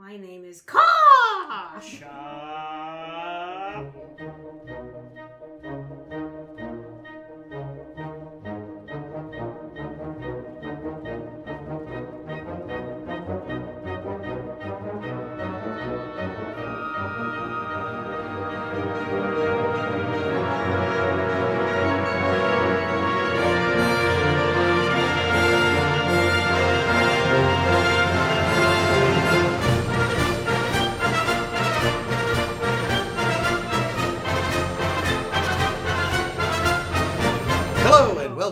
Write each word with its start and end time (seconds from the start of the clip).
My 0.00 0.16
name 0.16 0.46
is 0.46 0.62
Kosh. 0.62 2.00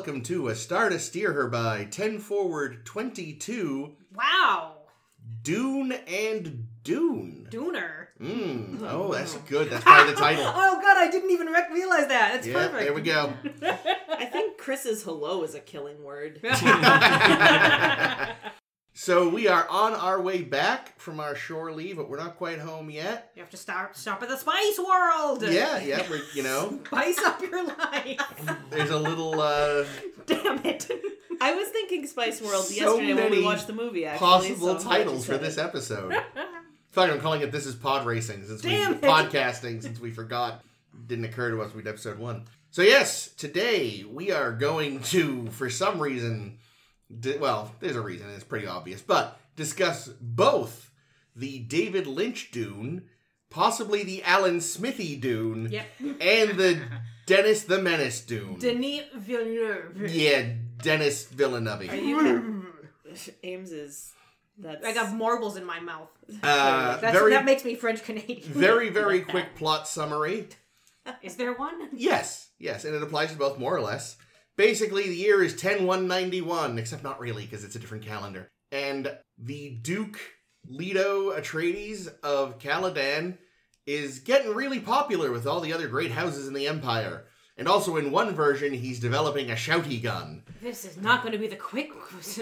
Welcome 0.09 0.23
to 0.23 0.49
A 0.49 0.55
Star 0.55 0.89
to 0.89 0.99
Steer 0.99 1.35
Her 1.35 1.49
by 1.49 1.85
10 1.85 2.19
Forward 2.21 2.87
22 2.87 3.93
Wow. 4.15 4.77
Dune 5.43 5.93
and 5.93 6.67
Dune. 6.83 7.47
Dooner. 7.51 8.07
Mm. 8.19 8.81
Oh, 8.89 9.13
that's 9.13 9.35
good. 9.35 9.69
That's 9.69 9.85
part 9.85 10.09
of 10.09 10.15
the 10.15 10.19
title. 10.19 10.45
Oh 10.57 10.81
god, 10.81 10.97
I 10.97 11.11
didn't 11.11 11.31
even 11.31 11.53
rec- 11.53 11.71
realize 11.71 12.09
that. 12.09 12.33
That's 12.33 12.47
Yeah, 12.47 12.55
perfect. 12.55 12.79
there 12.85 12.95
we 12.95 13.03
go. 13.03 13.35
I 14.19 14.25
think 14.25 14.57
Chris's 14.57 15.03
hello 15.03 15.43
is 15.43 15.55
a 15.55 15.61
killing 15.61 16.03
word. 16.03 16.41
So 19.01 19.29
we 19.29 19.47
are 19.47 19.65
on 19.71 19.93
our 19.93 20.21
way 20.21 20.43
back 20.43 20.99
from 20.99 21.21
our 21.21 21.37
shore 21.37 21.71
leave, 21.71 21.99
but 21.99 22.11
we're 22.11 22.19
not 22.19 22.37
quite 22.37 22.59
home 22.59 22.91
yet. 22.91 23.31
You 23.37 23.43
have 23.43 23.51
to 23.51 23.57
start 23.57 23.97
stop 23.97 24.25
at 24.25 24.29
the 24.29 24.37
Spice 24.37 24.77
World. 24.77 25.45
Yeah, 25.45 25.79
yeah, 25.79 26.05
we're 26.11 26.21
you 26.35 26.43
know, 26.43 26.81
Spice 26.87 27.17
up 27.21 27.41
your 27.41 27.65
life. 27.65 28.57
there's 28.71 28.91
a 28.91 28.99
little 28.99 29.41
uh 29.41 29.85
Damn 30.27 30.67
it. 30.67 30.91
I 31.41 31.55
was 31.55 31.69
thinking 31.69 32.09
Spice 32.09 32.43
World 32.43 32.65
So 32.65 32.75
yesterday 32.75 33.15
when 33.15 33.31
we 33.31 33.31
many 33.37 33.45
watched 33.45 33.69
the 33.69 33.73
movie. 33.73 34.05
Actually, 34.05 34.27
possible 34.27 34.67
so 34.67 34.73
I'm 34.73 34.83
glad 34.83 34.99
you 34.99 35.05
titles 35.05 35.27
for 35.27 35.33
said 35.35 35.43
this 35.43 35.59
episode. 35.59 36.13
In 36.13 36.21
fact, 36.91 37.13
I'm 37.13 37.21
calling 37.21 37.43
it 37.43 37.53
"This 37.53 37.67
is 37.67 37.77
Pod 37.77 38.05
Racing" 38.05 38.45
since 38.47 38.65
we 38.65 38.71
Damn 38.71 38.95
it. 38.95 39.03
podcasting 39.03 39.81
since 39.81 40.01
we 40.01 40.11
forgot. 40.11 40.65
Didn't 41.07 41.27
occur 41.27 41.53
to 41.53 41.63
us 41.63 41.73
we 41.73 41.83
did 41.83 41.91
episode 41.91 42.19
one. 42.19 42.47
So 42.73 42.83
yes, 42.83 43.29
today 43.29 44.05
we 44.11 44.33
are 44.33 44.51
going 44.51 45.03
to, 45.05 45.47
for 45.51 45.71
some 45.71 46.03
reason, 46.03 46.59
di- 47.21 47.37
well, 47.39 47.75
there's 47.81 47.97
a 47.97 48.01
reason. 48.01 48.29
It's 48.31 48.45
pretty 48.45 48.67
obvious, 48.67 49.01
but 49.03 49.39
discuss 49.57 50.09
both 50.21 50.91
the 51.37 51.59
David 51.61 52.07
Lynch 52.07 52.51
Dune, 52.51 53.05
possibly 53.51 54.03
the 54.05 54.23
Alan 54.25 54.61
Smithee 54.61 55.17
Dune, 55.17 55.69
Yep. 55.71 55.87
and 56.01 56.59
the 56.59 56.81
Dennis 57.27 57.65
the 57.65 57.81
Menace 57.81 58.21
Dune. 58.23 58.59
Denis 58.59 59.05
Villeneuve. 59.15 60.11
yeah, 60.11 60.53
Denis 60.83 61.27
Villeneuve. 61.27 61.89
Are 61.91 61.97
you? 61.97 62.67
Ames 63.43 63.73
is. 63.73 64.13
That's. 64.59 64.85
I 64.85 64.93
got 64.93 65.15
marbles 65.15 65.57
in 65.57 65.65
my 65.65 65.79
mouth. 65.81 66.09
Uh, 66.43 66.97
That's, 67.01 67.17
very, 67.17 67.31
that 67.33 67.45
makes 67.45 67.65
me 67.65 67.75
French 67.77 68.03
Canadian. 68.03 68.43
very, 68.43 68.89
very 68.91 69.21
quick 69.21 69.55
plot 69.55 69.87
summary. 69.87 70.49
Is 71.23 71.37
there 71.37 71.55
one? 71.55 71.89
Yes, 71.95 72.51
yes, 72.59 72.85
and 72.85 72.95
it 72.95 73.03
applies 73.03 73.31
to 73.33 73.39
both 73.39 73.59
more 73.59 73.75
or 73.75 73.81
less. 73.81 74.17
Basically, 74.59 75.05
the 75.05 75.15
year 75.15 75.41
is 75.43 75.55
10191, 75.55 76.79
except 76.79 77.05
not 77.05 77.21
really 77.21 77.45
because 77.45 77.63
it's 77.63 77.77
a 77.77 77.79
different 77.79 78.05
calendar. 78.05 78.51
And 78.73 79.17
the 79.39 79.71
Duke 79.81 80.19
Leto 80.69 81.31
Atreides 81.31 82.09
of 82.25 82.59
Caladan 82.59 83.39
is 83.87 84.19
getting 84.19 84.53
really 84.55 84.81
popular 84.81 85.31
with 85.31 85.47
all 85.47 85.61
the 85.61 85.73
other 85.73 85.87
great 85.87 86.11
houses 86.11 86.49
in 86.49 86.55
the 86.55 86.67
Empire. 86.67 87.25
And 87.57 87.69
also 87.69 87.97
in 87.99 88.11
one 88.11 88.35
version, 88.35 88.73
he's 88.73 88.99
developing 88.99 89.51
a 89.51 89.55
shouty 89.55 90.03
gun. 90.03 90.43
This 90.61 90.85
is 90.85 90.97
not 90.97 91.23
going 91.23 91.33
to 91.33 91.39
be 91.39 91.47
the 91.47 91.55
quick. 91.57 91.91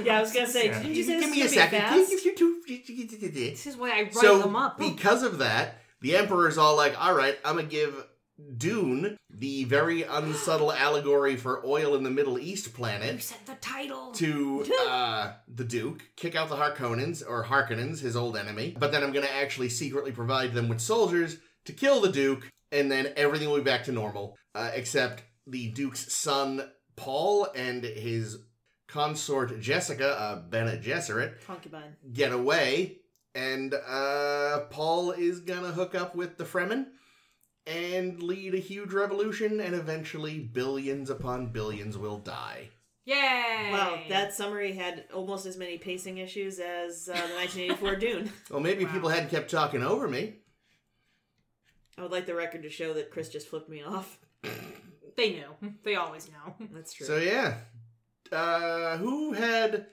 Yeah, 0.02 0.16
I 0.18 0.20
was 0.22 0.32
gonna 0.32 0.46
say. 0.46 0.68
Didn't 0.68 0.94
you 0.94 1.04
say 1.04 1.20
Give 1.20 1.20
this 1.20 1.30
me 1.30 1.40
a 1.40 1.44
was 1.44 1.54
gonna 1.54 1.70
second. 1.70 1.78
be 1.78 1.84
fast? 3.44 3.64
This 3.64 3.66
is 3.66 3.76
why 3.76 3.90
I 3.90 4.02
write 4.04 4.14
so 4.14 4.38
them 4.38 4.56
up. 4.56 4.78
because 4.78 5.22
of 5.22 5.38
that, 5.38 5.82
the 6.00 6.16
Emperor's 6.16 6.56
all 6.58 6.76
like, 6.76 6.98
"All 6.98 7.14
right, 7.14 7.38
I'm 7.44 7.56
gonna 7.56 7.68
give 7.68 7.94
Dune, 8.56 9.16
the 9.30 9.64
very 9.64 10.02
unsubtle 10.02 10.72
allegory 10.72 11.36
for 11.36 11.64
oil 11.66 11.94
in 11.94 12.02
the 12.02 12.10
Middle 12.10 12.38
East 12.38 12.74
planet. 12.74 13.14
you 13.14 13.20
said 13.20 13.38
the 13.46 13.54
title. 13.56 14.12
to 14.12 14.64
uh, 14.88 15.32
the 15.48 15.64
Duke, 15.64 16.02
kick 16.16 16.34
out 16.34 16.48
the 16.48 16.56
Harkonnens 16.56 17.22
or 17.26 17.44
Harkonnens, 17.44 18.00
his 18.00 18.16
old 18.16 18.36
enemy. 18.36 18.76
But 18.78 18.92
then 18.92 19.02
I'm 19.02 19.12
gonna 19.12 19.26
actually 19.26 19.68
secretly 19.70 20.12
provide 20.12 20.52
them 20.52 20.68
with 20.68 20.80
soldiers 20.80 21.38
to 21.64 21.72
kill 21.72 22.00
the 22.00 22.12
Duke, 22.12 22.48
and 22.72 22.90
then 22.90 23.12
everything 23.16 23.48
will 23.48 23.58
be 23.58 23.62
back 23.62 23.84
to 23.84 23.92
normal, 23.92 24.36
uh, 24.54 24.70
except 24.74 25.22
the 25.46 25.68
Duke's 25.68 26.12
son 26.12 26.68
Paul 26.96 27.48
and 27.54 27.84
his 27.84 28.38
consort 28.88 29.60
Jessica, 29.60 30.18
uh, 30.18 30.36
Bene 30.48 30.78
Gesserit, 30.78 31.44
Concubine. 31.46 31.96
get 32.12 32.32
away, 32.32 32.98
and 33.34 33.74
uh, 33.74 34.60
Paul 34.70 35.12
is 35.12 35.40
gonna 35.40 35.72
hook 35.72 35.94
up 35.94 36.14
with 36.14 36.36
the 36.38 36.44
Fremen 36.44 36.86
and 37.66 38.22
lead 38.22 38.54
a 38.54 38.58
huge 38.58 38.92
revolution, 38.92 39.60
and 39.60 39.74
eventually 39.74 40.38
billions 40.38 41.10
upon 41.10 41.48
billions 41.48 41.98
will 41.98 42.18
die. 42.18 42.68
Yay! 43.04 43.68
Wow, 43.72 44.00
that 44.08 44.34
summary 44.34 44.72
had 44.72 45.04
almost 45.14 45.46
as 45.46 45.56
many 45.56 45.78
pacing 45.78 46.18
issues 46.18 46.58
as 46.58 47.08
uh, 47.08 47.14
the 47.14 47.34
1984 47.34 47.96
Dune. 48.00 48.32
Well, 48.50 48.60
maybe 48.60 48.84
Wow. 48.84 48.92
people 48.92 49.08
hadn't 49.08 49.30
kept 49.30 49.50
talking 49.50 49.82
over 49.82 50.08
me. 50.08 50.34
I 51.98 52.02
would 52.02 52.10
like 52.10 52.26
the 52.26 52.34
record 52.34 52.62
to 52.64 52.70
show 52.70 52.92
that 52.94 53.10
Chris 53.10 53.28
just 53.28 53.48
flipped 53.48 53.68
me 53.68 53.82
off. 53.82 54.18
They 55.16 55.30
knew. 55.30 55.70
They 55.82 55.94
always 55.94 56.28
know. 56.28 56.54
That's 56.72 56.92
true. 56.92 57.06
So 57.06 57.16
yeah, 57.16 57.58
uh, 58.32 58.98
who 58.98 59.32
had? 59.32 59.86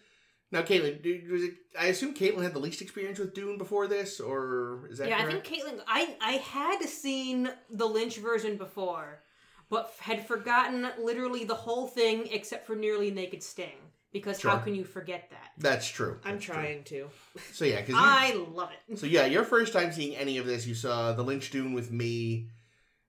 Now, 0.54 0.62
Caitlin, 0.62 1.32
was 1.32 1.42
it, 1.42 1.56
I 1.78 1.88
assume 1.88 2.14
Caitlin 2.14 2.44
had 2.44 2.54
the 2.54 2.60
least 2.60 2.84
experience 2.84 3.18
with 3.18 3.34
Dune 3.34 3.58
before 3.58 3.88
this, 3.88 4.20
or 4.20 4.88
is 4.88 5.00
that 5.00 5.10
yeah, 5.10 5.24
correct? 5.24 5.48
I 5.48 5.50
think 5.50 5.64
Caitlin. 5.64 5.82
I 5.88 6.16
I 6.22 6.32
had 6.34 6.84
seen 6.84 7.50
the 7.72 7.88
Lynch 7.88 8.18
version 8.18 8.56
before, 8.58 9.24
but 9.72 9.92
had 9.98 10.28
forgotten 10.28 10.88
literally 11.02 11.44
the 11.44 11.56
whole 11.56 11.88
thing 11.88 12.28
except 12.32 12.68
for 12.68 12.76
nearly 12.76 13.10
naked 13.10 13.42
Sting. 13.42 13.72
Because 14.12 14.40
how 14.44 14.58
can 14.58 14.76
you 14.76 14.84
forget 14.84 15.32
that? 15.32 15.54
That's 15.58 15.88
true. 15.88 16.20
I'm 16.24 16.34
That's 16.34 16.46
true. 16.46 16.54
trying 16.54 16.84
to. 16.84 17.10
So 17.52 17.66
yeah, 17.66 17.82
because 17.82 17.96
I 17.98 18.36
love 18.36 18.70
it. 18.88 19.00
So 19.00 19.08
yeah, 19.08 19.26
your 19.26 19.46
first 19.46 19.74
time 19.74 19.92
seeing 19.92 20.16
any 20.16 20.38
of 20.38 20.46
this, 20.46 20.68
you 20.68 20.76
saw 20.76 21.14
the 21.14 21.24
Lynch 21.24 21.50
Dune 21.50 21.74
with 21.74 21.92
me, 21.92 22.50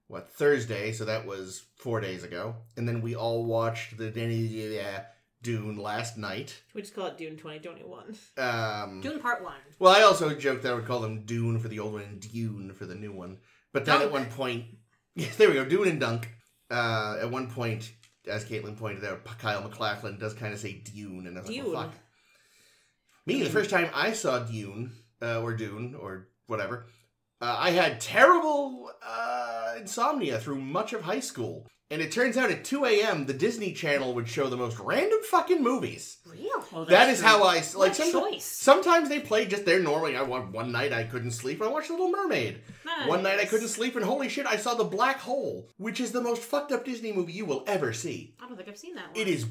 what 0.08 0.32
Thursday? 0.32 0.92
So 0.92 1.04
that 1.04 1.26
was 1.26 1.66
four 1.76 2.00
days 2.00 2.24
ago, 2.24 2.54
and 2.78 2.88
then 2.88 3.02
we 3.02 3.14
all 3.14 3.44
watched 3.44 3.98
the 3.98 4.10
Denny 4.10 4.78
uh, 4.80 5.00
Dune 5.44 5.76
last 5.76 6.18
night. 6.18 6.60
We 6.74 6.80
just 6.80 6.94
call 6.94 7.06
it 7.06 7.16
Dune 7.18 7.36
2021. 7.36 8.16
Um, 8.38 9.00
Doing 9.00 9.20
part 9.20 9.44
one. 9.44 9.54
well, 9.78 9.94
I 9.94 10.02
also 10.02 10.34
joked 10.34 10.64
that 10.64 10.72
I 10.72 10.74
would 10.74 10.86
call 10.86 10.98
them 11.00 11.24
Dune 11.24 11.60
for 11.60 11.68
the 11.68 11.78
old 11.78 11.92
one 11.92 12.02
and 12.02 12.20
Dune 12.20 12.72
for 12.72 12.86
the 12.86 12.96
new 12.96 13.12
one. 13.12 13.38
But 13.72 13.84
then 13.84 14.02
at 14.02 14.10
one 14.10 14.26
point, 14.26 14.64
yeah, 15.14 15.28
there 15.36 15.48
we 15.48 15.54
go, 15.54 15.64
Dune 15.64 15.86
and 15.88 16.00
Dunc. 16.02 16.24
Uh, 16.70 17.18
at 17.20 17.30
one 17.30 17.48
point, 17.50 17.92
as 18.26 18.44
Caitlin 18.44 18.76
pointed 18.76 19.04
out, 19.04 19.24
Kyle 19.38 19.62
MacLachlan 19.62 20.18
does 20.18 20.34
kind 20.34 20.52
of 20.52 20.58
say 20.58 20.72
Dune, 20.72 21.26
and 21.26 21.36
I 21.36 21.40
was 21.42 21.50
like, 21.50 21.56
Dune. 21.62 21.72
well, 21.72 21.82
fuck. 21.84 21.94
Me, 23.26 23.42
the 23.42 23.50
first 23.50 23.70
time 23.70 23.88
I 23.94 24.12
saw 24.12 24.40
Dune, 24.40 24.92
uh, 25.22 25.40
or 25.42 25.54
Dune, 25.54 25.94
or 25.94 26.28
whatever, 26.46 26.86
uh, 27.40 27.56
I 27.58 27.70
had 27.70 28.00
terrible 28.00 28.90
uh, 29.06 29.74
insomnia 29.78 30.38
through 30.38 30.60
much 30.60 30.92
of 30.92 31.02
high 31.02 31.20
school. 31.20 31.66
And 31.90 32.00
it 32.00 32.10
turns 32.12 32.36
out 32.36 32.50
at 32.50 32.64
2 32.64 32.86
a.m., 32.86 33.26
the 33.26 33.34
Disney 33.34 33.72
Channel 33.72 34.14
would 34.14 34.28
show 34.28 34.48
the 34.48 34.56
most 34.56 34.78
random 34.78 35.18
fucking 35.30 35.62
movies. 35.62 36.16
Real. 36.26 36.86
That 36.86 37.10
is 37.10 37.20
how 37.20 37.42
I 37.44 37.56
like. 37.56 37.64
What 37.74 37.94
Some, 37.94 38.10
choice. 38.10 38.44
sometimes 38.44 39.08
they 39.08 39.20
play 39.20 39.44
just 39.44 39.64
their 39.66 39.78
normal. 39.80 40.16
I 40.16 40.22
want 40.22 40.52
one 40.52 40.72
night 40.72 40.92
I 40.92 41.04
couldn't 41.04 41.32
sleep. 41.32 41.62
I 41.62 41.68
watched 41.68 41.90
Little 41.90 42.10
Mermaid. 42.10 42.62
One 43.06 43.22
night 43.22 43.38
I 43.38 43.44
couldn't 43.44 43.68
sleep, 43.68 43.96
and 43.96 44.04
holy 44.04 44.28
shit, 44.28 44.46
I 44.46 44.56
saw 44.56 44.74
The 44.74 44.84
Black 44.84 45.18
Hole, 45.20 45.68
which 45.76 46.00
is 46.00 46.12
the 46.12 46.22
most 46.22 46.42
fucked 46.42 46.72
up 46.72 46.84
Disney 46.84 47.12
movie 47.12 47.32
you 47.32 47.44
will 47.44 47.64
ever 47.66 47.92
see. 47.92 48.34
I 48.40 48.48
don't 48.48 48.56
think 48.56 48.68
I've 48.68 48.78
seen 48.78 48.94
that 48.94 49.08
one. 49.12 49.16
It 49.20 49.28
is. 49.28 49.46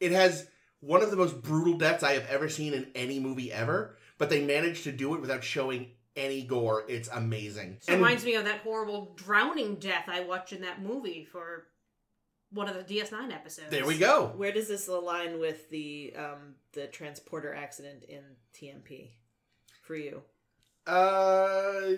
It 0.00 0.12
has 0.12 0.48
one 0.80 1.02
of 1.02 1.10
the 1.10 1.16
most 1.16 1.42
brutal 1.42 1.78
deaths 1.78 2.02
I 2.02 2.12
have 2.12 2.26
ever 2.28 2.48
seen 2.48 2.74
in 2.74 2.90
any 2.94 3.20
movie 3.20 3.52
ever. 3.52 3.96
But 4.18 4.30
they 4.30 4.44
managed 4.44 4.82
to 4.84 4.92
do 4.92 5.14
it 5.14 5.20
without 5.20 5.44
showing 5.44 5.92
any 6.18 6.42
gore. 6.42 6.84
It's 6.88 7.08
amazing. 7.08 7.78
It 7.88 7.92
reminds 7.94 8.24
me 8.24 8.34
of 8.34 8.44
that 8.44 8.60
horrible 8.60 9.14
drowning 9.16 9.76
death 9.76 10.04
I 10.08 10.20
watched 10.24 10.52
in 10.52 10.60
that 10.62 10.82
movie 10.82 11.24
for 11.24 11.68
one 12.50 12.68
of 12.68 12.74
the 12.74 12.82
DS9 12.94 13.32
episodes. 13.32 13.70
there 13.70 13.86
we 13.86 13.96
go. 13.98 14.32
Where 14.36 14.52
does 14.52 14.68
this 14.68 14.88
align 14.88 15.38
with 15.38 15.70
the 15.70 16.14
um, 16.16 16.54
the 16.72 16.86
transporter 16.86 17.54
accident 17.54 18.04
in 18.08 18.22
TMP 18.54 19.10
for 19.82 19.94
you? 19.96 20.22
Uh, 20.86 21.92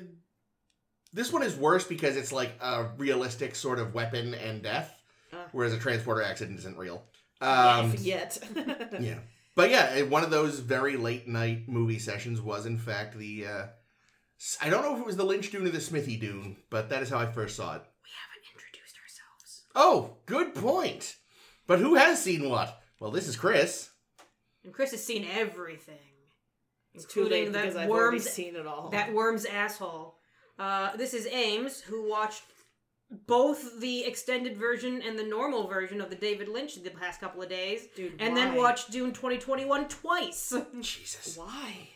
this 1.12 1.32
one 1.32 1.42
is 1.42 1.54
worse 1.56 1.84
because 1.84 2.16
it's 2.16 2.32
like 2.32 2.52
a 2.60 2.88
realistic 2.98 3.54
sort 3.54 3.78
of 3.78 3.94
weapon 3.94 4.34
and 4.34 4.62
death, 4.62 4.92
Ah. 5.32 5.46
whereas 5.52 5.72
a 5.72 5.78
transporter 5.78 6.22
accident 6.22 6.58
isn't 6.58 6.76
real. 6.76 7.04
Um, 7.40 7.94
Yet. 7.98 8.38
yeah, 9.00 9.18
but 9.54 9.70
yeah, 9.70 10.02
one 10.02 10.24
of 10.24 10.30
those 10.30 10.58
very 10.58 10.96
late 10.96 11.26
night 11.28 11.68
movie 11.68 11.98
sessions 12.00 12.40
was 12.40 12.66
in 12.66 12.76
fact 12.78 13.16
the 13.16 13.46
uh, 13.46 13.62
S- 13.62 13.68
I 14.62 14.70
don't 14.70 14.82
know 14.82 14.94
if 14.94 15.00
it 15.00 15.06
was 15.06 15.16
the 15.16 15.24
Lynch 15.24 15.50
Dune 15.50 15.66
or 15.66 15.70
the 15.70 15.80
Smithee 15.80 16.16
Dune, 16.16 16.56
but 16.70 16.88
that 16.88 17.02
is 17.02 17.10
how 17.10 17.18
I 17.18 17.26
first 17.26 17.56
saw 17.56 17.74
it. 17.76 17.82
We 18.02 18.10
haven't 18.16 18.46
introduced 18.54 18.96
ourselves. 19.02 19.64
Oh, 19.74 20.16
good 20.26 20.54
point. 20.54 21.16
But 21.66 21.78
who 21.78 21.94
has 21.96 22.22
seen 22.22 22.48
what? 22.48 22.80
Well, 23.00 23.10
this 23.10 23.28
is 23.28 23.36
Chris. 23.36 23.90
And 24.64 24.72
Chris 24.72 24.90
has 24.92 25.04
seen 25.04 25.26
everything. 25.30 25.96
It's 26.94 27.04
too 27.04 27.24
late 27.24 27.44
including 27.48 27.52
that 27.52 27.62
because 27.62 27.76
I've 27.76 27.90
already 27.90 28.16
worm's 28.16 28.30
seen 28.30 28.56
it 28.56 28.66
all. 28.66 28.88
that 28.90 29.12
worm's 29.12 29.44
asshole. 29.44 30.16
Uh, 30.58 30.96
this 30.96 31.14
is 31.14 31.26
Ames, 31.26 31.80
who 31.80 32.08
watched 32.08 32.42
both 33.26 33.80
the 33.80 34.04
extended 34.04 34.56
version 34.56 35.02
and 35.02 35.18
the 35.18 35.24
normal 35.24 35.66
version 35.66 36.00
of 36.00 36.10
the 36.10 36.16
David 36.16 36.48
Lynch 36.48 36.76
the 36.76 36.90
past 36.90 37.20
couple 37.20 37.42
of 37.42 37.48
days, 37.48 37.86
Dude, 37.94 38.14
and 38.20 38.36
then 38.36 38.54
why? 38.54 38.58
watched 38.58 38.90
Dune 38.90 39.12
2021 39.12 39.88
twice 39.88 40.54
Jesus. 40.80 41.36
Why? 41.36 41.88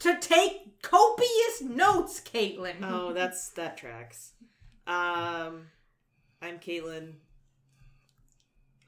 To 0.00 0.18
take 0.20 0.82
copious 0.82 1.62
notes, 1.62 2.20
Caitlin. 2.20 2.76
Oh, 2.82 3.12
that's 3.12 3.50
that 3.50 3.76
tracks. 3.76 4.32
Um, 4.86 5.66
I'm 6.40 6.58
Caitlin. 6.58 7.14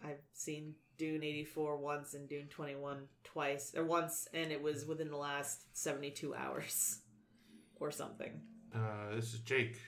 I've 0.05 0.21
seen 0.33 0.75
Dune 0.99 1.23
84 1.23 1.77
once 1.77 2.15
and 2.15 2.29
Dune 2.29 2.49
21 2.49 3.09
twice, 3.23 3.75
or 3.77 3.85
once, 3.85 4.29
and 4.35 4.53
it 4.53 4.63
was 4.63 4.85
within 4.85 5.11
the 5.11 5.17
last 5.17 5.63
72 5.77 6.35
hours 6.35 6.99
or 7.81 7.91
something. 7.91 8.41
Uh, 8.75 9.15
this 9.15 9.35
is 9.35 9.41
Jake. 9.41 9.79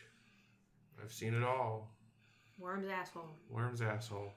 I've 1.03 1.13
seen 1.13 1.35
it 1.35 1.43
all. 1.43 1.93
Worm's 2.59 2.89
asshole. 2.89 3.37
Worm's 3.51 3.83
asshole. 3.83 4.33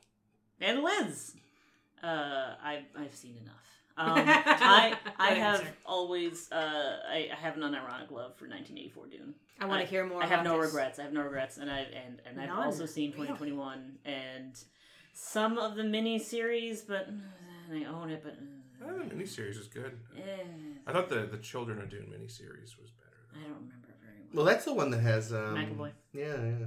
And 0.59 0.83
Liz. 0.83 1.33
Uh, 2.03 2.55
I've 2.61 2.85
I've 2.97 3.15
seen 3.15 3.37
enough. 3.37 3.78
Um, 3.99 4.13
I 4.27 4.97
I 5.17 5.29
have 5.31 5.59
answer. 5.59 5.73
always 5.85 6.49
uh 6.51 6.99
I, 7.09 7.29
I 7.31 7.35
have 7.35 7.55
an 7.57 7.63
unironic 7.63 8.09
love 8.11 8.35
for 8.37 8.45
1984 8.47 9.07
Dune. 9.07 9.33
I 9.59 9.65
want 9.65 9.81
to 9.81 9.87
hear 9.87 10.05
more. 10.05 10.23
I 10.23 10.25
have 10.25 10.41
about 10.41 10.51
no 10.55 10.61
this. 10.61 10.67
regrets. 10.71 10.99
I 10.99 11.03
have 11.03 11.13
no 11.13 11.21
regrets, 11.21 11.57
and 11.57 11.69
I 11.69 11.79
and 11.79 12.21
and 12.25 12.39
I've 12.41 12.57
also 12.57 12.85
seen 12.85 13.11
Really? 13.11 13.27
2021 13.27 13.97
and 14.05 14.53
some 15.13 15.57
of 15.57 15.75
the 15.75 15.83
mini 15.83 16.17
series, 16.19 16.81
but 16.81 17.07
and 17.07 17.85
I 17.85 17.89
own 17.89 18.09
it, 18.09 18.21
but 18.23 18.37
Oh, 18.81 18.97
the 18.97 19.13
miniseries 19.13 19.57
was 19.57 19.67
good. 19.67 19.99
eh, 20.17 20.43
I 20.87 20.93
thought 20.93 21.09
the 21.09 21.27
the 21.29 21.37
Children 21.37 21.81
of 21.81 21.89
Dune 21.89 22.07
miniseries 22.09 22.79
was 22.79 22.91
better. 22.91 23.17
I 23.35 23.41
don't 23.43 23.55
remember 23.65 23.89
it 23.89 23.97
very 24.01 24.29
Well, 24.33 24.45
well. 24.45 24.45
that's 24.45 24.63
the 24.65 24.73
one 24.73 24.89
that 24.91 25.01
has 25.01 25.33
um, 25.33 25.55
McAvoy. 25.57 25.91
Yeah, 26.13 26.25
yeah. 26.25 26.65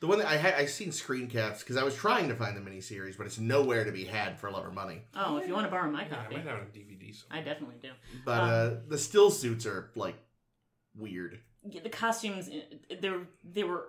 The 0.00 0.06
one 0.06 0.18
that 0.18 0.28
I 0.28 0.36
had, 0.38 0.54
I 0.54 0.64
seen 0.64 0.92
screen 0.92 1.28
caps 1.28 1.60
because 1.60 1.76
I 1.76 1.84
was 1.84 1.94
trying 1.94 2.28
to 2.28 2.34
find 2.34 2.56
the 2.56 2.60
miniseries, 2.62 3.18
but 3.18 3.26
it's 3.26 3.38
nowhere 3.38 3.84
to 3.84 3.92
be 3.92 4.04
had 4.04 4.38
for 4.38 4.50
love 4.50 4.64
or 4.64 4.70
money. 4.70 5.02
Oh, 5.14 5.36
if 5.36 5.46
you 5.46 5.52
want 5.52 5.66
to 5.66 5.70
borrow 5.70 5.90
my 5.90 6.02
Yeah, 6.06 6.12
I 6.20 6.22
copy, 6.22 6.36
might 6.36 6.44
have 6.46 6.56
it 6.56 6.60
on 6.62 6.66
DVD 6.68 7.14
somewhere. 7.14 7.38
I 7.40 7.42
definitely 7.44 7.76
do. 7.82 7.90
But 8.24 8.40
Um, 8.40 8.48
uh, 8.48 8.70
the 8.88 8.96
still 8.98 9.30
suits 9.30 9.66
are 9.66 9.90
like 9.94 10.16
weird. 10.96 11.38
Yeah, 11.68 11.82
the 11.82 11.90
costumes 11.90 12.48
eh, 12.50 12.96
they 13.00 13.10
were 13.10 13.26
they 13.44 13.62
were 13.64 13.88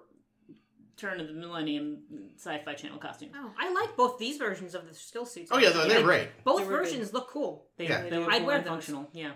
turn 0.97 1.21
of 1.21 1.27
the 1.27 1.33
millennium 1.33 2.03
sci-fi 2.35 2.73
channel 2.73 2.97
costumes. 2.99 3.31
Oh, 3.35 3.51
I 3.57 3.71
like 3.71 3.95
both 3.95 4.19
these 4.19 4.37
versions 4.37 4.75
of 4.75 4.85
the 4.87 4.93
still 4.93 5.25
suits. 5.25 5.49
Oh 5.53 5.57
yeah, 5.57 5.69
they're, 5.69 5.87
they're 5.87 5.99
Yeah. 5.99 6.03
great. 6.03 6.43
both 6.43 6.57
They 6.59 6.65
were 6.65 6.79
good. 6.79 6.89
versions 6.89 7.13
look 7.13 7.29
cool. 7.29 7.69
They, 7.77 7.87
Yeah. 7.87 8.09
they 8.09 8.17
were 8.19 8.29
I'd 8.29 8.39
cool 8.39 8.47
wear 8.47 8.57
and 8.57 8.65
those. 8.65 8.69
functional. 8.71 9.09
Yeah. 9.13 9.31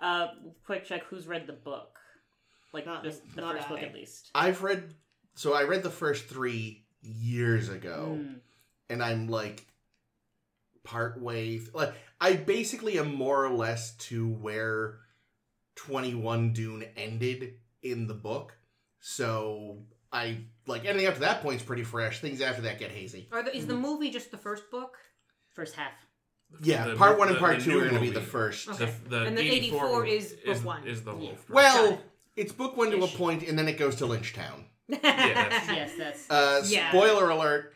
Uh, 0.00 0.28
quick 0.64 0.84
check. 0.84 1.02
Who's 1.10 1.26
read 1.26 1.48
the 1.48 1.52
book? 1.54 1.98
Like 2.72 2.86
Not- 2.86 3.02
this, 3.02 3.20
the 3.34 3.40
not 3.40 3.56
first 3.56 3.68
book 3.68 3.80
I. 3.80 3.82
at 3.86 3.94
least. 3.94 4.30
I've 4.34 4.62
read, 4.62 4.94
so 5.34 5.54
I 5.54 5.64
read 5.64 5.82
the 5.82 5.90
first 5.90 6.26
three 6.26 6.84
years 7.02 7.68
ago, 7.68 8.18
Mm. 8.20 8.40
and 8.90 9.02
I'm 9.02 9.28
like 9.28 9.66
part 10.84 11.20
way. 11.20 11.58
Th- 11.58 11.74
like 11.74 11.94
I 12.20 12.34
basically 12.34 12.98
am 12.98 13.14
more 13.14 13.44
or 13.44 13.50
less 13.50 13.94
to 14.08 14.28
where 14.28 14.98
Twenty 15.76 16.14
One 16.14 16.52
Dune 16.52 16.84
ended 16.96 17.54
in 17.82 18.06
the 18.06 18.14
book. 18.14 18.56
So 19.00 19.78
I 20.12 20.38
like 20.66 20.84
anything 20.84 21.06
up 21.06 21.14
to 21.14 21.20
that 21.20 21.42
point's 21.42 21.62
pretty 21.62 21.84
fresh. 21.84 22.20
Things 22.20 22.40
after 22.40 22.62
that 22.62 22.78
get 22.78 22.90
hazy. 22.90 23.28
Are 23.32 23.42
the, 23.42 23.54
is 23.54 23.66
the 23.66 23.74
movie 23.76 24.10
just 24.10 24.30
the 24.30 24.38
first 24.38 24.70
book? 24.70 24.96
First 25.52 25.74
half. 25.74 25.92
Yeah, 26.62 26.86
The- 26.88 26.96
part 26.96 27.18
one 27.18 27.28
and 27.28 27.36
part 27.38 27.60
two 27.60 27.78
are 27.78 27.82
going 27.82 27.94
to 27.94 28.00
be 28.00 28.10
the 28.10 28.20
first. 28.20 28.68
Okay. 28.68 28.84
The, 29.04 29.08
the 29.10 29.24
And 29.26 29.36
then 29.36 29.44
84, 29.44 30.04
84 30.04 30.06
is 30.06 30.32
book 30.32 30.40
is, 30.56 30.62
one. 30.62 30.86
is 30.86 31.02
the 31.02 31.12
Yeah. 31.12 31.18
whole. 31.18 31.36
first. 31.36 31.50
Well, 31.50 31.92
it. 31.94 32.00
it's 32.36 32.52
book 32.52 32.76
one 32.76 32.90
to 32.92 33.02
a 33.02 33.08
point, 33.08 33.42
and 33.42 33.58
then 33.58 33.66
it 33.68 33.76
goes 33.76 33.96
to 33.96 34.04
Lynchtown. 34.04 34.64
That's- 34.88 35.68
Yes, 35.68 35.92
that's. 35.98 36.30
Uh, 36.30 36.62
Yeah. 36.66 36.90
Spoiler 36.90 37.30
alert: 37.30 37.72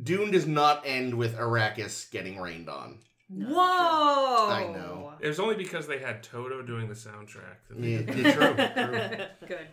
Dune 0.00 0.30
does 0.30 0.46
not 0.46 0.82
end 0.86 1.14
with 1.14 1.36
Arrakis 1.36 2.10
getting 2.10 2.38
rained 2.40 2.68
on. 2.68 2.98
No, 3.28 3.46
Whoa! 3.48 4.48
I 4.50 4.70
know. 4.72 5.12
It 5.20 5.28
was 5.28 5.40
only 5.40 5.54
because 5.54 5.86
they 5.86 5.98
had 5.98 6.22
Toto 6.22 6.60
doing 6.62 6.88
the 6.88 6.94
soundtrack. 6.94 7.56
That 7.68 7.80
they 7.80 7.88
Yeah, 7.88 8.02
did 8.02 8.34
true, 8.34 8.54
true. 9.46 9.48
Good. 9.48 9.66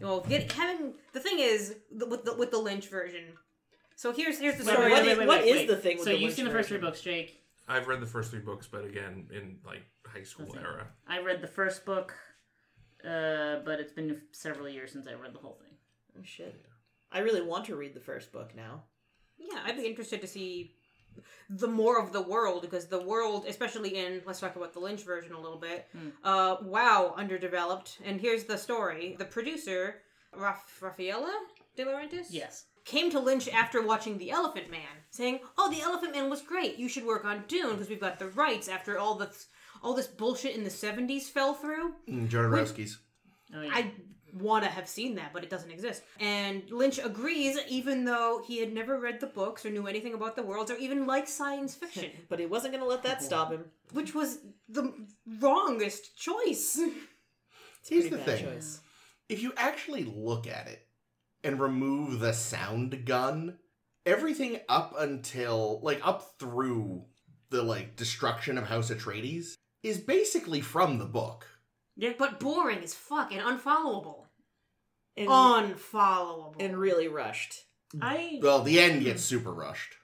Well, 0.00 0.20
get, 0.20 0.50
having 0.52 0.94
the 1.12 1.20
thing 1.20 1.40
is 1.40 1.74
with 1.90 2.24
the 2.24 2.34
with 2.34 2.50
the 2.50 2.58
Lynch 2.58 2.88
version. 2.88 3.24
So 3.96 4.12
here's 4.12 4.38
here's 4.38 4.56
the 4.56 4.64
Wait, 4.64 4.72
story. 4.72 4.92
wait, 4.92 4.98
what 4.98 5.06
wait, 5.06 5.18
wait, 5.18 5.26
what 5.28 5.40
wait, 5.42 5.48
is 5.50 5.56
wait. 5.56 5.68
the 5.68 5.76
thing 5.76 5.96
with 5.98 6.04
So 6.04 6.10
the 6.10 6.16
you've 6.16 6.22
Lynch 6.22 6.34
seen 6.36 6.44
the 6.46 6.50
first 6.52 6.68
three 6.70 6.78
books, 6.78 7.02
Jake. 7.02 7.42
I've 7.68 7.86
read 7.86 8.00
the 8.00 8.06
first 8.06 8.30
three 8.30 8.40
books, 8.40 8.66
but 8.70 8.84
again, 8.84 9.28
in 9.30 9.58
like 9.66 9.82
high 10.06 10.22
school 10.22 10.46
Okay. 10.48 10.58
era. 10.60 10.86
I 11.06 11.20
read 11.20 11.42
the 11.42 11.46
first 11.48 11.84
book, 11.84 12.14
uh, 13.04 13.56
but 13.64 13.78
it's 13.78 13.92
been 13.92 14.22
several 14.32 14.68
years 14.70 14.90
since 14.92 15.06
I 15.06 15.12
read 15.12 15.34
the 15.34 15.38
whole 15.38 15.58
thing. 15.60 15.69
Oh 16.20 16.24
shit! 16.24 16.64
I 17.12 17.20
really 17.20 17.42
want 17.42 17.64
to 17.66 17.76
read 17.76 17.94
the 17.94 18.00
first 18.00 18.32
book 18.32 18.54
now. 18.54 18.84
Yeah, 19.38 19.60
I'd 19.64 19.76
be 19.76 19.86
interested 19.86 20.20
to 20.20 20.26
see 20.26 20.74
the 21.48 21.66
more 21.68 21.98
of 21.98 22.12
the 22.12 22.20
world 22.22 22.62
because 22.62 22.86
the 22.86 23.02
world, 23.02 23.44
especially 23.48 23.96
in 23.96 24.22
let's 24.26 24.40
talk 24.40 24.56
about 24.56 24.72
the 24.72 24.80
Lynch 24.80 25.02
version 25.02 25.32
a 25.32 25.40
little 25.40 25.58
bit. 25.58 25.86
Hmm. 25.92 26.08
Uh, 26.22 26.56
wow, 26.62 27.14
underdeveloped. 27.16 27.98
And 28.04 28.20
here's 28.20 28.44
the 28.44 28.58
story: 28.58 29.16
the 29.18 29.24
producer, 29.24 30.02
Raf- 30.36 30.80
Raffaella 30.80 31.32
De 31.76 31.84
Laurentiis, 31.84 32.26
Yes. 32.30 32.66
came 32.84 33.10
to 33.10 33.18
Lynch 33.20 33.48
after 33.48 33.82
watching 33.82 34.18
The 34.18 34.30
Elephant 34.30 34.70
Man, 34.70 35.04
saying, 35.10 35.40
"Oh, 35.56 35.70
The 35.70 35.80
Elephant 35.82 36.12
Man 36.12 36.28
was 36.30 36.42
great. 36.42 36.76
You 36.76 36.88
should 36.88 37.06
work 37.06 37.24
on 37.24 37.44
Dune 37.48 37.72
because 37.72 37.88
we've 37.88 38.00
got 38.00 38.18
the 38.18 38.28
rights 38.28 38.68
after 38.68 38.98
all 38.98 39.14
the 39.14 39.30
all 39.82 39.94
this 39.94 40.06
bullshit 40.06 40.54
in 40.54 40.64
the 40.64 40.70
'70s 40.70 41.30
fell 41.30 41.54
through." 41.54 41.94
Mm, 42.08 42.28
Jodorowsky's. 42.28 42.98
Oh 43.54 43.62
yeah. 43.62 43.70
I 43.74 43.92
want 44.34 44.64
to 44.64 44.70
have 44.70 44.88
seen 44.88 45.14
that, 45.16 45.32
but 45.32 45.42
it 45.42 45.50
doesn't 45.50 45.70
exist. 45.70 46.02
And 46.18 46.62
Lynch 46.70 46.98
agrees, 46.98 47.58
even 47.68 48.04
though 48.04 48.42
he 48.46 48.58
had 48.58 48.72
never 48.72 48.98
read 49.00 49.20
the 49.20 49.26
books 49.26 49.64
or 49.64 49.70
knew 49.70 49.86
anything 49.86 50.14
about 50.14 50.36
the 50.36 50.42
worlds 50.42 50.70
or 50.70 50.76
even 50.76 51.06
liked 51.06 51.28
science 51.28 51.74
fiction, 51.74 52.10
But 52.28 52.38
he 52.40 52.46
wasn't 52.46 52.72
going 52.74 52.82
to 52.84 52.88
let 52.88 53.02
that 53.04 53.22
stop 53.22 53.50
him. 53.52 53.64
which 53.92 54.14
was 54.14 54.38
the 54.68 54.92
wrongest 55.40 56.16
choice. 56.16 56.80
It's 57.80 57.88
Here's 57.88 58.10
the 58.10 58.18
bad 58.18 58.26
thing. 58.26 58.44
choice. 58.44 58.80
If 59.30 59.42
you 59.42 59.54
actually 59.56 60.04
look 60.04 60.46
at 60.46 60.66
it 60.68 60.86
and 61.42 61.58
remove 61.58 62.20
the 62.20 62.34
sound 62.34 63.06
gun, 63.06 63.56
everything 64.04 64.58
up 64.68 64.94
until 64.98 65.80
like 65.82 66.06
up 66.06 66.34
through 66.38 67.04
the 67.48 67.62
like 67.62 67.96
destruction 67.96 68.58
of 68.58 68.64
House 68.66 68.90
Atreides 68.90 69.54
is 69.82 69.96
basically 69.98 70.60
from 70.60 70.98
the 70.98 71.06
book. 71.06 71.46
But 72.18 72.40
boring 72.40 72.82
as 72.82 72.94
fuck 72.94 73.32
and 73.32 73.40
unfollowable. 73.42 74.24
And, 75.16 75.28
Unfollowable. 75.28 76.56
and 76.60 76.76
really 76.78 77.08
rushed. 77.08 77.54
I 78.00 78.38
Well, 78.42 78.62
the 78.62 78.78
end 78.80 79.02
gets 79.02 79.22
super 79.22 79.52
rushed. 79.52 79.94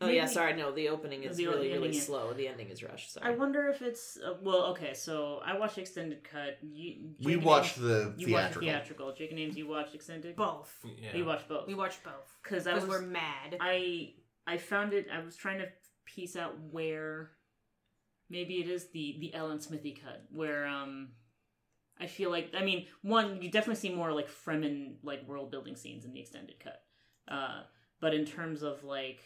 Oh 0.00 0.08
yeah, 0.08 0.26
sorry. 0.26 0.54
No, 0.54 0.72
the 0.72 0.88
opening 0.90 1.24
is 1.24 1.36
The- 1.38 1.46
really 1.46 1.68
the 1.68 1.74
really 1.74 1.86
ending, 1.86 1.92
yeah. 1.94 2.00
slow. 2.06 2.32
The 2.34 2.48
ending 2.48 2.68
is 2.68 2.82
rushed. 2.82 3.12
Sorry. 3.14 3.32
I 3.32 3.36
wonder 3.36 3.66
if 3.68 3.80
it's 3.82 4.18
uh, 4.18 4.34
well. 4.42 4.66
Okay, 4.66 4.92
so 4.94 5.40
I 5.44 5.56
watched 5.58 5.78
extended 5.78 6.22
cut. 6.22 6.58
You, 6.62 7.14
Jake 7.18 7.26
We 7.26 7.34
and 7.34 7.42
watched 7.44 7.78
Ames- 7.78 7.86
the 7.86 8.14
you 8.18 8.26
theatrical. 8.26 8.32
watched 8.32 8.60
theatrical. 8.60 9.12
Jake 9.14 9.30
and 9.30 9.40
Ames, 9.40 9.56
you 9.56 9.66
watched 9.66 9.94
extended. 9.94 10.36
both. 10.36 10.84
Yeah. 11.00 11.16
You 11.16 11.24
watched 11.24 11.48
both. 11.48 11.66
We 11.66 11.74
watched 11.74 12.04
both. 12.04 12.36
because 12.42 12.66
I 12.66 12.74
Because 12.74 12.88
was 12.88 13.00
we're 13.00 13.06
mad. 13.06 13.56
I 13.60 14.12
I 14.46 14.58
found 14.58 14.92
it. 14.92 15.06
I 15.12 15.20
was 15.24 15.34
trying 15.34 15.58
to 15.60 15.68
piece 16.04 16.36
out 16.36 16.54
where 16.70 17.30
maybe 18.28 18.60
it 18.60 18.68
is 18.68 18.90
the 18.90 19.16
the 19.18 19.34
Ellen 19.34 19.60
Smithee 19.60 19.98
cut 20.04 20.24
where 20.30 20.66
um 20.66 21.08
I 22.00 22.06
feel 22.06 22.30
like 22.30 22.52
I 22.56 22.64
mean 22.64 22.86
one 23.02 23.40
you 23.40 23.50
definitely 23.50 23.80
see 23.80 23.94
more 23.94 24.12
like 24.12 24.28
Fremen 24.28 24.96
like 25.02 25.26
world 25.26 25.50
building 25.50 25.76
scenes 25.76 26.04
in 26.04 26.12
the 26.12 26.20
extended 26.20 26.56
cut, 26.60 26.82
uh, 27.28 27.62
but 28.00 28.14
in 28.14 28.24
terms 28.24 28.62
of 28.62 28.84
like 28.84 29.20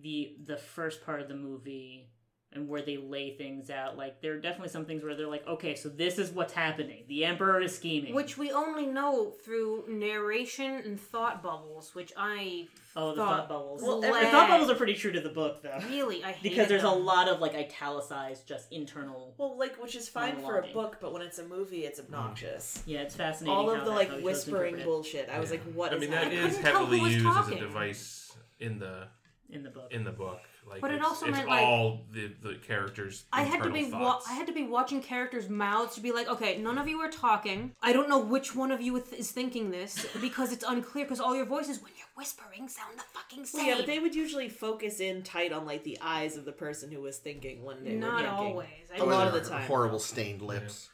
the 0.00 0.36
the 0.44 0.56
first 0.56 1.04
part 1.04 1.20
of 1.20 1.28
the 1.28 1.36
movie 1.36 2.10
and 2.54 2.68
where 2.68 2.82
they 2.82 2.96
lay 2.96 3.36
things 3.36 3.70
out 3.70 3.96
like 3.96 4.20
there 4.20 4.32
are 4.34 4.40
definitely 4.40 4.68
some 4.68 4.84
things 4.84 5.02
where 5.02 5.14
they're 5.14 5.28
like 5.28 5.46
okay 5.46 5.74
so 5.74 5.88
this 5.88 6.18
is 6.18 6.30
what's 6.30 6.52
happening. 6.52 7.04
The 7.08 7.24
emperor 7.24 7.60
is 7.60 7.74
scheming. 7.74 8.14
Which 8.14 8.38
we 8.38 8.50
only 8.52 8.86
know 8.86 9.32
through 9.44 9.84
narration 9.88 10.74
and 10.84 10.98
thought 11.00 11.42
bubbles, 11.42 11.94
which 11.94 12.12
I 12.16 12.68
oh 12.96 13.10
the 13.10 13.16
thought 13.16 13.36
thought 13.36 13.48
bubbles. 13.48 13.82
Well, 13.82 14.00
the 14.00 14.08
thought 14.08 14.48
bubbles 14.48 14.70
are 14.70 14.74
pretty 14.74 14.94
true 14.94 15.12
to 15.12 15.20
the 15.20 15.28
book 15.28 15.62
though. 15.62 15.78
Really? 15.88 16.24
I 16.24 16.32
hate 16.32 16.42
because 16.42 16.68
there's 16.68 16.82
a 16.84 16.90
lot 16.90 17.28
of 17.28 17.40
like 17.40 17.54
italicized 17.54 18.46
just 18.46 18.72
internal 18.72 19.34
well, 19.38 19.58
like 19.58 19.80
which 19.82 19.94
is 19.94 20.08
fine 20.08 20.36
for 20.36 20.58
a 20.58 20.72
book, 20.72 20.98
but 21.00 21.12
when 21.12 21.22
it's 21.22 21.38
a 21.38 21.46
movie, 21.46 21.84
it's 21.84 22.00
obnoxious. 22.00 22.78
Mm. 22.78 22.92
yeah 22.92 23.00
it's 23.02 23.14
fascinating 23.14 23.56
All 23.56 23.68
how 23.68 23.76
of 23.80 23.84
the 23.84 23.90
like 23.90 24.08
how 24.08 24.16
he 24.16 24.22
chose 24.22 24.44
to 24.44 24.52
whispering 24.52 24.82
bullshit. 24.84 25.28
I 25.28 25.40
was 25.40 25.50
like, 25.50 25.62
what 25.74 25.92
I 25.92 25.96
is 25.96 26.00
mean, 26.00 26.10
that 26.10 26.24
happening? 26.24 26.44
is 26.46 26.56
couldn't 26.56 26.72
tell 26.72 26.86
who 26.86 26.92
heavily 26.92 27.00
was 27.00 27.14
used 27.14 27.26
as 27.26 27.48
a 27.48 27.54
device 27.56 28.36
in 28.60 28.78
the 28.78 29.08
in 29.50 29.62
the 29.62 29.70
book. 29.70 29.92
in 29.92 30.04
the 30.04 30.12
book. 30.12 30.40
Like, 30.66 30.80
But 30.80 30.92
it 30.92 30.94
it's, 30.96 31.04
also 31.04 31.26
it's 31.26 31.36
meant, 31.36 31.48
like- 31.48 31.62
all 31.62 32.06
the 32.10 32.32
the 32.42 32.54
characters. 32.56 33.24
I 33.32 33.42
had 33.42 33.62
to 33.62 33.70
be 33.70 33.90
wa- 33.90 34.20
I 34.28 34.32
had 34.34 34.46
to 34.46 34.52
be 34.52 34.64
watching 34.64 35.02
characters' 35.02 35.48
mouths 35.48 35.94
to 35.96 36.00
be 36.00 36.10
like, 36.10 36.28
okay, 36.28 36.58
none 36.58 36.78
of 36.78 36.88
you 36.88 36.98
are 37.00 37.10
talking. 37.10 37.72
I 37.82 37.92
don't 37.92 38.08
know 38.08 38.18
which 38.18 38.54
one 38.54 38.70
of 38.72 38.80
you 38.80 38.96
is- 38.96 39.12
is 39.12 39.30
thinking 39.30 39.70
this 39.70 40.06
because 40.20 40.52
it's 40.52 40.64
unclear 40.66 41.04
because 41.04 41.20
all 41.20 41.36
your 41.36 41.44
voices 41.46 41.82
when 41.82 41.92
you're 41.98 42.06
whispering 42.16 42.68
sound 42.68 42.98
the 42.98 43.02
fucking 43.12 43.44
same. 43.44 43.60
Well, 43.60 43.68
yeah, 43.70 43.76
but 43.76 43.86
they 43.86 43.98
would 43.98 44.14
usually 44.14 44.48
focus 44.48 45.00
in 45.00 45.22
tight 45.22 45.52
on 45.52 45.66
like 45.66 45.84
the 45.84 45.98
eyes 46.00 46.36
of 46.36 46.44
the 46.44 46.52
person 46.52 46.90
who 46.90 47.00
was 47.02 47.18
thinking 47.18 47.62
when 47.62 47.84
they 47.84 47.94
were 47.94 48.00
not 48.00 48.22
thinking. 48.22 48.34
always. 48.34 48.68
I 48.94 48.98
oh, 49.00 49.04
A 49.04 49.10
lot 49.10 49.26
of 49.28 49.34
the 49.34 49.40
time. 49.48 49.66
Horrible 49.66 49.98
stained 49.98 50.40
lips. 50.42 50.88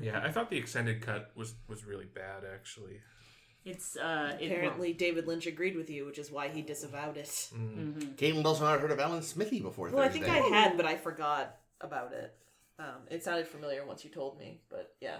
Yeah, 0.00 0.20
I 0.22 0.30
thought 0.30 0.50
the 0.50 0.58
extended 0.58 1.00
cut 1.00 1.32
was 1.34 1.54
was 1.68 1.84
really 1.84 2.04
bad 2.06 2.42
actually. 2.54 3.00
It's 3.68 3.96
uh, 3.96 4.36
it, 4.40 4.46
Apparently, 4.46 4.92
David 4.92 5.26
Lynch 5.26 5.46
agreed 5.46 5.76
with 5.76 5.90
you, 5.90 6.06
which 6.06 6.18
is 6.18 6.30
why 6.30 6.48
he 6.48 6.62
disavowed 6.62 7.16
it. 7.16 7.28
Mm. 7.54 8.14
Caitlin 8.16 8.44
also 8.44 8.64
not 8.64 8.80
heard 8.80 8.90
of 8.90 8.98
Alan 8.98 9.22
Smithee 9.22 9.60
before 9.60 9.90
Well, 9.90 10.02
I 10.02 10.08
think 10.08 10.26
I 10.28 10.38
had, 10.38 10.76
but 10.76 10.86
I 10.86 10.96
forgot 10.96 11.56
about 11.80 12.12
it. 12.12 12.34
Um, 12.78 13.02
it 13.10 13.22
sounded 13.24 13.46
familiar 13.46 13.84
once 13.84 14.04
you 14.04 14.10
told 14.10 14.38
me, 14.38 14.60
but 14.70 14.94
yeah. 15.00 15.16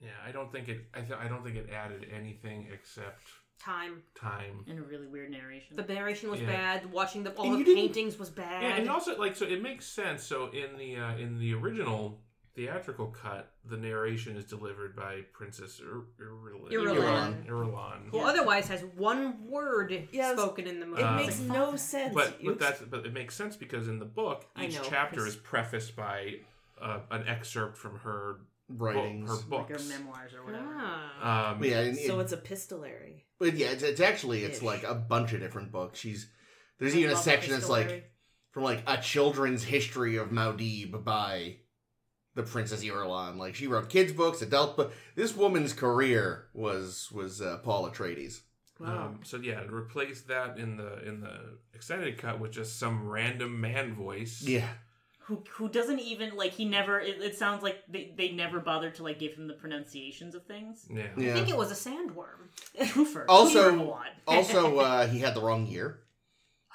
Yeah, 0.00 0.08
I 0.26 0.32
don't 0.32 0.50
think 0.50 0.68
it. 0.68 0.80
I, 0.94 1.00
th- 1.02 1.18
I 1.18 1.28
don't 1.28 1.44
think 1.44 1.56
it 1.56 1.68
added 1.70 2.06
anything 2.14 2.66
except 2.72 3.22
time. 3.62 4.02
time. 4.14 4.64
in 4.66 4.78
a 4.78 4.82
really 4.82 5.06
weird 5.06 5.30
narration. 5.30 5.76
The 5.76 5.82
narration 5.82 6.30
was 6.30 6.40
Yeah. 6.40 6.46
bad. 6.46 6.90
Watching 6.90 7.22
the 7.22 7.32
all 7.34 7.44
And 7.44 7.54
the 7.54 7.58
you 7.58 7.64
didn't- 7.64 7.76
paintings 7.80 8.18
was 8.18 8.30
bad. 8.30 8.62
Yeah, 8.62 8.76
and 8.76 8.88
also 8.88 9.16
like 9.18 9.36
so 9.36 9.44
it 9.44 9.62
makes 9.62 9.86
sense. 9.86 10.24
So 10.24 10.46
in 10.48 10.78
the 10.78 10.96
uh, 10.96 11.16
in 11.18 11.38
the 11.38 11.52
original 11.54 12.18
theatrical 12.54 13.06
cut, 13.08 13.52
the 13.64 13.76
narration 13.76 14.36
is 14.36 14.44
delivered 14.44 14.96
by 14.96 15.20
Princess 15.32 15.80
Ir- 15.80 16.02
Irulan. 16.20 16.70
Irulan. 16.70 17.46
Irulan. 17.46 18.10
who 18.10 18.18
Yeah. 18.18 18.24
otherwise 18.24 18.68
has 18.68 18.82
one 18.96 19.46
word 19.48 20.08
Yeah, 20.12 20.32
spoken 20.32 20.66
in 20.66 20.80
the 20.80 20.86
movie. 20.86 21.02
It 21.02 21.04
Um, 21.04 21.16
makes 21.16 21.38
no 21.40 21.76
sense. 21.76 22.14
But 22.14 22.44
but 22.44 22.58
that's 22.58 22.80
but 22.82 23.06
it 23.06 23.12
makes 23.12 23.34
sense 23.34 23.56
because 23.56 23.88
in 23.88 23.98
the 23.98 24.04
book 24.04 24.46
each 24.60 24.74
know, 24.74 24.82
chapter 24.84 25.16
'cause- 25.20 25.28
is 25.28 25.36
prefaced 25.36 25.94
by 25.96 26.40
uh, 26.80 27.00
an 27.10 27.26
excerpt 27.28 27.76
from 27.76 27.98
her 28.00 28.38
book, 28.70 28.94
Writings. 28.94 29.28
her 29.28 29.36
like 29.56 29.68
her 29.68 29.78
memoirs 29.88 30.32
or 30.32 30.44
whatever. 30.44 30.66
Ah. 30.76 31.50
Um, 31.52 31.62
Yeah, 31.62 31.80
and 31.80 31.96
so 31.98 32.20
it's 32.20 32.32
epistolary. 32.32 33.26
but 33.38 33.54
yeah, 33.54 33.68
it's, 33.72 33.82
it's 33.82 34.00
actually 34.00 34.44
it's 34.44 34.58
Ish. 34.58 34.62
like 34.64 34.82
a 34.84 34.94
bunch 34.94 35.32
of 35.34 35.40
different 35.40 35.70
books. 35.72 35.98
She's 35.98 36.30
there's 36.78 36.94
I 36.94 36.98
even 36.98 37.10
a 37.10 37.14
love 37.14 37.22
section 37.22 37.52
that's 37.52 37.68
like 37.68 38.10
from 38.52 38.62
like 38.64 38.82
a 38.86 38.96
children's 39.00 39.62
history 39.64 40.16
of 40.16 40.30
Muad'Dib 40.30 41.04
by 41.04 41.58
the 42.34 42.42
Princess 42.42 42.82
Irulan. 42.84 43.36
Like 43.36 43.54
she 43.54 43.66
wrote 43.66 43.88
kids 43.88 44.12
books, 44.12 44.42
adult 44.42 44.76
books. 44.76 44.94
This 45.14 45.36
woman's 45.36 45.72
career 45.72 46.46
was 46.54 47.08
was 47.12 47.40
uh, 47.40 47.58
Paul 47.62 47.90
Atreides. 47.90 48.40
Um, 48.82 49.20
so 49.24 49.36
yeah, 49.36 49.60
replace 49.68 50.22
that 50.22 50.58
in 50.58 50.78
the 50.78 51.06
in 51.06 51.20
the 51.20 51.58
extended 51.74 52.16
cut 52.16 52.40
with 52.40 52.50
just 52.52 52.78
some 52.78 53.06
random 53.06 53.60
man 53.60 53.94
voice. 53.94 54.40
Yeah, 54.42 54.68
Who 55.24 55.42
who 55.50 55.68
doesn't 55.68 55.98
even 55.98 56.34
like 56.34 56.52
he 56.52 56.64
never. 56.64 56.98
It, 56.98 57.20
it 57.20 57.36
sounds 57.36 57.62
like 57.62 57.82
they, 57.90 58.14
they 58.16 58.30
never 58.32 58.58
bothered 58.58 58.94
to 58.94 59.02
like 59.02 59.18
give 59.18 59.34
him 59.34 59.48
the 59.48 59.52
pronunciations 59.54 60.34
of 60.34 60.46
things. 60.46 60.86
Yeah. 60.90 61.08
I 61.14 61.34
think 61.34 61.50
it 61.50 61.56
was 61.58 61.70
a 61.70 61.90
sandworm. 61.90 62.48
Also- 63.28 63.70
Twofer 63.72 63.80
a 63.80 63.82
lot. 63.90 64.06
also, 64.26 64.78
uh, 64.78 65.06
he 65.06 65.18
had 65.18 65.34
the 65.34 65.42
wrong 65.42 65.66
year 65.66 65.98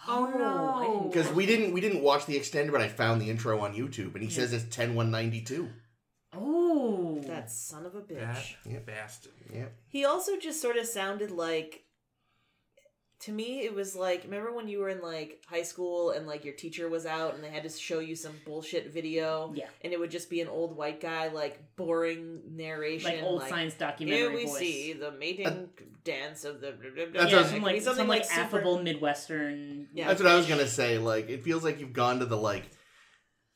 Oh, 0.08 0.28
oh, 0.36 1.02
no. 1.04 1.10
because 1.10 1.32
we 1.32 1.46
didn't 1.46 1.72
we 1.74 1.82
didn't 1.82 2.02
watch 2.02 2.26
the 2.26 2.38
extended, 2.38 2.72
but 2.72 2.82
I 2.82 2.88
found 2.88 3.22
the 3.22 3.30
intro 3.30 3.60
on 3.60 3.74
YouTube, 3.74 4.14
and 4.14 4.24
he 4.24 4.30
Yeah. 4.30 4.36
says 4.36 4.54
it's 4.54 4.76
ten 4.76 4.96
one 4.96 5.10
ninety 5.12 5.42
two. 5.42 5.70
Oh, 6.34 7.22
That 7.28 7.50
son 7.50 7.86
of 7.86 7.96
a 7.96 8.02
bitch. 8.02 8.20
That 8.20 8.46
Yep. 8.70 8.86
bastard. 8.86 9.32
Yeah, 9.54 9.68
He 9.88 10.04
also 10.06 10.38
just 10.38 10.62
sort 10.62 10.78
of 10.78 10.86
sounded 10.86 11.32
like 11.32 11.85
to 13.22 13.32
me 13.32 13.62
it 13.62 13.74
was 13.74 13.96
like 13.96 14.24
remember 14.24 14.54
when 14.54 14.68
you 14.68 14.80
were 14.80 14.90
in 14.90 15.02
like 15.02 15.42
high 15.48 15.64
school 15.64 16.12
and 16.12 16.28
like 16.28 16.44
your 16.44 16.54
teacher 16.54 16.90
was 16.90 17.06
out 17.06 17.34
and 17.34 17.44
they 17.44 17.50
had 17.50 17.64
to 17.64 17.70
show 17.70 18.00
you 18.00 18.16
some 18.16 18.34
bullshit 18.46 18.94
video 18.94 19.52
yeah, 19.56 19.66
and 19.84 19.94
it 19.94 20.00
would 20.00 20.12
just 20.12 20.30
be 20.30 20.42
an 20.42 20.48
old 20.48 20.76
white 20.76 21.00
guy 21.00 21.30
like 21.30 21.60
boring 21.76 22.42
narration 22.52 23.12
like 23.12 23.24
old 23.24 23.44
science 23.44 23.74
documentary 23.74 24.20
here 24.20 24.36
we 24.36 24.46
voice. 24.46 24.60
see 24.60 24.94
the 24.94 25.12
mating 25.12 25.70
dance 26.04 26.46
of 26.46 26.62
the 26.62 26.74
That's 27.14 27.32
yeah, 27.32 27.40
was- 27.40 27.50
some 27.50 27.62
like 27.62 27.76
be 27.76 27.80
some 27.80 27.96
something 27.96 28.08
like, 28.08 28.26
super- 28.26 28.42
affable 28.42 28.82
midwestern. 28.82 29.88
Yeah. 29.94 30.08
that's 30.08 30.22
what 30.22 30.32
I 30.32 30.36
was 30.36 30.46
gonna 30.46 30.68
say. 30.68 30.98
Like 30.98 31.30
it 31.30 31.44
feels 31.44 31.64
like 31.64 31.80
you've 31.80 31.94
gone 31.94 32.20
to 32.20 32.26
the 32.26 32.38
like 32.38 32.70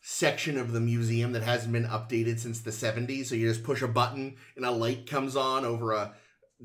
section 0.01 0.57
of 0.57 0.71
the 0.71 0.79
museum 0.79 1.33
that 1.33 1.43
hasn't 1.43 1.73
been 1.73 1.85
updated 1.85 2.39
since 2.39 2.61
the 2.61 2.71
70s 2.71 3.25
so 3.25 3.35
you 3.35 3.49
just 3.49 3.65
push 3.65 3.81
a 3.81 3.87
button 3.87 4.37
and 4.55 4.65
a 4.65 4.71
light 4.71 5.05
comes 5.09 5.35
on 5.35 5.65
over 5.65 5.91
a 5.91 6.13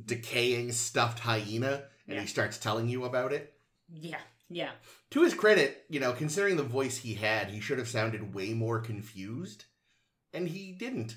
decaying 0.05 0.71
stuffed 0.71 1.19
hyena 1.19 1.83
and 2.07 2.17
Yeah. 2.17 2.21
he 2.23 2.27
starts 2.27 2.59
telling 2.59 2.89
you 2.89 3.05
about 3.05 3.33
it 3.33 3.55
Yeah, 3.93 4.21
yeah. 4.49 4.71
to 5.11 5.23
his 5.23 5.35
credit 5.35 5.85
you 5.89 6.01
know 6.01 6.13
considering 6.13 6.57
the 6.57 6.63
voice 6.63 6.99
he 6.99 7.15
had 7.15 7.49
he 7.51 7.61
should 7.61 7.79
have 7.79 7.89
sounded 7.89 8.35
way 8.35 8.53
more 8.55 8.81
confused 8.81 9.65
and 10.33 10.49
he 10.49 10.73
didn't 10.73 11.17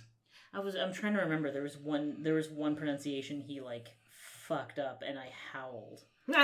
I 0.54 0.60
was. 0.60 0.76
I'm 0.76 0.94
trying 0.94 1.14
to 1.14 1.20
remember. 1.20 1.52
There 1.52 1.62
was 1.62 1.78
one. 1.78 2.24
There 2.24 2.34
was 2.34 2.50
one 2.50 2.76
pronunciation 2.78 3.42
he 3.42 3.60
like 3.60 3.90
fucked 4.48 4.80
up, 4.80 5.04
and 5.06 5.20
I 5.20 5.28
howled. 5.54 6.02
Ugh, 6.34 6.36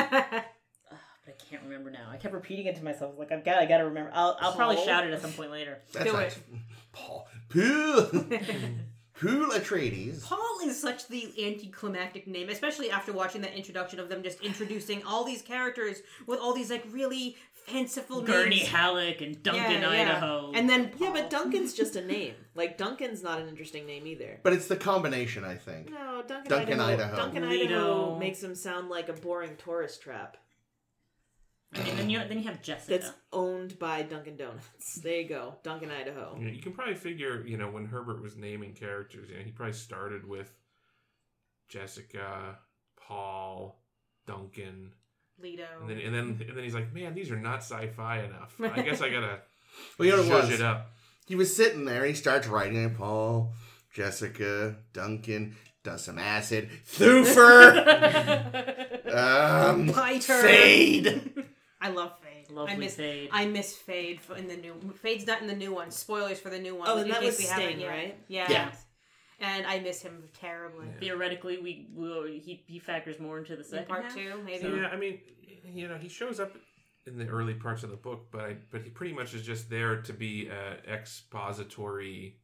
but 0.91 1.27
I 1.27 1.31
can't 1.49 1.63
remember 1.63 1.89
now. 1.89 2.09
I 2.11 2.17
kept 2.17 2.33
repeating 2.33 2.65
it 2.67 2.75
to 2.75 2.83
myself. 2.83 3.15
Like 3.17 3.31
I've 3.31 3.45
got. 3.45 3.57
I 3.59 3.65
got 3.65 3.77
to 3.77 3.85
remember. 3.85 4.11
I'll. 4.13 4.37
I'll 4.39 4.53
probably 4.53 4.83
shout 4.85 5.07
it 5.07 5.13
at 5.13 5.21
some 5.21 5.31
point 5.31 5.51
later. 5.51 5.79
that's 5.93 6.05
Do 6.05 6.17
it. 6.17 6.25
actually 6.25 6.43
paul 6.91 7.27
pool 7.49 8.05
pool 9.19 9.49
atreides 9.51 10.23
Paul 10.23 10.52
is 10.69 10.79
such 10.79 11.07
the 11.07 11.31
anticlimactic 11.45 12.27
name, 12.27 12.49
especially 12.49 12.89
after 12.91 13.13
watching 13.13 13.41
that 13.41 13.53
introduction 13.55 13.99
of 13.99 14.09
them 14.09 14.23
just 14.23 14.41
introducing 14.41 15.03
all 15.03 15.23
these 15.23 15.41
characters 15.41 16.01
with 16.27 16.39
all 16.39 16.53
these 16.53 16.69
like 16.71 16.83
really 16.91 17.35
fanciful 17.65 18.21
Gurney 18.21 18.57
names. 18.57 18.67
Halleck 18.67 19.21
and 19.21 19.41
Duncan, 19.41 19.81
Yeah, 19.81 19.93
yeah. 19.93 20.01
Idaho. 20.01 20.51
And 20.53 20.69
then 20.69 20.91
yeah 20.97 21.11
but 21.13 21.29
duncan's 21.29 21.73
just 21.81 21.95
a 21.95 22.05
name 22.05 22.33
like 22.55 22.77
duncan's 22.77 23.23
not 23.23 23.39
an 23.39 23.47
interesting 23.47 23.85
name 23.85 24.05
either 24.05 24.37
but 24.43 24.51
it's 24.51 24.67
the 24.67 24.75
combination 24.75 25.45
i 25.45 25.55
think 25.55 25.89
no 25.89 26.21
duncan, 26.27 26.49
Duncan, 26.49 26.79
idaho, 26.81 27.03
Idaho. 27.03 27.15
duncan 27.15 27.49
Leto. 27.49 27.63
idaho 27.63 28.19
makes 28.19 28.43
him 28.43 28.53
sound 28.53 28.89
like 28.89 29.07
a 29.07 29.13
boring 29.13 29.55
tourist 29.55 30.01
trap 30.01 30.35
and 31.75 31.97
then 31.99 32.09
you 32.09 32.19
then 32.27 32.37
you 32.37 32.43
have 32.45 32.61
Jessica. 32.61 32.91
that's 32.99 33.11
owned 33.31 33.77
by 33.79 34.01
dunkin 34.03 34.35
donuts 34.37 34.95
there 35.03 35.21
you 35.21 35.27
go 35.27 35.55
Dunkin' 35.63 35.89
idaho 35.91 36.37
You, 36.39 36.49
you 36.49 36.61
can 36.61 36.73
probably 36.73 36.95
figure, 36.95 37.43
you 37.45 37.57
know, 37.57 37.69
when 37.69 37.85
Herbert 37.85 38.21
was 38.21 38.35
naming 38.37 38.73
characters, 38.73 39.29
you 39.29 39.37
know, 39.37 39.43
he 39.43 39.51
probably 39.51 39.73
started 39.73 40.27
with 40.27 40.51
Jessica, 41.69 42.57
Paul, 43.07 43.81
Duncan, 44.27 44.91
Leto. 45.41 45.63
and 45.81 45.89
then 45.89 45.97
and 45.99 46.13
then 46.13 46.47
and 46.47 46.57
then 46.57 46.63
he's 46.63 46.75
like, 46.75 46.93
man, 46.93 47.13
these 47.15 47.31
are 47.31 47.37
not 47.39 47.59
sci-fi 47.59 48.19
enough. 48.23 48.55
I 48.61 48.81
guess 48.81 49.01
I 49.01 49.09
gotta 49.09 49.39
well 49.97 50.07
you 50.07 50.15
know 50.15 50.23
what 50.29 50.43
it 50.45 50.49
was 50.51 50.59
it 50.59 50.61
up. 50.61 50.91
he 51.25 51.35
was 51.35 51.55
sitting 51.55 51.85
there 51.85 52.05
he 52.05 52.13
starts 52.13 52.45
writing 52.47 52.83
it 52.83 52.95
paul 52.95 53.53
jessica 53.91 54.75
duncan 54.93 55.55
does 55.83 56.03
some 56.03 56.19
acid 56.19 56.69
thufir 56.87 57.75
um 59.13 59.87
Piter. 59.91 60.43
feyd 60.43 61.45
I 61.83 61.89
love 61.89 62.11
Feyd. 62.21 62.51
Lovely 62.55 62.73
I 62.73 62.77
miss 62.77 62.95
Feyd. 62.95 63.29
I 63.31 63.45
miss 63.45 63.77
Feyd 63.87 64.19
for- 64.19 64.35
in 64.37 64.47
the 64.47 64.55
new. 64.57 64.73
Feyd's 65.03 65.27
not 65.27 65.41
in 65.41 65.47
the 65.47 65.55
new 65.55 65.73
one. 65.73 65.91
Spoilers 65.91 66.39
for 66.39 66.49
the 66.49 66.59
new 66.59 66.75
one. 66.75 66.87
Oh, 66.89 66.97
and 66.97 67.11
that 67.11 67.21
was 67.21 67.37
Sting, 67.37 67.85
right? 67.85 68.17
Yeah. 68.27 68.49
Yeah. 68.51 68.71
And 69.39 69.65
I 69.67 69.79
miss 69.79 70.01
him 70.01 70.23
terribly. 70.39 70.87
Theoretically, 70.99 71.57
we 71.57 71.87
will. 71.93 72.23
He, 72.25 72.63
he 72.65 72.79
factors 72.79 73.19
more 73.19 73.39
into 73.39 73.53
the 73.55 73.63
In 73.63 73.67
second 73.69 73.87
part 73.87 74.03
half. 74.05 74.15
two, 74.15 74.41
maybe. 74.45 74.67
Yeah, 74.69 74.87
I 74.87 74.95
mean, 74.95 75.19
you 75.65 75.87
know, 75.89 75.97
he 75.97 76.07
shows 76.07 76.39
up 76.39 76.53
in 77.05 77.17
the 77.17 77.27
early 77.27 77.53
parts 77.55 77.83
of 77.83 77.89
the 77.89 77.97
book, 77.97 78.27
but 78.31 78.41
I, 78.41 78.55
but 78.71 78.83
he 78.83 78.89
pretty 78.89 79.13
much 79.13 79.33
is 79.33 79.41
just 79.45 79.69
there 79.69 80.01
to 80.03 80.13
be 80.13 80.49
uh, 80.49 80.75
expository. 80.89 82.37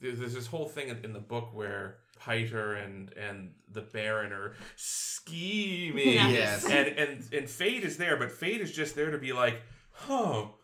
There's, 0.00 0.18
there's 0.18 0.34
this 0.34 0.46
whole 0.46 0.68
thing 0.68 0.88
in, 0.88 1.04
in 1.04 1.12
the 1.12 1.20
book 1.20 1.50
where 1.54 1.98
Piter 2.20 2.74
and 2.74 3.12
and 3.14 3.52
the 3.72 3.82
Baron 3.82 4.32
are 4.32 4.54
scheming, 4.76 6.14
Yes. 6.14 6.64
and 6.64 6.88
and 6.88 7.10
and 7.32 7.46
Feyd 7.46 7.82
is 7.82 7.96
there, 7.96 8.16
but 8.16 8.30
Feyd 8.30 8.60
is 8.60 8.72
just 8.72 8.94
there 8.94 9.10
to 9.10 9.18
be 9.18 9.32
like, 9.32 9.60
oh. 10.08 10.54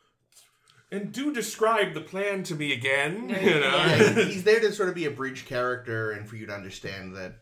And 0.92 1.12
do 1.12 1.32
describe 1.32 1.94
the 1.94 2.00
plan 2.00 2.42
to 2.44 2.56
me 2.56 2.72
again. 2.72 3.28
You 3.28 3.60
know? 3.60 3.76
yeah, 3.76 4.12
he's 4.24 4.42
there 4.42 4.58
to 4.58 4.72
sort 4.72 4.88
of 4.88 4.96
be 4.96 5.04
a 5.04 5.10
bridge 5.10 5.46
character 5.46 6.10
and 6.10 6.28
for 6.28 6.34
you 6.34 6.46
to 6.46 6.52
understand 6.52 7.14
that 7.14 7.34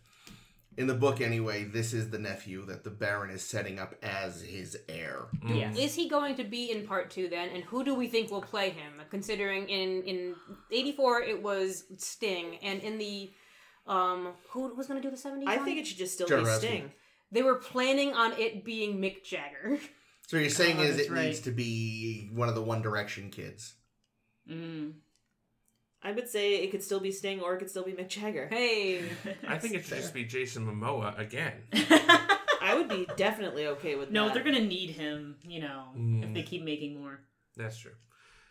in 0.76 0.86
the 0.86 0.94
book 0.94 1.20
anyway 1.20 1.64
this 1.64 1.92
is 1.92 2.08
the 2.10 2.18
nephew 2.20 2.64
that 2.64 2.84
the 2.84 2.90
baron 2.90 3.30
is 3.30 3.42
setting 3.42 3.80
up 3.80 3.96
as 4.00 4.42
his 4.42 4.78
heir 4.88 5.26
mm. 5.44 5.58
Yes. 5.58 5.76
Is 5.76 5.94
he 5.96 6.08
going 6.08 6.36
to 6.36 6.44
be 6.44 6.70
in 6.70 6.86
part 6.86 7.10
two 7.10 7.28
then? 7.28 7.48
And 7.48 7.64
who 7.64 7.82
do 7.82 7.94
we 7.96 8.06
think 8.06 8.30
will 8.30 8.40
play 8.42 8.70
him? 8.70 8.92
Considering 9.10 9.68
in 9.68 10.02
in 10.04 10.34
'84 10.70 11.22
it 11.22 11.42
was 11.42 11.84
Sting, 11.96 12.58
and 12.62 12.80
in 12.80 12.96
the 12.96 13.30
um 13.88 14.28
who 14.50 14.74
was 14.74 14.86
going 14.86 15.00
to 15.02 15.08
do 15.10 15.14
the 15.14 15.20
'70s? 15.20 15.44
I 15.46 15.56
one? 15.56 15.64
think 15.64 15.78
it 15.78 15.86
should 15.86 15.98
just 15.98 16.14
still 16.14 16.28
Joe 16.28 16.38
be 16.38 16.44
Raskin. 16.44 16.58
Sting. 16.58 16.92
they 17.32 17.42
were 17.42 17.56
planning 17.56 18.12
on 18.14 18.32
it 18.34 18.64
being 18.64 18.98
Mick 18.98 19.24
Jagger. 19.24 19.78
so 20.26 20.36
what 20.36 20.40
you're 20.42 20.50
saying 20.50 20.78
Oh, 20.78 20.82
is 20.82 20.98
it 20.98 21.10
right. 21.10 21.26
needs 21.26 21.40
to 21.40 21.50
be 21.50 22.28
one 22.32 22.48
of 22.48 22.54
the 22.54 22.62
one 22.62 22.82
direction 22.82 23.30
kids 23.30 23.74
Mm. 24.50 24.92
I 26.02 26.12
would 26.12 26.28
say 26.28 26.54
it 26.62 26.70
could 26.70 26.82
still 26.82 27.00
be 27.00 27.10
Sting 27.12 27.40
or 27.40 27.54
it 27.54 27.58
could 27.58 27.68
still 27.68 27.82
be 27.84 27.92
Mick 27.92 28.08
Jagger. 28.08 28.46
Hey, 28.48 29.02
I 29.48 29.58
think 29.58 29.74
it 29.74 29.84
should 29.84 29.98
just 29.98 30.14
be 30.14 30.24
Jason 30.24 30.64
Momoa 30.66 31.18
again. 31.18 31.52
I 31.72 32.74
would 32.76 32.88
be 32.88 33.06
definitely 33.16 33.66
okay 33.66 33.94
with 33.96 34.10
No, 34.10 34.24
that. 34.26 34.34
they're 34.34 34.42
gonna 34.44 34.60
need 34.64 34.90
him. 34.90 35.36
You 35.42 35.60
know, 35.60 35.84
if 35.94 36.00
Mm. 36.28 36.34
they 36.34 36.42
keep 36.44 36.62
making 36.62 36.98
more. 37.00 37.20
That's 37.56 37.76
true. 37.78 37.92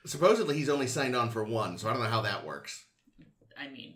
Supposedly 0.05 0.55
he's 0.57 0.69
only 0.69 0.87
signed 0.87 1.15
on 1.15 1.29
for 1.29 1.43
one, 1.43 1.77
so 1.77 1.89
I 1.89 1.93
don't 1.93 2.03
know 2.03 2.09
how 2.09 2.21
that 2.21 2.45
works. 2.45 2.85
I 3.57 3.69
mean, 3.69 3.95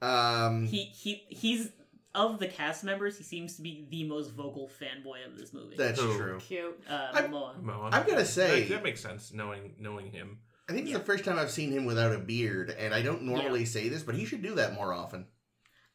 Um, 0.00 0.66
he 0.66 0.84
he 0.84 1.24
he's 1.28 1.70
of 2.14 2.38
the 2.38 2.48
cast 2.48 2.84
members. 2.84 3.16
He 3.18 3.24
seems 3.24 3.56
to 3.56 3.62
be 3.62 3.86
the 3.90 4.04
most 4.04 4.30
vocal 4.32 4.70
fanboy 4.80 5.26
of 5.26 5.36
this 5.38 5.52
movie. 5.52 5.76
that's 5.76 6.00
Who? 6.00 6.16
true. 6.16 6.38
Cute. 6.40 6.80
uh, 6.88 7.08
I- 7.12 7.22
Momoa. 7.22 7.60
Momoa. 7.62 7.88
I'm 7.92 8.06
gonna 8.06 8.24
say- 8.24 8.62
that, 8.64 8.74
that 8.76 8.82
makes 8.84 9.00
sense 9.00 9.32
knowing 9.32 9.74
knowing 9.78 10.10
him. 10.10 10.38
I 10.68 10.72
think 10.72 10.82
it's 10.84 10.92
Yeah. 10.92 10.98
the 10.98 11.04
first 11.04 11.24
time 11.24 11.38
I've 11.38 11.50
seen 11.50 11.72
him 11.72 11.84
without 11.86 12.12
a 12.14 12.18
beard, 12.18 12.70
and 12.70 12.92
I 12.94 13.00
don't 13.02 13.22
normally 13.22 13.64
say 13.64 13.88
this, 13.88 14.02
but 14.02 14.14
he 14.14 14.24
should 14.26 14.42
do 14.42 14.54
that 14.56 14.74
more 14.74 14.92
often. 14.92 15.26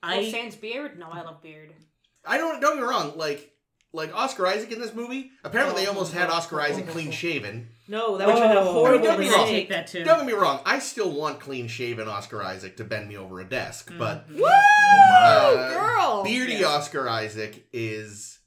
I, 0.01 0.17
I 0.19 0.31
Sans 0.31 0.55
beard? 0.55 0.97
No, 0.97 1.07
I 1.11 1.21
love 1.21 1.41
beard. 1.41 1.73
I 2.25 2.37
don't 2.37 2.59
don't 2.59 2.75
get 2.77 2.83
me 2.83 2.89
wrong, 2.89 3.17
like 3.17 3.51
like 3.93 4.13
Oscar 4.15 4.47
Isaac 4.47 4.71
in 4.71 4.81
this 4.81 4.93
movie. 4.93 5.31
Apparently, 5.43 5.81
they 5.81 5.87
Oh, 5.87 5.91
almost 5.93 6.13
had 6.13 6.29
oh, 6.29 6.33
Oscar 6.33 6.59
oh, 6.59 6.63
Isaac 6.63 6.85
oh, 6.89 6.91
clean 6.91 7.09
oh. 7.09 7.11
shaven. 7.11 7.69
No, 7.87 8.17
that 8.17 8.27
would 8.27 8.37
have 8.37 8.49
been 8.49 8.57
a 8.57 8.63
horrible 8.63 9.03
don't 9.05 9.19
be 9.19 9.27
I'll 9.29 9.37
wrong. 9.39 9.47
take 9.47 9.69
that 9.69 9.87
too. 9.87 10.03
Don't 10.03 10.19
get 10.19 10.27
me 10.27 10.33
wrong, 10.33 10.59
I 10.65 10.79
still 10.79 11.11
want 11.11 11.39
clean 11.39 11.67
shaven 11.67 12.07
Oscar 12.07 12.41
Isaac 12.43 12.77
to 12.77 12.83
bend 12.83 13.07
me 13.09 13.17
over 13.17 13.39
a 13.39 13.45
desk, 13.45 13.91
but 13.97 14.29
Mhm. 14.29 14.37
Woo, 14.37 14.45
Uh, 14.45 15.69
girl! 15.73 16.23
beardy 16.23 16.53
Yeah. 16.55 16.67
Oscar 16.67 17.07
Isaac 17.09 17.67
is 17.73 18.39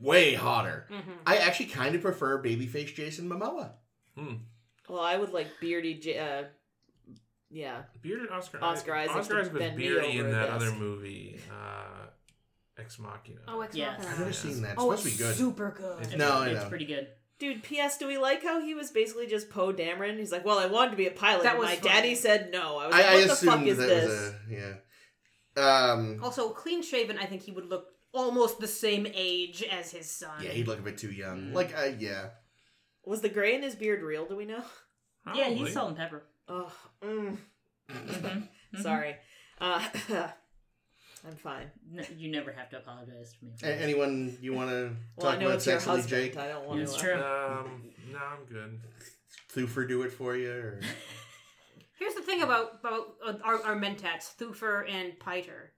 way 0.00 0.34
hotter. 0.34 0.86
Mm-hmm. 0.90 1.10
I 1.26 1.36
actually 1.38 1.66
kind 1.66 1.94
of 1.94 2.02
prefer 2.02 2.42
babyface 2.42 2.94
Jason 2.94 3.28
Momoa. 3.28 3.72
Well, 4.88 5.00
I 5.00 5.16
would 5.16 5.32
like 5.32 5.48
beardy. 5.60 5.94
J- 5.94 6.18
uh, 6.18 6.44
yeah, 7.48 7.82
Bearded 8.02 8.30
Oscar 8.30 8.62
Oscar 8.62 8.94
Isaac 8.94 9.16
Oscar 9.16 9.34
to 9.34 9.40
Isaac 9.40 9.52
was 9.54 9.60
bend 9.62 9.76
me 9.76 9.82
beardy 9.88 10.18
over 10.18 10.20
in 10.20 10.26
a 10.26 10.30
that 10.38 10.46
desk. 10.46 10.54
other 10.56 10.72
movie, 10.72 11.40
uh, 11.50 12.06
Ex 12.78 12.98
Machina. 12.98 13.40
Oh, 13.48 13.60
it's 13.62 13.74
Yes. 13.76 13.98
not 14.02 14.08
I've 14.12 14.18
never 14.18 14.30
Yeah. 14.30 14.36
seen 14.36 14.62
that. 14.62 14.72
It's 14.74 14.80
Oh, 14.82 14.90
supposed 14.94 15.06
it's 15.06 15.16
to 15.16 15.22
be 15.22 15.28
good. 15.28 15.36
super 15.36 15.70
good. 15.76 16.02
It's, 16.02 16.14
No, 16.16 16.30
I 16.40 16.48
it's 16.50 16.62
know. 16.62 16.68
pretty 16.68 16.86
good. 16.86 17.08
Dude. 17.40 17.62
P.S. 17.64 17.98
Do 17.98 18.06
we 18.06 18.18
like 18.18 18.44
how 18.44 18.60
he 18.60 18.74
was 18.74 18.90
basically 18.92 19.26
just 19.26 19.50
Poe 19.50 19.72
Dameron? 19.72 20.18
He's 20.18 20.30
like, 20.30 20.44
well, 20.44 20.58
I 20.58 20.66
wanted 20.66 20.92
to 20.92 20.96
be 20.96 21.06
a 21.08 21.10
pilot. 21.10 21.42
That 21.42 21.52
and 21.54 21.58
was 21.60 21.68
my 21.70 21.76
funny. 21.76 21.88
daddy 21.94 22.14
said 22.14 22.50
no. 22.52 22.78
I 22.78 22.86
was 22.86 22.94
I, 22.94 22.98
like, 22.98 23.06
I 23.06 23.14
what 23.14 23.22
the 23.22 23.28
fuck 23.28 23.38
assumed 23.54 23.68
is 23.68 23.78
that 23.78 23.88
this? 23.88 24.08
was 24.08 24.28
a 24.28 24.34
yeah. 24.48 24.74
Um, 25.92 26.20
Also, 26.22 26.50
clean 26.50 26.82
shaven, 26.82 27.18
I 27.18 27.24
think 27.26 27.42
he 27.42 27.50
would 27.50 27.66
look 27.68 27.86
almost 28.12 28.60
the 28.60 28.68
same 28.68 29.06
age 29.12 29.62
as 29.64 29.90
his 29.90 30.10
son. 30.10 30.42
yeah, 30.42 30.50
he'd 30.50 30.68
look 30.68 30.78
a 30.78 30.82
bit 30.82 30.98
too 30.98 31.10
young. 31.10 31.48
Mm. 31.48 31.52
Like, 31.54 31.76
uh, 31.76 31.90
yeah. 31.98 32.28
Was 33.04 33.20
the 33.20 33.28
gray 33.28 33.54
in 33.56 33.62
his 33.62 33.74
beard 33.74 34.02
real? 34.02 34.26
Do 34.26 34.36
we 34.36 34.44
know? 34.44 34.62
Yeah, 35.34 35.44
Probably. 35.46 35.54
he's 35.56 35.72
salt 35.72 35.88
and 35.88 35.96
pepper. 35.96 36.22
Oh, 36.48 36.72
mm, 37.02 37.36
Mhm. 37.90 38.48
Mhm. 38.74 38.82
sorry. 38.82 39.16
Uh, 39.60 39.86
I'm 41.26 41.36
fine. 41.36 41.70
No, 41.90 42.02
you 42.16 42.30
never 42.30 42.50
have 42.52 42.70
to 42.70 42.78
apologize 42.78 43.34
to 43.38 43.44
me. 43.44 43.52
A- 43.62 43.82
anyone 43.82 44.36
you 44.40 44.54
want 44.54 44.70
to 44.70 44.96
Well, 45.16 45.30
talk 45.32 45.40
know 45.40 45.48
about 45.48 45.62
sexually. 45.62 46.02
Jake? 46.02 46.36
I 46.36 46.48
don't 46.48 46.66
want 46.66 46.80
It's 46.80 46.94
to. 46.94 47.00
true. 47.00 47.14
Um, 47.14 47.82
no, 48.10 48.18
I'm 48.18 48.44
good. 48.48 48.80
Thufir 49.54 49.86
do 49.88 50.02
it 50.02 50.12
for 50.12 50.34
you? 50.36 50.50
Or... 50.50 50.80
Here's 51.98 52.14
the 52.14 52.22
thing 52.22 52.42
about 52.42 52.78
about 52.80 53.14
uh, 53.24 53.34
our, 53.44 53.62
our 53.64 53.76
mentats, 53.76 54.34
Thufir 54.38 54.90
and 54.90 55.18
Piter. 55.20 55.72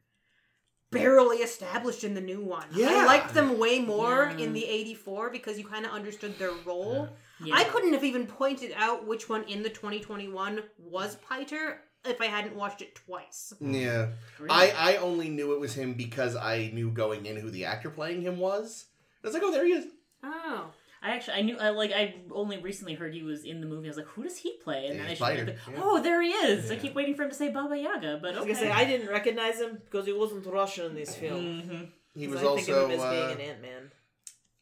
Barely 0.92 1.38
established 1.38 2.04
in 2.04 2.12
the 2.14 2.20
new 2.20 2.40
one. 2.42 2.66
Yeah. 2.74 2.88
I 2.90 3.06
liked 3.06 3.32
them 3.32 3.58
way 3.58 3.78
more 3.80 4.30
Yeah. 4.36 4.44
in 4.44 4.52
the 4.52 4.64
84 4.64 5.30
because 5.30 5.58
you 5.58 5.64
kind 5.64 5.86
of 5.86 5.92
understood 5.92 6.38
their 6.38 6.52
role. 6.66 7.08
Yeah. 7.42 7.54
I 7.56 7.64
couldn't 7.64 7.94
have 7.94 8.04
even 8.04 8.26
pointed 8.26 8.72
out 8.76 9.06
which 9.06 9.26
one 9.28 9.42
in 9.44 9.62
the 9.62 9.70
2021 9.70 10.60
was 10.78 11.16
Piter 11.28 11.80
if 12.04 12.20
I 12.20 12.26
hadn't 12.26 12.54
watched 12.56 12.82
it 12.82 12.94
twice. 12.94 13.52
Yeah. 13.60 14.08
Really? 14.38 14.50
I, 14.50 14.72
I 14.76 14.96
only 14.96 15.28
knew 15.28 15.52
it 15.54 15.60
was 15.60 15.74
him 15.74 15.94
because 15.94 16.36
I 16.36 16.70
knew 16.72 16.90
going 16.90 17.26
in 17.26 17.36
who 17.36 17.50
the 17.50 17.64
actor 17.64 17.90
playing 17.90 18.22
him 18.22 18.38
was. 18.38 18.86
I 19.22 19.26
was 19.28 19.34
like, 19.34 19.42
oh, 19.44 19.52
there 19.52 19.64
he 19.64 19.72
is. 19.72 19.86
Oh. 20.24 20.70
I 21.04 21.10
actually 21.16 21.34
I 21.34 21.42
knew 21.42 21.58
I 21.58 21.70
like 21.70 21.90
I 21.90 22.14
only 22.30 22.58
recently 22.58 22.94
heard 22.94 23.12
he 23.12 23.24
was 23.24 23.44
in 23.44 23.60
the 23.60 23.66
movie. 23.66 23.88
I 23.88 23.90
was 23.90 23.96
like, 23.96 24.06
who 24.06 24.22
does 24.22 24.36
he 24.36 24.56
play? 24.62 24.86
And 24.86 24.94
Yeah, 24.96 25.02
then 25.02 25.10
I 25.20 25.36
should 25.36 25.46
the, 25.48 25.52
yeah. 25.72 25.78
Oh, 25.82 26.00
there 26.00 26.22
he 26.22 26.28
is. 26.30 26.70
I 26.70 26.76
keep 26.76 26.94
waiting 26.94 27.16
for 27.16 27.24
him 27.24 27.30
to 27.30 27.34
say 27.34 27.48
Baba 27.50 27.76
Yaga, 27.76 28.20
but 28.22 28.34
I 28.36 28.38
was 28.38 28.46
gonna 28.46 28.54
say 28.54 28.70
I 28.70 28.84
didn't 28.84 29.08
recognize 29.08 29.58
him 29.60 29.78
because 29.84 30.06
he 30.06 30.12
wasn't 30.12 30.46
Russian 30.46 30.86
in 30.86 30.94
this 30.94 31.16
film. 31.16 31.40
Mhm. 31.44 31.88
He 32.14 32.26
'Cause 32.26 32.34
was 32.34 32.42
I 32.42 32.46
also 32.46 32.64
think 32.64 32.76
of 32.78 32.90
him 32.90 32.96
as 32.98 33.00
uh, 33.04 33.10
being 33.10 33.40
an 33.40 33.50
Ant 33.50 33.62
Man. 33.62 33.90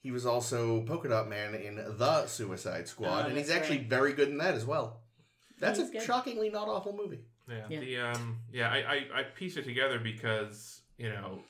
he 0.03 0.11
was 0.11 0.25
also 0.25 0.81
Polka 0.85 1.09
Dot 1.11 1.29
Man 1.29 1.55
in 1.55 1.75
the 1.77 2.27
Suicide 2.27 2.89
Squad, 2.89 3.25
Oh, 3.27 3.29
and 3.29 3.37
he's 3.37 3.51
actually 3.51 3.79
right. 3.79 3.91
very 3.91 4.15
good 4.15 4.29
in 4.31 4.39
that 4.39 4.55
as 4.55 4.65
well. 4.65 5.03
That's 5.59 5.79
He's 5.79 5.91
a 5.91 5.93
good. 5.93 6.03
shockingly 6.03 6.49
not 6.49 6.69
awful 6.69 6.97
movie. 6.97 7.21
Yeah, 7.51 7.67
Yeah. 7.69 7.81
the 7.81 7.97
um, 7.99 8.39
yeah, 8.53 8.71
I, 8.71 8.77
I 8.79 9.21
I 9.21 9.23
piece 9.25 9.57
it 9.57 9.65
together 9.65 9.99
because 9.99 10.81
you 10.99 11.09
know 11.11 11.41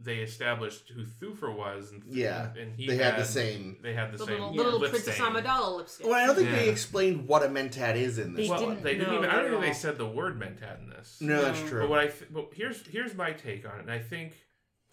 they 0.00 0.18
established 0.18 0.90
who 0.94 1.04
Thufir 1.04 1.52
was, 1.56 1.90
and 1.90 2.02
Yeah, 2.06 2.52
and 2.56 2.72
he 2.72 2.86
they 2.86 2.96
had, 2.98 3.16
the 3.16 3.24
same. 3.24 3.78
they 3.82 3.94
had 3.94 4.12
the, 4.12 4.18
The 4.18 4.26
same 4.26 4.34
little, 4.34 4.54
Yeah. 4.54 4.62
little 4.62 4.78
lip 4.80 4.90
Princess 4.90 5.16
stain. 5.16 5.26
Amidala 5.32 5.76
lipstick. 5.76 6.06
Well, 6.06 6.14
I 6.14 6.24
don't 6.26 6.36
think 6.36 6.50
they 6.52 6.68
explained 6.68 7.26
what 7.26 7.42
a 7.42 7.48
mentat 7.48 7.96
is 7.96 8.18
in 8.18 8.32
this 8.34 8.46
They 8.46 8.50
Well, 8.50 8.60
didn't- 8.60 8.82
they 8.84 8.94
didn't 8.94 9.08
No, 9.10 9.18
even. 9.18 9.30
I 9.30 9.36
don't 9.36 9.46
at 9.46 9.50
think 9.50 9.62
they 9.64 9.72
said 9.72 9.98
the 9.98 10.06
word 10.08 10.38
mentat 10.38 10.78
in 10.80 10.88
this. 10.90 11.18
No, 11.20 11.42
that's 11.42 11.60
true. 11.68 11.80
But 11.80 11.90
what 11.90 11.98
I 11.98 12.06
th- 12.06 12.30
but 12.30 12.50
here's 12.54 12.86
here's 12.86 13.14
my 13.14 13.32
take 13.32 13.66
on 13.68 13.78
it, 13.78 13.82
and 13.82 13.90
I 13.90 13.98
think 13.98 14.34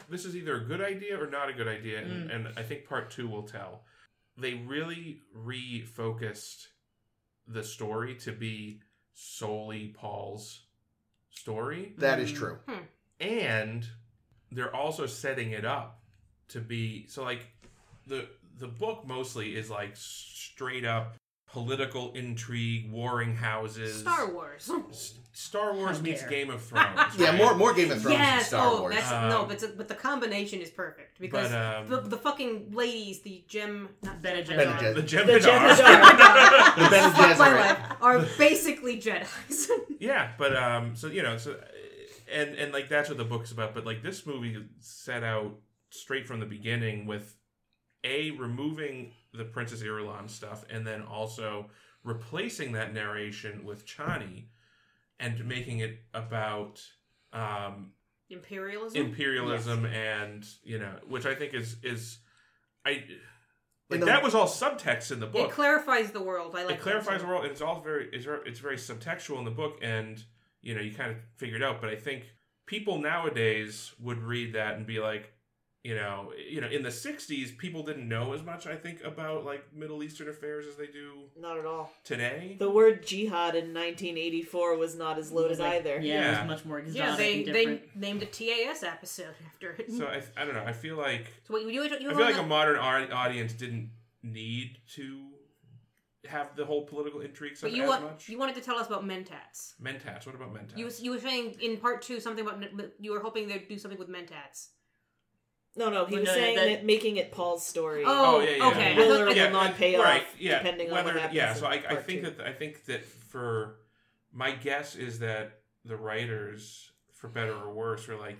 this 0.09 0.25
is 0.25 0.35
either 0.35 0.55
a 0.55 0.65
good 0.65 0.81
idea 0.81 1.21
or 1.21 1.27
not 1.29 1.49
a 1.49 1.53
good 1.53 1.67
idea, 1.67 1.99
and, 2.01 2.29
Mm. 2.31 2.35
and 2.35 2.47
I 2.57 2.63
think 2.63 2.85
part 2.85 3.11
two 3.11 3.27
will 3.27 3.43
tell. 3.43 3.85
They 4.37 4.55
really 4.55 5.21
refocused 5.37 6.67
the 7.47 7.63
story 7.63 8.15
to 8.15 8.31
be 8.31 8.81
solely 9.15 9.87
Paul's 9.97 10.61
story, 11.31 11.93
that 11.97 12.19
is 12.19 12.31
true. 12.31 12.59
Hmm. 12.67 12.83
and 13.19 13.87
they're 14.51 14.75
also 14.75 15.05
setting 15.05 15.51
it 15.51 15.65
up 15.65 16.01
to 16.49 16.59
be 16.59 17.07
so 17.07 17.23
like 17.23 17.47
the 18.07 18.27
the 18.59 18.67
book 18.67 19.05
mostly 19.05 19.55
is 19.55 19.69
like 19.69 19.91
straight 19.95 20.85
up 20.85 21.15
political 21.55 22.11
intrigue, 22.13 22.91
warring 22.91 23.33
houses, 23.33 24.01
Star 24.01 24.29
Wars. 24.29 24.69
S- 24.89 25.13
Star 25.31 25.73
Wars 25.73 25.97
How 25.97 26.03
meets 26.03 26.19
dare. 26.21 26.29
Game 26.29 26.49
of 26.49 26.61
Thrones. 26.61 27.17
Yeah, 27.17 27.37
more 27.37 27.55
more 27.55 27.73
Game 27.73 27.91
of 27.91 28.01
Thrones 28.01 28.03
than 28.03 28.11
yes. 28.13 28.47
Star 28.47 28.67
oh, 28.67 28.81
Wars. 28.81 28.95
that's 28.95 29.09
Um, 29.11 29.29
no, 29.29 29.45
but 29.45 29.63
but 29.77 29.87
the 29.87 29.95
combination 29.95 30.59
is 30.59 30.69
perfect 30.69 31.17
because 31.19 31.51
But, 31.51 31.75
um, 31.77 31.87
the, 31.89 32.01
the 32.09 32.17
fucking 32.17 32.71
ladies, 32.73 33.21
the 33.21 33.45
gem, 33.47 33.87
not 34.03 34.21
Bene 34.21 34.43
Gem- 34.43 34.59
Gesserit. 34.59 34.79
Bene 34.79 34.93
The 34.93 35.01
Gesserit. 35.01 35.25
The 35.27 35.47
Jem'Hadar. 35.47 35.75
Jem'Hadar. 35.77 36.75
The 36.83 36.89
Bene 36.89 37.09
Fuck 37.11 37.37
my 37.39 37.49
Gesserit. 37.49 37.59
life, 37.61 37.79
are 38.01 38.19
basically 38.37 38.97
Jedi's. 38.97 39.69
yeah, 39.99 40.31
but 40.37 40.55
um, 40.57 40.95
so 40.95 41.07
you 41.07 41.23
know, 41.23 41.37
so 41.37 41.57
and 42.33 42.55
and 42.55 42.73
like 42.73 42.89
that's 42.89 43.07
what 43.07 43.17
the 43.17 43.23
book's 43.23 43.51
about. 43.53 43.73
But 43.73 43.85
like 43.85 44.03
this 44.03 44.25
movie 44.25 44.57
set 44.81 45.23
out 45.23 45.55
straight 45.89 46.27
from 46.27 46.41
the 46.41 46.45
beginning 46.45 47.05
with 47.07 47.37
a 48.03 48.31
removing 48.31 49.13
the 49.37 49.45
Princess 49.45 49.81
Irulan 49.81 50.29
stuff, 50.29 50.65
and 50.69 50.85
then 50.85 51.01
also 51.01 51.69
replacing 52.03 52.73
that 52.73 52.93
narration 52.93 53.63
with 53.65 53.85
Chani, 53.85 54.45
and 55.19 55.45
making 55.45 55.79
it 55.79 55.99
about 56.13 56.81
um 57.33 57.91
Imperialism. 58.29 58.99
imperialism 58.99 59.85
and 59.85 60.45
you 60.63 60.79
know, 60.79 60.93
which 61.07 61.25
I 61.25 61.35
think 61.35 61.53
is 61.53 61.77
is 61.83 62.17
I. 62.85 63.03
Like 63.87 63.99
the- 63.99 64.07
that 64.07 64.23
was 64.23 64.33
all 64.33 64.47
subtext 64.47 65.11
in 65.11 65.19
the 65.19 65.27
book. 65.27 65.49
It 65.49 65.53
clarifies 65.53 66.11
the 66.11 66.21
world. 66.23 66.55
I 66.55 66.63
like 66.63 66.75
it 66.75 66.81
clarifies 66.81 67.21
the 67.21 67.27
world 67.27 67.43
and 67.43 67.51
it's 67.51 67.61
all 67.61 67.81
very 67.81 68.09
it's 68.11 68.25
very, 68.25 68.39
it's 68.47 68.59
very 68.59 68.77
subtextual 68.77 69.37
in 69.37 69.45
the 69.45 69.51
book 69.51 69.77
and 69.81 70.23
you 70.61 70.73
know 70.73 70.81
you 70.81 70.91
kind 70.91 71.11
of 71.11 71.17
figure 71.37 71.55
it 71.55 71.61
out 71.61 71.79
but 71.79 71.91
i 71.91 71.95
think 71.95 72.23
people 72.65 72.97
nowadays 72.97 73.93
would 73.99 74.17
read 74.17 74.53
that 74.53 74.75
and 74.75 74.87
be 74.87 74.99
like 74.99 75.31
you 75.85 75.93
know 75.95 76.31
you 76.53 76.59
know 76.61 76.67
in 76.77 76.81
the 76.81 76.89
60s 76.89 77.55
people 77.63 77.83
didn't 77.89 78.07
know 78.15 78.33
as 78.33 78.41
much 78.51 78.65
i 78.65 78.75
think 78.75 79.03
about 79.03 79.45
like 79.45 79.63
middle 79.81 80.01
eastern 80.01 80.27
affairs 80.29 80.65
as 80.65 80.75
they 80.81 80.87
do 80.87 81.07
Not 81.37 81.57
at 81.59 81.65
all. 81.65 81.91
today 82.03 82.55
The 82.57 82.69
word 82.79 83.05
jihad 83.05 83.53
in 83.55 83.67
1984 83.73 84.77
was 84.77 84.95
not 84.95 85.19
as 85.19 85.31
loaded 85.31 85.59
like- 85.59 85.73
either. 85.73 85.99
Yeah, 86.01 86.27
it 86.27 86.39
was 86.41 86.47
much 86.55 86.65
more 86.65 86.79
exotic 86.79 86.97
Yeah, 87.03 87.15
they 87.15 87.43
and 87.43 87.55
they 87.55 87.83
named 87.95 88.23
a 88.23 88.25
TAS 88.25 88.81
episode 88.83 89.35
after 89.49 89.71
it. 89.79 89.91
so 89.91 90.05
I, 90.07 90.23
I 90.39 90.45
don't 90.45 90.55
know 90.55 90.63
i 90.65 90.73
feel 90.73 90.97
like 90.97 91.25
So 91.47 91.53
wait, 91.53 91.63
you, 91.67 91.83
you, 91.83 91.83
you 91.99 92.09
i 92.11 92.13
feel 92.15 92.25
like 92.31 92.37
a 92.37 92.43
modern 92.57 92.77
au- 92.77 93.15
audience 93.23 93.53
didn't 93.53 93.91
need 94.23 94.79
to 94.95 95.07
have 96.35 96.55
the 96.55 96.65
whole 96.65 96.83
political 96.87 97.19
intrigue 97.21 97.55
but 97.61 97.71
you 97.71 97.83
as 97.83 97.89
want 97.89 98.03
much 98.03 98.27
you 98.27 98.39
wanted 98.39 98.55
to 98.55 98.61
tell 98.61 98.77
us 98.77 98.87
about 98.87 99.03
mentats. 99.05 99.59
mentats 99.79 100.25
what 100.25 100.33
about 100.33 100.51
mentats 100.51 100.77
You 100.79 100.89
you 101.05 101.11
were 101.11 101.19
saying 101.19 101.57
in 101.61 101.77
part 101.77 102.01
two 102.01 102.19
something 102.19 102.43
about 102.47 102.63
you 102.99 103.11
were 103.11 103.19
hoping 103.19 103.47
they'd 103.47 103.67
do 103.67 103.77
something 103.77 103.99
with 103.99 104.09
mentats. 104.09 104.59
No, 105.77 105.89
no, 105.89 106.05
he 106.05 106.13
Well, 106.13 106.21
was 106.21 106.27
no, 106.29 106.33
saying 106.33 106.55
that- 106.55 106.65
that, 106.67 106.85
making 106.85 107.17
it 107.17 107.31
Paul's 107.31 107.65
story. 107.65 108.03
Oh, 108.05 108.37
Oh, 108.37 108.39
yeah, 108.39 108.49
yeah. 108.57 108.67
okay. 108.69 108.93
I 108.93 108.97
Will 108.97 109.09
thought- 109.09 109.21
or 109.21 109.29
I- 109.39 109.43
will 109.45 109.51
not 109.51 109.75
pay 109.75 109.95
off, 109.95 110.05
right, 110.05 110.27
yeah. 110.39 110.59
depending 110.59 110.87
on 110.87 110.93
Whether, 110.93 111.07
what 111.13 111.15
happens. 111.21 111.35
Yeah, 111.35 111.53
so 111.53 111.65
in 111.67 111.73
I, 111.73 111.75
I 111.75 111.79
part 111.81 112.05
think 112.05 112.23
two. 112.23 112.29
that 112.31 112.47
I 112.47 112.53
think 112.53 112.85
that 112.85 113.03
for 113.05 113.75
my 114.31 114.51
guess 114.51 114.95
is 114.95 115.19
that 115.19 115.59
the 115.83 115.97
writers, 115.97 116.91
for 117.11 117.27
better 117.27 117.53
or 117.53 117.73
worse, 117.73 118.07
were 118.07 118.15
like, 118.15 118.39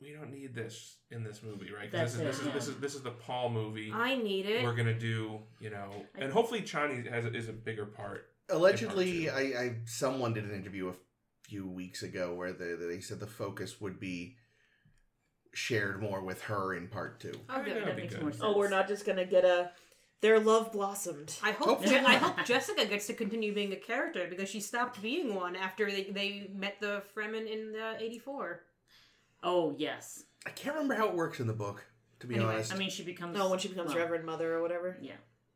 we 0.00 0.12
don't 0.12 0.30
need 0.32 0.54
this 0.54 0.96
in 1.10 1.22
this 1.22 1.42
movie, 1.42 1.70
right? 1.72 1.90
'Cause 1.90 2.16
That's 2.16 2.16
this 2.16 2.40
is 2.40 2.46
it, 2.46 2.52
this 2.52 2.66
is 2.66 2.66
this 2.66 2.74
is 2.74 2.80
this 2.80 2.94
is 2.96 3.02
the 3.02 3.10
Paul 3.12 3.48
movie. 3.50 3.90
I 3.92 4.16
need 4.16 4.46
it. 4.46 4.64
We're 4.64 4.74
gonna 4.74 4.98
do, 4.98 5.40
you 5.60 5.70
know, 5.70 6.06
and 6.16 6.32
hopefully 6.32 6.60
Chani 6.62 7.08
has 7.08 7.24
is 7.26 7.48
a 7.48 7.52
bigger 7.52 7.86
part. 7.86 8.30
Allegedly, 8.50 9.26
Part 9.26 9.38
I, 9.38 9.42
I 9.62 9.76
someone 9.86 10.34
did 10.34 10.44
an 10.44 10.54
interview 10.54 10.88
a 10.88 10.94
few 11.44 11.66
weeks 11.66 12.02
ago 12.02 12.34
where 12.34 12.52
they, 12.52 12.74
they 12.74 13.00
said 13.00 13.20
the 13.20 13.26
focus 13.26 13.80
would 13.80 13.98
be 14.00 14.36
shared 15.54 16.02
more 16.02 16.20
with 16.20 16.42
her 16.42 16.74
in 16.74 16.88
part 16.88 17.20
two. 17.20 17.32
Oh, 17.48 17.54
I 17.60 17.64
good. 17.64 17.84
that 17.86 17.96
makes 17.96 18.14
good. 18.14 18.22
more 18.22 18.32
sense. 18.32 18.42
Oh, 18.44 18.56
we're 18.56 18.68
not 18.68 18.88
just 18.88 19.06
gonna 19.06 19.24
get 19.24 19.44
a. 19.44 19.70
Their 20.20 20.40
love 20.40 20.72
blossomed. 20.72 21.36
I 21.42 21.50
hope 21.52 21.84
Je- 21.84 21.98
I 21.98 22.14
hope 22.14 22.44
Jessica 22.46 22.86
gets 22.86 23.06
to 23.08 23.12
continue 23.14 23.52
being 23.54 23.72
a 23.72 23.76
character 23.76 24.26
because 24.28 24.48
she 24.48 24.58
stopped 24.60 25.02
being 25.02 25.34
one 25.34 25.54
after 25.54 25.90
they, 25.90 26.04
they 26.04 26.50
met 26.54 26.76
the 26.80 27.02
Fremen 27.14 27.46
in 27.50 27.72
the 27.72 27.96
'84. 28.02 28.62
Oh 29.42 29.74
yes. 29.76 30.24
I 30.46 30.50
can't 30.50 30.74
remember 30.76 30.94
how 30.94 31.08
it 31.08 31.14
works 31.14 31.40
in 31.40 31.46
the 31.46 31.52
book, 31.52 31.84
to 32.20 32.26
be 32.26 32.36
Anyway, 32.36 32.54
honest. 32.54 32.72
I 32.72 32.76
mean, 32.78 32.90
she 32.90 33.02
becomes. 33.02 33.36
No, 33.36 33.50
when 33.50 33.58
she 33.58 33.68
becomes 33.68 33.90
well, 33.90 33.98
Reverend 33.98 34.24
Mother 34.24 34.54
or 34.54 34.62
whatever. 34.62 34.96
Yeah. 35.02 35.12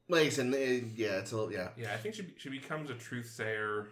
like 0.08 0.26
I 0.26 0.28
said, 0.28 0.46
uh, 0.52 0.58
yeah, 0.96 1.18
it's 1.18 1.32
a 1.32 1.37
little, 1.37 1.52
yeah. 1.52 1.68
Yeah, 1.78 1.94
I 1.94 1.96
think 1.96 2.14
she 2.14 2.26
she 2.37 2.50
becomes 2.50 2.90
a 2.90 2.94
truth 2.94 3.30
sayer, 3.30 3.88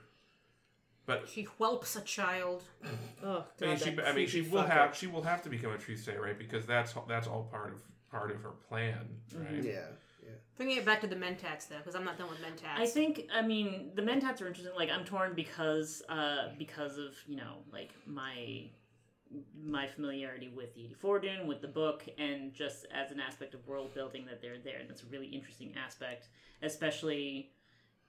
but 1.07 1.29
She 1.29 1.45
whelps 1.45 1.97
a 1.97 2.03
child. 2.03 2.63
Oh, 3.25 3.45
I 3.63 3.67
mean, 3.67 3.77
she 3.79 3.91
that 3.91 4.07
I 4.09 4.13
mean 4.13 4.27
she 4.29 4.41
creepy 4.41 4.55
will 4.55 4.63
fucker. 4.63 4.71
have 4.71 4.97
she 4.97 5.07
will 5.07 5.23
have 5.23 5.43
to 5.43 5.49
become 5.49 5.73
a 5.73 5.79
truth 5.79 6.05
sayer, 6.05 6.21
right? 6.21 6.39
Because 6.39 6.67
that's 6.67 6.95
that's 7.09 7.27
all 7.27 7.45
part 7.45 7.73
of 7.73 7.79
part 8.11 8.31
of 8.31 8.41
her 8.43 8.51
plan, 8.69 9.09
right? 9.35 9.65
Yeah. 9.65 9.87
Bringing 10.57 10.79
it 10.79 10.85
back 10.87 11.01
to 11.03 11.07
the 11.07 11.17
Mentats 11.17 11.69
though, 11.69 11.77
because 11.79 11.95
I'm 11.95 12.05
not 12.05 12.19
done 12.19 12.29
with 12.31 12.39
Mentats. 12.41 12.79
I 12.79 12.87
think 12.87 13.29
I 13.35 13.43
mean 13.43 13.91
the 13.95 14.03
mentats 14.03 14.41
are 14.41 14.47
interesting. 14.47 14.75
Like 14.77 14.91
I'm 14.91 15.05
torn 15.05 15.35
because 15.35 16.03
uh 16.09 16.49
because 16.59 16.99
of 16.99 17.15
you 17.27 17.37
know 17.37 17.59
like 17.73 17.91
my 18.07 18.71
my 19.61 19.87
familiarity 19.87 20.49
with 20.55 20.75
the 20.75 20.85
84 20.85 21.19
Dune, 21.21 21.47
with 21.47 21.61
the 21.61 21.69
book, 21.69 22.05
and 22.19 22.55
just 22.55 22.87
as 22.95 23.11
an 23.11 23.19
aspect 23.21 23.55
of 23.55 23.67
world 23.67 23.93
building 23.95 24.25
that 24.27 24.41
they're 24.41 24.59
there, 24.59 24.79
and 24.79 24.89
that's 24.89 25.03
a 25.03 25.07
really 25.07 25.27
interesting 25.27 25.75
aspect, 25.77 26.29
especially 26.63 27.51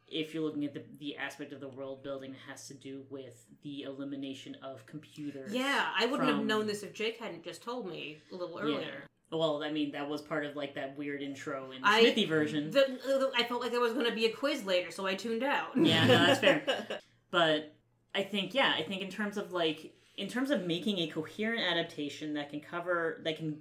if 0.07 0.33
you're 0.33 0.43
looking 0.43 0.65
at 0.65 0.73
the, 0.73 0.83
the 0.99 1.17
aspect 1.17 1.51
of 1.51 1.59
the 1.59 1.67
world 1.67 2.03
building 2.03 2.31
that 2.31 2.39
has 2.49 2.67
to 2.67 2.73
do 2.73 3.03
with 3.09 3.45
the 3.63 3.83
elimination 3.83 4.55
of 4.63 4.85
computers. 4.85 5.53
Yeah, 5.53 5.87
I 5.97 6.05
wouldn't 6.05 6.29
have 6.29 6.45
known 6.45 6.67
this 6.67 6.83
if 6.83 6.93
Jake 6.93 7.17
hadn't 7.19 7.43
just 7.43 7.61
told 7.61 7.87
me 7.87 8.17
a 8.31 8.35
little 8.35 8.57
earlier. 8.59 9.03
Well, 9.31 9.61
I 9.61 9.71
mean, 9.71 9.91
that 9.91 10.07
was 10.07 10.21
part 10.21 10.45
of 10.45 10.55
like 10.55 10.75
that 10.75 10.97
weird 10.97 11.21
intro 11.21 11.71
in 11.71 11.83
I- 11.83 11.99
Smithee 12.01 12.25
version. 12.25 12.71
The, 12.71 12.85
uh, 12.85 13.29
I 13.35 13.43
felt 13.43 13.61
like 13.61 13.71
there 13.71 13.81
was 13.81 13.93
going 13.93 14.05
to 14.05 14.15
be 14.15 14.25
a 14.25 14.31
quiz 14.31 14.63
later, 14.63 14.89
so 14.89 15.05
I 15.05 15.15
tuned 15.15 15.43
out. 15.43 15.75
Yeah, 15.75 16.05
no, 16.05 16.25
that's 16.25 16.39
fair. 16.39 16.63
but 17.31 17.75
I 18.15 18.23
think 18.23 18.53
yeah, 18.53 18.73
I 18.77 18.83
think 18.83 19.01
in 19.01 19.09
terms 19.09 19.35
of 19.35 19.51
like 19.51 19.93
in 20.15 20.29
terms 20.29 20.49
of 20.49 20.65
making 20.65 20.99
a 20.99 21.07
coherent 21.07 21.61
adaptation 21.61 22.33
that 22.35 22.49
can 22.49 22.61
cover 22.61 23.21
that 23.25 23.35
can 23.35 23.59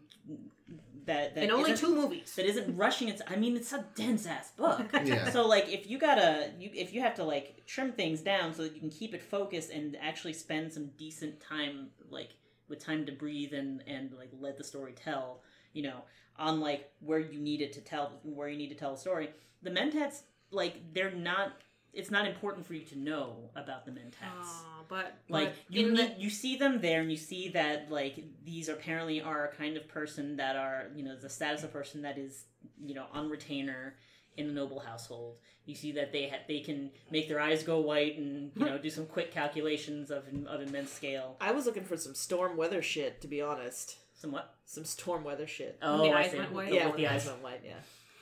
that 1.06 1.34
that 1.34 1.44
In 1.44 1.50
only 1.50 1.74
two 1.74 1.94
movies. 1.94 2.34
that 2.36 2.46
isn't 2.46 2.76
rushing 2.76 3.08
its 3.08 3.22
I 3.26 3.36
mean 3.36 3.56
it's 3.56 3.72
a 3.72 3.84
dense 3.94 4.26
ass 4.26 4.50
book. 4.56 4.86
Yeah. 5.04 5.30
So 5.30 5.46
like 5.46 5.68
if 5.68 5.88
you 5.88 5.98
gotta 5.98 6.50
you 6.58 6.70
if 6.74 6.92
you 6.92 7.00
have 7.00 7.14
to 7.16 7.24
like 7.24 7.64
trim 7.66 7.92
things 7.92 8.20
down 8.20 8.52
so 8.54 8.62
that 8.62 8.74
you 8.74 8.80
can 8.80 8.90
keep 8.90 9.14
it 9.14 9.22
focused 9.22 9.70
and 9.70 9.96
actually 10.00 10.32
spend 10.32 10.72
some 10.72 10.90
decent 10.98 11.40
time 11.40 11.88
like 12.10 12.30
with 12.68 12.84
time 12.84 13.06
to 13.06 13.12
breathe 13.12 13.52
and 13.54 13.82
and 13.86 14.12
like 14.12 14.30
let 14.40 14.56
the 14.58 14.64
story 14.64 14.92
tell, 14.92 15.42
you 15.72 15.82
know, 15.84 16.02
on 16.38 16.60
like 16.60 16.90
where 17.00 17.20
you 17.20 17.38
need 17.40 17.60
it 17.60 17.72
to 17.74 17.80
tell 17.80 18.20
where 18.22 18.48
you 18.48 18.56
need 18.58 18.68
to 18.68 18.74
tell 18.74 18.94
a 18.94 18.98
story. 18.98 19.30
The 19.62 19.70
Mentats 19.70 20.22
like 20.50 20.92
they're 20.92 21.12
not 21.14 21.52
it's 21.92 22.10
not 22.10 22.26
important 22.26 22.66
for 22.66 22.74
you 22.74 22.84
to 22.84 22.98
know 22.98 23.50
about 23.56 23.86
the 23.86 23.90
Mentats. 23.92 24.42
Aw, 24.42 24.75
but 24.88 25.16
Like 25.28 25.48
but 25.68 25.74
you 25.76 25.96
the, 25.96 26.14
you 26.18 26.30
see 26.30 26.56
them 26.56 26.80
there, 26.80 27.00
and 27.00 27.10
you 27.10 27.16
see 27.16 27.48
that 27.50 27.90
like 27.90 28.22
these 28.44 28.68
apparently 28.68 29.20
are 29.20 29.46
a 29.46 29.54
kind 29.54 29.76
of 29.76 29.86
person 29.88 30.36
that 30.36 30.56
are 30.56 30.88
you 30.94 31.04
know 31.04 31.16
the 31.16 31.28
status 31.28 31.62
of 31.64 31.72
person 31.72 32.02
that 32.02 32.18
is 32.18 32.44
you 32.84 32.94
know 32.94 33.06
on 33.12 33.28
retainer 33.28 33.94
in 34.36 34.48
a 34.48 34.52
noble 34.52 34.80
household. 34.80 35.38
You 35.64 35.74
see 35.74 35.92
that 35.92 36.12
they 36.12 36.28
ha- 36.28 36.44
they 36.46 36.60
can 36.60 36.90
make 37.10 37.28
their 37.28 37.40
eyes 37.40 37.62
go 37.62 37.80
white 37.80 38.18
and 38.18 38.52
you 38.54 38.64
know 38.64 38.78
do 38.78 38.90
some 38.90 39.06
quick 39.06 39.32
calculations 39.32 40.10
of 40.10 40.24
of 40.46 40.60
immense 40.62 40.92
scale. 40.92 41.36
I 41.40 41.52
was 41.52 41.66
looking 41.66 41.84
for 41.84 41.96
some 41.96 42.14
storm 42.14 42.56
weather 42.56 42.82
shit, 42.82 43.20
to 43.22 43.28
be 43.28 43.40
honest. 43.42 43.96
Somewhat. 44.14 44.54
Some 44.64 44.84
storm 44.84 45.24
weather 45.24 45.46
shit. 45.46 45.78
Oh, 45.82 46.02
the 46.02 46.10
I 46.10 46.20
eyes 46.22 46.30
see. 46.30 46.38
went 46.38 46.52
white? 46.52 46.72
yeah, 46.72 46.84
oh, 46.84 46.86
with 46.88 46.96
the 46.96 47.02
the 47.02 47.08
eyes. 47.08 47.22
eyes 47.22 47.30
went 47.32 47.42
white. 47.42 47.60
Yeah. 47.64 47.74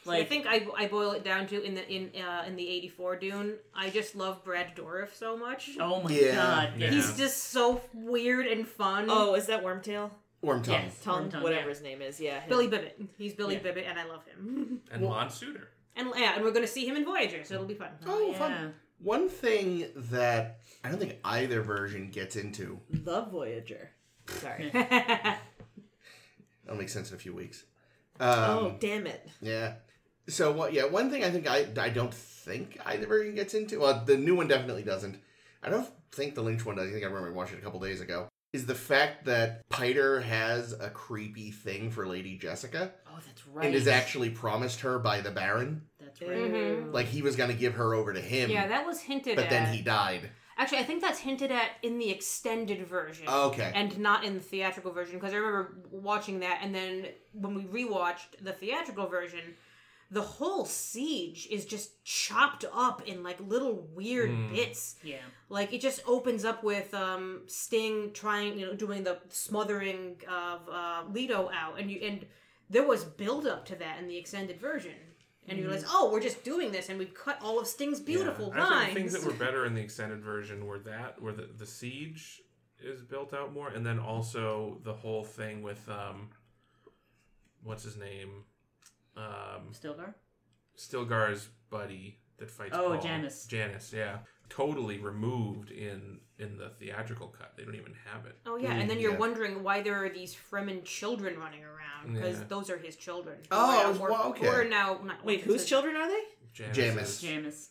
I 0.06 0.24
think 0.24 0.46
I, 0.46 0.66
I 0.76 0.86
boil 0.86 1.12
it 1.12 1.24
down 1.24 1.46
to 1.48 1.62
in 1.62 1.74
the 1.74 1.88
in 1.90 2.10
uh, 2.22 2.44
in 2.46 2.56
the 2.56 2.68
'84 2.68 3.16
Dune. 3.16 3.54
I 3.74 3.90
just 3.90 4.14
love 4.14 4.44
Brad 4.44 4.74
Dourif 4.76 5.14
so 5.14 5.36
much. 5.36 5.70
oh 5.80 6.02
my 6.02 6.10
Yeah. 6.10 6.34
god, 6.34 6.72
Yeah. 6.78 6.90
He's 6.90 7.16
just 7.16 7.44
so 7.44 7.80
weird 7.94 8.46
and 8.46 8.66
fun. 8.68 9.06
Oh, 9.08 9.34
is 9.34 9.46
that 9.46 9.62
Wormtail? 9.64 10.10
Worm 10.42 10.62
tongue. 10.62 10.74
Yes. 10.84 11.00
Tongue, 11.02 11.30
Wormtongue, 11.30 11.42
whatever 11.42 11.62
yeah. 11.62 11.68
his 11.68 11.82
name 11.82 12.02
is. 12.02 12.20
Yeah. 12.20 12.40
him. 12.40 12.48
Billy 12.50 12.68
Bibbit. 12.68 13.00
He's 13.16 13.32
Billy 13.32 13.54
Yeah. 13.54 13.60
Bibbit, 13.62 13.86
and 13.88 13.98
I 13.98 14.04
love 14.04 14.24
him. 14.26 14.80
And 14.92 15.00
Well- 15.02 15.12
Lon 15.12 15.28
Suder. 15.28 15.68
And 15.96 16.08
yeah, 16.16 16.34
and 16.34 16.44
we're 16.44 16.50
gonna 16.50 16.66
see 16.66 16.86
him 16.86 16.96
in 16.96 17.04
Voyager, 17.04 17.44
so 17.44 17.54
it'll 17.54 17.66
be 17.66 17.74
fun. 17.74 17.90
Oh, 18.06 18.28
yeah. 18.30 18.38
fun. 18.38 18.74
One 18.98 19.28
thing 19.28 19.86
that 19.96 20.58
I 20.82 20.88
don't 20.90 20.98
think 20.98 21.18
either 21.24 21.62
version 21.62 22.10
gets 22.10 22.36
into. 22.36 22.80
The 22.90 23.22
Voyager. 23.22 23.90
Sorry. 24.26 24.70
That'll 26.64 26.78
make 26.78 26.88
sense 26.88 27.10
in 27.10 27.16
a 27.16 27.18
few 27.18 27.34
weeks. 27.34 27.64
oh, 28.20 28.66
Um, 28.68 28.76
damn 28.80 29.06
it. 29.06 29.28
Yeah. 29.40 29.74
So 30.28 30.52
what? 30.52 30.72
Yeah, 30.72 30.84
one 30.86 31.10
thing 31.10 31.22
I 31.24 31.30
think 31.30 31.46
I 31.48 31.66
I 31.78 31.90
don't 31.90 32.12
think 32.14 32.78
either 32.86 33.06
version 33.06 33.34
gets 33.34 33.54
into. 33.54 33.80
Well, 33.80 34.02
the 34.04 34.16
new 34.16 34.34
one 34.34 34.48
definitely 34.48 34.82
doesn't. 34.82 35.16
I 35.62 35.70
don't 35.70 35.88
think 36.12 36.34
the 36.34 36.42
Lynch 36.42 36.64
one 36.64 36.76
does. 36.76 36.88
I 36.88 36.92
think 36.92 37.04
I 37.04 37.08
remember 37.08 37.32
watching 37.32 37.56
it 37.56 37.60
a 37.60 37.64
couple 37.64 37.80
days 37.80 38.00
ago. 38.00 38.28
Is 38.52 38.66
the 38.66 38.74
fact 38.74 39.24
that 39.24 39.68
Piter 39.68 40.20
has 40.20 40.72
a 40.72 40.88
creepy 40.88 41.50
thing 41.50 41.90
for 41.90 42.06
Lady 42.06 42.36
Jessica 42.38 42.92
Oh, 43.08 43.18
that's 43.26 43.46
right. 43.48 43.66
and 43.66 43.74
is 43.74 43.88
actually 43.88 44.30
promised 44.30 44.80
her 44.82 44.98
by 45.00 45.20
the 45.20 45.32
Baron. 45.32 45.82
That's 46.00 46.20
right. 46.22 46.30
Mhm. 46.30 46.92
Like 46.92 47.06
he 47.06 47.20
was 47.20 47.34
going 47.34 47.50
to 47.50 47.56
give 47.56 47.74
her 47.74 47.94
over 47.94 48.12
to 48.12 48.20
him, 48.20 48.50
yeah, 48.50 48.68
that 48.68 48.86
was 48.86 49.00
hinted 49.00 49.32
at 49.32 49.36
but 49.36 49.44
at. 49.46 49.50
then 49.50 49.74
he 49.74 49.82
died. 49.82 50.30
Actually, 50.56 50.78
I 50.78 50.84
think 50.84 51.02
that's 51.02 51.18
hinted 51.18 51.50
at 51.50 51.70
in 51.82 51.98
the 51.98 52.10
extended 52.10 52.86
version. 52.86 53.26
Okay. 53.28 53.72
And 53.74 53.98
not 53.98 54.22
in 54.22 54.34
the 54.34 54.40
theatrical 54.40 54.92
version, 54.92 55.18
because 55.18 55.32
I 55.34 55.38
remember 55.38 55.74
watching 55.90 56.38
that, 56.40 56.60
and 56.62 56.72
then 56.72 57.06
when 57.32 57.54
we 57.56 57.64
rewatched 57.64 58.38
the 58.40 58.52
theatrical 58.52 59.08
version, 59.08 59.40
the 60.14 60.22
whole 60.22 60.64
siege 60.64 61.46
is 61.50 61.64
just 61.66 62.02
chopped 62.04 62.64
up 62.72 63.02
in 63.06 63.22
like 63.22 63.38
little 63.40 63.74
weird 63.94 64.30
Hmm. 64.30 64.52
bits. 64.54 64.96
Yeah. 65.02 65.16
Like 65.48 65.72
it 65.72 65.80
just 65.80 66.00
opens 66.06 66.44
up 66.44 66.62
with 66.62 66.92
um, 66.94 67.42
Sting 67.46 68.12
trying, 68.12 68.58
you 68.58 68.66
know, 68.66 68.74
doing 68.74 69.02
the 69.04 69.18
smothering 69.28 70.16
of 70.28 70.60
uh, 70.70 71.02
Leto 71.10 71.50
out, 71.52 71.78
and 71.80 71.90
you 71.90 71.98
and 72.08 72.26
there 72.70 72.86
was 72.86 73.04
build 73.04 73.46
up 73.46 73.66
to 73.66 73.76
that 73.76 73.98
in 74.00 74.08
the 74.08 74.16
extended 74.16 74.58
version, 74.60 74.94
and 75.48 75.58
you 75.58 75.64
realize, 75.64 75.84
oh, 75.88 76.10
we're 76.12 76.20
just 76.30 76.42
doing 76.44 76.72
this, 76.72 76.88
and 76.88 76.98
we've 76.98 77.12
cut 77.14 77.38
all 77.42 77.60
of 77.60 77.66
Sting's 77.66 78.00
beautiful 78.00 78.52
Yeah. 78.54 78.64
I 78.64 78.70
lines. 78.70 78.84
think 78.94 78.98
things 78.98 79.12
that 79.14 79.24
were 79.24 79.38
better 79.46 79.66
in 79.66 79.74
the 79.74 79.82
extended 79.82 80.20
version 80.22 80.66
were 80.66 80.78
that 80.80 81.20
where 81.20 81.32
the, 81.34 81.48
the 81.58 81.66
siege 81.66 82.40
is 82.82 83.02
built 83.02 83.34
out 83.34 83.52
more, 83.52 83.68
and 83.68 83.84
then 83.84 83.98
also 83.98 84.78
the 84.84 84.94
whole 84.94 85.24
thing 85.24 85.62
with 85.62 85.86
um, 85.88 86.30
what's 87.62 87.82
his 87.84 87.96
name, 87.96 88.44
um, 89.16 89.72
Stilgar. 89.72 90.14
Stilgar's 90.76 91.48
buddy 91.70 92.18
that 92.38 92.50
fights. 92.50 92.72
Oh, 92.74 92.90
Paul. 92.90 93.00
Janice. 93.00 93.46
Janice, 93.46 93.92
yeah, 93.92 94.18
totally 94.48 94.98
removed 94.98 95.70
in 95.70 96.18
in 96.38 96.56
the 96.56 96.70
theatrical 96.80 97.28
cut. 97.28 97.54
They 97.56 97.64
don't 97.64 97.76
even 97.76 97.94
have 98.12 98.26
it. 98.26 98.36
Oh 98.46 98.56
yeah, 98.56 98.72
and 98.74 98.90
then 98.90 98.98
you're 98.98 99.12
yeah. 99.12 99.18
wondering 99.18 99.62
why 99.62 99.82
there 99.82 100.04
are 100.04 100.08
these 100.08 100.34
Fremen 100.34 100.84
children 100.84 101.38
running 101.38 101.62
around 101.62 102.14
because 102.14 102.38
Yeah. 102.38 102.44
those 102.48 102.70
are 102.70 102.78
his 102.78 102.96
children. 102.96 103.36
who 103.42 103.46
Oh, 103.52 103.58
are 103.58 103.72
now 103.76 103.82
I 103.84 103.88
was- 103.88 103.98
more- 103.98 104.10
well, 104.10 104.22
who 104.32 104.46
okay. 104.46 104.48
are 104.48 104.64
now 104.64 105.00
not 105.04 105.24
Wait, 105.24 105.42
whose 105.42 105.64
children 105.64 105.94
are 105.96 106.08
they? 106.08 106.22
Janice. 106.52 107.20
Jamis. 107.22 107.24
Jamis. 107.44 107.68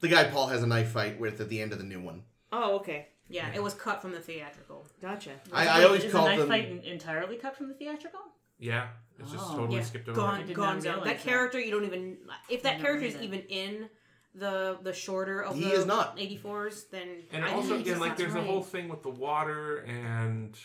The 0.00 0.08
guy 0.08 0.24
Paul 0.30 0.48
has 0.48 0.62
a 0.62 0.66
knife 0.66 0.90
fight 0.90 1.18
with 1.18 1.40
at 1.40 1.48
the 1.48 1.60
end 1.60 1.72
of 1.72 1.78
the 1.78 1.84
new 1.84 2.00
one. 2.00 2.22
Oh, 2.52 2.76
okay. 2.76 3.08
Yeah, 3.30 3.52
it 3.54 3.62
was 3.62 3.74
cut 3.74 4.00
from 4.00 4.12
the 4.12 4.20
theatrical. 4.20 4.86
Gotcha. 5.02 5.32
I, 5.52 5.66
I 5.80 5.84
always 5.84 6.04
is 6.04 6.12
called 6.12 6.26
the 6.26 6.30
knife 6.30 6.38
them. 6.40 6.48
fight 6.48 6.84
entirely 6.86 7.36
cut 7.36 7.56
from 7.56 7.68
the 7.68 7.74
theatrical? 7.74 8.20
Yeah, 8.58 8.88
it's 9.18 9.30
just 9.32 9.44
Oh. 9.50 9.56
totally 9.56 9.78
Yeah, 9.78 9.84
skipped 9.84 10.08
over. 10.08 10.16
gone, 10.20 10.46
did 10.46 10.54
gone 10.56 10.74
not 10.76 10.82
zone. 10.82 10.92
realize 10.94 11.06
That 11.08 11.16
that. 11.18 11.24
character, 11.24 11.60
you 11.60 11.70
don't 11.70 11.84
even 11.84 12.18
if 12.48 12.62
that 12.62 12.76
I 12.76 12.80
character 12.80 13.06
is 13.06 13.14
knew 13.16 13.22
even 13.22 13.40
in 13.48 13.90
the 14.34 14.78
the 14.82 14.92
shorter 14.92 15.42
of 15.42 15.56
He 15.56 15.64
the 15.64 15.72
is 15.72 15.86
not. 15.86 16.16
84s, 16.18 16.90
then 16.90 17.22
And 17.32 17.44
I 17.44 17.52
also, 17.52 17.70
think 17.70 17.82
again, 17.86 18.00
like 18.00 18.10
that's 18.10 18.20
there's 18.22 18.34
a 18.34 18.38
right. 18.38 18.46
whole 18.46 18.62
thing 18.62 18.88
with 18.88 19.02
the 19.02 19.10
water, 19.10 19.78
and 19.78 20.56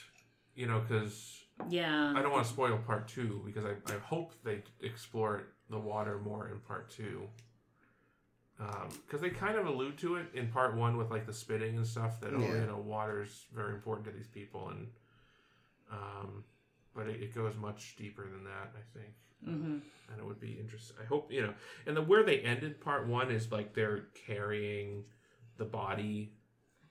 you 0.56 0.68
know, 0.68 0.80
because 0.80 1.40
Yeah. 1.70 2.14
I 2.16 2.22
don't 2.22 2.32
want 2.32 2.46
to 2.46 2.52
spoil 2.52 2.78
part 2.80 3.08
two 3.08 3.42
because 3.46 3.66
I, 3.66 3.72
I 3.92 3.98
hope 4.00 4.34
they 4.44 4.62
explore 4.82 5.44
the 5.70 5.80
water 5.80 6.20
more 6.20 6.48
in 6.50 6.60
part 6.60 6.90
two. 6.90 7.28
Because 9.06 9.20
they 9.22 9.30
kind 9.30 9.58
of 9.58 9.66
allude 9.68 9.98
to 10.00 10.16
it 10.16 10.28
in 10.34 10.48
part 10.48 10.76
one 10.76 10.96
with 10.96 11.12
like 11.12 11.26
the 11.26 11.34
spitting 11.34 11.76
and 11.76 11.86
stuff 11.86 12.22
that 12.22 12.34
oh 12.34 12.40
Yeah. 12.40 12.62
you 12.62 12.68
know 12.68 12.78
water's 12.78 13.46
very 13.54 13.74
important 13.74 14.06
to 14.08 14.12
these 14.14 14.28
people 14.28 14.70
and 14.70 14.88
um, 15.92 16.44
but 16.96 17.08
it, 17.08 17.22
it 17.22 17.36
goes 17.36 17.56
much 17.56 17.96
deeper 17.98 18.24
than 18.24 18.44
that 18.44 18.72
I 18.76 18.98
think 19.00 19.14
hmm 19.44 19.78
and 20.12 20.20
it 20.20 20.26
would 20.26 20.40
be 20.40 20.58
interesting. 20.60 20.98
I 21.02 21.06
hope 21.06 21.32
you 21.32 21.42
know, 21.42 21.54
and 21.88 21.96
the 21.98 22.02
where 22.02 22.24
they 22.24 22.40
ended 22.40 22.80
part 22.82 23.08
one 23.08 23.32
is 23.32 23.52
like 23.52 23.74
they're 23.74 24.06
carrying 24.28 25.06
the 25.58 25.66
body, 25.66 26.34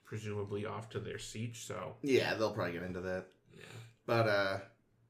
presumably 0.03 0.65
off 0.65 0.89
to 0.89 0.99
their 0.99 1.19
siege. 1.19 1.65
So 1.65 1.95
Yeah, 2.01 2.33
they'll 2.33 2.51
probably 2.51 2.73
get 2.73 2.83
into 2.83 3.01
that. 3.01 3.27
yeah, 3.53 3.63
But 4.05 4.27
uh, 4.27 4.57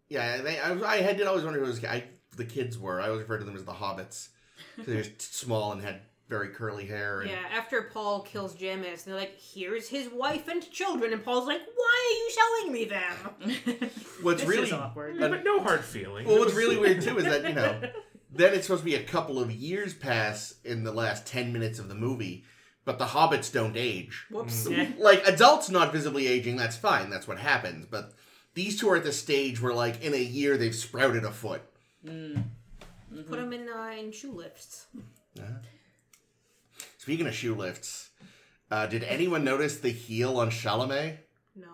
yeah, 0.10 0.41
they, 0.41 0.60
I, 0.60 0.71
was- 0.71 0.84
I 0.84 0.97
had 0.97 1.17
did 1.17 1.27
always 1.27 1.43
wonder 1.43 1.60
who 1.60 1.65
was 1.65 1.84
I, 1.84 2.03
the 2.36 2.45
kids 2.45 2.77
were. 2.77 2.99
I 3.01 3.06
always 3.08 3.21
referred 3.21 3.39
to 3.39 3.45
them 3.45 3.56
as 3.56 3.63
the 3.65 3.71
hobbits. 3.73 4.29
'Cause 4.77 4.86
They're 4.86 5.03
small 5.17 5.71
and 5.71 5.82
had 5.82 6.01
very 6.29 6.49
curly 6.49 6.86
hair. 6.86 7.21
And, 7.21 7.29
Yeah, 7.29 7.43
after 7.51 7.83
Paul 7.93 8.21
kills 8.21 8.55
Jamis, 8.55 9.03
they're 9.03 9.15
like, 9.15 9.38
"Here's 9.39 9.89
his 9.89 10.09
wife 10.09 10.47
and 10.47 10.69
children," 10.71 11.13
and 11.13 11.23
Paul's 11.23 11.47
like, 11.47 11.62
"Why 11.75 12.03
are 12.09 12.17
you 12.17 12.31
showing 12.39 12.73
me 12.73 12.86
them?" 12.86 13.89
What's 14.21 14.41
This 14.41 14.49
really 14.49 14.67
is 14.67 14.73
awkward. 14.73 15.17
Yeah, 15.17 15.27
but 15.27 15.43
no 15.43 15.59
hard 15.62 15.83
feelings. 15.83 16.27
well, 16.27 16.39
what's 16.39 16.53
really 16.53 16.77
weird 16.77 17.01
too 17.01 17.17
is 17.17 17.25
that 17.25 17.47
you 17.47 17.53
know, 17.53 17.81
then 18.31 18.53
it's 18.53 18.67
supposed 18.67 18.81
to 18.81 18.86
be 18.86 18.95
a 18.95 19.03
couple 19.03 19.39
of 19.39 19.51
years 19.51 19.93
pass 19.93 20.55
in 20.63 20.83
the 20.83 20.91
last 20.91 21.25
ten 21.27 21.51
minutes 21.53 21.77
of 21.79 21.89
the 21.89 21.95
movie, 21.95 22.45
but 22.86 22.97
the 22.99 23.05
hobbits 23.05 23.51
don't 23.51 23.75
age. 23.77 24.25
Whoops. 24.31 24.67
Yeah. 24.69 24.88
Like 24.97 25.27
adults 25.27 25.69
not 25.69 25.91
visibly 25.91 26.27
aging, 26.27 26.55
that's 26.55 26.77
fine. 26.77 27.09
That's 27.09 27.27
what 27.27 27.38
happens. 27.38 27.86
But 27.86 28.13
these 28.55 28.79
two 28.79 28.89
are 28.89 28.95
at 28.95 29.03
the 29.03 29.12
stage 29.12 29.62
where, 29.62 29.73
like, 29.73 30.03
in 30.03 30.13
a 30.13 30.17
year 30.17 30.57
they've 30.57 30.75
sprouted 30.75 31.25
a 31.25 31.31
foot. 31.31 31.62
Mm. 32.05 32.43
Put 33.27 33.39
them 33.39 33.53
in 33.53 33.67
uh, 33.69 33.91
in 33.99 34.12
shoe 34.12 34.31
lifts. 34.31 34.88
Speaking 37.04 37.28
of 37.28 37.34
shoe 37.34 37.54
lifts, 37.54 38.12
uh, 38.72 38.88
did 38.88 39.04
anyone 39.04 39.44
notice 39.44 39.78
the 39.80 39.89
heel 39.89 40.39
on 40.39 40.50
Chalamet? 40.50 41.18
No. 41.54 41.66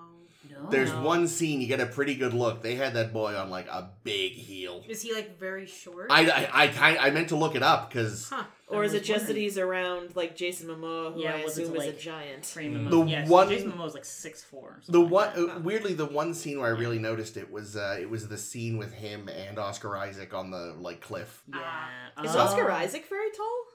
No. 0.50 0.70
There's 0.72 0.92
one 0.92 1.28
scene 1.28 1.62
you 1.62 1.68
get 1.68 1.80
a 1.80 1.86
pretty 1.86 2.15
good 2.15 2.34
look. 2.34 2.63
They 2.63 2.74
had 2.74 2.96
that 2.96 3.13
boy 3.13 3.36
on 3.36 3.52
like 3.52 3.68
a 3.68 3.92
big 4.04 4.32
heel. 4.32 4.84
Is 4.89 5.04
he 5.04 5.13
like 5.13 5.38
very 5.39 5.68
short? 5.68 6.08
I 6.10 6.28
I 6.28 6.63
I, 6.63 6.68
kind 6.70 6.98
I 6.98 7.12
meant 7.12 7.30
to 7.30 7.36
look 7.36 7.54
it 7.56 7.62
up 7.62 7.89
because 7.92 8.30
Huh. 8.30 8.44
Or 8.70 8.84
is 8.84 8.96
it 8.96 9.04
just 9.04 9.28
that 9.28 9.36
he's 9.36 9.58
around 9.60 10.15
like 10.15 10.36
Jason 10.36 10.68
Momoa, 10.68 11.13
who 11.13 11.22
Yeah, 11.22 11.34
I 11.36 11.44
was 11.44 11.58
it 11.60 11.63
assume 11.63 11.76
is 11.76 11.84
a 11.84 11.88
like- 11.89 12.00
giant? 12.00 12.46
Frame 12.48 12.76
him 12.76 12.89
The 12.89 13.02
up. 13.02 13.08
Yeah, 13.08 13.28
one- 13.28 13.50
Jason 13.50 13.72
Momoa 13.72 13.84
was 13.84 13.94
like 13.94 14.06
six 14.06 14.44
four. 14.44 14.82
the 14.88 15.00
one 15.02 15.30
uh, 15.38 15.60
weirdly 15.60 15.94
the 15.94 16.06
one 16.08 16.34
scene 16.34 16.60
where 16.60 16.68
I 16.76 16.78
really 16.78 16.98
noticed 17.00 17.38
it 17.38 17.52
was 17.52 17.76
uh, 17.76 17.98
it 18.02 18.10
was 18.10 18.28
the 18.28 18.38
scene 18.39 18.80
with 18.80 18.94
him 18.94 19.30
and 19.30 19.60
Oscar 19.60 19.96
Isaac 19.96 20.34
on 20.34 20.50
the 20.50 20.76
like 20.80 21.02
cliff. 21.02 21.44
Yeah. 21.48 22.24
Is 22.24 22.36
Oh. 22.36 22.39
Oscar 22.39 22.72
Isaac 22.72 23.06
very 23.08 23.30
tall? 23.38 23.65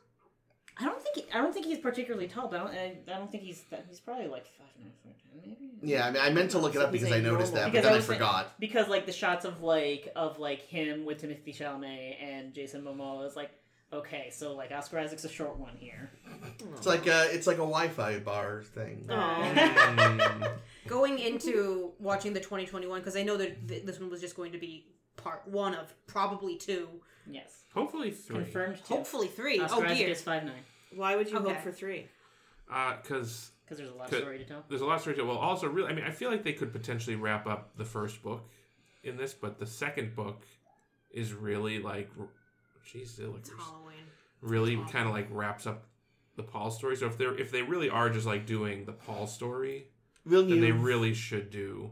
I 0.78 0.84
don't 0.84 1.00
think 1.00 1.16
he, 1.16 1.24
I 1.32 1.38
don't 1.38 1.52
think 1.52 1.66
he's 1.66 1.78
particularly 1.78 2.26
tall, 2.26 2.48
but 2.48 2.60
I 2.60 2.64
don't, 2.64 2.74
I, 2.74 2.96
I 3.14 3.18
don't 3.18 3.30
think 3.30 3.44
he's 3.44 3.62
that, 3.70 3.86
he's 3.88 4.00
probably 4.00 4.26
like 4.26 4.46
five 4.58 4.66
nine, 4.80 4.90
five 5.04 5.14
ten, 5.16 5.40
maybe. 5.50 5.70
Yeah, 5.82 6.06
I 6.06 6.10
mean 6.10 6.22
I 6.22 6.30
meant 6.30 6.50
to 6.52 6.58
look 6.58 6.74
it 6.74 6.80
up 6.82 6.90
because 6.90 7.12
I 7.12 7.20
noticed 7.20 7.54
that, 7.54 7.72
but 7.72 7.82
then 7.82 7.86
I 7.86 7.94
I 7.94 7.96
was 7.96 8.06
think- 8.06 8.18
forgot. 8.18 8.58
Because 8.58 8.88
like 8.88 9.06
the 9.06 9.12
shots 9.12 9.44
of 9.44 9.62
like 9.62 10.10
of 10.16 10.38
like 10.38 10.62
him 10.62 11.04
with 11.04 11.22
Timothée 11.22 11.56
Chalamet 11.56 12.16
and 12.22 12.52
Jason 12.54 12.82
Momoa 12.82 13.26
is 13.26 13.36
like 13.36 13.50
okay, 13.92 14.28
so 14.32 14.54
like 14.54 14.72
Oscar 14.72 14.98
Isaac's 14.98 15.24
a 15.24 15.28
short 15.28 15.56
one 15.56 15.76
here. 15.78 16.10
It's 16.76 16.86
like 16.86 17.06
a 17.06 17.32
it's 17.32 17.46
like 17.46 17.56
a 17.56 17.60
Wi-Fi 17.60 18.18
bar 18.20 18.62
thing. 18.64 19.04
Mm. 19.08 20.50
Going 20.88 21.18
into 21.20 21.92
watching 22.00 22.32
the 22.32 22.40
2021 22.40 22.98
because 23.00 23.16
I 23.16 23.22
know 23.22 23.36
that 23.36 23.68
this 23.68 24.00
one 24.00 24.10
was 24.10 24.20
just 24.20 24.34
going 24.36 24.50
to 24.52 24.58
be 24.58 24.86
part 25.16 25.46
one 25.46 25.74
of 25.74 25.94
probably 26.08 26.56
two, 26.56 26.88
Yes, 27.30 27.63
Hopefully 27.74 28.10
three. 28.10 28.36
confirmed. 28.36 28.76
Too. 28.78 28.94
hopefully 28.94 29.28
three. 29.28 29.60
Oscar 29.60 29.80
oh 29.80 29.84
Isaac 29.84 29.98
dear. 29.98 30.08
is 30.08 30.22
five 30.22 30.44
nine 30.44 30.62
Why 30.94 31.16
would 31.16 31.28
you 31.30 31.36
Okay. 31.38 31.52
hope 31.54 31.62
for 31.62 31.72
three? 31.72 32.06
Uh, 32.70 32.96
because 33.02 33.50
because 33.64 33.78
there's 33.78 33.90
a 33.90 33.94
lot 33.94 34.04
of 34.04 34.10
Could- 34.10 34.20
story 34.22 34.38
to 34.38 34.44
tell. 34.44 34.64
there's 34.68 34.80
a 34.82 34.86
lot 34.86 34.96
of 34.96 35.00
story 35.00 35.16
to 35.16 35.22
tell. 35.22 35.28
Well, 35.28 35.38
also, 35.38 35.68
really, 35.68 35.88
I 35.90 35.94
mean, 35.94 36.04
I 36.04 36.10
feel 36.10 36.30
like 36.30 36.44
they 36.44 36.52
could 36.52 36.72
potentially 36.72 37.16
wrap 37.16 37.46
up 37.46 37.76
the 37.76 37.84
first 37.84 38.22
book 38.22 38.48
in 39.02 39.16
this, 39.16 39.32
but 39.34 39.58
the 39.58 39.66
second 39.66 40.14
book 40.14 40.44
is 41.10 41.32
really 41.32 41.78
like, 41.80 42.10
jeez, 42.86 43.18
it 43.18 43.24
It's 43.38 43.50
looks 43.50 43.50
Halloween. 43.50 43.94
really 44.40 44.76
kind 44.90 45.06
of 45.08 45.14
like 45.14 45.28
wraps 45.30 45.66
up 45.66 45.86
the 46.36 46.42
Paul 46.42 46.70
story. 46.70 46.96
So 46.96 47.06
if 47.06 47.16
they're 47.18 47.34
if 47.38 47.50
they 47.50 47.62
really 47.62 47.88
are 47.90 48.10
just 48.10 48.26
like 48.26 48.44
doing 48.46 48.84
the 48.84 48.92
Paul 48.92 49.26
story, 49.26 49.88
then 50.26 50.48
they 50.48 50.54
Villeneuve, 50.56 50.82
really 50.82 51.14
should 51.14 51.50
do 51.50 51.90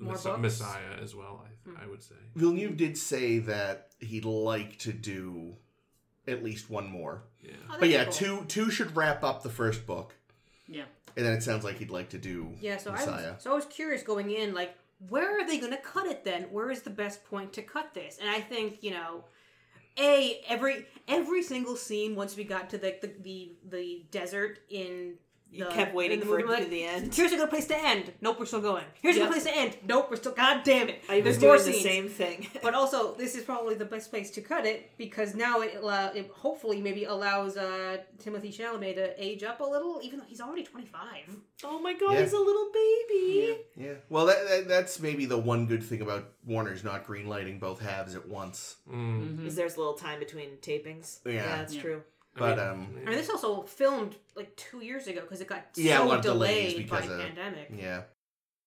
More 0.00 0.14
Mess- 0.14 0.38
Messiah 0.38 0.94
as 1.02 1.14
well. 1.14 1.44
I, 1.46 1.70
Hmm. 1.70 1.76
I 1.82 1.86
would 1.86 2.02
say. 2.02 2.14
Villeneuve 2.34 2.76
did 2.76 2.96
say 2.96 3.38
that 3.40 3.90
he'd 4.00 4.24
like 4.24 4.78
to 4.80 4.92
do 4.92 5.56
at 6.26 6.42
least 6.42 6.70
one 6.70 6.88
more. 6.88 7.22
Yeah. 7.42 7.52
Oh, 7.64 7.76
But 7.78 7.80
that'd 7.80 7.90
yeah, 7.92 8.04
be 8.04 8.10
cool. 8.12 8.38
two 8.38 8.44
two 8.46 8.70
should 8.70 8.96
wrap 8.96 9.22
up 9.22 9.42
the 9.42 9.50
first 9.50 9.86
book, 9.86 10.14
Yeah, 10.66 10.84
and 11.16 11.26
then 11.26 11.32
it 11.34 11.42
sounds 11.42 11.64
like 11.64 11.76
he'd 11.78 11.90
like 11.90 12.08
to 12.10 12.18
do 12.18 12.54
Yeah, 12.60 12.76
so 12.78 12.90
I 12.90 12.94
Messiah. 12.94 13.32
was 13.34 13.42
so 13.42 13.52
I 13.52 13.54
was 13.54 13.66
curious 13.66 14.02
going 14.02 14.30
in, 14.30 14.54
like, 14.54 14.74
where 15.08 15.38
are 15.38 15.46
they 15.46 15.58
going 15.58 15.72
to 15.72 15.78
cut 15.82 16.06
it? 16.06 16.24
Then 16.24 16.44
where 16.44 16.70
is 16.70 16.82
the 16.82 16.90
best 16.90 17.24
point 17.24 17.52
to 17.54 17.62
cut 17.62 17.92
this? 17.94 18.18
And 18.20 18.28
I 18.30 18.40
think 18.40 18.82
you 18.82 18.92
know, 18.92 19.24
a 19.98 20.40
every 20.48 20.86
every 21.08 21.42
single 21.42 21.76
scene 21.76 22.14
once 22.14 22.36
we 22.36 22.44
got 22.44 22.70
to 22.70 22.78
the 22.78 22.96
the 23.02 23.10
the, 23.20 23.52
the 23.68 24.04
desert 24.10 24.60
in. 24.70 25.14
You 25.52 25.64
the- 25.64 25.70
kept 25.70 25.94
waiting 25.94 26.20
the 26.20 26.26
for 26.26 26.38
it 26.38 26.46
we're 26.46 26.54
to 26.56 26.60
like, 26.62 26.70
the 26.70 26.84
end. 26.84 27.12
Here's 27.14 27.32
a 27.32 27.36
good 27.36 27.50
place 27.50 27.66
to 27.66 27.76
end. 27.76 28.12
Nope, 28.20 28.38
we're 28.38 28.46
still 28.46 28.60
going. 28.60 28.84
Here's 29.02 29.16
a 29.16 29.20
good 29.20 29.30
place 29.32 29.42
to 29.44 29.56
end. 29.56 29.76
Nope, 29.86 30.06
we're 30.08 30.16
still. 30.16 30.30
God 30.32 30.62
damn 30.64 30.88
it! 30.88 31.02
I 31.08 31.16
was 31.16 31.24
There's 31.24 31.38
doing 31.38 31.48
more 31.50 31.58
the 31.58 31.72
scenes. 31.72 31.82
same 31.82 32.08
thing. 32.08 32.46
But 32.62 32.74
also, 32.74 33.14
this 33.16 33.34
is 33.34 33.42
probably 33.42 33.74
the 33.74 33.84
best 33.84 34.10
place 34.10 34.30
to 34.32 34.42
cut 34.42 34.64
it 34.64 34.90
because 34.96 35.34
now 35.34 35.60
it, 35.62 35.74
allow, 35.80 36.12
it 36.12 36.30
hopefully 36.32 36.80
maybe 36.80 37.04
allows 37.04 37.56
uh, 37.56 37.96
Timothée 38.22 38.54
Chalamet 38.56 38.94
to 38.94 39.22
age 39.22 39.42
up 39.42 39.60
a 39.60 39.64
little, 39.64 40.00
even 40.04 40.20
though 40.20 40.24
he's 40.28 40.40
already 40.40 40.62
twenty 40.62 40.86
five. 40.86 41.24
oh 41.64 41.80
my 41.80 41.94
god, 41.94 42.12
Yeah. 42.14 42.22
he's 42.22 42.32
a 42.32 42.38
little 42.38 42.70
baby. 42.72 43.56
Yeah. 43.76 43.92
Well, 44.08 44.26
that, 44.26 44.48
that 44.48 44.68
that's 44.68 45.00
maybe 45.00 45.26
the 45.26 45.38
one 45.38 45.66
good 45.66 45.82
thing 45.82 46.00
about 46.00 46.28
Warner's 46.46 46.84
not 46.84 47.04
greenlighting 47.06 47.58
both 47.58 47.80
halves 47.80 48.14
at 48.14 48.28
once. 48.28 48.76
Mm. 48.88 49.38
Mhm. 49.38 49.46
Is 49.46 49.56
there's 49.56 49.74
a 49.74 49.78
little 49.78 49.94
time 49.94 50.18
between 50.20 50.50
tapings? 50.62 51.18
Yeah. 51.24 51.56
that's 51.56 51.74
Yeah. 51.74 51.82
True. 52.36 52.46
I 52.46 52.54
But 52.54 52.58
mean, 52.58 52.68
um, 52.68 52.96
I 53.06 53.08
mean, 53.10 53.18
this 53.18 53.28
also 53.30 53.62
filmed 53.62 54.16
like 54.36 54.54
two 54.56 54.80
years 54.84 55.06
ago 55.06 55.20
because 55.22 55.40
it 55.40 55.46
got 55.48 55.64
Yeah, 55.76 55.96
a 55.96 55.98
so 55.98 56.06
lot 56.06 56.16
of 56.18 56.22
delays 56.24 56.72
delayed 56.72 56.90
by 56.90 56.96
because 57.00 57.10
of- 57.12 57.18
the 57.18 57.24
pandemic. 57.24 57.68
yeah, 57.76 58.02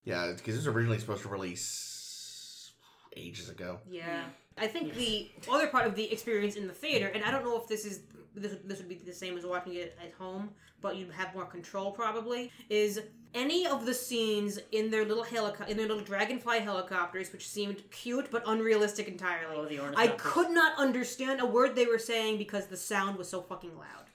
yeah, 0.04 0.32
because 0.36 0.54
it 0.54 0.58
was 0.58 0.66
originally 0.66 0.98
supposed 0.98 1.22
to 1.22 1.28
release 1.28 2.72
ages 3.16 3.48
ago. 3.48 3.80
Yeah. 3.88 4.24
I 4.56 4.66
think 4.66 4.94
the 4.94 5.30
other 5.50 5.66
part 5.66 5.86
of 5.86 5.94
the 5.96 6.10
experience 6.12 6.56
in 6.56 6.66
the 6.66 6.72
theater, 6.74 7.08
and 7.08 7.24
I 7.24 7.30
don't 7.30 7.44
know 7.44 7.60
if 7.60 7.66
this 7.68 7.84
is 7.84 8.00
this, 8.34 8.56
this 8.64 8.78
would 8.78 8.88
be 8.88 8.96
the 8.96 9.12
same 9.12 9.36
as 9.36 9.44
watching 9.44 9.74
it 9.74 9.96
at 10.02 10.12
home, 10.12 10.50
but 10.80 10.96
you'd 10.96 11.12
have 11.12 11.34
more 11.34 11.44
control 11.44 11.92
probably. 11.92 12.50
Is 12.68 13.00
any 13.34 13.66
of 13.66 13.84
the 13.84 13.94
scenes 13.94 14.58
in 14.72 14.90
their 14.90 15.04
little 15.04 15.24
helicopter, 15.24 15.70
in 15.70 15.76
their 15.76 15.88
little 15.88 16.02
dragonfly 16.04 16.60
helicopters, 16.60 17.32
which 17.32 17.48
seemed 17.48 17.82
cute 17.90 18.30
but 18.30 18.42
unrealistic 18.46 19.08
entirely. 19.08 19.78
Oh, 19.78 19.90
the 19.90 19.98
I 19.98 20.08
could 20.08 20.50
not 20.50 20.78
understand 20.78 21.40
a 21.40 21.46
word 21.46 21.74
they 21.74 21.86
were 21.86 21.98
saying 21.98 22.38
because 22.38 22.66
the 22.66 22.76
sound 22.76 23.18
was 23.18 23.28
so 23.28 23.42
fucking 23.42 23.76
loud. 23.76 24.06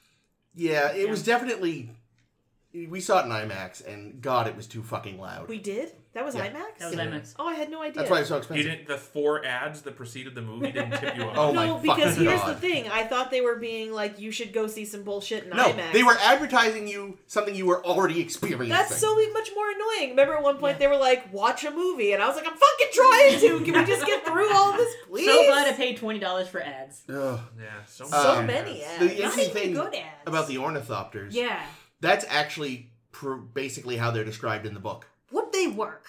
Yeah, 0.55 0.91
it 0.91 1.05
Yeah. 1.05 1.11
was 1.11 1.23
definitely. 1.23 1.91
We 2.73 3.01
saw 3.01 3.21
it 3.21 3.25
in 3.25 3.31
IMAX, 3.31 3.85
and 3.85 4.21
God, 4.21 4.47
it 4.47 4.55
was 4.55 4.67
too 4.67 4.83
fucking 4.83 5.19
loud. 5.19 5.49
We 5.49 5.57
did. 5.57 5.93
That 6.13 6.25
was 6.25 6.33
Yeah. 6.33 6.47
IMAX. 6.47 6.77
That 6.79 6.85
was 6.89 6.95
Yeah. 6.95 7.05
IMAX. 7.05 7.35
Oh, 7.37 7.47
I 7.47 7.53
had 7.53 7.69
no 7.69 7.81
idea. 7.83 7.93
That's 7.93 8.09
why 8.09 8.19
it's 8.19 8.29
so 8.29 8.35
You 8.35 8.39
expensive. 8.39 8.65
didn't. 8.65 8.87
The 8.87 8.97
four 8.97 9.45
ads 9.45 9.83
that 9.83 9.95
preceded 9.95 10.33
the 10.33 10.41
movie 10.41 10.71
didn't 10.71 10.97
tip 10.99 11.15
you 11.15 11.23
off. 11.23 11.37
Oh 11.37 11.53
my 11.53 11.67
no, 11.67 11.77
because 11.77 11.97
fucking 12.15 12.25
here's 12.25 12.41
God. 12.41 12.55
the 12.55 12.59
thing. 12.59 12.89
I 12.89 13.03
thought 13.03 13.29
they 13.29 13.41
were 13.41 13.57
being 13.57 13.93
like, 13.93 14.17
you 14.19 14.31
should 14.31 14.51
go 14.51 14.65
see 14.65 14.85
some 14.85 15.03
bullshit 15.03 15.43
in 15.43 15.51
No, 15.51 15.65
IMAX. 15.71 15.91
they 15.93 16.01
were 16.01 16.17
advertising 16.19 16.87
you 16.87 17.19
something 17.27 17.53
you 17.53 17.67
were 17.67 17.85
already 17.85 18.19
experiencing. 18.21 18.69
That's 18.69 18.97
so 18.97 19.15
much 19.33 19.51
more 19.55 19.69
annoying. 19.69 20.09
Remember 20.09 20.35
at 20.35 20.41
one 20.41 20.57
point 20.57 20.79
they 20.79 20.87
were 20.87 20.97
like, 20.97 21.31
watch 21.31 21.63
a 21.63 21.69
movie, 21.71 22.11
and 22.13 22.23
I 22.23 22.27
was 22.27 22.35
like, 22.35 22.47
I'm 22.47 22.57
fucking 22.57 22.87
trying 22.91 23.39
to. 23.39 23.65
Can 23.71 23.79
we 23.79 23.85
just 23.85 24.05
get 24.05 24.25
through 24.25 24.51
all 24.51 24.73
this, 24.73 24.91
please? 25.07 25.27
So 25.27 25.45
glad 25.45 25.67
I 25.71 25.73
paid 25.77 25.97
twenty 25.97 26.19
dollars 26.19 26.47
for 26.47 26.59
ads. 26.59 27.03
Ugh. 27.07 27.39
Yeah, 27.61 27.85
so, 27.87 28.05
So 28.05 28.17
Um, 28.39 28.47
many 28.47 28.83
ads. 28.83 28.97
The 28.99 29.05
Not 29.05 29.13
interesting 29.13 29.43
even 29.51 29.53
thing 29.53 29.73
good 29.75 29.93
ads. 29.95 30.05
about 30.25 30.47
the 30.47 30.55
ornithopters, 30.55 31.33
Yeah. 31.33 31.61
that's 32.01 32.25
actually 32.29 32.89
pr- 33.11 33.35
basically 33.35 33.97
how 33.97 34.09
they're 34.09 34.23
described 34.25 34.65
in 34.65 34.73
the 34.73 34.79
book. 34.79 35.05
Would 35.67 35.71
they 35.73 35.75
work? 35.77 36.05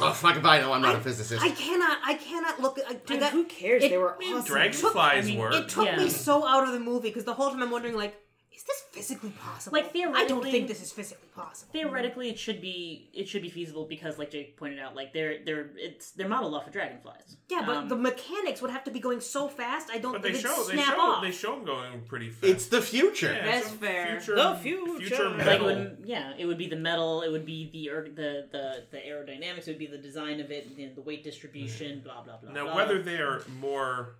Oh, 0.00 0.12
fuck 0.12 0.36
if 0.36 0.44
I 0.44 0.60
know, 0.60 0.72
I'm 0.72 0.82
not 0.82 0.94
a 0.94 1.00
physicist. 1.00 1.42
I 1.42 1.50
cannot. 1.50 1.98
I 2.04 2.14
cannot 2.14 2.60
look. 2.60 2.78
at 2.78 2.84
I, 2.86 2.90
I 2.90 2.94
Dude, 2.94 3.20
got, 3.20 3.32
who 3.32 3.44
cares? 3.44 3.82
it- 3.82 3.90
they 3.90 3.98
were 3.98 4.14
I 4.14 4.18
mean, 4.18 4.34
awesome. 4.34 4.46
dragonflies 4.46 5.24
I 5.24 5.26
mean, 5.28 5.38
work. 5.38 5.54
It 5.54 5.68
took 5.68 5.86
Yeah. 5.86 5.96
me 5.96 6.08
so 6.08 6.46
out 6.46 6.62
of 6.64 6.72
the 6.72 6.78
movie 6.80 7.08
because 7.08 7.24
the 7.24 7.34
whole 7.34 7.50
time 7.50 7.60
I'm 7.62 7.70
wondering, 7.72 7.96
like, 7.96 8.14
is 8.56 8.62
this 8.62 8.82
physically 8.92 9.30
possible? 9.30 9.76
Like, 9.76 9.92
theoretically, 9.92 10.24
I 10.24 10.28
don't 10.28 10.42
think 10.44 10.68
this 10.68 10.80
is 10.80 10.92
physically 10.92 11.28
possible. 11.34 11.72
Theoretically, 11.72 12.28
it 12.30 12.38
should 12.38 12.60
be 12.60 13.10
it 13.12 13.28
should 13.28 13.42
be 13.42 13.48
feasible 13.50 13.84
because, 13.84 14.16
like 14.18 14.30
Jake 14.30 14.56
pointed 14.56 14.78
out, 14.78 14.94
like 14.94 15.12
they're 15.12 15.38
they're 15.44 15.70
it's 15.76 16.12
they're 16.12 16.28
modeled 16.28 16.54
off 16.54 16.66
of 16.68 16.72
dragonflies. 16.72 17.36
Yeah, 17.48 17.64
but 17.66 17.76
Um, 17.76 17.88
the 17.88 17.96
mechanics 17.96 18.62
would 18.62 18.70
have 18.70 18.84
to 18.84 18.90
be 18.92 19.00
going 19.00 19.20
so 19.20 19.48
fast. 19.48 19.90
I 19.90 19.98
don't 19.98 20.12
but 20.12 20.22
think 20.22 20.34
they 20.34 20.38
it'd 20.40 20.50
show 20.50 20.62
they 20.64 20.74
snap 20.74 20.94
show 20.94 21.00
off. 21.00 21.22
they 21.22 21.30
show 21.32 21.56
them 21.56 21.64
going 21.64 22.02
pretty 22.06 22.30
fast. 22.30 22.44
it's 22.52 22.66
the 22.68 22.80
future. 22.80 23.32
Yeah, 23.32 23.44
That's 23.44 23.70
fair. 23.70 24.20
Future, 24.20 24.36
The 24.36 24.54
future. 24.54 24.98
future 25.00 25.28
Like, 25.30 25.38
like 25.38 25.46
metal. 25.46 25.68
it 25.68 25.74
would, 25.74 26.02
yeah, 26.06 26.32
it 26.38 26.46
would 26.46 26.58
be 26.58 26.68
the 26.68 26.76
metal, 26.76 27.22
it 27.22 27.30
would 27.32 27.44
be 27.46 27.70
the 27.72 27.90
er- 27.90 28.08
the 28.14 28.46
the 28.52 28.84
the 28.92 28.98
aerodynamics, 28.98 29.66
it 29.66 29.72
would 29.72 29.78
be 29.78 29.86
the 29.88 29.98
design 29.98 30.40
of 30.40 30.50
it, 30.52 30.76
the, 30.76 30.86
the 30.94 31.02
weight 31.02 31.24
distribution, 31.24 32.00
blah 32.04 32.22
blah 32.22 32.36
blah. 32.36 32.52
now, 32.52 32.64
blah. 32.64 32.76
whether 32.76 33.02
they 33.02 33.16
are 33.16 33.42
more 33.58 34.16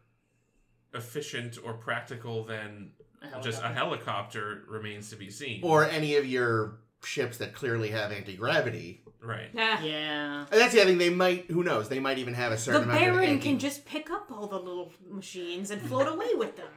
efficient 0.92 1.58
or 1.64 1.74
practical 1.74 2.44
than 2.44 2.90
A 3.32 3.40
just 3.42 3.62
a 3.62 3.68
helicopter. 3.68 3.74
helicopter 3.74 4.62
remains 4.68 5.10
to 5.10 5.16
be 5.16 5.30
seen. 5.30 5.60
Or 5.62 5.84
any 5.84 6.16
of 6.16 6.26
your 6.26 6.78
ships 7.04 7.38
that 7.38 7.54
clearly 7.54 7.90
have 7.90 8.12
anti 8.12 8.36
gravity. 8.36 9.02
right. 9.20 9.54
Nah. 9.54 9.78
yeah, 9.80 10.40
And 10.50 10.60
that's 10.60 10.72
the 10.74 10.80
other 10.80 10.90
thing. 10.90 10.98
They 10.98 11.10
might, 11.10 11.50
who 11.50 11.62
knows? 11.64 11.88
They 11.88 12.00
might 12.00 12.18
even 12.18 12.34
have 12.34 12.52
a 12.52 12.56
The 12.56 12.60
certain 12.60 12.82
amount 12.84 13.02
of 13.02 13.14
Baron 13.14 13.28
anti- 13.30 13.42
can 13.48 13.58
just 13.58 13.84
pick 13.86 14.10
up 14.10 14.30
all 14.32 14.46
the 14.46 14.58
little 14.58 14.92
machines 15.10 15.70
and 15.70 15.80
float 15.82 16.08
away 16.08 16.34
with 16.34 16.56
them. 16.56 16.68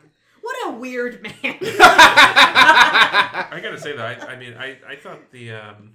What 0.42 0.56
a 0.68 0.72
weird 0.78 1.22
man. 1.24 1.34
I 1.62 3.60
gotta 3.62 3.80
say 3.80 3.96
that 3.96 4.24
I, 4.24 4.34
I 4.34 4.36
mean 4.38 4.54
I, 4.54 4.78
I 4.88 4.96
thought 4.96 5.32
the 5.32 5.52
um, 5.52 5.94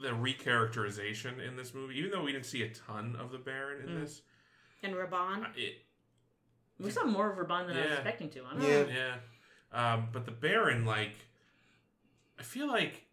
the 0.00 0.08
recharacterization 0.10 1.46
in 1.46 1.56
this 1.56 1.74
movie, 1.74 1.98
even 1.98 2.10
though 2.10 2.22
we 2.22 2.32
didn't 2.32 2.46
see 2.46 2.62
a 2.62 2.68
ton 2.68 3.16
of 3.18 3.32
the 3.32 3.38
Baron 3.38 3.82
in 3.88 3.96
Mm. 3.96 4.00
this, 4.02 4.22
and 4.82 4.94
Rabban. 4.94 5.46
it 5.56 5.74
we 6.78 6.90
saw 6.90 7.04
more 7.04 7.30
of 7.30 7.38
Rabban 7.38 7.66
than 7.68 7.76
I 7.76 7.80
was 7.82 7.92
expecting 7.92 8.30
to. 8.30 8.44
Honestly. 8.44 8.70
Yeah. 8.70 8.84
yeah. 8.88 9.14
Um, 9.72 10.08
but 10.12 10.24
the 10.24 10.32
Baron, 10.32 10.84
like, 10.84 11.12
I 12.38 12.42
feel 12.42 12.66
like 12.66 13.04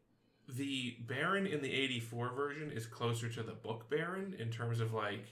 the 0.48 0.96
Baron 1.08 1.46
in 1.46 1.62
the 1.62 1.72
'84 1.72 2.30
version 2.30 2.72
is 2.72 2.86
closer 2.86 3.30
to 3.30 3.44
the 3.44 3.52
book 3.54 3.90
Baron 3.90 4.36
in 4.40 4.50
terms 4.50 4.80
of 4.80 4.94
like 4.94 5.26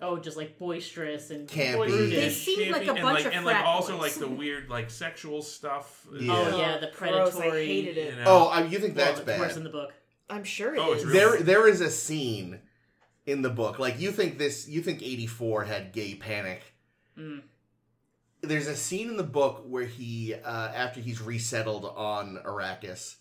Oh, 0.00 0.18
just 0.18 0.36
like 0.36 0.58
boisterous 0.58 1.30
and 1.30 1.48
Campy. 1.48 1.76
brutish. 1.86 2.10
They 2.10 2.30
seem 2.30 2.72
like 2.72 2.86
a 2.86 2.90
and 2.92 3.00
bunch 3.02 3.18
like, 3.18 3.26
of 3.26 3.32
and 3.32 3.44
like 3.44 3.56
frat 3.56 3.64
also 3.66 3.92
boys. 3.92 4.00
like 4.00 4.28
the 4.28 4.34
weird 4.34 4.68
like 4.68 4.90
sexual 4.90 5.40
stuff. 5.40 6.06
Yeah. 6.12 6.32
Oh 6.32 6.58
yeah, 6.58 6.78
the 6.78 6.90
Gross, 6.96 7.34
predatory. 7.36 7.62
I 7.62 7.66
hated 7.66 7.96
it. 7.98 8.10
You 8.10 8.16
know? 8.16 8.24
Oh, 8.26 8.46
I, 8.48 8.64
you 8.64 8.78
think 8.80 8.96
Well, 8.96 9.06
that's 9.06 9.20
it's 9.20 9.38
worse 9.38 9.48
bad? 9.50 9.56
in 9.58 9.64
the 9.64 9.70
book. 9.70 9.92
I'm 10.28 10.42
sure 10.44 10.74
it 10.74 10.78
is. 10.78 10.84
Oh, 10.84 10.92
it's 10.94 11.04
real. 11.04 11.14
There, 11.14 11.42
there 11.42 11.68
is 11.68 11.80
a 11.80 11.90
scene 11.90 12.58
in 13.24 13.42
the 13.42 13.50
book. 13.50 13.78
Like 13.78 14.00
you 14.00 14.10
think 14.10 14.36
this, 14.36 14.66
you 14.68 14.82
think 14.82 15.00
eighty 15.02 15.26
four 15.28 15.64
had 15.64 15.92
gay 15.92 16.14
panic. 16.16 16.62
Mm. 17.18 17.42
There's 18.46 18.66
a 18.66 18.76
scene 18.76 19.08
in 19.08 19.16
the 19.16 19.22
book 19.22 19.64
where 19.66 19.86
he, 19.86 20.34
uh, 20.34 20.68
after 20.68 21.00
he's 21.00 21.20
resettled 21.20 21.84
on 21.84 22.38
Arrakis, 22.44 23.16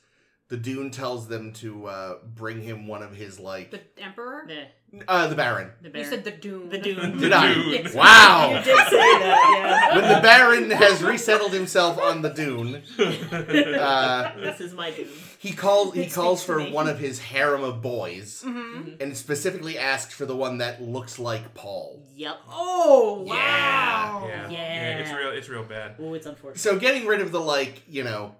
the 0.54 0.60
Dune 0.60 0.92
tells 0.92 1.28
them 1.28 1.52
to 1.54 1.88
uh, 1.88 2.13
bring 2.36 2.62
him 2.62 2.86
one 2.86 3.02
of 3.02 3.16
his 3.16 3.39
like 3.39 3.72
The 3.72 3.82
Emperor? 4.04 4.46
The, 4.48 4.68
uh, 5.08 5.26
the 5.26 5.34
Baron. 5.36 5.72
the 5.82 5.88
You 5.88 5.94
Baron. 5.94 6.10
said 6.12 6.24
the 6.24 6.30
Dune. 6.30 6.70
The 6.70 6.78
Dune. 6.78 7.18
Did 7.18 7.32
I? 7.34 7.52
Dune. 7.56 7.70
Yes. 7.72 7.96
Wow. 7.96 8.50
You 8.52 8.63
did 8.63 8.88
say 8.88 8.98
that, 9.00 9.92
when 9.96 10.13
the 10.13 10.22
Baron 10.22 10.70
has 10.70 11.02
resettled 11.02 11.54
himself 11.54 11.98
on 12.00 12.22
the 12.22 12.30
Dune, 12.30 12.84
uh, 13.00 14.36
this 14.38 14.62
is 14.62 14.74
my 14.76 14.92
Dune. 14.92 15.08
he 15.39 15.54
calls 15.54 15.96
he 15.96 16.02
It 16.04 16.13
calls 16.13 16.42
to 16.42 16.46
for 16.46 16.60
me. 16.60 16.72
one 16.72 16.88
of 16.88 17.00
his 17.00 17.20
harem 17.20 17.63
of 17.63 17.82
boys, 17.82 18.44
hmm 18.46 18.89
and 19.00 19.18
specifically 19.18 19.80
asks 19.80 20.13
for 20.13 20.28
the 20.28 20.36
one 20.36 20.60
that 20.60 20.84
looks 20.84 21.18
like 21.18 21.56
Paul. 21.56 22.00
Yep. 22.16 22.42
Oh, 22.48 23.24
wow. 23.28 24.26
yeah, 24.28 24.50
yeah, 24.50 24.52
Yeah. 24.52 24.98
It's 25.00 25.12
real. 25.12 25.32
It's 25.32 25.50
real 25.50 25.63
bad. 25.63 25.96
Oh, 26.00 26.13
it's 26.13 26.28
unfortunate. 26.28 26.62
So 26.62 26.78
getting 26.78 27.08
rid 27.08 27.22
of 27.22 27.32
the 27.32 27.39
like 27.42 27.82
you 27.88 28.04
know 28.04 28.36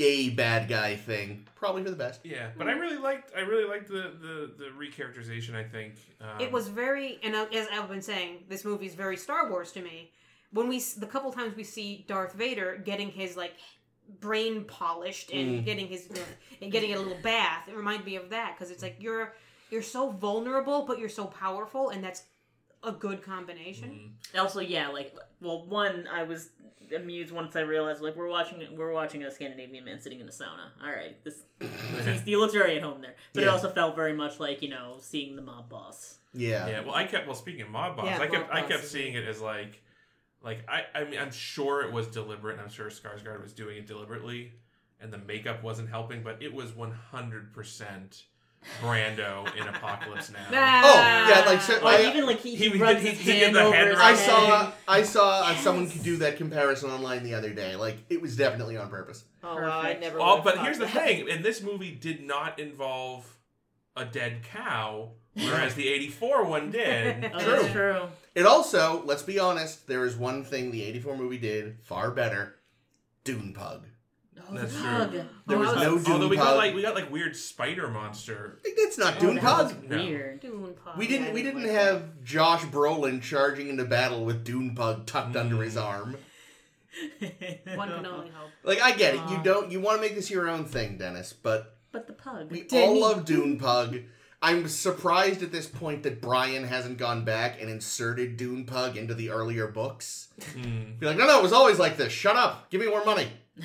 gay 0.00 0.30
bad 0.30 0.68
guy 0.68 0.96
thing 0.96 1.46
probably 1.54 1.82
for 1.84 1.90
the 1.90 1.96
best. 2.06 2.20
Yeah, 2.24 2.48
but 2.58 2.66
I 2.68 2.72
really 2.72 2.96
liked. 2.96 3.32
I 3.36 3.40
really 3.40 3.68
liked 3.68 3.88
the 3.88 4.04
the 4.26 4.34
the 4.62 4.68
recharacterization. 4.82 5.54
I 5.54 5.64
think 5.64 5.94
um, 6.20 6.40
It 6.40 6.50
was 6.50 6.68
very, 6.68 7.18
and 7.22 7.34
uh, 7.34 7.46
as 7.52 7.66
I've 7.72 7.88
been 7.88 8.02
saying, 8.02 8.44
this 8.48 8.64
movie 8.64 8.86
is 8.86 8.94
very 8.94 9.16
Star 9.16 9.50
Wars 9.50 9.72
to 9.72 9.82
me. 9.82 10.12
When 10.52 10.66
we, 10.68 10.78
s- 10.78 10.94
the 10.94 11.06
couple 11.06 11.30
times 11.32 11.54
we 11.56 11.64
see 11.64 12.04
Darth 12.08 12.32
Vader 12.32 12.80
getting 12.84 13.10
his 13.10 13.36
like 13.36 13.54
brain 14.20 14.64
polished 14.64 15.30
and 15.32 15.60
Mm. 15.60 15.64
getting 15.64 15.86
his 15.86 16.08
and 16.62 16.72
getting 16.72 16.92
a 16.94 16.98
little 16.98 17.18
bath, 17.22 17.68
it 17.68 17.76
reminded 17.76 18.04
me 18.06 18.16
of 18.16 18.30
that 18.30 18.54
because 18.56 18.70
it's 18.72 18.82
like 18.82 18.96
you're 19.00 19.34
you're 19.70 19.82
so 19.98 20.10
vulnerable, 20.10 20.84
but 20.86 20.98
you're 20.98 21.08
so 21.22 21.26
powerful, 21.26 21.90
and 21.90 22.02
that's 22.02 22.22
a 22.82 22.92
good 22.92 23.22
combination. 23.22 24.12
Mhm. 24.34 24.38
Also, 24.40 24.60
yeah, 24.60 24.88
like, 24.88 25.14
well, 25.40 25.66
one, 25.66 26.06
I 26.10 26.22
was 26.22 26.50
amused 26.94 27.32
once 27.32 27.54
I 27.56 27.60
realized, 27.60 28.02
like, 28.02 28.16
we're 28.16 28.28
watching 28.28 28.66
we're 28.76 28.92
watching 28.92 29.22
a 29.24 29.30
Scandinavian 29.30 29.84
man 29.84 30.00
sitting 30.00 30.20
in 30.20 30.28
a 30.28 30.32
sauna. 30.32 30.70
All 30.82 30.90
right, 30.90 31.22
this 31.24 31.42
he's, 32.04 32.22
he 32.22 32.36
looks 32.36 32.52
very 32.54 32.76
at 32.76 32.82
home 32.82 33.00
there, 33.00 33.14
but 33.32 33.42
it 33.42 33.48
also 33.48 33.70
felt 33.70 33.94
very 33.96 34.12
much 34.12 34.40
like 34.40 34.62
you 34.62 34.68
know 34.70 34.96
seeing 35.00 35.36
the 35.36 35.42
mob 35.42 35.68
boss. 35.68 36.16
Yeah. 36.32 36.68
Yeah, 36.68 36.80
well, 36.84 36.94
I 36.94 37.04
kept. 37.04 37.26
Well, 37.26 37.34
speaking 37.36 37.62
of 37.62 37.70
mob 37.70 37.96
boss, 37.96 38.06
Yeah, 38.06 38.18
I 38.20 38.26
kept. 38.28 38.48
mob 38.48 38.56
I 38.56 38.62
kept 38.62 38.84
seeing 38.84 39.14
it 39.14 39.26
as 39.26 39.40
like, 39.40 39.82
like 40.42 40.64
I. 40.68 40.84
I 40.94 41.04
mean, 41.04 41.18
I'm 41.20 41.32
sure 41.32 41.82
it 41.82 41.92
was 41.92 42.06
deliberate, 42.06 42.52
and 42.54 42.62
I'm 42.62 42.70
sure 42.70 42.88
Skarsgård 42.88 43.42
was 43.42 43.52
doing 43.52 43.78
it 43.78 43.86
deliberately, 43.86 44.52
and 45.00 45.12
the 45.12 45.18
makeup 45.18 45.62
wasn't 45.62 45.88
helping, 45.90 46.22
but 46.22 46.42
it 46.42 46.52
was 46.54 46.72
100 46.74 47.52
percent 47.52 48.24
Brando 48.80 49.46
in 49.56 49.66
Apocalypse 49.66 50.30
Now. 50.30 50.82
Oh, 50.84 50.94
yeah, 51.28 51.44
like, 51.46 51.60
so- 51.62 51.80
I- 51.86 52.08
even 52.10 52.26
like 52.26 52.40
he, 52.40 52.54
he, 52.56 52.68
he- 52.70 52.78
runs 52.78 53.00
he- 53.02 53.08
his 53.08 53.18
he 53.18 53.32
did 53.32 53.42
hand 53.42 53.56
the 53.56 53.62
over 53.62 53.74
head 53.74 53.86
his 53.88 53.96
rub. 53.96 54.04
I 54.06 54.10
head. 54.12 54.26
saw 54.26 54.72
I 54.86 55.02
saw 55.02 55.40
uh, 55.46 55.54
someone 55.56 55.88
could 55.90 56.02
do 56.02 56.16
that 56.18 56.36
comparison 56.36 56.90
online 56.90 57.22
the 57.24 57.34
other 57.34 57.52
day. 57.54 57.74
Like 57.76 57.98
it 58.10 58.20
was 58.20 58.36
definitely 58.36 58.76
on 58.76 58.88
purpose. 58.90 59.24
Oh, 59.42 59.54
wow, 59.56 59.80
I 59.80 59.82
Perfect. 59.82 60.00
never. 60.02 60.18
Well, 60.18 60.28
would've 60.30 60.44
but 60.44 60.54
thought 60.56 60.64
here's 60.64 60.78
the 60.78 60.84
that. 60.86 60.92
thing: 61.06 61.30
and 61.30 61.44
this 61.44 61.62
movie 61.62 61.92
did 61.92 62.22
not 62.22 62.58
involve 62.58 63.26
a 63.96 64.04
dead 64.04 64.42
cow, 64.42 65.10
whereas 65.34 65.74
the 65.74 65.88
'84 65.88 66.44
one 66.44 66.70
did. 66.72 67.30
Oh, 67.34 67.38
True. 67.38 67.50
that's 67.62 67.72
true. 67.72 68.02
It 68.34 68.46
also, 68.46 69.02
let's 69.06 69.22
be 69.22 69.38
honest, 69.40 69.86
there 69.88 70.04
is 70.04 70.16
one 70.16 70.44
thing 70.44 70.70
the 70.70 70.84
84 70.84 71.16
movie 71.16 71.38
did 71.38 71.78
far 71.82 72.10
better. 72.10 72.56
Dune 73.24 73.52
Pug. 73.52 73.86
Oh, 74.48 74.54
That's 74.54 74.72
the 74.74 74.78
true. 74.80 75.24
There 75.46 75.56
Oh, 75.56 75.60
was 75.60 75.82
no 75.82 75.94
was- 75.94 76.04
Dune 76.04 76.12
Although 76.14 76.28
we 76.28 76.36
Pug. 76.36 76.44
got 76.46 76.56
like 76.56 76.74
we 76.74 76.82
got 76.82 76.94
like 76.94 77.10
weird 77.10 77.36
spider 77.36 77.88
monster. 77.88 78.58
That's 78.76 78.98
not 78.98 79.16
Oh, 79.16 79.20
Dune 79.20 79.34
that 79.36 79.44
Pug. 79.44 79.66
was 79.66 79.88
No. 79.88 79.96
Weird. 79.96 80.40
Dune 80.40 80.74
Pug. 80.84 80.96
We 80.98 81.06
didn't. 81.06 81.28
Yeah, 81.28 81.32
We 81.34 81.42
didn't 81.42 81.62
like 81.62 81.70
have 81.72 82.22
Josh 82.24 82.62
Brolin 82.64 83.22
charging 83.22 83.68
into 83.68 83.84
battle 83.84 84.24
with 84.24 84.44
Dune 84.44 84.74
Pug 84.74 85.06
tucked 85.06 85.34
Mm. 85.34 85.40
under 85.40 85.62
his 85.62 85.76
arm. 85.76 86.16
One 87.74 87.88
can 87.88 88.06
only 88.06 88.30
hope. 88.30 88.50
Like 88.64 88.80
I 88.82 88.92
get 88.92 89.14
it. 89.14 89.20
You 89.30 89.40
don't. 89.42 89.70
You 89.70 89.80
want 89.80 89.96
to 89.96 90.02
make 90.02 90.14
this 90.14 90.30
your 90.30 90.48
own 90.48 90.64
thing, 90.64 90.98
Dennis. 90.98 91.32
But 91.32 91.76
But 91.92 92.06
the 92.06 92.12
pug. 92.12 92.50
we 92.50 92.62
Denny. 92.62 92.84
all 92.86 93.00
love 93.00 93.24
Dune 93.24 93.58
Pug. 93.58 93.98
I'm 94.42 94.68
surprised 94.68 95.42
at 95.42 95.52
this 95.52 95.66
point 95.66 96.02
that 96.04 96.22
Brian 96.22 96.64
hasn't 96.64 96.96
gone 96.96 97.26
back 97.26 97.60
and 97.60 97.68
inserted 97.68 98.38
Dune 98.38 98.64
Pug 98.64 98.96
into 98.96 99.12
the 99.14 99.28
earlier 99.30 99.66
books. 99.66 100.28
Hmm. 100.54 100.92
Be 100.98 101.04
like, 101.06 101.18
no, 101.18 101.26
no, 101.26 101.38
it 101.38 101.42
was 101.42 101.52
always 101.52 101.78
like 101.78 101.98
this. 101.98 102.10
Shut 102.10 102.36
up. 102.36 102.70
Give 102.70 102.80
me 102.80 102.88
more 102.88 103.04
money. 103.04 103.28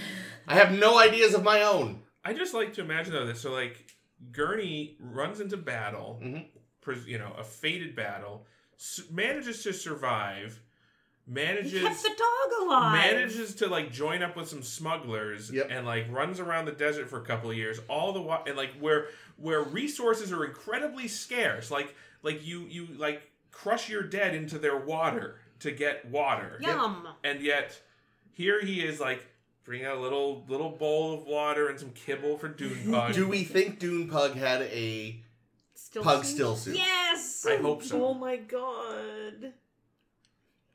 I 0.47 0.55
have 0.55 0.71
no 0.71 0.97
ideas 0.99 1.33
of 1.33 1.43
my 1.43 1.61
own. 1.63 2.01
I 2.23 2.33
just 2.33 2.53
like 2.53 2.73
to 2.73 2.81
imagine 2.81 3.13
though 3.13 3.25
that 3.25 3.37
so 3.37 3.51
like 3.51 3.91
Gurney 4.31 4.95
runs 4.99 5.39
into 5.39 5.57
battle, 5.57 6.19
Mhm. 6.23 6.47
pres- 6.81 7.05
you 7.05 7.17
know, 7.17 7.33
a 7.37 7.43
fated 7.43 7.95
battle, 7.95 8.47
s- 8.79 9.01
manages 9.11 9.61
to 9.63 9.73
survive, 9.73 10.59
He 11.25 11.33
manages 11.33 11.81
kept 11.81 12.01
the 12.03 12.09
dog 12.09 12.61
alive. 12.61 12.93
manages 12.93 13.55
to 13.55 13.67
like 13.67 13.91
join 13.91 14.23
up 14.23 14.35
with 14.35 14.47
some 14.47 14.63
smugglers 14.63 15.51
Yep. 15.51 15.67
and 15.69 15.85
like 15.85 16.05
runs 16.09 16.39
around 16.39 16.65
the 16.65 16.71
desert 16.71 17.09
for 17.09 17.21
a 17.21 17.25
couple 17.25 17.49
of 17.51 17.57
years 17.57 17.79
all 17.87 18.13
the 18.13 18.21
while 18.21 18.43
and 18.47 18.55
like 18.55 18.73
where 18.79 19.09
where 19.37 19.61
resources 19.61 20.31
are 20.31 20.45
incredibly 20.45 21.07
scarce 21.07 21.69
like 21.71 21.93
like 22.23 22.45
you 22.45 22.61
you 22.67 22.87
like 22.97 23.31
crush 23.51 23.89
your 23.89 24.03
dead 24.03 24.33
into 24.35 24.57
their 24.59 24.77
water 24.77 25.39
to 25.59 25.71
get 25.71 26.05
water 26.05 26.57
Yum. 26.61 27.07
and 27.23 27.41
yet 27.41 27.79
here 28.33 28.61
he 28.61 28.83
is 28.85 28.99
like 28.99 29.25
bringing 29.65 29.85
out 29.87 29.97
a 29.97 29.99
little 29.99 30.43
little 30.47 30.69
bowl 30.69 31.13
of 31.15 31.25
water 31.25 31.67
and 31.67 31.79
some 31.79 31.91
kibble 31.91 32.37
for 32.37 32.47
Dune 32.47 32.77
Pug. 32.91 33.13
Do 33.13 33.27
we 33.27 33.43
think 33.43 33.79
Dune 33.79 34.07
Pug 34.07 34.35
had 34.35 34.61
a 34.63 35.19
Still 35.73 36.03
Pug 36.03 36.23
suit? 36.23 36.35
still 36.35 36.55
suit? 36.55 36.75
Yes. 36.77 37.45
I 37.47 37.57
hope 37.57 37.83
so. 37.83 38.05
Oh 38.07 38.13
my 38.13 38.37
god. 38.37 39.53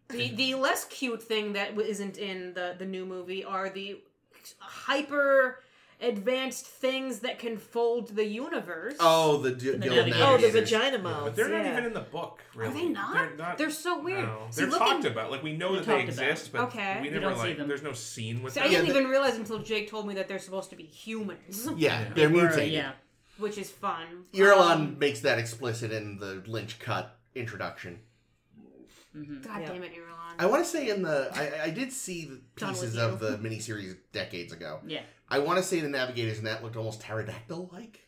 The 0.08 0.28
the 0.34 0.54
less 0.56 0.84
cute 0.86 1.22
thing 1.22 1.52
that 1.52 1.70
w- 1.70 1.88
isn't 1.88 2.18
in 2.18 2.52
the 2.54 2.74
the 2.78 2.84
new 2.86 3.06
movie 3.06 3.44
are 3.44 3.70
the 3.70 4.00
hyper 4.58 5.62
advanced 6.02 6.66
things 6.66 7.20
that 7.20 7.38
can 7.38 7.56
fold 7.58 8.14
the 8.16 8.24
universe. 8.24 8.94
Oh, 9.00 9.36
the 9.38 9.50
D- 9.52 9.72
The 9.72 9.78
Guild. 9.78 9.98
Oh, 9.98 10.02
the 10.04 10.10
Navigators. 10.10 10.52
vagina 10.52 10.96
Yeah, 10.96 11.02
mouths. 11.02 11.24
but 11.24 11.36
they're 11.36 11.48
not 11.48 11.64
yeah. 11.64 11.72
even 11.72 11.84
in 11.86 11.92
the 11.92 12.00
book. 12.00 12.40
Really. 12.54 12.70
Are 12.70 12.74
they 12.74 12.88
not? 12.88 13.12
They're 13.14 13.36
not. 13.36 13.58
They're 13.58 13.70
so 13.70 14.00
weird. 14.00 14.24
No. 14.24 14.46
See, 14.50 14.62
They're 14.62 14.70
looking- 14.70 14.86
talked 14.86 15.04
about. 15.04 15.30
Like 15.30 15.42
we 15.42 15.56
know 15.56 15.74
that 15.76 15.86
they 15.86 16.02
talked 16.02 16.12
about. 16.18 16.28
exist, 16.30 16.52
but 16.52 16.60
Okay. 16.62 16.98
we 17.02 17.10
never 17.10 17.20
don't 17.20 17.34
see 17.36 17.40
like. 17.48 17.56
them. 17.58 17.68
There's 17.68 17.82
no 17.82 17.92
scene 17.92 18.42
with 18.42 18.54
See, 18.54 18.60
I 18.60 18.64
them. 18.64 18.72
Yeah, 18.72 18.78
didn't 18.80 18.92
the- 18.94 18.98
even 19.00 19.10
realize 19.10 19.36
until 19.36 19.58
Jake 19.58 19.90
told 19.90 20.06
me 20.06 20.14
that 20.14 20.28
they're 20.28 20.38
supposed 20.38 20.70
to 20.70 20.76
be 20.76 20.84
humans, 20.84 21.68
Yeah, 21.76 22.00
Yeah. 22.02 22.08
they're 22.14 22.26
Or, 22.28 22.30
mutated. 22.30 22.72
yeah. 22.72 22.92
which 23.38 23.56
is 23.58 23.70
fun. 23.70 24.24
Irulan 24.34 24.70
Um, 24.70 24.98
makes 24.98 25.20
that 25.20 25.38
explicit 25.38 25.92
in 25.92 26.18
the 26.18 26.42
Lynch 26.46 26.78
cut 26.78 27.18
introduction. 27.34 28.00
hmm 29.12 29.40
God 29.40 29.60
Yeah. 29.62 29.66
damn 29.72 29.82
it, 29.82 29.92
Irulan. 29.94 30.09
I 30.38 30.46
want 30.46 30.64
to 30.64 30.70
say 30.70 30.88
in 30.88 31.02
the 31.02 31.30
I, 31.34 31.64
I 31.64 31.70
did 31.70 31.92
see 31.92 32.24
the 32.24 32.40
Done 32.56 32.70
with 32.72 32.80
pieces 32.80 32.94
you. 32.96 33.02
of 33.02 33.18
the 33.20 33.38
miniseries 33.38 33.96
decades 34.12 34.52
ago. 34.52 34.80
Yeah. 34.86 35.02
I 35.28 35.38
want 35.38 35.58
to 35.58 35.62
say 35.62 35.80
the 35.80 35.88
Navigators 35.88 36.38
in 36.38 36.44
that 36.44 36.62
looked 36.62 36.76
almost 36.76 37.00
pterodactyl 37.00 37.70
like. 37.72 38.00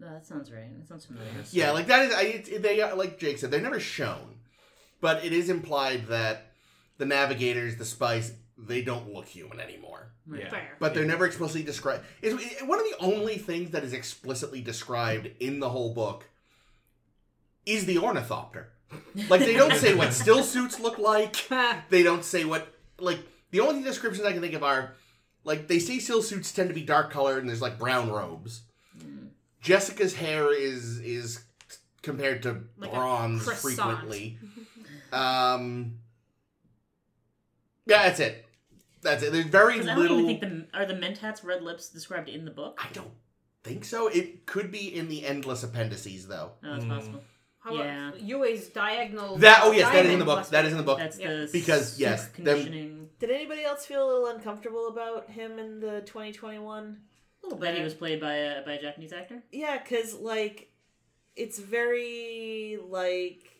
No, 0.00 0.10
that 0.12 0.26
sounds 0.26 0.50
right. 0.52 0.76
That 0.78 0.88
sounds 0.88 1.06
familiar. 1.06 1.28
Yeah, 1.52 1.70
like 1.70 1.86
that 1.86 2.06
is 2.06 2.14
I, 2.14 2.22
it, 2.22 2.62
they 2.62 2.80
are- 2.80 2.94
like 2.96 3.18
Jake 3.18 3.38
said 3.38 3.50
they're 3.50 3.60
never 3.60 3.80
shown, 3.80 4.36
but 5.00 5.24
it 5.24 5.32
is 5.32 5.48
implied 5.48 6.08
that 6.08 6.52
the 6.98 7.06
Navigators, 7.06 7.76
the 7.76 7.84
spice, 7.84 8.32
they 8.58 8.82
don't 8.82 9.12
look 9.12 9.26
human 9.26 9.60
anymore. 9.60 10.12
Yeah. 10.32 10.48
Fair. 10.50 10.76
But 10.80 10.94
they're 10.94 11.04
never 11.04 11.26
explicitly 11.26 11.62
described. 11.62 12.04
Is 12.22 12.34
one 12.64 12.78
of 12.80 12.84
the 12.86 12.96
only 13.00 13.36
things 13.38 13.70
that 13.70 13.84
is 13.84 13.92
explicitly 13.92 14.60
described 14.60 15.28
in 15.40 15.60
the 15.60 15.68
whole 15.70 15.92
book 15.94 16.24
is 17.66 17.86
the 17.86 17.98
ornithopter. 17.98 18.68
Like 19.28 19.40
they 19.40 19.54
don't 19.54 19.74
say 19.74 19.94
what 19.94 20.12
still 20.22 20.42
suits 20.42 20.78
look 20.80 20.98
like. 20.98 21.36
They 21.90 22.02
don't 22.02 22.24
say 22.24 22.44
what 22.44 22.68
like 22.98 23.18
the 23.50 23.60
only 23.60 23.82
descriptions 23.82 24.26
I 24.26 24.32
can 24.32 24.40
think 24.40 24.54
of 24.54 24.62
are 24.62 24.94
like 25.44 25.68
they 25.68 25.78
say 25.78 25.98
still 25.98 26.22
suits 26.22 26.52
tend 26.52 26.68
to 26.68 26.74
be 26.74 26.82
dark 26.82 27.10
colored 27.10 27.38
and 27.38 27.48
there's 27.48 27.62
like 27.62 27.78
brown 27.78 28.10
robes. 28.10 28.62
Mm. 28.98 29.28
Jessica's 29.60 30.14
hair 30.14 30.52
is 30.52 30.98
is 31.00 31.42
compared 32.02 32.42
to 32.44 32.64
Like 32.76 32.92
bronze 32.92 33.44
frequently. 33.60 34.38
Um 35.12 35.98
Yeah, 37.86 38.04
that's 38.04 38.20
it. 38.20 38.46
That's 39.02 39.22
it. 39.22 39.32
There's 39.32 39.44
very 39.46 39.78
'Cause 39.78 39.86
I 39.88 39.94
don't 39.94 39.98
little 40.02 40.20
even 40.30 40.40
think 40.40 40.70
the 40.72 40.78
are 40.78 40.86
the 40.86 40.94
Mentats 40.94 41.44
red 41.44 41.62
lips 41.62 41.88
described 41.90 42.28
in 42.28 42.44
the 42.44 42.50
book. 42.50 42.78
I 42.82 42.88
don't 42.92 43.12
think 43.62 43.84
so. 43.84 44.08
It 44.08 44.46
could 44.46 44.70
be 44.70 44.94
in 44.94 45.08
the 45.08 45.24
endless 45.26 45.62
appendices 45.62 46.26
though. 46.26 46.52
No, 46.62 46.74
it's 46.74 46.84
Mm. 46.84 46.88
possible. 46.88 47.22
How 47.64 47.72
Yeah. 47.72 48.08
about 48.10 48.20
Yueh's 48.20 48.68
diagonal? 48.68 49.36
That- 49.38 49.60
oh, 49.64 49.72
yes, 49.72 49.90
that 49.90 50.04
is 50.04 50.12
in 50.12 50.18
the 50.18 50.24
book. 50.26 50.36
must 50.40 50.50
That 50.50 50.62
be- 50.62 50.66
is 50.66 50.72
in 50.74 50.76
the 50.78 50.84
book. 50.84 50.98
That's 50.98 51.18
Yeah. 51.18 51.28
the 51.32 51.48
Because, 51.50 51.92
Suk 51.92 51.98
yes, 52.00 52.24
them- 52.26 52.34
conditioning. 52.34 53.10
Did 53.18 53.30
anybody 53.30 53.64
else 53.64 53.86
feel 53.86 54.04
a 54.04 54.06
little 54.06 54.26
uncomfortable 54.26 54.88
about 54.88 55.30
him 55.30 55.58
in 55.58 55.80
the 55.80 56.02
2021? 56.02 57.00
A 57.42 57.46
little 57.46 57.58
bit. 57.58 57.64
That 57.66 57.78
he 57.78 57.82
was 57.82 57.94
played 57.94 58.20
by 58.20 58.34
a 58.34 58.62
by 58.66 58.72
a 58.74 58.80
Japanese 58.82 59.14
actor. 59.14 59.42
Yeah, 59.50 59.78
because 59.78 60.12
like 60.14 60.72
it's 61.36 61.58
very 61.58 62.78
like 62.86 63.50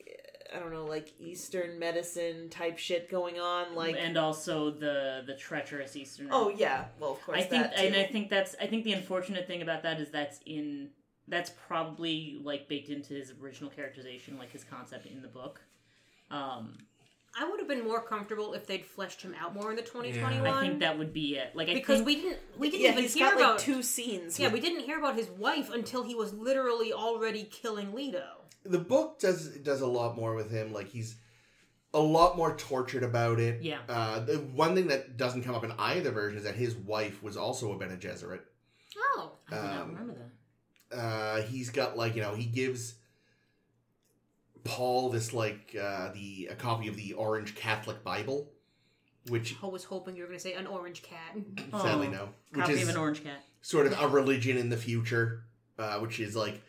I 0.55 0.59
don't 0.59 0.73
know, 0.73 0.85
like 0.85 1.13
Eastern 1.19 1.79
medicine 1.79 2.49
type 2.51 2.79
shit 2.79 3.09
going 3.11 3.41
on. 3.41 3.75
Like 3.75 3.97
and 3.99 4.19
also 4.19 4.71
the 4.71 5.23
the 5.27 5.35
treacherous 5.35 5.97
Eastern. 5.97 6.29
oh 6.31 6.51
yeah, 6.51 6.87
well 7.01 7.13
of 7.13 7.23
course 7.23 7.39
I 7.39 7.43
think, 7.43 7.63
that 7.63 7.77
too. 7.79 7.87
and 7.87 7.97
I 7.97 8.05
think 8.05 8.29
that's 8.29 8.55
I 8.61 8.67
think 8.67 8.85
the 8.85 8.93
unfortunate 8.93 9.47
thing 9.47 9.63
about 9.63 9.83
that 9.85 9.99
is 9.99 10.11
that's 10.11 10.41
in 10.45 10.91
that's 11.29 11.51
probably 11.67 12.39
like 12.43 12.69
baked 12.69 12.89
into 12.89 13.15
his 13.15 13.33
original 13.43 13.71
characterization, 13.71 14.39
like 14.39 14.51
his 14.51 14.65
concept 14.65 15.07
in 15.07 15.23
the 15.23 15.29
book. 15.29 15.61
Um, 16.31 16.79
I 17.39 17.49
would 17.49 17.59
have 17.59 17.69
been 17.69 17.85
more 17.85 18.01
comfortable 18.01 18.55
if 18.55 18.67
they'd 18.67 18.85
fleshed 18.85 19.23
him 19.23 19.35
out 19.41 19.55
more 19.55 19.71
in 19.71 19.77
the 19.77 19.83
2021. 19.83 20.47
I 20.47 20.61
think 20.61 20.81
that 20.81 20.99
would 20.99 21.13
be 21.13 21.37
it. 21.37 21.55
Like 21.55 21.69
I 21.69 21.75
because 21.75 21.97
think, 21.99 22.07
we 22.07 22.17
didn't 22.17 22.39
we 22.59 22.71
didn't 22.71 22.83
yeah, 22.83 22.91
even 22.93 23.03
he's 23.03 23.15
hear 23.15 23.31
got 23.31 23.37
like 23.37 23.45
about 23.45 23.59
two 23.59 23.83
scenes. 23.83 24.39
yeah 24.39 24.47
with- 24.47 24.55
we 24.55 24.61
didn't 24.61 24.85
hear 24.85 24.99
about 24.99 25.17
his 25.17 25.29
wife 25.31 25.71
until 25.73 26.05
he 26.05 26.15
was 26.15 26.33
literally 26.33 26.93
already 26.93 27.45
killing 27.45 27.93
Leto. 27.93 28.25
The 28.65 28.79
book 28.79 29.19
does 29.19 29.49
does 29.49 29.81
a 29.81 29.87
lot 29.87 30.17
more 30.17 30.35
with 30.35 30.51
him. 30.51 30.73
Like 30.73 30.89
he's 30.89 31.17
a 31.93 32.01
lot 32.01 32.37
more 32.37 32.57
tortured 32.57 33.03
about 33.03 33.39
it. 33.39 33.63
Yeah. 33.63 33.79
Uh, 33.89 34.21
the 34.21 34.39
one 34.39 34.75
thing 34.75 34.89
that 34.89 35.17
doesn't 35.17 35.43
come 35.43 35.55
up 35.55 35.65
in 35.65 35.73
either 35.79 36.11
version 36.11 36.39
is 36.39 36.45
that 36.45 36.57
his 36.57 36.75
wife 36.75 37.23
was 37.23 37.37
also 37.37 37.73
a 37.73 37.79
Bene 37.79 37.97
Gesserit. 37.97 38.41
Oh, 38.97 39.33
I 39.51 39.55
did 39.55 39.63
not 39.63 39.81
um, 39.83 39.89
remember 39.89 40.13
that. 40.15 40.31
Uh, 40.95 41.43
he's 41.43 41.71
got 41.71 41.97
like 41.97 42.15
you 42.17 42.23
know 42.23 42.35
he 42.35 42.45
gives 42.47 42.95
Paul 44.65 45.11
this 45.11 45.33
like 45.33 45.77
uh, 45.81 46.13
the 46.13 46.49
a 46.51 46.55
copy 46.55 46.89
of 46.89 46.97
the 46.97 47.13
Orange 47.15 47.55
Catholic 47.55 48.03
Bible, 48.03 48.51
which 49.29 49.55
I 49.63 49.67
was 49.67 49.85
hoping 49.85 50.17
you 50.17 50.23
were 50.23 50.29
going 50.29 50.39
to 50.39 50.43
say 50.43 50.55
an 50.55 50.67
orange 50.67 51.03
cat. 51.03 51.37
sadly 51.83 52.07
Oh, 52.09 52.11
no, 52.11 52.29
which 52.53 52.61
Copy 52.67 52.73
is 52.75 52.83
of 52.85 52.89
an 52.91 52.97
orange 52.97 53.23
cat. 53.23 53.41
sort 53.61 53.87
of 53.87 54.01
a 54.01 54.09
religion 54.09 54.57
in 54.57 54.71
the 54.71 54.77
future, 54.77 55.45
uh, 55.79 55.99
which 55.99 56.19
is 56.21 56.35
like 56.35 56.63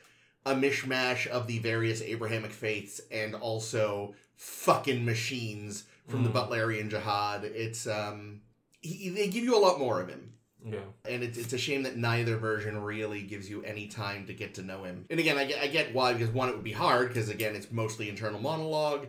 a 0.45 0.53
mishmash 0.53 1.25
of 1.27 1.47
the 1.47 1.59
various 1.59 2.01
Abrahamic 2.01 2.51
faiths 2.51 2.99
and 3.11 3.33
also 3.33 4.13
fucking 4.35 5.05
machines 5.05 5.85
from 6.07 6.23
the 6.23 6.29
Mm. 6.29 6.33
Butlerian 6.49 6.89
Jihad. 6.89 7.45
It's 7.45 7.87
um, 7.87 8.41
he, 8.81 9.09
they 9.09 9.27
give 9.29 9.43
you 9.43 9.57
a 9.57 9.63
lot 9.63 9.79
more 9.79 10.01
of 10.01 10.09
him. 10.09 10.33
Yeah. 10.67 10.79
and 11.07 11.21
it's, 11.23 11.37
it's 11.37 11.53
a 11.53 11.57
shame 11.57 11.83
that 11.83 11.95
neither 11.95 12.37
version 12.37 12.81
really 12.81 13.21
gives 13.21 13.49
you 13.49 13.61
any 13.63 13.87
time 13.87 14.25
to 14.25 14.33
get 14.33 14.55
to 14.55 14.63
know 14.63 14.83
him. 14.83 15.05
And 15.09 15.19
again, 15.19 15.37
I 15.37 15.45
get, 15.45 15.61
I 15.61 15.67
get 15.67 15.93
why 15.93 16.13
because 16.13 16.29
one, 16.29 16.49
it 16.49 16.55
would 16.55 16.63
be 16.63 16.71
hard 16.71 17.09
because 17.09 17.29
again, 17.29 17.55
it's 17.55 17.71
mostly 17.71 18.09
internal 18.09 18.39
monologue, 18.39 19.07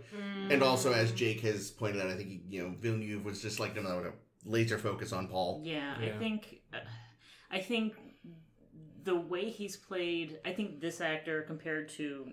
and 0.51 0.63
also 0.63 0.93
as 0.93 1.13
Jake 1.13 1.41
has 1.41 1.71
pointed 1.71 2.03
out, 2.03 2.09
I 2.09 2.17
think 2.17 2.43
you 2.51 2.63
know 2.63 2.75
Villeneuve 2.79 3.25
was 3.25 3.41
just 3.41 3.59
like 3.59 3.75
no, 3.75 3.83
no, 3.83 4.01
no, 4.01 4.13
laser 4.45 4.79
focus 4.79 5.13
on 5.13 5.29
Paul. 5.29 5.63
Yeah, 5.65 5.95
Yeah. 6.01 6.15
I 6.15 6.19
think, 6.19 6.61
uh, 6.75 6.79
I 7.51 7.61
think 7.61 7.95
the 9.05 9.17
way 9.17 9.51
he's 9.51 9.77
played, 9.77 10.39
I 10.45 10.53
think 10.53 10.81
this 10.81 11.01
actor 11.01 11.43
compared 11.43 11.89
to 11.91 12.33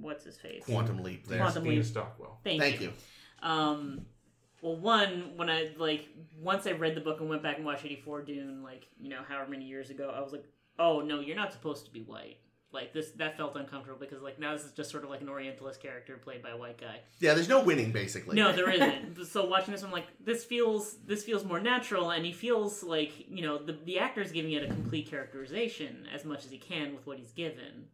what's 0.00 0.24
his 0.24 0.36
face, 0.36 0.64
Quantum 0.64 1.02
leap 1.02 1.26
there. 1.26 1.38
Quantum 1.38 1.64
Leap. 1.64 1.84
Stockwell. 1.84 2.38
Thank, 2.44 2.60
Thank 2.62 2.80
you. 2.80 2.92
you. 3.42 3.48
Um, 3.48 4.06
well, 4.62 4.76
one 4.76 5.32
when 5.36 5.48
I 5.48 5.70
like 5.78 6.08
once 6.40 6.66
I 6.66 6.72
read 6.72 6.94
the 6.94 7.00
book 7.00 7.20
and 7.20 7.28
went 7.28 7.42
back 7.42 7.56
and 7.56 7.66
watched 7.66 7.84
eighty 7.84 8.00
four 8.04 8.22
Dune, 8.22 8.62
like 8.62 8.86
you 9.00 9.08
know 9.08 9.20
however 9.28 9.50
many 9.50 9.64
years 9.64 9.90
ago, 9.90 10.12
I 10.14 10.20
was 10.20 10.32
like, 10.32 10.44
oh 10.78 11.00
no, 11.00 11.20
you're 11.20 11.36
not 11.36 11.52
supposed 11.52 11.84
to 11.86 11.92
be 11.92 12.00
white. 12.00 12.38
Like 12.70 12.92
this, 12.92 13.12
that 13.12 13.38
felt 13.38 13.56
uncomfortable 13.56 13.98
because 13.98 14.20
like 14.20 14.38
now 14.38 14.52
this 14.52 14.64
is 14.64 14.72
just 14.72 14.90
sort 14.90 15.02
of 15.02 15.08
like 15.08 15.22
an 15.22 15.28
Orientalist 15.30 15.80
character 15.80 16.18
played 16.18 16.42
by 16.42 16.50
a 16.50 16.56
white 16.56 16.78
guy. 16.78 17.00
Yeah, 17.18 17.32
there's 17.32 17.48
no 17.48 17.62
winning 17.62 17.92
basically. 17.92 18.36
No, 18.36 18.52
there 18.52 18.68
isn't. 18.74 19.24
so 19.26 19.46
watching 19.46 19.72
this, 19.72 19.82
I'm 19.82 19.90
like, 19.90 20.06
this 20.22 20.44
feels 20.44 20.96
this 21.06 21.24
feels 21.24 21.44
more 21.44 21.60
natural, 21.60 22.10
and 22.10 22.26
he 22.26 22.32
feels 22.32 22.82
like 22.82 23.12
you 23.30 23.40
know 23.42 23.56
the 23.56 23.72
the 23.72 23.98
actor's 23.98 24.32
giving 24.32 24.52
it 24.52 24.64
a 24.64 24.66
complete 24.66 25.08
characterization 25.08 26.06
as 26.14 26.26
much 26.26 26.44
as 26.44 26.50
he 26.50 26.58
can 26.58 26.94
with 26.94 27.06
what 27.06 27.16
he's 27.16 27.32
given, 27.32 27.86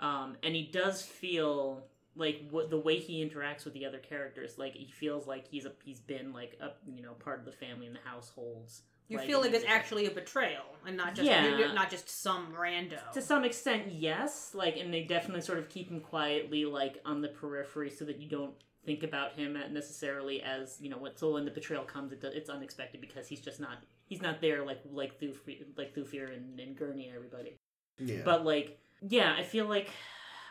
um, 0.00 0.36
and 0.42 0.54
he 0.54 0.70
does 0.72 1.02
feel 1.02 1.84
like 2.16 2.42
what 2.50 2.70
the 2.70 2.78
way 2.78 2.98
he 2.98 3.24
interacts 3.24 3.64
with 3.64 3.74
the 3.74 3.84
other 3.86 3.98
characters, 3.98 4.58
like 4.58 4.74
he 4.74 4.90
feels 4.90 5.26
like 5.26 5.46
he's 5.48 5.64
a 5.66 5.72
he's 5.84 6.00
been 6.00 6.32
like 6.32 6.58
a 6.60 6.70
you 6.90 7.02
know 7.02 7.12
part 7.14 7.38
of 7.40 7.44
the 7.44 7.52
family 7.52 7.86
and 7.86 7.96
the 7.96 8.08
households. 8.08 8.82
You 9.08 9.18
like, 9.18 9.26
feel 9.26 9.40
like 9.42 9.52
it's 9.52 9.66
actually 9.68 10.06
a 10.06 10.10
betrayal 10.10 10.64
and 10.86 10.96
not 10.96 11.14
just 11.14 11.26
Yeah. 11.28 11.44
you're- 11.44 11.58
you're 11.58 11.74
not 11.74 11.90
just 11.90 12.08
some 12.08 12.54
rando. 12.54 12.98
to 13.12 13.20
some 13.20 13.44
extent, 13.44 13.92
yes. 13.92 14.54
Like, 14.54 14.78
and 14.78 14.94
they 14.94 15.02
definitely 15.02 15.42
sort 15.42 15.58
of 15.58 15.68
keep 15.68 15.90
him 15.90 16.00
quietly, 16.00 16.64
like 16.64 17.02
on 17.04 17.20
the 17.20 17.28
periphery, 17.28 17.90
so 17.90 18.06
that 18.06 18.18
you 18.18 18.30
don't 18.30 18.54
think 18.86 19.02
about 19.02 19.32
him 19.34 19.58
necessarily 19.72 20.40
as 20.42 20.78
you 20.80 20.88
know. 20.88 20.96
What 20.98 21.18
so 21.18 21.32
when 21.34 21.44
the 21.44 21.50
betrayal 21.50 21.84
comes, 21.84 22.12
it, 22.12 22.24
it's 22.24 22.48
unexpected 22.48 23.00
because 23.02 23.28
he's 23.28 23.40
just 23.40 23.60
not 23.60 23.82
he's 24.06 24.22
not 24.22 24.40
there 24.40 24.64
like 24.64 24.80
like 24.90 25.20
Thufir, 25.20 25.64
like 25.76 25.94
Thufir 25.94 26.34
and, 26.34 26.58
and 26.58 26.76
Gurney 26.76 27.06
and 27.08 27.16
everybody. 27.16 27.56
Yeah. 27.98 28.22
But 28.24 28.44
like, 28.46 28.78
yeah, 29.06 29.34
I 29.38 29.42
feel 29.42 29.66
like 29.66 29.90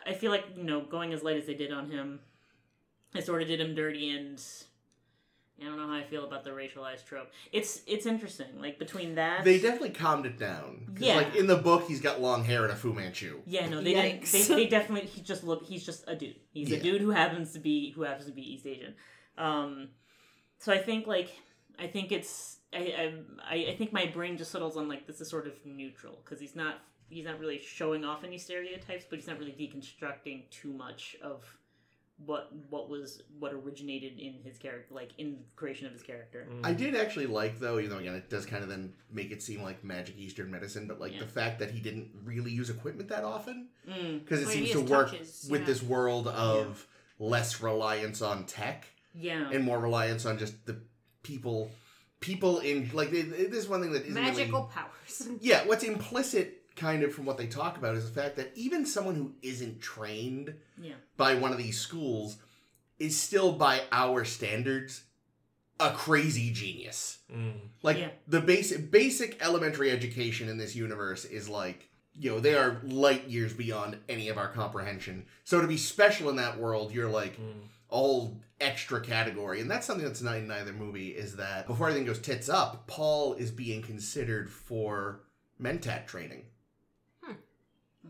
I 0.06 0.12
feel 0.14 0.30
like 0.30 0.44
you 0.56 0.64
know 0.64 0.80
going 0.82 1.12
as 1.12 1.22
light 1.22 1.36
as 1.36 1.46
they 1.46 1.54
did 1.54 1.72
on 1.72 1.90
him, 1.90 2.20
it 3.14 3.24
sort 3.26 3.42
of 3.42 3.48
did 3.48 3.60
him 3.60 3.74
dirty 3.74 4.10
and. 4.10 4.42
I 5.62 5.66
don't 5.66 5.76
know 5.76 5.86
how 5.86 5.94
I 5.94 6.02
feel 6.02 6.24
about 6.24 6.42
the 6.42 6.50
racialized 6.50 7.06
trope. 7.06 7.28
It's 7.52 7.80
it's 7.86 8.06
interesting. 8.06 8.60
Like 8.60 8.76
between 8.76 9.14
that, 9.14 9.44
they 9.44 9.60
definitely 9.60 9.90
calmed 9.90 10.26
it 10.26 10.36
down. 10.36 10.86
'Cause, 10.92 11.00
Yeah. 11.06 11.14
Like 11.14 11.36
in 11.36 11.46
the 11.46 11.54
book, 11.56 11.86
he's 11.86 12.00
got 12.00 12.20
long 12.20 12.42
hair 12.42 12.64
and 12.64 12.72
a 12.72 12.76
Fu 12.76 12.92
Manchu. 12.92 13.40
Yeah, 13.46 13.68
no, 13.68 13.80
they 13.80 13.94
didn't. 13.94 14.22
Yikes. 14.22 14.32
They, 14.48 14.54
they 14.54 14.66
definitely. 14.66 15.08
He 15.08 15.20
just 15.20 15.44
look. 15.44 15.64
He's 15.64 15.86
just 15.86 16.02
a 16.08 16.16
dude. 16.16 16.34
He's 16.52 16.70
Yeah. 16.70 16.78
a 16.78 16.82
dude 16.82 17.00
who 17.00 17.10
happens 17.10 17.52
to 17.52 17.60
be 17.60 17.92
who 17.92 18.02
happens 18.02 18.26
to 18.26 18.32
be 18.32 18.42
East 18.54 18.66
Asian. 18.66 18.96
Um, 19.38 19.90
so 20.58 20.72
I 20.72 20.78
think 20.78 21.06
like 21.06 21.30
I 21.78 21.86
think 21.86 22.10
it's 22.10 22.58
I 22.72 23.12
I 23.48 23.54
I 23.70 23.76
think 23.78 23.92
my 23.92 24.06
brain 24.06 24.36
just 24.36 24.50
settles 24.50 24.76
on 24.76 24.88
like 24.88 25.06
this 25.06 25.20
is 25.20 25.30
sort 25.30 25.46
of 25.46 25.52
neutral 25.64 26.18
because 26.24 26.40
he's 26.40 26.56
not 26.56 26.80
he's 27.08 27.24
not 27.24 27.38
really 27.38 27.58
showing 27.58 28.04
off 28.04 28.24
any 28.24 28.38
stereotypes, 28.38 29.04
but 29.08 29.18
he's 29.18 29.28
not 29.28 29.38
really 29.38 29.52
deconstructing 29.52 30.48
too 30.50 30.72
much 30.72 31.16
of 31.22 31.44
what 32.24 32.52
what 32.70 32.88
was 32.88 33.22
what 33.40 33.52
originated 33.52 34.18
in 34.20 34.34
his 34.44 34.56
character, 34.56 34.94
like 34.94 35.10
in 35.18 35.32
the 35.32 35.38
creation 35.56 35.86
of 35.86 35.92
his 35.92 36.02
character. 36.02 36.46
I 36.62 36.72
did 36.72 36.94
actually 36.94 37.26
like 37.26 37.58
though, 37.58 37.78
even 37.78 37.90
though 37.90 37.98
again 37.98 38.14
it 38.14 38.30
does 38.30 38.46
kind 38.46 38.62
of 38.62 38.68
then 38.68 38.92
make 39.10 39.32
it 39.32 39.42
seem 39.42 39.62
like 39.62 39.82
magic 39.82 40.16
Eastern 40.16 40.48
medicine, 40.50 40.86
but 40.86 41.00
like 41.00 41.12
Yeah. 41.14 41.20
the 41.20 41.26
fact 41.26 41.58
that 41.58 41.72
he 41.72 41.80
didn't 41.80 42.10
really 42.24 42.52
use 42.52 42.70
equipment 42.70 43.08
that 43.08 43.24
often 43.24 43.68
Mm, 43.88 44.20
because 44.20 44.40
it 44.42 44.44
Well, 44.46 44.54
seems 44.54 44.70
to 44.70 44.80
work 44.82 45.10
touches, 45.10 45.48
with 45.50 45.62
yeah. 45.62 45.66
this 45.66 45.82
world 45.82 46.28
of 46.28 46.86
less 47.18 47.60
reliance 47.60 48.22
on 48.22 48.46
tech 48.46 48.86
yeah. 49.12 49.50
and 49.50 49.64
more 49.64 49.80
reliance 49.80 50.24
on 50.24 50.38
just 50.38 50.64
the 50.66 50.80
people, 51.24 51.70
people 52.20 52.60
in 52.60 52.90
like 52.92 53.10
they, 53.10 53.22
they- 53.22 53.46
this 53.46 53.64
is 53.64 53.68
one 53.68 53.82
thing 53.82 53.90
that 53.92 54.02
isn't 54.02 54.14
really- 54.14 54.30
Magical 54.30 54.64
powers. 54.72 55.28
yeah, 55.40 55.66
what's 55.66 55.82
implicit 55.82 56.62
kind 56.76 57.02
of 57.02 57.14
from 57.14 57.24
what 57.24 57.38
they 57.38 57.46
talk 57.46 57.76
about 57.76 57.94
is 57.94 58.10
the 58.10 58.20
fact 58.20 58.36
that 58.36 58.50
even 58.54 58.84
someone 58.86 59.14
who 59.14 59.32
isn't 59.42 59.80
trained 59.80 60.54
Yeah. 60.80 60.94
by 61.16 61.34
one 61.34 61.52
of 61.52 61.58
these 61.58 61.78
schools 61.80 62.36
is 62.98 63.18
still 63.20 63.52
by 63.52 63.82
our 63.92 64.24
standards 64.24 65.02
a 65.80 65.90
crazy 65.92 66.52
genius. 66.52 67.18
Mm. 67.32 67.58
Like 67.82 67.98
Yeah. 67.98 68.10
the 68.28 68.40
basic 68.40 68.90
basic 68.90 69.36
elementary 69.42 69.90
education 69.90 70.48
in 70.48 70.56
this 70.58 70.76
universe 70.76 71.24
is 71.24 71.48
like 71.48 71.88
you 72.16 72.30
know 72.30 72.38
they 72.38 72.54
are 72.54 72.80
light 72.84 73.26
years 73.26 73.52
beyond 73.52 73.98
any 74.08 74.28
of 74.28 74.38
our 74.38 74.46
comprehension. 74.52 75.26
So 75.42 75.60
to 75.60 75.66
be 75.66 75.76
special 75.76 76.30
in 76.30 76.36
that 76.36 76.58
world, 76.58 76.92
you're 76.92 77.10
like 77.10 77.36
Mm. 77.40 77.68
all 77.88 78.40
extra 78.60 79.00
category, 79.00 79.60
and 79.60 79.68
that's 79.68 79.84
something 79.84 80.06
that's 80.06 80.22
not 80.22 80.36
in 80.36 80.48
either 80.50 80.72
movie. 80.72 81.08
Is 81.10 81.34
that 81.36 81.66
before 81.66 81.88
everything 81.88 82.06
goes 82.06 82.20
tits 82.20 82.48
up, 82.48 82.86
Paul 82.86 83.34
is 83.34 83.50
being 83.50 83.82
considered 83.82 84.48
for 84.48 85.24
mentat 85.60 86.06
training. 86.06 86.44
Oh, 87.24 87.34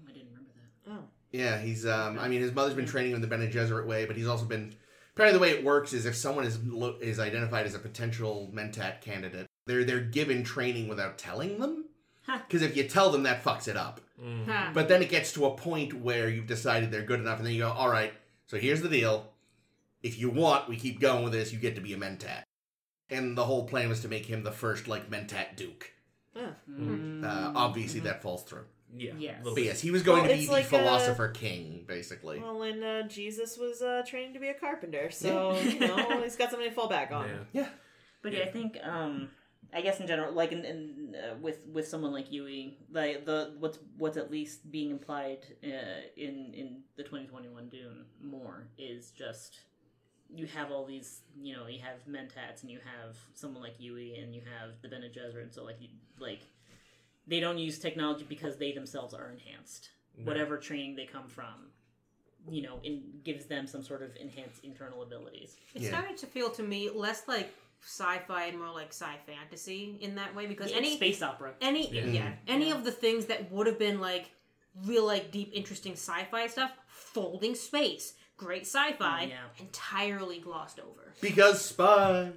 I 0.07 0.13
didn't 0.13 0.29
remember 0.29 0.51
that. 0.55 0.91
Oh. 0.91 1.05
Yeah, 1.35 1.59
he's. 1.59 1.85
Um, 1.85 2.17
I 2.21 2.29
mean, 2.29 2.41
his 2.41 2.55
mother's 2.55 2.75
been 2.75 2.87
training 2.87 3.11
him 3.11 3.21
the 3.21 3.27
Bene 3.27 3.49
Gesserit 3.49 3.87
way, 3.87 4.05
but 4.07 4.17
he's 4.17 4.29
also 4.29 4.45
been. 4.45 4.73
Apparently, 5.15 5.37
the 5.37 5.43
way 5.43 5.51
it 5.51 5.65
works 5.65 5.93
is 5.93 6.07
if 6.07 6.15
someone 6.15 6.45
is 6.45 6.65
lo- 6.65 6.97
is 7.01 7.19
identified 7.19 7.67
as 7.67 7.75
a 7.75 7.81
potential 7.81 8.53
mentat 8.55 9.01
candidate, 9.01 9.49
they're 9.67 9.83
they're 9.83 9.99
given 9.99 10.45
training 10.45 10.87
without 10.87 11.19
telling 11.19 11.59
them. 11.59 11.87
Because 12.47 12.63
if 12.63 12.77
you 12.77 12.85
tell 12.85 13.11
them, 13.11 13.25
that 13.25 13.43
fucks 13.43 13.67
it 13.67 13.77
up. 13.77 14.01
Mm. 14.23 14.47
Huh. 14.47 14.71
But 14.73 14.89
then 14.89 15.03
it 15.03 15.09
gets 15.09 15.33
to 15.33 15.47
a 15.47 15.57
point 15.57 15.93
where 15.93 16.29
you've 16.29 16.47
decided 16.47 16.93
they're 16.93 17.03
good 17.03 17.19
enough, 17.19 17.39
and 17.39 17.47
then 17.47 17.55
you 17.55 17.63
go, 17.63 17.73
"All 17.73 17.91
right, 17.91 18.13
so 18.47 18.57
here's 18.57 18.81
the 18.83 18.89
deal. 18.89 19.33
If 20.05 20.21
you 20.21 20.31
want, 20.31 20.69
we 20.69 20.77
keep 20.77 21.01
going 21.01 21.25
with 21.25 21.33
this. 21.33 21.53
You 21.53 21.59
get 21.59 21.75
to 21.75 21.81
be 21.81 21.95
a 21.95 21.97
mentat." 21.97 22.45
And 23.11 23.37
the 23.37 23.45
whole 23.45 23.67
plan 23.67 23.89
was 23.89 24.03
to 24.03 24.09
make 24.09 24.27
him 24.27 24.45
the 24.45 24.53
first 24.53 24.87
like 24.87 25.11
mentat 25.11 25.57
duke. 25.57 25.91
Ah. 26.37 26.55
Mm. 26.71 27.25
Uh, 27.25 27.53
obviously, 27.57 27.99
that 28.01 28.23
falls 28.23 28.45
through. 28.45 28.67
Yeah. 28.97 29.13
Yes. 29.19 29.41
But 29.43 29.63
yes, 29.63 29.81
he 29.81 29.91
was 29.91 30.03
going 30.03 30.23
Well, 30.23 30.31
to 30.31 30.37
be 30.37 30.47
the 30.47 30.53
like, 30.53 30.67
uh, 30.67 30.79
philosopher 30.79 31.29
king, 31.29 31.85
basically. 31.87 32.41
Well, 32.41 32.63
and 32.63 32.85
uh, 32.85 33.03
Jesus 33.09 33.57
was 33.59 33.83
uh, 33.83 34.03
training 34.07 34.35
to 34.35 34.41
be 34.41 34.49
a 34.49 34.55
carpenter, 34.55 35.11
so 35.11 35.59
you 35.59 35.81
know 35.81 36.21
he's 36.23 36.37
got 36.37 36.51
something 36.51 36.69
to 36.69 36.75
fall 36.75 36.89
back 36.89 37.13
on. 37.13 37.47
Yeah. 37.53 37.69
But 38.23 38.33
yeah, 38.33 38.45
I 38.45 38.51
think 38.51 38.79
um 38.83 39.29
I 39.75 39.81
guess 39.81 39.99
in 39.99 40.07
general, 40.07 40.33
like 40.33 40.53
in, 40.53 40.65
in 40.65 41.17
uh, 41.17 41.35
with 41.41 41.67
with 41.67 41.89
someone 41.89 42.13
like 42.13 42.31
Yueh, 42.31 42.75
like 42.93 43.27
the 43.27 43.55
what's 43.59 43.79
what's 43.99 44.17
at 44.17 44.31
least 44.31 44.71
being 44.71 44.91
implied 44.91 45.47
uh, 45.65 46.01
in 46.17 46.53
in 46.55 46.83
the 46.97 47.03
2021 47.03 47.69
Dune 47.71 48.05
more 48.23 48.69
is 48.79 49.11
just 49.11 49.59
you 50.33 50.47
have 50.47 50.71
all 50.71 50.85
these, 50.85 51.21
you 51.41 51.55
know, 51.55 51.67
you 51.67 51.81
have 51.81 51.99
Mentats 52.09 52.63
and 52.63 52.71
you 52.71 52.79
have 52.79 53.17
someone 53.35 53.63
like 53.63 53.79
Yueh 53.79 54.23
and 54.23 54.35
you 54.35 54.43
have 54.59 54.71
the 54.83 54.89
Bene 54.89 55.09
Gesserit. 55.09 55.55
So 55.55 55.65
like, 55.65 55.77
you, 55.81 55.89
like 56.19 56.41
they 57.27 57.41
don't 57.41 57.59
use 57.59 57.79
technology 57.79 58.25
because 58.29 58.57
they 58.57 58.73
themselves 58.73 59.15
are 59.15 59.31
enhanced. 59.31 59.91
No. 60.17 60.25
Whatever 60.27 60.59
training 60.59 60.97
they 60.97 61.07
come 61.07 61.27
from, 61.29 61.71
you 62.49 62.63
know, 62.63 62.79
in, 62.85 63.03
gives 63.25 63.47
them 63.47 63.67
some 63.67 63.83
sort 63.83 64.03
of 64.03 64.11
enhanced 64.17 64.63
internal 64.65 65.03
abilities. 65.03 65.57
It 65.75 65.83
Yeah. 65.83 65.89
started 65.91 66.17
to 66.19 66.27
feel 66.27 66.51
to 66.51 66.63
me 66.63 66.91
less 66.91 67.27
like 67.27 67.53
sci-fi 67.83 68.45
and 68.47 68.59
more 68.59 68.71
like 68.73 68.89
sci-fantasy 68.93 69.99
in 70.01 70.15
that 70.17 70.35
way 70.35 70.47
because 70.47 70.69
It's 70.69 70.77
any 70.77 70.97
space 70.97 71.23
opera. 71.23 71.55
any 71.61 71.91
Yeah. 71.91 72.05
yeah, 72.07 72.21
mm-hmm. 72.23 72.35
any 72.49 72.71
of 72.71 72.85
the 72.85 72.93
things 72.93 73.27
that 73.27 73.51
would 73.51 73.67
have 73.67 73.79
been 73.79 74.01
like 74.01 74.31
real 74.85 75.05
like 75.07 75.31
deep 75.31 75.51
interesting 75.53 75.93
sci-fi 75.93 76.47
stuff 76.47 76.73
folding 76.87 77.55
space 77.55 78.15
great 78.37 78.63
sci-fi 78.63 79.25
Yeah. 79.25 79.39
entirely 79.61 80.39
glossed 80.41 80.81
over 80.81 81.13
because 81.21 81.65
spies. 81.65 82.33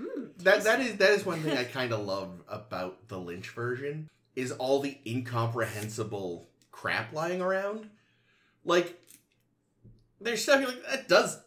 Mm, 0.00 0.30
That 0.38 0.64
that 0.64 0.80
is 0.80 0.96
that 0.96 1.10
is 1.10 1.24
one 1.26 1.40
thing 1.40 1.56
I 1.56 1.64
kind 1.64 1.92
of 1.92 2.04
love 2.04 2.30
about 2.48 3.08
the 3.08 3.18
Lynch 3.18 3.50
version 3.50 4.08
is 4.36 4.52
all 4.52 4.80
the 4.80 4.98
incomprehensible 5.06 6.48
crap 6.72 7.12
lying 7.12 7.40
around. 7.40 7.88
Like 8.64 8.98
there's 10.20 10.42
stuff 10.42 10.60
you're 10.60 10.70
like 10.70 10.84
that 10.88 11.08
does 11.08 11.40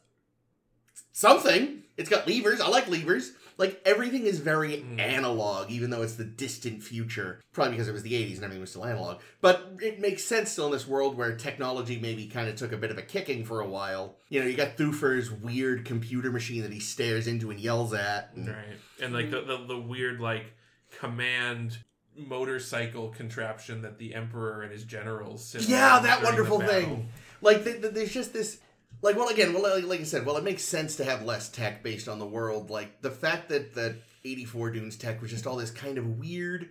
something. 1.11 1.83
It's 1.97 2.09
got 2.09 2.27
levers. 2.27 2.61
I 2.61 2.67
like 2.67 2.87
levers. 2.87 3.31
Like 3.57 3.81
everything 3.85 4.25
is 4.27 4.39
very 4.39 4.77
Mm. 4.77 4.99
analog, 4.99 5.71
even 5.71 5.89
though 5.89 6.03
it's 6.03 6.13
the 6.15 6.23
distant 6.23 6.83
future. 6.83 7.41
Probably 7.53 7.71
because 7.71 7.87
it 7.87 7.91
was 7.93 8.03
the 8.03 8.13
'80s 8.13 8.35
and 8.35 8.43
everything 8.43 8.61
was 8.61 8.69
still 8.69 8.85
analog. 8.85 9.19
But 9.41 9.77
it 9.81 9.99
makes 9.99 10.23
sense 10.23 10.51
still 10.51 10.67
in 10.67 10.71
this 10.71 10.87
world 10.87 11.17
where 11.17 11.35
technology 11.35 11.99
maybe 11.99 12.27
kind 12.27 12.47
of 12.49 12.55
took 12.55 12.71
a 12.71 12.77
bit 12.77 12.91
of 12.91 12.97
a 12.97 13.01
kicking 13.01 13.45
for 13.45 13.59
a 13.61 13.67
while. 13.67 14.17
You 14.29 14.41
know, 14.41 14.47
you 14.47 14.55
got 14.55 14.77
Thufir's 14.77 15.31
weird 15.31 15.85
computer 15.85 16.31
machine 16.31 16.61
that 16.61 16.71
he 16.71 16.79
stares 16.79 17.25
into 17.27 17.49
and 17.49 17.59
yells 17.59 17.93
at. 17.93 18.31
and- 18.35 18.47
Right. 18.47 18.77
And 19.01 19.13
like 19.13 19.31
the, 19.31 19.41
the 19.41 19.65
the 19.67 19.79
weird 19.79 20.19
like 20.19 20.53
command 20.99 21.79
motorcycle 22.15 23.09
contraption 23.09 23.81
that 23.83 23.97
the 23.97 24.13
emperor 24.15 24.61
and 24.63 24.71
his 24.71 24.83
generals 24.83 25.47
sit 25.47 25.63
Yeah, 25.67 25.99
that 25.99 26.23
wonderful 26.23 26.59
thing. 26.61 27.09
Like, 27.41 27.63
th- 27.63 27.81
th- 27.81 27.93
there's 27.93 28.11
just 28.13 28.33
this. 28.33 28.59
Like, 29.01 29.15
well, 29.15 29.29
again, 29.29 29.53
well, 29.53 29.63
like, 29.63 29.85
like 29.85 29.99
I 30.01 30.03
said, 30.03 30.25
well, 30.25 30.37
it 30.37 30.43
makes 30.43 30.63
sense 30.63 30.95
to 30.97 31.03
have 31.03 31.23
less 31.23 31.49
tech 31.49 31.83
based 31.83 32.07
on 32.07 32.19
the 32.19 32.25
world. 32.25 32.69
Like, 32.69 33.01
the 33.01 33.11
fact 33.11 33.49
that 33.49 33.75
that 33.75 33.95
84 34.25 34.71
Dunes 34.71 34.95
tech 34.97 35.21
was 35.21 35.29
just 35.31 35.45
all 35.47 35.55
this 35.55 35.71
kind 35.71 35.97
of 35.97 36.19
weird. 36.19 36.69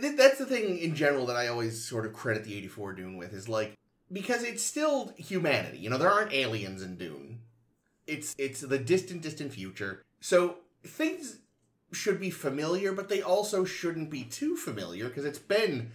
th- 0.00 0.16
That's 0.16 0.38
the 0.38 0.46
thing 0.46 0.78
in 0.78 0.94
general 0.94 1.26
that 1.26 1.36
I 1.36 1.48
always 1.48 1.84
sort 1.84 2.06
of 2.06 2.12
credit 2.12 2.44
the 2.44 2.56
84 2.56 2.94
Dune 2.94 3.16
with 3.16 3.32
is 3.32 3.48
like 3.48 3.74
because 4.12 4.42
it's 4.42 4.62
still 4.62 5.12
humanity. 5.16 5.78
You 5.78 5.90
know, 5.90 5.98
there 5.98 6.10
aren't 6.10 6.32
aliens 6.32 6.82
in 6.82 6.96
Dune. 6.96 7.40
It's 8.06 8.34
it's 8.38 8.60
the 8.60 8.78
distant, 8.78 9.22
distant 9.22 9.52
future. 9.52 10.02
So 10.20 10.56
things 10.84 11.38
should 11.92 12.20
be 12.20 12.30
familiar, 12.30 12.92
but 12.92 13.08
they 13.08 13.22
also 13.22 13.64
shouldn't 13.64 14.10
be 14.10 14.24
too 14.24 14.56
familiar 14.56 15.08
because 15.08 15.24
it's 15.24 15.38
been 15.38 15.92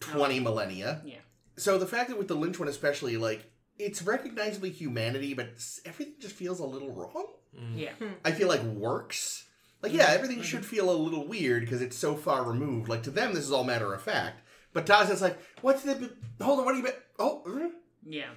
20 0.00 0.40
millennia. 0.40 1.02
Yeah. 1.04 1.16
So 1.56 1.78
the 1.78 1.86
fact 1.86 2.08
that 2.08 2.18
with 2.18 2.28
the 2.28 2.34
Lynch 2.34 2.58
one 2.58 2.68
especially, 2.68 3.16
like 3.16 3.50
it's 3.78 4.02
recognizably 4.02 4.70
humanity, 4.70 5.34
but 5.34 5.48
everything 5.84 6.14
just 6.20 6.34
feels 6.34 6.60
a 6.60 6.64
little 6.64 6.92
wrong. 6.92 7.26
Mm. 7.58 7.78
Yeah. 7.78 7.92
I 8.24 8.32
feel 8.32 8.48
like 8.48 8.62
works. 8.62 9.44
Like 9.82 9.92
yeah, 9.92 10.06
everything 10.08 10.40
should 10.42 10.64
feel 10.64 10.90
a 10.90 10.96
little 10.96 11.26
weird 11.26 11.62
because 11.62 11.82
it's 11.82 11.96
so 11.96 12.14
far 12.14 12.42
removed. 12.42 12.88
Like 12.88 13.02
to 13.04 13.10
them, 13.10 13.34
this 13.34 13.44
is 13.44 13.52
all 13.52 13.64
matter 13.64 13.92
of 13.92 14.00
fact. 14.02 14.40
But 14.72 14.86
to 14.86 14.96
us, 14.96 15.10
it's 15.10 15.20
like, 15.20 15.38
what's 15.60 15.82
the? 15.82 16.10
Hold 16.40 16.58
on, 16.60 16.64
what 16.64 16.72
do 16.72 16.78
you? 16.78 16.84
bet- 16.84 17.02
Oh, 17.18 17.42
uh, 17.46 17.68
Yeah. 18.04 18.30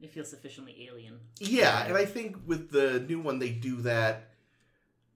It 0.00 0.10
feels 0.12 0.30
sufficiently 0.30 0.88
alien. 0.90 1.20
yeah. 1.38 1.84
And 1.86 1.96
I 1.96 2.04
think 2.06 2.36
with 2.46 2.70
the 2.70 3.00
new 3.00 3.20
one, 3.20 3.38
they 3.38 3.50
do 3.50 3.76
that 3.82 4.30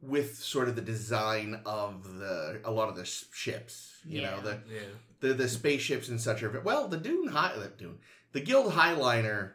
with 0.02 0.36
sort 0.36 0.68
of 0.68 0.76
the 0.76 0.82
design 0.82 1.60
of 1.64 2.18
the 2.18 2.60
a 2.64 2.70
lot 2.70 2.88
of 2.88 2.96
the 2.96 3.04
ships. 3.04 3.96
You 4.04 4.22
know 4.22 4.40
the 4.40 4.60
Yeah. 4.70 4.80
the 5.20 5.34
the 5.34 5.48
spaceships 5.48 6.08
and 6.08 6.20
such 6.20 6.42
are 6.42 6.60
well 6.60 6.86
the 6.88 6.98
Dune 6.98 7.28
high 7.28 7.56
the 7.58 7.68
Dune 7.68 7.98
the 8.32 8.40
Guild 8.40 8.72
Highliner 8.74 9.52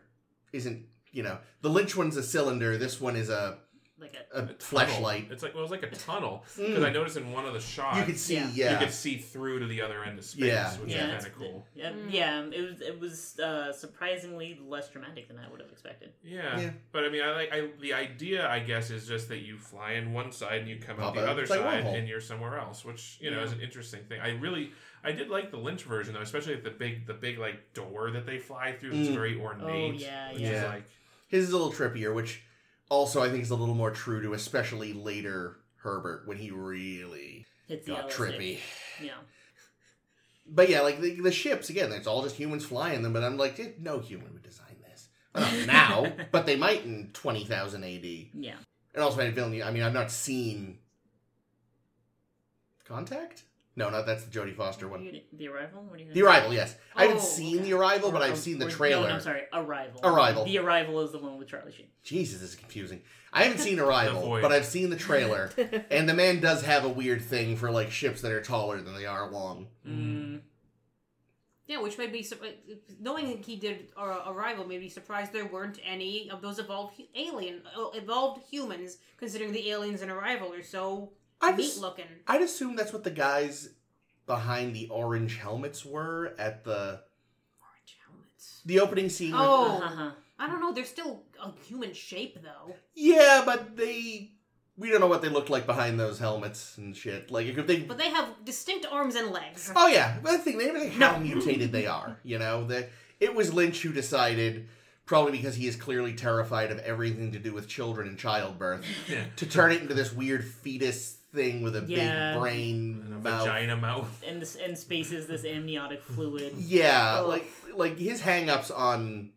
isn't 0.53 0.85
you 1.11 1.23
know 1.23 1.37
the 1.61 1.69
Lynch 1.69 1.95
one's 1.95 2.17
a 2.17 2.23
cylinder 2.23 2.77
this 2.77 2.99
one 2.99 3.15
is 3.15 3.29
a 3.29 3.59
Like 4.01 4.15
a 4.33 4.39
a 4.39 4.43
A 4.45 4.47
flashlight 4.57 5.27
It's 5.31 5.43
like 5.43 5.53
well, 5.53 5.61
it 5.63 5.69
was 5.69 5.71
like 5.71 5.83
a 5.83 5.95
tunnel 6.07 6.43
Mm. 6.57 6.67
because 6.67 6.83
I 6.83 6.89
noticed 6.91 7.17
in 7.17 7.31
one 7.31 7.45
of 7.45 7.53
the 7.53 7.59
shots 7.59 7.97
you 7.99 8.03
could 8.05 8.17
see 8.19 8.33
Yeah. 8.35 8.49
yeah, 8.53 8.71
you 8.73 8.77
could 8.85 8.93
see 8.93 9.17
through 9.17 9.59
to 9.59 9.67
the 9.67 9.81
other 9.83 10.03
end 10.03 10.17
of 10.17 10.25
space, 10.25 10.45
Yeah. 10.45 10.73
which 10.77 10.89
yeah, 10.91 11.15
is 11.17 11.23
kind 11.23 11.33
of 11.33 11.39
cool. 11.39 11.65
Yeah, 11.75 11.91
Mm. 11.91 12.11
yeah, 12.11 12.41
it 12.51 12.61
was 12.61 12.81
it 12.81 12.99
was 12.99 13.39
uh, 13.39 13.71
surprisingly 13.71 14.59
less 14.67 14.89
dramatic 14.89 15.27
than 15.27 15.37
I 15.37 15.47
would 15.49 15.59
have 15.61 15.69
expected. 15.69 16.11
Yeah. 16.23 16.59
Yeah. 16.59 16.71
but 16.91 17.03
I 17.05 17.09
mean, 17.09 17.21
I 17.21 17.31
like 17.31 17.53
I, 17.53 17.69
the 17.79 17.93
idea. 17.93 18.49
I 18.49 18.59
guess 18.59 18.89
is 18.89 19.07
just 19.07 19.29
that 19.29 19.39
you 19.39 19.57
fly 19.57 19.91
in 19.93 20.13
one 20.13 20.31
side 20.31 20.61
and 20.61 20.67
you 20.69 20.77
come 20.79 20.99
out 20.99 21.13
the 21.13 21.21
out. 21.21 21.29
other 21.29 21.41
It's 21.43 21.51
like 21.51 21.59
side 21.61 21.83
wormhole. 21.83 21.97
and 21.99 22.07
you're 22.07 22.21
somewhere 22.21 22.57
else, 22.57 22.83
which 22.83 23.17
you 23.21 23.29
know 23.29 23.37
Yeah. 23.37 23.43
is 23.45 23.51
an 23.51 23.61
interesting 23.61 24.01
thing. 24.09 24.19
I 24.19 24.29
really, 24.31 24.71
I 25.03 25.11
did 25.11 25.29
like 25.29 25.51
the 25.51 25.57
Lynch 25.57 25.83
version 25.83 26.13
though, 26.15 26.21
especially 26.21 26.55
the 26.55 26.71
big, 26.71 27.05
the 27.05 27.13
big 27.13 27.37
like 27.37 27.73
door 27.73 28.09
that 28.11 28.25
they 28.25 28.39
fly 28.39 28.73
through. 28.73 28.91
That's 28.91 29.09
Mm. 29.09 29.13
very 29.15 29.39
ornate. 29.39 29.93
Oh, 29.95 29.97
yeah, 29.97 30.31
which 30.33 30.41
yeah. 30.41 30.49
Is 30.49 30.63
like 30.63 30.83
his 31.27 31.43
is 31.45 31.53
a 31.53 31.57
little 31.57 31.71
trippier 31.71 32.13
which 32.15 32.41
also 32.91 33.23
I 33.23 33.29
think 33.29 33.41
is 33.41 33.49
a 33.51 33.55
little 33.55 33.73
more 33.73 33.89
true 33.91 34.21
to 34.21 34.33
especially 34.33 34.91
later 34.93 35.57
Herbert 35.77 36.27
when 36.27 36.37
he 36.37 36.51
really 36.51 37.45
the 37.85 37.93
got 37.93 38.09
trippy. 38.11 38.59
Yeah, 39.01 39.13
but 40.45 40.69
yeah 40.69 40.81
like 40.81 40.99
the, 40.99 41.21
the 41.21 41.31
ships 41.31 41.69
again 41.69 41.91
it's 41.93 42.05
all 42.05 42.21
just 42.21 42.35
humans 42.35 42.65
flying 42.65 43.01
them 43.01 43.13
but 43.13 43.23
I'm 43.23 43.37
like 43.37 43.59
eh, 43.59 43.69
no 43.79 43.99
human 43.99 44.33
would 44.33 44.43
design 44.43 44.75
this. 44.83 45.07
Well, 45.33 45.65
now 45.65 46.11
but 46.31 46.45
they 46.45 46.57
might 46.57 46.83
in 46.83 47.09
20,000 47.13 47.83
AD 47.83 48.05
yeah. 48.33 48.55
And 48.93 49.01
also, 49.01 49.21
I 49.21 49.31
feel- 49.31 49.63
I 49.63 49.71
mean, 49.71 49.83
I've 49.83 49.93
not 49.93 50.11
seen 50.11 50.77
Contact. 52.83 53.43
No, 53.77 53.89
not 53.89 54.05
that's 54.05 54.25
the 54.25 54.37
Jodie 54.37 54.53
Foster 54.55 54.87
one. 54.89 55.01
You- 55.03 55.21
The 55.31 55.47
arrival. 55.47 55.81
What 55.83 55.93
do 55.93 55.99
you 55.99 56.05
think? 56.05 56.13
The 56.15 56.23
Arrival, 56.23 56.53
yes. 56.53 56.75
I 56.95 57.03
haven't 57.03 57.17
Oh, 57.17 57.21
seen 57.21 57.59
okay. 57.59 57.69
The 57.69 57.73
Arrival, 57.77 58.11
but 58.11 58.21
I've 58.21 58.37
seen 58.37 58.59
the 58.59 58.69
trailer. 58.69 59.03
No, 59.03 59.07
no, 59.09 59.13
I'm 59.15 59.21
sorry. 59.21 59.43
Arrival. 59.53 60.01
Arrival. 60.03 60.43
The 60.45 60.57
arrival 60.57 60.99
is 61.01 61.13
the 61.13 61.19
one 61.19 61.37
with 61.37 61.47
Charlie 61.47 61.71
Sheen. 61.71 61.87
Jesus, 62.03 62.41
this 62.41 62.49
is 62.49 62.55
confusing. 62.57 63.01
I 63.31 63.43
haven't 63.43 63.59
seen 63.59 63.79
Arrival, 63.87 64.21
Void. 64.21 64.41
but 64.41 64.51
I've 64.51 64.65
seen 64.65 64.89
the 64.89 64.97
trailer, 64.97 65.51
and 65.89 66.07
the 66.09 66.13
man 66.13 66.41
does 66.41 66.63
have 66.65 66.83
a 66.83 66.89
weird 66.89 67.21
thing 67.21 67.55
for 67.55 67.71
like 67.71 67.91
ships 67.91 68.21
that 68.23 68.31
are 68.33 68.41
taller 68.41 68.81
than 68.81 68.93
they 68.93 69.05
are 69.05 69.31
long. 69.31 69.67
Mm. 69.87 70.41
yeah 71.67 71.79
which 71.79 71.97
made 71.97 72.11
me 72.11 72.21
sur- 72.23 72.35
knowing 72.99 73.41
he 73.41 73.55
did 73.55 73.87
uh, 73.97 74.23
arrival 74.27 74.67
made 74.67 74.81
me 74.81 74.89
surprised 74.89 75.31
there 75.31 75.45
weren't 75.45 75.79
any 75.85 76.29
of 76.29 76.41
those 76.41 76.59
evolved 76.59 77.01
alien 77.15 77.61
uh, 77.77 77.85
evolved 77.93 78.41
humans 78.51 78.97
considering 79.17 79.53
the 79.53 79.69
aliens 79.71 80.01
in 80.01 80.09
arrival 80.09 80.51
are 80.53 80.61
so 80.63 81.11
I 81.41 81.51
neat 81.51 81.63
just, 81.63 81.81
looking 81.81 82.05
I'd 82.27 82.41
assume 82.41 82.75
that's 82.75 82.93
what 82.93 83.03
the 83.03 83.11
guys 83.11 83.69
behind 84.27 84.75
the 84.75 84.87
orange 84.89 85.37
helmets 85.37 85.83
were 85.85 86.33
at 86.37 86.63
the 86.63 87.01
orange 87.61 87.97
helmets 88.05 88.61
the 88.65 88.79
opening 88.79 89.09
scene. 89.09 89.31
with- 89.31 89.41
Oh. 89.41 89.81
Uh-huh. 89.83 90.11
I 90.39 90.47
don't 90.47 90.59
know. 90.59 90.73
They're 90.73 90.85
still 90.85 91.23
a 91.39 91.51
human 91.67 91.93
shape, 91.93 92.39
though. 92.41 92.75
yeah, 92.95 93.43
but 93.45 93.75
they 93.77 94.31
we 94.77 94.89
don't 94.89 94.99
know 95.01 95.07
what 95.07 95.21
they 95.21 95.29
looked 95.29 95.49
like 95.51 95.67
behind 95.67 95.99
those 95.99 96.17
helmets 96.17 96.77
and 96.77 96.95
shit. 96.97 97.29
Like 97.29 97.45
if 97.45 97.67
they 97.67 97.79
But 97.81 97.97
they 97.99 98.09
have 98.09 98.27
distinct 98.43 98.87
arms 98.91 99.15
and 99.15 99.29
legs. 99.31 99.71
Oh 99.75 99.87
yeah, 99.87 100.17
but 100.23 100.31
the 100.31 100.37
thing 100.39 100.57
they 100.57 100.65
never 100.67 100.79
say 100.79 100.89
how 100.89 101.17
mutated 101.19 101.71
they 101.71 101.85
are. 101.85 102.17
You 102.23 102.39
know, 102.39 102.65
that 102.67 102.89
it 103.19 103.35
was 103.35 103.53
Lynch 103.53 103.81
who 103.83 103.91
decided, 103.93 104.67
probably 105.05 105.33
because 105.33 105.53
he 105.55 105.67
is 105.67 105.75
clearly 105.75 106.13
terrified 106.13 106.71
of 106.71 106.79
everything 106.79 107.33
to 107.33 107.39
do 107.39 107.53
with 107.53 107.67
children 107.67 108.07
and 108.07 108.17
childbirth, 108.17 108.83
yeah, 109.07 109.25
to 109.35 109.45
turn 109.45 109.71
it 109.71 109.81
into 109.83 109.93
this 109.93 110.11
weird 110.11 110.43
fetus 110.43 111.17
thing 111.33 111.61
with 111.61 111.75
a 111.75 111.81
Yeah. 111.87 112.33
big 112.33 112.41
brain 112.41 113.01
and 113.05 113.13
a 113.13 113.17
mouth. 113.19 113.45
vagina 113.45 113.75
mouth. 113.77 114.23
And 114.27 114.41
this 114.41 114.55
and 114.55 114.77
space 114.77 115.11
is 115.11 115.27
this 115.27 115.45
amniotic 115.45 116.03
fluid. 116.03 116.53
Yeah, 116.57 117.19
Ugh. 117.21 117.27
like 117.27 117.51
like 117.73 117.97
his 117.97 118.21
hang-ups 118.21 118.69
on 118.71 119.31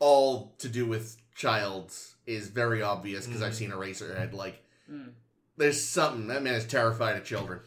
all 0.00 0.54
to 0.58 0.68
do 0.68 0.84
with 0.86 1.16
childs 1.36 2.16
is 2.26 2.48
very 2.48 2.82
obvious 2.82 3.26
because 3.26 3.42
I've 3.42 3.52
Mm. 3.52 3.56
seen 3.56 3.70
Eraserhead. 3.70 4.32
Like, 4.32 4.64
Mm. 4.90 5.12
there's 5.56 5.80
something 5.80 6.26
that 6.28 6.42
man 6.42 6.54
is 6.54 6.66
terrified 6.66 7.16
of 7.16 7.24
children. 7.24 7.60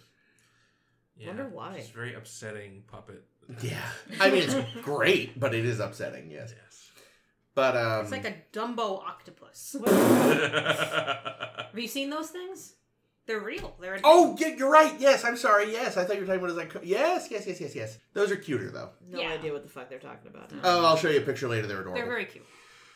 Yeah, 1.18 1.28
Wonder 1.28 1.48
why. 1.50 1.76
It's 1.78 1.90
a 1.90 1.94
very 1.94 2.14
upsetting 2.14 2.84
puppet. 2.92 3.24
Yeah, 3.62 3.82
I 4.20 4.30
mean 4.32 4.44
it's 4.44 4.56
great, 4.82 5.40
but 5.40 5.54
it 5.56 5.64
is 5.66 5.80
upsetting. 5.80 6.30
Yes, 6.32 6.54
Yes. 6.56 6.92
but 7.56 7.76
um, 7.78 8.02
It's 8.04 8.12
like 8.12 8.26
a 8.26 8.36
Dumbo 8.52 9.02
octopus. 9.04 9.76
Have 9.86 11.78
you 11.80 11.88
seen 11.88 12.10
those 12.10 12.30
things? 12.30 12.74
They're 13.28 13.40
real. 13.40 13.76
They're 13.80 14.00
Oh, 14.04 14.36
yeah, 14.40 14.48
you're 14.58 14.70
right. 14.72 14.94
Yes, 15.00 15.24
I'm 15.24 15.38
sorry. 15.38 15.72
Yes, 15.72 15.96
I 15.96 16.04
thought 16.06 16.16
you 16.16 16.22
were 16.22 16.28
talking 16.28 16.44
about 16.44 16.58
it 16.58 16.68
as 16.68 16.74
like 16.76 16.84
yes, 16.86 17.28
yes, 17.32 17.46
yes, 17.48 17.62
yes, 17.62 17.76
yes. 17.76 17.98
Those 18.14 18.32
are 18.32 18.36
cuter 18.36 18.72
though. 18.72 18.90
No 19.08 19.20
Yeah. 19.22 19.30
idea 19.30 19.54
what 19.54 19.64
the 19.64 19.70
fuck 19.70 19.90
they're 19.90 20.00
talking 20.00 20.28
about. 20.30 20.52
now. 20.52 20.60
Oh, 20.64 20.86
I'll 20.86 20.98
show 20.98 21.10
you 21.10 21.20
a 21.20 21.22
picture 21.22 21.48
later. 21.48 21.68
They're 21.68 21.82
adorable. 21.82 21.98
they're 22.02 22.10
very 22.10 22.26
cute. 22.26 22.46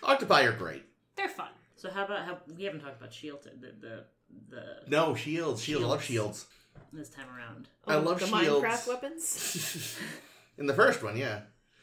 Octopi 0.04 0.44
are 0.44 0.52
great. 0.54 0.84
They're 1.16 1.30
fun. 1.30 1.50
So 1.76 1.90
how 1.92 2.06
about 2.06 2.26
how 2.26 2.38
we 2.58 2.64
haven't 2.64 2.82
talked 2.82 2.98
about 2.98 3.14
Shield 3.14 3.44
the 3.44 3.68
the 3.80 4.06
the 4.50 4.66
No 4.88 5.16
shields, 5.16 5.62
shields. 5.64 5.86
I 5.86 5.88
love 5.88 6.04
Shields. 6.04 6.40
shields. 6.40 6.92
this 6.92 7.10
time 7.10 7.28
around. 7.36 7.70
Oh, 7.88 7.94
I 7.94 7.96
love 7.98 8.20
the 8.20 8.28
shields. 8.28 8.66
Minecraft 8.66 8.88
weapons. 9.04 10.00
In 10.58 10.66
the 10.66 10.74
first 10.74 11.04
one, 11.04 11.16
yeah. 11.18 11.42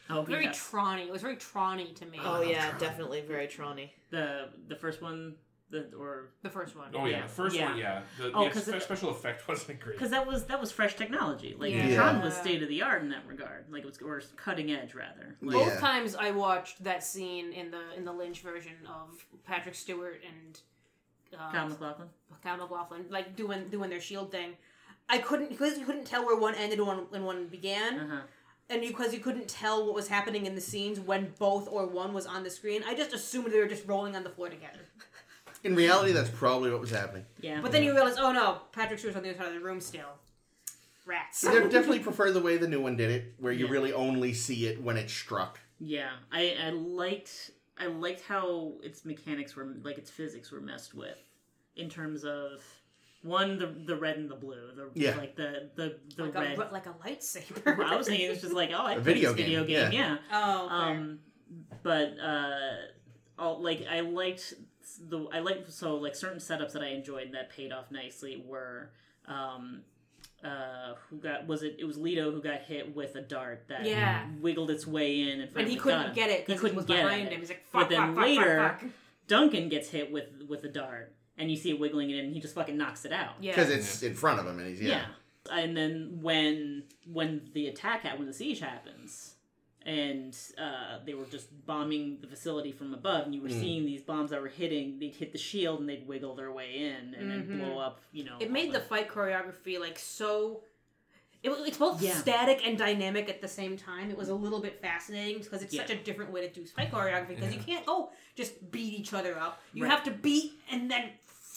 Oh, 0.09 0.21
Very 0.23 0.43
yes. 0.45 0.57
Tronny. 0.69 1.03
It 1.03 1.11
was 1.11 1.21
very 1.21 1.37
Tronny 1.37 1.93
to 1.95 2.05
me. 2.05 2.19
Oh, 2.21 2.37
oh 2.37 2.41
yeah, 2.41 2.77
definitely 2.77 3.21
very 3.21 3.47
Tronny. 3.47 3.91
the 4.11 4.49
the 4.67 4.75
first 4.75 5.01
one, 5.01 5.35
the 5.73 5.97
or 5.97 6.29
The 6.43 6.49
first 6.49 6.75
one. 6.75 6.89
Oh 6.93 7.05
yeah, 7.05 7.17
Yeah. 7.17 7.21
the 7.23 7.27
first 7.41 7.55
Yeah. 7.55 7.69
one, 7.69 7.77
yeah. 7.77 8.01
The, 8.17 8.31
Oh, 8.33 8.43
the 8.45 8.49
'cause 8.51 8.65
spe- 8.65 8.75
it- 8.75 8.83
special 8.83 9.09
effect 9.09 9.47
wasn't 9.51 9.79
great. 9.79 9.95
because 9.97 10.11
that 10.11 10.25
was 10.27 10.45
that 10.45 10.59
was 10.61 10.71
fresh 10.71 10.95
technology. 10.95 11.55
Like 11.57 11.73
Yeah. 11.73 11.95
Tron 11.95 12.21
was 12.21 12.33
state 12.35 12.61
of 12.63 12.69
the 12.69 12.81
art 12.81 13.01
in 13.01 13.09
that 13.09 13.25
regard. 13.27 13.65
Like 13.71 13.83
it 13.83 13.85
was 13.87 13.97
or 14.01 14.21
cutting 14.35 14.71
edge 14.71 14.93
rather. 14.95 15.35
Like, 15.41 15.53
Both 15.57 15.73
Yeah. 15.73 15.79
times 15.79 16.15
I 16.15 16.31
watched 16.31 16.83
that 16.83 17.03
scene 17.03 17.51
in 17.51 17.71
the 17.71 17.83
in 17.97 18.05
the 18.05 18.13
Lynch 18.13 18.39
version 18.41 18.77
of 18.87 19.25
Patrick 19.45 19.75
Stewart 19.75 20.21
and 20.27 20.59
uh, 21.37 21.51
Kyle 21.51 21.67
MacLachlan. 21.69 22.09
Kyle 22.43 22.57
MacLachlan, 22.57 23.05
like 23.09 23.35
doing 23.35 23.69
doing 23.69 23.89
their 23.89 24.01
shield 24.01 24.31
thing. 24.31 24.55
I 25.09 25.17
couldn't 25.17 25.49
because 25.49 25.77
you 25.79 25.85
couldn't 25.85 26.05
tell 26.05 26.25
where 26.25 26.37
one 26.37 26.55
ended 26.55 26.77
and 26.79 26.87
one 26.87 27.07
and 27.11 27.25
one 27.25 27.47
began, 27.47 27.99
Uh 27.99 28.07
huh. 28.07 28.21
and 28.69 28.81
because 28.81 29.13
you 29.13 29.19
couldn't 29.19 29.47
tell 29.49 29.85
what 29.85 29.95
was 29.95 30.07
happening 30.07 30.45
in 30.45 30.55
the 30.55 30.61
scenes 30.61 30.99
when 30.99 31.33
both 31.39 31.67
or 31.67 31.85
one 31.87 32.13
was 32.13 32.25
on 32.25 32.43
the 32.43 32.49
screen. 32.49 32.83
I 32.87 32.93
just 32.95 33.11
assumed 33.13 33.51
they 33.51 33.59
were 33.59 33.67
just 33.67 33.85
rolling 33.87 34.15
on 34.15 34.23
the 34.23 34.29
floor 34.29 34.49
together. 34.49 34.79
In 35.63 35.75
reality, 35.75 36.11
that's 36.11 36.29
probably 36.29 36.71
what 36.71 36.81
was 36.81 36.89
happening. 36.91 37.25
Yeah. 37.41 37.61
But 37.61 37.71
then 37.71 37.83
you 37.83 37.93
realize, 37.93 38.15
oh 38.17 38.31
no, 38.31 38.59
Patrick 38.73 38.99
Stewart's 38.99 39.15
on 39.17 39.23
the 39.23 39.29
other 39.29 39.37
side 39.37 39.47
of 39.47 39.53
the 39.53 39.59
room 39.61 39.79
still. 39.79 40.09
Rats. 41.05 41.45
I 41.45 41.53
definitely 41.63 41.99
prefer 41.99 42.31
the 42.31 42.41
way 42.41 42.57
the 42.57 42.67
new 42.67 42.81
one 42.81 42.95
did 42.95 43.11
it, 43.11 43.33
where 43.39 43.51
you 43.53 43.65
Yeah. 43.65 43.71
really 43.71 43.93
only 43.93 44.33
see 44.33 44.67
it 44.67 44.81
when 44.81 44.97
it 44.97 45.09
struck. 45.09 45.59
Yeah, 45.79 46.11
I, 46.31 46.55
I 46.65 46.69
liked 46.69 47.51
I 47.77 47.87
liked 47.87 48.21
how 48.21 48.73
its 48.83 49.03
mechanics 49.03 49.55
were 49.55 49.67
like 49.83 49.97
its 49.97 50.09
physics 50.09 50.51
were 50.51 50.61
messed 50.61 50.93
with 50.93 51.17
in 51.75 51.89
terms 51.89 52.23
of 52.23 52.61
one 53.23 53.57
the 53.57 53.65
the 53.67 53.95
red 53.95 54.17
and 54.17 54.29
the 54.29 54.35
blue 54.35 54.69
the 54.75 54.89
Yeah. 54.93 55.15
like 55.17 55.35
the 55.35 55.71
the 55.75 55.97
the 56.15 56.23
like, 56.25 56.35
red. 56.35 56.57
a, 56.57 56.71
like 56.71 56.85
a 56.85 56.93
lightsaber. 57.05 57.83
I 57.83 57.97
was 57.97 58.07
thinking 58.07 58.29
it's 58.31 58.41
just 58.41 58.53
like 58.53 58.69
oh 58.73 58.83
I 58.85 58.93
A 58.93 58.95
play 59.01 59.03
video 59.13 59.33
this 59.33 59.45
video 59.45 59.65
game, 59.65 59.91
game 59.91 59.99
yeah. 59.99 60.17
Oh, 60.31 60.69
fair. 60.69 60.77
Um, 60.77 61.19
but 61.81 62.13
uh, 62.19 62.75
all, 63.37 63.61
like 63.61 63.85
I 63.91 64.01
liked 64.01 64.53
the 65.09 65.27
I 65.31 65.39
liked 65.39 65.71
so 65.71 65.95
like 65.95 66.15
certain 66.15 66.39
setups 66.39 66.73
that 66.73 66.81
I 66.81 66.89
enjoyed 66.89 67.31
that 67.33 67.49
paid 67.49 67.71
off 67.71 67.91
nicely 67.91 68.43
were 68.45 68.89
um 69.27 69.81
uh 70.43 70.93
who 71.09 71.17
got 71.17 71.47
was 71.47 71.63
it 71.63 71.77
it 71.79 71.85
was 71.85 71.97
Leto 71.97 72.31
who 72.31 72.41
got 72.41 72.61
hit 72.61 72.95
with 72.95 73.15
a 73.15 73.21
dart 73.21 73.65
that 73.69 73.85
Yeah. 73.85 74.25
wiggled 74.41 74.69
its 74.71 74.85
way 74.85 75.21
in 75.21 75.41
and, 75.41 75.55
and 75.55 75.67
he 75.69 75.77
couldn't 75.77 76.13
get 76.13 76.29
it 76.29 76.45
he 76.47 76.55
couldn't 76.55 76.71
it 76.71 76.75
was 76.75 76.85
get 76.85 77.03
behind 77.03 77.27
it. 77.27 77.33
him. 77.33 77.39
He's 77.39 77.49
like, 77.49 77.63
But 77.71 77.79
fuck, 77.81 77.89
then 77.89 77.99
fuck, 77.99 78.15
fuck, 78.15 78.23
later- 78.25 78.57
fuck, 78.59 78.81
fuck. 78.81 78.89
Duncan 79.27 79.69
gets 79.69 79.89
hit 79.89 80.11
with 80.11 80.25
with 80.49 80.63
a 80.65 80.69
dart 80.69 81.13
and 81.37 81.49
you 81.49 81.55
see 81.57 81.69
it 81.71 81.79
wiggling 81.79 82.09
it 82.09 82.17
in 82.17 82.25
and 82.25 82.33
he 82.33 82.39
just 82.41 82.55
fucking 82.55 82.77
knocks 82.77 83.05
it 83.05 83.13
out. 83.13 83.35
Yeah. 83.39 83.51
Because 83.55 83.69
it's 83.69 84.03
in 84.03 84.13
front 84.15 84.39
of 84.39 84.45
him 84.45 84.59
and 84.59 84.67
he's, 84.67 84.81
yeah. 84.81 84.89
Yeah. 84.89 85.05
And 85.59 85.75
then 85.77 86.19
when 86.21 86.83
when 87.11 87.49
the 87.53 87.67
attack 87.67 88.01
happened, 88.01 88.19
when 88.19 88.27
the 88.27 88.33
siege 88.33 88.59
happens, 88.59 89.32
and 89.85 90.35
uh, 90.57 90.99
they 91.05 91.13
were 91.13 91.25
just 91.25 91.47
bombing 91.65 92.17
the 92.21 92.27
facility 92.27 92.71
from 92.71 92.93
above, 92.93 93.25
and 93.25 93.35
you 93.35 93.41
were 93.41 93.49
Mm. 93.49 93.59
seeing 93.59 93.85
these 93.85 94.01
bombs 94.01 94.31
that 94.31 94.41
were 94.41 94.47
hitting, 94.47 94.99
they'd 94.99 95.15
hit 95.15 95.31
the 95.31 95.37
shield 95.37 95.79
and 95.79 95.89
they'd 95.89 96.07
wiggle 96.07 96.35
their 96.35 96.51
way 96.51 96.75
in 96.77 97.13
and 97.13 97.29
then 97.29 97.43
Mhm. 97.47 97.59
blow 97.59 97.77
up. 97.79 97.99
You 98.11 98.23
know, 98.25 98.37
It 98.39 98.49
made 98.51 98.67
all 98.67 98.73
the 98.73 98.79
fight 98.81 99.09
choreography 99.09 99.79
like 99.79 99.99
so. 99.99 100.63
It, 101.43 101.49
was- 101.49 101.67
it's 101.67 101.77
both 101.77 102.01
Yeah. 102.01 102.13
static 102.15 102.65
and 102.65 102.77
dynamic 102.77 103.27
at 103.29 103.41
the 103.41 103.49
same 103.49 103.75
time. 103.75 104.09
It 104.09 104.17
was 104.17 104.29
a 104.29 104.35
little 104.35 104.61
bit 104.61 104.79
fascinating 104.81 105.41
because 105.41 105.61
it's 105.61 105.75
such 105.75 105.89
a 105.89 105.95
different 105.97 106.31
way 106.31 106.47
to 106.47 106.53
do 106.53 106.65
fight 106.65 106.89
choreography 106.89 107.35
because 107.35 107.53
you 107.53 107.59
can't 107.59 107.85
go 107.85 108.11
just 108.35 108.71
beat 108.71 108.93
each 108.93 109.13
other 109.13 109.37
up. 109.37 109.61
You 109.73 109.83
Right. 109.83 109.91
have 109.91 110.03
to 110.05 110.11
beat 110.11 110.53
and 110.71 110.89
then 110.89 111.09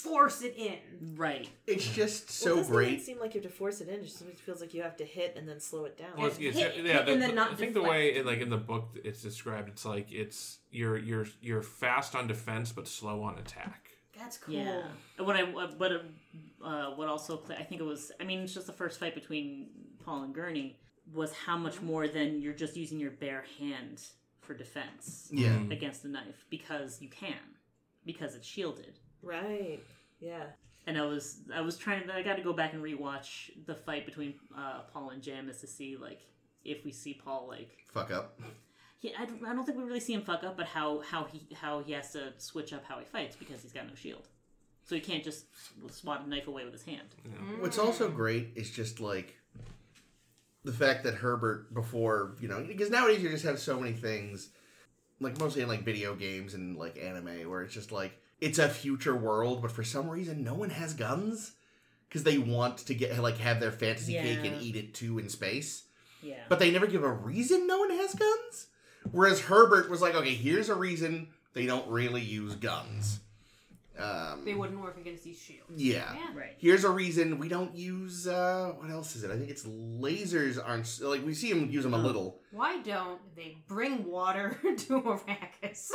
force 0.08 0.42
it 0.42 0.54
in. 0.56 0.78
right. 1.16 1.48
It's 1.66 1.86
just 1.88 2.26
well, 2.28 2.54
so 2.54 2.56
doesn't 2.56 2.72
great. 2.72 2.94
It 2.94 3.02
seem 3.02 3.18
like 3.18 3.34
you 3.34 3.40
have 3.40 3.50
to 3.50 3.56
force 3.56 3.80
it 3.80 3.88
in. 3.88 3.96
It 4.00 4.04
just 4.04 4.22
feels 4.38 4.60
like 4.60 4.74
you 4.74 4.82
have 4.82 4.96
to 4.98 5.04
hit 5.04 5.34
and 5.36 5.48
then 5.48 5.60
slow 5.60 5.84
it 5.84 5.96
down. 5.98 6.10
Well, 6.16 6.26
it's, 6.26 6.38
it's, 6.38 6.58
hit- 6.58 6.76
yeah, 6.84 6.92
hit 6.94 7.06
the, 7.06 7.12
and 7.12 7.22
then 7.22 7.34
not 7.34 7.52
I 7.52 7.54
think 7.54 7.74
the 7.74 7.82
way, 7.82 8.14
it, 8.14 8.26
like 8.26 8.40
in 8.40 8.50
the 8.50 8.56
book, 8.56 8.90
it's 9.04 9.22
described. 9.22 9.68
It's 9.68 9.84
like 9.84 10.10
it's 10.12 10.58
you're 10.70 10.96
you're 10.98 11.26
you're 11.40 11.62
fast 11.62 12.14
on 12.14 12.26
defense 12.26 12.72
but 12.72 12.86
slow 12.88 13.22
on 13.22 13.38
attack. 13.38 13.90
That's 14.18 14.38
cool. 14.38 14.54
Yeah. 14.54 14.82
And 15.18 15.26
What 15.26 15.36
I 15.36 15.42
what 15.42 15.92
uh, 16.64 16.90
what 16.96 17.08
also 17.08 17.42
I 17.50 17.62
think 17.62 17.80
it 17.80 17.84
was. 17.84 18.12
I 18.20 18.24
mean, 18.24 18.40
it's 18.40 18.54
just 18.54 18.66
the 18.66 18.72
first 18.72 18.98
fight 18.98 19.14
between 19.14 19.68
Paul 20.04 20.22
and 20.22 20.34
Gurney 20.34 20.78
was 21.14 21.32
how 21.32 21.56
much 21.56 21.80
more 21.82 22.08
than 22.08 22.40
you're 22.40 22.54
just 22.54 22.76
using 22.76 22.98
your 22.98 23.12
bare 23.12 23.44
hand 23.58 24.02
for 24.40 24.54
defense 24.54 25.28
Yeah. 25.32 25.50
Mm. 25.50 25.70
against 25.72 26.04
a 26.04 26.08
knife 26.08 26.44
because 26.50 27.00
you 27.02 27.08
can 27.08 27.34
because 28.04 28.34
it's 28.34 28.46
shielded. 28.46 28.98
right. 29.22 29.80
Yeah. 30.20 30.44
and 30.86 30.96
I 30.98 31.02
was 31.04 31.40
I 31.54 31.60
was 31.60 31.76
trying 31.76 32.06
to 32.06 32.14
I 32.14 32.22
got 32.22 32.36
to 32.36 32.42
go 32.42 32.52
back 32.52 32.72
and 32.74 32.82
rewatch 32.82 33.50
the 33.66 33.74
fight 33.74 34.06
between 34.06 34.34
uh, 34.56 34.80
Paul 34.92 35.10
and 35.10 35.22
Jamis 35.22 35.60
to 35.60 35.66
see 35.66 35.96
like 35.96 36.20
if 36.64 36.84
we 36.84 36.92
see 36.92 37.14
Paul 37.14 37.46
like 37.48 37.70
Fuck 37.92 38.10
up. 38.10 38.38
yeah 39.00 39.12
I, 39.18 39.24
don't- 39.26 39.44
I 39.46 39.54
don't 39.54 39.64
think 39.64 39.78
we 39.78 39.84
really 39.84 40.00
see 40.00 40.14
him 40.14 40.22
fuck 40.22 40.42
up 40.44 40.56
but 40.56 40.66
how 40.66 41.00
how 41.00 41.24
he 41.24 41.46
how 41.54 41.82
he 41.82 41.92
has 41.92 42.12
to 42.12 42.32
switch 42.38 42.72
up 42.72 42.84
how 42.84 42.98
he 42.98 43.04
fights 43.04 43.36
because 43.36 43.62
he's 43.62 43.72
got 43.72 43.86
no 43.86 43.94
shield 43.94 44.26
so 44.84 44.94
he 44.94 45.00
can't 45.00 45.22
just 45.24 45.46
swat 45.90 46.24
a 46.24 46.28
knife 46.28 46.46
away 46.48 46.64
with 46.64 46.72
his 46.72 46.84
hand 46.84 47.08
What's 47.60 47.78
also 47.78 48.08
great 48.10 48.52
is 48.56 48.70
just 48.70 49.00
like 49.00 49.34
the 50.64 50.72
fact 50.72 51.04
that 51.04 51.14
Herbert 51.14 51.72
before 51.74 52.36
you 52.40 52.48
know 52.48 52.64
because 52.66 52.90
nowadays 52.90 53.22
you 53.22 53.28
just 53.28 53.44
have 53.44 53.58
so 53.58 53.78
many 53.78 53.92
things 53.92 54.48
like 55.20 55.38
mostly 55.38 55.62
in 55.62 55.68
like 55.68 55.82
video 55.84 56.14
games 56.14 56.54
and 56.54 56.76
like 56.76 56.98
anime 56.98 57.48
where 57.48 57.62
it's 57.62 57.74
just 57.74 57.92
like 57.92 58.18
it's 58.40 58.58
a 58.58 58.68
future 58.68 59.16
world 59.16 59.62
but 59.62 59.72
for 59.72 59.82
some 59.84 60.08
reason 60.08 60.44
no 60.44 60.54
one 60.54 60.70
has 60.70 60.92
guns 60.94 61.52
because 62.08 62.22
they 62.24 62.38
want 62.38 62.78
to 62.78 62.94
get 62.94 63.18
like 63.18 63.38
have 63.38 63.60
their 63.60 63.72
fantasy 63.72 64.12
cake 64.14 64.44
and 64.44 64.62
eat 64.62 64.76
it 64.76 64.94
too 64.94 65.18
in 65.18 65.28
space 65.28 65.84
yeah 66.22 66.36
but 66.48 66.58
they 66.58 66.70
never 66.70 66.86
give 66.86 67.02
a 67.04 67.10
reason 67.12 67.66
no 67.66 67.78
one 67.78 67.90
has 67.90 68.14
guns 68.14 68.66
whereas 69.10 69.40
Herbert 69.40 69.88
was 69.90 70.00
like 70.02 70.14
okay 70.14 70.34
here's 70.34 70.68
a 70.68 70.74
reason 70.74 71.28
they 71.54 71.66
don't 71.66 71.88
really 71.88 72.20
use 72.22 72.54
guns 72.56 73.20
um 73.98 74.44
They 74.44 74.52
wouldn't 74.52 74.78
work 74.80 74.98
against 74.98 75.24
these 75.24 75.38
shields. 75.38 75.72
yeah 75.74 76.12
Yeah. 76.14 76.38
right 76.38 76.54
Here's 76.58 76.84
a 76.84 76.90
reason 76.90 77.38
we 77.38 77.48
don't 77.48 77.74
use 77.74 78.26
uh 78.28 78.72
what 78.76 78.90
else 78.90 79.16
is 79.16 79.24
it? 79.24 79.30
I 79.30 79.36
think 79.38 79.48
it's 79.48 79.64
lasers 79.64 80.58
aren't 80.62 80.98
like 81.00 81.24
we 81.24 81.32
see 81.32 81.50
them 81.50 81.70
use 81.70 81.82
them 81.84 81.94
a 81.94 81.98
little. 81.98 82.40
Why 82.52 82.82
don't 82.82 83.20
they 83.34 83.56
bring 83.66 84.04
water 84.04 84.58
to 84.62 85.00
Arrakis? 85.00 85.90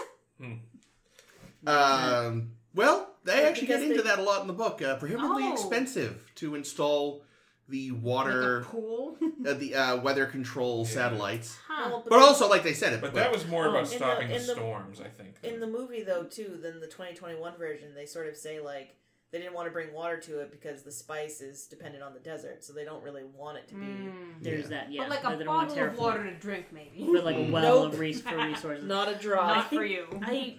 Um 1.68 2.52
well, 2.74 3.10
they 3.24 3.42
Yeah, 3.42 3.50
actually 3.50 3.68
get 3.68 3.84
into 3.84 3.98
they- 3.98 4.04
that 4.10 4.20
a 4.20 4.24
lot 4.24 4.42
in 4.42 4.48
the 4.48 4.54
book. 4.54 4.82
Uh, 4.82 4.96
prohibitively 4.96 5.44
Oh. 5.46 5.54
expensive 5.54 6.32
to 6.36 6.56
install 6.56 7.24
the 7.68 7.92
Like 7.92 8.02
water 8.04 8.60
a 8.60 8.64
pool? 8.64 9.18
uh, 9.48 9.54
the 9.54 9.76
uh, 9.76 9.98
weather 9.98 10.26
control 10.26 10.86
Yeah. 10.88 10.94
satellites. 10.94 11.58
huh. 11.68 11.90
Well, 11.90 12.06
But 12.10 12.20
also 12.20 12.50
like 12.50 12.64
they 12.64 12.74
said 12.74 12.94
it 12.94 13.02
But 13.02 13.14
that 13.14 13.32
was 13.32 13.46
more 13.48 13.66
Oh, 13.68 13.70
about 13.72 13.84
in 13.84 13.90
the- 13.90 13.96
stopping 13.96 14.28
the, 14.30 14.36
in 14.36 14.48
the- 14.48 14.54
storms, 14.54 15.00
I 15.02 15.08
think. 15.10 15.36
In 15.44 15.60
the 15.60 15.68
movie, 15.68 16.04
though, 16.04 16.24
too, 16.24 16.60
then 16.62 16.80
the 16.80 16.88
2021 16.88 17.58
version, 17.58 17.94
they 17.96 18.06
sort 18.06 18.28
of 18.28 18.36
say 18.36 18.60
like 18.60 18.96
they 19.32 19.38
didn't 19.40 19.54
want 19.54 19.66
to 19.68 19.72
bring 19.72 19.94
water 19.94 20.18
to 20.18 20.40
it 20.40 20.52
because 20.52 20.84
the 20.84 20.92
spice 20.92 21.40
is 21.40 21.66
dependent 21.68 22.04
on 22.04 22.14
the 22.14 22.20
desert, 22.20 22.66
so 22.66 22.74
they 22.74 22.84
don't 22.84 23.02
really 23.04 23.24
want 23.24 23.58
it 23.58 23.68
to 23.70 23.76
be. 23.76 23.86
Mm. 23.86 24.34
there's 24.42 24.64
Yeah. 24.64 24.68
that 24.70 24.92
yeah 24.92 25.02
but 25.04 25.10
like 25.10 25.22
they 25.38 25.42
a 25.42 25.46
don't 25.46 25.56
want 25.56 25.70
bottle 25.70 25.84
of 25.86 25.94
terraform. 25.94 25.98
water 25.98 26.24
to 26.26 26.36
drink, 26.38 26.66
maybe. 26.74 27.08
but 27.14 27.24
like 27.24 27.38
a 27.38 27.40
Mm. 27.40 27.52
well 27.52 27.84
Nope. 27.84 27.94
of 27.94 28.00
res- 28.00 28.20
for 28.22 28.36
resources 28.50 28.84
Not 28.84 29.08
a 29.08 29.16
drop. 29.16 29.56
Not 29.56 29.70
for 29.70 29.86
you. 29.86 30.08
I 30.22 30.58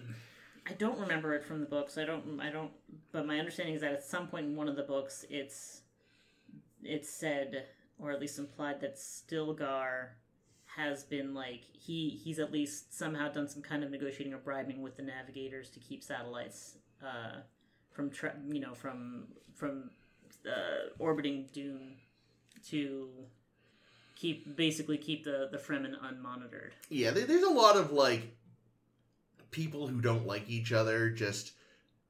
I 0.67 0.73
don't 0.73 0.99
remember 0.99 1.33
it 1.33 1.43
from 1.43 1.59
the 1.59 1.65
books. 1.65 1.97
I 1.97 2.05
don't 2.05 2.39
I 2.39 2.49
don't 2.49 2.71
but 3.11 3.25
my 3.25 3.39
understanding 3.39 3.75
is 3.75 3.81
that 3.81 3.93
at 3.93 4.03
some 4.03 4.27
point 4.27 4.45
in 4.45 4.55
one 4.55 4.69
of 4.69 4.75
the 4.75 4.83
books 4.83 5.25
it's 5.29 5.81
it's 6.83 7.09
said 7.09 7.65
or 7.99 8.11
at 8.11 8.19
least 8.19 8.39
implied 8.39 8.81
that 8.81 8.95
Stilgar 8.97 10.09
has 10.75 11.03
been 11.03 11.33
like 11.33 11.61
he 11.71 12.09
he's 12.23 12.39
at 12.39 12.51
least 12.51 12.97
somehow 12.97 13.29
done 13.29 13.47
some 13.47 13.61
kind 13.61 13.83
of 13.83 13.91
negotiating 13.91 14.33
or 14.33 14.39
bribing 14.39 14.81
with 14.81 14.95
the 14.95 15.03
navigators 15.03 15.69
to 15.69 15.79
keep 15.79 16.03
satellites 16.03 16.77
uh, 17.03 17.41
from 17.91 18.09
tra- 18.09 18.35
you 18.47 18.59
know 18.59 18.73
from 18.73 19.27
from 19.53 19.89
uh, 20.47 20.89
orbiting 20.99 21.47
Dune 21.53 21.95
to 22.69 23.09
keep 24.15 24.55
basically 24.55 24.97
keep 24.97 25.23
the 25.23 25.49
the 25.51 25.57
Fremen 25.57 25.93
unmonitored. 26.01 26.71
Yeah, 26.89 27.11
there's 27.11 27.43
a 27.43 27.49
lot 27.49 27.75
of 27.75 27.91
like 27.91 28.35
people 29.53 29.87
who 29.87 30.01
don't 30.01 30.27
like 30.27 30.49
each 30.49 30.73
other 30.73 31.09
just 31.09 31.53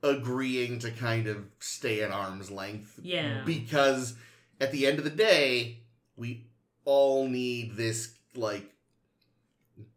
agreeing 0.02 0.80
to 0.80 0.89
kind 0.91 1.28
of 1.28 1.46
stay 1.60 2.02
at 2.02 2.10
arm's 2.12 2.50
length 2.50 3.00
Yeah. 3.04 3.44
because 3.46 4.16
at 4.60 4.72
the 4.72 4.88
end 4.88 4.98
of 4.98 5.04
the 5.04 5.10
day, 5.12 5.80
we 6.18 6.48
all 6.86 7.28
need 7.28 7.76
this 7.78 8.16
like 8.36 8.70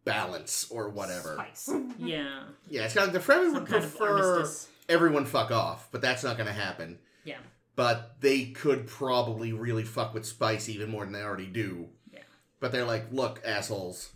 balance 0.04 0.66
or 0.70 0.88
whatever. 0.90 1.34
Spice. 1.34 1.70
Yeah. 1.98 2.44
Yeah, 2.68 2.84
it's 2.84 2.94
kind 2.94 3.08
of 3.08 3.14
like 3.14 3.24
the 3.24 3.32
Fremen 3.32 3.44
Some 3.46 3.54
would 3.54 3.66
kind 3.68 3.84
of 3.84 3.90
prefer 3.96 4.48
everyone 4.88 5.24
fuck 5.24 5.50
off, 5.50 5.88
but 5.90 6.00
that's 6.02 6.22
not 6.22 6.36
going 6.36 6.46
to 6.46 6.52
happen. 6.52 6.98
Yeah. 7.24 7.38
But 7.74 8.16
they 8.20 8.46
could 8.46 8.86
probably 8.86 9.52
really 9.52 9.84
fuck 9.84 10.14
with 10.14 10.24
Spice 10.26 10.68
even 10.68 10.90
more 10.90 11.04
than 11.04 11.12
they 11.12 11.22
already 11.22 11.46
do. 11.46 11.88
Yeah. 12.12 12.20
But 12.60 12.72
they're 12.72 12.84
like, 12.84 13.06
look, 13.12 13.40
assholes, 13.44 14.10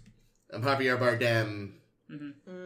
I'm 0.53 0.63
Javier 0.63 0.99
Bardem. 0.99 1.73
hmm 2.09 2.31
Mm. 2.49 2.60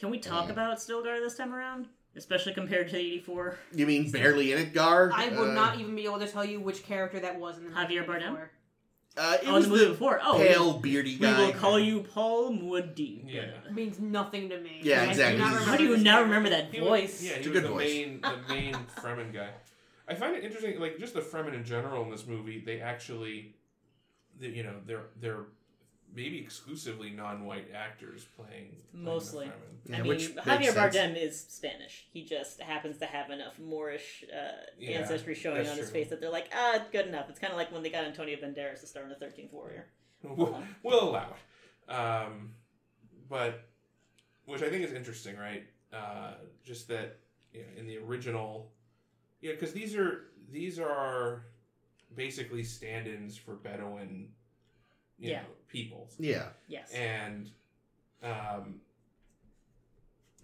Can 0.00 0.08
we 0.10 0.18
talk 0.18 0.46
Yeah. 0.46 0.52
about 0.52 0.78
Stilgar 0.78 1.20
this 1.20 1.36
time 1.36 1.54
around? 1.54 1.86
Especially 2.16 2.54
compared 2.54 2.88
to 2.88 2.96
84? 2.96 3.58
You 3.72 3.86
mean 3.86 4.10
barely 4.10 4.50
in 4.52 4.58
it, 4.58 4.72
Gar? 4.72 5.10
I 5.14 5.28
would 5.28 5.50
Uh, 5.50 5.52
not 5.52 5.78
even 5.78 5.94
be 5.94 6.04
able 6.06 6.18
to 6.18 6.26
tell 6.26 6.44
you 6.44 6.58
which 6.58 6.82
character 6.82 7.20
that 7.20 7.38
was 7.38 7.58
in 7.58 7.64
the 7.64 7.70
Javier 7.70 8.04
1994. 8.06 8.50
Uh, 9.16 9.36
it 9.42 9.48
Oh, 9.48 9.52
was 9.54 9.64
the 9.64 9.70
movie 9.70 9.84
the 9.84 9.90
before. 9.90 10.20
Oh, 10.24 10.36
pale, 10.38 10.78
beardy 10.78 11.12
we 11.16 11.18
guy. 11.18 11.46
will 11.46 11.52
call 11.52 11.78
you 11.78 12.00
Paul 12.02 12.52
Muad'Dib. 12.52 13.24
Yeah. 13.30 13.70
means 13.70 13.98
nothing 14.00 14.48
to 14.48 14.58
me. 14.58 14.80
Yeah, 14.82 15.02
I 15.02 15.06
exactly. 15.06 15.40
How 15.42 15.76
do 15.76 15.84
you 15.84 15.96
this 15.96 16.02
not 16.04 16.22
remember 16.22 16.48
that 16.48 16.72
He 16.72 16.80
voice? 16.80 17.12
Was, 17.20 17.24
yeah, 17.26 17.32
It's 17.34 17.44
he 17.46 17.50
a 17.50 17.52
was 17.52 17.60
good 17.60 17.68
the 17.68 17.74
voice. 17.74 17.88
main 17.94 18.20
the 18.22 18.36
main 18.48 18.74
Fremen 18.96 19.32
guy. 19.34 19.50
I 20.08 20.14
find 20.14 20.34
it 20.34 20.42
interesting, 20.44 20.80
like 20.80 20.98
just 20.98 21.12
the 21.14 21.20
Fremen 21.20 21.54
in 21.54 21.64
general 21.64 22.02
in 22.04 22.10
this 22.10 22.26
movie. 22.26 22.60
They 22.64 22.80
actually, 22.80 23.54
they, 24.38 24.48
you 24.48 24.62
know, 24.62 24.76
they're 24.86 25.06
they're 25.20 25.44
maybe 26.14 26.38
exclusively 26.38 27.10
non-white 27.10 27.68
actors 27.74 28.26
playing, 28.36 28.76
playing 28.92 29.04
Mostly. 29.04 29.46
The 29.46 29.52
Fremen. 29.52 29.56
Yeah, 29.84 29.96
I 29.98 30.02
mean, 30.02 30.12
Javier 30.18 30.60
makes 30.60 30.74
sense. 30.74 30.96
Bardem 30.96 31.22
is 31.22 31.46
Spanish. 31.48 32.06
He 32.12 32.24
just 32.24 32.60
happens 32.60 32.98
to 32.98 33.06
have 33.06 33.30
enough 33.30 33.58
Moorish 33.58 34.24
uh, 34.32 34.52
Yeah, 34.78 34.98
ancestry 34.98 35.34
showing 35.34 35.60
on 35.66 35.76
his 35.76 35.90
true. 35.90 36.00
face 36.00 36.08
that 36.10 36.20
they're 36.20 36.30
like, 36.30 36.50
ah, 36.54 36.80
good 36.92 37.06
enough. 37.06 37.28
It's 37.28 37.38
kind 37.38 37.52
of 37.52 37.56
like 37.56 37.72
when 37.72 37.82
they 37.82 37.90
got 37.90 38.04
Antonio 38.04 38.36
Banderas 38.36 38.80
to 38.80 38.86
star 38.86 39.02
in 39.04 39.08
the 39.08 39.14
Thirteenth 39.14 39.52
Warrior. 39.52 39.86
we'll, 40.22 40.62
we'll 40.82 41.10
allow 41.10 41.28
it. 41.88 41.92
Um, 41.92 42.50
but 43.28 43.64
which 44.44 44.62
I 44.62 44.68
think 44.68 44.84
is 44.84 44.92
interesting, 44.92 45.36
right? 45.36 45.64
Uh, 45.92 46.34
just 46.64 46.88
that 46.88 47.18
you 47.52 47.60
know, 47.60 47.66
in 47.78 47.86
the 47.86 47.98
original, 47.98 48.70
yeah, 49.40 49.52
because 49.52 49.72
these 49.72 49.96
are 49.96 50.26
these 50.52 50.78
are 50.78 51.44
basically 52.14 52.62
stand-ins 52.62 53.36
for 53.36 53.54
Bedouin, 53.54 54.28
you 55.20 55.30
Yeah. 55.30 55.42
know, 55.42 55.48
peoples, 55.68 56.16
Yeah. 56.18 56.48
Yes. 56.68 56.90
and 56.92 57.50
um, 58.22 58.80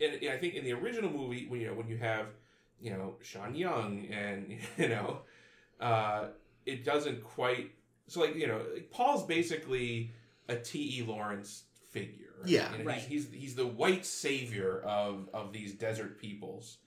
and 0.01 0.21
yeah, 0.21 0.33
I 0.33 0.39
think 0.39 0.55
in 0.55 0.65
the 0.65 0.73
original 0.73 1.11
movie, 1.11 1.47
when 1.49 1.61
you 1.61 1.67
know 1.69 1.75
when 1.75 1.89
you 1.89 1.97
have 1.99 2.27
you 2.81 2.91
know 2.91 3.17
Sean 3.23 3.55
Young 3.55 4.07
and 4.11 4.59
you 4.79 4.89
know, 4.89 5.21
uh, 5.81 6.29
it 6.65 6.85
doesn't 6.85 7.23
quite. 7.25 7.73
So 8.09 8.21
like 8.21 8.35
you 8.37 8.47
know, 8.47 8.61
like, 8.75 8.91
Paul's 8.91 9.25
basically 9.25 10.13
a 10.49 10.57
T. 10.57 10.99
E. 11.01 11.03
Lawrence 11.03 11.65
figure. 11.91 12.27
Yeah. 12.45 12.71
You 12.73 12.79
know, 12.79 12.85
Right. 12.85 12.99
He's, 13.01 13.25
he's 13.31 13.41
he's 13.41 13.55
the 13.55 13.67
white 13.67 14.05
savior 14.07 14.81
of 14.83 15.29
of 15.33 15.53
these 15.53 15.73
desert 15.73 16.21
peoples, 16.21 16.79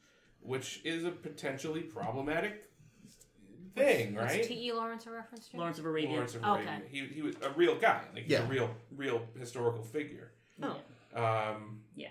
which 0.41 0.81
is 0.85 1.03
a 1.03 1.11
potentially 1.11 1.81
problematic 1.81 2.68
thing, 3.75 4.15
What's 4.15 4.33
right? 4.33 4.43
T.E. 4.43 4.71
Lawrence 4.73 5.05
a 5.05 5.11
reference 5.11 5.47
to? 5.49 5.57
Lawrence 5.57 5.79
of 5.79 5.85
Arabia. 5.85 6.09
Lawrence 6.11 6.35
of 6.35 6.43
Arabia. 6.43 6.81
Okay. 6.81 6.81
He, 6.91 7.05
he 7.15 7.21
was 7.21 7.35
a 7.41 7.49
real 7.51 7.75
guy. 7.75 8.01
Like 8.13 8.23
he's 8.23 8.31
Yeah. 8.31 8.43
a 8.43 8.47
real 8.47 8.69
real 8.95 9.21
historical 9.37 9.83
figure. 9.83 10.31
Oh. 10.63 10.77
Um, 11.15 11.81
Yeah. 11.95 12.09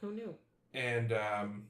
Who 0.00 0.12
knew? 0.12 0.34
and 0.72 1.12
um, 1.12 1.64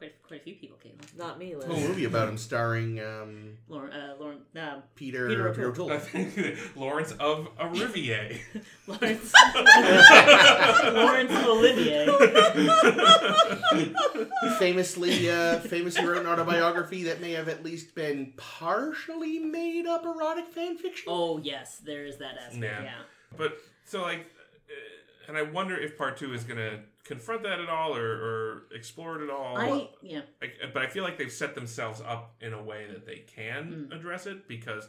Quite, 0.00 0.14
quite 0.26 0.40
a 0.40 0.44
few 0.44 0.54
people 0.54 0.78
came. 0.78 0.94
Not 1.18 1.38
me, 1.38 1.54
Liz. 1.54 1.66
Whole 1.66 1.76
movie 1.76 2.06
about 2.06 2.30
him 2.30 2.38
starring 2.38 2.98
um, 3.00 3.58
Lauren, 3.68 3.92
uh, 3.92 4.14
Lauren, 4.18 4.38
um, 4.56 4.82
Peter, 4.94 5.28
Peter 5.28 5.50
Peter 5.50 5.68
O'Toole. 5.68 5.92
I 5.92 5.96
O'Toole. 5.96 6.24
think 6.24 6.58
Lawrence 6.74 7.12
of 7.20 7.48
Arrivier. 7.58 8.38
Lawrence, 8.86 9.30
Lawrence 10.94 11.32
Olivier. 11.46 12.06
famously, 14.58 15.28
uh, 15.30 15.58
famously 15.60 16.06
wrote 16.06 16.16
an 16.22 16.26
autobiography 16.26 17.02
that 17.04 17.20
may 17.20 17.32
have 17.32 17.50
at 17.50 17.62
least 17.62 17.94
been 17.94 18.32
partially 18.38 19.38
made 19.38 19.86
up 19.86 20.06
erotic 20.06 20.46
fan 20.46 20.78
fiction. 20.78 21.04
Oh 21.08 21.36
yes, 21.36 21.76
there 21.76 22.06
is 22.06 22.16
that 22.16 22.38
aspect. 22.38 22.62
Yeah. 22.62 22.82
Yeah. 22.84 22.92
but 23.36 23.58
so 23.84 24.00
like, 24.00 24.20
uh, 24.20 25.28
and 25.28 25.36
I 25.36 25.42
wonder 25.42 25.76
if 25.76 25.98
part 25.98 26.16
two 26.16 26.32
is 26.32 26.44
gonna 26.44 26.78
confront 27.10 27.42
that 27.42 27.60
at 27.60 27.68
all 27.68 27.96
or, 27.96 28.06
or 28.08 28.62
explore 28.72 29.20
it 29.20 29.24
at 29.24 29.30
all. 29.30 29.56
I 29.58 29.88
yeah. 30.00 30.20
Like, 30.40 30.54
but 30.72 30.82
I 30.82 30.86
feel 30.88 31.02
like 31.02 31.18
they've 31.18 31.32
set 31.32 31.54
themselves 31.56 32.00
up 32.00 32.34
in 32.40 32.52
a 32.52 32.62
way 32.62 32.86
that 32.90 33.04
they 33.04 33.24
can 33.36 33.88
Mm. 33.90 33.96
address 33.96 34.26
it 34.26 34.46
because 34.46 34.88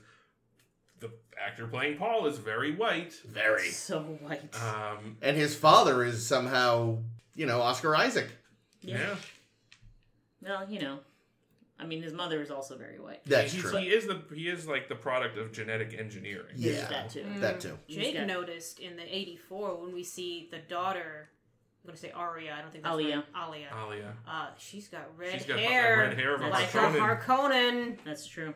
the 1.00 1.12
actor 1.44 1.66
playing 1.68 1.98
Paul 1.98 2.28
is 2.28 2.38
very 2.38 2.76
white. 2.76 3.14
Very. 3.26 3.70
So 3.70 4.02
white. 4.22 4.54
Um, 4.62 5.18
And 5.22 5.36
his 5.36 5.56
father 5.56 6.04
is 6.04 6.26
somehow, 6.26 7.00
you 7.36 7.48
know, 7.48 7.60
Oscar 7.62 7.96
Isaac. 7.96 8.30
yeah, 8.82 9.16
Well, 10.44 10.70
you 10.70 10.80
know, 10.80 11.00
I 11.80 11.86
mean, 11.88 12.04
his 12.04 12.14
mother 12.14 12.40
is 12.42 12.52
also 12.52 12.78
very 12.78 13.00
white. 13.00 13.22
That's 13.26 13.52
He's- 13.54 13.64
true. 13.64 13.80
He 13.80 13.88
is 13.90 14.06
the 14.06 14.22
he 14.36 14.48
is 14.48 14.68
like 14.68 14.88
the 14.90 14.96
product 14.96 15.38
of 15.40 15.52
genetic 15.52 15.96
engineering. 15.98 16.54
Yeah. 16.56 16.74
There's 16.74 16.90
that 16.90 17.10
too. 17.10 17.26
That 17.38 17.60
too. 17.60 17.80
Jake 17.90 18.20
noticed 18.28 18.78
in 18.80 18.96
the 18.98 19.04
'84 19.16 19.82
when 19.82 19.92
we 19.94 20.04
see 20.04 20.48
the 20.52 20.60
daughter. 20.60 21.30
I'm 21.84 21.88
gonna 21.88 21.98
say 21.98 22.12
Aria. 22.12 22.54
I 22.58 22.62
don't 22.62 22.72
think 22.72 22.84
that's 22.84 22.94
Alia. 22.94 23.24
right. 23.34 23.48
Alia. 23.48 23.68
Alia. 23.88 24.14
Uh, 24.28 24.48
she's 24.58 24.88
got 24.88 25.18
red 25.18 25.30
hair. 25.32 25.38
She's 25.40 25.48
got 25.48 25.60
hair, 25.60 25.98
red 26.00 26.14
hair 26.18 26.36
of 26.36 26.42
a 26.42 26.48
like 26.50 26.70
Harkonnen. 26.70 26.96
a 26.96 27.16
Harkonnen. 27.18 27.98
That's 28.06 28.28
true. 28.28 28.54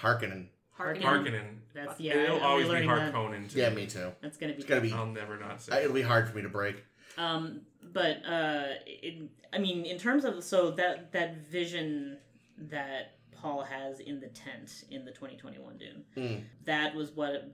Harkonnen. 0.00 0.48
Harkonnen. 0.78 1.02
Harkonnen. 1.02 1.44
That's 1.74 1.98
yeah. 1.98 2.14
It'll 2.14 2.40
always 2.40 2.68
be. 2.68 2.74
Harkonnen. 2.74 3.48
to 3.50 3.58
Yeah, 3.58 3.70
me. 3.70 3.76
me 3.82 3.86
too. 3.86 4.12
That's 4.20 4.36
gonna 4.36 4.52
be. 4.52 4.58
It's 4.58 4.68
gonna 4.68 4.82
be. 4.82 4.92
I'll 4.92 5.06
never 5.06 5.38
not 5.38 5.62
say. 5.62 5.72
Uh, 5.72 5.80
it'll 5.80 5.94
be 5.94 6.02
hard 6.02 6.28
for 6.28 6.36
me 6.36 6.42
to 6.42 6.48
break. 6.50 6.84
Um, 7.16 7.62
but 7.82 8.18
uh, 8.26 8.64
it, 8.86 9.30
I 9.52 9.58
mean, 9.58 9.86
in 9.86 9.98
terms 9.98 10.24
of 10.26 10.44
so 10.44 10.72
that 10.72 11.12
that 11.12 11.38
vision 11.38 12.18
that 12.58 13.16
Paul 13.32 13.62
has 13.62 14.00
in 14.00 14.20
the 14.20 14.28
tent 14.28 14.84
in 14.90 15.04
the 15.06 15.10
2021 15.12 15.78
Dune, 15.78 16.04
Mm. 16.16 16.42
that 16.64 16.94
was 16.94 17.12
what 17.12 17.50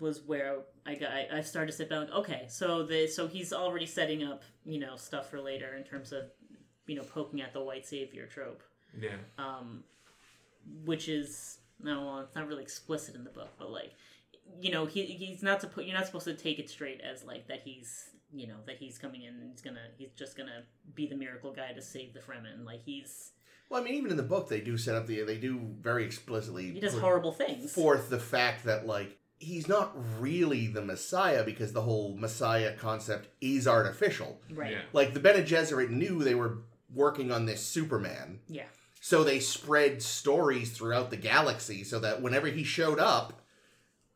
was 0.00 0.22
where 0.22 0.58
I 0.84 0.94
got. 0.94 1.10
I, 1.10 1.28
I 1.32 1.40
started 1.40 1.70
to 1.72 1.76
sit 1.76 1.88
back. 1.88 2.00
Like, 2.00 2.10
okay, 2.10 2.46
so 2.48 2.82
the 2.82 3.06
so 3.06 3.26
he's 3.26 3.52
already 3.52 3.86
setting 3.86 4.24
up 4.24 4.42
you 4.64 4.78
know 4.78 4.96
stuff 4.96 5.30
for 5.30 5.40
later 5.40 5.74
in 5.76 5.84
terms 5.84 6.12
of 6.12 6.24
you 6.86 6.96
know 6.96 7.02
poking 7.02 7.40
at 7.40 7.52
the 7.52 7.62
white 7.62 7.86
savior 7.86 8.26
trope, 8.26 8.62
yeah. 8.98 9.16
um, 9.38 9.84
which 10.84 11.08
is 11.08 11.58
no, 11.80 12.04
well, 12.04 12.20
it's 12.20 12.34
not 12.34 12.48
really 12.48 12.62
explicit 12.62 13.14
in 13.14 13.24
the 13.24 13.30
book, 13.30 13.50
but 13.58 13.70
like. 13.70 13.92
You 14.60 14.70
know, 14.70 14.86
he 14.86 15.02
he's 15.02 15.42
not 15.42 15.58
to 15.62 15.66
put. 15.66 15.86
You're 15.86 15.96
not 15.96 16.06
supposed 16.06 16.26
to 16.26 16.34
take 16.34 16.60
it 16.60 16.70
straight 16.70 17.00
as 17.00 17.24
like 17.24 17.48
that. 17.48 17.62
He's 17.64 18.10
you 18.32 18.46
know 18.46 18.56
that 18.66 18.76
he's 18.76 18.98
coming 18.98 19.22
in 19.22 19.34
and 19.34 19.50
he's 19.50 19.60
gonna 19.60 19.88
he's 19.96 20.12
just 20.12 20.36
gonna 20.36 20.62
be 20.94 21.06
the 21.06 21.16
miracle 21.16 21.52
guy 21.52 21.72
to 21.72 21.82
save 21.82 22.14
the 22.14 22.20
Fremen. 22.20 22.64
Like 22.64 22.82
he's 22.84 23.32
Well, 23.68 23.80
I 23.80 23.84
mean, 23.84 23.94
even 23.94 24.10
in 24.10 24.16
the 24.16 24.22
book, 24.22 24.48
they 24.48 24.60
do 24.60 24.76
set 24.76 24.94
up 24.94 25.06
the. 25.06 25.22
They 25.22 25.38
do 25.38 25.58
very 25.80 26.04
explicitly 26.04 26.70
he 26.70 26.80
does 26.80 26.98
horrible 26.98 27.32
things. 27.32 27.72
forth 27.72 28.08
the 28.08 28.18
fact 28.18 28.64
that 28.64 28.86
like 28.86 29.18
he's 29.38 29.68
not 29.68 29.92
really 30.20 30.66
the 30.66 30.82
Messiah 30.82 31.44
because 31.44 31.72
the 31.72 31.82
whole 31.82 32.16
Messiah 32.16 32.74
concept 32.76 33.28
is 33.40 33.66
artificial. 33.68 34.40
right? 34.50 34.72
Yeah. 34.72 34.80
Like 34.92 35.12
the 35.14 35.20
Bene 35.20 35.42
Gesserit 35.44 35.90
knew 35.90 36.22
they 36.24 36.34
were 36.34 36.58
working 36.94 37.30
on 37.32 37.44
this 37.46 37.60
Superman, 37.64 38.40
Yeah. 38.48 38.64
so 39.00 39.22
they 39.24 39.40
spread 39.40 40.02
stories 40.02 40.70
throughout 40.72 41.10
the 41.10 41.16
galaxy 41.16 41.84
so 41.84 41.98
that 41.98 42.22
whenever 42.22 42.46
he 42.46 42.64
showed 42.64 42.98
up, 42.98 43.42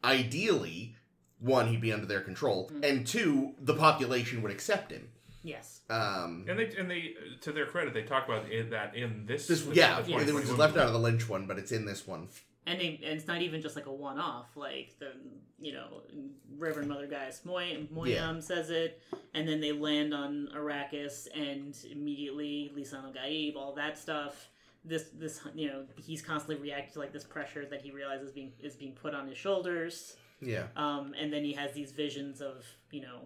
ideally, 0.05 0.97
one 1.39 1.69
he'd 1.69 1.81
be 1.81 1.93
under 1.93 2.07
their 2.07 2.21
control, 2.21 2.71
Mm. 2.73 2.85
and 2.89 3.07
two 3.07 3.55
the 3.61 3.75
population 3.75 4.43
would 4.43 4.53
accept 4.53 4.93
him. 4.93 5.09
Yes. 5.43 5.81
Um, 5.89 6.45
And 6.49 6.59
they 6.59 6.67
and 6.77 6.91
they 6.91 7.15
to 7.41 7.53
their 7.53 7.67
credit 7.67 7.95
they 7.95 8.03
talk 8.03 8.27
about 8.29 8.51
it, 8.51 8.71
that 8.71 8.95
in 8.95 9.25
this. 9.27 9.47
this, 9.47 9.63
the- 9.63 9.75
yeah, 9.75 10.01
the 10.03 10.17
it 10.19 10.33
was 10.35 10.51
left 10.53 10.77
out 10.77 10.87
of 10.87 10.93
the 10.93 10.99
Lynch 10.99 11.29
one, 11.29 11.47
but 11.47 11.59
it's 11.59 11.73
in 11.73 11.87
this 11.87 12.07
one. 12.07 12.29
And, 12.67 12.79
they, 12.81 13.01
and 13.03 13.19
it's 13.19 13.27
not 13.27 13.41
even 13.43 13.63
just 13.63 13.75
like 13.75 13.87
a 13.87 13.93
one-off. 13.93 14.57
Like 14.57 14.95
the 14.99 15.13
you 15.59 15.73
know 15.73 16.03
Reverend 16.59 16.89
Mother 16.89 17.07
Gaius 17.07 17.45
Moy 17.45 17.87
Mohiam 17.93 18.07
Yeah. 18.35 18.41
says 18.41 18.71
it, 18.71 19.01
and 19.35 19.49
then 19.49 19.61
they 19.61 19.73
land 19.73 20.13
on 20.15 20.49
Arrakis, 20.55 21.27
and 21.35 21.77
immediately 21.91 22.71
Lisan 22.77 23.03
al 23.05 23.13
Gaib, 23.13 23.57
all 23.57 23.75
that 23.75 23.99
stuff. 23.99 24.49
This 24.85 25.09
this 25.15 25.41
you 25.55 25.69
know 25.69 25.85
he's 25.97 26.23
constantly 26.23 26.63
reacting 26.63 26.93
to 26.95 26.99
like 27.01 27.13
this 27.13 27.25
pressure 27.25 27.65
that 27.67 27.81
he 27.83 27.91
realizes 27.91 28.31
being 28.31 28.53
is 28.61 28.77
being 28.77 28.93
put 28.93 29.15
on 29.15 29.27
his 29.27 29.37
shoulders. 29.39 30.17
Yeah, 30.41 30.65
um, 30.77 31.15
and 31.19 31.33
then 31.33 31.43
he 31.45 31.53
has 31.55 31.73
these 31.73 31.93
visions 31.93 32.41
of 32.41 32.65
you 32.91 33.01
know 33.03 33.21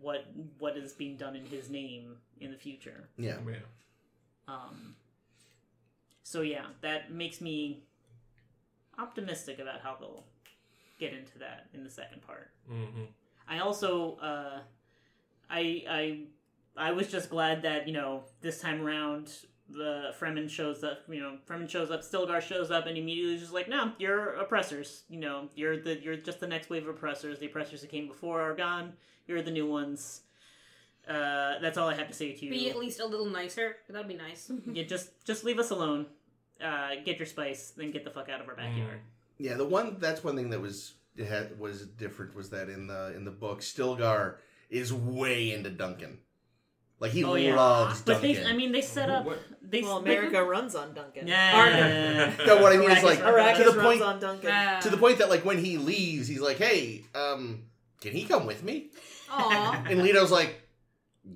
what 0.00 0.26
what 0.58 0.76
is 0.76 0.92
being 0.92 1.16
done 1.16 1.34
in 1.36 1.46
his 1.46 1.70
name 1.70 2.16
in 2.40 2.50
the 2.50 2.56
future. 2.58 3.08
yeah. 3.16 3.36
Yeah. 3.46 3.54
Um, 4.48 4.96
so 6.24 6.40
yeah, 6.42 6.64
that 6.82 7.12
makes 7.12 7.40
me 7.40 7.84
optimistic 8.98 9.58
about 9.58 9.80
how 9.80 9.96
they'll 9.98 10.24
get 10.98 11.12
into 11.12 11.38
that 11.38 11.66
in 11.74 11.82
the 11.84 11.90
second 11.90 12.22
part. 12.22 12.50
hmm 12.68 13.04
I 13.48 13.58
also 13.58 14.16
uh, 14.16 14.60
I 15.50 15.84
I 15.88 16.20
I 16.76 16.92
was 16.92 17.08
just 17.08 17.28
glad 17.28 17.62
that 17.62 17.86
you 17.86 17.92
know 17.92 18.22
this 18.40 18.60
time 18.60 18.80
around 18.82 19.32
the 19.68 20.12
Fremen 20.18 20.48
shows 20.48 20.84
up. 20.84 21.00
You 21.08 21.20
know, 21.20 21.38
Fremen 21.48 21.68
shows 21.68 21.90
up, 21.90 22.02
Stilgar 22.02 22.40
shows 22.40 22.70
up, 22.70 22.86
and 22.86 22.96
immediately 22.96 23.34
is 23.34 23.40
just 23.40 23.52
like, 23.52 23.68
no, 23.68 23.92
you're 23.98 24.34
oppressors. 24.34 25.02
You 25.08 25.18
know, 25.20 25.48
you're 25.54 25.76
the 25.76 26.00
you're 26.00 26.16
just 26.16 26.40
the 26.40 26.46
next 26.46 26.70
wave 26.70 26.84
of 26.86 26.94
oppressors. 26.94 27.38
The 27.40 27.46
oppressors 27.46 27.80
that 27.80 27.90
came 27.90 28.06
before 28.06 28.40
are 28.40 28.54
gone. 28.54 28.92
You're 29.26 29.42
the 29.42 29.50
new 29.50 29.66
ones. 29.66 30.22
Uh, 31.06 31.58
that's 31.60 31.76
all 31.76 31.88
I 31.88 31.94
have 31.94 32.08
to 32.08 32.14
say 32.14 32.32
to 32.32 32.44
you. 32.44 32.50
Be 32.52 32.70
at 32.70 32.76
least 32.76 33.00
a 33.00 33.06
little 33.06 33.26
nicer. 33.26 33.76
That'd 33.88 34.06
be 34.08 34.14
nice. 34.14 34.50
Yeah, 34.72 34.84
just 34.84 35.24
just 35.24 35.42
leave 35.44 35.58
us 35.58 35.70
alone. 35.70 36.06
Uh, 36.62 36.90
get 37.04 37.18
your 37.18 37.26
spice, 37.26 37.72
then 37.76 37.90
get 37.90 38.04
the 38.04 38.10
fuck 38.10 38.28
out 38.28 38.40
of 38.40 38.48
our 38.48 38.54
backyard. 38.54 39.00
Yeah, 39.38 39.54
the 39.54 39.64
one 39.64 39.96
that's 39.98 40.22
one 40.22 40.36
thing 40.36 40.50
that 40.50 40.60
was 40.60 40.94
had 41.18 41.58
was 41.58 41.82
different 41.86 42.34
was 42.34 42.50
that 42.50 42.68
in 42.68 42.86
the 42.86 43.12
in 43.16 43.24
the 43.24 43.30
book 43.30 43.60
Stilgar 43.60 44.36
is 44.70 44.92
way 44.92 45.52
into 45.52 45.70
Duncan. 45.70 46.18
Like 47.00 47.10
he 47.10 47.24
Oh, 47.24 47.34
yeah. 47.34 47.56
loves 47.56 48.00
But 48.02 48.22
Duncan. 48.22 48.34
they, 48.44 48.44
I 48.48 48.52
mean, 48.52 48.70
they 48.70 48.80
set 48.80 49.10
up. 49.10 49.24
What? 49.26 49.40
They 49.60 49.82
Well, 49.82 50.00
they- 50.00 50.16
America 50.16 50.44
runs 50.44 50.76
on 50.76 50.94
Duncan. 50.94 51.26
Yeah. 51.26 52.32
No, 52.46 52.62
what 52.62 52.72
I 52.72 52.76
mean 52.76 52.90
is, 52.92 53.02
like, 53.02 53.18
Arrakis 53.18 53.56
To 53.56 53.64
the 53.72 53.76
runs 53.78 53.82
point- 53.98 54.02
on 54.02 54.20
Duncan. 54.20 54.50
Uh, 54.50 54.80
to 54.82 54.88
the 54.90 54.96
point 54.96 55.18
that 55.18 55.28
like 55.28 55.44
when 55.44 55.58
he 55.58 55.78
leaves, 55.78 56.28
he's 56.28 56.40
like, 56.40 56.58
"Hey, 56.58 57.04
um, 57.14 57.64
can 58.00 58.12
he 58.12 58.24
come 58.24 58.46
with 58.46 58.62
me?" 58.62 58.90
Aw. 59.30 59.84
And 59.88 60.00
Leto's 60.02 60.30
like, 60.30 60.60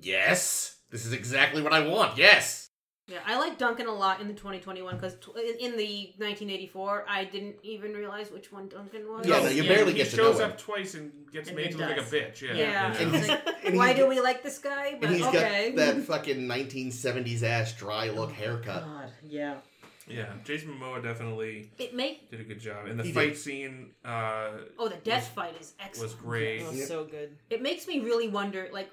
"Yes, 0.01 0.77
this 0.89 1.05
is 1.05 1.13
exactly 1.13 1.61
what 1.61 1.73
I 1.73 1.85
want. 1.87 2.17
Yes." 2.17 2.66
Yeah, 3.09 3.19
I 3.25 3.39
like 3.39 3.57
Duncan 3.57 3.87
a 3.87 3.93
lot 3.93 4.19
in 4.19 4.27
the 4.27 4.33
2021 4.33 4.95
because 4.95 5.13
in 5.13 5.77
the 5.77 6.11
1984, 6.17 7.05
I 7.07 7.23
didn't 7.23 7.55
even 7.63 7.93
realize 7.93 8.29
which 8.31 8.51
one 8.51 8.67
Duncan 8.67 9.07
was. 9.07 9.25
Yeah, 9.25 9.39
no, 9.39 9.47
you 9.47 9.63
Yeah, 9.63 9.69
barely 9.75 9.93
he 9.93 9.97
get 9.99 10.09
to 10.09 10.15
shows 10.17 10.39
know 10.39 10.45
him. 10.45 10.51
up 10.51 10.57
twice 10.57 10.93
and 10.93 11.11
gets 11.31 11.47
And 11.47 11.55
made 11.55 11.67
it 11.67 11.71
to 11.73 11.77
look 11.77 11.87
like 11.89 11.97
a 11.97 12.01
does. 12.01 12.11
bitch. 12.11 12.41
Yeah. 12.41 12.53
Yeah. 12.55 12.97
And 12.97 13.11
he's- 13.15 13.27
like, 13.29 13.45
and 13.47 13.55
he's 13.69 13.77
why 13.77 13.93
do 13.93 14.01
got- 14.01 14.09
we 14.09 14.19
like 14.19 14.43
this 14.43 14.59
guy? 14.59 14.97
But 14.99 15.07
And 15.09 15.15
he's 15.17 15.25
okay. 15.27 15.71
got 15.71 15.75
that 15.95 16.01
fucking 16.05 16.47
1970s 16.49 17.43
ass 17.43 17.71
dry 17.73 18.09
look 18.09 18.33
haircut. 18.33 18.83
God, 18.83 19.11
yeah. 19.25 19.55
yeah. 20.05 20.33
Jason 20.43 20.77
Momoa 20.77 21.01
definitely 21.01 21.71
it 21.77 21.93
make 21.95 22.29
did 22.29 22.41
a 22.41 22.43
good 22.43 22.59
job. 22.59 22.87
And 22.87 22.99
the 22.99 23.03
He 23.05 23.13
fight 23.13 23.29
did. 23.29 23.37
scene 23.37 23.91
uh, 24.03 24.49
oh 24.77 24.89
the 24.89 24.97
death 24.97 25.29
fight 25.33 25.55
is 25.61 25.73
excellent. 25.79 26.11
was 26.11 26.21
great. 26.21 26.61
Oh, 26.63 26.71
Yep. 26.71 26.87
so 26.89 27.05
good. 27.05 27.37
It 27.49 27.61
makes 27.61 27.87
me 27.87 28.01
really 28.01 28.27
wonder, 28.27 28.67
like. 28.73 28.89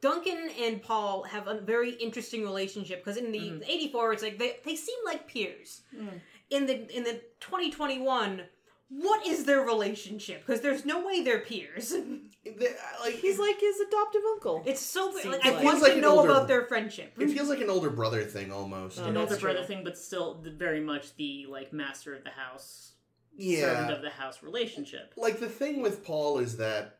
Duncan 0.00 0.48
and 0.60 0.82
Paul 0.82 1.22
have 1.24 1.46
a 1.48 1.60
very 1.60 1.90
interesting 1.92 2.42
relationship 2.42 3.04
because 3.04 3.16
in 3.16 3.32
the 3.32 3.38
Mhm. 3.38 3.64
84 3.68 4.12
it's 4.14 4.22
like 4.22 4.38
they, 4.38 4.56
they 4.64 4.76
seem 4.76 4.96
like 5.04 5.28
peers. 5.28 5.82
Mm. 5.94 6.20
In 6.50 6.66
the 6.66 6.96
in 6.96 7.04
the 7.04 7.20
2021 7.40 8.42
what 8.88 9.26
is 9.26 9.44
their 9.46 9.60
relationship? 9.62 10.44
Because 10.46 10.60
there's 10.60 10.84
no 10.84 11.06
way 11.06 11.22
they're 11.22 11.38
peers. 11.40 11.94
The- 12.44 12.76
Like 13.00 13.14
He's 13.14 13.38
like 13.38 13.58
his 13.60 13.78
adoptive 13.80 14.20
uncle. 14.32 14.62
It's 14.66 14.80
so 14.80 15.12
Seems 15.12 15.26
like, 15.26 15.46
I 15.46 15.62
want 15.62 15.80
like 15.80 15.94
to 15.94 16.00
know 16.00 16.18
older- 16.18 16.30
about 16.30 16.48
their 16.48 16.66
friendship. 16.66 17.12
it 17.18 17.28
feels 17.30 17.48
like 17.48 17.60
an 17.60 17.70
older 17.70 17.88
brother 17.88 18.22
thing 18.24 18.52
almost. 18.52 18.98
Oh, 18.98 19.04
An 19.04 19.14
that's 19.14 19.30
older 19.32 19.40
brother 19.40 19.64
thing, 19.64 19.82
but 19.84 19.96
still 19.96 20.42
very 20.44 20.80
much 20.80 21.14
the 21.16 21.46
like 21.48 21.72
master 21.72 22.14
of 22.14 22.24
the 22.24 22.30
house, 22.30 22.92
yeah. 23.36 23.60
servant 23.60 23.92
of 23.92 24.02
the 24.02 24.10
house 24.10 24.42
relationship. 24.42 25.14
like 25.16 25.38
the 25.40 25.48
thing 25.48 25.80
with 25.80 26.04
Paul 26.04 26.38
is 26.38 26.56
that 26.58 26.98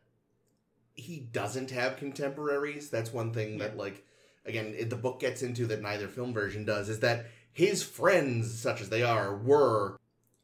he 0.95 1.19
doesn't 1.19 1.71
have 1.71 1.97
contemporaries. 1.97 2.89
That's 2.89 3.11
one 3.13 3.33
thing 3.33 3.57
that 3.59 3.77
like 3.77 4.05
again 4.45 4.73
it, 4.77 4.89
the 4.89 4.95
book 4.95 5.19
gets 5.19 5.41
into 5.41 5.65
that 5.67 5.81
neither 5.81 6.07
film 6.07 6.33
version 6.33 6.65
does 6.65 6.89
is 6.89 6.99
that 6.99 7.25
his 7.51 7.83
friends 7.83 8.57
such 8.59 8.81
as 8.81 8.89
they 8.89 9.03
are 9.03 9.35
were 9.35 9.97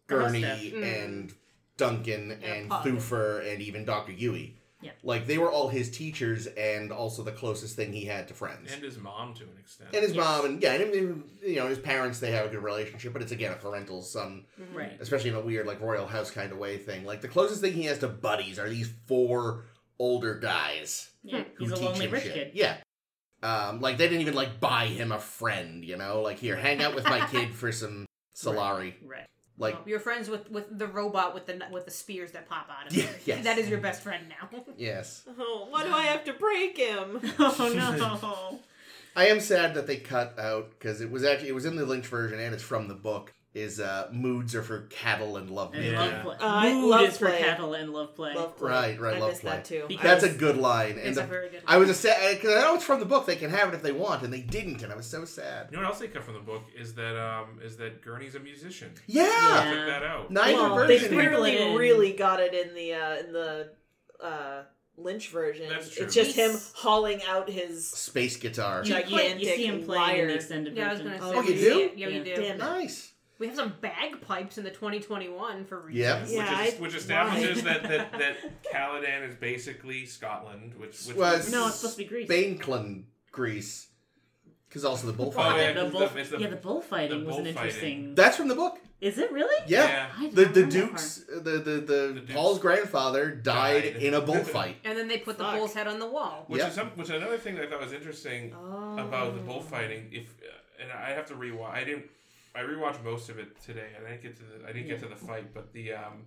Gurney 0.08 0.42
Mm. 0.44 1.04
and 1.04 1.34
Duncan 1.78 2.38
Yeah, 2.42 2.48
and 2.54 2.70
Paul. 2.70 2.84
Thufir 2.84 3.52
and 3.52 3.62
even 3.62 3.86
Dr. 3.86 4.12
Yueh. 4.12 4.54
Yeah. 4.82 4.92
Like 5.04 5.28
they 5.28 5.38
were 5.38 5.52
all 5.52 5.68
his 5.68 5.92
teachers 5.92 6.48
and 6.48 6.92
also 6.94 7.22
the 7.22 7.34
closest 7.34 7.76
thing 7.76 7.92
he 7.92 8.06
had 8.06 8.30
to 8.30 8.34
friends. 8.34 8.72
And 8.74 8.82
his 8.82 8.98
mom 8.98 9.34
to 9.36 9.44
an 9.44 9.58
extent. 9.60 9.90
And 9.94 10.02
his 10.04 10.16
Yes. 10.16 10.24
mom 10.26 10.46
and 10.46 10.62
yeah, 10.64 10.74
and 10.74 10.96
even, 10.96 11.24
you 11.44 11.58
know, 11.58 11.68
his 11.68 11.80
parents 11.80 12.20
they 12.20 12.32
have 12.32 12.46
a 12.46 12.50
good 12.50 12.64
relationship, 12.64 13.12
but 13.14 13.22
it's 13.22 13.32
again 13.34 13.52
a 13.52 13.56
parental 13.58 14.02
son 14.02 14.46
Mhm. 14.60 14.76
Right. 14.76 14.98
especially 15.02 15.32
in 15.32 15.36
a 15.36 15.42
weird 15.42 15.68
like 15.68 15.82
royal 15.82 16.08
house 16.08 16.32
kind 16.32 16.52
of 16.52 16.58
way 16.58 16.78
thing. 16.78 17.04
Like 17.06 17.20
the 17.22 17.28
closest 17.28 17.60
thing 17.62 17.74
he 17.74 17.84
has 17.86 18.00
to 18.00 18.08
buddies 18.08 18.58
are 18.58 18.70
these 18.70 18.90
four 19.06 19.66
older 20.00 20.36
guys 20.36 21.10
Yeah, 21.24 21.44
who 21.58 21.66
he's 21.66 21.72
a 21.74 21.76
teach 21.76 21.86
lonely 21.86 22.06
him 22.06 22.12
rich 22.12 22.24
shit. 22.24 22.34
kid. 22.34 22.52
Yeah. 22.54 22.78
Um, 23.44 23.80
like 23.82 23.98
they 23.98 24.08
didn't 24.08 24.22
even 24.22 24.34
like 24.34 24.60
buy 24.60 24.88
him 24.88 25.12
a 25.12 25.20
friend, 25.20 25.84
you 25.86 25.98
know? 25.98 26.22
Like 26.22 26.40
here, 26.40 26.56
hang 26.56 26.82
out 26.82 26.96
with 26.96 27.04
my 27.06 27.26
kid 27.32 27.54
for 27.54 27.72
some 27.72 28.06
Solari. 28.36 28.94
Right. 29.06 29.26
Like 29.58 29.76
Well, 29.76 29.84
you're 29.88 30.00
friends 30.00 30.30
with, 30.30 30.50
with 30.50 30.78
the 30.78 30.88
robot 30.88 31.34
with 31.34 31.46
the 31.46 31.62
with 31.72 31.86
the 31.86 31.92
spears 31.92 32.32
that 32.32 32.48
pop 32.50 32.70
out 32.70 32.88
of 32.88 32.96
Yeah, 32.96 33.04
it. 33.06 33.22
yes. 33.26 33.44
That 33.44 33.58
is 33.58 33.70
your 33.70 33.80
best 33.80 34.02
friend 34.02 34.26
now. 34.30 34.50
yes. 34.78 35.24
Oh, 35.38 35.68
why 35.70 35.84
do 35.84 35.92
I 35.92 36.04
have 36.04 36.24
to 36.26 36.34
break 36.34 36.78
him? 36.78 37.20
Oh 37.40 37.74
no. 37.76 38.60
I 39.16 39.28
am 39.28 39.40
sad 39.42 39.74
that 39.74 39.86
they 39.88 39.98
cut 39.98 40.38
out 40.40 40.70
because 40.72 41.02
it 41.02 41.12
was 41.12 41.24
actually 41.26 41.50
it 41.50 41.56
was 41.56 41.66
in 41.66 41.76
the 41.76 41.86
Lynch 41.86 42.06
version 42.08 42.40
and 42.40 42.54
it's 42.54 42.64
from 42.64 42.88
the 42.88 42.94
book. 42.94 43.34
Is 43.56 43.80
uh 43.80 44.10
moods 44.12 44.54
are 44.54 44.62
for 44.62 44.82
cattle 44.92 45.36
and 45.38 45.50
love 45.50 45.74
And 45.74 45.82
making. 45.82 45.94
Yeah. 45.94 46.00
love 46.18 46.22
play. 46.24 46.36
Uh, 46.36 46.38
I 46.54 46.72
Mood 46.74 46.84
love 46.92 47.02
is 47.10 47.18
for 47.18 47.32
cattle 47.32 47.74
and 47.74 47.90
love 47.92 48.16
play. 48.16 48.36
Love 48.36 48.56
play. 48.56 48.70
Right, 48.70 49.00
right, 49.00 49.16
I 49.16 49.20
love 49.20 49.30
missed 49.32 49.42
that 49.42 49.66
play. 49.66 49.80
too. 49.80 49.86
Because- 49.88 50.04
That's 50.04 50.24
a 50.24 50.38
good 50.38 50.56
line. 50.58 50.92
And 50.92 51.00
It's 51.00 51.18
the, 51.18 51.24
a 51.24 51.28
very 51.28 51.50
good. 51.50 51.64
I 51.66 51.78
was 51.78 51.90
a 51.90 51.96
sad 51.96 52.36
because 52.36 52.56
I 52.56 52.62
know 52.62 52.76
it's 52.76 52.84
from 52.84 53.00
the 53.00 53.08
book. 53.08 53.26
They 53.26 53.36
can 53.36 53.50
have 53.50 53.70
it 53.70 53.76
if 53.76 53.82
they 53.82 53.92
want, 53.92 54.22
and 54.22 54.32
they 54.32 54.42
didn't, 54.42 54.84
and 54.84 54.94
I 54.94 54.96
was 54.96 55.08
so 55.08 55.26
sad. 55.26 55.70
You 55.72 55.78
know 55.78 55.84
what 55.84 55.90
else 55.90 56.00
they 56.00 56.10
cut 56.10 56.24
from 56.24 56.36
the 56.36 56.42
book 56.42 56.62
is 56.78 56.94
that 56.94 57.18
um 57.20 57.60
is 57.64 57.76
that 57.78 58.04
Gurney's 58.04 58.36
a 58.36 58.40
musician. 58.40 58.92
Yeah, 59.08 59.24
Yeah. 59.24 59.74
Took 59.74 59.88
that 59.88 60.04
out. 60.04 60.30
neither 60.32 60.54
well, 60.54 60.76
version. 60.76 60.88
they 60.88 61.00
Sprinkle 61.00 61.40
clearly 61.40 61.76
really 61.76 62.14
got 62.14 62.40
it 62.40 62.54
in 62.54 62.76
the 62.76 62.94
uh, 62.94 63.16
in 63.18 63.34
the 63.34 63.72
uh, 64.24 64.62
Lynch 64.96 65.30
version. 65.30 65.70
That's 65.70 65.90
true. 65.90 66.06
It's 66.06 66.14
just 66.14 66.36
him 66.36 66.52
hauling 66.76 67.22
out 67.28 67.50
his. 67.50 67.88
space 67.90 68.38
guitar. 68.38 68.84
You, 68.86 68.94
play, 69.06 69.36
you 69.40 69.46
see 69.56 69.66
him 69.66 69.84
playing 69.84 70.20
in 70.20 70.28
the 70.28 70.28
lyre. 70.28 70.30
extended 70.36 70.78
yeah, 70.78 70.90
I 70.90 70.92
was 70.94 71.02
version. 71.02 71.20
gonna 71.20 71.32
say. 71.34 71.38
Oh, 71.40 71.42
we 71.42 71.54
you 71.56 71.60
do? 71.60 71.80
Yeah, 71.96 72.08
Yeah. 72.10 72.18
we 72.20 72.24
do. 72.24 72.36
Damn 72.36 72.44
it. 72.56 72.58
Nice. 72.60 73.14
We 73.40 73.48
have 73.48 73.56
some 73.56 73.74
bagpipes 73.82 74.58
in 74.58 74.64
the 74.66 74.70
2021 74.70 75.66
for 75.66 75.80
reasons. 75.80 76.32
Yeah. 76.32 76.44
Yeah, 76.44 76.60
which, 76.62 76.68
is, 76.68 76.74
I- 76.80 76.82
which 76.82 76.96
establishes 76.96 77.64
why? 77.64 77.74
that, 77.74 77.84
that 77.84 78.12
that 78.12 78.64
Caladan 78.74 79.30
is 79.30 79.36
basically 79.36 80.06
Scotland, 80.06 80.74
which, 80.78 81.06
which 81.06 81.16
Was- 81.16 81.52
No, 81.52 81.68
it's 81.68 81.78
supposed 81.78 81.98
to 81.98 82.04
be 82.04 82.10
Greece. 82.10 82.30
Bankland, 82.30 83.04
Greece. 83.32 83.88
Because 84.68 84.86
also 84.86 85.08
the 85.08 85.14
Oh, 85.14 85.16
bullfighting. 85.16 85.76
yeah. 85.78 85.84
the 85.84 85.90
bull, 85.90 86.08
the- 86.08 86.24
the- 86.24 86.38
yeah, 86.40 86.48
the 86.50 86.56
bullfighting 86.58 87.22
the 87.22 87.26
was 87.26 87.38
an 87.38 87.48
interesting. 87.48 88.14
That's 88.14 88.36
from 88.38 88.50
the 88.50 88.56
book. 88.56 88.78
Is 89.02 89.18
it 89.18 89.32
really? 89.32 89.56
Yeah. 89.66 90.10
Yeah. 90.20 90.30
The 90.34 90.44
the 90.46 90.66
Duke's 90.66 91.24
the 91.30 91.40
the, 91.40 91.60
the, 91.60 91.74
The 91.80 92.14
Duke's 92.20 92.34
Paul's 92.34 92.60
grandfather 92.60 93.32
died, 93.32 93.84
died. 93.94 93.96
in 94.04 94.14
a 94.14 94.20
bullfight. 94.30 94.76
And 94.84 94.98
then 94.98 95.08
they 95.08 95.18
put 95.20 95.38
the 95.38 95.46
bull's 95.46 95.74
head 95.74 95.88
on 95.88 96.00
the 96.00 96.06
wall. 96.06 96.44
Which 96.48 96.60
Yeah. 96.62 96.68
is 96.68 96.74
some, 96.76 96.88
which 96.98 97.10
another 97.10 97.38
thing 97.38 97.56
that 97.56 97.64
I 97.64 97.70
thought 97.70 97.80
was 97.82 97.94
interesting 97.94 98.54
Oh. 98.54 98.98
about 99.00 99.36
the 99.36 99.42
bullfighting. 99.42 100.10
If 100.12 100.36
uh, 100.44 100.84
and 100.84 100.92
I 100.92 101.12
have 101.12 101.28
to 101.28 101.34
rewatch. 101.36 101.72
I 101.72 101.84
didn't. 101.86 102.06
I 102.56 102.62
rewatched 102.62 103.04
most 103.04 103.30
of 103.30 103.38
it 103.40 103.60
today. 103.62 103.90
I 103.98 104.10
didn't 104.10 104.24
get 104.24 104.36
to 104.38 104.44
the. 104.44 104.68
I 104.68 104.72
didn't 104.72 104.88
get 104.88 105.00
to 105.02 105.08
the 105.08 105.16
fight, 105.16 105.54
but 105.54 105.72
the 105.74 105.94
um, 105.94 106.26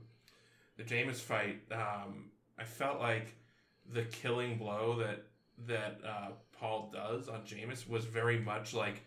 the 0.76 0.84
Jamis 0.84 1.16
fight. 1.16 1.60
Um, 1.70 2.30
I 2.58 2.64
felt 2.64 3.00
like 3.00 3.34
the 3.92 4.02
killing 4.04 4.58
blow 4.58 4.96
that 4.98 5.24
that 5.66 6.00
uh, 6.06 6.28
Paul 6.58 6.90
does 6.92 7.28
on 7.28 7.42
Jamis 7.42 7.88
was 7.88 8.04
very 8.04 8.38
much 8.38 8.72
like 8.74 9.02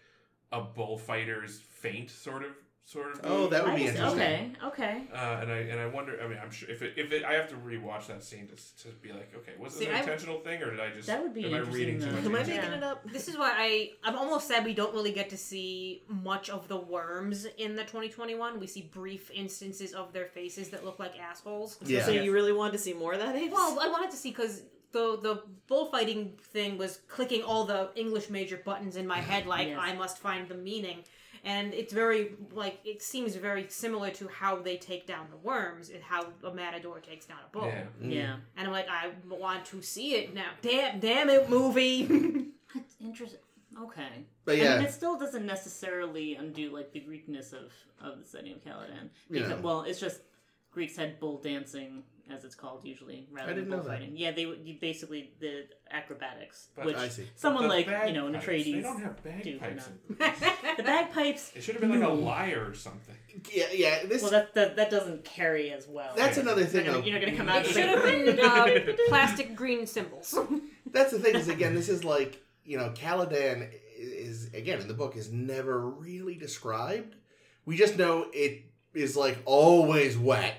a 0.52 0.62
bullfighter's 0.62 1.60
feint, 1.60 2.10
sort 2.10 2.44
of, 2.44 2.52
sort 2.86 3.14
of. 3.14 3.22
Oh, 3.24 3.48
that 3.48 3.64
would 3.64 3.74
I 3.74 3.76
be 3.76 3.84
just- 3.86 3.96
interesting. 3.98 4.56
Okay, 4.64 4.66
okay. 4.66 5.04
Uh, 5.14 5.40
and 5.42 5.52
I 5.52 5.58
and 5.58 5.80
I 5.80 5.88
wonder. 5.88 6.20
I 6.24 6.28
mean, 6.28 6.38
I'm 6.42 6.52
sure 6.52 6.70
if 6.70 6.82
it 6.82 6.94
if 6.98 7.12
it, 7.12 7.24
I 7.24 7.34
have 7.34 7.50
to 7.50 7.56
rewatch 7.56 8.08
that 8.08 8.24
scene 8.24 8.48
to, 8.48 8.56
to 8.84 8.90
be 9.02 9.12
like, 9.12 9.32
okay, 9.36 9.54
was 9.60 9.74
See, 9.74 9.80
this 9.86 9.90
an 9.90 9.96
I- 9.96 10.00
intentional 10.00 10.40
thing 10.40 10.62
or 10.62 10.72
did 10.72 10.80
I 10.80 10.92
just 10.92 11.08
That 11.08 11.22
would 11.22 11.34
be 11.34 11.46
am 11.46 11.54
I 11.54 11.58
interesting, 11.58 11.74
reading 11.86 12.00
too 12.00 12.06
though. 12.06 12.12
much? 12.12 12.26
Am 12.26 12.36
I 12.36 12.40
into 12.40 12.52
it? 12.52 12.56
making 12.56 12.72
Yeah. 12.72 12.78
it 12.78 12.84
up? 12.84 13.12
This 13.12 13.28
is 13.28 13.38
why 13.38 13.52
I 13.56 13.92
I'm 14.04 14.16
almost 14.16 14.48
sad 14.48 14.64
we 14.66 14.74
don't 14.74 14.94
really 14.94 15.12
get 15.12 15.30
to 15.32 15.38
see 15.38 16.04
much 16.08 16.50
of 16.50 16.68
the 16.68 16.78
worms 16.78 17.46
in 17.58 17.76
the 17.76 17.84
2021. 17.84 18.60
We 18.60 18.68
see 18.68 18.84
brief 18.94 19.32
instances 19.34 19.94
of 19.94 20.14
their 20.14 20.26
faces 20.28 20.70
that 20.70 20.86
look 20.86 21.00
like 21.00 21.20
assholes. 21.20 21.78
Yeah. 21.86 22.04
So 22.06 22.12
you 22.12 22.32
really 22.32 22.54
wanted 22.54 22.74
to 22.74 22.80
see 22.80 22.94
more 22.94 23.14
of 23.14 23.20
that? 23.20 23.36
Ames? 23.36 23.52
Well, 23.52 23.80
I 23.82 23.90
wanted 23.90 24.12
to 24.12 24.18
see 24.18 24.30
because 24.30 24.62
the 24.92 25.18
the 25.22 25.42
bullfighting 25.68 26.34
thing 26.54 26.78
was 26.78 27.00
clicking 27.08 27.42
all 27.44 27.66
the 27.66 27.90
English 27.96 28.30
major 28.30 28.58
buttons 28.58 28.96
in 28.96 29.06
my 29.08 29.20
head, 29.20 29.46
like 29.46 29.68
Yes. 29.70 29.80
I 29.82 29.94
must 29.94 30.20
find 30.20 30.48
the 30.48 30.56
meaning, 30.56 31.04
and 31.46 31.74
it's 31.76 31.94
very 31.94 32.34
like 32.54 32.80
it 32.84 33.02
seems 33.02 33.36
very 33.36 33.68
similar 33.70 34.10
to 34.10 34.28
how 34.28 34.58
they 34.58 34.78
take 34.78 35.06
down 35.06 35.28
the 35.30 35.38
worms 35.38 35.90
and 35.90 36.04
how 36.04 36.26
a 36.44 36.52
matador 36.52 37.00
takes 37.00 37.26
down 37.28 37.38
a 37.48 37.58
bull. 37.58 37.68
Yeah. 37.68 37.84
Mm. 38.04 38.14
Yeah. 38.14 38.36
And 38.58 38.68
I'm 38.68 38.74
like, 38.74 38.88
I 38.90 39.12
want 39.30 39.64
to 39.66 39.82
see 39.82 40.16
it 40.16 40.34
now. 40.34 40.50
Damn, 40.62 41.00
damn 41.00 41.30
it, 41.30 41.48
movie. 41.48 42.06
That's 42.76 42.96
interesting. 43.00 43.40
Okay. 43.80 44.26
But 44.44 44.58
yeah, 44.58 44.74
I 44.74 44.78
mean, 44.78 44.88
it 44.88 44.94
still 44.94 45.18
doesn't 45.20 45.46
necessarily 45.46 46.36
undo 46.36 46.74
like 46.74 46.92
the 46.92 47.00
Greekness 47.00 47.54
of 47.54 47.72
of 48.02 48.20
the 48.20 48.26
setting 48.26 48.54
of 48.54 48.64
Caladan. 48.66 49.10
Yeah. 49.30 49.44
Because, 49.44 49.62
Well, 49.62 49.84
it's 49.84 50.00
just 50.00 50.22
Greeks 50.72 50.98
had 50.98 51.20
bull 51.20 51.38
dancing, 51.38 52.04
as 52.34 52.44
it's 52.44 52.56
called 52.56 52.84
usually, 52.86 53.28
rather 53.32 53.52
I 53.52 53.54
didn't 53.54 53.70
than 53.70 53.78
know 53.80 53.84
that. 53.84 53.90
bullfighting. 54.00 54.18
Yeah, 54.18 54.32
they 54.32 54.46
would 54.46 54.60
you 54.66 54.78
basically 54.82 55.32
the 55.40 55.66
acrobatics, 55.92 56.68
But 56.76 56.86
which 56.86 56.96
I 56.98 57.08
see. 57.10 57.26
someone 57.36 57.64
The 57.64 57.70
like 57.70 57.88
you 58.08 58.14
know 58.14 58.28
an 58.28 58.34
bagpipes, 58.34 58.66
They 58.66 58.72
Atreides. 58.74 58.84
don't 58.84 59.02
have 59.02 59.24
do, 59.44 59.60
bagpipes. 59.60 59.90
no. 60.10 60.26
in- 60.26 60.34
The 60.78 60.84
bagpipes. 60.84 61.52
It 61.56 61.64
should 61.64 61.76
have 61.76 61.82
been 61.82 62.00
like 62.00 62.10
a 62.10 62.14
lyre 62.14 62.68
or 62.70 62.74
something. 62.74 63.16
Yeah, 63.54 63.66
yeah. 63.74 64.06
This 64.06 64.22
Well, 64.22 64.32
that, 64.32 64.54
that 64.56 64.76
that 64.78 64.90
doesn't 64.90 65.24
carry 65.26 65.72
as 65.72 65.88
well. 65.88 66.14
that's 66.16 66.38
another 66.38 66.62
You're 66.62 66.70
thing. 66.70 66.86
not 66.86 66.94
gonna, 66.96 67.06
you're 67.06 67.20
not 67.20 67.26
gonna 67.26 67.38
come 67.38 67.50
out. 67.50 67.66
it 67.66 67.68
should 67.68 67.86
have 67.86 68.04
been 68.04 68.40
uh, 68.40 68.94
plastic 69.08 69.56
green 69.56 69.86
cymbals. 69.88 70.38
that's 70.92 71.12
the 71.12 71.20
thing 71.20 71.36
is 71.36 71.48
again, 71.48 71.76
this 71.76 71.90
is 71.90 72.04
like 72.04 72.42
you 72.64 72.78
know, 72.78 72.90
Caladan 72.96 73.70
is 73.98 74.52
again 74.54 74.80
in 74.82 74.88
the 74.88 74.94
book 74.96 75.16
is 75.16 75.32
never 75.32 75.88
really 75.88 76.36
described. 76.36 77.16
We 77.66 77.78
just 77.78 77.98
know 77.98 78.26
it 78.34 78.64
is 78.94 79.16
like 79.16 79.38
always 79.46 80.18
wet, 80.18 80.56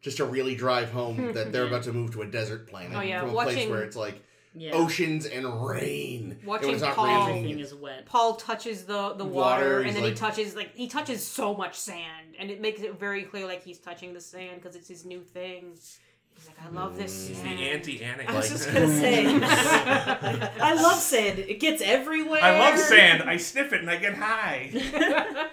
just 0.00 0.18
to 0.18 0.24
really 0.24 0.54
drive 0.54 0.90
home 0.90 1.32
that 1.32 1.52
they're 1.52 1.66
about 1.66 1.82
to 1.84 1.92
move 1.92 2.12
to 2.12 2.22
a 2.22 2.26
desert 2.26 2.68
planet 2.68 2.96
Oh, 2.96 3.00
yeah, 3.00 3.20
from 3.20 3.30
a 3.30 3.32
place 3.32 3.68
where 3.68 3.82
it's 3.82 3.96
like 3.96 4.22
yeah. 4.54 4.72
oceans 4.72 5.26
and 5.26 5.66
rain. 5.66 6.38
Watching 6.44 6.68
when 6.68 6.74
it's 6.76 6.84
Paul- 6.94 7.06
raining, 7.06 7.38
Everything 7.44 7.58
is 7.60 7.74
wet. 7.74 8.06
Paul 8.06 8.34
touches 8.36 8.84
the 8.84 9.14
the 9.14 9.24
water, 9.24 9.64
Water, 9.64 9.80
and 9.80 9.94
then 9.96 10.02
like- 10.02 10.12
he 10.12 10.18
touches 10.18 10.54
like 10.54 10.74
he 10.74 10.86
touches 10.88 11.26
so 11.26 11.54
much 11.54 11.74
sand, 11.74 12.34
and 12.38 12.50
it 12.50 12.60
makes 12.60 12.80
it 12.80 12.98
very 12.98 13.22
clear 13.24 13.46
like 13.46 13.62
he's 13.64 13.78
touching 13.78 14.14
the 14.14 14.20
sand 14.20 14.60
because 14.62 14.76
it's 14.76 14.88
his 14.88 15.04
new 15.04 15.22
thing. 15.22 15.76
He's 16.38 16.46
like, 16.46 16.56
I 16.64 16.68
love 16.70 16.96
this. 16.96 17.26
He's 17.28 17.42
the 17.42 17.48
anti 17.48 17.98
Anakin. 17.98 18.28
I 18.28 18.34
was 18.36 18.48
just 18.48 18.66
gonna 18.72 18.86
say. 19.00 19.26
I 19.42 20.74
love 20.74 20.98
sand. 21.00 21.40
It 21.40 21.58
gets 21.58 21.82
everywhere. 21.82 22.40
I 22.42 22.58
love 22.58 22.78
sand. 22.78 23.24
I 23.28 23.36
sniff 23.38 23.72
it 23.72 23.80
and 23.80 23.90
I 23.90 23.96
get 23.96 24.14
high. 24.14 24.70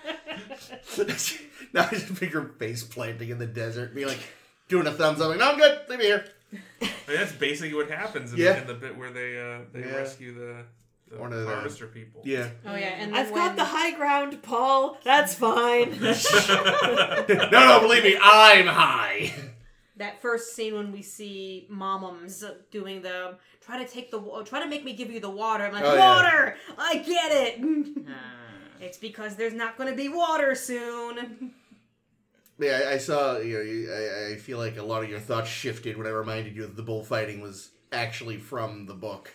now 1.73 1.83
I 1.85 1.89
just 1.89 2.15
picture 2.19 2.53
face 2.59 2.83
planting 2.83 3.29
in 3.29 3.39
the 3.39 3.45
desert, 3.47 3.95
be 3.95 4.05
like 4.05 4.19
doing 4.67 4.85
a 4.87 4.91
thumbs 4.91 5.21
up, 5.21 5.29
like, 5.29 5.39
no, 5.39 5.51
I'm 5.51 5.57
good, 5.57 5.79
leave 5.89 5.99
me 5.99 6.05
here. 6.05 6.25
I 6.53 6.57
mean, 7.07 7.17
that's 7.17 7.31
basically 7.33 7.73
what 7.73 7.89
happens 7.89 8.31
in, 8.33 8.39
Yeah. 8.39 8.61
in 8.61 8.67
the 8.67 8.73
bit 8.73 8.97
where 8.97 9.11
they 9.11 9.39
uh, 9.39 9.59
they 9.73 9.79
Yeah. 9.81 9.95
rescue 9.95 10.33
the, 10.33 10.63
the 11.11 11.19
One 11.19 11.33
of 11.33 11.39
the- 11.41 11.47
harvester 11.47 11.87
people. 11.87 12.21
Yeah. 12.25 12.49
Oh 12.65 12.75
yeah, 12.75 12.93
and 12.97 13.15
I've 13.15 13.33
got 13.33 13.55
the 13.55 13.65
high 13.65 13.91
ground, 13.95 14.41
Paul. 14.43 14.97
That's 15.03 15.33
fine. 15.35 15.99
no, 15.99 17.49
no, 17.51 17.79
believe 17.81 18.03
me, 18.03 18.17
I'm 18.21 18.67
high. 18.67 19.33
That 19.97 20.21
first 20.21 20.55
scene 20.55 20.73
when 20.75 20.91
we 20.91 21.01
see 21.01 21.67
Momums 21.71 22.43
doing 22.71 23.01
the 23.01 23.35
try 23.61 23.83
to 23.83 23.89
take 23.89 24.11
the 24.11 24.19
try 24.45 24.61
to 24.61 24.67
make 24.67 24.83
me 24.83 24.93
give 24.93 25.11
you 25.11 25.19
the 25.19 25.29
water. 25.29 25.65
I'm 25.65 25.73
like, 25.73 25.83
Oh, 25.83 25.95
yeah. 25.95 26.15
water, 26.15 26.57
I 26.77 26.97
get 26.97 27.31
it. 27.31 28.05
Ah. 28.07 28.11
it's 28.81 28.97
because 28.97 29.35
there's 29.35 29.53
not 29.53 29.77
going 29.77 29.89
to 29.89 29.95
be 29.95 30.09
water 30.09 30.55
soon. 30.55 31.53
Yeah, 32.57 32.83
I, 32.85 32.93
I 32.93 32.97
saw. 32.99 33.37
You 33.37 33.57
know, 33.57 33.61
you, 33.63 33.91
I, 33.91 34.31
I 34.31 34.35
feel 34.37 34.57
like 34.57 34.77
a 34.77 34.81
lot 34.81 35.03
of 35.03 35.09
your 35.09 35.19
thoughts 35.19 35.49
shifted 35.49 35.97
when 35.97 36.07
I 36.07 36.11
reminded 36.11 36.55
you 36.55 36.61
that 36.61 36.77
the 36.77 36.83
bullfighting 36.83 37.41
was 37.41 37.71
actually 37.91 38.37
from 38.37 38.85
the 38.85 38.93
book. 38.93 39.33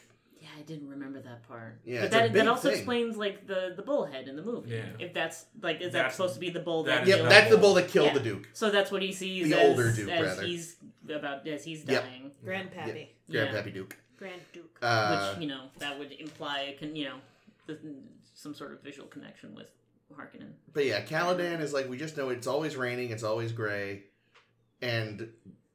Yeah, 0.60 0.64
I 0.64 0.66
didn't 0.66 0.88
remember 0.90 1.20
that 1.20 1.46
part. 1.48 1.80
Yeah, 1.84 2.02
but 2.02 2.10
that, 2.12 2.32
that 2.34 2.48
also 2.48 2.68
thing. 2.68 2.78
explains 2.78 3.16
like 3.16 3.46
the 3.46 3.72
the 3.76 3.82
bullhead 3.82 4.28
in 4.28 4.36
the 4.36 4.42
movie. 4.42 4.70
Yeah. 4.70 4.82
If 4.98 5.14
that's 5.14 5.46
like, 5.62 5.80
is 5.80 5.92
that 5.92 6.12
supposed 6.12 6.34
to 6.34 6.40
be 6.40 6.50
the 6.50 6.60
bull 6.60 6.84
that 6.84 6.90
that? 6.90 7.02
is 7.04 7.08
Yep, 7.08 7.16
killed- 7.18 7.26
the 7.26 7.30
that's 7.30 7.50
the 7.50 7.56
bull. 7.56 7.62
bull 7.62 7.74
that 7.74 7.88
killed 7.88 8.06
Yeah. 8.08 8.14
the 8.14 8.20
Duke. 8.20 8.48
So 8.52 8.70
that's 8.70 8.90
what 8.90 9.02
he 9.02 9.12
sees 9.12 9.48
The 9.48 9.60
as, 9.60 9.68
older 9.70 9.92
Duke, 9.92 10.08
as 10.10 10.26
rather. 10.26 10.42
he's 10.42 10.76
about 11.12 11.46
as 11.48 11.64
he's 11.64 11.84
Yep. 11.84 12.04
dying. 12.04 12.30
Grandpappy. 12.44 12.74
Grand 12.92 13.08
Yeah. 13.28 13.50
Pappy 13.50 13.70
Duke. 13.70 13.96
Grand 14.16 14.40
Duke. 14.52 14.78
Uh, 14.82 15.32
Which 15.34 15.42
you 15.42 15.48
know 15.48 15.66
that 15.78 15.98
would 15.98 16.12
imply 16.12 16.60
a 16.74 16.78
con- 16.78 16.94
you 16.96 17.04
know 17.06 17.16
the, 17.66 17.78
some 18.34 18.54
sort 18.54 18.72
of 18.72 18.82
visual 18.82 19.08
connection 19.08 19.54
with 19.54 19.70
Harkonnen. 20.14 20.52
But 20.72 20.84
yeah, 20.86 21.02
Caladan 21.04 21.60
is 21.60 21.72
like 21.72 21.88
we 21.88 21.96
just 21.96 22.16
know 22.16 22.28
it's 22.30 22.46
always 22.46 22.76
raining, 22.76 23.10
it's 23.10 23.22
always 23.22 23.52
gray, 23.52 24.02
and 24.82 25.28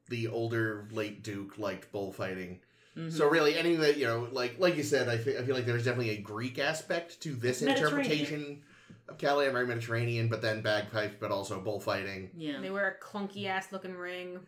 the 0.09 0.27
older 0.27 0.87
late 0.91 1.23
Duke 1.23 1.57
liked 1.57 1.91
bullfighting. 1.91 2.59
Mhm. 2.97 3.11
So 3.11 3.27
really, 3.27 3.57
anything 3.57 3.81
that 3.81 3.97
you 3.97 4.05
know, 4.05 4.27
like 4.31 4.55
like 4.59 4.77
you 4.77 4.83
said, 4.83 5.09
I 5.09 5.17
feel, 5.17 5.37
I 5.39 5.43
feel 5.45 5.55
like 5.55 5.65
there's 5.65 5.83
definitely 5.85 6.11
a 6.11 6.17
Greek 6.21 6.59
aspect 6.59 7.19
to 7.21 7.35
this 7.35 7.61
interpretation 7.61 8.61
of 9.09 9.17
Caladan, 9.17 9.51
very 9.51 9.67
Mediterranean, 9.67 10.29
but 10.29 10.41
then 10.41 10.61
bagpipes, 10.61 11.15
but 11.19 11.29
also 11.31 11.59
bullfighting, 11.59 12.31
yeah. 12.37 12.59
They 12.61 12.69
wear 12.71 12.87
a 12.99 13.05
clunky 13.05 13.47
ass 13.47 13.71
looking 13.71 13.95
ring. 13.95 14.39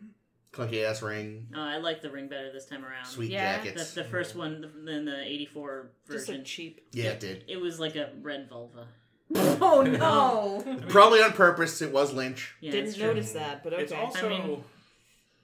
clunky 0.54 0.84
ass 0.84 1.02
ring, 1.04 1.48
Oh, 1.56 1.62
I 1.62 1.78
like 1.78 2.02
the 2.02 2.10
ring 2.10 2.28
better 2.30 2.52
this 2.52 2.66
time 2.66 2.84
around. 2.86 3.06
sweet 3.06 3.30
Yeah, 3.32 3.60
The, 3.60 3.66
jackets. 3.66 3.93
the 3.93 4.04
first 4.06 4.36
one, 4.36 4.62
the, 4.86 4.91
in 4.91 5.06
the 5.06 5.22
'84 5.24 5.91
Just 6.10 6.28
version, 6.28 6.43
cheap. 6.45 6.88
yeah, 6.93 7.10
it 7.12 7.20
did. 7.20 7.43
it 7.48 7.58
was 7.58 7.80
like 7.80 7.95
a 7.95 8.12
red 8.22 8.50
vulva. 8.50 8.88
Oh 9.60 9.82
no! 9.84 10.64
Probably 10.88 11.22
on 11.22 11.34
purpose. 11.34 11.82
It 11.82 11.91
was 11.91 12.14
Lynch. 12.14 12.56
Yeah, 12.62 12.72
Didn't 12.72 12.98
notice 12.98 13.34
that, 13.34 13.62
but 13.64 13.74
okay. 13.74 13.84
It's 13.84 13.91
also, 13.91 14.28
I 14.28 14.30
mean- 14.30 14.64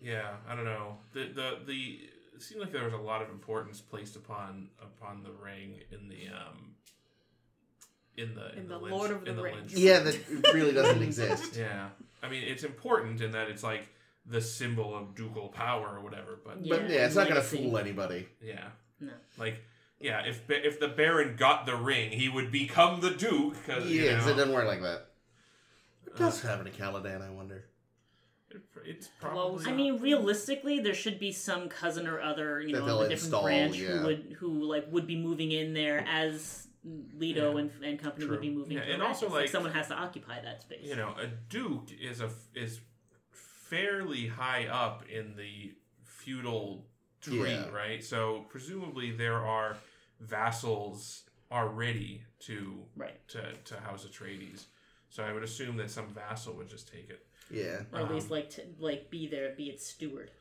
yeah, 0.02 0.36
I 0.48 0.56
don't 0.56 0.66
know. 0.66 0.98
The 1.14 1.26
the 1.26 1.58
the 1.66 1.74
it 1.74 2.13
seemed 2.44 2.62
like 2.62 2.72
there 2.72 2.84
was 2.84 2.94
a 2.94 2.98
lot 2.98 3.22
of 3.22 3.30
importance 3.30 3.82
placed 3.82 4.16
upon 4.16 4.70
upon 4.82 5.24
the 5.24 5.32
ring 5.32 5.80
in 5.92 6.08
the 6.10 6.28
um 6.30 6.76
in 8.16 8.36
the 8.36 8.56
In 8.58 8.68
the, 8.68 8.76
the 8.76 8.80
Lynch, 8.84 8.92
Lord 8.96 9.12
of 9.12 9.24
the 9.26 9.30
in 9.32 9.36
the 9.38 9.44
Rings. 9.44 9.72
Lynch. 9.74 9.74
Yeah, 9.74 10.00
that 10.00 10.54
really 10.54 10.72
doesn't 10.74 11.02
exist. 11.10 11.56
yeah. 11.58 11.90
I 12.22 12.30
mean, 12.30 12.44
it's 12.44 12.64
important 12.64 13.22
in 13.22 13.32
that 13.32 13.50
it's 13.50 13.64
like 13.64 13.90
the 14.26 14.40
symbol 14.42 14.96
of 14.96 15.16
ducal 15.16 15.50
power 15.50 15.98
or 15.98 16.02
whatever. 16.02 16.40
But 16.44 16.68
But 16.68 16.84
Yeah, 16.90 16.96
yeah, 16.98 17.06
it's 17.08 17.16
not 17.16 17.28
gonna 17.28 17.42
fool 17.42 17.78
anybody. 17.78 18.28
yeah, 18.42 18.68
No. 19.00 19.12
like. 19.38 19.64
Yeah, 20.00 20.26
if 20.26 20.42
if 20.50 20.82
the 20.82 20.90
Baron 20.90 21.38
got 21.38 21.66
the 21.66 21.78
ring, 21.78 22.12
he 22.12 22.28
would 22.28 22.52
become 22.52 23.00
the 23.00 23.12
Duke. 23.12 23.56
Cause, 23.66 23.86
you 23.86 24.02
Yes, 24.04 24.26
know, 24.26 24.34
it 24.34 24.36
doesn't 24.36 24.52
work 24.54 24.68
like 24.68 24.82
that. 24.82 25.12
What 26.04 26.18
does 26.18 26.42
happen 26.42 26.66
to 26.66 26.72
Caladan? 26.72 27.22
I 27.22 27.30
wonder. 27.30 27.64
It- 28.86 28.90
it's 28.90 29.08
probably. 29.20 29.66
I 29.66 29.74
mean, 29.76 29.98
realistically, 30.02 30.80
there 30.80 30.94
should 30.94 31.20
be 31.20 31.32
some 31.32 31.70
cousin 31.70 32.08
or 32.08 32.20
other, 32.22 32.62
you 32.62 32.74
That 32.74 32.80
know, 32.82 32.86
they'll 32.86 33.02
a 33.02 33.10
different 33.10 33.24
install, 33.24 33.44
branch 33.44 33.78
yeah. 33.78 33.88
who 33.98 34.06
would 34.06 34.36
who 34.40 34.64
like 34.64 34.86
would 34.92 35.08
be 35.08 35.18
moving 35.18 35.52
in 35.52 35.74
there 35.74 36.00
as 36.08 36.68
Leto 37.16 37.54
Yeah. 37.54 37.60
and, 37.62 37.72
and 37.84 38.00
company 38.00 38.26
True. 38.26 38.36
would 38.36 38.42
be 38.42 38.50
moving. 38.50 38.78
Yeah, 38.78 38.86
to 38.86 38.94
and 38.94 39.02
Arrakis. 39.02 39.08
also, 39.08 39.26
like, 39.28 39.36
like- 39.42 39.50
someone 39.50 39.72
has 39.74 39.88
to 39.88 39.96
occupy 39.96 40.42
that 40.42 40.62
space. 40.62 40.86
you 40.86 40.96
know, 40.96 41.16
a 41.20 41.28
duke 41.28 41.90
is 42.00 42.20
a 42.22 42.30
is 42.56 42.82
fairly 43.32 44.28
high 44.28 44.68
up 44.68 45.04
in 45.10 45.36
the 45.36 45.74
feudal 46.04 46.88
tree, 47.22 47.52
Yeah. 47.52 47.70
right? 47.70 48.04
So 48.04 48.46
presumably 48.50 49.12
there 49.12 49.38
are 49.38 49.78
vassals 50.20 51.24
already 51.52 52.24
to 52.40 52.86
right, 52.96 53.26
to 53.30 53.54
to 53.66 53.80
House 53.80 54.06
Atreides. 54.06 54.66
So 55.10 55.24
I 55.24 55.32
would 55.32 55.44
assume 55.44 55.78
that 55.78 55.92
some 55.92 56.08
vassal 56.10 56.56
would 56.56 56.68
just 56.70 56.88
take 56.92 57.10
it. 57.10 57.26
Yeah. 57.52 57.82
or 57.92 58.00
at 58.02 58.12
least 58.12 58.28
Um, 58.28 58.32
like 58.38 58.50
to 58.52 58.62
like 58.80 59.10
be 59.10 59.28
there, 59.28 59.54
be 59.56 59.70
its 59.70 59.86
steward. 59.86 60.32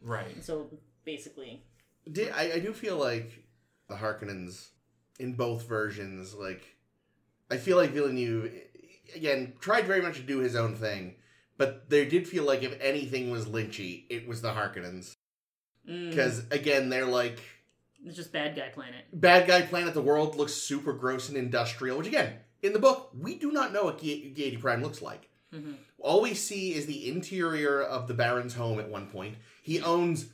Right. 0.00 0.34
And 0.34 0.44
so 0.44 0.70
basically, 1.04 1.62
Did, 2.10 2.32
I, 2.32 2.52
I 2.54 2.58
do 2.60 2.72
feel 2.72 2.96
like 2.96 3.44
the 3.88 3.96
Harkonnens 3.96 4.68
in 5.18 5.34
both 5.34 5.66
versions, 5.66 6.34
like 6.34 6.76
I 7.50 7.56
feel 7.56 7.76
like 7.76 7.90
Villeneuve 7.90 8.52
again 9.14 9.54
tried 9.60 9.86
very 9.86 10.02
much 10.02 10.16
to 10.16 10.22
do 10.22 10.38
his 10.38 10.54
own 10.54 10.76
thing, 10.76 11.16
but 11.56 11.88
there 11.90 12.04
did 12.04 12.28
feel 12.28 12.44
like 12.44 12.62
if 12.62 12.78
anything 12.80 13.30
was 13.30 13.46
Lynchy, 13.46 14.04
it 14.10 14.28
was 14.28 14.42
the 14.42 14.50
Harkonnens 14.52 15.14
mm, 15.88 16.10
because 16.10 16.44
again 16.50 16.88
they're 16.90 17.06
like 17.06 17.40
it's 18.04 18.16
just 18.16 18.32
bad 18.32 18.54
guy 18.54 18.68
planet. 18.68 19.04
bad 19.12 19.48
guy 19.48 19.62
planet. 19.62 19.94
The 19.94 20.02
world 20.02 20.36
looks 20.36 20.52
super 20.54 20.92
gross 20.92 21.28
and 21.28 21.36
industrial, 21.36 21.98
which 21.98 22.06
again 22.06 22.34
in 22.62 22.72
the 22.72 22.78
book 22.78 23.10
we 23.18 23.36
do 23.36 23.50
not 23.50 23.72
know 23.72 23.84
what 23.84 23.98
Ga- 24.00 24.32
Giedi 24.34 24.60
Prime 24.60 24.82
looks 24.82 25.02
like. 25.02 25.28
hmm 25.52 25.72
All 25.98 26.20
we 26.22 26.34
see 26.34 26.74
is 26.74 26.86
the 26.86 27.08
interior 27.08 27.82
of 27.82 28.06
the 28.08 28.14
Baron's 28.14 28.54
home 28.54 28.78
at 28.78 28.88
one 28.88 29.08
point. 29.08 29.36
He 29.62 29.80
owns 29.80 30.26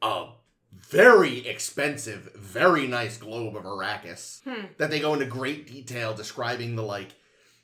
a 0.00 0.26
very 0.72 1.46
expensive, 1.46 2.32
very 2.34 2.86
nice 2.86 3.16
globe 3.16 3.56
of 3.56 3.64
Arrakis 3.64 4.42
Hmm. 4.44 4.66
that 4.78 4.90
they 4.90 5.00
go 5.00 5.12
into 5.14 5.26
great 5.26 5.66
detail 5.66 6.14
describing 6.14 6.76
the 6.76 6.82
like 6.82 7.10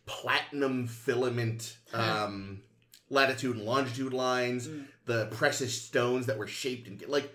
platinum 0.07 0.87
filament 0.87 1.77
um, 1.93 2.63
latitude 3.09 3.57
and 3.57 3.65
longitude 3.65 4.13
lines, 4.13 4.69
Mm. 4.69 4.87
the 5.07 5.27
precious 5.27 5.81
stones 5.83 6.27
that 6.27 6.39
were 6.39 6.47
shaped 6.47 6.87
in 6.87 7.01
like 7.11 7.35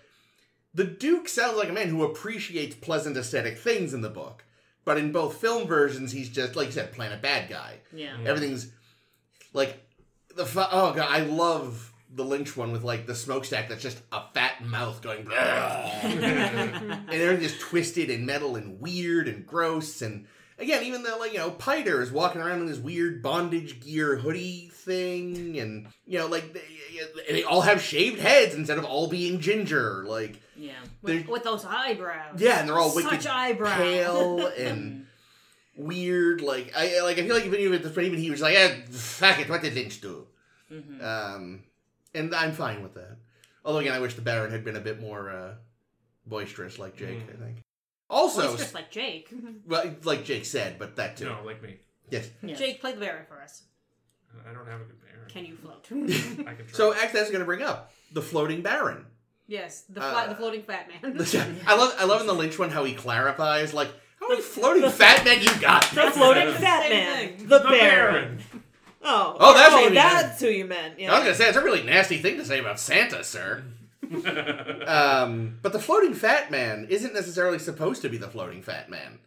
the 0.73 0.83
Duke 0.83 1.29
sounds 1.29 1.57
like 1.57 1.69
a 1.69 1.73
man 1.73 1.87
who 1.87 2.03
appreciates 2.03 2.75
pleasant 2.75 3.15
aesthetic 3.15 3.57
things 3.57 3.93
in 3.93 4.01
the 4.01 4.09
book. 4.09 4.43
But 4.83 4.97
in 4.97 5.11
both 5.13 5.39
film 5.39 5.67
versions, 5.67 6.11
he's 6.11 6.29
just 6.29 6.55
like 6.55 6.67
you 6.67 6.73
said, 6.73 6.91
planet 6.91 7.21
bad 7.21 7.49
guy. 7.49 7.79
Yeah. 7.93 8.17
Yeah. 8.21 8.29
Everything's 8.29 8.71
like 9.53 9.84
the 10.35 10.45
fu- 10.45 10.59
oh 10.59 10.93
god, 10.93 11.07
I 11.09 11.19
love 11.21 11.91
the 12.13 12.23
Lynch 12.23 12.55
one 12.55 12.71
with 12.71 12.83
like 12.83 13.07
the 13.07 13.15
smokestack 13.15 13.67
that's 13.69 13.81
just 13.83 14.01
a 14.11 14.21
fat 14.33 14.63
mouth 14.65 15.01
going, 15.01 15.27
and 16.03 17.09
everything's 17.13 17.57
twisted 17.59 18.09
and 18.09 18.25
metal 18.25 18.55
and 18.55 18.79
weird 18.79 19.27
and 19.27 19.45
gross. 19.45 20.01
And 20.01 20.25
again, 20.59 20.83
even 20.83 21.03
the 21.03 21.15
like 21.17 21.33
you 21.33 21.39
know 21.39 21.51
Piter 21.51 22.01
is 22.01 22.11
walking 22.11 22.41
around 22.41 22.61
in 22.61 22.67
this 22.67 22.77
weird 22.77 23.21
bondage 23.21 23.79
gear 23.81 24.15
hoodie 24.17 24.69
thing, 24.73 25.57
and 25.59 25.87
you 26.05 26.19
know 26.19 26.27
like 26.27 26.53
they, 26.53 26.61
they 27.29 27.43
all 27.43 27.61
have 27.61 27.81
shaved 27.81 28.19
heads 28.19 28.55
instead 28.55 28.77
of 28.77 28.85
all 28.85 29.07
being 29.07 29.39
ginger. 29.39 30.05
Like 30.07 30.39
Yeah. 30.55 30.71
With, 31.01 31.27
with 31.27 31.43
those 31.43 31.65
eyebrows. 31.65 32.39
yeah, 32.41 32.59
and 32.59 32.69
they're 32.69 32.79
all 32.79 32.89
Such 32.89 33.11
wicked 33.11 33.27
eyebrows. 33.27 33.77
pale 33.77 34.47
and 34.57 35.05
weird. 35.77 36.41
Like 36.41 36.73
I 36.75 37.01
like 37.01 37.17
I 37.17 37.25
feel 37.25 37.35
like 37.35 37.45
even 37.45 37.59
even, 37.59 37.83
even 37.97 38.19
he 38.19 38.31
was 38.31 38.41
like, 38.41 38.55
eh, 38.55 38.75
fuck 38.91 39.39
it, 39.39 39.49
what 39.49 39.61
did 39.61 39.73
Lynch 39.75 40.01
do? 40.01 40.27
hmm 40.69 41.01
Um, 41.01 41.63
and 42.13 42.33
I'm 42.33 42.53
fine 42.53 42.81
with 42.83 42.93
that. 42.95 43.17
Although 43.63 43.79
again, 43.79 43.93
I 43.93 43.99
wish 43.99 44.13
the 44.15 44.21
Baron 44.21 44.51
had 44.51 44.63
been 44.63 44.75
a 44.75 44.81
bit 44.81 44.99
more 45.01 45.29
uh, 45.29 45.53
boisterous, 46.25 46.77
like 46.79 46.95
Jake. 46.95 47.27
Mm. 47.27 47.41
I 47.41 47.45
think. 47.45 47.57
Also, 48.09 48.47
Boisterous 48.49 48.73
like 48.73 48.91
Jake. 48.91 49.33
well, 49.67 49.95
like 50.03 50.23
Jake 50.25 50.45
said, 50.45 50.77
but 50.77 50.95
that 50.97 51.17
too. 51.17 51.25
No, 51.25 51.39
like 51.43 51.61
me. 51.63 51.77
Yes. 52.09 52.29
Yeah. 52.43 52.53
Jake, 52.55 52.79
play 52.79 52.93
the 52.93 52.99
Baron 52.99 53.25
for 53.27 53.41
us. 53.41 53.63
I 54.47 54.53
don't 54.53 54.67
have 54.67 54.81
a 54.81 54.83
good 54.83 55.01
Baron. 55.01 55.29
Can 55.29 55.45
you 55.45 55.55
float? 55.55 55.87
I 56.47 56.53
can 56.53 56.67
try. 56.67 56.73
So 56.73 56.93
actually, 56.93 57.19
that's 57.19 57.31
going 57.31 57.39
to 57.39 57.45
bring 57.45 57.63
up 57.63 57.91
the 58.13 58.21
floating 58.21 58.61
Baron. 58.61 59.05
yes, 59.47 59.81
the 59.89 60.01
flat, 60.01 60.27
Uh, 60.27 60.29
the 60.29 60.35
floating 60.35 60.61
fat 60.61 60.87
man. 60.87 61.17
I 61.65 61.75
love, 61.75 61.95
I 61.97 62.03
love 62.05 62.21
in 62.21 62.27
the 62.27 62.33
Lynch 62.33 62.59
one 62.59 62.69
how 62.69 62.83
he 62.83 62.93
clarifies, 62.93 63.73
like, 63.73 63.89
how 64.25 64.29
many 64.29 64.41
floating 64.41 64.89
fat 64.89 65.23
men 65.23 65.41
you 65.41 65.61
got? 65.61 65.83
The 65.93 66.11
floating 66.11 66.53
fat 66.53 66.89
man. 66.89 67.37
The, 67.37 67.59
the 67.59 67.59
Baron. 67.59 68.39
Oh. 69.03 69.37
Oh, 69.39 69.53
that's 69.53 69.73
what 69.73 69.79
you 69.81 69.85
mean. 69.85 69.95
that's 69.95 70.41
who 70.41 70.47
you 70.47 70.65
meant. 70.65 70.99
Yeah. 70.99 71.11
I 71.11 71.19
was 71.19 71.23
going 71.23 71.35
to 71.35 71.41
say 71.41 71.47
it's 71.47 71.57
a 71.57 71.63
really 71.63 71.83
nasty 71.83 72.17
thing 72.17 72.37
to 72.37 72.45
say 72.45 72.59
about 72.59 72.79
Santa, 72.79 73.23
sir. 73.23 73.63
Um, 74.87 75.57
but 75.63 75.73
the 75.73 75.79
floating 75.79 76.13
fat 76.13 76.51
man 76.51 76.85
isn't 76.91 77.15
necessarily 77.15 77.57
supposed 77.57 78.03
to 78.03 78.09
be 78.09 78.17
the 78.17 78.27
floating 78.27 78.61
fat 78.61 78.87
man. 78.87 79.17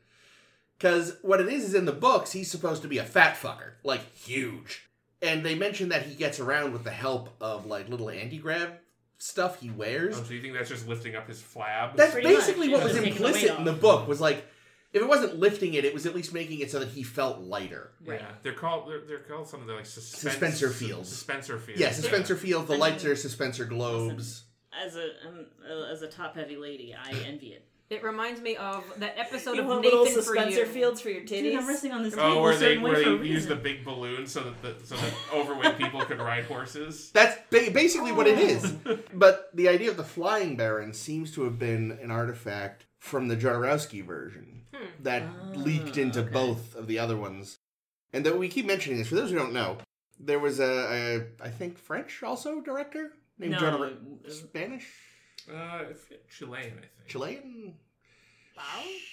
Because 0.78 1.16
what 1.22 1.40
it 1.40 1.48
is 1.48 1.64
is 1.64 1.74
in 1.74 1.84
the 1.84 1.92
books, 1.92 2.30
he's 2.30 2.48
supposed 2.48 2.82
to 2.82 2.88
be 2.88 2.98
a 2.98 3.04
fat 3.04 3.34
fucker, 3.34 3.72
like 3.82 4.12
huge. 4.14 4.88
And 5.20 5.44
they 5.44 5.56
mention 5.56 5.88
that 5.88 6.02
he 6.02 6.14
gets 6.14 6.38
around 6.38 6.72
with 6.72 6.84
the 6.84 6.92
help 6.92 7.34
of 7.40 7.66
like 7.66 7.88
little 7.88 8.08
anti 8.08 8.38
grav 8.38 8.70
stuff 9.18 9.60
he 9.60 9.70
wears. 9.70 10.18
Oh, 10.18 10.22
so 10.22 10.32
you 10.32 10.40
think 10.40 10.54
that's 10.54 10.68
just 10.68 10.86
lifting 10.86 11.16
up 11.16 11.26
his 11.26 11.42
flab? 11.42 11.96
That's 11.96 12.12
Pretty 12.12 12.28
basically 12.28 12.68
much, 12.68 12.74
what 12.74 12.78
yeah. 12.78 12.84
was 12.84 12.94
Taking 12.94 13.14
the 13.14 13.24
weight 13.24 13.34
implicit 13.34 13.58
in 13.58 13.64
the 13.64 13.72
book. 13.72 14.06
Was 14.06 14.20
like, 14.20 14.46
if 14.92 15.02
it 15.02 15.08
wasn't 15.08 15.38
lifting 15.38 15.74
it, 15.74 15.84
it 15.84 15.92
was 15.92 16.06
at 16.06 16.14
least 16.14 16.32
making 16.32 16.60
it 16.60 16.70
so 16.70 16.78
that 16.78 16.88
he 16.88 17.02
felt 17.02 17.40
lighter. 17.40 17.92
Right. 18.04 18.20
Yeah, 18.20 18.28
they're 18.42 18.52
called 18.54 18.88
they're, 18.90 19.02
they're 19.06 19.18
called 19.18 19.48
something 19.48 19.68
like 19.68 19.84
suspens- 19.84 20.36
Suspensor 20.38 20.72
fields. 20.72 21.10
Suspensor 21.24 21.60
fields. 21.60 21.80
Yeah, 21.80 21.90
suspensor 21.90 22.36
fields, 22.38 22.68
The 22.68 22.74
I 22.74 22.78
lights 22.78 23.04
mean- 23.04 23.12
are 23.12 23.16
suspensor 23.16 23.68
globes. 23.68 24.44
As 24.84 24.96
a 24.96 25.08
um, 25.26 25.46
uh, 25.68 25.92
as 25.92 26.02
a 26.02 26.08
top 26.08 26.34
heavy 26.36 26.56
lady, 26.56 26.94
I 26.94 27.10
envy 27.26 27.48
it. 27.48 27.64
It 27.90 28.04
reminds 28.04 28.42
me 28.42 28.54
of 28.56 28.84
that 28.98 29.18
episode 29.18 29.54
You 29.56 29.62
of 29.62 29.66
want 29.68 29.80
Nathan 29.80 29.98
little 30.00 30.14
for 30.22 30.34
Spencer 30.34 30.60
you. 30.60 30.66
fields 30.66 31.00
for 31.00 31.08
your 31.08 31.24
Dude, 31.24 31.54
I'm 31.56 31.66
resting 31.66 31.90
on 31.90 32.02
this 32.02 32.14
table 32.14 32.26
Oh, 32.38 32.42
where 32.42 32.54
they 32.54 32.76
where 32.76 33.02
they 33.02 33.26
use 33.26 33.46
the 33.46 33.56
big 33.56 33.82
balloon 33.82 34.26
so 34.26 34.42
that 34.42 34.60
the, 34.80 34.86
so 34.86 34.94
that 34.94 35.14
overweight 35.32 35.78
people 35.78 36.02
could 36.04 36.18
ride 36.18 36.44
horses. 36.44 37.10
That's 37.14 37.34
ba- 37.50 37.70
basically 37.72 38.12
what 38.12 38.26
it 38.26 38.38
is. 38.38 38.74
Oh. 38.84 38.98
But 39.14 39.48
the 39.54 39.68
idea 39.70 39.90
of 39.90 39.96
the 39.96 40.04
flying 40.04 40.54
baron 40.56 40.92
seems 40.92 41.32
to 41.34 41.44
have 41.44 41.58
been 41.58 41.98
an 42.02 42.10
artifact 42.10 42.84
from 42.98 43.28
the 43.28 43.36
Jodorowsky 43.36 44.04
version 44.04 44.57
Hmm. 44.74 44.84
that 45.02 45.22
ah, 45.22 45.50
leaked 45.54 45.96
into 45.96 46.20
okay. 46.20 46.30
both 46.30 46.74
of 46.76 46.86
the 46.86 46.98
other 46.98 47.16
ones. 47.16 47.58
And 48.12 48.24
that 48.26 48.38
we 48.38 48.48
keep 48.48 48.66
mentioning 48.66 48.98
this 48.98 49.08
for 49.08 49.14
those 49.16 49.30
who 49.30 49.36
don't 49.36 49.52
know. 49.52 49.78
There 50.20 50.38
was 50.38 50.60
a, 50.60 51.24
a 51.40 51.44
I 51.44 51.48
think 51.50 51.78
French 51.78 52.22
also 52.22 52.60
director 52.60 53.12
named 53.38 53.52
No, 53.52 53.58
Jodor- 53.58 53.92
it 53.92 53.98
was- 54.24 54.38
Spanish, 54.40 54.86
Uh, 55.52 55.84
Chilean, 56.30 56.66
I 56.66 56.80
think. 56.80 57.06
Chilean. 57.06 57.74
Wow. 58.56 58.62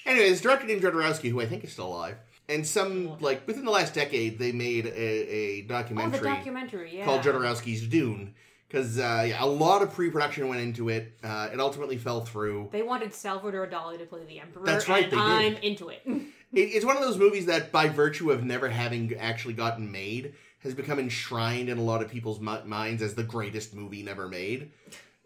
Anyways, 0.05 0.41
director 0.41 0.65
named 0.65 0.81
Jodorowsky, 0.81 1.29
who 1.29 1.39
I 1.41 1.45
think 1.45 1.63
is 1.63 1.71
still 1.71 1.87
alive. 1.87 2.17
And 2.49 2.65
some 2.65 3.17
like 3.19 3.45
within 3.47 3.65
the 3.65 3.71
last 3.71 3.93
decade, 3.93 4.39
they 4.39 4.51
made 4.51 4.85
a, 4.87 4.89
a 5.35 5.63
Oh, 5.63 5.67
documentary. 5.67 6.19
the 6.19 6.25
documentary, 6.25 6.97
yeah. 6.97 7.05
called 7.05 7.21
Jodorowsky's 7.21 7.87
Dune 7.87 8.33
because 8.67 8.97
uh, 8.99 9.25
yeah, 9.27 9.43
a 9.43 9.45
lot 9.45 9.81
of 9.81 9.93
pre-production 9.93 10.47
went 10.47 10.61
into 10.61 10.89
it. 10.89 11.13
Uh, 11.23 11.49
it 11.53 11.59
ultimately 11.59 11.97
fell 11.97 12.21
through. 12.21 12.69
They 12.71 12.81
wanted 12.81 13.13
Salvador 13.13 13.67
Dali 13.67 13.97
to 13.99 14.05
play 14.05 14.23
the 14.25 14.39
Emperor. 14.39 14.65
That's 14.65 14.87
right, 14.89 15.03
and 15.03 15.11
they. 15.13 15.17
I'm 15.17 15.55
into 15.57 15.89
it. 15.89 16.01
It, 16.53 16.69
it's 16.73 16.85
one 16.85 16.95
of 16.95 17.03
those 17.03 17.17
movies 17.17 17.47
that, 17.47 17.73
by 17.73 17.89
virtue 17.89 18.31
of 18.31 18.45
never 18.45 18.69
having 18.69 19.13
actually 19.15 19.55
gotten 19.55 19.91
made, 19.91 20.35
has 20.59 20.73
become 20.73 20.99
enshrined 20.99 21.67
in 21.67 21.77
a 21.77 21.81
lot 21.81 22.01
of 22.01 22.09
people's 22.09 22.39
mi- 22.39 22.63
minds 22.63 23.01
as 23.01 23.13
the 23.13 23.23
greatest 23.23 23.75
movie 23.75 24.03
never 24.03 24.29
made. 24.29 24.71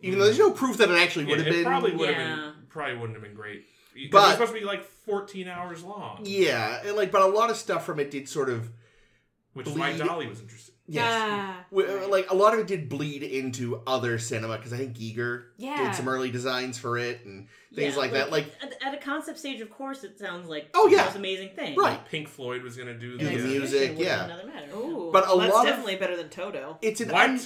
Even 0.01 0.17
though 0.17 0.25
there's 0.25 0.39
no 0.39 0.49
proof 0.49 0.77
that 0.77 0.89
it 0.89 0.97
actually 0.97 1.25
Yeah, 1.25 1.29
would 1.31 1.37
have 1.39 1.47
it 1.47 1.51
been. 1.51 1.65
probably 1.65 1.91
would 1.95 2.09
have 2.09 2.17
Yeah. 2.17 2.35
been 2.35 2.53
probably 2.69 2.95
wouldn't 2.95 3.13
have 3.13 3.21
been 3.23 3.35
great. 3.35 3.65
But 3.93 4.11
But- 4.11 4.23
it's 4.23 4.31
supposed 4.39 4.53
to 4.53 4.59
be 4.59 4.65
like 4.65 4.83
14 4.83 5.47
hours 5.47 5.83
long, 5.83 6.21
Yeah, 6.23 6.81
and 6.83 6.95
like, 6.95 7.11
but 7.11 7.21
a 7.21 7.27
lot 7.27 7.51
of 7.51 7.57
stuff 7.57 7.85
from 7.85 7.99
it 7.99 8.09
did 8.09 8.27
sort 8.27 8.49
of. 8.49 8.71
which 9.53 9.67
is 9.67 9.73
why 9.77 9.93
Dali 9.93 10.27
was 10.27 10.39
interested. 10.39 10.68
Yes. 10.91 11.03
Yeah. 11.05 11.55
W- 11.71 12.07
Like 12.11 12.29
a 12.31 12.35
lot 12.35 12.53
of 12.53 12.59
it 12.61 12.67
did 12.67 12.89
bleed 12.89 13.21
into 13.23 13.81
other 13.85 14.17
cinema 14.17 14.57
because 14.57 14.73
I 14.73 14.77
think 14.77 14.95
Giger 14.97 15.43
Yeah. 15.57 15.83
did 15.85 15.95
some 15.95 16.07
early 16.09 16.31
designs 16.31 16.77
for 16.77 16.97
it 16.97 17.23
and 17.25 17.47
things 17.73 17.93
Yeah, 17.93 17.99
like, 17.99 18.11
that. 18.13 18.31
Like 18.31 18.47
at, 18.61 18.73
at 18.83 18.93
a 18.93 18.97
concept 18.97 19.37
stage, 19.39 19.61
of 19.61 19.69
course, 19.69 20.03
it 20.03 20.17
sounds 20.17 20.49
like 20.49 20.69
Oh, 20.73 20.87
yeah. 20.87 21.05
most 21.05 21.15
amazing 21.15 21.49
thing. 21.55 21.75
right, 21.77 22.03
Pink 22.09 22.27
Floyd 22.27 22.63
was 22.63 22.75
gonna 22.75 22.95
do 22.97 23.17
Do 23.17 23.25
the, 23.25 23.35
the 23.37 23.43
uh, 23.43 23.47
music, 23.47 23.93
yeah. 23.97 24.25
Another 24.25 24.47
matter. 24.47 24.75
Ooh, 24.75 25.09
But 25.13 25.25
a 25.25 25.37
that's 25.37 25.53
lot 25.53 25.65
of- 25.65 25.65
definitely 25.65 25.95
better 25.97 26.17
than 26.17 26.29
Toto. 26.29 26.77
it's 26.81 27.01
an 27.01 27.09
What? 27.09 27.29
un- 27.29 27.39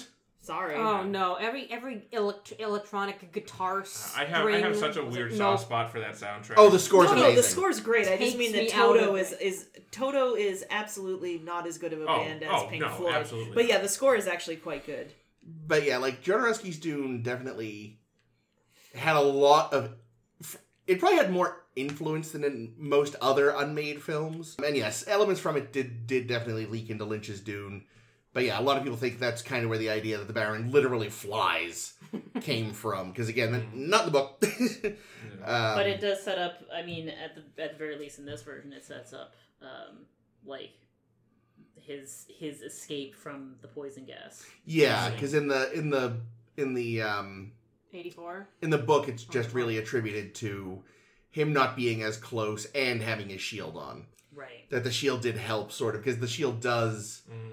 Sorry. 0.43 0.75
Oh 0.75 1.03
no! 1.03 1.35
Every 1.35 1.71
every 1.71 2.05
elect- 2.11 2.51
electronic 2.59 3.31
guitar 3.31 3.85
I 4.17 4.25
have 4.25 4.45
I 4.45 4.57
have 4.59 4.75
such 4.75 4.97
a 4.97 5.03
weird 5.03 5.31
like, 5.31 5.37
soft 5.37 5.61
no. 5.61 5.65
spot 5.65 5.89
for 5.89 6.01
that 6.01 6.15
soundtrack. 6.15 6.55
Oh, 6.57 6.69
the 6.69 6.77
score's 6.79 7.09
no, 7.11 7.15
no, 7.15 7.33
the 7.33 7.41
score's 7.41 7.79
great. 7.79 8.07
I 8.07 8.17
just 8.17 8.19
Takes 8.19 8.37
mean 8.37 8.51
me 8.51 8.59
that 8.67 8.69
Toto 8.71 9.13
of 9.13 9.19
is 9.21 9.31
it. 9.31 9.41
is 9.41 9.67
Toto 9.91 10.35
is 10.35 10.65
absolutely 10.69 11.39
not 11.39 11.65
as 11.65 11.77
good 11.77 11.93
of 11.93 12.01
a 12.01 12.05
Oh, 12.07 12.17
band 12.17 12.43
as 12.43 12.49
oh, 12.51 12.67
Pink 12.69 12.81
no, 12.81 12.89
Floyd. 12.89 13.13
absolutely 13.15 13.55
But 13.55 13.67
yeah, 13.67 13.77
the 13.79 13.87
score 13.87 14.17
is 14.17 14.27
actually 14.27 14.57
quite 14.57 14.85
good. 14.85 15.13
but 15.41 15.83
yeah, 15.85 15.97
like 15.97 16.21
Jodorowsky's 16.21 16.77
Dune 16.77 17.23
definitely 17.23 17.99
had 18.93 19.15
a 19.15 19.21
lot 19.21 19.71
of. 19.73 19.95
It 20.85 20.99
probably 20.99 21.19
had 21.19 21.31
more 21.31 21.63
influence 21.77 22.31
than 22.31 22.43
in 22.43 22.73
most 22.77 23.15
other 23.21 23.51
unmade 23.51 24.03
films. 24.03 24.57
And 24.61 24.75
yes, 24.75 25.05
elements 25.07 25.39
from 25.39 25.55
it 25.55 25.71
did 25.71 26.05
did 26.05 26.27
definitely 26.27 26.65
leak 26.65 26.89
into 26.89 27.05
Lynch's 27.05 27.39
Dune. 27.39 27.85
But 28.33 28.43
yeah, 28.45 28.59
a 28.59 28.61
lot 28.63 28.77
of 28.77 28.83
people 28.83 28.97
think 28.97 29.19
that's 29.19 29.41
kind 29.43 29.63
of 29.63 29.69
where 29.69 29.77
the 29.77 29.91
idea 29.91 30.17
that 30.17 30.25
the 30.27 30.33
Baron 30.33 30.71
literally 30.71 31.09
flies 31.09 31.93
came 32.41 32.71
from. 32.73 33.11
Because 33.11 33.29
again, 33.29 33.67
not 33.73 34.07
in 34.07 34.11
the 34.11 34.19
book. 34.19 34.43
um, 35.45 35.75
But 35.75 35.87
it 35.87 36.01
does 36.01 36.23
set 36.23 36.37
up. 36.39 36.55
I 36.73 36.81
mean, 36.83 37.09
at 37.09 37.35
the 37.35 37.63
at 37.63 37.73
the 37.73 37.77
very 37.77 37.97
least 37.97 38.17
in 38.19 38.25
this 38.25 38.41
version, 38.41 38.73
it 38.73 38.83
sets 38.83 39.13
up 39.13 39.35
um, 39.61 40.05
like 40.45 40.71
his 41.75 42.25
his 42.39 42.61
escape 42.61 43.15
from 43.15 43.55
the 43.61 43.67
poison 43.67 44.05
gas. 44.05 44.43
yeah, 44.65 45.09
because 45.09 45.33
in 45.33 45.47
the 45.47 45.71
in 45.73 45.89
the 45.89 46.17
in 46.57 46.73
the 46.73 47.01
um, 47.01 47.51
Eighty-four. 47.93 48.47
in 48.61 48.69
the 48.71 48.77
book, 48.77 49.07
it's 49.07 49.23
just 49.23 49.53
really 49.53 49.77
attributed 49.77 50.33
to 50.35 50.81
him 51.29 51.53
not 51.53 51.75
being 51.75 52.01
as 52.03 52.17
close 52.17 52.65
and 52.73 53.01
having 53.01 53.29
his 53.29 53.41
shield 53.41 53.77
on. 53.77 54.07
Right. 54.35 54.67
that 54.71 54.83
the 54.83 54.89
shield 54.91 55.21
did 55.21 55.37
help 55.37 55.71
sort 55.71 55.93
of 55.93 56.03
because 56.03 56.19
the 56.19 56.27
shield 56.27 56.59
does 56.59 57.21
Mm. 57.31 57.51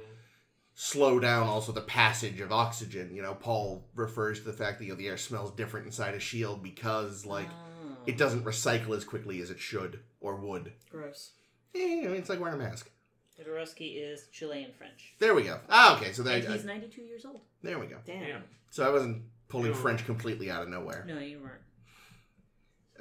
Slow 0.83 1.21
down 1.21 1.47
also 1.47 1.73
the 1.73 1.81
passage 1.83 2.41
of 2.41 2.51
oxygen 2.51 3.15
you 3.15 3.21
know 3.21 3.35
paul 3.35 3.85
refers 3.95 4.39
to 4.39 4.47
the 4.47 4.53
fact 4.53 4.79
that 4.79 4.87
you 4.87 4.91
know 4.91 4.97
the 4.97 5.07
air 5.09 5.19
smells 5.19 5.51
different 5.51 5.85
inside 5.85 6.15
a 6.15 6.19
shield 6.21 6.63
because 6.63 7.27
like 7.27 7.49
Oh. 7.51 7.97
it 8.07 8.17
doesn't 8.17 8.45
recycle 8.47 8.97
as 8.97 9.05
quickly 9.05 9.43
as 9.43 9.51
it 9.51 9.61
should 9.61 10.01
or 10.23 10.37
would 10.37 10.73
Gross. 10.91 11.33
Eh, 11.75 11.79
you 11.81 12.03
know, 12.05 12.13
it's 12.15 12.31
like 12.31 12.41
wearing 12.41 12.55
a 12.59 12.63
mask 12.65 12.91
Jodorowsky 13.39 13.97
is 14.03 14.27
Chilean 14.33 14.71
French. 14.79 15.13
there 15.19 15.35
we 15.35 15.43
go 15.43 15.61
ah 15.69 15.99
okay 15.99 16.13
so 16.13 16.23
there, 16.23 16.39
And 16.39 16.47
uh, 16.49 16.53
he's 16.53 16.65
92 16.65 17.03
years 17.03 17.27
old. 17.27 17.43
there 17.63 17.79
we 17.79 17.87
go 17.87 17.99
Damn. 18.07 18.21
Damn. 18.21 18.43
so 18.71 18.87
i 18.87 18.91
wasn't 18.91 19.23
pulling 19.49 19.75
french 19.75 20.07
completely 20.07 20.51
out 20.51 20.63
of 20.63 20.71
nowhere 20.71 21.05
No, 21.07 21.19
you 21.19 21.41
weren't. 21.41 21.60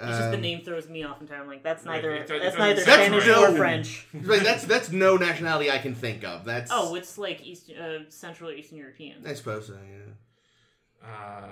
It's 0.01 0.07
just 0.17 0.29
the 0.31 0.35
Um, 0.37 0.41
name 0.41 0.61
throws 0.61 0.87
me 0.87 1.03
off 1.03 1.19
entirely. 1.19 1.43
I'm 1.43 1.47
like, 1.49 1.61
that's 1.63 1.85
Right, 1.85 1.95
neither 1.95 2.13
it 2.15 2.19
does- 2.27 2.31
it 2.31 2.43
that's 2.43 2.55
doesn't 2.55 2.69
neither 2.69 2.81
sound 2.81 3.01
Spanish 3.15 3.27
right. 3.27 3.49
or 3.49 3.57
French. 3.57 4.07
but 4.13 4.43
that's 4.43 4.63
that's 4.63 4.91
no 4.91 5.17
nationality 5.17 5.69
i 5.69 5.77
can 5.77 5.93
think 5.93 6.23
of 6.23 6.45
that's 6.45 6.71
Oh, 6.73 6.95
it's 6.95 7.17
like 7.17 7.45
East, 7.45 7.69
uh, 7.71 8.09
Central 8.09 8.49
or 8.49 8.53
Eastern 8.53 8.77
European. 8.77 9.25
i 9.27 9.33
suppose 9.33 9.67
so 9.67 9.73
yeah 9.73 11.07
Uh, 11.09 11.49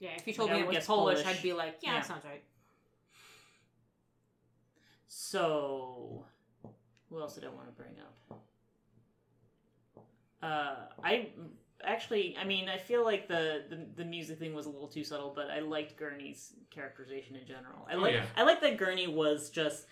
Yeah, 0.00 0.10
if 0.16 0.26
you 0.26 0.32
told 0.32 0.48
Yeah, 0.50 0.56
me 0.56 0.60
it 0.62 0.66
was 0.66 0.76
guess 0.76 0.86
Polish, 0.86 1.22
Polish. 1.22 1.36
I'd 1.38 1.42
be 1.42 1.52
like, 1.52 1.76
yeah, 1.80 1.92
Yeah. 1.92 1.98
that 2.00 2.06
sounds 2.06 2.24
right. 2.24 2.42
So, 5.08 6.24
who 7.08 7.20
else 7.20 7.34
did 7.36 7.44
I 7.44 7.48
want 7.48 7.66
to 7.68 7.72
bring 7.72 7.96
up? 8.00 8.42
Uh, 10.42 10.76
I 11.02 11.28
actually, 11.84 12.36
I 12.40 12.44
mean, 12.44 12.68
I 12.68 12.78
feel 12.78 13.04
like 13.04 13.28
the, 13.28 13.64
the 13.68 13.86
the 13.96 14.04
music 14.04 14.38
thing 14.38 14.54
was 14.54 14.66
a 14.66 14.70
little 14.70 14.88
too 14.88 15.04
subtle, 15.04 15.32
but 15.34 15.50
I 15.50 15.60
liked 15.60 15.96
Gurney's 15.96 16.52
characterization 16.70 17.36
in 17.36 17.46
general. 17.46 17.86
I 17.90 17.94
Oh, 17.94 17.98
like 17.98 18.14
yeah. 18.14 18.24
I 18.36 18.42
like 18.44 18.60
that 18.62 18.76
Gurney 18.78 19.06
was 19.08 19.50
just 19.50 19.86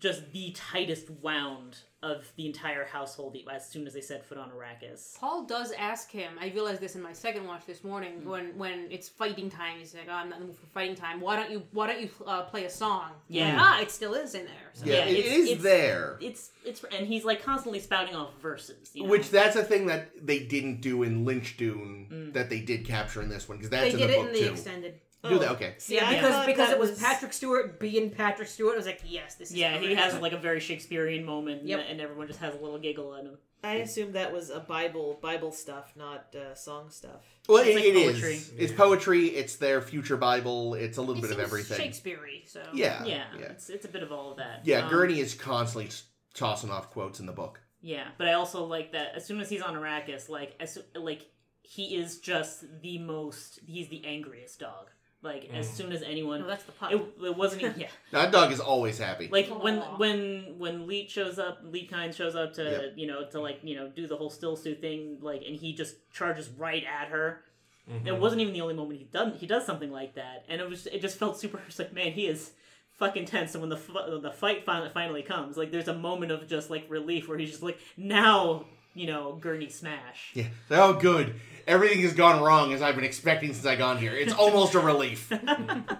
just 0.00 0.30
the 0.32 0.50
tightest 0.52 1.10
wound 1.22 1.78
of 2.02 2.30
the 2.36 2.44
entire 2.44 2.84
household 2.84 3.34
as 3.50 3.66
soon 3.66 3.86
as 3.86 3.94
they 3.94 4.00
set 4.02 4.22
foot 4.26 4.36
on 4.36 4.50
Arrakis. 4.50 5.18
Paul 5.18 5.44
does 5.46 5.72
ask 5.72 6.10
him. 6.10 6.34
I 6.38 6.48
realized 6.50 6.82
this 6.82 6.96
in 6.96 7.02
my 7.02 7.14
second 7.14 7.46
watch 7.46 7.64
this 7.64 7.82
morning 7.82 8.26
when 8.28 8.56
when 8.58 8.88
it's 8.90 9.08
fighting 9.08 9.48
time. 9.50 9.78
He's 9.78 9.94
like, 9.94 10.04
oh, 10.08 10.12
"I'm 10.12 10.28
not 10.28 10.36
in 10.36 10.42
the 10.42 10.46
mood 10.48 10.56
for 10.58 10.66
fighting 10.66 10.94
time. 10.96 11.20
Why 11.22 11.36
don't 11.36 11.50
you 11.50 11.62
Why 11.72 11.86
don't 11.86 12.00
you 12.02 12.10
uh, 12.26 12.42
play 12.42 12.64
a 12.66 12.70
song?" 12.70 13.12
Yeah. 13.28 13.54
like, 13.54 13.62
ah, 13.62 13.80
it 13.80 13.90
still 13.90 14.12
is 14.12 14.34
in 14.34 14.44
there. 14.44 14.70
So. 14.74 14.84
yeah, 14.84 14.96
Yeah, 14.96 15.04
it- 15.06 15.12
it 15.12 15.18
it's- 15.18 15.34
is 15.38 15.48
it's- 15.48 15.62
there 15.62 16.18
It's 16.20 16.50
it's 16.64 16.84
and 16.84 17.06
he's 17.06 17.24
like 17.24 17.42
constantly 17.42 17.80
spouting 17.80 18.14
off 18.14 18.38
verses, 18.40 18.90
you 18.92 19.04
know? 19.04 19.08
Which 19.08 19.30
that's 19.30 19.56
a 19.56 19.64
thing 19.64 19.86
that 19.86 20.10
they 20.26 20.40
didn't 20.40 20.82
do 20.82 21.02
in 21.04 21.24
Lynch 21.24 21.56
Dune 21.56 22.08
Mm. 22.10 22.32
that 22.34 22.50
they 22.50 22.60
did 22.60 22.84
capture 22.84 23.22
in 23.22 23.30
this 23.30 23.48
one 23.48 23.56
because 23.58 23.70
that's 23.70 23.82
They 23.84 23.90
in 23.92 23.96
did 23.98 24.10
the 24.10 24.12
it 24.12 24.16
book 24.18 24.26
in 24.28 24.32
the 24.34 24.40
too. 24.40 24.52
extended. 24.52 25.00
Do 25.28 25.36
Oh. 25.36 25.38
that? 25.38 25.50
Okay. 25.52 25.74
See, 25.78 25.94
Yeah, 25.96 26.10
because 26.10 26.46
because 26.46 26.68
that 26.68 26.76
it 26.76 26.78
was, 26.80 26.98
Patrick 27.00 27.32
Stewart 27.32 27.80
being 27.80 28.10
Patrick 28.10 28.48
Stewart. 28.48 28.74
I 28.74 28.76
was 28.76 28.86
like, 28.86 29.00
yes, 29.06 29.36
this 29.36 29.50
is. 29.50 29.56
Yeah, 29.56 29.78
he 29.78 29.86
great. 29.86 29.98
has 29.98 30.14
like 30.20 30.32
a 30.32 30.36
very 30.38 30.60
Shakespearean 30.60 31.24
moment, 31.24 31.64
Yep. 31.66 31.86
and 31.88 32.00
everyone 32.00 32.26
just 32.26 32.40
has 32.40 32.54
a 32.54 32.58
little 32.58 32.78
giggle 32.78 33.14
at 33.14 33.24
him. 33.24 33.38
I 33.62 33.76
assume 33.76 34.12
that 34.12 34.30
was 34.30 34.50
a 34.50 34.60
Bible 34.60 35.18
Bible 35.22 35.50
stuff, 35.50 35.92
not 35.96 36.34
uh, 36.36 36.54
song 36.54 36.90
stuff. 36.90 37.22
Well, 37.48 37.62
It's 37.62 37.70
it, 37.70 37.74
like 37.76 37.84
it 37.84 37.96
is. 37.96 38.12
poetry. 38.20 38.40
It's 38.58 38.72
Yeah. 38.72 38.76
poetry. 38.78 39.26
It's 39.28 39.56
their 39.56 39.80
future 39.80 40.18
Bible. 40.18 40.74
It's 40.74 40.98
a 40.98 41.00
little 41.00 41.24
It 41.24 41.28
bit 41.28 41.30
of 41.38 41.40
everything. 41.40 41.78
Shakespeare-y, 41.78 42.42
so 42.46 42.62
Yeah, 42.74 43.02
yeah, 43.06 43.24
yeah, 43.38 43.44
it's 43.46 43.70
it's 43.70 43.86
a 43.86 43.88
bit 43.88 44.02
of 44.02 44.12
all 44.12 44.32
of 44.32 44.36
that. 44.36 44.60
yeah. 44.66 44.80
Um, 44.84 44.90
Gurney 44.90 45.18
is 45.20 45.32
constantly 45.34 45.86
s- 45.86 46.04
tossing 46.34 46.70
off 46.70 46.90
quotes 46.90 47.20
in 47.20 47.24
the 47.26 47.32
book. 47.32 47.60
Yeah, 47.80 48.08
but 48.18 48.28
I 48.28 48.34
also 48.34 48.64
like 48.64 48.92
that 48.92 49.14
as 49.14 49.24
soon 49.24 49.40
as 49.40 49.48
he's 49.48 49.62
on 49.62 49.74
Arrakis, 49.74 50.28
like 50.28 50.54
as 50.60 50.78
like 50.94 51.22
he 51.62 51.96
is 51.96 52.18
just 52.20 52.64
the 52.82 52.98
most. 52.98 53.60
He's 53.66 53.88
the 53.88 54.04
angriest 54.04 54.60
dog. 54.60 54.90
Like 55.24 55.48
as 55.54 55.66
Mm. 55.68 55.72
soon 55.74 55.92
as 55.92 56.02
anyone, 56.02 56.42
no, 56.42 56.46
that's 56.46 56.64
the 56.64 56.72
pup. 56.72 56.92
it, 56.92 57.00
it 57.24 57.36
wasn't 57.36 57.62
even 57.62 57.80
yeah. 57.80 57.88
That 58.12 58.30
dog 58.30 58.52
is 58.52 58.60
always 58.60 58.98
happy. 58.98 59.28
Like 59.32 59.48
when 59.48 59.78
when 59.96 60.54
when 60.58 60.86
Liet 60.86 61.08
shows 61.10 61.38
up, 61.38 61.60
Liet 61.64 61.90
Kynes 61.90 62.14
shows 62.14 62.36
up 62.36 62.52
to 62.54 62.62
Yep. 62.62 62.92
you 62.96 63.06
know 63.06 63.24
to 63.32 63.40
like 63.40 63.60
you 63.62 63.74
know 63.76 63.88
do 63.88 64.06
the 64.06 64.16
whole 64.16 64.30
still 64.30 64.54
suit 64.56 64.80
thing, 64.80 65.18
like 65.22 65.42
and 65.46 65.56
he 65.56 65.72
just 65.72 65.96
charges 66.12 66.48
right 66.50 66.84
at 66.84 67.08
her. 67.08 67.42
mhm. 67.90 68.06
It 68.06 68.18
wasn't 68.18 68.42
even 68.42 68.52
the 68.52 68.60
only 68.60 68.74
moment 68.74 68.98
he 68.98 69.04
done 69.06 69.32
he 69.32 69.46
does 69.46 69.64
something 69.64 69.90
like 69.90 70.14
that, 70.16 70.44
and 70.48 70.60
it 70.60 70.68
was 70.68 70.86
it 70.86 71.00
just 71.00 71.18
felt 71.18 71.38
super. 71.40 71.58
It's 71.68 71.78
like 71.78 71.92
man, 71.94 72.12
he 72.12 72.26
is 72.26 72.52
fucking 72.98 73.24
tense. 73.24 73.54
And 73.54 73.62
when 73.62 73.70
the 73.70 74.20
the 74.20 74.30
fight 74.30 74.64
finally 74.66 74.90
finally 74.90 75.22
comes, 75.22 75.56
like 75.56 75.70
there's 75.72 75.88
a 75.88 75.94
moment 75.94 76.32
of 76.32 76.46
just 76.46 76.68
like 76.70 76.84
relief 76.90 77.28
where 77.28 77.38
he's 77.38 77.50
just 77.50 77.62
like 77.62 77.78
now 77.96 78.66
you 78.96 79.08
know, 79.08 79.34
Gurney 79.40 79.68
smash. 79.70 80.30
Yeah. 80.34 80.46
Oh, 80.70 80.92
good. 80.92 81.34
Everything 81.66 82.00
has 82.02 82.12
gone 82.14 82.42
wrong 82.42 82.72
as 82.72 82.82
I've 82.82 82.94
been 82.94 83.04
expecting 83.04 83.52
since 83.52 83.66
I 83.66 83.76
got 83.76 83.98
here. 83.98 84.12
It's 84.12 84.32
almost 84.44 84.74
a 84.74 84.80
relief. 84.80 85.30
Uh, 85.32 85.82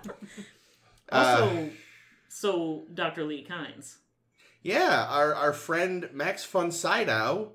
Also, 1.12 1.70
so 2.28 2.84
Dr. 2.92 3.24
Liet 3.24 3.46
Kynes. 3.48 3.96
yeah, 4.62 5.06
our 5.08 5.34
our 5.34 5.52
friend 5.52 6.08
Max 6.12 6.44
von 6.44 6.70
Sydow 6.72 7.52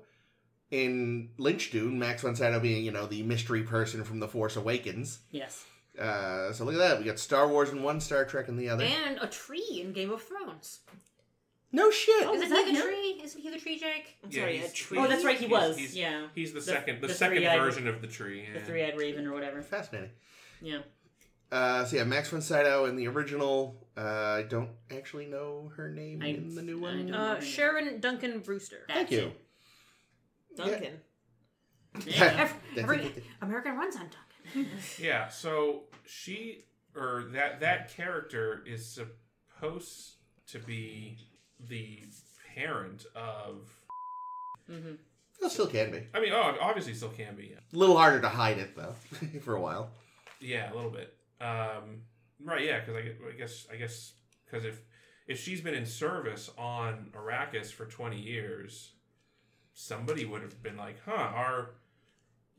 in 0.70 1.30
Lynch 1.36 1.70
Dune, 1.70 1.98
Max 1.98 2.22
von 2.22 2.34
Sydow 2.36 2.60
being, 2.60 2.84
you 2.84 2.92
know, 2.92 3.06
the 3.06 3.22
mystery 3.24 3.62
person 3.64 4.04
from 4.04 4.20
The 4.20 4.28
Force 4.28 4.56
Awakens. 4.56 5.18
Yes. 5.30 5.64
Uh, 5.98 6.52
so 6.52 6.64
look 6.64 6.74
at 6.74 6.78
that. 6.78 6.98
We 7.00 7.04
got 7.04 7.18
Star 7.18 7.48
Wars 7.48 7.70
in 7.70 7.82
one, 7.82 8.00
Star 8.00 8.24
Trek 8.24 8.48
in 8.48 8.56
the 8.56 8.68
other. 8.68 8.84
And 8.84 9.18
a 9.20 9.26
tree 9.26 9.80
in 9.82 9.92
Game 9.92 10.10
of 10.12 10.22
Thrones. 10.22 10.78
No 11.72 11.90
shit. 11.90 12.26
Oh, 12.26 12.34
Isn't 12.34 12.44
is 12.46 12.50
that 12.52 12.66
he 12.66 12.72
the 12.72 12.78
him? 12.80 12.86
tree? 12.86 13.20
Isn't 13.24 13.40
he 13.40 13.50
the 13.50 13.58
tree, 13.58 13.78
Jake? 13.78 14.16
I'm 14.24 14.30
Yeah, 14.30 14.40
sorry, 14.42 14.54
a 14.56 14.58
he's- 14.60 14.72
tree. 14.72 14.98
Oh, 14.98 15.06
that's 15.06 15.24
right, 15.24 15.36
he 15.38 15.46
He's- 15.46 15.50
was. 15.50 15.76
he's- 15.78 15.94
yeah. 15.96 16.26
He's 16.34 16.52
the, 16.52 16.60
The- 16.60 16.66
second, 16.66 17.00
the, 17.00 17.06
the 17.08 17.14
second 17.14 17.42
version 17.42 17.86
of 17.88 18.00
the 18.00 18.06
tree. 18.08 18.46
The 18.52 18.60
three 18.60 18.82
eyed 18.84 18.96
raven 18.98 19.26
or 19.26 19.32
whatever. 19.32 19.62
Fascinating. 19.62 20.10
Yeah. 20.60 20.80
Uh, 21.52 21.84
so 21.84 21.96
yeah, 21.96 22.04
Max 22.04 22.28
von 22.30 22.40
Sydow 22.40 22.84
in 22.84 22.94
the 22.96 23.08
original. 23.08 23.76
Uh, 23.96 24.02
I 24.02 24.42
don't 24.48 24.70
actually 24.96 25.26
know 25.26 25.72
her 25.76 25.88
name 25.90 26.22
I- 26.22 26.26
in 26.28 26.54
the 26.54 26.62
new 26.62 26.78
one. 26.78 27.12
Uh, 27.12 27.40
Sharon 27.40 27.98
Duncan 28.00 28.38
Brewster. 28.40 28.84
Thank 28.86 29.10
That's 29.10 29.22
you. 29.22 29.32
Duncan. 30.56 31.00
Yeah. 32.06 32.24
Ev- 32.38 32.54
every- 32.78 33.12
American 33.42 33.76
runs 33.76 33.96
on 33.96 34.02
Duncan. 34.02 34.70
Yeah, 34.98 35.28
so 35.28 35.84
she 36.06 36.64
or 36.96 37.24
that 37.32 37.60
that 37.60 37.94
character 37.94 38.62
is 38.66 38.86
supposed 38.86 40.14
to 40.48 40.58
be 40.58 41.18
the 41.68 42.02
parent 42.54 43.06
of. 43.14 43.68
Mm-hmm. 44.70 44.94
It 45.42 45.50
still 45.50 45.66
can 45.66 45.90
be. 45.90 46.02
I 46.12 46.20
mean, 46.20 46.32
oh, 46.32 46.54
obviously 46.60 46.94
still 46.94 47.08
can 47.08 47.34
be. 47.34 47.54
A 47.54 47.76
little 47.76 47.96
harder 47.96 48.20
to 48.20 48.28
hide 48.28 48.58
it 48.58 48.76
though, 48.76 48.94
for 49.40 49.54
a 49.54 49.60
while. 49.60 49.90
Yeah, 50.40 50.72
a 50.72 50.74
little 50.74 50.90
bit. 50.90 51.14
Um, 51.40 52.02
right? 52.44 52.64
Yeah, 52.64 52.80
because 52.80 52.96
I, 52.96 53.28
I 53.28 53.32
guess 53.38 53.66
I 53.72 53.76
guess 53.76 54.12
because 54.44 54.64
if 54.64 54.82
if 55.26 55.40
she's 55.40 55.60
been 55.60 55.74
in 55.74 55.86
service 55.86 56.50
on 56.58 57.10
Arrakis 57.12 57.72
for 57.72 57.86
twenty 57.86 58.20
years, 58.20 58.92
somebody 59.72 60.24
would 60.24 60.42
have 60.42 60.62
been 60.62 60.76
like, 60.76 60.96
"Huh, 61.04 61.12
our 61.12 61.70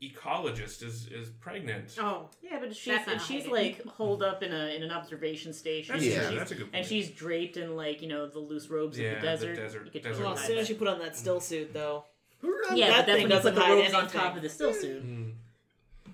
ecologist 0.02 0.82
is 0.82 1.06
is 1.06 1.28
pregnant." 1.40 1.96
Oh, 2.00 2.28
Yeah, 2.42 2.58
but 2.60 2.74
she's 2.74 2.92
That's 2.94 3.06
not 3.06 3.12
and 3.16 3.22
she's 3.22 3.44
hiding. 3.46 3.50
like 3.76 3.86
holed 3.86 4.22
up 4.22 4.42
in 4.42 4.52
a 4.52 4.74
in 4.74 4.82
an 4.82 4.90
observation 4.90 5.52
station. 5.52 5.94
That's 5.94 6.04
Yeah. 6.06 6.12
and 6.14 6.20
true. 6.22 6.30
she's, 6.30 6.38
That's 6.38 6.50
a 6.50 6.54
good 6.54 6.64
point. 6.64 6.74
and 6.76 6.86
she's 6.86 7.10
draped 7.10 7.56
in 7.56 7.76
like 7.76 8.02
you 8.02 8.08
know 8.08 8.26
the 8.26 8.38
loose 8.38 8.68
robes 8.68 8.98
Yeah, 8.98 9.10
of 9.12 9.14
the 9.16 9.20
the 9.20 9.26
desert. 9.26 9.56
desert- 9.56 9.84
You 9.86 9.90
could 9.92 10.02
desert 10.02 10.08
totally 10.14 10.24
Well, 10.24 10.32
as 10.34 10.38
hide 10.40 10.46
soon 10.48 10.58
as 10.58 10.66
that. 10.68 10.72
you 10.74 10.78
put 10.78 10.88
on 10.88 10.98
that 11.00 11.16
still 11.16 11.40
suit, 11.40 11.72
though. 11.72 12.04
yeah, 12.42 12.48
that 12.48 12.66
but 12.72 12.74
that's 12.74 13.06
thing 13.06 13.12
when 13.14 13.22
you 13.22 13.28
doesn't 13.28 13.54
put 13.54 13.60
the 13.60 13.66
hide 13.66 13.72
robes 13.74 13.94
on 13.94 14.00
anything. 14.02 14.20
top 14.20 14.36
of 14.36 14.42
the 14.42 14.48
still 14.48 14.74
suit. 14.74 15.02
Hmm. 15.02 15.21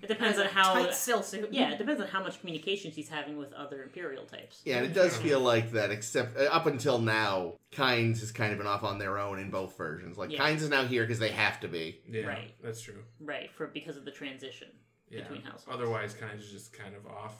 It 0.01 0.07
depends 0.07 0.39
on 0.39 0.45
how. 0.47 0.73
tight 0.73 0.93
still 0.93 1.21
suit. 1.23 1.49
Yeah, 1.51 1.71
it 1.71 1.77
depends 1.77 2.01
on 2.01 2.07
how 2.07 2.21
much 2.23 2.39
communication 2.39 2.91
she's 2.91 3.09
having 3.09 3.37
with 3.37 3.51
other 3.53 3.83
Imperial 3.83 4.25
types. 4.25 4.61
Yeah, 4.65 4.77
and 4.77 4.85
it 4.85 4.93
does 4.93 5.15
feel 5.17 5.39
like 5.39 5.71
that. 5.71 5.91
Except 5.91 6.37
uh, 6.37 6.43
up 6.45 6.65
until 6.65 6.99
now, 6.99 7.53
Kynes 7.71 8.19
has 8.21 8.31
kind 8.31 8.51
of 8.51 8.57
been 8.57 8.67
off 8.67 8.83
on 8.83 8.97
their 8.97 9.17
own 9.17 9.39
in 9.39 9.49
both 9.49 9.77
versions. 9.77 10.17
Like 10.17 10.31
Yeah. 10.31 10.39
Kynes 10.39 10.57
is 10.61 10.69
now 10.69 10.85
here 10.85 11.03
because 11.03 11.19
they 11.19 11.29
have 11.31 11.59
to 11.61 11.67
be. 11.67 11.99
Yeah, 12.07 12.25
Right. 12.27 12.53
that's 12.63 12.81
true. 12.81 13.03
Right, 13.19 13.51
for 13.51 13.67
because 13.67 13.97
of 13.97 14.05
the 14.05 14.11
transition 14.11 14.69
Yeah. 15.09 15.21
between 15.21 15.41
households. 15.41 15.67
Otherwise, 15.69 16.13
kind 16.13 16.33
of 16.39 16.45
just 16.45 16.71
kind 16.73 16.95
of 16.95 17.05
off 17.07 17.35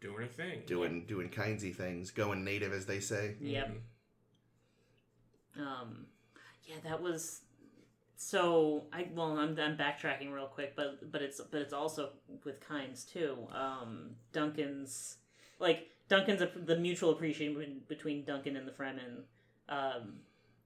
doing 0.00 0.16
her 0.18 0.26
thing. 0.26 0.62
Doing 0.66 1.06
doing 1.06 1.28
Kynesy 1.30 1.74
things, 1.74 2.10
going 2.10 2.44
native 2.44 2.72
as 2.72 2.86
they 2.86 3.00
say. 3.00 3.36
Yep. 3.40 3.68
Mhm. 5.56 5.60
Um, 5.60 6.06
yeah, 6.64 6.76
that 6.84 7.00
was. 7.02 7.42
So 8.24 8.84
I 8.92 9.08
well, 9.14 9.36
I'm, 9.36 9.58
I'm 9.58 9.76
backtracking 9.76 10.32
real 10.32 10.46
quick, 10.46 10.76
but 10.76 11.10
but 11.10 11.22
it's 11.22 11.40
but 11.40 11.60
it's 11.60 11.72
also 11.72 12.10
with 12.44 12.60
Kynes 12.60 13.04
too. 13.04 13.36
Um, 13.52 14.10
Duncan's 14.32 15.16
like 15.58 15.88
Duncan's 16.08 16.40
the 16.54 16.76
mutual 16.76 17.10
appreciation 17.10 17.80
between 17.88 18.24
Duncan 18.24 18.56
and 18.56 18.66
the 18.66 18.70
Fremen. 18.70 19.24
Um, 19.68 20.20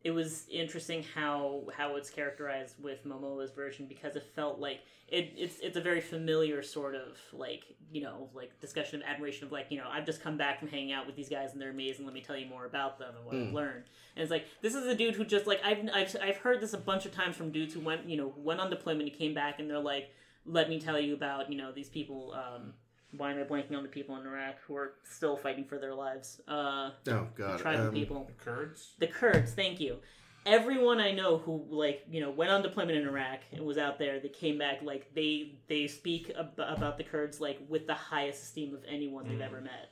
it 0.07 0.13
was 0.13 0.47
interesting 0.49 1.05
how 1.17 1.65
how 1.77 1.97
it's 1.97 2.11
characterized 2.11 2.75
with 2.81 3.05
Momoa's 3.05 3.51
version 3.51 3.87
because 3.89 4.15
it 4.15 4.25
felt 4.37 4.61
like 4.61 4.81
it, 5.09 5.33
it's 5.37 5.59
it's 5.67 5.77
a 5.77 5.81
very 5.81 6.01
familiar 6.01 6.63
sort 6.63 6.95
of 6.95 7.19
like 7.33 7.65
you 7.91 8.03
know 8.03 8.29
like 8.33 8.51
discussion 8.61 9.03
of 9.03 9.09
admiration 9.09 9.47
of 9.47 9.51
like 9.53 9.67
you 9.71 9.79
know 9.79 9.89
I've 9.91 10.07
just 10.07 10.21
come 10.23 10.37
back 10.37 10.61
from 10.61 10.69
hanging 10.69 10.93
out 10.93 11.07
with 11.09 11.17
these 11.17 11.29
guys 11.29 11.53
and 11.53 11.61
they're 11.61 11.71
amazing. 11.71 12.05
Let 12.05 12.15
me 12.15 12.21
tell 12.21 12.37
you 12.37 12.47
more 12.47 12.67
about 12.67 13.01
them 13.01 13.13
and 13.17 13.25
what 13.27 13.35
I've 13.35 13.49
Mm. 13.51 13.53
learned. 13.61 13.85
And 14.15 14.23
it's 14.23 14.31
like 14.31 14.45
this 14.63 14.75
is 14.77 14.87
a 14.87 14.95
dude 14.95 15.17
who 15.17 15.25
just 15.25 15.47
like 15.49 15.61
I've, 15.65 15.81
I've 15.93 16.17
I've 16.23 16.37
heard 16.37 16.61
this 16.61 16.73
a 16.73 16.79
bunch 16.79 17.05
of 17.05 17.13
times 17.13 17.35
from 17.37 17.51
dudes 17.51 17.75
who 17.75 17.81
went 17.81 18.09
you 18.09 18.17
know 18.17 18.33
went 18.37 18.61
on 18.61 18.71
deployment 18.71 19.09
and 19.09 19.19
came 19.19 19.35
back 19.35 19.59
and 19.59 19.69
they're 19.69 19.81
like 19.95 20.11
let 20.45 20.69
me 20.69 20.79
tell 20.79 21.01
you 21.01 21.15
about 21.15 21.51
you 21.51 21.59
know 21.59 21.73
these 21.73 21.89
people. 21.89 22.33
Um, 22.35 22.75
why 23.17 23.31
am 23.33 23.39
I 23.39 23.45
blanking 23.45 23.77
on 23.77 23.83
the 23.83 23.89
people 23.89 24.17
in 24.17 24.27
Iraq 24.27 24.57
who 24.67 24.77
are 24.77 24.95
still 25.05 25.37
fighting 25.37 25.65
for 25.65 25.79
their 25.79 25.95
lives? 25.95 26.41
Uh, 26.49 26.91
Oh 26.91 26.93
the 27.05 27.27
god. 27.35 27.59
tribal 27.61 27.87
um, 27.89 27.95
people. 27.95 28.25
The 28.27 28.45
Kurds. 28.45 28.95
The 28.99 29.07
Kurds, 29.07 29.53
thank 29.53 29.81
you. 29.81 29.99
Everyone 30.45 31.01
I 31.01 31.11
know 31.11 31.39
who 31.39 31.65
like 31.71 32.05
you 32.09 32.21
know 32.21 32.31
went 32.31 32.53
on 32.53 32.63
deployment 32.63 32.97
in 32.99 33.09
Iraq 33.09 33.41
and 33.53 33.65
was 33.67 33.79
out 33.79 33.99
there, 33.99 34.21
they 34.21 34.29
came 34.29 34.59
back 34.59 34.81
like 34.83 35.13
they 35.15 35.59
they 35.67 35.89
speak 35.89 36.31
ab- 36.39 36.53
about 36.59 36.99
the 36.99 37.05
Kurds 37.05 37.41
like 37.41 37.59
with 37.69 37.87
the 37.89 37.95
highest 37.95 38.43
esteem 38.45 38.73
of 38.75 38.85
anyone 38.89 39.27
they've 39.29 39.39
Mm. 39.39 39.45
ever 39.47 39.61
met, 39.61 39.91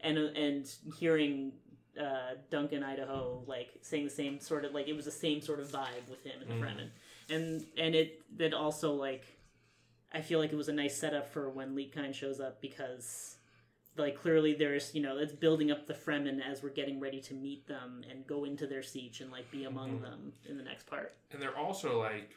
and 0.00 0.18
and 0.18 0.68
hearing 0.98 1.52
uh, 2.00 2.34
Duncan 2.50 2.82
Idaho 2.82 3.44
like 3.46 3.68
saying 3.82 4.04
the 4.04 4.10
same 4.10 4.40
sort 4.40 4.64
of 4.64 4.72
like 4.72 4.88
it 4.88 4.94
was 4.96 5.04
the 5.04 5.10
same 5.12 5.40
sort 5.40 5.60
of 5.60 5.68
vibe 5.68 6.08
with 6.10 6.24
him 6.24 6.40
and 6.40 6.50
the 6.50 6.54
Mm. 6.54 6.60
Fremen, 6.60 6.88
and 7.30 7.64
and 7.78 7.94
it 7.94 8.22
that 8.38 8.54
also 8.54 8.94
like 8.94 9.24
I 10.14 10.20
feel 10.20 10.38
like 10.38 10.52
it 10.52 10.56
was 10.56 10.68
a 10.68 10.72
nice 10.72 10.96
setup 10.96 11.28
for 11.32 11.48
when 11.50 11.74
Liet 11.74 11.94
Kynes 11.94 12.14
shows 12.14 12.38
up 12.40 12.60
because 12.60 13.36
like 13.96 14.16
clearly 14.20 14.54
there's 14.54 14.94
you 14.94 15.02
know 15.02 15.18
it's 15.18 15.32
building 15.32 15.70
up 15.70 15.86
the 15.86 15.94
Fremen 15.94 16.40
as 16.40 16.62
we're 16.62 16.70
getting 16.70 16.98
ready 17.00 17.20
to 17.20 17.34
meet 17.34 17.66
them 17.66 18.02
and 18.10 18.26
go 18.26 18.44
into 18.44 18.66
their 18.66 18.82
siege 18.82 19.20
and 19.20 19.30
like 19.30 19.50
be 19.50 19.64
among 19.64 19.98
Mhm. 19.98 20.02
them 20.02 20.32
in 20.48 20.56
the 20.56 20.62
next 20.62 20.86
part. 20.86 21.14
and 21.30 21.40
they're 21.42 21.56
also 21.56 21.98
like 22.00 22.36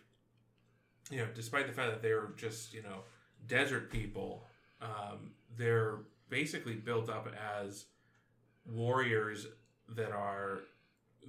you 1.11 1.17
know 1.17 1.27
despite 1.33 1.67
the 1.67 1.73
fact 1.73 1.91
that 1.91 2.01
they're 2.01 2.29
just 2.35 2.73
you 2.73 2.81
know 2.83 3.03
desert 3.47 3.89
people 3.91 4.45
um, 4.81 5.31
they're 5.55 5.99
basically 6.29 6.75
built 6.75 7.09
up 7.09 7.27
as 7.61 7.85
warriors 8.65 9.47
that 9.89 10.11
are 10.11 10.59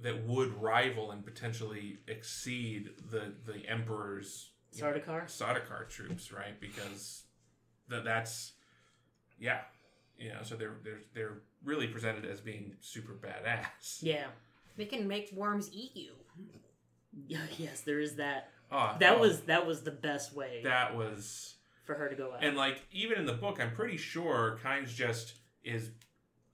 that 0.01 0.23
would 0.25 0.53
rival 0.61 1.11
and 1.11 1.23
potentially 1.25 1.97
exceed 2.07 2.89
the 3.09 3.33
the 3.45 3.65
emperor's 3.67 4.51
Sardaukar? 4.81 5.25
Sardaukar 5.25 5.87
troops 5.89 6.31
right 6.31 6.59
because 6.59 7.23
that 7.89 8.03
that's 8.03 8.53
yeah 9.39 9.61
you 10.17 10.29
know 10.29 10.39
so 10.43 10.55
they're 10.55 10.75
they're 10.83 11.01
they're 11.13 11.37
really 11.63 11.87
presented 11.87 12.25
as 12.25 12.39
being 12.39 12.75
super 12.81 13.13
badass 13.13 13.97
Yeah. 14.01 14.25
They 14.77 14.85
can 14.85 15.07
make 15.07 15.31
worms 15.33 15.69
eat 15.73 15.91
you. 15.95 16.11
yes, 17.57 17.81
there 17.81 17.99
is 17.99 18.15
that. 18.17 18.49
oh, 18.71 18.95
That 18.99 19.15
oh, 19.15 19.19
was 19.21 19.41
that 19.41 19.65
was 19.65 19.81
the 19.83 19.91
best 19.91 20.35
way 20.35 20.61
that 20.63 20.95
was 20.95 21.55
for 21.85 21.95
her 21.95 22.09
to 22.09 22.15
go 22.15 22.33
out. 22.33 22.43
And 22.43 22.55
like 22.55 22.81
even 22.91 23.17
in 23.17 23.25
the 23.25 23.33
book, 23.33 23.59
I'm 23.59 23.73
pretty 23.73 23.97
sure 23.97 24.59
Kynes 24.63 24.93
just 24.93 25.35
is 25.63 25.89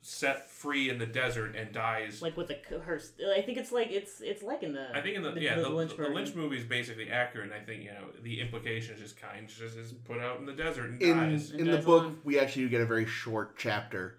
set 0.05 0.49
free 0.49 0.89
in 0.89 0.97
the 0.99 1.05
desert 1.05 1.55
and 1.55 1.71
dies. 1.71 2.21
like 2.21 2.35
with 2.35 2.49
the 2.49 2.57
c- 2.69 2.75
her, 2.75 3.01
I 3.35 3.41
think 3.41 3.57
it's 3.57 3.71
like 3.71 3.89
it's 3.89 4.19
it's 4.21 4.43
like 4.43 4.61
in 4.61 4.73
the. 4.73 4.87
I 4.95 5.01
think 5.01 5.15
in 5.15 5.21
the, 5.23 5.31
the- 5.31 5.41
yeah 5.41 5.55
the 5.55 5.61
the, 5.63 5.69
Lynch 5.69 5.95
the. 5.95 6.09
Lynch 6.09 6.35
movie 6.35 6.57
is 6.57 6.65
basically 6.65 7.09
accurate. 7.09 7.51
And 7.51 7.53
I 7.59 7.63
think 7.65 7.83
you 7.83 7.89
know 7.91 8.07
the 8.21 8.41
implication 8.41 8.95
is 8.95 9.01
just 9.01 9.15
Kynes 9.17 9.57
just 9.57 9.77
is 9.77 9.93
put 9.93 10.19
out 10.19 10.39
in 10.39 10.45
the 10.45 10.53
desert 10.53 10.89
and 10.91 11.01
in 11.01 11.17
dies. 11.17 11.51
And 11.51 11.61
in 11.61 11.67
the 11.67 11.77
dies 11.77 11.85
book, 11.85 12.03
alone. 12.03 12.19
we 12.25 12.37
actually 12.37 12.63
do 12.63 12.69
get 12.69 12.81
a 12.81 12.85
very 12.85 13.05
short 13.05 13.57
chapter. 13.57 14.17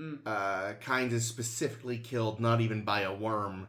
Mm. 0.00 0.18
Uh, 0.26 0.72
Kynes 0.82 1.12
is 1.12 1.26
specifically 1.26 1.98
killed 1.98 2.40
not 2.40 2.60
even 2.60 2.82
by 2.82 3.02
a 3.02 3.14
worm, 3.14 3.68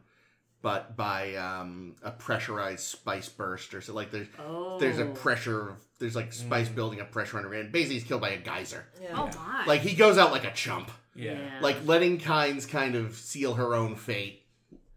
but 0.62 0.96
by 0.98 1.36
um, 1.36 1.96
a 2.04 2.12
pressurized 2.12 2.84
spice 2.86 3.30
burst 3.30 3.74
or 3.74 3.82
so. 3.82 3.94
Like 3.94 4.12
there's 4.12 4.28
Oh. 4.40 4.78
there's 4.80 5.00
a 5.00 5.06
pressure. 5.06 5.76
There's 6.00 6.16
like 6.16 6.32
spice 6.32 6.70
Mm. 6.70 6.76
building 6.76 7.02
up 7.02 7.12
pressure 7.12 7.38
under 7.38 7.54
it. 7.54 7.60
And 7.62 7.72
basically, 7.72 7.96
he's 7.96 8.04
killed 8.06 8.22
by 8.22 8.30
a 8.30 8.38
geyser. 8.38 8.86
Yeah. 9.02 9.10
Oh 9.16 9.30
my! 9.38 9.66
Like 9.66 9.82
he 9.82 9.96
goes 9.96 10.18
out 10.18 10.32
like 10.32 10.46
a 10.46 10.52
chump. 10.54 10.92
Yeah. 11.18 11.60
Like 11.62 11.86
letting 11.86 12.20
Kynes 12.20 12.70
kind 12.70 12.96
of 12.96 13.16
seal 13.16 13.56
her 13.56 13.74
own 13.76 13.96
fate 13.96 14.44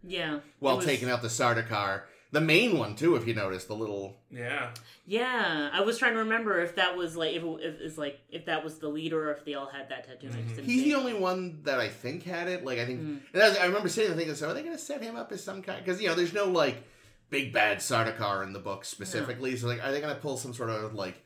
yeah. 0.03 0.39
while 0.59 0.77
was- 0.77 0.85
taking 0.85 1.09
out 1.09 1.21
the 1.21 1.27
Sardaukar. 1.27 2.03
The 2.33 2.39
main 2.39 2.77
one 2.77 2.95
too, 2.95 3.15
if 3.17 3.27
you 3.27 3.33
notice 3.33 3.65
the 3.65 3.73
little. 3.75 4.15
yeah, 4.29 4.69
Yeah, 5.05 5.69
I 5.73 5.81
was 5.81 5.97
trying 5.97 6.13
to 6.13 6.19
remember 6.19 6.61
if 6.61 6.75
that 6.75 6.95
was 6.95 7.17
like 7.17 7.33
if, 7.35 7.43
it, 7.43 7.57
if 7.59 7.81
it's 7.81 7.97
like 7.97 8.21
if 8.29 8.45
that 8.45 8.63
was 8.63 8.79
the 8.79 8.87
leader 8.87 9.29
or 9.29 9.33
if 9.33 9.43
they 9.43 9.53
all 9.55 9.65
had 9.65 9.89
that 9.89 10.07
tattoo. 10.07 10.27
and 10.27 10.35
I 10.37 10.41
just 10.43 10.61
Mhm. 10.61 10.63
He's 10.63 10.83
see 10.83 10.91
the 10.91 10.97
only 10.97 11.13
one 11.13 11.59
that 11.63 11.81
I 11.81 11.89
think 11.89 12.23
had 12.23 12.47
it. 12.47 12.63
Like 12.63 12.79
I 12.79 12.85
think, 12.85 13.01
Mm. 13.01 13.19
and 13.33 13.41
as, 13.41 13.57
I 13.57 13.65
remember 13.65 13.89
sitting 13.89 14.11
there 14.11 14.17
thinking, 14.17 14.35
so 14.35 14.47
are 14.49 14.53
they 14.53 14.61
going 14.63 14.71
to 14.77 14.81
set 14.81 15.01
him 15.03 15.17
up 15.17 15.29
as 15.33 15.43
some 15.43 15.61
kind? 15.61 15.83
Because 15.83 16.01
you 16.01 16.07
know, 16.07 16.15
there's 16.15 16.31
no 16.33 16.45
like 16.45 16.81
big 17.29 17.51
bad 17.51 17.79
Sardaukar 17.79 18.45
in 18.45 18.53
the 18.53 18.59
book 18.59 18.85
specifically. 18.85 19.57
So 19.57 19.67
like, 19.67 19.83
are 19.83 19.91
they 19.91 19.99
going 19.99 20.15
to 20.15 20.21
pull 20.21 20.37
some 20.37 20.53
sort 20.53 20.69
of 20.69 20.93
like? 20.95 21.21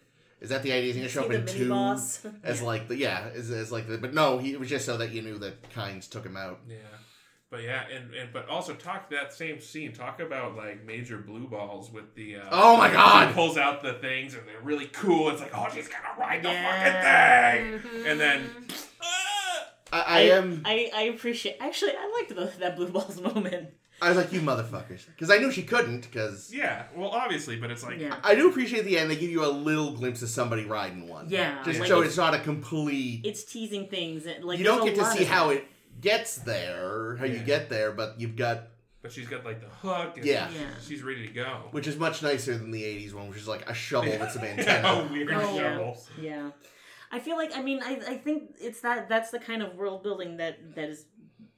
Is 0.45 0.49
that 0.51 0.63
the 0.63 0.71
idea? 0.71 0.93
He's 0.93 0.95
going 0.95 1.07
to 1.07 1.11
show 1.13 1.23
up 1.25 1.31
in 1.31 1.45
two 1.45 1.69
boss. 1.69 2.25
as 2.43 2.61
Yeah. 2.61 2.67
like 2.67 2.87
the 2.87 2.95
yeah, 2.97 3.29
as, 3.33 3.49
as 3.51 3.71
like 3.71 3.87
the 3.87 3.97
but 3.97 4.13
no, 4.13 4.37
he 4.37 4.53
it 4.53 4.59
was 4.59 4.69
just 4.69 4.85
so 4.85 4.95
that 4.97 5.11
you 5.11 5.21
knew 5.21 5.37
that 5.39 5.69
Kynes 5.71 6.07
took 6.09 6.25
him 6.25 6.37
out. 6.37 6.59
yeah. 6.69 6.75
But 7.51 7.63
yeah, 7.63 7.83
and, 7.93 8.13
and 8.13 8.33
but 8.33 8.47
also 8.49 8.73
talk 8.73 9.09
that 9.11 9.31
same 9.33 9.59
scene. 9.61 9.93
Talk 9.93 10.19
about 10.19 10.55
like 10.55 10.83
major 10.85 11.17
blue 11.17 11.47
balls 11.47 11.91
with 11.91 12.13
the. 12.15 12.37
Uh, 12.37 12.49
Oh 12.51 12.75
my 12.77 12.91
God! 12.91 13.29
She 13.29 13.33
pulls 13.33 13.57
out 13.57 13.81
the 13.81 13.93
things 13.93 14.33
and 14.33 14.43
they're 14.47 14.61
really 14.61 14.87
cool. 14.87 15.29
It's 15.29 15.41
like, 15.41 15.51
oh, 15.55 15.67
she's 15.73 15.87
gonna 15.87 16.19
ride 16.19 16.43
the 16.43 16.49
Yeah. 16.49 17.51
fucking 17.51 17.79
thing, 17.91 18.05
and 18.07 18.19
then. 18.19 18.49
ah! 19.01 19.67
I, 19.93 20.01
I 20.07 20.19
am. 20.37 20.61
I, 20.65 20.91
I 20.93 21.01
appreciate. 21.03 21.57
Actually, 21.59 21.91
I 21.91 22.11
liked 22.19 22.35
the, 22.35 22.59
that 22.59 22.75
blue 22.75 22.89
balls 22.89 23.21
moment. 23.33 23.69
I 24.01 24.09
was 24.09 24.17
like, 24.17 24.33
you 24.33 24.41
motherfuckers, 24.41 25.05
because 25.07 25.29
I 25.31 25.37
knew 25.37 25.51
she 25.51 25.63
couldn't. 25.63 26.01
Because 26.01 26.53
Yeah, 26.53 26.83
well, 26.95 27.09
obviously, 27.09 27.55
but 27.57 27.71
it's 27.71 27.83
like, 27.83 27.99
Yeah. 27.99 28.17
I 28.23 28.35
do 28.35 28.49
appreciate 28.49 28.83
the 28.85 28.97
end. 28.97 29.09
They 29.09 29.15
give 29.15 29.29
you 29.29 29.45
a 29.45 29.47
little 29.49 29.93
glimpse 29.93 30.21
of 30.21 30.29
somebody 30.29 30.65
riding 30.65 31.07
one. 31.07 31.27
Yeah, 31.29 31.63
just 31.63 31.79
like 31.79 31.87
so 31.87 31.95
it's- 31.99 32.09
it's 32.09 32.17
not 32.17 32.33
a 32.33 32.39
complete. 32.39 33.21
It's 33.25 33.43
teasing 33.43 33.87
things. 33.87 34.25
And, 34.25 34.43
like 34.43 34.59
you 34.59 34.65
don't 34.65 34.85
get 34.85 34.95
to 34.95 35.05
see 35.05 35.23
how 35.23 35.49
it 35.49 35.65
gets 36.01 36.37
there, 36.39 37.15
how 37.17 37.25
you 37.25 37.39
get 37.39 37.69
there, 37.69 37.91
but 37.93 38.19
you've 38.19 38.35
got, 38.35 38.63
but 39.01 39.11
she's 39.13 39.27
got 39.27 39.45
like 39.45 39.61
the 39.61 39.67
hook. 39.69 40.17
And 40.17 40.25
Yeah. 40.25 40.49
Yeah. 40.49 40.67
she's 40.85 41.01
ready 41.01 41.25
to 41.27 41.33
go. 41.33 41.69
which 41.71 41.87
is 41.87 41.97
much 41.97 42.21
nicer 42.21 42.57
than 42.57 42.71
the 42.71 42.83
'80s 42.83 43.13
one, 43.13 43.29
which 43.29 43.37
is 43.37 43.47
like 43.47 43.69
a 43.69 43.73
shovel 43.73 44.11
with 44.19 44.31
some 44.31 44.43
yeah, 44.43 44.49
antenna. 44.57 45.07
weird 45.11 45.31
Oh, 45.31 45.55
yeah. 45.55 45.77
shovels. 45.77 46.09
Yeah, 46.19 46.49
I 47.11 47.19
feel 47.19 47.37
like 47.37 47.55
I 47.55 47.61
mean 47.61 47.81
I, 47.81 48.01
I 48.07 48.17
think 48.17 48.55
it's 48.59 48.81
that 48.81 49.07
that's 49.07 49.31
the 49.31 49.39
kind 49.39 49.61
of 49.63 49.75
world 49.75 50.03
building 50.03 50.35
that 50.37 50.75
that 50.75 50.89
is 50.89 51.05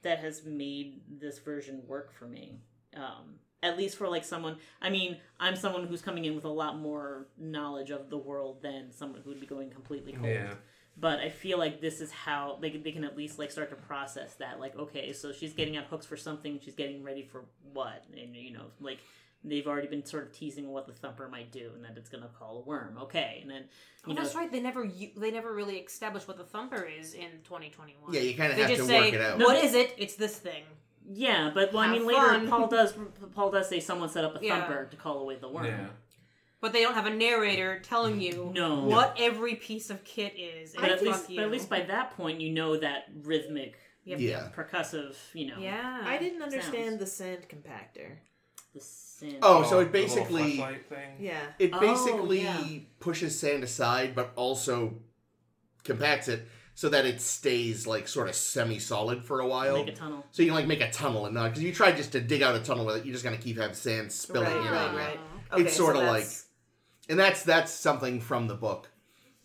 that 0.08 0.20
has 0.20 0.42
made 0.46 1.02
this 1.20 1.38
version 1.38 1.82
work 1.86 2.14
for 2.18 2.24
me. 2.24 2.56
Um, 2.96 3.34
at 3.62 3.76
least 3.76 3.98
for 3.98 4.08
like 4.08 4.24
someone. 4.24 4.56
I 4.80 4.88
mean, 4.88 5.18
I'm 5.38 5.54
someone 5.54 5.86
who's 5.86 6.00
coming 6.00 6.24
in 6.24 6.34
with 6.34 6.46
a 6.46 6.50
lot 6.50 6.78
more 6.78 7.26
knowledge 7.36 7.90
of 7.90 8.08
the 8.08 8.16
world 8.16 8.62
than 8.62 8.90
someone 8.90 9.20
who 9.20 9.28
would 9.28 9.40
be 9.40 9.46
going 9.46 9.68
completely 9.70 10.12
cold. 10.12 10.26
Yeah. 10.26 10.54
But 10.96 11.18
I 11.18 11.28
feel 11.28 11.58
like 11.58 11.82
this 11.82 12.00
is 12.00 12.10
how 12.10 12.58
they, 12.62 12.70
they 12.70 12.90
can 12.90 13.04
at 13.04 13.16
least 13.16 13.38
like 13.38 13.50
start 13.50 13.68
to 13.70 13.76
process 13.76 14.34
that. 14.36 14.58
Like, 14.58 14.76
okay, 14.78 15.12
so 15.12 15.30
she's 15.32 15.52
getting 15.52 15.76
out 15.76 15.84
hooks 15.84 16.06
for 16.06 16.16
something. 16.16 16.58
She's 16.64 16.74
getting 16.74 17.04
ready 17.04 17.22
for 17.22 17.44
what? 17.74 18.04
And 18.16 18.34
you 18.34 18.54
know, 18.54 18.64
like 18.80 18.98
they've 19.44 19.66
already 19.66 19.88
been 19.88 20.04
sort 20.04 20.24
of 20.24 20.32
teasing 20.32 20.68
what 20.68 20.86
the 20.86 20.92
thumper 20.92 21.28
might 21.28 21.52
do, 21.52 21.70
and 21.74 21.84
that 21.84 21.96
it's 21.96 22.08
gonna 22.08 22.30
call 22.38 22.58
a 22.58 22.60
worm. 22.68 22.98
Okay, 23.02 23.38
and 23.42 23.50
then 23.50 23.64
Oh, 24.06 24.12
know, 24.12 24.22
that's 24.22 24.34
right. 24.34 24.50
They 24.50 24.60
never 24.60 24.86
they 25.16 25.30
never 25.30 25.52
really 25.54 25.76
established 25.78 26.26
what 26.28 26.38
the 26.38 26.44
thumper 26.44 26.82
is 26.84 27.14
in 27.14 27.30
2021. 27.44 28.12
Yeah, 28.14 28.20
you 28.20 28.34
kind 28.36 28.50
of 28.52 28.56
They 28.56 28.62
have 28.62 28.70
to 28.70 28.76
just 28.78 28.88
work 28.90 29.02
say, 29.02 29.12
it 29.12 29.20
out. 29.20 29.38
"What 29.38 29.62
is 29.62 29.74
it? 29.74 29.94
It's 29.98 30.14
this 30.14 30.36
thing." 30.38 30.64
Yeah, 31.10 31.50
but 31.54 31.72
well, 31.72 31.82
I 31.82 31.86
Have 31.88 31.96
mean, 31.98 32.06
later 32.06 32.20
fun. 32.20 32.48
Paul 32.48 32.68
does 32.68 32.94
Paul 33.34 33.50
does 33.50 33.68
say 33.68 33.80
someone 33.80 34.08
set 34.08 34.24
up 34.24 34.40
a 34.40 34.44
Yeah. 34.44 34.60
thumper 34.60 34.86
to 34.86 34.96
call 34.96 35.20
away 35.20 35.36
the 35.36 35.48
worm. 35.48 35.66
Yeah. 35.66 35.88
But 36.60 36.72
they 36.72 36.82
don't 36.82 36.94
have 36.94 37.06
a 37.06 37.14
narrator 37.14 37.78
telling 37.80 38.20
you 38.20 38.50
No. 38.54 38.82
what 38.84 39.16
every 39.18 39.54
piece 39.54 39.90
of 39.90 40.02
kit 40.04 40.34
is. 40.36 40.74
But 40.74 40.90
at 40.90 41.02
least, 41.02 41.28
but 41.28 41.38
at 41.44 41.50
least 41.50 41.70
by 41.70 41.82
that 41.82 42.16
point, 42.16 42.40
you 42.40 42.50
know 42.52 42.76
that 42.78 43.04
rhythmic, 43.22 43.76
Yep. 44.04 44.20
Yeah. 44.20 44.50
percussive, 44.54 45.16
you 45.34 45.46
know, 45.46 45.58
yeah, 45.58 46.02
I 46.04 46.18
didn't 46.18 46.42
understand 46.42 46.88
Sounds. 46.88 47.00
the 47.00 47.06
sand 47.06 47.46
compactor. 47.48 48.16
the 48.74 48.80
sand. 49.18 49.36
Oh, 49.42 49.62
so 49.64 49.78
oh, 49.78 49.80
it 49.80 49.92
basically 49.92 50.56
flashlight 50.56 50.88
thing. 50.88 51.16
Yeah. 51.18 51.40
it 51.58 51.70
Oh, 51.72 51.80
basically 51.80 52.42
yeah. 52.42 52.64
pushes 53.00 53.38
sand 53.38 53.62
aside, 53.64 54.14
but 54.14 54.32
also 54.36 54.94
compacts 55.84 56.28
it 56.28 56.46
so 56.74 56.88
that 56.90 57.04
it 57.06 57.20
stays 57.20 57.86
like 57.86 58.06
sort 58.06 58.28
of 58.28 58.34
semi-solid 58.34 59.24
for 59.24 59.40
a 59.40 59.46
while. 59.46 59.76
make 59.84 59.88
a 59.88 59.92
tunnel. 59.96 60.24
So 60.30 60.42
you 60.42 60.48
can 60.48 60.54
like 60.56 60.66
make 60.68 60.80
a 60.80 60.90
tunnel 60.90 61.26
and 61.26 61.34
not 61.34 61.48
because 61.50 61.62
you 61.62 61.72
try 61.72 61.92
just 61.92 62.12
to 62.12 62.20
dig 62.20 62.42
out 62.42 62.54
a 62.54 62.60
tunnel 62.60 62.86
with 62.86 62.98
it, 62.98 63.04
you're 63.04 63.12
just 63.12 63.24
gonna 63.24 63.36
keep 63.36 63.56
having 63.58 63.74
sand 63.74 64.12
spilling 64.12 64.46
Right, 64.52 64.56
in 64.66 64.72
right, 64.72 64.88
on 64.88 64.92
you. 64.94 64.98
right. 65.00 65.20
It's 65.52 65.60
Okay, 65.62 65.70
sorta 65.70 65.98
like- 66.00 66.26
And 67.08 67.18
that's 67.18 67.42
that's 67.42 67.72
something 67.72 68.20
from 68.20 68.46
the 68.48 68.54
book 68.54 68.90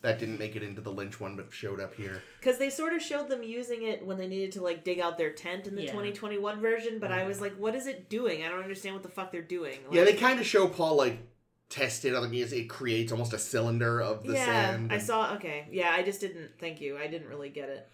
that 0.03 0.19
didn't 0.19 0.37
make 0.37 0.55
it 0.57 0.63
into 0.63 0.81
the 0.81 0.91
Lynch 0.91 1.19
one, 1.19 1.37
but 1.37 1.51
showed 1.51 1.79
up 1.79 1.95
here. 1.95 2.21
Because 2.39 2.57
they 2.57 2.69
sort 2.69 2.93
of 2.93 3.01
showed 3.01 3.29
them 3.29 3.41
using 3.41 3.83
it 3.83 4.05
when 4.05 4.17
they 4.17 4.27
needed 4.27 4.51
to 4.51 4.61
like 4.61 4.83
dig 4.83 4.99
out 4.99 5.17
their 5.17 5.31
tent 5.31 5.65
in 5.65 5.75
the 5.75 5.83
Yeah. 5.83 5.91
2021 5.91 6.59
version, 6.59 6.99
but 6.99 7.11
I 7.11 7.25
was 7.25 7.39
like, 7.39 7.55
what 7.55 7.73
is 7.73 7.87
it 7.87 8.09
doing? 8.09 8.43
I 8.43 8.49
don't 8.49 8.61
understand 8.61 8.95
what 8.95 9.03
the 9.03 9.09
fuck 9.09 9.31
they're 9.31 9.41
doing. 9.41 9.79
Like, 9.87 9.95
yeah, 9.95 10.03
they 10.03 10.13
kind 10.13 10.39
of 10.41 10.45
show 10.45 10.67
Paul 10.67 10.97
like 10.97 11.19
test 11.69 12.03
it 12.03 12.13
on 12.13 12.21
the 12.21 12.27
music. 12.27 12.59
It 12.59 12.69
creates 12.69 13.13
almost 13.13 13.31
a 13.31 13.39
cylinder 13.39 14.01
of 14.01 14.23
the 14.23 14.33
yeah, 14.33 14.45
sand. 14.45 14.91
I 14.91 14.97
saw. 14.97 15.35
Okay, 15.35 15.67
yeah, 15.71 15.91
I 15.91 16.03
just 16.03 16.19
didn't. 16.19 16.51
Thank 16.59 16.81
you. 16.81 16.97
I 16.97 17.07
didn't 17.07 17.29
really 17.29 17.49
get 17.49 17.69
it. 17.69 17.89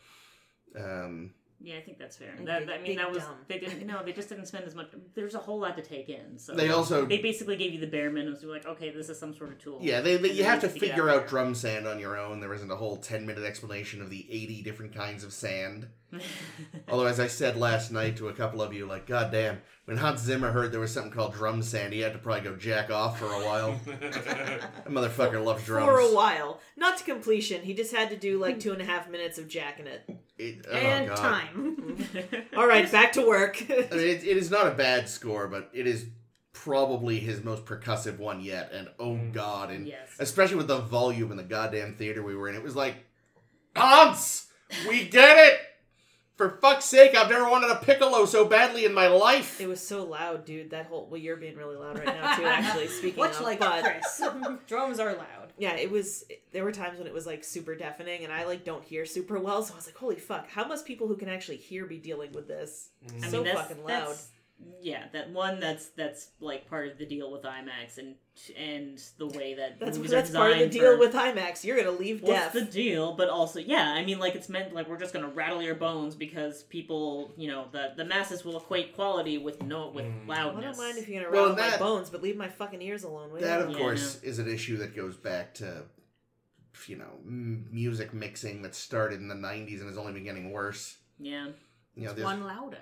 Um, 0.75 1.33
Yeah, 1.61 1.77
I 1.77 1.81
think 1.81 1.97
that's 1.97 2.15
fair. 2.15 2.33
That, 2.45 2.67
big- 2.67 2.69
I 2.69 2.81
mean, 2.81 2.97
that 2.97 3.11
was 3.11 3.23
dumb. 3.23 3.35
they 3.47 3.59
didn't. 3.59 3.85
No, 3.85 4.01
they 4.03 4.13
just 4.13 4.29
didn't 4.29 4.45
spend 4.45 4.65
as 4.65 4.75
much. 4.75 4.91
There's 5.13 5.35
a 5.35 5.39
whole 5.39 5.59
lot 5.59 5.75
to 5.75 5.83
take 5.83 6.07
in. 6.07 6.37
So 6.37 6.53
they 6.53 6.69
also 6.69 7.05
they 7.05 7.17
basically 7.17 7.57
gave 7.57 7.73
you 7.73 7.79
the 7.79 7.87
bare 7.87 8.09
minimum. 8.09 8.39
So 8.39 8.47
you're 8.47 8.55
like, 8.55 8.65
okay, 8.65 8.91
this 8.91 9.09
is 9.09 9.19
some 9.19 9.33
sort 9.35 9.51
of 9.51 9.59
tool. 9.59 9.79
Yeah, 9.81 9.99
they, 10.01 10.15
they, 10.17 10.31
you 10.31 10.45
have 10.45 10.61
to 10.61 10.67
get 10.67 10.77
it 10.77 10.79
figure 10.79 11.09
out 11.09 11.23
out 11.23 11.27
drum 11.27 11.53
sand 11.55 11.85
on 11.85 11.99
your 11.99 12.17
own. 12.17 12.39
There 12.39 12.53
isn't 12.53 12.71
a 12.71 12.75
whole 12.75 12.97
10 12.97 13.25
minute 13.25 13.43
explanation 13.43 14.01
of 14.01 14.09
the 14.09 14.25
80 14.29 14.61
different 14.61 14.95
kinds 14.95 15.23
of 15.23 15.33
sand. 15.33 15.87
There. 16.11 16.21
Although, 16.89 17.05
as 17.07 17.19
I 17.19 17.27
said 17.27 17.57
last 17.57 17.91
night 17.91 18.17
to 18.17 18.27
a 18.29 18.33
couple 18.33 18.61
of 18.61 18.73
you, 18.73 18.85
like, 18.85 19.05
goddamn, 19.07 19.61
when 19.85 19.97
Hans 19.97 20.21
Zimmer 20.21 20.51
heard 20.51 20.71
there 20.71 20.79
was 20.79 20.93
something 20.93 21.11
called 21.11 21.33
drum 21.33 21.61
sand, 21.61 21.93
he 21.93 21.99
had 21.99 22.13
to 22.13 22.19
probably 22.19 22.41
go 22.41 22.55
jack 22.55 22.91
off 22.91 23.19
for 23.19 23.25
a 23.25 23.45
while. 23.45 23.79
that 23.85 24.85
motherfucker 24.85 25.43
loves 25.43 25.65
drums. 25.65 25.85
For 25.85 25.99
a 25.99 26.13
while, 26.13 26.59
not 26.77 26.97
to 26.97 27.03
completion. 27.03 27.61
He 27.63 27.73
just 27.73 27.93
had 27.95 28.09
to 28.11 28.17
do 28.17 28.39
like 28.39 28.59
two 28.59 28.71
and 28.71 28.81
a 28.81 28.85
half 28.85 29.09
minutes 29.09 29.37
of 29.37 29.47
jacking 29.47 29.87
it. 29.87 30.03
It- 30.37 30.65
oh, 30.69 30.75
and 30.75 31.07
God. 31.07 31.17
time. 31.17 31.97
All 32.57 32.67
right, 32.67 32.89
back 32.91 33.13
to 33.13 33.21
work. 33.27 33.61
I 33.69 33.73
mean, 33.73 33.99
it, 34.07 34.23
it 34.23 34.37
is 34.37 34.49
not 34.51 34.67
a 34.67 34.71
bad 34.71 35.09
score, 35.09 35.47
but 35.47 35.69
it 35.73 35.85
is 35.87 36.05
probably 36.53 37.19
his 37.19 37.43
most 37.43 37.65
percussive 37.65 38.19
one 38.19 38.41
yet. 38.41 38.71
And 38.73 38.89
oh, 38.99 39.11
Mm. 39.15 39.33
God. 39.33 39.71
And 39.71 39.87
yes. 39.87 40.09
especially 40.19 40.57
with 40.57 40.67
the 40.67 40.79
volume 40.79 41.31
in 41.31 41.37
the 41.37 41.43
goddamn 41.43 41.95
theater 41.95 42.21
we 42.23 42.35
were 42.35 42.47
in. 42.49 42.55
It 42.55 42.63
was 42.63 42.75
like, 42.75 42.95
Hans, 43.75 44.47
we 44.87 45.05
get 45.05 45.37
it. 45.37 45.59
For 46.39 46.51
fuck's 46.61 46.85
sake, 46.85 47.15
I've 47.17 47.29
never 47.29 47.49
wanted 47.49 47.69
a 47.69 47.75
piccolo 47.75 48.23
so 48.23 48.45
badly 48.45 48.85
in 48.85 48.93
my 48.93 49.07
life. 49.07 49.59
it 49.59 49.67
was 49.67 49.85
so 49.85 50.05
loud, 50.05 50.45
dude. 50.45 50.69
That 50.69 50.85
whole 50.85 51.05
well, 51.11 51.19
you're 51.19 51.35
being 51.35 51.57
really 51.57 51.75
loud 51.75 51.97
right 51.99 52.05
now 52.05 52.37
too. 52.37 52.45
Actually, 52.45 52.87
speaking 52.99 53.21
Much 53.21 53.35
of, 53.35 53.41
like 53.41 53.59
but 53.59 53.83
Chris, 53.83 54.21
drums 54.67 55.01
are 55.01 55.11
loud. 55.15 55.51
yeah, 55.57 55.75
it 55.75 55.91
was. 55.91 56.23
There 56.53 56.63
were 56.63 56.71
times 56.71 56.97
when 56.97 57.07
it 57.07 57.13
was 57.13 57.25
like 57.25 57.43
super 57.43 57.75
deafening, 57.75 58.23
and 58.23 58.31
I 58.31 58.45
like 58.45 58.63
don't 58.63 58.85
hear 58.85 59.05
super 59.05 59.37
well. 59.37 59.63
So 59.63 59.73
I 59.73 59.75
was 59.75 59.85
like, 59.85 59.97
holy 59.97 60.15
fuck, 60.15 60.49
how 60.49 60.65
must 60.65 60.85
people 60.85 61.09
who 61.09 61.17
can 61.17 61.27
actually 61.27 61.57
hear 61.57 61.85
be 61.85 61.97
dealing 61.97 62.31
with 62.31 62.47
this? 62.47 62.87
I 63.21 63.27
so 63.27 63.43
mean, 63.43 63.53
that's, 63.53 63.59
fucking 63.67 63.83
loud. 63.83 63.99
that's- 64.03 64.29
yeah, 64.81 65.05
that 65.13 65.29
one 65.31 65.59
that's 65.59 65.87
that's 65.89 66.29
like 66.39 66.69
part 66.69 66.87
of 66.89 66.97
the 66.97 67.05
deal 67.05 67.31
with 67.31 67.43
IMAX 67.43 67.97
and 67.97 68.15
and 68.57 69.01
the 69.17 69.27
way 69.27 69.53
that 69.55 69.79
That's 69.79 69.97
movies 69.97 70.11
that's 70.11 70.29
are 70.31 70.37
part 70.37 70.51
of 70.53 70.59
the 70.59 70.67
deal 70.69 70.93
for- 70.93 70.97
with 70.99 71.13
IMAX. 71.13 71.63
You're 71.63 71.77
gonna 71.77 71.97
leave 71.97 72.21
What's 72.21 72.33
deaf. 72.33 72.53
the 72.53 72.61
deal? 72.61 73.13
But 73.13 73.29
also, 73.29 73.59
yeah, 73.59 73.91
I 73.93 74.03
mean, 74.05 74.19
like 74.19 74.35
it's 74.35 74.47
meant 74.49 74.73
like 74.73 74.87
we're 74.89 74.97
just 74.99 75.13
gonna 75.13 75.27
rattle 75.29 75.61
your 75.61 75.75
bones 75.75 76.15
because 76.15 76.63
people, 76.63 77.33
you 77.37 77.47
know, 77.49 77.65
the 77.71 77.93
the 77.97 78.05
masses 78.05 78.45
will 78.45 78.57
equate 78.57 78.95
quality 78.95 79.37
with 79.37 79.61
no 79.63 79.89
with 79.89 80.05
Mm. 80.05 80.29
I 80.29 80.43
don't 80.61 80.77
mind 80.77 80.97
if 80.97 81.07
you're 81.09 81.21
gonna 81.23 81.31
Well, 81.35 81.55
rattle 81.55 81.71
my 81.71 81.77
bones, 81.77 82.09
but 82.09 82.21
leave 82.21 82.37
my 82.37 82.47
fucking 82.49 82.81
ears 82.81 83.03
alone. 83.03 83.31
will 83.31 83.39
you? 83.39 83.45
That, 83.45 83.61
of 83.61 83.71
Yeah, 83.71 83.77
course, 83.77 84.21
is 84.23 84.39
an 84.39 84.47
issue 84.47 84.77
that 84.77 84.95
goes 84.95 85.17
back 85.17 85.53
to, 85.55 85.83
you 86.87 86.95
know, 86.97 87.19
m- 87.25 87.67
music 87.71 88.13
mixing 88.13 88.61
that 88.61 88.75
started 88.75 89.19
in 89.19 89.27
the 89.27 89.35
90s 89.35 89.79
and 89.81 89.89
has 89.89 89.97
only 89.97 90.13
been 90.13 90.23
getting 90.23 90.51
worse. 90.51 90.97
yeah, 91.17 91.47
You 91.95 92.05
know, 92.07 92.13
there's, 92.13 92.23
One 92.25 92.43
louder. 92.45 92.77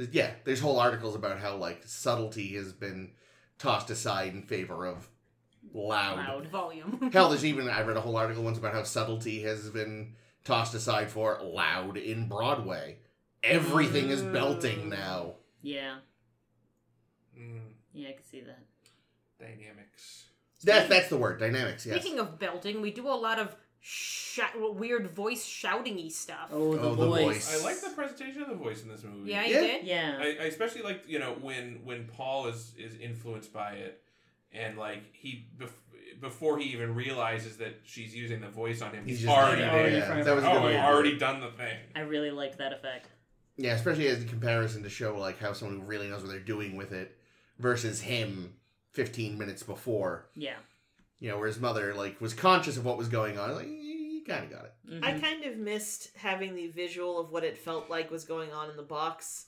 There's- 0.00 0.14
yeah, 0.14 0.32
there's 0.44 0.60
whole 0.60 0.78
articles 0.80 1.14
about 1.14 1.38
how, 1.38 1.56
like, 1.56 1.82
subtlety 1.86 2.54
has 2.56 2.72
been 2.72 3.12
tossed 3.58 3.90
aside 3.90 4.32
in 4.34 4.42
favor 4.42 4.86
of 4.86 5.08
loud. 5.74 6.16
loud. 6.18 6.46
Volume. 6.48 7.10
Hell, 7.12 7.28
there's 7.28 7.44
even, 7.44 7.68
I 7.68 7.82
read 7.82 7.96
a 7.96 8.00
whole 8.00 8.16
article 8.16 8.42
once 8.42 8.58
about 8.58 8.72
how 8.74 8.82
subtlety 8.82 9.42
has 9.42 9.68
been 9.70 10.14
tossed 10.44 10.74
aside 10.74 11.10
for 11.10 11.38
loud 11.42 11.96
in 11.96 12.28
Broadway. 12.28 12.98
Everything 13.42 14.08
is 14.08 14.22
belting 14.22 14.88
now. 14.88 15.34
Yeah, 15.62 15.96
Mm, 17.38 17.60
yeah, 17.92 18.08
I 18.08 18.12
can 18.12 18.24
see 18.24 18.40
that. 18.42 18.58
dynamics. 19.38 20.26
That's, 20.62 20.88
that's 20.88 21.08
the 21.08 21.16
word, 21.16 21.38
dynamics, 21.40 21.86
yes. 21.86 22.00
Speaking 22.00 22.18
of 22.18 22.38
belting, 22.38 22.82
we 22.82 22.90
do 22.90 23.08
a 23.08 23.16
lot 23.16 23.38
of 23.38 23.56
sh- 23.80 24.40
weird 24.54 25.10
voice 25.10 25.44
shouting-y 25.44 26.08
stuff. 26.08 26.48
Oh, 26.52 26.74
the 26.76 26.80
Oh, 26.80 26.94
the 26.94 27.06
voice. 27.06 27.22
voice. 27.50 27.60
I 27.60 27.64
like 27.64 27.80
the 27.80 27.90
presentation 27.90 28.42
of 28.42 28.48
the 28.48 28.54
voice 28.54 28.82
in 28.82 28.88
this 28.88 29.02
movie. 29.02 29.30
Yeah, 29.30 29.44
you 29.44 29.54
Yeah. 29.54 29.60
did. 29.60 29.84
Yeah, 29.86 30.18
I, 30.20 30.24
I 30.24 30.46
especially 30.46 30.82
like 30.82 31.02
you 31.08 31.18
know 31.18 31.34
when 31.40 31.80
when 31.84 32.06
Paul 32.06 32.46
is 32.48 32.72
is 32.78 32.94
influenced 33.00 33.52
by 33.52 33.72
it, 33.72 34.02
and 34.52 34.76
like 34.78 35.02
he 35.14 35.46
bef- 35.58 35.70
before 36.20 36.58
he 36.58 36.66
even 36.72 36.94
realizes 36.94 37.56
that 37.58 37.80
she's 37.84 38.14
using 38.14 38.40
the 38.40 38.48
voice 38.48 38.82
on 38.82 38.92
him, 38.92 39.04
he's, 39.06 39.20
He's 39.20 39.28
already 39.28 39.62
like, 39.62 39.70
already 39.72 39.90
there. 40.00 40.18
yeah, 40.18 40.22
that 40.24 40.34
was 40.36 40.44
oh, 40.44 40.48
I've 40.50 40.62
to 40.62 40.68
do 40.68 40.74
it. 40.74 40.80
already 40.80 41.16
done 41.18 41.40
the 41.40 41.50
thing. 41.50 41.78
I 41.96 42.00
really 42.00 42.30
liked 42.30 42.58
that 42.58 42.72
effect. 42.72 43.08
Yeah, 43.56 43.72
especially 43.74 44.08
as 44.08 44.22
a 44.22 44.26
comparison 44.26 44.82
to 44.82 44.90
show 44.90 45.16
like 45.18 45.38
how 45.38 45.52
someone 45.54 45.80
who 45.80 45.86
really 45.86 46.08
knows 46.08 46.22
what 46.22 46.30
they're 46.30 46.40
doing 46.40 46.76
with 46.76 46.92
it 46.92 47.16
versus 47.58 48.00
him 48.00 48.54
15 48.92 49.38
minutes 49.38 49.62
before. 49.62 50.26
Yeah, 50.34 50.56
You 51.20 51.28
know, 51.30 51.38
where 51.38 51.46
his 51.46 51.60
mother 51.60 51.94
like 51.94 52.20
was 52.20 52.34
conscious 52.34 52.76
of 52.76 52.84
what 52.84 52.96
was 52.98 53.08
going 53.08 53.38
on. 53.38 53.54
Like, 53.54 53.68
you 53.68 54.22
kind 54.26 54.44
of 54.44 54.50
got 54.50 54.64
it. 54.64 54.72
Mhm. 54.88 55.04
I 55.04 55.18
kind 55.18 55.44
of 55.44 55.56
missed 55.56 56.10
having 56.16 56.54
the 56.54 56.68
visual 56.68 57.18
of 57.20 57.30
what 57.30 57.44
it 57.44 57.56
felt 57.58 57.88
like 57.90 58.10
was 58.10 58.24
going 58.24 58.52
on 58.52 58.70
in 58.70 58.76
the 58.76 58.82
box 58.82 59.46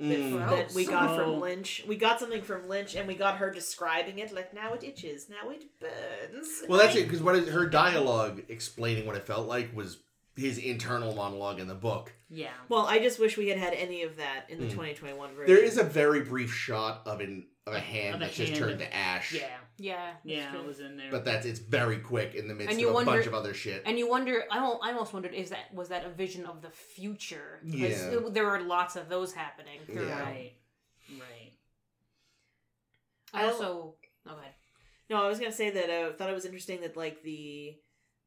that, 0.00 0.06
Mm. 0.18 0.50
that 0.50 0.72
we 0.72 0.84
got 0.86 1.16
from 1.16 1.40
Lynch. 1.40 1.84
We 1.86 1.96
got 1.96 2.18
something 2.20 2.42
from 2.42 2.68
Lynch, 2.68 2.94
and 2.96 3.06
we 3.06 3.14
got 3.14 3.38
her 3.38 3.50
describing 3.50 4.18
it 4.18 4.32
like, 4.32 4.52
"Now 4.54 4.72
it 4.74 4.82
itches, 4.82 5.28
now 5.28 5.50
it 5.50 5.64
burns." 5.80 6.62
Well, 6.68 6.78
that's 6.80 6.96
it 6.96 7.04
because 7.04 7.22
what 7.22 7.36
is 7.36 7.48
her 7.50 7.66
dialogue 7.66 8.42
explaining 8.48 9.06
what 9.06 9.16
it 9.16 9.24
felt 9.26 9.46
like 9.48 9.74
was 9.74 9.98
his 10.36 10.58
internal 10.58 11.14
monologue 11.14 11.60
in 11.60 11.68
the 11.68 11.76
book. 11.76 12.12
Yeah. 12.28 12.50
Well, 12.68 12.86
I 12.86 12.98
just 12.98 13.20
wish 13.20 13.36
we 13.36 13.48
had 13.50 13.58
had 13.58 13.72
any 13.74 14.02
of 14.02 14.16
that 14.16 14.46
in 14.50 14.58
the 14.58 14.66
Mm. 14.66 14.70
2021 14.70 15.32
version. 15.36 15.54
There 15.54 15.62
is 15.64 15.78
a 15.78 15.84
very 15.84 16.22
brief 16.22 16.52
shot 16.52 17.02
of 17.06 17.20
an 17.20 17.46
of 17.46 17.53
a 17.66 17.78
hand 17.80 18.16
Of 18.16 18.20
a 18.20 18.24
that's 18.24 18.36
just 18.36 18.50
hand 18.52 18.58
turned 18.60 18.72
of- 18.72 18.78
to 18.80 18.94
ash. 18.94 19.32
Yeah. 19.32 19.48
Yeah, 19.76 20.12
Yeah, 20.22 20.50
true. 20.52 20.60
it 20.60 20.66
was 20.66 20.80
in 20.80 20.96
there. 20.96 21.10
But 21.10 21.24
that's 21.24 21.46
it's 21.46 21.58
very 21.58 21.98
quick 21.98 22.34
in 22.34 22.46
the 22.46 22.54
midst 22.54 22.72
And 22.74 22.82
of 22.84 22.90
a 22.90 22.92
wonder- 22.92 23.10
bunch 23.12 23.26
of 23.26 23.34
other 23.34 23.54
shit. 23.54 23.82
And 23.86 23.98
you 23.98 24.08
wonder, 24.08 24.44
I, 24.50 24.58
al- 24.58 24.80
I 24.82 24.92
almost 24.92 25.12
wondered, 25.12 25.32
is 25.34 25.50
that 25.50 25.72
was 25.72 25.88
that 25.88 26.04
a 26.04 26.10
vision 26.10 26.44
of 26.46 26.60
the 26.62 26.70
future? 26.70 27.60
'Cause 27.62 27.72
Yeah. 27.80 28.10
it- 28.12 28.34
there 28.34 28.44
were 28.44 28.60
lots 28.60 28.96
of 28.96 29.08
those 29.08 29.32
happening. 29.32 29.80
throughout. 29.86 30.06
Yeah. 30.08 30.22
right. 30.22 30.52
Right. 31.10 31.52
I 33.32 33.46
also, 33.46 33.96
okay. 34.26 34.54
No, 35.10 35.24
I 35.24 35.28
was 35.28 35.38
gonna 35.40 35.50
say 35.52 35.70
that 35.70 35.90
I 35.90 36.12
thought 36.12 36.30
it 36.30 36.34
was 36.34 36.44
interesting 36.44 36.82
that 36.82 36.96
like 36.96 37.22
the 37.22 37.76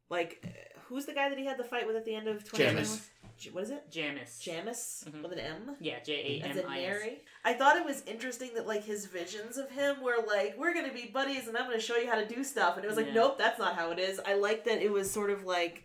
like 0.09 0.39
uh, 0.45 0.79
who's 0.87 1.05
the 1.05 1.13
guy 1.13 1.29
that 1.29 1.37
he 1.37 1.45
had 1.45 1.57
the 1.57 1.63
fight 1.63 1.85
with 1.87 1.95
at 1.95 2.05
the 2.05 2.15
end 2.15 2.27
of 2.27 2.43
2021? 2.43 2.83
Jamis. 2.83 3.07
J- 3.37 3.49
What 3.51 3.63
is 3.65 3.69
it? 3.69 3.91
Jamis. 3.91 4.39
Jamis 4.41 5.07
Mhm. 5.09 5.21
with 5.23 5.31
an 5.33 5.39
M. 5.39 5.75
Yeah, 5.79 5.99
J 5.99 6.41
A 6.43 6.45
M 6.47 6.65
I 6.67 6.81
S. 6.85 7.01
I 7.45 7.53
thought 7.53 7.77
it 7.77 7.85
was 7.85 8.01
interesting 8.07 8.53
that 8.55 8.65
like 8.65 8.83
his 8.83 9.05
visions 9.05 9.57
of 9.57 9.69
him 9.69 10.01
were 10.01 10.17
like, 10.25 10.55
we're 10.57 10.73
gonna 10.73 10.93
be 10.93 11.05
buddies 11.13 11.47
and 11.47 11.55
I'm 11.57 11.65
gonna 11.65 11.79
show 11.79 11.97
you 11.97 12.09
how 12.09 12.15
to 12.19 12.27
do 12.27 12.43
stuff, 12.43 12.75
and 12.77 12.83
it 12.83 12.87
was 12.87 12.97
like, 12.97 13.07
Yeah. 13.07 13.13
nope, 13.13 13.37
that's 13.37 13.59
not 13.59 13.75
how 13.75 13.91
it 13.91 13.99
is. 13.99 14.19
I 14.25 14.33
like 14.35 14.63
that 14.65 14.81
it 14.81 14.91
was 14.91 15.09
sort 15.11 15.29
of 15.29 15.43
like. 15.45 15.83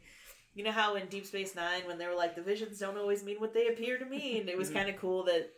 You 0.55 0.65
know 0.65 0.71
how 0.71 0.97
in 0.97 1.07
Deep 1.09 1.25
Space 1.25 1.55
Nine, 1.55 1.87
when 1.87 1.97
they 1.97 2.07
were 2.07 2.15
like, 2.15 2.35
the 2.35 2.43
visions 2.43 2.79
don't 2.79 2.99
always 2.99 3.25
mean 3.25 3.41
what 3.41 3.55
they 3.55 3.69
appear 3.69 3.97
to 3.99 4.05
mean, 4.05 4.51
it 4.51 4.59
was 4.59 4.69
Mhm. 4.71 4.75
kind 4.75 4.89
of 4.91 4.97
cool 4.99 5.25
that 5.25 5.51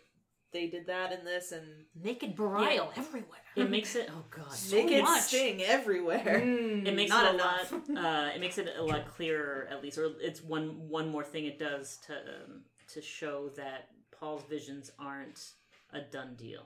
they 0.52 0.68
did 0.68 0.86
that 0.86 1.10
in 1.12 1.24
this 1.24 1.50
and 1.50 1.86
Naked 2.00 2.36
Burial 2.36 2.92
everywhere. 2.96 3.40
It 3.56 3.70
makes 3.70 3.94
it. 3.94 4.08
Oh 4.12 4.24
God. 4.30 4.52
So 4.52 4.76
naked 4.76 5.02
much. 5.04 5.22
Sting 5.22 5.62
everywhere. 5.62 6.42
Mm, 6.44 6.86
it 6.86 6.94
makes 6.94 7.10
not 7.10 7.24
it 7.26 7.30
a 7.30 7.34
enough. 7.34 7.72
lot. 7.88 8.04
Uh, 8.04 8.30
it 8.34 8.40
makes 8.40 8.58
it 8.58 8.68
a 8.76 8.82
lot 8.82 9.06
clearer, 9.14 9.68
at 9.70 9.82
least, 9.82 9.96
or 9.98 10.10
it's 10.20 10.42
one 10.42 10.88
one 10.88 11.08
more 11.10 11.22
thing 11.24 11.44
it 11.46 11.58
does 11.58 11.98
to 12.06 12.12
um, 12.14 12.62
to 12.92 13.00
show 13.00 13.50
that 13.56 13.88
Paul's 14.18 14.42
visions 14.50 14.90
aren't 14.98 15.50
a 15.92 16.00
done 16.00 16.34
deal. 16.36 16.62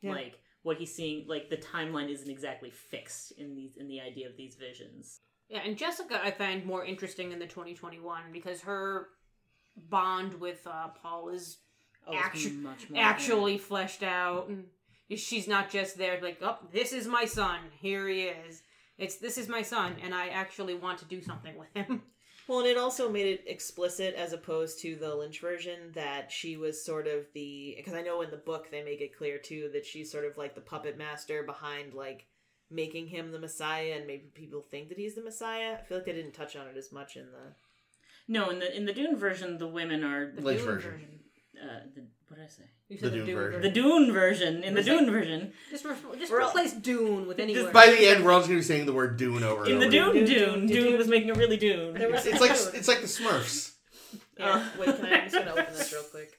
Yeah. 0.00 0.12
Like 0.12 0.38
what 0.62 0.76
he's 0.78 0.94
seeing, 0.94 1.26
like 1.28 1.50
the 1.50 1.56
timeline 1.56 2.10
isn't 2.10 2.30
exactly 2.30 2.70
fixed 2.70 3.32
in 3.32 3.54
these 3.54 3.76
in 3.76 3.88
the 3.88 4.00
idea 4.00 4.28
of 4.28 4.36
these 4.36 4.54
visions. 4.56 5.20
Yeah, 5.48 5.60
and 5.64 5.76
Jessica 5.76 6.20
I 6.24 6.30
find 6.30 6.64
more 6.64 6.84
interesting 6.84 7.32
in 7.32 7.38
the 7.38 7.46
2021 7.46 8.22
because 8.32 8.60
her 8.62 9.08
bond 9.88 10.34
with 10.40 10.66
uh, 10.66 10.88
Paul 11.02 11.28
is 11.30 11.58
Oh, 12.06 12.14
Actu- 12.16 12.50
much 12.54 12.88
more 12.88 13.02
actually 13.02 13.58
fleshed 13.58 14.02
out, 14.02 14.48
and 14.48 14.64
she's 15.16 15.48
not 15.48 15.70
just 15.70 15.98
there 15.98 16.18
like, 16.22 16.38
"Oh, 16.42 16.58
this 16.72 16.92
is 16.92 17.06
my 17.06 17.24
son. 17.24 17.58
Here 17.80 18.08
he 18.08 18.22
is." 18.24 18.62
It's 18.98 19.16
this 19.16 19.38
is 19.38 19.48
my 19.48 19.62
son, 19.62 19.96
and 20.02 20.14
I 20.14 20.28
actually 20.28 20.74
want 20.74 20.98
to 20.98 21.04
do 21.06 21.20
something 21.22 21.56
with 21.58 21.68
him. 21.74 22.02
Well, 22.48 22.60
and 22.60 22.68
it 22.68 22.78
also 22.78 23.08
made 23.08 23.26
it 23.26 23.44
explicit 23.46 24.16
as 24.16 24.32
opposed 24.32 24.80
to 24.80 24.96
the 24.96 25.14
Lynch 25.14 25.40
version 25.40 25.92
that 25.94 26.32
she 26.32 26.56
was 26.56 26.84
sort 26.84 27.06
of 27.06 27.26
the 27.32 27.74
because 27.76 27.94
I 27.94 28.02
know 28.02 28.22
in 28.22 28.30
the 28.32 28.38
book 28.38 28.72
they 28.72 28.82
make 28.82 29.00
it 29.00 29.16
clear 29.16 29.38
too 29.38 29.70
that 29.72 29.86
she's 29.86 30.10
sort 30.10 30.24
of 30.24 30.36
like 30.36 30.56
the 30.56 30.60
puppet 30.60 30.98
master 30.98 31.44
behind 31.44 31.94
like 31.94 32.26
making 32.68 33.06
him 33.06 33.30
the 33.30 33.38
Messiah 33.38 33.92
and 33.96 34.04
maybe 34.04 34.32
people 34.34 34.62
think 34.62 34.88
that 34.88 34.98
he's 34.98 35.14
the 35.14 35.22
Messiah. 35.22 35.76
I 35.78 35.84
feel 35.84 35.98
like 35.98 36.06
they 36.06 36.12
didn't 36.12 36.32
touch 36.32 36.56
on 36.56 36.66
it 36.66 36.76
as 36.76 36.90
much 36.90 37.14
in 37.16 37.26
the 37.30 37.54
No, 38.26 38.50
in 38.50 38.58
the 38.58 38.76
in 38.76 38.84
the 38.84 38.92
Dune 38.92 39.16
version, 39.16 39.58
the 39.58 39.68
women 39.68 40.02
are 40.02 40.32
The 40.32 40.40
Lynch 40.42 40.62
Dune 40.62 40.68
version. 40.72 41.20
uh, 41.62 41.80
the, 41.94 42.06
what 42.30 42.36
did 42.36 42.44
I 42.44 42.48
say? 42.48 42.62
You 42.88 42.98
The 42.98 43.10
Dune 43.10 43.26
version. 43.34 43.62
The 43.62 43.70
Dune 43.70 44.12
version. 44.12 44.62
In 44.62 44.74
the 44.74 44.80
Was 44.80 44.86
it- 44.86 44.90
Dune 44.90 45.10
version, 45.10 45.52
Just, 45.70 45.84
re- 45.84 45.94
just 46.16 46.30
We're 46.30 46.40
all- 46.40 46.48
replace 46.50 46.72
Dune 46.74 47.26
with 47.26 47.40
any 47.40 47.54
Just 47.54 47.66
word. 47.66 47.72
By 47.72 47.86
the 47.90 48.06
end, 48.06 48.24
we're 48.24 48.30
all 48.30 48.38
just 48.38 48.48
gonna 48.48 48.60
be 48.60 48.64
saying 48.64 48.86
the 48.86 48.92
word 48.92 49.16
Dune 49.16 49.42
over 49.42 49.64
and 49.64 49.72
in 49.72 49.78
the 49.80 49.98
over. 49.98 50.12
Dune, 50.14 50.24
Dune, 50.24 50.24
Dune, 50.24 50.36
Dune, 50.60 50.66
Dune, 50.68 50.84
Dune. 50.84 50.98
was 50.98 51.08
making 51.08 51.28
it 51.30 51.36
really 51.36 51.56
Dune. 51.56 51.94
There 51.94 52.08
was- 52.08 52.24
It's 52.26 52.40
like 52.40 52.52
it's 52.52 52.86
like 52.88 53.00
the 53.00 53.06
Smurfs. 53.08 53.72
yeah. 54.38 54.68
Wait, 54.78 54.94
can 54.96 55.04
I, 55.06 55.10
I'm 55.10 55.24
just 55.30 55.34
gonna 55.36 55.50
open 55.50 55.74
this 55.74 55.92
real 55.92 56.02
quick. 56.10 56.30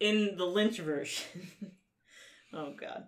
in 0.00 0.36
the 0.36 0.44
Lynch 0.46 0.78
version. 0.78 1.24
oh 2.52 2.72
God, 2.80 3.04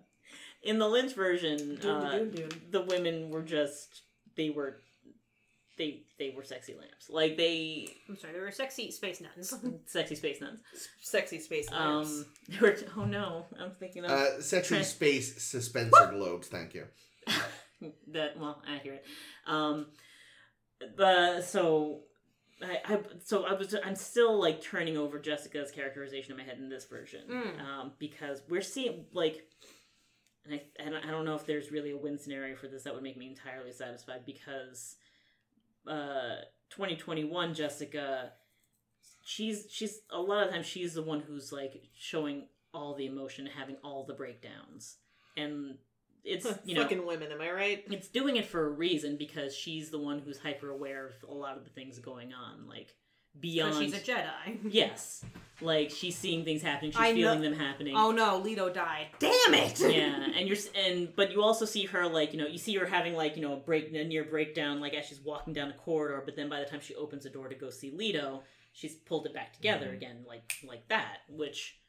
in 0.63 0.79
the 0.79 0.87
Lynch 0.87 1.13
version, 1.13 1.77
Dune, 1.81 1.91
uh, 1.91 2.11
Dune, 2.11 2.31
Dune. 2.31 2.49
the 2.71 2.81
women 2.83 3.29
were 3.29 3.43
just 3.43 4.03
they 4.35 4.49
were 4.49 4.81
they 5.77 6.03
they 6.19 6.33
were 6.35 6.43
sexy 6.43 6.73
lamps, 6.73 7.09
like 7.09 7.37
they 7.37 7.87
I'm 8.09 8.17
sorry, 8.17 8.33
they 8.33 8.39
were 8.39 8.51
sexy 8.51 8.91
space 8.91 9.21
nuns. 9.21 9.53
sexy 9.85 10.15
space 10.15 10.41
nuns. 10.41 10.59
Sexy 11.01 11.39
space 11.39 11.69
lamps. 11.71 12.09
Um, 12.09 12.25
they 12.49 12.59
were. 12.59 12.75
Oh 12.97 13.05
no, 13.05 13.45
I'm 13.59 13.71
thinking 13.79 14.05
of 14.05 14.11
Uh, 14.11 14.41
sexy 14.41 14.75
Trans- 14.75 14.87
space 14.99 15.53
suspensor 15.53 16.11
globes. 16.11 16.47
Thank 16.47 16.73
you. 16.73 16.85
that 18.07 18.39
well 18.39 18.63
accurate 18.67 19.05
um 19.45 19.85
the 20.97 21.41
so 21.41 21.99
I, 22.63 22.79
I 22.85 22.99
so 23.23 23.45
I 23.45 23.53
was 23.53 23.75
I'm 23.85 23.95
still 23.95 24.39
like 24.39 24.61
turning 24.61 24.97
over 24.97 25.19
Jessica's 25.19 25.69
characterization 25.71 26.31
in 26.31 26.37
my 26.37 26.43
head 26.43 26.57
in 26.57 26.69
this 26.69 26.85
version 26.85 27.21
Mm. 27.29 27.59
um 27.61 27.91
because 27.99 28.41
we're 28.49 28.61
seeing 28.61 29.05
like 29.13 29.43
and 30.45 30.55
I, 30.55 30.61
I 30.83 30.89
don't, 30.89 31.05
I 31.05 31.11
don't 31.11 31.25
know 31.25 31.35
if 31.35 31.45
there's 31.45 31.71
really 31.71 31.91
a 31.91 31.97
win 31.97 32.17
scenario 32.17 32.55
for 32.55 32.67
this 32.67 32.83
that 32.83 32.93
would 32.95 33.03
make 33.03 33.17
me 33.17 33.27
entirely 33.27 33.71
satisfied 33.73 34.25
because 34.25 34.95
uh 35.87 36.41
2021 36.69 37.53
Jessica 37.53 38.31
she's 39.23 39.65
she's 39.69 39.99
a 40.11 40.19
lot 40.19 40.47
of 40.47 40.53
times 40.53 40.65
she's 40.65 40.93
the 40.93 41.01
one 41.01 41.21
who's 41.21 41.51
like 41.51 41.81
showing 41.95 42.47
all 42.73 42.95
the 42.95 43.05
emotion 43.05 43.45
having 43.45 43.75
all 43.83 44.05
the 44.05 44.13
breakdowns 44.13 44.97
and 45.35 45.75
it's 46.23 46.47
you 46.65 46.75
know 46.75 46.83
fucking 46.83 47.05
women, 47.05 47.31
am 47.31 47.41
I 47.41 47.51
right? 47.51 47.83
it's 47.89 48.09
doing 48.09 48.35
it 48.35 48.45
for 48.45 48.65
a 48.65 48.69
reason 48.69 49.17
because 49.17 49.55
she's 49.55 49.89
the 49.89 49.99
one 49.99 50.19
who's 50.19 50.37
hyper 50.37 50.69
aware 50.69 51.07
of 51.07 51.13
a 51.29 51.33
lot 51.33 51.57
of 51.57 51.63
the 51.63 51.69
things 51.69 51.99
going 51.99 52.33
on 52.33 52.67
like 52.67 52.93
beyond 53.39 53.77
Because 53.79 53.93
she's 54.01 54.09
a 54.09 54.11
Jedi. 54.11 54.57
yes 54.73 55.23
like 55.59 55.89
she's 55.89 56.15
seeing 56.15 56.43
things 56.45 56.61
happening 56.61 56.91
she's 56.91 56.99
I 57.01 57.11
know- 57.11 57.15
feeling 57.17 57.41
them 57.41 57.53
happening 57.53 57.95
Oh 57.97 58.11
no, 58.11 58.37
Leto 58.37 58.69
died. 58.69 59.07
Damn 59.17 59.53
it! 59.55 59.79
yeah 59.79 60.27
and 60.37 60.47
you're 60.47 60.57
and 60.75 61.09
but 61.15 61.31
you 61.31 61.41
also 61.41 61.65
see 61.65 61.85
her 61.85 62.07
like 62.07 62.31
you 62.33 62.39
know 62.39 62.45
you 62.47 62.59
see 62.59 62.75
her 62.75 62.85
having 62.85 63.15
like 63.15 63.35
you 63.35 63.41
know 63.41 63.53
a 63.53 63.57
break 63.57 63.91
a 63.93 64.03
near 64.03 64.23
breakdown 64.23 64.79
like 64.79 64.93
as 64.93 65.05
she's 65.05 65.19
walking 65.21 65.53
down 65.53 65.69
a 65.69 65.73
corridor 65.73 66.21
but 66.23 66.35
then 66.35 66.47
by 66.47 66.59
the 66.59 66.65
time 66.65 66.79
she 66.79 66.93
opens 66.95 67.23
the 67.23 67.29
door 67.31 67.47
to 67.49 67.55
go 67.55 67.69
see 67.71 67.89
Leto 67.91 68.43
she's 68.73 68.93
pulled 68.93 69.25
it 69.25 69.33
back 69.33 69.53
together 69.53 69.87
Mm-hmm. 69.87 69.95
again 69.95 70.17
like 70.27 70.43
like 70.67 70.87
that 70.89 71.17
which 71.27 71.79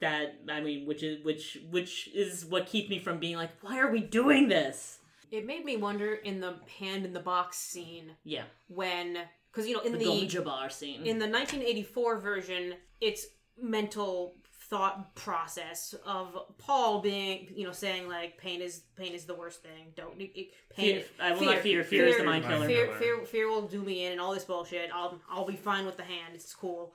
that 0.00 0.40
I 0.48 0.60
mean 0.60 0.86
which 0.86 1.02
is 1.02 1.24
which 1.24 1.58
which 1.70 2.08
is 2.14 2.44
what 2.44 2.66
keeps 2.66 2.88
me 2.90 2.98
from 2.98 3.18
being 3.18 3.36
like 3.36 3.50
why 3.60 3.78
are 3.78 3.90
we 3.90 4.00
doing 4.00 4.48
this 4.48 4.98
It 5.30 5.46
made 5.46 5.64
me 5.64 5.76
wonder 5.76 6.14
in 6.14 6.40
the 6.40 6.54
hand 6.78 7.04
in 7.04 7.12
the 7.12 7.20
box 7.20 7.58
scene 7.58 8.12
yeah 8.24 8.44
when, 8.68 9.18
because 9.52 9.68
you 9.68 9.74
know, 9.74 9.82
in 9.82 9.92
the, 9.92 9.98
the, 9.98 10.04
Gom 10.04 10.44
Jabbar 10.44 10.72
scene 10.72 11.06
in 11.06 11.18
the 11.18 11.26
1984 11.26 12.18
version, 12.18 12.74
it's 13.00 13.26
mental 13.60 14.34
thought 14.70 15.16
process 15.16 15.94
of 16.06 16.36
Paul 16.58 17.00
being, 17.00 17.48
you 17.54 17.66
know, 17.66 17.72
saying 17.72 18.08
like 18.08 18.38
pain 18.38 18.62
is 18.62 18.84
pain 18.96 19.12
is 19.12 19.24
the 19.24 19.34
worst 19.34 19.62
thing. 19.62 19.92
Don't 19.96 20.20
it, 20.20 20.30
it- 20.34 20.48
pain. 20.70 20.96
Fear, 20.96 21.04
I 21.20 21.32
will 21.32 21.42
not 21.42 21.58
fear. 21.58 21.82
Fear 21.82 22.06
is 22.06 22.16
the 22.18 22.24
mind 22.24 22.44
killer. 22.44 22.66
Fear, 22.66 22.94
fear, 22.94 23.24
fear 23.24 23.50
will 23.50 23.66
do 23.66 23.82
me 23.82 24.06
in 24.06 24.12
and 24.12 24.20
all 24.20 24.32
this 24.32 24.44
bullshit. 24.44 24.90
I'll, 24.94 25.20
I'll 25.28 25.46
be 25.46 25.56
fine 25.56 25.86
with 25.86 25.96
the 25.96 26.04
hand. 26.04 26.34
It's 26.34 26.54
cool. 26.54 26.94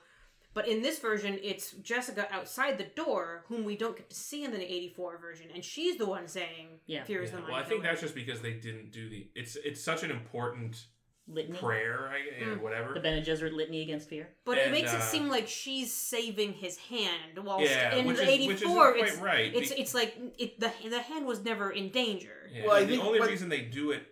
But 0.54 0.68
in 0.68 0.80
this 0.80 1.00
version, 1.00 1.38
it's 1.42 1.72
Jessica 1.72 2.26
outside 2.32 2.78
the 2.78 2.86
door, 2.96 3.44
whom 3.46 3.62
we 3.62 3.76
don't 3.76 3.94
get 3.94 4.08
to 4.08 4.16
see 4.16 4.42
in 4.42 4.52
the 4.52 4.62
'84 4.62 5.18
version, 5.18 5.48
and 5.54 5.62
she's 5.62 5.98
the 5.98 6.06
one 6.06 6.26
saying, 6.28 6.80
Yeah. 6.86 7.04
"Fear 7.04 7.24
is 7.24 7.30
the 7.30 7.36
mind." 7.36 7.48
Killer. 7.48 7.56
Well, 7.58 7.62
I 7.62 7.68
think 7.68 7.82
killer. 7.82 7.92
that's 7.92 8.00
just 8.00 8.14
because 8.14 8.40
they 8.40 8.54
didn't 8.54 8.90
do 8.90 9.10
the. 9.10 9.28
It's 9.34 9.56
it's 9.56 9.84
such 9.84 10.02
an 10.02 10.10
important 10.10 10.82
Litany, 11.28 11.58
prayer, 11.58 12.08
I, 12.12 12.18
yeah, 12.40 12.46
Mm. 12.54 12.60
whatever. 12.60 12.94
the 12.94 13.00
Bene 13.00 13.20
Gesserit 13.20 13.52
litany 13.52 13.82
against 13.82 14.08
fear. 14.08 14.28
But 14.44 14.58
it 14.58 14.64
and, 14.64 14.72
makes 14.72 14.92
it 14.92 15.00
uh, 15.00 15.02
seem 15.02 15.28
like 15.28 15.48
she's 15.48 15.92
saving 15.92 16.52
his 16.52 16.76
hand, 16.78 17.38
while 17.42 17.60
yeah, 17.60 17.96
in 17.96 18.06
which 18.06 18.18
is, 18.18 18.28
'84, 18.28 18.48
which 18.48 18.56
is 18.62 18.62
not 18.62 18.94
quite 18.94 19.08
it's 19.08 19.16
right. 19.18 19.54
it's 19.54 19.70
it's 19.72 19.94
like 19.94 20.16
it, 20.38 20.60
the 20.60 20.70
the 20.88 21.00
hand 21.00 21.26
was 21.26 21.42
never 21.44 21.70
in 21.72 21.90
danger. 21.90 22.48
yeah, 22.52 22.64
Well, 22.66 22.76
I 22.76 22.80
and 22.80 22.88
think 22.88 23.00
the 23.02 23.06
only 23.08 23.18
what- 23.20 23.28
reason 23.28 23.48
they 23.48 23.62
do 23.62 23.90
it, 23.90 24.04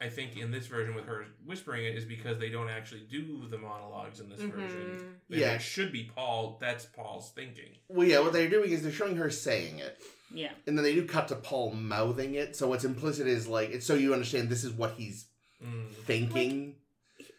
I 0.00 0.08
think, 0.08 0.36
in 0.36 0.52
this 0.52 0.68
version 0.68 0.94
with 0.94 1.06
her 1.06 1.26
whispering 1.44 1.86
it 1.86 1.96
is 1.96 2.04
because 2.04 2.38
they 2.38 2.50
don't 2.50 2.68
actually 2.68 3.02
do 3.10 3.48
the 3.48 3.58
monologues 3.58 4.20
in 4.20 4.28
this 4.28 4.38
version. 4.40 4.98
Mhm. 5.00 5.14
They- 5.28 5.40
Yeah. 5.40 5.54
it 5.54 5.60
should 5.62 5.90
be 5.90 6.04
Paul. 6.14 6.56
That's 6.60 6.84
Paul's 6.84 7.32
thinking. 7.32 7.78
Well, 7.88 8.06
yeah, 8.06 8.20
what 8.20 8.32
they're 8.32 8.48
doing 8.48 8.70
is 8.70 8.84
they're 8.84 8.92
showing 8.92 9.16
her 9.16 9.28
saying 9.30 9.80
it, 9.80 10.00
Yeah, 10.32 10.52
and 10.68 10.78
then 10.78 10.84
they 10.84 10.94
do 10.94 11.04
cut 11.04 11.26
to 11.28 11.34
Paul 11.36 11.72
mouthing 11.72 12.36
it. 12.36 12.54
So 12.54 12.68
what's 12.68 12.84
implicit 12.84 13.26
is 13.26 13.48
like 13.48 13.70
it's 13.70 13.84
so 13.86 13.94
you 13.94 14.12
understand 14.12 14.48
this 14.50 14.62
is 14.62 14.70
what 14.70 14.94
he's 14.94 15.26
Mm. 15.64 15.94
thinking. 15.94 16.76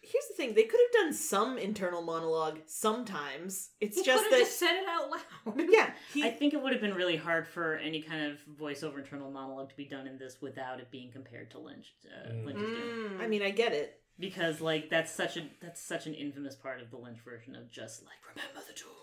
Here's 0.02 0.28
the 0.28 0.34
thing: 0.36 0.54
they 0.54 0.64
could 0.64 0.80
have 0.80 1.04
done 1.06 1.14
some 1.14 1.58
internal 1.58 2.02
monologue 2.02 2.60
sometimes. 2.68 3.72
It's 3.82 3.98
He 3.98 4.04
just 4.04 4.24
could've 4.24 4.38
that, 4.40 4.46
just 4.46 4.60
said 4.60 4.76
it 4.76 4.88
out 4.88 5.10
loud. 5.10 5.66
yeah, 5.70 5.92
he, 6.14 6.24
I 6.24 6.30
think 6.30 6.54
it 6.54 6.62
would 6.62 6.72
have 6.72 6.82
been 6.82 6.94
really 6.94 7.16
hard 7.18 7.48
for 7.48 7.76
any 7.78 8.02
kind 8.02 8.32
of 8.32 8.38
voiceover 8.60 9.00
internal 9.00 9.32
monologue 9.32 9.70
to 9.70 9.76
be 9.76 9.86
done 9.86 10.06
in 10.08 10.18
this 10.18 10.38
without 10.42 10.80
it 10.80 10.92
being 10.92 11.12
compared 11.12 11.52
to 11.52 11.60
Lynch. 11.60 11.94
Uh, 12.06 12.30
Mm. 12.32 12.46
Lynch's 12.46 12.64
Mm. 12.64 13.20
I 13.22 13.28
mean, 13.28 13.42
I 13.42 13.50
get 13.50 13.74
it. 13.74 14.00
because 14.20 14.62
like 14.62 14.90
that's 14.90 15.12
such 15.12 15.38
a 15.38 15.48
that's 15.62 15.82
such 15.82 16.06
an 16.06 16.14
infamous 16.14 16.56
part 16.56 16.82
of 16.82 16.92
the 16.92 16.98
Lynch 16.98 17.20
version 17.22 17.56
of 17.56 17.72
just 17.72 18.04
like 18.04 18.18
remember 18.30 18.62
the 18.68 18.74
truth. 18.74 18.94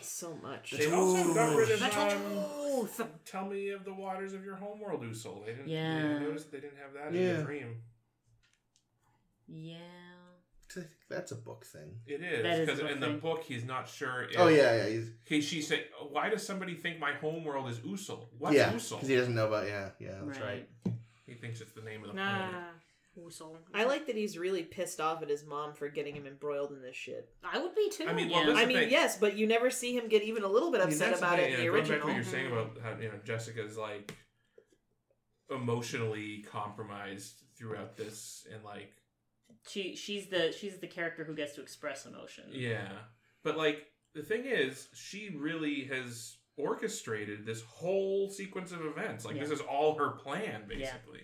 So 0.00 0.34
much. 0.42 0.70
They 0.72 0.90
also 0.90 1.34
got 1.34 1.54
rid 1.54 1.70
of 1.70 1.78
That's 1.80 1.94
um, 1.96 2.08
truth. 2.18 3.02
"Tell 3.26 3.44
me 3.46 3.68
of 3.68 3.84
the 3.84 3.92
waters 3.92 4.32
of 4.32 4.42
your 4.42 4.56
homeworld, 4.56 5.02
Usul." 5.02 5.44
They 5.44 5.52
didn't. 5.52 5.68
Yeah. 5.68 5.98
Yeah. 6.08 6.16
I 6.16 6.18
noticed 6.20 6.50
they 6.50 6.60
didn't 6.60 6.78
have 6.78 6.94
that 6.94 7.14
in 7.14 7.22
Yeah. 7.22 7.36
the 7.36 7.42
dream. 7.42 7.82
Yeah. 9.48 9.76
I 10.70 10.72
think 10.80 10.86
that's 11.08 11.30
a 11.30 11.36
book 11.36 11.64
thing. 11.66 12.00
It 12.06 12.20
is 12.22 12.42
That 12.42 12.58
is 12.60 12.66
because 12.66 12.80
a 12.80 12.88
in 12.92 13.00
the 13.00 13.10
book 13.10 13.44
he's 13.44 13.64
not 13.64 13.88
sure. 13.88 14.24
If, 14.24 14.38
Oh 14.38 14.48
yeah, 14.48 14.76
yeah, 14.76 14.86
he's 14.88 15.10
He, 15.24 15.40
she 15.40 15.62
said, 15.62 15.84
"Why 16.10 16.28
does 16.30 16.44
somebody 16.44 16.74
think 16.74 16.98
my 16.98 17.12
home 17.12 17.44
world 17.44 17.68
is 17.68 17.78
Usul? 17.78 18.26
What's 18.38 18.56
yeah, 18.56 18.72
Usul?" 18.72 18.96
because 18.96 19.08
he 19.08 19.14
doesn't 19.14 19.34
know 19.34 19.46
about 19.46 19.66
yeah, 19.68 19.90
yeah, 20.00 20.16
that's 20.24 20.40
right. 20.40 20.68
He 21.26 21.34
thinks 21.34 21.60
it's 21.60 21.72
the 21.72 21.82
name 21.82 22.02
of 22.02 22.08
the 22.08 22.14
Nah. 22.14 22.48
planet. 22.48 22.64
Usul. 23.16 23.56
I 23.72 23.84
like 23.84 24.06
that 24.08 24.16
he's 24.16 24.36
really 24.36 24.64
pissed 24.64 25.00
off 25.00 25.22
at 25.22 25.28
his 25.28 25.46
mom 25.46 25.74
for 25.74 25.88
getting 25.88 26.16
him 26.16 26.26
embroiled 26.26 26.72
in 26.72 26.82
this 26.82 26.96
shit. 26.96 27.28
I 27.44 27.60
would 27.60 27.74
be 27.76 27.88
too. 27.90 28.06
I 28.08 28.12
mean, 28.12 28.28
well, 28.30 28.44
this 28.44 28.56
is 28.56 28.60
I 28.60 28.66
mean, 28.66 28.78
thing. 28.78 28.90
yes, 28.90 29.16
but 29.16 29.36
you 29.36 29.46
never 29.46 29.70
see 29.70 29.96
him 29.96 30.08
get 30.08 30.22
even 30.24 30.42
a 30.42 30.48
little 30.48 30.72
bit 30.72 30.80
I 30.80 30.84
mean, 30.86 30.94
upset 30.94 31.12
the 31.12 31.18
about 31.18 31.36
thing, 31.36 31.52
it 31.52 31.60
in 31.60 31.64
the 31.64 31.66
going 31.70 31.78
back 31.82 31.86
to 31.86 31.92
original. 31.92 32.08
what 32.08 32.14
you're 32.16 32.24
saying 32.24 32.46
about 32.50 32.78
how 32.82 33.00
you 33.00 33.08
know 33.08 33.18
Jessica's 33.24 33.76
like 33.78 34.12
emotionally 35.50 36.44
compromised 36.50 37.42
throughout 37.56 37.96
this, 37.96 38.46
and 38.52 38.64
like 38.64 38.92
She 39.66 39.96
she's 39.96 40.26
the 40.26 40.52
she's 40.58 40.78
the 40.78 40.86
character 40.86 41.24
who 41.24 41.34
gets 41.34 41.54
to 41.54 41.62
express 41.62 42.06
emotion. 42.06 42.44
yeah, 42.50 42.88
but 43.42 43.56
like 43.56 43.86
the 44.14 44.22
thing 44.22 44.44
is, 44.44 44.88
she 44.94 45.34
really 45.36 45.84
has 45.84 46.36
orchestrated 46.56 47.44
this 47.44 47.62
whole 47.62 48.28
sequence 48.30 48.72
of 48.72 48.84
events. 48.84 49.24
Like 49.24 49.38
this 49.40 49.50
is 49.50 49.60
all 49.60 49.94
her 49.96 50.10
plan, 50.10 50.62
basically. 50.68 51.22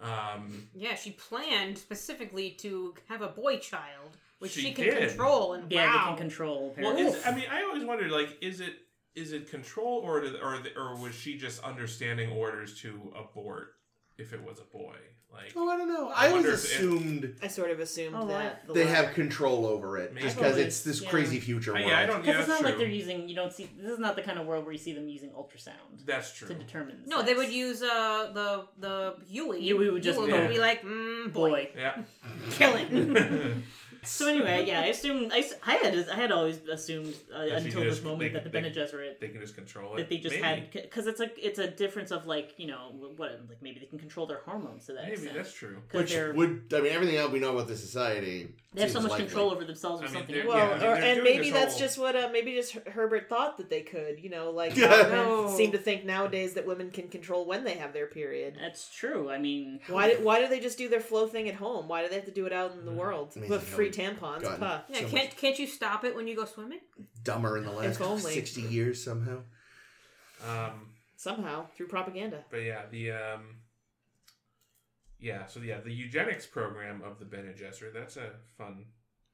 Um, 0.00 0.68
yeah, 0.74 0.94
she 0.94 1.12
planned 1.12 1.78
specifically 1.78 2.50
to 2.60 2.94
have 3.08 3.22
a 3.22 3.28
boy 3.28 3.58
child, 3.58 4.16
which 4.38 4.52
She 4.52 4.62
she, 4.62 4.72
can 4.72 4.84
did. 4.86 5.08
control. 5.10 5.54
And 5.54 5.70
Yeah, 5.70 5.86
wow. 5.94 6.00
they 6.02 6.08
can 6.08 6.16
control. 6.18 6.74
Well, 6.78 6.92
Apparently. 6.92 7.18
is, 7.18 7.26
I 7.26 7.34
mean, 7.34 7.44
I 7.50 7.62
always 7.62 7.84
wondered, 7.84 8.10
like, 8.10 8.36
is 8.40 8.60
it 8.60 8.74
is 9.14 9.32
it 9.32 9.48
control 9.50 9.98
or 9.98 10.20
did, 10.20 10.36
or 10.40 10.58
or 10.76 10.96
was 10.96 11.14
she 11.14 11.36
just 11.36 11.62
understanding 11.62 12.30
orders 12.30 12.80
to 12.80 13.12
abort 13.16 13.74
if 14.18 14.32
it 14.32 14.42
was 14.42 14.58
a 14.58 14.64
boy? 14.64 14.94
Like, 15.32 15.52
Oh, 15.56 15.66
I 15.66 15.78
don't 15.78 15.88
know. 15.88 16.08
I 16.10 16.26
I, 16.26 16.28
always 16.28 16.32
wonder 16.44 16.48
if- 16.50 16.54
assumed 16.62 17.36
I 17.42 17.46
sort 17.48 17.70
of 17.70 17.80
assumed 17.80 18.14
Oh, 18.18 18.26
that. 18.28 18.66
the 18.66 18.74
they 18.74 18.84
latter. 18.84 18.96
have 19.06 19.14
control 19.14 19.64
over 19.64 19.96
it, 19.96 20.12
Maybe. 20.12 20.24
just 20.26 20.36
because 20.36 20.50
Totally, 20.52 20.66
it's 20.66 20.82
this 20.82 21.00
yeah. 21.00 21.08
crazy 21.08 21.40
future 21.40 21.70
Uh, 21.72 21.76
world. 21.76 21.88
yeah, 21.88 22.00
I 22.00 22.04
don't. 22.06 22.20
Because 22.20 22.34
Yeah, 22.34 22.40
it's 22.40 22.48
not 22.50 22.60
true. 22.60 22.68
like 22.68 22.76
they're 22.78 22.86
using. 22.86 23.28
You 23.30 23.34
don't 23.34 23.50
see. 23.50 23.70
This 23.80 23.90
is 23.92 23.98
not 23.98 24.14
the 24.14 24.20
kind 24.22 24.38
of 24.38 24.44
world 24.46 24.64
where 24.66 24.72
you 24.74 24.78
see 24.78 24.92
them 24.92 25.08
using 25.08 25.30
ultrasound 25.30 26.04
That's 26.04 26.34
true. 26.36 26.48
to 26.48 26.54
determine. 26.54 27.00
the 27.04 27.08
No, 27.08 27.22
they 27.22 27.32
would 27.32 27.50
use 27.50 27.82
uh 27.82 28.30
the 28.34 28.66
the 28.78 29.16
Huey. 29.26 29.62
Huey 29.62 29.88
would 29.90 30.02
just 30.02 30.18
Huey 30.18 30.30
go- 30.30 30.48
be 30.48 30.58
like, 30.58 30.82
mm, 30.82 31.32
boy, 31.32 31.48
boy. 31.48 31.70
Yeah. 31.76 32.02
kill 32.50 32.76
him. 32.76 33.64
So 34.04 34.26
anyway, 34.28 34.64
yeah, 34.66 34.80
I 34.80 34.86
assumed 34.86 35.32
I, 35.32 35.38
s- 35.38 35.54
I 35.64 35.74
had 35.74 36.08
I 36.08 36.16
had 36.16 36.32
always 36.32 36.58
assumed 36.68 37.14
uh, 37.32 37.46
That 37.46 37.62
she 37.62 37.68
until 37.68 37.82
this 37.84 37.94
just- 37.94 38.04
moment 38.04 38.20
they- 38.20 38.28
that 38.38 38.42
the 38.44 38.50
they- 38.50 38.60
Bene 38.62 38.74
Gesserit 38.74 39.20
they 39.20 39.28
can 39.28 39.40
just 39.40 39.54
control 39.54 39.94
it. 39.94 39.98
that 39.98 40.08
they 40.08 40.18
just 40.18 40.34
Maybe. 40.34 40.42
had 40.44 40.72
because 40.72 41.06
it's 41.06 41.20
a 41.20 41.28
it's 41.46 41.60
a 41.60 41.68
difference 41.68 42.10
of 42.10 42.26
like 42.26 42.54
you 42.56 42.66
know 42.66 42.88
what 43.16 43.40
like 43.48 43.62
maybe 43.62 43.78
they 43.78 43.86
can 43.86 44.00
control 44.00 44.26
their 44.26 44.40
hormones 44.44 44.86
to 44.86 44.92
that 44.94 45.02
Maybe 45.04 45.12
extent 45.14 45.34
that's 45.36 45.52
true. 45.52 45.76
Which 45.92 46.10
they're 46.12 46.32
would, 46.34 46.64
I 46.74 46.80
mean, 46.80 46.92
everything 46.92 47.16
else 47.16 47.30
we 47.30 47.38
know 47.38 47.54
about 47.54 47.68
the 47.68 47.76
society. 47.76 48.52
they 48.74 48.82
have 48.82 48.90
so 48.90 48.94
seems 48.98 49.04
much 49.04 49.10
likely. 49.12 49.26
control 49.26 49.50
over 49.52 49.64
themselves 49.64 50.02
or 50.02 50.06
I 50.06 50.08
mean, 50.08 50.16
something. 50.16 50.34
they're- 50.34 50.46
Well, 50.48 50.56
Yeah, 50.58 50.64
I 50.64 50.66
mean, 50.68 50.76
or, 50.76 50.80
they're 50.80 50.94
and 50.96 51.14
doing 51.20 51.24
maybe 51.24 51.50
this 51.50 51.60
that's 51.60 51.72
whole- 51.74 51.80
just 51.80 51.98
what 51.98 52.16
uh, 52.16 52.28
maybe 52.32 52.54
just 52.54 52.72
Her- 52.72 52.90
Herbert 52.90 53.28
thought 53.28 53.56
that 53.58 53.70
they 53.70 53.82
could. 53.82 54.18
You 54.18 54.30
know, 54.30 54.50
like 54.50 54.76
Yeah. 54.76 54.88
how 54.88 55.02
men 55.08 55.12
No. 55.12 55.56
seem 55.56 55.70
to 55.72 55.78
think 55.78 56.04
nowadays 56.04 56.54
that 56.54 56.66
women 56.66 56.90
can 56.90 57.06
control 57.08 57.44
when 57.46 57.62
they 57.64 57.74
have 57.74 57.92
their 57.92 58.06
period. 58.06 58.56
That's 58.60 58.88
true. 58.92 59.30
I 59.30 59.38
mean, 59.38 59.78
Why? 59.86 60.14
Do, 60.14 60.22
why 60.24 60.40
do 60.40 60.48
they 60.48 60.58
just 60.58 60.76
do 60.78 60.88
their 60.88 61.00
flow 61.00 61.28
thing 61.28 61.48
at 61.48 61.54
home? 61.54 61.86
Why 61.86 62.02
do 62.02 62.08
they 62.08 62.16
have 62.16 62.24
to 62.24 62.30
do 62.32 62.46
it 62.46 62.52
out 62.52 62.72
in 62.72 62.84
the 62.84 62.90
world 62.92 63.32
Amazing 63.36 63.50
with 63.50 63.68
how 63.68 63.76
free 63.76 63.84
we've 63.86 63.91
tampons? 63.92 64.42
gotten 64.42 64.58
Puh. 64.60 64.80
yeah, 64.94 65.00
So 65.00 65.08
can't 65.08 65.36
can't 65.36 65.58
you 65.58 65.66
stop 65.66 66.04
it 66.04 66.14
when 66.16 66.26
you 66.26 66.34
go 66.36 66.44
swimming? 66.44 66.80
Dumber 67.22 67.58
in 67.58 67.64
the 67.64 67.70
last 67.72 67.96
If 67.96 68.02
only. 68.02 68.32
60 68.34 68.62
years 68.62 69.02
somehow. 69.04 69.38
Um, 70.48 70.88
Somehow 71.16 71.66
through 71.76 71.86
propaganda. 71.86 72.44
but 72.50 72.62
yeah, 72.62 72.82
the 72.90 73.12
um, 73.12 73.56
yeah. 75.20 75.46
So 75.46 75.60
yeah, 75.60 75.78
the 75.80 75.92
eugenics 75.92 76.46
program 76.46 77.00
of 77.02 77.18
the 77.20 77.24
Bene 77.24 77.52
Gesserit. 77.52 77.94
That's 77.94 78.16
a 78.16 78.30
fun 78.58 78.86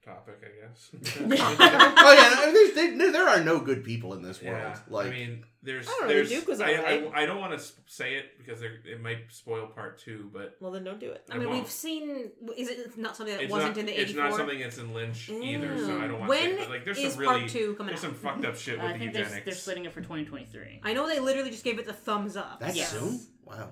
topic, 0.08 0.40
I 0.42 0.66
guess. 0.66 0.90
oh, 1.20 2.12
yeah, 2.12 2.34
no, 2.46 2.52
there's, 2.52 2.74
there, 2.74 3.12
there 3.12 3.28
are 3.28 3.42
no 3.44 3.60
good 3.60 3.84
people 3.84 4.14
in 4.14 4.22
this 4.22 4.42
world. 4.42 4.56
Yeah, 4.58 4.78
Like, 4.88 5.06
I 5.08 5.10
mean, 5.10 5.44
there's, 5.62 5.86
I 5.86 5.90
don't 5.90 6.00
know, 6.02 6.08
there's, 6.08 6.28
Duke 6.30 6.48
was 6.48 6.60
I, 6.60 6.76
alright. 6.76 7.10
I, 7.14 7.22
I 7.22 7.26
don't 7.26 7.40
want 7.40 7.58
to 7.58 7.64
say 7.86 8.14
it 8.14 8.38
because 8.38 8.60
there, 8.60 8.76
it 8.86 9.00
might 9.02 9.18
spoil 9.30 9.66
part 9.66 9.98
two, 9.98 10.30
but 10.32 10.56
Well, 10.60 10.70
then 10.70 10.84
don't 10.84 11.00
do 11.00 11.10
it. 11.10 11.24
I 11.30 11.36
mean, 11.36 11.48
won't. 11.48 11.60
we've 11.62 11.70
seen. 11.70 12.30
Is 12.56 12.68
it 12.68 12.96
not 12.96 13.16
something 13.16 13.34
that 13.36 13.42
it's 13.44 13.52
wasn't 13.52 13.72
not, 13.76 13.80
in 13.80 13.86
the 13.86 14.00
it's 14.00 14.14
not 14.14 14.34
something 14.34 14.58
that's 14.58 14.78
in 14.78 14.94
Lynch 14.94 15.28
either, 15.28 15.76
so 15.78 15.98
I 16.00 16.06
don't 16.06 16.18
want 16.20 16.28
When 16.28 16.42
to 16.50 16.56
say. 16.56 16.58
But 16.60 16.70
like, 16.70 16.84
there's 16.84 16.98
is 16.98 17.12
some 17.14 17.20
really, 17.22 17.38
part 17.40 17.50
two 17.50 17.74
coming 17.74 17.88
there's 17.92 18.04
out? 18.04 18.10
some 18.10 18.14
fucked 18.14 18.44
up 18.44 18.56
shit 18.56 18.78
uh, 18.78 18.82
I 18.82 18.86
with 18.86 18.92
the 18.94 18.98
think 19.00 19.12
they're, 19.14 19.22
eugenics. 19.24 19.44
they're 19.44 19.54
splitting 19.54 19.84
it 19.84 19.92
for 19.92 20.00
2023. 20.00 20.80
I 20.84 20.92
know 20.92 21.06
they 21.08 21.18
literally 21.20 21.50
just 21.50 21.64
gave 21.64 21.78
it 21.78 21.86
the 21.86 21.92
thumbs 21.92 22.36
up. 22.36 22.60
that 22.60 22.74
Yes. 22.76 22.90
soon? 22.92 23.20
Wow. 23.48 23.70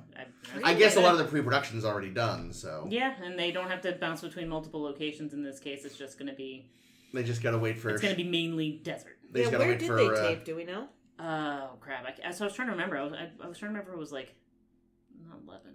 I, 0.65 0.71
I 0.71 0.75
guess 0.75 0.97
a 0.97 1.01
lot 1.01 1.13
of 1.13 1.19
the 1.19 1.25
pre 1.25 1.43
production's 1.43 1.85
already 1.85 2.11
done, 2.11 2.53
so 2.53 2.87
Yeah, 2.91 3.15
and 3.23 3.39
they 3.39 3.53
don't 3.53 3.69
have 3.69 3.83
to 3.83 3.93
bounce 3.93 4.23
between 4.23 4.49
multiple 4.49 4.83
locations 4.83 5.35
in 5.35 5.43
this 5.43 5.59
case. 5.59 5.85
It's 5.85 5.97
just 5.97 6.19
going 6.19 6.31
to 6.31 6.35
be 6.35 6.71
they 7.13 7.23
just 7.23 7.43
gotta 7.43 7.59
wait 7.59 7.79
for. 7.79 7.91
it's 7.91 8.03
going 8.03 8.15
to 8.15 8.23
be 8.23 8.29
mainly 8.29 8.81
desert. 8.83 9.17
They 9.31 9.41
yeah, 9.41 9.45
just 9.45 9.53
gotta 9.53 9.65
where 9.65 9.73
wait 9.73 9.81
did 9.81 9.87
for. 9.87 9.97
they 9.97 10.09
uh, 10.09 10.29
tape? 10.29 10.45
Do 10.45 10.57
we 10.57 10.65
know? 10.65 10.89
Oh 11.19 11.71
crap! 11.81 12.07
I, 12.25 12.31
so 12.31 12.45
I 12.45 12.49
was 12.49 12.55
trying 12.55 12.69
to 12.69 12.73
remember. 12.73 12.99
I 12.99 13.03
was, 13.05 13.13
I, 13.15 13.31
I 13.43 13.49
was 13.49 13.59
trying 13.59 13.73
to 13.73 13.79
remember. 13.79 13.95
It 13.95 13.99
was 13.99 14.13
like 14.13 14.35
not 15.27 15.39
Lebanon. 15.47 15.75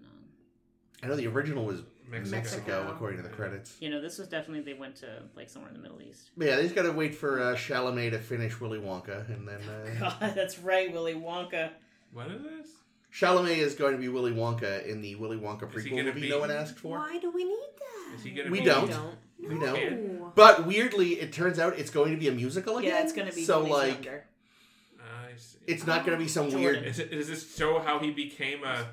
I 1.04 1.08
know 1.08 1.16
the 1.16 1.28
original 1.28 1.66
was 1.66 1.82
Mexico. 2.08 2.36
Mexico, 2.36 2.92
according 2.92 3.18
to 3.18 3.24
the 3.24 3.34
credits. 3.34 3.76
You 3.80 3.90
know, 3.90 4.02
this 4.02 4.20
was 4.20 4.28
definitely 4.28 4.62
they 4.72 4.78
went 4.78 4.98
to 4.98 5.24
like 5.36 5.50
somewhere 5.50 5.72
in 5.72 5.78
the 5.78 5.82
Middle 5.82 6.02
East. 6.02 6.30
But 6.38 6.48
yeah, 6.48 6.58
they 6.58 6.64
just 6.64 6.76
gotta 6.76 6.92
wait 6.92 7.16
for 7.16 7.42
uh, 7.42 7.56
Chalamet 7.56 8.12
to 8.12 8.20
finish 8.20 8.60
Willy 8.60 8.80
Wonka, 8.80 9.28
and 9.30 9.48
then 9.48 9.62
uh, 10.04 10.12
God, 10.20 10.34
that's 10.36 10.60
right, 10.60 10.92
Willy 10.94 11.16
Wonka. 11.16 11.72
What 12.14 12.30
is 12.30 12.44
this? 12.44 12.68
Chalamet 13.14 13.58
is 13.58 13.76
going 13.76 13.94
to 13.94 13.98
be 14.00 14.08
Willy 14.08 14.32
Wonka 14.32 14.86
in 14.86 15.02
the 15.02 15.16
Willy 15.16 15.38
Wonka 15.38 15.68
Is 15.76 15.84
he 15.84 15.90
prequel 15.90 15.98
gonna 15.98 16.04
movie 16.06 16.22
be- 16.22 16.30
no 16.30 16.40
one 16.40 16.52
asked 16.52 16.80
for. 16.80 16.98
Why 16.98 17.18
do 17.20 17.30
we 17.32 17.44
need 17.44 17.58
that? 17.78 18.16
Is 18.18 18.24
he 18.24 18.32
gonna 18.32 18.50
We 18.50 18.60
be? 18.60 18.66
don't. 18.66 18.88
We 18.88 18.94
don't. 18.94 19.16
We 19.50 19.56
know. 19.56 19.74
No. 19.74 20.32
But 20.36 20.66
weirdly, 20.68 21.14
it 21.20 21.34
turns 21.34 21.60
out 21.60 21.78
it's 21.80 21.90
going 21.90 22.12
to 22.12 22.18
be 22.18 22.28
a 22.28 22.32
musical 22.32 22.78
again. 22.78 22.92
Yeah, 22.92 23.02
it's 23.04 23.12
going 23.14 23.28
to 23.28 23.36
be 23.36 23.44
so 23.44 23.62
when 23.64 23.72
like. 23.72 24.08
I 24.08 25.36
see. 25.38 25.58
it's 25.68 25.86
not 25.88 26.06
going 26.06 26.18
to 26.18 26.24
be 26.24 26.30
some 26.30 26.50
Jordan. 26.52 26.62
weird. 26.84 26.86
Is 26.86 27.00
it? 27.00 27.12
Does 27.12 27.28
this 27.28 27.56
show 27.56 27.80
how 27.80 28.00
he 28.00 28.12
became 28.12 28.64
a 28.64 28.86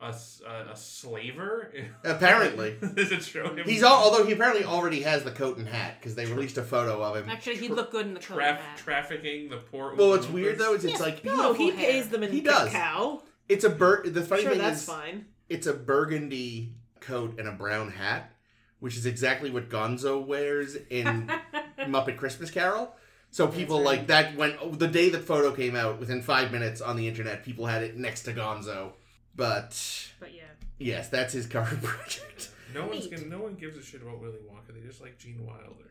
a, 0.00 0.06
s- 0.10 0.40
a- 0.46 0.70
a 0.70 0.76
slaver? 0.76 1.72
Apparently, 2.04 2.76
does 2.94 3.10
it 3.10 3.24
show 3.24 3.52
him? 3.54 3.66
he's 3.66 3.82
all. 3.82 4.04
Although 4.04 4.24
he 4.24 4.32
apparently 4.32 4.64
already 4.64 5.02
has 5.02 5.24
the 5.24 5.32
coat 5.32 5.58
and 5.58 5.66
hat 5.68 5.96
because 5.98 6.14
they 6.14 6.26
released 6.26 6.56
a 6.58 6.62
photo 6.62 7.02
of 7.02 7.16
him. 7.16 7.28
Actually, 7.28 7.56
he'd 7.56 7.72
look 7.72 7.90
good 7.90 8.06
in 8.06 8.14
the 8.14 8.20
coat. 8.20 8.38
traf- 8.38 8.48
and 8.50 8.58
hat. 8.58 8.78
trafficking 8.78 9.48
the 9.50 9.56
poor. 9.56 9.94
Well, 9.96 10.10
what's 10.10 10.28
weird 10.28 10.58
though 10.58 10.74
is 10.74 10.84
it's 10.84 10.92
Yes, 10.92 11.00
like 11.00 11.24
No, 11.24 11.52
he 11.52 11.64
Beautiful 11.64 11.80
hair. 11.84 11.90
pays 11.92 12.08
them 12.08 12.22
in 12.22 12.30
He 12.32 12.40
does. 12.40 12.70
cacao. 12.70 13.22
It's 13.48 13.64
a 13.64 13.70
bur. 13.70 14.02
The 14.06 14.22
funny 14.22 14.42
Sure, 14.42 14.50
thing 14.52 14.60
that's 14.60 14.82
is, 14.82 14.88
fine. 14.88 15.26
it's 15.48 15.66
a 15.66 15.74
burgundy 15.74 16.74
coat 17.00 17.38
and 17.38 17.48
a 17.48 17.52
brown 17.52 17.90
hat, 17.92 18.32
which 18.80 18.96
is 18.96 19.06
exactly 19.06 19.50
what 19.50 19.68
Gonzo 19.68 20.24
wears 20.24 20.76
in 20.90 21.30
Muppet 21.80 22.16
Christmas 22.16 22.50
Carol. 22.50 22.94
So 23.30 23.46
people 23.46 23.78
right. 23.78 23.84
like 23.98 24.06
that 24.08 24.36
went 24.36 24.56
oh, 24.60 24.70
the 24.70 24.88
day 24.88 25.10
the 25.10 25.18
photo 25.18 25.52
came 25.52 25.76
out. 25.76 26.00
Within 26.00 26.22
five 26.22 26.50
minutes 26.50 26.80
on 26.80 26.96
the 26.96 27.06
internet, 27.08 27.44
people 27.44 27.66
had 27.66 27.82
it 27.82 27.96
next 27.96 28.22
to 28.22 28.32
Gonzo. 28.32 28.92
But 29.36 30.10
But 30.18 30.34
yeah. 30.34 30.42
yes, 30.78 31.08
that's 31.08 31.32
his 31.34 31.46
current 31.46 31.82
project. 31.82 32.50
No 32.74 32.86
one's 32.86 33.04
Neat. 33.10 33.16
gonna, 33.16 33.26
no 33.28 33.38
one 33.40 33.54
gives 33.54 33.76
a 33.76 33.82
shit 33.82 34.02
about 34.02 34.20
Willy 34.20 34.38
Wonka. 34.50 34.74
They 34.74 34.86
just 34.86 35.00
like 35.00 35.18
Gene 35.18 35.44
Wilder. 35.46 35.90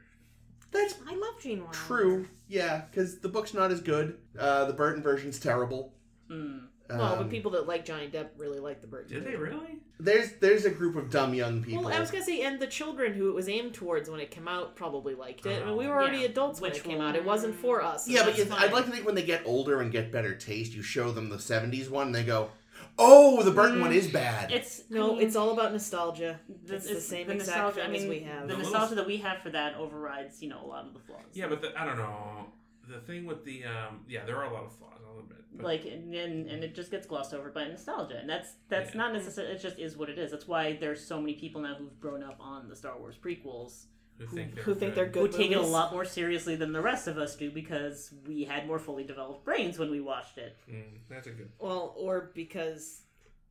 That's 0.71 0.95
I 1.07 1.15
love 1.15 1.41
Gene 1.41 1.59
Wilder. 1.61 1.73
true. 1.77 2.27
Yeah, 2.47 2.81
because 2.89 3.19
the 3.19 3.29
book's 3.29 3.53
not 3.53 3.71
as 3.71 3.81
good. 3.81 4.17
Uh, 4.38 4.65
the 4.65 4.73
Burton 4.73 5.01
version's 5.01 5.39
terrible. 5.39 5.93
Hmm. 6.27 6.57
Well, 6.89 7.15
but 7.15 7.23
Um, 7.23 7.30
people 7.30 7.51
that 7.51 7.68
like 7.68 7.85
Johnny 7.85 8.07
Depp 8.07 8.27
really 8.38 8.59
like 8.59 8.81
the 8.81 8.88
Burton. 8.88 9.14
Did 9.14 9.26
they 9.26 9.35
really? 9.35 9.80
there's 9.99 10.34
there's 10.39 10.65
a 10.65 10.69
group 10.69 10.95
of 10.95 11.09
dumb 11.09 11.34
young 11.34 11.64
people. 11.64 11.84
Well, 11.84 11.93
I 11.93 11.99
was 11.99 12.11
gonna 12.11 12.23
say, 12.23 12.41
and 12.41 12.59
the 12.59 12.68
children 12.68 13.14
who 13.14 13.30
it 13.30 13.34
was 13.35 13.49
aimed 13.49 13.73
towards 13.73 14.09
when 14.09 14.19
it 14.19 14.31
came 14.31 14.47
out 14.47 14.76
probably 14.76 15.15
liked 15.15 15.45
it. 15.45 15.61
I 15.64 15.65
mean, 15.65 15.77
we 15.77 15.85
Oh. 15.85 15.89
were 15.89 15.95
already 15.95 16.19
Yeah. 16.19 16.26
adults 16.26 16.61
when 16.61 16.72
Which 16.72 16.80
it 16.80 16.84
came 16.85 16.99
one? 16.99 17.07
out. 17.07 17.15
It 17.15 17.26
wasn't 17.26 17.55
for 17.55 17.81
us. 17.81 18.07
yeah, 18.07 18.19
but 18.22 18.27
That's 18.27 18.39
you, 18.39 18.45
fine. 18.45 18.61
I'd 18.64 18.73
like 18.73 18.85
to 18.85 18.91
think 18.91 19.05
when 19.05 19.15
they 19.15 19.23
get 19.23 19.41
older 19.45 19.81
and 19.81 19.91
get 19.91 20.11
better 20.11 20.35
taste, 20.35 20.73
you 20.73 20.81
show 20.81 21.11
them 21.11 21.30
the 21.30 21.39
'70s 21.39 21.89
one, 21.89 22.07
and 22.07 22.15
they 22.15 22.23
go, 22.23 22.51
"Oh, 22.99 23.41
the 23.43 23.51
Burton 23.51 23.77
Mm, 23.80 23.81
one 23.81 23.93
is 23.93 24.07
bad." 24.07 24.51
It's 24.51 24.84
no, 24.89 25.11
I 25.11 25.14
mean, 25.18 25.27
it's 25.27 25.35
all 25.35 25.51
about 25.51 25.72
nostalgia. 25.72 26.39
the, 26.65 26.76
it's 26.76 26.88
the 26.88 27.01
same 27.01 27.27
the 27.27 27.34
exact 27.34 27.57
nostalgia. 27.57 27.76
thing 27.81 27.85
I 27.89 27.91
mean, 27.91 28.03
as 28.03 28.07
we 28.09 28.19
have. 28.22 28.47
the 28.47 28.55
The 28.55 28.61
nostalgia 28.61 28.89
little- 28.89 28.95
that 29.03 29.07
we 29.07 29.18
have 29.18 29.41
for 29.41 29.49
that 29.49 29.76
overrides, 29.76 30.41
you 30.41 30.49
know, 30.49 30.61
a 30.64 30.68
lot 30.68 30.85
of 30.85 30.93
the 30.93 30.99
flaws. 30.99 31.22
Yeah, 31.34 31.47
but 31.47 31.61
the, 31.61 31.80
I 31.80 31.85
don't 31.85 31.97
know. 31.97 32.47
The 32.88 32.99
thing 33.01 33.26
with 33.26 33.43
the 33.43 33.65
um, 33.65 34.05
yeah, 34.07 34.26
there 34.26 34.38
are 34.38 34.45
a 34.45 34.53
lot 34.53 34.64
of 34.64 34.73
flaws. 34.76 34.99
I'll 35.05 35.19
admit. 35.19 35.38
But 35.53 35.65
like 35.65 35.85
and, 35.85 36.14
and 36.14 36.47
and 36.49 36.64
it 36.64 36.76
just 36.76 36.91
gets 36.91 37.05
glossed 37.07 37.34
over 37.34 37.49
by 37.49 37.65
nostalgia 37.68 38.18
and 38.19 38.30
that's 38.30 38.49
that's 38.69 38.91
Yeah. 38.91 38.97
not 38.97 39.14
necessarily 39.14 39.53
it 39.55 39.61
just 39.61 39.80
is 39.80 39.95
what 39.97 40.09
it 40.09 40.18
is 40.19 40.30
that's 40.31 40.47
why 40.47 40.77
there's 40.80 41.03
so 41.03 41.19
many 41.19 41.34
people 41.34 41.61
now 41.61 41.73
who've 41.76 41.99
grown 41.99 42.22
up 42.22 42.38
on 42.39 42.68
the 42.69 42.76
star 42.76 42.97
wars 42.99 43.15
prequels 43.18 43.85
who 44.19 44.27
think 44.27 44.53
they're 44.53 44.64
who 44.65 44.76
think 44.76 44.93
they're 44.93 45.05
who 45.05 45.11
good 45.11 45.31
take 45.31 45.51
it 45.51 45.57
a 45.57 45.61
lot 45.61 45.91
more 45.93 46.05
seriously 46.05 46.55
than 46.55 46.73
the 46.73 46.81
rest 46.81 47.07
of 47.07 47.18
us 47.18 47.35
do 47.35 47.49
because 47.49 48.14
we 48.27 48.43
had 48.43 48.68
more 48.68 48.77
fully 48.77 49.03
developed 49.03 49.45
brains 49.45 49.80
when 49.80 49.89
we 49.89 50.01
watched 50.01 50.38
it 50.38 50.57
Mm, 50.69 50.84
that's 51.09 51.27
a 51.27 51.31
good. 51.31 51.49
Well, 51.59 51.95
or 51.97 52.30
because 52.35 53.01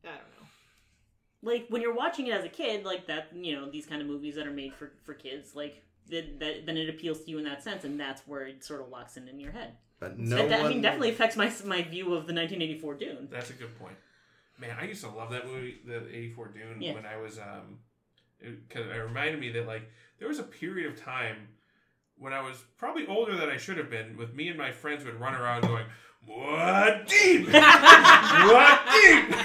I 0.05 0.09
don't 0.09 0.17
know. 0.19 0.47
like 1.41 1.65
when 1.69 1.81
you're 1.81 1.95
watching 1.95 2.27
it 2.27 2.33
as 2.33 2.45
a 2.45 2.49
kid 2.49 2.85
like 2.85 3.07
that 3.07 3.29
you 3.35 3.55
know 3.55 3.69
these 3.69 3.85
kind 3.85 4.01
of 4.01 4.07
movies 4.07 4.35
that 4.35 4.47
are 4.47 4.51
made 4.53 4.73
for 4.75 4.93
for 5.03 5.13
kids 5.13 5.55
like 5.55 5.83
that, 6.09 6.39
that 6.39 6.65
then 6.65 6.77
it 6.77 6.89
appeals 6.89 7.23
to 7.23 7.31
you 7.31 7.37
in 7.37 7.43
that 7.45 7.63
sense 7.63 7.83
and 7.83 7.99
that's 7.99 8.21
where 8.27 8.45
it 8.47 8.63
sort 8.63 8.81
of 8.81 8.89
locks 8.89 9.17
in 9.17 9.27
in 9.27 9.39
your 9.39 9.51
head 9.51 9.73
but 9.99 10.17
no 10.17 10.35
That- 10.37 10.49
that- 10.49 10.61
one. 10.61 10.65
i 10.67 10.73
mean 10.73 10.81
definitely 10.81 11.09
affects 11.11 11.35
my 11.37 11.51
my 11.65 11.81
view 11.83 12.05
of 12.13 12.27
the 12.27 12.33
1984 12.33 12.93
dune 12.95 13.27
That's 13.31 13.49
a 13.49 13.53
good 13.53 13.77
point. 13.79 13.95
Man, 14.59 14.75
I 14.81 14.85
used 14.85 15.03
to 15.03 15.09
love 15.09 15.29
that 15.31 15.45
movie, 15.45 15.77
the 15.85 16.07
'84 16.09 16.47
Dune, 16.47 16.81
Yeah. 16.81 16.93
when 16.95 17.05
I 17.05 17.17
was 17.17 17.37
um, 17.37 17.77
it, 18.41 18.67
'cause 18.71 18.87
it 18.87 18.97
reminded 18.97 19.39
me 19.39 19.49
that 19.51 19.67
like 19.67 19.83
there 20.17 20.27
was 20.27 20.39
a 20.39 20.43
period 20.43 20.91
of 20.91 20.99
time 20.99 21.49
when 22.17 22.33
I 22.33 22.41
was 22.41 22.57
probably 22.75 23.05
older 23.05 23.35
than 23.35 23.49
I 23.49 23.57
should 23.57 23.77
have 23.77 23.91
been. 23.91 24.17
With 24.17 24.33
me 24.33 24.47
and 24.47 24.57
my 24.57 24.71
friends 24.71 25.05
would 25.05 25.19
run 25.19 25.35
around 25.35 25.61
going, 25.61 25.85
"What 26.25 27.05
deep? 27.07 27.47
what 27.53 28.79
deep?" 28.91 29.35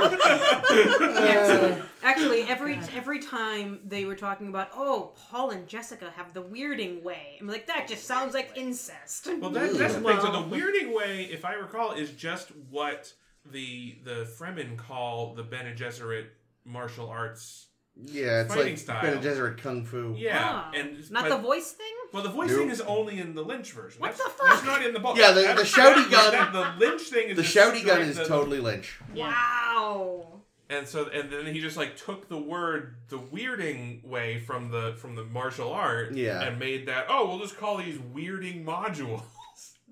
Actually, 0.00 1.82
actually, 2.02 2.42
every 2.42 2.78
every 2.94 3.18
time 3.18 3.80
they 3.84 4.04
were 4.04 4.14
talking 4.14 4.48
about, 4.48 4.68
oh, 4.74 5.12
Paul 5.16 5.50
and 5.50 5.66
Jessica 5.66 6.12
have 6.16 6.32
the 6.32 6.42
weirding 6.42 7.02
way, 7.02 7.38
I'm 7.40 7.46
like, 7.46 7.66
that 7.66 7.88
just 7.88 8.04
sounds 8.06 8.34
like 8.34 8.52
incest. 8.56 9.28
Well, 9.40 9.50
that, 9.50 9.74
that's 9.74 9.94
the 9.94 10.00
thing. 10.00 10.20
So 10.20 10.32
the 10.32 10.56
weirding 10.56 10.94
way, 10.94 11.24
if 11.24 11.44
I 11.44 11.54
recall, 11.54 11.92
is 11.92 12.10
just 12.10 12.50
what 12.70 13.12
the 13.50 13.96
the 14.04 14.28
Fremen 14.38 14.76
call 14.76 15.34
the 15.34 15.42
Bene 15.42 15.74
Gesserit 15.74 16.26
martial 16.64 17.08
arts. 17.08 17.66
Yeah, 17.96 18.42
it's 18.42 18.52
Fighting 18.54 18.72
like 18.72 18.78
style. 18.78 19.02
Bene 19.02 19.20
Gesserit 19.22 19.58
Kung 19.58 19.84
Fu. 19.84 20.14
Yeah, 20.18 20.38
Ah, 20.42 20.70
and 20.74 21.10
not 21.12 21.24
but- 21.28 21.36
the 21.36 21.42
voice 21.42 21.72
thing. 21.72 21.86
Well, 22.12 22.22
the 22.24 22.28
voice 22.28 22.50
Nope. 22.50 22.58
thing 22.60 22.70
is 22.70 22.80
only 22.82 23.18
in 23.18 23.34
the 23.34 23.42
Lynch 23.42 23.72
version. 23.72 24.00
What 24.00 24.08
that's, 24.12 24.22
the 24.24 24.30
fuck? 24.30 24.46
That's 24.48 24.64
not 24.64 24.84
in 24.84 24.92
the 24.94 25.00
book. 25.00 25.16
Yeah, 25.16 25.30
the- 25.32 25.42
the 25.42 25.62
shouty 25.62 26.10
gun- 26.10 26.32
that- 26.32 26.52
the 26.52 26.74
Lynch 26.84 27.02
thing 27.02 27.28
is 27.28 27.36
The 27.36 27.42
shouty 27.42 27.84
gun 27.84 28.00
is 28.02 28.16
the- 28.16 28.24
totally 28.26 28.58
Lynch. 28.60 28.98
Wow. 29.14 30.40
And 30.70 30.88
so, 30.88 31.06
and 31.08 31.30
then 31.30 31.46
he 31.46 31.60
just 31.60 31.76
like 31.76 31.96
took 31.96 32.28
the 32.28 32.38
word 32.38 32.96
the 33.08 33.18
weirding 33.18 34.02
way 34.04 34.38
from 34.40 34.70
the 34.70 34.94
from 34.96 35.14
the 35.14 35.24
martial 35.24 35.70
art, 35.72 36.14
Yeah. 36.14 36.42
and 36.42 36.58
made 36.58 36.86
that. 36.86 37.06
Oh, 37.08 37.28
we'll 37.28 37.38
just 37.40 37.56
call 37.58 37.76
these 37.78 37.98
weirding 37.98 38.64
modules. 38.64 39.22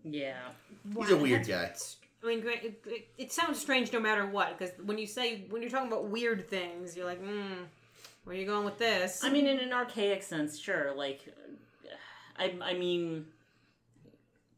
Yeah. 0.04 0.34
He's 0.98 1.10
a 1.10 1.16
weird 1.16 1.46
guy. 1.46 1.72
I 2.24 2.26
mean, 2.26 2.44
it, 2.44 2.82
it, 2.86 3.08
it 3.18 3.32
sounds 3.32 3.60
strange 3.60 3.92
no 3.92 4.00
matter 4.00 4.26
what, 4.26 4.58
because 4.58 4.74
when 4.84 4.98
you 4.98 5.06
say 5.06 5.44
when 5.50 5.62
you're 5.62 5.70
talking 5.70 5.86
about 5.86 6.06
weird 6.08 6.48
things, 6.50 6.96
you're 6.96 7.06
like, 7.06 7.20
hmm, 7.20 7.52
where 8.24 8.36
are 8.36 8.38
you 8.38 8.46
going 8.46 8.64
with 8.64 8.78
this? 8.78 9.22
I 9.24 9.30
mean, 9.30 9.46
in 9.46 9.58
an 9.58 9.72
archaic 9.72 10.22
sense, 10.22 10.58
sure. 10.58 10.94
Like, 10.94 11.20
I, 12.36 12.54
I 12.62 12.74
mean, 12.74 13.26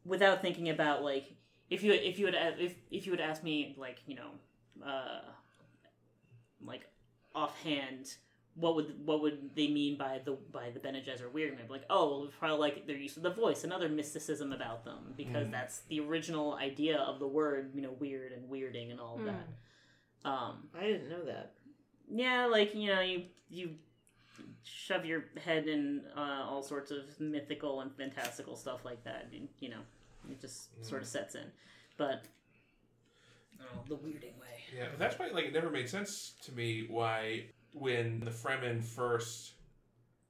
without 0.05 0.43
thinking 0.43 0.69
about 0.71 1.03
like, 1.03 1.33
if 1.71 1.83
you 1.83 1.93
if 1.93 2.19
you 2.19 2.27
would 2.27 2.37
if 2.59 2.75
if 2.91 3.07
you 3.07 3.13
would 3.13 3.21
ask 3.21 3.43
me 3.43 3.75
like 3.79 3.99
you 4.07 4.15
know, 4.17 4.31
uh, 4.87 5.21
like 6.65 6.83
offhand, 7.35 8.15
what 8.55 8.77
would 8.77 8.95
what 9.05 9.23
would 9.23 9.55
they 9.57 9.69
mean 9.69 9.97
by 9.97 10.21
the 10.25 10.33
by 10.53 10.71
the 10.71 10.79
Bene 10.79 11.01
Gesserit 11.03 11.33
weird? 11.33 11.59
I'd 11.59 11.67
be 11.67 11.73
like, 11.73 11.87
oh, 11.91 12.21
well, 12.21 12.31
probably 12.39 12.59
like 12.59 12.87
their 12.87 12.97
use 12.97 13.17
of 13.17 13.23
the 13.23 13.31
voice, 13.31 13.65
another 13.65 13.89
mysticism 13.89 14.53
about 14.53 14.85
them, 14.85 15.15
because 15.17 15.49
Mm. 15.49 15.53
that's 15.53 15.81
the 15.89 16.01
original 16.01 16.55
idea 16.55 16.99
of 16.99 17.19
the 17.19 17.27
word, 17.27 17.73
you 17.75 17.81
know, 17.83 17.93
weird 17.99 18.33
and 18.33 18.49
weirding 18.51 18.91
and 18.91 19.01
all 19.01 19.17
of 19.17 19.23
Mm. 19.23 19.27
that. 19.27 20.29
Um, 20.31 20.69
I 20.75 20.83
didn't 20.83 21.09
know 21.11 21.25
that. 21.25 21.55
Yeah, 22.11 22.47
like 22.47 22.75
you 22.75 22.95
know, 22.95 23.01
you 23.01 23.25
you 23.49 23.71
shove 24.65 25.05
your 25.05 25.25
head 25.45 25.69
in 25.69 26.03
uh, 26.17 26.45
all 26.49 26.63
sorts 26.63 26.91
of 26.91 27.21
mythical 27.21 27.81
and 27.81 27.95
fantastical 27.95 28.57
stuff 28.57 28.85
like 28.85 29.03
that. 29.05 29.29
And, 29.33 29.49
you 29.61 29.69
know, 29.69 29.81
it 30.31 30.41
just 30.41 30.69
sort 30.85 31.03
of 31.03 31.09
sets 31.09 31.35
in. 31.35 31.45
But 31.97 32.25
oh, 33.61 33.81
the 33.89 33.97
weirding 33.97 34.39
way. 34.41 34.65
Yeah, 34.77 34.87
but 34.91 34.99
that's 34.99 35.19
why 35.19 35.29
like 35.29 35.45
it 35.45 35.55
never 35.55 35.71
made 35.71 35.89
sense 35.89 36.35
to 36.45 36.53
me 36.53 36.87
why 36.89 37.45
when 37.73 38.21
the 38.21 38.31
Fremen 38.31 38.83
first 38.83 39.53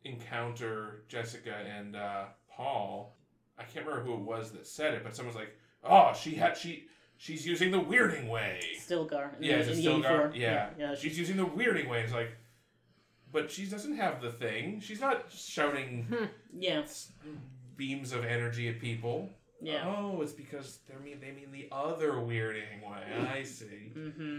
encounter 0.05 1.05
Jessica 1.09 1.55
and 1.55 1.96
uh, 1.96 2.24
Paul, 2.51 3.16
I 3.59 3.62
can't 3.62 3.86
remember 3.86 4.05
who 4.06 4.14
it 4.14 4.20
was 4.20 4.51
that 4.52 4.66
said 4.66 4.94
it, 4.94 5.05
but 5.05 5.16
someone's 5.16 5.36
like, 5.36 5.56
"Oh, 5.82 6.12
she 6.12 6.34
had 6.34 6.56
she 6.56 6.84
she's 7.24 7.46
using 7.46 7.70
the 7.70 7.80
weirding 7.80 8.28
way." 8.28 8.60
Stilgar. 8.78 9.30
Yeah, 9.40 9.56
is 9.56 9.68
it 9.68 9.70
in 9.78 9.84
the 9.84 9.90
Stilgar? 10.09 10.36
Yeah, 10.36 10.70
yeah. 10.78 10.94
she's 10.94 11.18
using 11.18 11.36
the 11.36 11.46
weirding 11.46 11.88
way. 11.88 12.02
It's 12.02 12.12
like, 12.12 12.32
but 13.32 13.51
she 13.51 13.64
doesn't 13.66 13.96
have 13.96 14.20
the 14.20 14.30
thing. 14.30 14.80
She's 14.80 15.01
not 15.01 15.32
shouting 15.32 16.06
yeah, 16.52 16.82
beams 17.76 18.12
of 18.12 18.24
energy 18.24 18.68
at 18.68 18.78
people. 18.80 19.30
yeah. 19.60 19.82
Oh, 19.86 20.20
it's 20.22 20.32
because 20.32 20.68
they 20.88 20.96
mean 21.05 21.18
they 21.20 21.32
mean 21.32 21.51
the 21.51 21.66
other 21.72 22.12
weirding 22.12 22.82
way. 22.88 23.28
I 23.38 23.42
see. 23.42 23.92
Mm-hmm. 23.96 24.38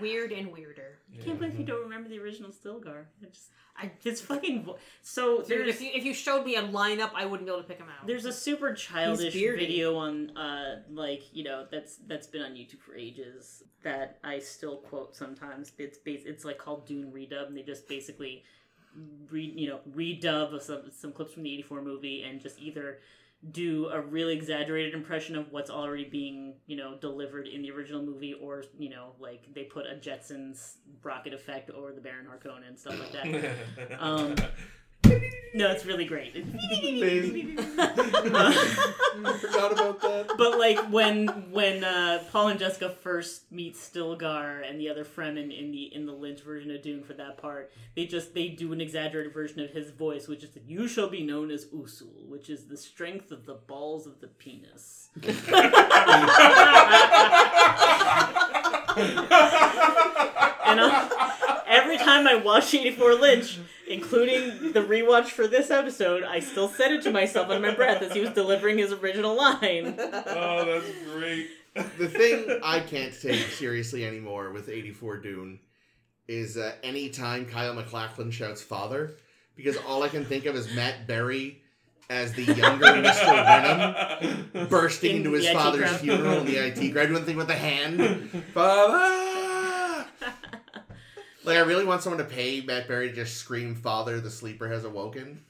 Weird 0.00 0.32
and 0.32 0.52
weirder. 0.52 0.98
I 1.12 1.22
can't 1.22 1.38
believe 1.38 1.58
you 1.58 1.64
don't 1.64 1.82
remember 1.82 2.08
the 2.08 2.18
original 2.18 2.50
Stilgar. 2.50 3.04
I 3.22 3.26
just, 3.30 3.50
I- 3.76 3.90
his 4.02 4.20
fucking 4.20 4.64
vo- 4.64 4.78
so 5.02 5.38
Dude, 5.38 5.46
there's 5.48 5.68
if 5.68 5.80
you, 5.80 5.90
if 5.94 6.04
you 6.04 6.14
showed 6.14 6.44
me 6.44 6.56
a 6.56 6.62
lineup, 6.62 7.10
I 7.14 7.24
wouldn't 7.26 7.46
be 7.46 7.52
able 7.52 7.62
to 7.62 7.68
pick 7.68 7.78
them 7.78 7.88
out. 7.88 8.06
There's 8.06 8.24
a 8.24 8.32
super 8.32 8.72
childish 8.74 9.34
beardy. 9.34 9.66
video 9.66 9.96
on 9.96 10.36
uh 10.36 10.82
like, 10.90 11.22
you 11.32 11.44
know, 11.44 11.66
that's 11.70 11.96
that's 12.06 12.26
been 12.26 12.42
on 12.42 12.52
YouTube 12.52 12.80
for 12.80 12.94
ages 12.96 13.62
that 13.82 14.18
I 14.24 14.38
still 14.38 14.78
quote 14.78 15.14
sometimes. 15.16 15.72
It's 15.78 15.98
bas- 15.98 16.24
it's 16.24 16.44
like 16.44 16.58
called 16.58 16.86
Dune 16.86 17.12
Redub 17.12 17.46
and 17.48 17.56
they 17.56 17.62
just 17.62 17.88
basically 17.88 18.44
re 19.30 19.52
you 19.56 19.68
know, 19.68 19.80
redub 19.94 20.60
some 20.62 20.82
some 20.90 21.12
clips 21.12 21.32
from 21.34 21.42
the 21.42 21.52
84 21.54 21.82
movie 21.82 22.22
and 22.22 22.40
just 22.40 22.60
either 22.60 22.98
do 23.50 23.88
a 23.88 24.00
really 24.00 24.34
exaggerated 24.34 24.94
impression 24.94 25.36
of 25.36 25.52
what's 25.52 25.70
already 25.70 26.04
being, 26.04 26.54
you 26.66 26.76
know, 26.76 26.96
delivered 27.00 27.46
in 27.46 27.62
the 27.62 27.70
original 27.70 28.02
movie 28.02 28.34
or, 28.40 28.64
you 28.78 28.88
know, 28.88 29.12
like 29.18 29.46
they 29.54 29.64
put 29.64 29.84
a 29.86 29.96
Jetsons 29.96 30.76
rocket 31.02 31.34
effect 31.34 31.70
over 31.70 31.92
the 31.92 32.00
Baron 32.00 32.26
Harkonnen 32.26 32.68
and 32.68 32.78
stuff 32.78 32.98
like 32.98 33.12
that. 33.12 33.54
Um, 34.00 34.34
no, 35.54 35.70
it's 35.70 35.86
really 35.86 36.04
great. 36.04 36.34
I 36.36 36.42
forgot 39.40 39.72
about 39.72 40.00
that. 40.00 40.30
But 40.36 40.58
like 40.58 40.78
when 40.90 41.28
when 41.52 41.84
uh, 41.84 42.24
Paul 42.32 42.48
and 42.48 42.58
Jessica 42.58 42.90
first 42.90 43.52
meet 43.52 43.76
Stilgar 43.76 44.68
and 44.68 44.80
the 44.80 44.88
other 44.88 45.04
Fremen 45.04 45.56
in 45.56 45.70
the 45.70 45.94
in 45.94 46.06
the 46.06 46.12
Lynch 46.12 46.40
version 46.40 46.72
of 46.72 46.82
Dune 46.82 47.04
for 47.04 47.12
that 47.14 47.38
part, 47.38 47.70
they 47.94 48.06
just 48.06 48.34
they 48.34 48.48
do 48.48 48.72
an 48.72 48.80
exaggerated 48.80 49.32
version 49.32 49.60
of 49.60 49.70
his 49.70 49.90
voice, 49.90 50.26
which 50.26 50.42
is 50.42 50.50
that 50.50 50.64
you 50.64 50.88
shall 50.88 51.08
be 51.08 51.22
known 51.22 51.50
as 51.50 51.66
Usul, 51.66 52.26
which 52.26 52.50
is 52.50 52.66
the 52.66 52.76
strength 52.76 53.30
of 53.30 53.46
the 53.46 53.54
balls 53.54 54.06
of 54.06 54.20
the 54.20 54.26
penis. 54.26 55.10
and 60.66 60.80
uh, 60.80 61.08
every 61.74 61.98
time 61.98 62.26
I 62.26 62.36
watch 62.36 62.72
84 62.74 63.14
Lynch, 63.14 63.58
including 63.88 64.72
the 64.72 64.80
rewatch 64.80 65.26
for 65.28 65.46
this 65.46 65.70
episode, 65.70 66.22
I 66.22 66.40
still 66.40 66.68
said 66.68 66.92
it 66.92 67.02
to 67.02 67.10
myself 67.10 67.48
under 67.50 67.68
my 67.68 67.74
breath 67.74 68.02
as 68.02 68.12
he 68.12 68.20
was 68.20 68.30
delivering 68.30 68.78
his 68.78 68.92
original 68.92 69.36
line. 69.36 69.94
oh, 69.98 70.64
that's 70.64 70.90
great. 71.12 71.48
The 71.98 72.08
thing 72.08 72.60
I 72.62 72.80
can't 72.80 73.12
take 73.20 73.40
seriously 73.48 74.06
anymore 74.06 74.50
with 74.52 74.68
84 74.68 75.18
Dune 75.18 75.58
is 76.28 76.56
uh, 76.56 76.72
anytime 76.82 77.46
Kyle 77.46 77.74
MacLachlan 77.74 78.30
shouts 78.30 78.62
father, 78.62 79.16
because 79.56 79.76
all 79.78 80.02
I 80.02 80.08
can 80.08 80.24
think 80.24 80.46
of 80.46 80.54
is 80.56 80.72
Matt 80.74 81.06
Berry 81.06 81.60
as 82.10 82.32
the 82.34 82.44
younger 82.44 82.84
Mr. 82.86 84.52
Wenham 84.52 84.68
bursting 84.68 85.10
In 85.12 85.16
into 85.18 85.32
his 85.32 85.48
father's 85.50 85.88
crowd. 85.88 86.00
funeral 86.00 86.38
in 86.40 86.46
the 86.46 86.56
IT 86.58 86.92
crowd 86.92 87.08
doing 87.08 87.20
the 87.20 87.26
thing 87.26 87.36
with 87.36 87.48
the 87.48 87.54
hand. 87.54 88.30
Father! 88.54 89.23
Like, 91.44 91.56
I 91.58 91.60
really 91.60 91.84
want 91.84 92.02
someone 92.02 92.18
to 92.18 92.24
pay 92.30 92.60
Matt 92.62 92.88
Berry 92.88 93.08
to 93.10 93.14
just 93.14 93.36
scream 93.36 93.74
father, 93.74 94.20
the 94.20 94.30
sleeper 94.30 94.68
has 94.68 94.84
awoken. 94.84 95.44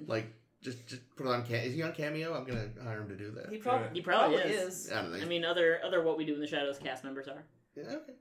Mm-hmm. 0.00 0.10
Like, 0.10 0.26
just 0.62 0.86
just 0.86 1.00
put 1.16 1.26
it 1.26 1.30
on 1.30 1.44
cam. 1.46 1.64
Is 1.64 1.74
he 1.74 1.82
on 1.82 1.92
Cameo? 1.92 2.34
I'm 2.34 2.44
gonna 2.44 2.68
hire 2.84 3.00
him 3.00 3.08
to 3.08 3.16
do 3.16 3.30
that. 3.32 3.50
He 3.50 3.56
probably, 3.58 3.88
He 3.94 4.00
probably 4.02 4.36
probably 4.36 4.54
is. 4.54 4.86
is. 4.86 4.92
I 4.92 5.02
don't 5.02 5.12
know. 5.12 5.18
I 5.18 5.24
mean, 5.24 5.44
other 5.44 5.80
other 5.84 6.02
what 6.02 6.18
we 6.18 6.24
do 6.26 6.34
in 6.34 6.40
the 6.40 6.46
shadows 6.46 6.78
cast 6.78 7.02
members 7.02 7.28
are 7.28 7.42
Yeah, 7.74 7.84
okay. 7.84 8.12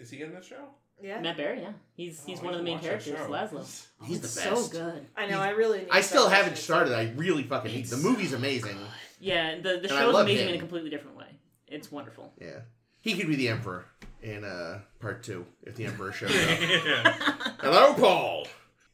Is 0.00 0.10
he 0.10 0.20
in 0.20 0.34
the 0.34 0.42
show? 0.42 0.68
Yeah. 1.00 1.20
Matt 1.20 1.36
Berry. 1.36 1.60
Yeah, 1.60 1.72
he's 1.94 2.24
he's 2.24 2.40
Oh, 2.40 2.44
one 2.46 2.54
I 2.54 2.56
of 2.56 2.60
the 2.60 2.64
main 2.64 2.74
watch 2.74 2.82
that 2.82 2.88
characters, 3.04 3.16
show. 3.18 3.28
Laszlo. 3.30 3.86
He's 4.04 4.20
the 4.20 4.40
best. 4.50 4.72
So 4.72 4.78
good. 4.78 5.06
I 5.16 5.26
know. 5.26 5.38
I 5.40 5.50
really. 5.50 5.78
Need 5.80 5.88
I 5.92 6.00
still 6.00 6.22
start 6.26 6.36
haven't 6.36 6.56
started. 6.58 6.92
I 6.92 7.12
really 7.16 7.44
fucking 7.44 7.72
need 7.72 7.86
the 7.86 7.98
movie's 7.98 8.32
amazing. 8.32 8.76
Yeah, 9.20 9.56
the 9.60 9.78
the 9.78 9.84
I 9.94 10.00
show's 10.00 10.14
love 10.14 10.26
amazing 10.26 10.46
him. 10.46 10.54
in 10.54 10.56
a 10.56 10.58
completely 10.58 10.90
different 10.90 11.16
way. 11.16 11.26
It's 11.68 11.92
wonderful. 11.92 12.32
Yeah, 12.40 12.60
he 13.00 13.14
could 13.16 13.28
be 13.28 13.36
the 13.36 13.48
emperor 13.48 13.84
in 14.22 14.44
uh 14.44 14.80
part 15.00 15.22
two 15.22 15.44
if 15.62 15.74
the 15.76 15.84
emperor 15.84 16.12
shows 16.12 16.30
up. 16.30 16.36
Hello, 17.60 17.94
Paul. 17.94 18.46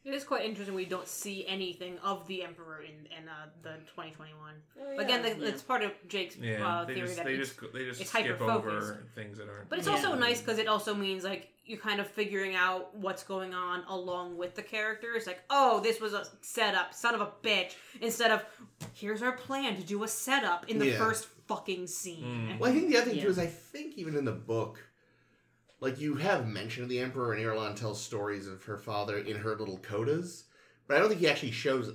It 0.05 0.13
is 0.13 0.25
quite 0.25 0.43
interesting 0.43 0.75
we 0.75 0.83
don't 0.83 1.07
see 1.07 1.47
anything 1.47 1.97
of 1.99 2.27
the 2.27 2.43
Emperor 2.43 2.81
in, 2.81 3.07
in 3.17 3.29
uh, 3.29 3.45
the 3.61 3.69
2021. 3.95 4.35
Oh, 4.77 4.91
yeah. 4.95 5.01
Again, 5.01 5.21
that, 5.21 5.39
Yeah. 5.39 5.45
that's 5.45 5.61
part 5.61 5.81
of 5.81 5.91
Jake's 6.09 6.35
Yeah, 6.35 6.67
uh, 6.67 6.83
they 6.83 6.95
theory 6.95 7.05
just 7.07 7.15
that 7.17 7.25
they 7.25 7.31
it's- 7.35 7.47
just 7.55 7.73
they 7.73 7.85
just 7.85 8.01
it's 8.01 8.09
skip 8.09 8.23
hyper-focused. 8.23 8.67
over 8.67 9.07
things 9.15 9.37
that 9.37 9.47
aren't. 9.47 9.69
But 9.69 9.79
it's 9.79 9.87
Yeah. 9.87 9.93
also 9.93 10.13
nice 10.15 10.41
because 10.41 10.59
it 10.59 10.67
also 10.67 10.93
means 10.93 11.23
like 11.23 11.47
you're 11.65 11.79
kind 11.79 12.01
of 12.01 12.07
figuring 12.07 12.53
out 12.53 12.93
what's 12.97 13.23
going 13.23 13.53
on 13.53 13.85
along 13.87 14.35
with 14.35 14.55
the 14.55 14.61
characters. 14.61 15.25
Like, 15.25 15.39
oh, 15.49 15.79
this 15.79 16.01
was 16.01 16.11
a 16.11 16.25
setup, 16.41 16.93
son 16.93 17.15
of 17.15 17.21
a 17.21 17.31
bitch. 17.41 17.71
Instead 18.01 18.31
of 18.31 18.43
here's 18.93 19.21
our 19.21 19.31
plan 19.37 19.77
to 19.77 19.83
do 19.83 20.03
a 20.03 20.07
setup 20.09 20.69
in 20.69 20.79
the 20.79 20.87
Yeah. 20.89 20.97
first 20.97 21.27
fucking 21.47 21.87
scene. 21.87 22.57
Well, 22.59 22.69
I 22.69 22.73
think 22.73 22.89
the 22.89 22.97
other 22.97 23.05
thing 23.11 23.19
Yeah. 23.19 23.23
too 23.23 23.29
is 23.29 23.39
I 23.39 23.45
think 23.47 23.97
even 23.97 24.17
in 24.17 24.25
the 24.25 24.33
book, 24.33 24.83
like 25.83 25.99
you 25.99 26.15
have 26.15 26.47
mention 26.47 26.83
of 26.83 26.89
the 26.89 26.99
emperor, 26.99 27.33
and 27.33 27.43
Irulan 27.43 27.75
tells 27.75 28.01
stories 28.01 28.47
of 28.47 28.63
her 28.63 28.77
father 28.77 29.17
in 29.17 29.35
her 29.35 29.55
little 29.55 29.77
codas, 29.79 30.43
but 30.87 30.95
I 30.95 30.99
don't 30.99 31.09
think 31.09 31.19
he 31.19 31.27
actually 31.29 31.51
shows 31.51 31.93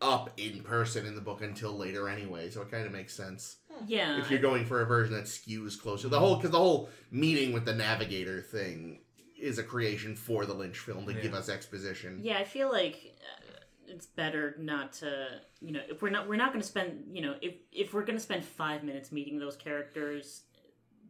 up 0.00 0.30
in 0.36 0.60
person 0.62 1.06
in 1.06 1.16
the 1.16 1.20
book 1.20 1.42
until 1.42 1.72
later 1.76 2.08
anyway. 2.08 2.50
So 2.50 2.62
it 2.62 2.70
kind 2.70 2.86
of 2.86 2.92
makes 2.92 3.14
sense 3.14 3.56
Yeah, 3.86 4.20
if 4.20 4.30
you're 4.30 4.38
going 4.38 4.64
for 4.64 4.80
a 4.80 4.86
version 4.86 5.14
that 5.14 5.24
skews 5.24 5.80
closer. 5.80 6.08
The 6.08 6.20
whole 6.20 6.36
because 6.36 6.52
the 6.52 6.58
whole 6.58 6.88
meeting 7.10 7.52
with 7.52 7.64
the 7.64 7.74
navigator 7.74 8.40
thing 8.40 9.00
is 9.36 9.58
a 9.58 9.64
creation 9.64 10.14
for 10.14 10.46
the 10.46 10.54
Lynch 10.54 10.78
film 10.78 11.06
to 11.06 11.12
Yeah. 11.12 11.22
give 11.22 11.34
us 11.34 11.48
exposition. 11.48 12.20
Yeah, 12.22 12.38
I 12.38 12.44
feel 12.44 12.70
like 12.70 13.18
uh, 13.20 13.58
it's 13.88 14.06
better 14.06 14.54
not 14.58 14.92
to, 14.94 15.40
you 15.60 15.72
know, 15.72 15.82
if 15.88 16.00
we're 16.00 16.10
not 16.10 16.28
we're 16.28 16.36
not 16.36 16.52
going 16.52 16.62
to 16.62 16.66
spend, 16.66 17.06
you 17.10 17.22
know, 17.22 17.34
if 17.42 17.54
if 17.72 17.92
we're 17.92 18.04
going 18.04 18.18
to 18.18 18.22
spend 18.22 18.44
5 18.44 18.84
minutes 18.84 19.10
meeting 19.10 19.38
those 19.40 19.56
characters, 19.56 20.42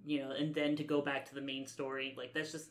you 0.07 0.21
know, 0.21 0.31
and 0.31 0.55
then 0.55 0.77
to 0.77 0.85
go 0.85 1.03
back 1.03 1.27
to 1.29 1.35
the 1.35 1.41
main 1.43 1.67
story, 1.67 2.15
like 2.17 2.33
that's 2.33 2.53
just 2.53 2.71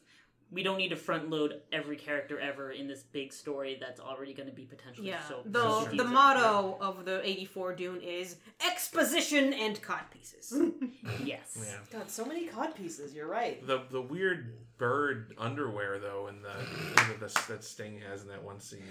we 0.51 0.61
don't 0.63 0.77
need 0.77 0.89
to 0.89 0.95
front 0.95 1.29
load 1.29 1.61
every 1.73 1.97
character 1.97 2.39
ever 2.39 2.71
in 2.71 2.87
this 2.87 3.01
big 3.01 3.33
story 3.33 3.77
that's 3.81 3.99
already 3.99 4.31
going 4.33 4.47
to 4.47 4.53
be 4.53 4.63
potentially 4.63 5.07
Yeah. 5.09 5.27
so 5.27 5.41
the 5.45 5.59
so 5.61 5.85
the 5.85 5.91
teaser. 5.91 6.03
motto 6.05 6.77
of 6.79 7.03
the 7.03 7.27
84 7.27 7.73
Dune 7.75 8.01
is 8.01 8.37
exposition 8.65 9.53
and 9.53 9.81
cod 9.81 10.03
pieces. 10.11 10.53
Yes. 11.23 11.57
Yeah. 11.59 11.99
God, 11.99 12.09
so 12.11 12.25
many 12.25 12.45
cod 12.47 12.75
pieces. 12.75 13.13
You're 13.13 13.27
right. 13.27 13.65
The 13.65 13.83
the 13.91 14.01
weird 14.01 14.53
bird 14.77 15.33
underwear 15.37 15.97
though, 15.99 16.27
and 16.27 16.43
the 16.43 16.53
that, 16.95 17.19
the, 17.19 17.53
that 17.53 17.63
Sting 17.63 17.99
has 18.09 18.21
in 18.21 18.27
that 18.29 18.43
one 18.43 18.59
scene. 18.59 18.81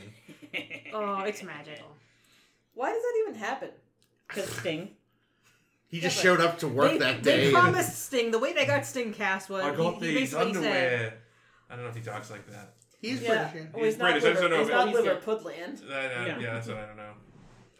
oh, 0.93 1.23
it's 1.23 1.43
magical. 1.43 1.87
Why 2.75 2.93
does 2.93 3.03
that 3.03 3.15
even 3.23 3.35
happen? 3.41 3.71
Cuz 4.29 4.49
Sting. 4.59 4.91
He 5.95 6.01
just 6.01 6.17
Yeah, 6.17 6.23
showed 6.23 6.41
up 6.41 6.59
to 6.59 6.69
work 6.69 6.91
they, 6.93 6.99
that 6.99 7.23
day. 7.23 7.45
and- 7.45 7.55
promised 7.55 8.05
Sting. 8.07 8.31
The 8.33 8.39
way 8.41 8.53
they 8.53 8.67
got 8.67 8.85
Sting 8.85 9.13
cast 9.13 9.49
was 9.49 9.63
I 9.65 9.75
got 9.75 9.95
he, 10.03 10.07
he 10.09 10.15
these 10.15 10.33
basically 10.33 10.55
said, 10.55 10.57
underwear. 10.57 11.15
I 11.71 11.75
don't 11.77 11.85
know 11.85 11.91
if 11.91 11.97
he 11.97 12.03
talks 12.03 12.31
like 12.31 12.47
that. 12.51 12.75
He's 13.01 13.21
Yeah. 13.23 13.29
British. 13.29 13.55
yeah. 13.55 13.67
Well, 13.73 13.85
he's, 13.85 13.93
He's 13.95 13.99
not 13.99 14.05
British, 14.13 14.25
I 14.25 14.29
just 14.31 14.41
don't 14.43 14.51
know 14.51 14.59
he's 14.59 14.69
if 14.69 14.75
not 14.75 14.87
he's 14.89 14.97
liver 14.97 15.15
the- 15.15 15.27
Pudland. 15.33 15.91
I, 15.93 15.95
I, 15.95 16.27
Yeah. 16.27 16.39
yeah. 16.41 16.55
that's 16.55 16.67
what 16.69 16.77
I 16.79 16.87
don't 16.87 16.97
know. 16.97 17.13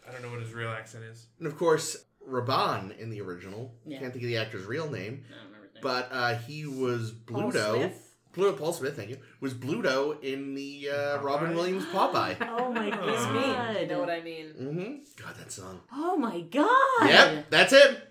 I 0.07 0.11
don't 0.11 0.21
know 0.21 0.29
what 0.29 0.39
his 0.39 0.53
real 0.53 0.69
accent 0.69 1.03
is. 1.03 1.25
And 1.39 1.47
of 1.47 1.57
course, 1.57 1.97
Rabban 2.29 2.97
in 2.99 3.09
the 3.09 3.19
original. 3.21 3.73
Yeah. 3.85 3.99
Can't 3.99 4.13
think 4.13 4.23
of 4.23 4.27
the 4.29 4.37
actor's 4.37 4.65
real 4.65 4.89
name, 4.89 5.25
I 5.27 5.33
don't 5.35 5.45
remember 5.47 5.65
his 5.65 5.73
name. 5.75 5.81
but 5.83 6.09
uh, 6.11 6.35
he 6.37 6.65
was 6.65 7.11
Paul 7.11 7.51
Bluto. 7.51 7.75
Smith? 7.75 8.01
Blu- 8.33 8.51
Paul 8.53 8.73
Smith, 8.73 8.97
thank 8.97 9.09
you. 9.09 9.17
Was 9.39 9.53
Bluto 9.53 10.21
in 10.21 10.55
the 10.55 10.89
uh, 10.89 11.19
Robin 11.21 11.51
Popeye? 11.51 11.55
Williams 11.55 11.85
Popeye. 11.85 12.35
Oh 12.59 12.71
my 12.71 12.89
god. 12.91 13.09
It's 13.09 13.25
me. 13.27 13.81
You 13.81 13.87
know 13.87 13.99
what 13.99 14.09
I 14.09 14.21
mean? 14.21 14.45
mm-hmm. 14.59 15.23
God, 15.23 15.35
that 15.37 15.51
song. 15.51 15.79
Oh 15.93 16.17
my 16.17 16.41
god. 16.41 17.07
Yep, 17.09 17.49
that's 17.49 17.71
it. 17.73 18.04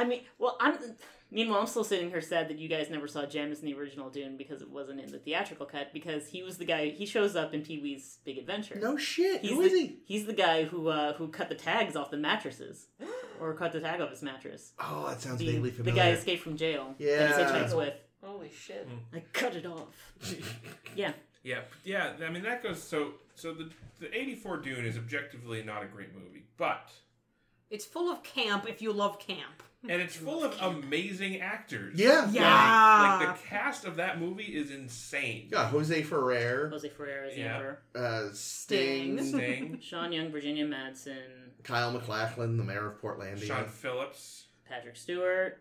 I 0.00 0.04
mean, 0.04 0.22
well, 0.38 0.56
I'm. 0.60 0.78
Meanwhile, 1.32 1.60
I'm 1.60 1.66
still 1.68 1.84
sitting 1.84 2.08
here 2.10 2.20
sad 2.20 2.48
that 2.48 2.58
you 2.58 2.68
guys 2.68 2.90
never 2.90 3.06
saw 3.06 3.20
Jamis 3.20 3.60
in 3.60 3.66
the 3.66 3.74
original 3.74 4.10
Dune 4.10 4.36
because 4.36 4.62
it 4.62 4.68
wasn't 4.68 4.98
in 5.00 5.12
the 5.12 5.18
theatrical 5.20 5.64
cut. 5.64 5.92
Because 5.92 6.26
he 6.26 6.42
was 6.42 6.58
the 6.58 6.64
guy. 6.64 6.88
He 6.90 7.06
shows 7.06 7.36
up 7.36 7.54
in 7.54 7.62
Pee 7.62 7.78
Wee's 7.80 8.18
Big 8.24 8.36
Adventure. 8.36 8.76
No 8.80 8.96
shit. 8.96 9.42
he's 9.42 9.50
Who 9.52 9.58
the, 9.62 9.66
is 9.68 9.72
he? 9.72 9.98
He's 10.06 10.26
the 10.26 10.32
guy 10.32 10.64
who 10.64 10.88
uh, 10.88 11.12
who 11.14 11.28
cut 11.28 11.48
the 11.48 11.54
tags 11.54 11.94
off 11.94 12.10
the 12.10 12.16
mattresses, 12.16 12.88
or 13.40 13.54
cut 13.54 13.70
the 13.72 13.78
tag 13.80 14.00
off 14.00 14.10
his 14.10 14.22
mattress. 14.22 14.72
Oh, 14.80 15.06
that 15.08 15.20
sounds 15.20 15.38
The, 15.38 15.46
vaguely 15.52 15.70
familiar. 15.70 15.92
the 15.94 16.00
guy 16.00 16.10
escaped 16.10 16.42
from 16.42 16.56
jail. 16.56 16.94
Yeah. 16.98 17.18
that 17.18 17.36
he 17.36 17.42
Yeah. 17.42 17.62
hitchhikes 17.64 17.76
with. 17.76 17.94
Holy 18.24 18.50
shit. 18.50 18.88
I 19.14 19.22
cut 19.32 19.54
it 19.54 19.66
off. 19.66 19.86
yeah. 20.96 21.12
Yeah, 21.42 21.60
yeah. 21.84 22.12
I 22.26 22.28
mean, 22.30 22.42
that 22.42 22.62
goes 22.62 22.82
so. 22.82 23.12
So 23.36 23.54
the 23.54 23.70
the 24.00 24.12
'84 24.18 24.56
Dune 24.58 24.84
is 24.84 24.96
objectively 24.98 25.62
not 25.62 25.82
a 25.84 25.86
great 25.86 26.12
movie, 26.14 26.44
but 26.56 26.90
It's 27.70 27.84
full 27.84 28.10
of 28.10 28.22
camp 28.24 28.68
if 28.68 28.82
you 28.82 28.92
love 28.92 29.18
camp. 29.20 29.62
And 29.88 30.02
it's 30.02 30.14
full 30.14 30.44
of 30.44 30.54
amazing 30.60 31.40
actors. 31.40 31.98
Yeah. 31.98 32.28
Yeah. 32.30 33.18
Like 33.26 33.40
the 33.40 33.46
cast 33.48 33.86
of 33.86 33.96
that 33.96 34.20
movie 34.20 34.44
is 34.44 34.70
insane. 34.70 35.48
Yeah, 35.50 35.68
Jose 35.68 36.02
Ferrer, 36.02 36.68
Jose 36.70 36.88
Ferrer 36.90 37.24
is 37.24 37.34
the 37.34 37.40
Yeah. 37.40 37.54
emperor. 37.56 37.82
uh, 37.94 38.28
Sting, 38.34 39.16
Sting. 39.18 39.32
Sting, 39.32 39.78
Sean 39.82 40.12
Young, 40.12 40.30
Virginia 40.30 40.66
Madsen, 40.66 41.52
Kyle 41.64 41.92
MacLachlan, 41.92 42.58
the 42.58 42.64
mayor 42.64 42.88
of 42.88 43.00
Portlandia, 43.00 43.38
Siân 43.48 43.68
Phillips, 43.70 44.48
Patrick 44.68 44.96
Stewart, 44.96 45.58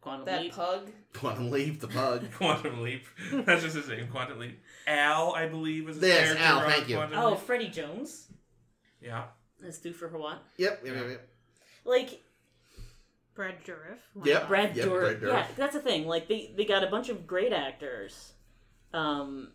Quantum 0.00 0.24
Leap. 0.24 0.34
That 0.34 0.42
Leap. 0.44 0.52
pug. 0.54 0.90
Quantum 1.12 1.50
Leap, 1.50 1.80
the 1.80 1.88
pug. 1.88 2.32
Quantum 2.38 2.80
Leap. 2.82 3.04
That's 3.32 3.62
just 3.62 3.76
his 3.76 3.88
name, 3.88 4.08
Quantum 4.08 4.38
Leap. 4.38 4.58
Al, 4.86 5.34
I 5.34 5.46
believe, 5.46 5.88
is 5.90 5.96
his 5.96 6.04
Yes, 6.08 6.24
character 6.24 6.42
Al, 6.44 6.58
on 6.60 6.70
thank 6.70 6.88
you. 6.88 6.96
Quantum 6.96 7.18
Oh, 7.18 7.30
Leap. 7.32 7.40
Freddie 7.40 7.68
Jones. 7.68 8.28
Yeah. 9.02 9.24
That's 9.60 9.78
Thufir 9.78 10.10
Hawat. 10.10 10.38
Yep, 10.56 10.82
yep, 10.86 10.94
yep, 10.94 11.06
yep. 11.10 11.28
Like 11.84 12.22
Brad 13.38 13.64
Dourif. 13.64 13.98
why 14.14 14.26
Yep. 14.26 14.40
not? 14.40 14.48
Brad 14.48 14.76
Yep, 14.76 14.86
Dourif. 14.86 15.00
Brad 15.00 15.20
Dourif. 15.20 15.32
Yeah, 15.32 15.46
that's 15.56 15.74
the 15.74 15.80
thing. 15.80 16.06
Like 16.08 16.26
they 16.26 16.52
they 16.56 16.64
got 16.64 16.82
a 16.82 16.88
bunch 16.88 17.08
of 17.08 17.24
great 17.24 17.52
actors, 17.52 18.32
um, 18.92 19.52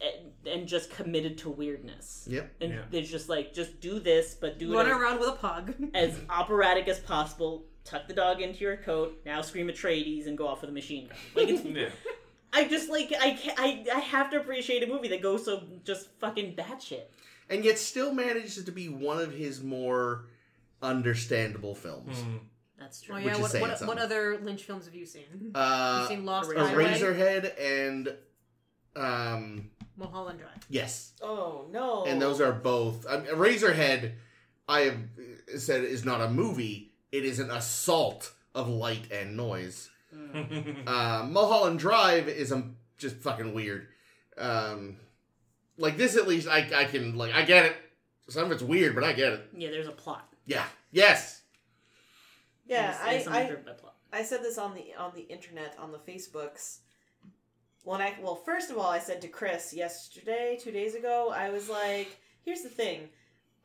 and, 0.00 0.32
and 0.52 0.68
just 0.68 0.90
committed 0.90 1.38
to 1.38 1.50
weirdness. 1.50 2.26
Yep. 2.28 2.54
And 2.60 2.72
Yeah. 2.72 2.82
they're 2.90 3.02
just 3.02 3.28
like, 3.28 3.54
just 3.54 3.80
do 3.80 4.00
this, 4.00 4.34
but 4.34 4.58
do 4.58 4.74
Run 4.74 4.86
it 4.88 4.90
around 4.92 5.20
with 5.20 5.28
a 5.28 5.32
pug. 5.32 5.74
as, 5.94 6.14
as 6.16 6.20
operatic 6.28 6.88
as 6.88 6.98
possible. 6.98 7.64
Tuck 7.84 8.08
the 8.08 8.14
dog 8.14 8.40
into 8.40 8.60
your 8.60 8.76
coat. 8.78 9.20
Now 9.24 9.40
scream 9.42 9.68
Atreides 9.68 10.26
and 10.26 10.36
go 10.36 10.48
off 10.48 10.62
with 10.62 10.70
a 10.70 10.72
machine 10.72 11.06
gun. 11.08 11.16
Like 11.36 11.48
it's, 11.48 11.64
Yeah. 11.64 11.90
I 12.52 12.66
just 12.66 12.88
like 12.90 13.12
I, 13.16 13.38
I 13.56 13.84
I 13.94 13.98
have 14.00 14.30
to 14.30 14.40
appreciate 14.40 14.82
a 14.82 14.86
movie 14.86 15.08
that 15.08 15.22
goes 15.22 15.44
so 15.44 15.62
just 15.84 16.08
fucking 16.18 16.56
batshit. 16.56 17.02
And 17.50 17.64
yet 17.64 17.78
still 17.78 18.12
manages 18.14 18.64
to 18.64 18.72
be 18.72 18.88
one 18.88 19.20
of 19.20 19.32
his 19.32 19.62
more 19.62 20.26
understandable 20.80 21.74
films. 21.74 22.18
Hmm. 22.20 22.36
That's 22.84 23.00
true. 23.00 23.14
Oh 23.14 23.18
yeah. 23.18 23.38
What, 23.38 23.54
what, 23.60 23.86
what 23.86 23.98
other 23.98 24.38
Lynch 24.42 24.64
films 24.64 24.84
have 24.84 24.94
you 24.94 25.06
seen? 25.06 25.52
Uh, 25.54 26.00
You've 26.00 26.08
seen 26.18 26.26
Lost 26.26 26.50
Eraserhead. 26.50 26.66
Highway, 26.68 26.84
Eraserhead 26.84 27.52
and 27.58 28.14
um 28.94 29.70
Mulholland 29.96 30.38
Drive. 30.40 30.66
yes, 30.68 31.12
Oh 31.22 31.66
no. 31.70 32.04
and 32.04 32.20
those 32.20 32.40
are 32.42 32.52
both. 32.52 33.06
Um, 33.08 33.22
Eraserhead, 33.22 34.12
I 34.68 34.80
have 34.80 34.98
said 35.56 35.82
is 35.84 36.04
not 36.04 36.20
a 36.20 36.28
movie. 36.28 36.92
It 37.10 37.24
is 37.24 37.38
an 37.38 37.50
assault 37.50 38.32
of 38.54 38.68
light 38.68 39.10
and 39.10 39.36
noise. 39.36 39.88
Uh, 40.86 41.26
Mulholland 41.28 41.78
Drive 41.78 42.28
is 42.28 42.52
um, 42.52 42.76
just 42.98 43.16
fucking 43.16 43.54
weird. 43.54 43.88
Um, 44.36 44.96
like 45.78 45.96
this, 45.96 46.16
at 46.16 46.28
least 46.28 46.46
I 46.48 46.68
I 46.76 46.84
can 46.84 47.16
like 47.16 47.32
I 47.34 47.42
get 47.44 47.64
it. 47.64 47.76
Some 48.28 48.44
of 48.44 48.52
it's 48.52 48.62
weird, 48.62 48.94
but 48.94 49.04
I 49.04 49.12
get 49.14 49.32
it. 49.32 49.48
Yeah, 49.56 49.70
there's 49.70 49.88
a 49.88 49.92
plot. 49.92 50.28
Yeah. 50.44 50.64
Yes. 50.92 51.40
Yeah, 52.66 52.96
I, 53.02 53.24
I, 53.28 53.46
driven 53.46 53.64
by 53.64 53.72
plot. 53.72 53.96
I 54.12 54.22
said 54.22 54.42
this 54.42 54.58
on 54.58 54.74
the 54.74 54.94
on 54.98 55.12
the 55.14 55.22
internet 55.22 55.76
on 55.78 55.92
the 55.92 55.98
Facebooks. 55.98 56.78
When 57.82 58.00
I 58.00 58.14
well, 58.22 58.36
first 58.36 58.70
of 58.70 58.78
all, 58.78 58.90
I 58.90 58.98
said 58.98 59.20
to 59.22 59.28
Chris 59.28 59.74
yesterday, 59.74 60.58
two 60.60 60.70
days 60.70 60.94
ago, 60.94 61.32
I 61.34 61.50
was 61.50 61.68
like, 61.68 62.16
"Here's 62.42 62.62
the 62.62 62.68
thing, 62.68 63.08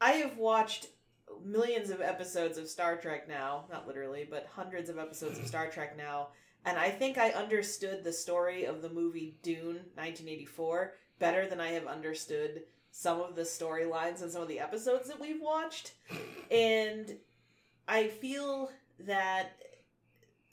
I 0.01 0.11
have 0.11 0.38
watched 0.38 0.88
millions 1.43 1.89
of 1.89 2.01
episodes 2.01 2.57
of 2.57 2.67
Star 2.67 2.97
Trek 2.97 3.27
now, 3.27 3.65
not 3.71 3.88
literally, 3.88 4.27
but 4.30 4.47
hundreds 4.53 4.89
of 4.89 4.97
episodes 4.97 5.39
of 5.39 5.47
Star 5.47 5.69
Trek 5.69 5.97
now, 5.97 6.30
and 6.65 6.77
I 6.77 6.89
think 6.89 7.17
I 7.17 7.30
understood 7.30 8.03
the 8.03 8.13
story 8.13 8.65
of 8.65 8.81
the 8.81 8.89
movie 8.89 9.38
Dune, 9.43 9.76
1984, 9.95 10.93
better 11.19 11.47
than 11.47 11.61
I 11.61 11.69
have 11.69 11.85
understood 11.85 12.63
some 12.91 13.21
of 13.21 13.35
the 13.35 13.43
storylines 13.43 14.21
and 14.21 14.31
some 14.31 14.41
of 14.41 14.47
the 14.47 14.59
episodes 14.59 15.07
that 15.09 15.19
we've 15.19 15.41
watched, 15.41 15.93
and 16.49 17.17
I 17.88 18.07
feel 18.07 18.71
that 19.05 19.57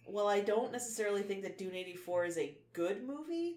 well, 0.07 0.29
I 0.29 0.41
don't 0.41 0.71
necessarily 0.73 1.23
think 1.23 1.43
that 1.43 1.59
Dune 1.59 1.75
84 1.75 2.27
is 2.27 2.39
a 2.39 2.57
good 2.73 3.07
movie. 3.07 3.57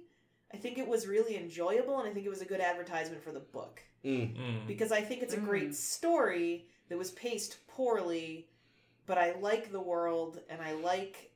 I 0.53 0.57
think 0.57 0.79
it 0.79 0.87
was 0.87 1.05
really 1.05 1.37
enjoyable, 1.37 1.99
and 1.99 2.09
I 2.09 2.11
think 2.11 2.25
it 2.25 2.29
was 2.29 2.41
a 2.41 2.45
good 2.45 2.59
advertisement 2.59 3.23
for 3.23 3.31
the 3.31 3.39
book. 3.39 3.81
Mm. 4.03 4.35
Mm. 4.35 4.67
Because 4.67 4.91
I 4.91 5.01
think 5.01 5.21
it's 5.21 5.35
a 5.35 5.39
great 5.39 5.69
Mm. 5.69 5.75
story 5.75 6.65
that 6.87 6.97
was 6.97 7.11
paced 7.11 7.67
poorly, 7.67 8.47
but 9.05 9.17
I 9.19 9.33
like 9.33 9.71
the 9.71 9.79
world, 9.79 10.39
and 10.49 10.59
I 10.61 10.71
like 10.73 11.31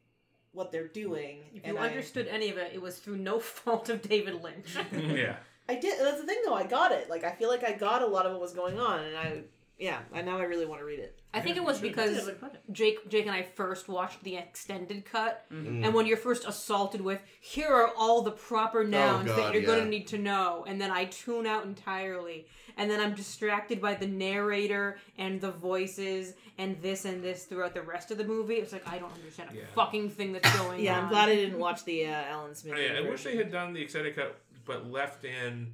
what 0.51 0.71
they're 0.71 0.87
doing. 0.87 1.41
If 1.53 1.63
and 1.63 1.73
you 1.73 1.79
I, 1.79 1.89
understood 1.89 2.27
any 2.27 2.49
of 2.49 2.57
it, 2.57 2.71
it 2.73 2.81
was 2.81 2.97
through 2.97 3.17
no 3.17 3.39
fault 3.57 3.89
of 3.89 4.01
David 4.01 4.41
Lynch. 4.41 4.75
yeah. 4.91 5.35
I 5.69 5.75
did. 5.75 5.99
That's 5.99 6.19
the 6.21 6.27
thing, 6.27 6.41
though. 6.45 6.55
I 6.55 6.63
got 6.65 6.91
it. 6.91 7.07
Like, 7.09 7.23
I 7.23 7.31
feel 7.33 7.49
like 7.49 7.63
I 7.63 7.73
got 7.73 8.01
a 8.01 8.07
lot 8.07 8.25
of 8.25 8.31
what 8.31 8.41
was 8.41 8.53
going 8.53 8.79
on, 8.79 8.99
and 9.03 9.15
I, 9.15 9.41
yeah, 9.79 9.99
I 10.13 10.21
now 10.21 10.37
I 10.37 10.43
really 10.43 10.65
want 10.65 10.81
to 10.81 10.85
read 10.85 10.99
it. 10.99 11.19
I 11.33 11.39
think 11.41 11.57
it 11.57 11.63
was 11.63 11.79
because 11.79 12.15
Yeah, 12.15 12.23
like, 12.25 12.39
fuck 12.39 12.53
it. 12.53 12.61
Jake, 12.71 13.09
Jake 13.09 13.25
and 13.25 13.33
I 13.35 13.41
first 13.41 13.87
watched 13.89 14.23
the 14.23 14.35
extended 14.37 15.03
cut, 15.03 15.45
Mm. 15.51 15.83
and 15.85 15.93
when 15.93 16.05
you're 16.05 16.15
first 16.17 16.45
assaulted 16.47 17.01
with, 17.01 17.19
here 17.41 17.69
are 17.73 17.91
all 17.97 18.21
the 18.21 18.31
proper 18.31 18.83
nouns 18.83 19.27
God, 19.27 19.37
that 19.39 19.53
you're 19.53 19.61
yeah. 19.63 19.67
going 19.67 19.83
to 19.85 19.89
need 19.89 20.07
to 20.07 20.17
know, 20.19 20.63
and 20.67 20.79
then 20.79 20.91
I 20.91 21.05
tune 21.05 21.47
out 21.47 21.65
entirely, 21.65 22.45
and 22.77 22.89
then 22.89 22.99
I'm 22.99 23.15
distracted 23.15 23.81
by 23.81 23.95
the 23.95 24.07
narrator 24.07 24.99
and 25.17 25.41
the 25.41 25.51
voices 25.51 26.33
and 26.59 26.79
this 26.81 27.05
and 27.05 27.23
this 27.23 27.45
throughout 27.45 27.73
the 27.73 27.81
rest 27.81 28.11
of 28.11 28.19
the 28.19 28.23
movie. 28.25 28.55
It's 28.55 28.73
like 28.73 28.87
I 28.87 28.99
don't 28.99 29.11
understand 29.13 29.49
a 29.51 29.55
Yeah. 29.55 29.63
fucking 29.73 30.11
thing 30.11 30.33
that's 30.33 30.55
going 30.57 30.73
on. 30.77 30.83
Yeah, 30.83 30.99
I'm 31.01 31.09
glad 31.09 31.29
I 31.29 31.35
didn't 31.35 31.57
watch 31.59 31.83
the 31.83 32.05
uh, 32.05 32.11
Alan 32.11 32.53
Smithee. 32.53 32.79
Oh, 32.79 32.93
yeah, 32.93 32.99
I 32.99 33.01
wish 33.01 33.21
version. 33.23 33.31
they 33.31 33.37
had 33.37 33.51
done 33.51 33.73
the 33.73 33.81
extended 33.81 34.15
cut, 34.15 34.39
but 34.65 34.85
left 34.89 35.25
in 35.25 35.73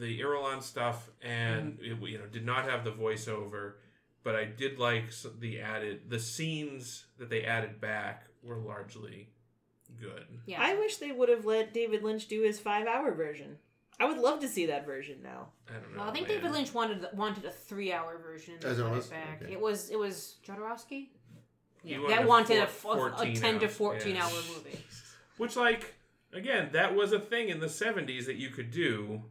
the 0.00 0.20
Irulan 0.20 0.62
stuff, 0.62 1.10
and 1.22 1.78
mm-hmm. 1.78 2.04
it, 2.04 2.10
you 2.10 2.18
know, 2.18 2.26
did 2.26 2.44
not 2.44 2.64
have 2.64 2.84
the 2.84 2.92
voiceover. 2.92 3.74
But 4.22 4.36
I 4.36 4.44
did 4.44 4.78
like 4.78 5.12
the 5.38 5.60
added 5.60 6.02
the 6.08 6.20
scenes 6.20 7.06
that 7.18 7.30
they 7.30 7.44
added 7.44 7.80
back 7.80 8.24
were 8.42 8.58
largely 8.58 9.30
good. 10.00 10.26
Yeah. 10.46 10.62
I 10.62 10.74
wish 10.74 10.96
they 10.96 11.12
would 11.12 11.28
have 11.28 11.44
let 11.44 11.72
David 11.72 12.02
Lynch 12.02 12.28
do 12.28 12.42
his 12.42 12.58
five-hour 12.58 13.12
version. 13.12 13.56
I 13.98 14.06
would 14.06 14.18
love 14.18 14.40
to 14.40 14.48
see 14.48 14.66
that 14.66 14.86
version 14.86 15.18
now. 15.22 15.48
I 15.68 15.74
don't 15.74 15.92
know. 15.94 16.00
Well, 16.00 16.08
I 16.08 16.12
think 16.12 16.26
man. 16.26 16.38
David 16.38 16.52
Lynch 16.52 16.72
wanted 16.72 17.06
wanted 17.12 17.44
a 17.44 17.50
three 17.50 17.92
hour 17.92 18.18
version. 18.18 18.54
and 18.54 18.64
As 18.64 18.78
they 18.78 18.84
it 18.84 18.90
was? 18.90 19.06
back. 19.08 19.42
Okay. 19.42 19.52
It 19.52 19.60
was 19.60 19.90
it 19.90 19.98
was 19.98 20.36
He 20.88 21.10
Yeah. 21.82 21.98
wanted 21.98 22.10
that 22.10 22.26
wanted 22.26 22.58
a, 22.62 22.66
four- 22.66 23.08
f- 23.08 23.14
a 23.14 23.16
14 23.18 23.36
ten 23.36 23.58
to 23.60 23.68
fourteen 23.68 24.16
yeah. 24.16 24.24
hour 24.24 24.32
movie. 24.54 24.78
Which, 25.36 25.56
like, 25.56 25.94
again, 26.32 26.70
that 26.72 26.94
was 26.94 27.12
a 27.12 27.18
thing 27.18 27.48
in 27.48 27.60
the 27.60 27.66
70s 27.66 28.26
that 28.26 28.36
you 28.36 28.50
could 28.50 28.70
do. 28.70 29.22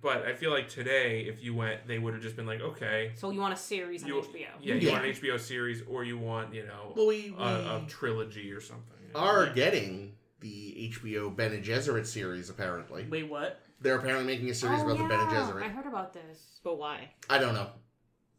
But 0.00 0.24
I 0.26 0.32
feel 0.34 0.50
like 0.50 0.68
today, 0.68 1.22
if 1.22 1.42
you 1.42 1.54
went, 1.54 1.86
they 1.88 1.98
would 1.98 2.14
have 2.14 2.22
just 2.22 2.36
been 2.36 2.46
like, 2.46 2.60
okay, 2.60 3.10
So 3.16 3.30
you 3.30 3.40
want 3.40 3.54
a 3.54 3.56
series 3.56 4.02
on 4.04 4.08
you, 4.08 4.14
HBO? 4.16 4.34
yeah, 4.60 4.74
you 4.74 4.88
Yeah. 4.88 4.92
want 4.92 5.04
an 5.06 5.10
HBO 5.12 5.40
series, 5.40 5.82
or 5.88 6.04
you 6.04 6.16
want, 6.18 6.54
you 6.54 6.64
know, 6.64 6.92
Well, 6.96 7.06
we, 7.06 7.30
we 7.30 7.42
a, 7.42 7.46
a 7.46 7.84
trilogy 7.88 8.52
or 8.52 8.60
something. 8.60 8.96
are 9.14 9.46
getting 9.52 10.14
the 10.40 10.92
HBO 10.94 11.34
Bene 11.34 11.56
Gesserit 11.60 12.06
series. 12.06 12.48
Apparently, 12.48 13.06
Wait, 13.10 13.28
what? 13.28 13.60
they're 13.80 13.96
apparently 13.98 14.24
making 14.26 14.48
a 14.50 14.54
series 14.54 14.80
oh, 14.80 14.84
about 14.84 14.96
yeah. 14.98 15.02
the 15.02 15.08
Ben 15.08 15.20
and 15.56 15.64
I 15.64 15.68
heard 15.68 15.86
about 15.86 16.12
this. 16.12 16.60
But 16.62 16.78
why? 16.78 17.10
I 17.28 17.38
don't 17.38 17.54
know. 17.54 17.68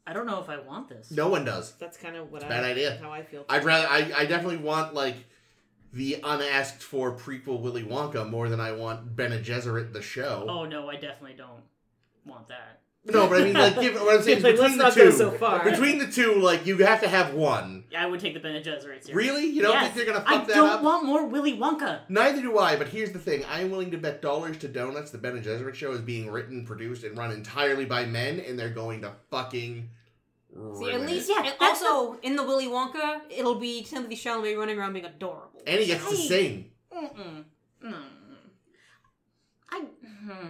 I 0.07 0.13
don't 0.13 0.25
know 0.25 0.39
if 0.39 0.49
I 0.49 0.57
want 0.59 0.87
this. 0.89 1.11
No 1.11 1.27
one 1.27 1.43
does. 1.45 1.73
That's 1.73 1.97
kind 1.97 2.15
of 2.15 2.31
what 2.31 2.43
I 2.43 2.47
Bad 2.49 2.63
idea. 2.63 2.97
how 3.01 3.11
I 3.11 3.21
feel. 3.21 3.45
I'd 3.49 3.63
rather. 3.65 3.85
I, 3.87 4.11
I 4.15 4.25
definitely 4.25 4.57
want 4.57 4.93
like 4.93 5.17
the 5.93 6.19
unasked 6.23 6.83
for 6.83 7.11
prequel 7.13 7.61
Willy 7.61 7.83
Wonka 7.83 8.29
more 8.29 8.47
than 8.49 8.59
I 8.59 8.71
want 8.73 9.15
Bene 9.15 9.39
Gesserit 9.39 9.93
the 9.93 10.01
show. 10.01 10.45
Oh 10.47 10.65
no, 10.65 10.89
I 10.89 10.95
definitely 10.95 11.35
don't 11.37 11.63
want 12.25 12.47
that. 12.49 12.79
No, 13.05 13.27
but 13.29 13.41
I 13.41 13.45
mean, 13.45 13.53
like, 13.53 13.79
give, 13.79 13.95
what 13.95 14.17
I'm 14.17 14.21
saying 14.21 14.39
is 14.39 14.43
Like, 14.43 14.55
between 14.57 14.77
the 14.77 14.83
not 14.83 14.93
two, 14.93 15.03
go 15.05 15.11
so 15.11 15.31
far. 15.31 15.63
between 15.63 15.97
the 15.99 16.07
two, 16.07 16.35
like, 16.35 16.65
you 16.65 16.77
have 16.79 16.99
to 17.01 17.07
have 17.07 17.33
one. 17.33 17.85
Yeah, 17.89 18.03
I 18.03 18.05
would 18.05 18.19
take 18.19 18.33
the 18.33 18.41
Bene 18.41 18.59
Gesserit 18.61 19.03
series. 19.05 19.13
Really? 19.13 19.45
You 19.45 19.61
don't 19.61 19.71
Yes. 19.71 19.93
think 19.93 19.95
they're 20.05 20.13
gonna 20.13 20.25
I 20.27 20.37
fuck 20.39 20.47
that 20.47 20.53
don't 20.53 20.83
want 20.83 21.05
more 21.05 21.25
Willy 21.25 21.57
Wonka. 21.57 22.01
Neither 22.09 22.41
do 22.41 22.59
I, 22.59 22.75
but 22.75 22.89
here's 22.89 23.11
the 23.13 23.17
thing. 23.17 23.45
I 23.45 23.61
am 23.61 23.71
willing 23.71 23.89
to 23.91 23.97
bet 23.97 24.21
dollars 24.21 24.57
to 24.59 24.67
donuts 24.67 25.11
the 25.11 25.17
Bene 25.17 25.39
Gesserit 25.39 25.75
show 25.75 25.93
is 25.93 26.01
being 26.01 26.29
written, 26.29 26.65
produced, 26.65 27.03
and 27.05 27.17
run 27.17 27.31
entirely 27.31 27.85
by 27.85 28.05
men, 28.05 28.41
and 28.41 28.59
they're 28.59 28.69
going 28.69 29.01
to 29.01 29.13
fucking 29.31 29.89
See, 30.51 30.57
ruin 30.59 30.95
at 31.01 31.07
least. 31.07 31.29
Yeah, 31.29 31.43
and 31.45 31.55
that's 31.59 31.81
also 31.83 32.19
in 32.21 32.35
the 32.35 32.43
Willy 32.43 32.67
Wonka, 32.67 33.21
it'll 33.29 33.55
be 33.55 33.85
Timothée 33.89 34.11
Chalamet 34.13 34.57
running 34.57 34.77
around 34.79 34.93
being 34.93 35.05
adorable. 35.05 35.61
And 35.67 35.79
he 35.79 35.85
gets 35.87 36.03
to 36.09 36.15
Hey. 36.15 36.27
sing. 36.27 36.71
Mm-mm. 36.93 37.43
Mm. 37.85 37.93
I. 39.71 39.79
hmm. 39.79 40.47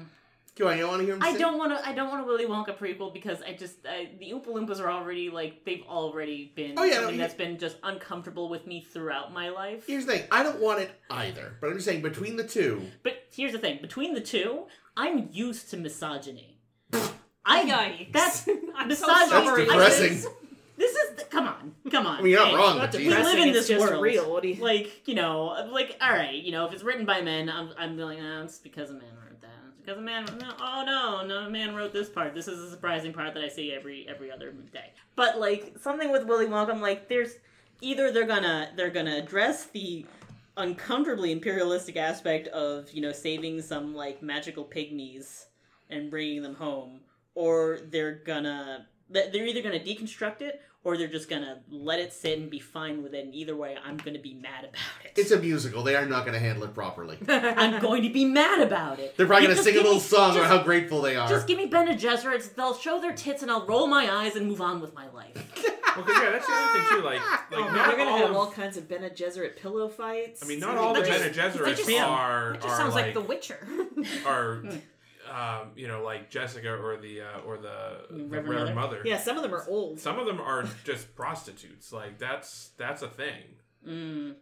Come 0.57 0.67
on, 0.67 0.75
you 0.75 0.81
don't 0.81 0.89
want 0.89 0.99
to 1.01 1.05
hear 1.05 1.15
him 1.15 1.23
I 1.23 1.31
sing? 1.31 1.39
don't 1.39 1.57
want 1.57 1.77
to. 1.77 1.87
I 1.87 1.93
don't 1.93 2.09
want 2.09 2.21
a 2.21 2.25
Willy 2.25 2.45
Wonka 2.45 2.77
prequel 2.77 3.13
because 3.13 3.41
I 3.41 3.53
just 3.53 3.77
I, 3.87 4.09
the 4.19 4.31
Oompa 4.31 4.47
Loompas 4.47 4.79
are 4.81 4.89
already 4.91 5.29
like 5.29 5.63
they've 5.65 5.83
already 5.87 6.51
been 6.55 6.73
Oh, 6.77 6.83
yeah, 6.83 6.95
something 6.95 7.15
you- 7.15 7.21
that's 7.21 7.33
been 7.33 7.57
just 7.57 7.77
uncomfortable 7.83 8.49
with 8.49 8.67
me 8.67 8.81
throughout 8.81 9.31
my 9.33 9.49
life. 9.49 9.85
Here's 9.87 10.05
the 10.05 10.13
thing. 10.13 10.27
I 10.31 10.43
don't 10.43 10.59
want 10.59 10.81
it 10.81 10.91
either, 11.09 11.55
but 11.61 11.67
I'm 11.67 11.75
just 11.75 11.85
saying 11.85 12.01
between 12.01 12.35
the 12.35 12.43
two. 12.43 12.81
But 13.03 13.23
here's 13.33 13.53
the 13.53 13.59
thing: 13.59 13.79
between 13.81 14.13
the 14.13 14.21
two, 14.21 14.65
I'm 14.97 15.29
used 15.31 15.69
to 15.71 15.77
misogyny. 15.77 16.59
I 17.45 17.63
Yikes. 17.65 18.11
that's 18.11 18.47
I'm 18.75 18.93
so 18.93 19.07
misogyny. 19.07 19.29
sorry. 19.29 19.65
That's 19.65 19.99
depressing. 19.99 20.31
I- 20.31 20.35
this 20.77 20.95
is 20.95 21.15
the, 21.17 21.23
come 21.25 21.45
on, 21.45 21.75
come 21.91 22.07
on. 22.07 22.19
I 22.19 22.21
mean, 22.21 22.31
you're 22.31 22.39
not 22.39 22.49
Hey, 22.51 22.55
wrong, 22.55 22.77
but 22.77 22.93
we 22.93 22.99
Jesus. 23.03 23.23
live 23.25 23.37
in 23.39 23.49
it's 23.49 23.57
this 23.57 23.67
just 23.67 23.81
world. 23.91 24.01
real. 24.01 24.31
What 24.31 24.43
do 24.43 24.47
you? 24.49 24.63
Like 24.63 25.05
you 25.09 25.13
know, 25.15 25.67
like 25.73 25.97
all 26.01 26.11
right, 26.11 26.33
you 26.41 26.53
know, 26.53 26.65
if 26.67 26.71
it's 26.73 26.83
written 26.83 27.05
by 27.05 27.19
men, 27.21 27.49
I'm 27.49 27.71
I'm 27.77 27.97
like, 27.97 28.17
oh, 28.21 28.39
uh, 28.39 28.43
it's 28.45 28.59
because 28.59 28.89
a 28.89 28.93
man 28.93 29.03
wrote 29.21 29.41
that. 29.41 29.49
It's 29.71 29.77
because 29.85 29.97
a 29.97 30.01
man. 30.01 30.25
No, 30.39 30.53
oh 30.61 30.83
no, 30.85 31.25
no 31.27 31.47
a 31.47 31.49
man 31.49 31.75
wrote 31.75 31.91
this 31.91 32.07
part. 32.07 32.33
This 32.33 32.47
is 32.47 32.59
a 32.61 32.69
surprising 32.71 33.11
part 33.11 33.33
that 33.33 33.43
I 33.43 33.49
see 33.49 33.73
every 33.73 34.07
every 34.07 34.31
other 34.31 34.51
day. 34.71 34.93
But 35.17 35.37
like 35.37 35.75
something 35.81 36.13
with 36.13 36.25
Willy 36.25 36.45
Wonka, 36.45 36.69
I'm 36.69 36.79
like, 36.81 37.09
there's 37.09 37.33
either 37.81 38.13
they're 38.13 38.25
gonna 38.25 38.71
they're 38.77 38.89
gonna 38.89 39.17
address 39.17 39.65
the 39.65 40.05
uncomfortably 40.55 41.31
imperialistic 41.33 41.97
aspect 41.97 42.47
of 42.49 42.89
you 42.91 43.01
know 43.01 43.11
saving 43.11 43.61
some 43.61 43.93
like 43.93 44.21
magical 44.23 44.63
pygmies 44.63 45.45
and 45.89 46.09
bringing 46.09 46.41
them 46.41 46.55
home, 46.55 46.99
or 47.39 47.79
they're 47.89 48.15
gonna 48.25 48.85
they're 49.09 49.45
either 49.47 49.61
gonna 49.61 49.79
deconstruct 49.79 50.41
it 50.41 50.61
or 50.83 50.97
they're 50.97 51.07
just 51.07 51.29
gonna 51.29 51.61
let 51.69 51.99
it 51.99 52.11
sit 52.13 52.37
and 52.37 52.49
be 52.49 52.59
fine 52.59 53.01
with 53.01 53.13
it. 53.13 53.23
And 53.25 53.33
either 53.33 53.55
way, 53.55 53.77
I'm 53.83 53.95
gonna 53.97 54.19
be 54.19 54.33
mad 54.33 54.65
about 54.65 55.05
it. 55.05 55.13
It's 55.17 55.31
a 55.31 55.39
musical. 55.39 55.81
They 55.83 55.95
are 55.95 56.05
not 56.05 56.21
going 56.25 56.33
to 56.33 56.39
handle 56.39 56.63
it 56.65 56.73
properly. 56.73 57.17
I'm 57.27 57.81
going 57.81 58.03
to 58.03 58.09
be 58.09 58.23
mad 58.25 58.61
about 58.61 58.99
it. 58.99 59.17
They're 59.17 59.25
probably 59.27 59.47
You 59.47 59.53
going 59.53 59.57
to 59.57 59.63
sing 59.63 59.73
a 59.75 59.77
little 59.79 59.93
me- 59.95 59.99
song 59.99 60.33
just, 60.35 60.45
about 60.45 60.57
how 60.59 60.63
grateful 60.63 61.01
they 61.01 61.15
are. 61.17 61.27
Just 61.27 61.47
give 61.47 61.57
me 61.57 61.65
Bene 61.65 61.97
Gesserits. 61.97 62.55
They'll 62.55 62.75
show 62.75 63.01
their 63.01 63.11
tits, 63.13 63.41
and 63.41 63.51
I'll 63.51 63.65
roll 63.65 63.87
my 63.87 64.09
eyes 64.09 64.35
and 64.37 64.47
move 64.47 64.61
on 64.61 64.79
with 64.79 64.93
my 64.93 65.07
life. 65.09 65.35
Well, 65.97 66.05
'cause, 66.05 66.21
yeah, 66.21 66.29
that's 66.29 66.45
the 66.45 66.53
other 66.53 66.79
thing 66.79 66.97
too. 66.99 67.03
Like, 67.03 67.19
oh, 67.19 67.45
like 67.51 67.65
Oh, 67.65 67.75
not 67.75 67.87
they're 67.87 67.97
gonna 67.97 68.11
all 68.11 68.17
have 68.19 68.29
of, 68.29 68.35
all 68.35 68.51
kinds 68.51 68.77
of 68.77 68.87
Bene 68.87 69.09
Gesserit 69.09 69.57
pillow 69.57 69.89
fights. 69.89 70.43
I 70.43 70.45
mean, 70.47 70.59
not 70.59 70.77
all 70.77 70.93
the 70.93 71.01
That 71.01 71.07
just- 71.07 71.19
Bene 71.19 71.33
that 71.33 71.53
Gesserits 71.53 71.77
just- 71.77 71.89
are 71.99 72.51
It 72.53 72.61
just 72.61 72.67
are 72.67 72.77
sounds 72.77 72.93
like, 72.93 73.05
like, 73.05 73.13
The 73.15 73.21
Witcher. 73.21 73.67
are 74.25 74.63
um, 75.29 75.71
you 75.75 75.87
know 75.87 76.03
like 76.03 76.29
Jessica 76.29 76.73
or 76.73 76.97
the 76.97 77.21
uh, 77.21 77.39
or 77.45 77.57
the, 77.57 78.05
the 78.09 78.23
Reverend 78.23 78.31
Reverend, 78.49 78.75
Mother. 78.75 78.97
Mother. 78.97 79.01
Yeah, 79.05 79.17
some 79.19 79.37
of 79.37 79.43
them 79.43 79.53
are 79.53 79.65
old. 79.67 79.99
Some 79.99 80.19
of 80.19 80.25
them 80.25 80.41
are 80.41 80.65
just 80.83 81.15
prostitutes. 81.15 81.91
Like 81.93 82.17
that's 82.19 82.71
that's 82.77 83.01
a 83.01 83.07
thing. 83.09 83.43
Mm. 83.87 84.35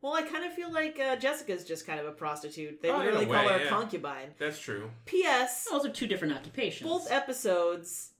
Well, 0.00 0.14
I 0.14 0.22
kind 0.22 0.44
of 0.44 0.52
feel 0.52 0.72
like 0.72 1.00
uh, 1.00 1.16
Jessica's 1.16 1.64
just 1.64 1.84
kind 1.84 1.98
of 1.98 2.06
a 2.06 2.12
prostitute. 2.12 2.80
They 2.80 2.88
Oh, 2.88 3.00
in 3.00 3.00
a 3.00 3.04
literally 3.06 3.26
call 3.26 3.34
way, 3.46 3.52
her 3.52 3.58
a 3.58 3.64
yeah. 3.64 3.68
concubine. 3.68 4.28
That's 4.38 4.58
true. 4.60 4.90
P.S. 5.06 5.66
Those 5.70 5.84
are 5.86 5.90
two 5.90 6.06
different 6.06 6.34
occupations. 6.34 6.88
Both 6.88 7.10
episodes, 7.10 8.10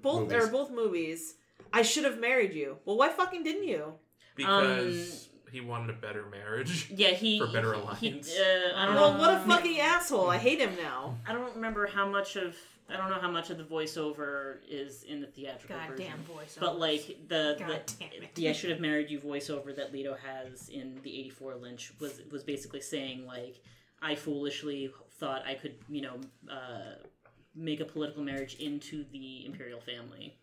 both 0.00 0.30
Movies. 0.30 0.44
or 0.44 0.46
both 0.46 0.70
movies. 0.70 1.34
I 1.70 1.82
should 1.82 2.04
have 2.04 2.18
married 2.18 2.54
you. 2.54 2.78
Well, 2.86 2.96
why 2.96 3.10
fucking 3.10 3.42
didn't 3.42 3.68
you? 3.68 3.92
Because 4.36 5.27
he 5.52 5.60
wanted 5.60 5.90
a 5.90 5.98
better 5.98 6.24
marriage. 6.30 6.90
yeah, 6.90 7.08
he 7.10 7.38
For 7.38 7.46
better 7.46 7.72
alliance. 7.72 8.00
He, 8.00 8.40
uh, 8.40 8.76
I 8.76 8.86
don't 8.86 8.94
Well, 8.94 9.12
know. 9.14 9.18
what 9.18 9.34
a 9.34 9.38
fucking 9.40 9.80
asshole! 9.80 10.30
I 10.30 10.38
hate 10.38 10.58
him 10.60 10.74
now. 10.76 11.16
I 11.26 11.32
don't 11.32 11.54
remember 11.54 11.86
how 11.86 12.08
much 12.08 12.36
of 12.36 12.56
I 12.90 12.96
don't 12.96 13.10
know 13.10 13.20
how 13.20 13.30
much 13.30 13.50
of 13.50 13.58
the 13.58 13.64
voiceover 13.64 14.58
is 14.66 15.02
in 15.02 15.20
the 15.20 15.26
theatrical 15.26 15.76
version. 15.76 16.06
Goddamn 16.06 16.24
voice. 16.24 16.56
But 16.58 16.78
like 16.78 17.06
the, 17.28 17.56
God 17.58 17.68
the 17.86 17.92
damn 18.00 18.22
it. 18.22 18.34
the 18.34 18.48
I 18.48 18.52
should 18.52 18.70
have 18.70 18.80
married 18.80 19.10
you 19.10 19.18
voiceover 19.20 19.76
that 19.76 19.92
Leto 19.92 20.14
has 20.14 20.70
in 20.70 20.98
the 21.02 21.20
'84 21.20 21.56
Lynch 21.56 21.92
was 22.00 22.20
was 22.30 22.42
basically 22.42 22.80
saying 22.80 23.26
like 23.26 23.60
I 24.00 24.14
foolishly 24.14 24.90
thought 25.18 25.44
I 25.46 25.54
could 25.54 25.74
you 25.88 26.00
know 26.02 26.14
uh, 26.50 26.94
make 27.54 27.80
a 27.80 27.84
political 27.84 28.22
marriage 28.22 28.54
into 28.54 29.04
the 29.12 29.44
imperial 29.44 29.80
family, 29.80 30.38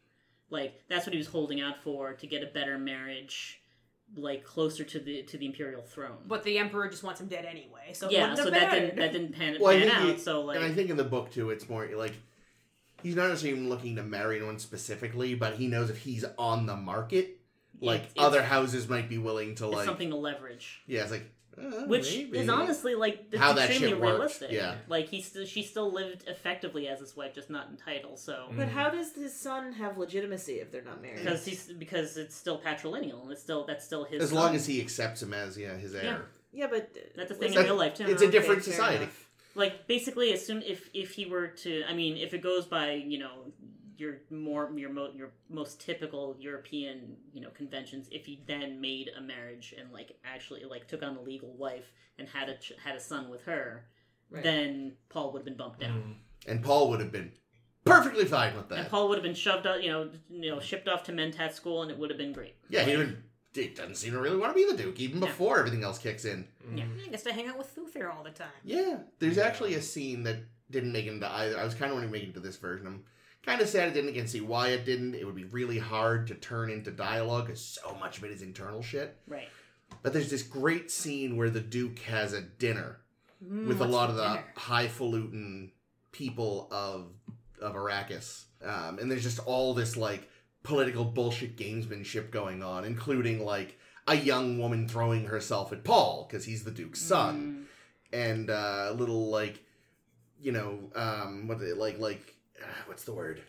like 0.52 0.84
that's 0.88 1.06
what 1.08 1.14
he 1.14 1.18
was 1.18 1.28
holding 1.28 1.62
out 1.62 1.82
for 1.84 2.14
to 2.14 2.28
get 2.28 2.44
a 2.44 2.48
better 2.48 2.78
marriage, 2.78 3.62
like 4.16 4.44
closer 4.44 4.84
to 4.84 5.00
the 5.00 5.24
to 5.24 5.38
the 5.38 5.46
imperial 5.46 5.82
throne. 5.82 6.18
But 6.28 6.44
the 6.44 6.58
Emperor 6.58 6.88
just 6.90 7.04
wants 7.04 7.20
him 7.22 7.28
dead 7.28 7.46
anyway. 7.46 7.92
So 7.94 8.10
yeah, 8.10 8.34
so 8.36 8.50
that 8.50 8.72
didn't 8.72 8.96
that 8.98 9.12
didn't 9.12 9.34
pan, 9.34 9.58
Well, 9.60 9.78
pan 9.78 9.90
out. 9.90 10.06
he- 10.14 10.18
so 10.18 10.42
like 10.42 10.58
and 10.58 10.66
I 10.66 10.72
think 10.72 10.90
in 10.90 10.98
the 10.98 11.04
book 11.04 11.32
too, 11.32 11.50
it's 11.50 11.68
more 11.68 11.88
like 11.96 12.14
he's 13.04 13.16
not 13.16 13.28
necessarily 13.30 13.58
even 13.60 13.70
looking 13.70 13.96
to 13.98 14.04
marry 14.04 14.38
anyone 14.38 14.60
specifically, 14.60 15.36
but 15.36 15.56
he 15.56 15.68
knows 15.68 15.90
if 15.90 15.98
he's 16.00 16.24
on 16.38 16.66
the 16.66 16.76
market, 16.76 17.40
like 17.82 18.02
It's- 18.02 18.12
it's- 18.12 18.26
other 18.26 18.44
houses 18.44 18.88
might 18.88 19.10
be 19.10 19.18
willing 19.18 19.56
to 19.56 19.66
it's 19.66 19.76
like. 19.76 19.86
something 19.86 20.10
to 20.12 20.16
leverage. 20.16 20.82
Yeah, 20.88 21.02
it's 21.04 21.12
like 21.12 21.30
uh, 21.58 21.86
Which 21.88 22.14
maybe. 22.16 22.38
is 22.40 22.50
honestly 22.50 22.96
like 22.96 23.26
it's 23.32 23.40
How 23.42 23.54
that 23.54 23.70
extremely 23.70 23.90
shit 23.96 24.00
works, 24.02 24.12
realistic. 24.12 24.52
yeah. 24.52 24.76
like 24.88 25.10
he 25.10 25.22
still 25.22 25.46
she 25.46 25.64
still 25.64 25.92
lived 25.92 26.24
effectively 26.28 26.88
as 26.88 27.00
his 27.00 27.16
wife, 27.16 27.34
just 27.34 27.50
not 27.50 27.70
in 27.70 27.78
title. 27.78 28.18
So 28.18 28.48
But 28.56 28.70
how 28.70 28.90
does 28.90 29.14
his 29.14 29.40
son 29.40 29.74
have 29.74 29.98
legitimacy 29.98 30.54
if 30.56 30.72
they're 30.72 30.84
not 30.84 31.02
married? 31.02 31.24
because 31.24 31.46
he's 31.46 31.72
because 31.72 32.18
it's 32.18 32.36
still 32.36 32.60
patrilineal 32.60 33.22
and 33.24 33.32
it's 33.32 33.42
still 33.42 33.66
that's 33.66 33.86
still 33.86 34.04
his. 34.06 34.24
as 34.24 34.30
son. 34.30 34.40
long 34.40 34.56
as 34.56 34.66
he 34.66 34.82
accepts 34.82 35.22
him 35.24 35.34
as 35.34 35.58
yeah 35.58 35.76
his 35.76 35.96
heir. 35.96 36.26
yeah, 36.54 36.68
but 36.70 36.94
that's 37.16 37.32
a 37.32 37.36
thing 37.36 37.50
in 37.50 37.56
That's- 37.56 37.70
real 37.70 37.78
life 37.78 37.94
too. 37.96 38.06
It's 38.06 38.22
a 38.22 38.26
Okay, 38.26 38.32
different 38.32 38.64
fair 38.64 38.74
society. 38.74 38.96
enough. 39.04 39.22
like 39.56 39.88
basically 39.88 40.34
as 40.34 40.46
soon 40.46 40.62
if 40.62 40.90
if 40.94 41.12
he 41.14 41.26
were 41.26 41.48
to, 41.48 41.84
I 41.90 41.94
mean, 41.94 42.18
if 42.18 42.34
it 42.34 42.42
goes 42.42 42.66
by 42.66 42.92
you 42.94 43.20
know 43.20 43.52
your 43.98 44.18
more 44.30 44.72
your 44.76 44.90
mo- 44.92 45.12
your 45.16 45.32
most 45.50 45.80
typical 45.82 46.36
European 46.40 47.16
you 47.34 47.42
know 47.42 47.50
conventions, 47.50 48.08
if 48.12 48.26
he 48.26 48.44
then 48.48 48.80
made 48.82 49.10
a 49.18 49.22
marriage 49.22 49.74
and 49.78 49.92
like 49.92 50.18
actually 50.24 50.64
like 50.66 50.88
took 50.88 51.04
on 51.04 51.16
a 51.18 51.22
legal 51.22 51.54
wife 51.58 51.92
and 52.20 52.28
had 52.28 52.50
a 52.50 52.58
ch- 52.58 52.74
had 52.84 52.96
a 52.96 53.00
son 53.00 53.30
with 53.30 53.44
her, 53.44 53.86
Right. 54.30 54.44
then 54.44 54.94
Paul 55.10 55.32
would 55.34 55.40
have 55.40 55.46
been 55.46 55.58
bumped 55.58 55.80
down. 55.82 56.18
Mm. 56.48 56.52
And 56.52 56.64
Paul 56.64 56.90
would 56.90 57.00
have 57.00 57.12
been 57.12 57.32
perfectly 57.86 58.26
fine 58.26 58.56
with 58.56 58.70
that. 58.70 58.76
And 58.76 58.86
that. 58.86 58.92
Paul 58.92 59.08
would 59.10 59.18
have 59.18 59.24
been 59.24 59.36
shoved 59.36 59.68
out, 59.68 59.84
you 59.84 59.92
know, 59.92 60.10
you 60.30 60.50
know, 60.52 60.60
shipped 60.60 60.88
off 60.88 61.04
to 61.04 61.12
Mentat 61.12 61.54
school, 61.54 61.82
and 61.84 61.92
it 61.92 61.98
would 61.98 62.10
have 62.10 62.18
been 62.18 62.34
great. 62.34 62.56
Yeah, 62.70 62.84
he 62.84 62.98
would. 62.98 63.24
He 63.54 63.68
doesn't 63.70 63.96
seem 63.96 64.12
to 64.12 64.20
really 64.20 64.36
want 64.36 64.54
to 64.54 64.56
be 64.56 64.70
the 64.70 64.76
Duke, 64.76 65.00
even 65.00 65.22
Yeah. 65.22 65.28
before 65.28 65.60
everything 65.60 65.84
else 65.84 65.98
kicks 65.98 66.26
in. 66.26 66.46
Yeah. 66.76 66.84
I 67.06 67.10
guess 67.10 67.24
to 67.24 67.32
hang 67.32 67.48
out 67.48 67.58
with 67.58 67.74
Thufir 67.74 68.14
all 68.14 68.24
the 68.24 68.32
time. 68.32 68.50
Yeah, 68.66 68.98
there's 69.20 69.38
actually 69.38 69.76
a 69.76 69.82
scene 69.82 70.24
that 70.24 70.38
didn't 70.72 70.92
make 70.92 71.06
it 71.06 71.12
into 71.12 71.32
either. 71.32 71.58
I 71.58 71.64
was 71.64 71.74
kind 71.74 71.92
of 71.92 71.96
wanting 71.96 72.10
to 72.10 72.14
make 72.14 72.24
it 72.24 72.28
into 72.30 72.40
this 72.42 72.58
version. 72.58 72.86
I'm 72.88 73.06
kind 73.46 73.62
of 73.62 73.70
sad 73.70 73.90
it 73.90 73.94
didn't. 73.94 74.14
Can 74.14 74.28
see 74.28 74.42
why 74.42 74.70
it 74.70 74.86
didn't. 74.86 75.16
It 75.16 75.26
would 75.26 75.36
be 75.36 75.46
really 75.46 75.78
hard 75.80 76.28
to 76.28 76.36
turn 76.36 76.70
into 76.70 76.92
dialogue 76.92 77.46
because 77.48 77.64
so 77.64 77.96
much 78.00 78.18
of 78.18 78.24
it 78.24 78.32
is 78.32 78.42
internal 78.42 78.82
shit. 78.82 79.16
Right. 79.28 79.48
But 80.02 80.14
there's 80.14 80.30
this 80.30 80.44
great 80.44 80.90
scene 80.92 81.38
where 81.38 81.50
the 81.50 81.62
Duke 81.62 82.00
has 82.00 82.34
a 82.34 82.42
dinner 82.42 82.98
Mm, 83.46 83.68
with 83.68 83.82
a 83.82 83.86
lot 83.86 84.10
of 84.10 84.16
the 84.16 84.24
dinner? 84.28 84.46
highfalutin 84.56 85.72
people 86.14 86.70
of 86.72 87.08
of 87.62 87.74
Arrakis, 87.76 88.46
um, 88.64 88.98
and 88.98 89.12
there's 89.12 89.24
just 89.24 89.40
all 89.40 89.74
this 89.74 89.98
like 89.98 90.30
political 90.64 91.04
bullshit 91.04 91.58
gamesmanship 91.58 92.32
going 92.32 92.64
on, 92.64 92.86
including 92.86 93.44
like 93.44 93.78
a 94.08 94.16
young 94.16 94.58
woman 94.58 94.88
throwing 94.88 95.26
herself 95.26 95.74
at 95.74 95.84
Paul 95.84 96.26
because 96.28 96.46
he's 96.46 96.64
the 96.64 96.72
Duke's 96.72 97.02
son 97.02 97.68
Mm, 98.14 98.18
and 98.18 98.50
uh, 98.50 98.88
a 98.90 98.94
little 98.94 99.30
like 99.30 99.60
you 100.42 100.54
know 100.54 100.80
um 100.96 101.48
what 101.48 101.60
they, 101.60 101.74
like 101.74 102.00
like 102.00 102.35
uh, 102.62 102.66
what's 102.86 103.04
the 103.04 103.14
word 103.14 103.42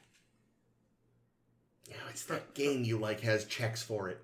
yeah 1.89 1.97
it's 2.11 2.25
that 2.25 2.55
game 2.55 2.85
you 2.85 2.99
like 2.99 3.21
has 3.21 3.45
checks 3.45 3.83
for 3.83 4.09
it 4.09 4.21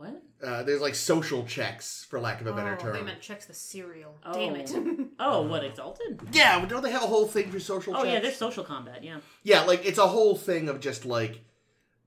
what? 0.00 0.22
uh, 0.42 0.62
there's 0.62 0.80
like 0.80 0.94
social 0.94 1.44
checks, 1.44 2.06
for 2.08 2.18
lack 2.18 2.40
of 2.40 2.46
a 2.46 2.54
better 2.54 2.72
oh, 2.72 2.82
term. 2.82 2.94
they 2.94 3.02
meant 3.02 3.20
checks 3.20 3.44
the 3.44 3.52
cereal. 3.52 4.16
Oh. 4.24 4.32
Damn 4.32 4.56
it. 4.56 4.72
Oh, 5.22 5.42
what 5.42 5.62
exalted? 5.62 6.18
Yeah, 6.32 6.58
but 6.58 6.70
don't 6.70 6.82
they 6.82 6.90
have 6.90 7.02
a 7.02 7.06
whole 7.06 7.26
thing 7.26 7.50
for 7.50 7.60
social? 7.60 7.94
Oh 7.94 8.04
yeah, 8.04 8.20
there's 8.20 8.36
social 8.36 8.64
combat. 8.64 9.04
Yeah. 9.04 9.18
Yeah, 9.42 9.60
like 9.62 9.84
it's 9.84 9.98
a 9.98 10.06
whole 10.06 10.34
thing 10.34 10.70
of 10.70 10.80
just 10.80 11.04
like 11.04 11.44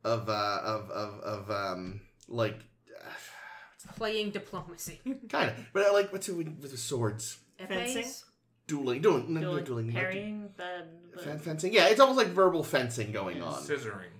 of 0.03 0.27
uh 0.27 0.59
of 0.63 0.89
of 0.89 1.19
of 1.19 1.51
um 1.51 2.01
like 2.27 2.59
Playing 3.95 4.31
diplomacy. 4.31 4.99
kind 5.29 5.51
of, 5.51 5.55
but 5.73 5.83
I 5.83 5.91
like 5.91 6.11
what's 6.11 6.27
it 6.27 6.35
with, 6.35 6.47
with 6.59 6.71
the 6.71 6.77
swords, 6.77 7.37
Fencing? 7.59 8.05
Epes? 8.63 8.67
dueling, 8.67 9.01
doing 9.01 9.41
Dueling, 9.41 9.63
dueling, 9.63 9.91
parrying, 9.91 10.49
the, 10.57 10.85
the- 11.21 11.39
fencing. 11.39 11.73
Yeah, 11.73 11.87
it's 11.87 11.99
almost 11.99 12.17
like 12.17 12.27
verbal 12.27 12.63
fencing 12.63 13.11
going 13.11 13.41
on. 13.41 13.61
Scissoring. 13.61 14.11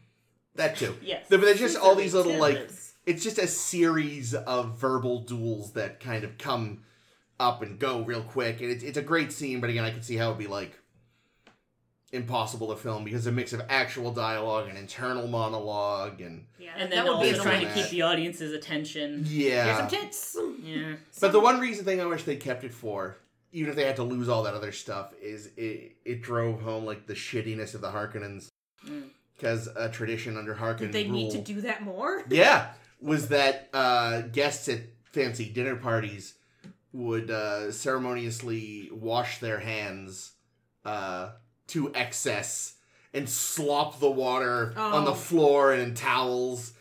That 0.56 0.76
too. 0.76 0.96
Yes. 1.02 1.26
But 1.30 1.42
there's 1.42 1.60
just 1.60 1.78
all 1.78 1.96
these 1.96 2.14
little 2.14 2.38
like 2.38 2.70
it's 3.06 3.24
just 3.24 3.40
a 3.40 3.48
series 3.48 4.34
of 4.34 4.78
verbal 4.78 5.22
duels 5.22 5.74
that 5.74 6.00
kind 6.00 6.24
of 6.24 6.38
come 6.38 6.84
up 7.40 7.62
and 7.62 7.80
go 7.80 8.02
real 8.04 8.22
quick, 8.22 8.62
and 8.62 8.70
it's 8.70 8.84
it's 8.84 8.98
a 8.98 9.02
great 9.02 9.32
scene. 9.32 9.62
But 9.62 9.72
again, 9.72 9.84
I 9.84 9.92
can 9.92 10.04
see 10.04 10.16
how 10.16 10.28
it'd 10.28 10.38
be 10.38 10.48
like 10.48 10.80
impossible 12.12 12.68
to 12.68 12.76
film 12.76 13.04
because 13.04 13.26
a 13.26 13.32
mix 13.32 13.54
of 13.54 13.62
actual 13.70 14.12
dialogue 14.12 14.70
and 14.70 14.78
internal 14.78 15.28
monologue 15.28 16.22
and 16.22 16.46
Yeah, 16.60 16.74
and 16.78 16.92
that 16.92 17.06
then 17.06 17.08
would 17.08 17.24
be 17.24 17.30
also 17.32 17.42
trying 17.42 17.66
to 17.68 17.74
keep 17.74 17.90
the 17.90 18.04
audience's 18.04 18.54
attention. 18.54 19.26
Here's 19.26 19.32
yeah. 19.32 19.78
some 19.78 19.88
tits. 19.88 20.38
Yeah. 20.64 20.94
But 21.20 21.32
the 21.32 21.40
one 21.40 21.60
reason 21.60 21.84
thing 21.84 22.00
I 22.00 22.06
wish 22.06 22.24
they 22.24 22.36
kept 22.36 22.64
it 22.64 22.74
for, 22.74 23.18
even 23.54 23.70
if 23.70 23.76
they 23.78 23.86
had 23.86 23.96
to 23.96 24.04
lose 24.04 24.28
all 24.28 24.44
that 24.44 24.54
other 24.56 24.72
stuff, 24.74 25.14
is 25.22 25.50
it 25.56 25.96
it 26.04 26.22
drove 26.22 26.62
home 26.62 26.86
like 26.86 27.08
the 27.08 27.14
shittiness 27.14 27.74
of 27.76 27.82
the 27.82 27.90
Harkonnens. 27.92 28.50
Mm. 28.86 29.04
Because 29.36 29.68
a 29.76 29.90
tradition 29.90 30.38
under 30.38 30.54
Harkonnen 30.54 30.78
Did 30.78 30.94
they 30.94 31.08
need 31.08 31.32
to 31.32 31.40
do 31.42 31.62
that 31.62 31.82
more? 31.82 32.24
Yeah, 32.30 32.74
was 33.02 33.30
that 33.30 33.68
uh, 33.74 34.22
guests 34.22 34.70
at 34.70 34.82
fancy 35.06 35.46
dinner 35.50 35.76
parties 35.76 36.36
would 36.94 37.32
uh, 37.32 37.72
ceremoniously 37.72 38.90
wash 38.94 39.40
their 39.40 39.60
hands 39.60 40.34
uh, 40.86 41.32
to 41.68 41.92
excess 41.96 42.76
and 43.14 43.28
slop 43.28 44.00
the 44.00 44.10
water 44.10 44.74
on 44.78 45.04
the 45.04 45.12
Oh. 45.12 45.16
floor 45.16 45.74
and 45.74 45.82
in 45.82 45.94
towels. 45.96 46.74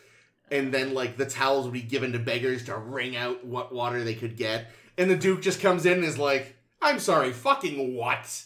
And 0.50 0.72
then, 0.72 0.92
like, 0.92 1.16
the 1.16 1.24
towels 1.26 1.64
would 1.64 1.72
be 1.72 1.80
given 1.82 2.12
to 2.12 2.18
beggars 2.18 2.66
to 2.66 2.76
wring 2.76 3.16
out 3.16 3.44
what 3.46 3.72
water 3.72 4.04
they 4.04 4.14
could 4.14 4.36
get. 4.36 4.70
And 4.98 5.10
the 5.10 5.16
Duke 5.16 5.40
just 5.40 5.62
comes 5.62 5.86
in 5.86 5.94
and 5.94 6.04
is 6.04 6.18
like, 6.18 6.54
I'm 6.82 6.98
sorry, 6.98 7.32
fucking 7.32 7.94
what? 7.94 8.44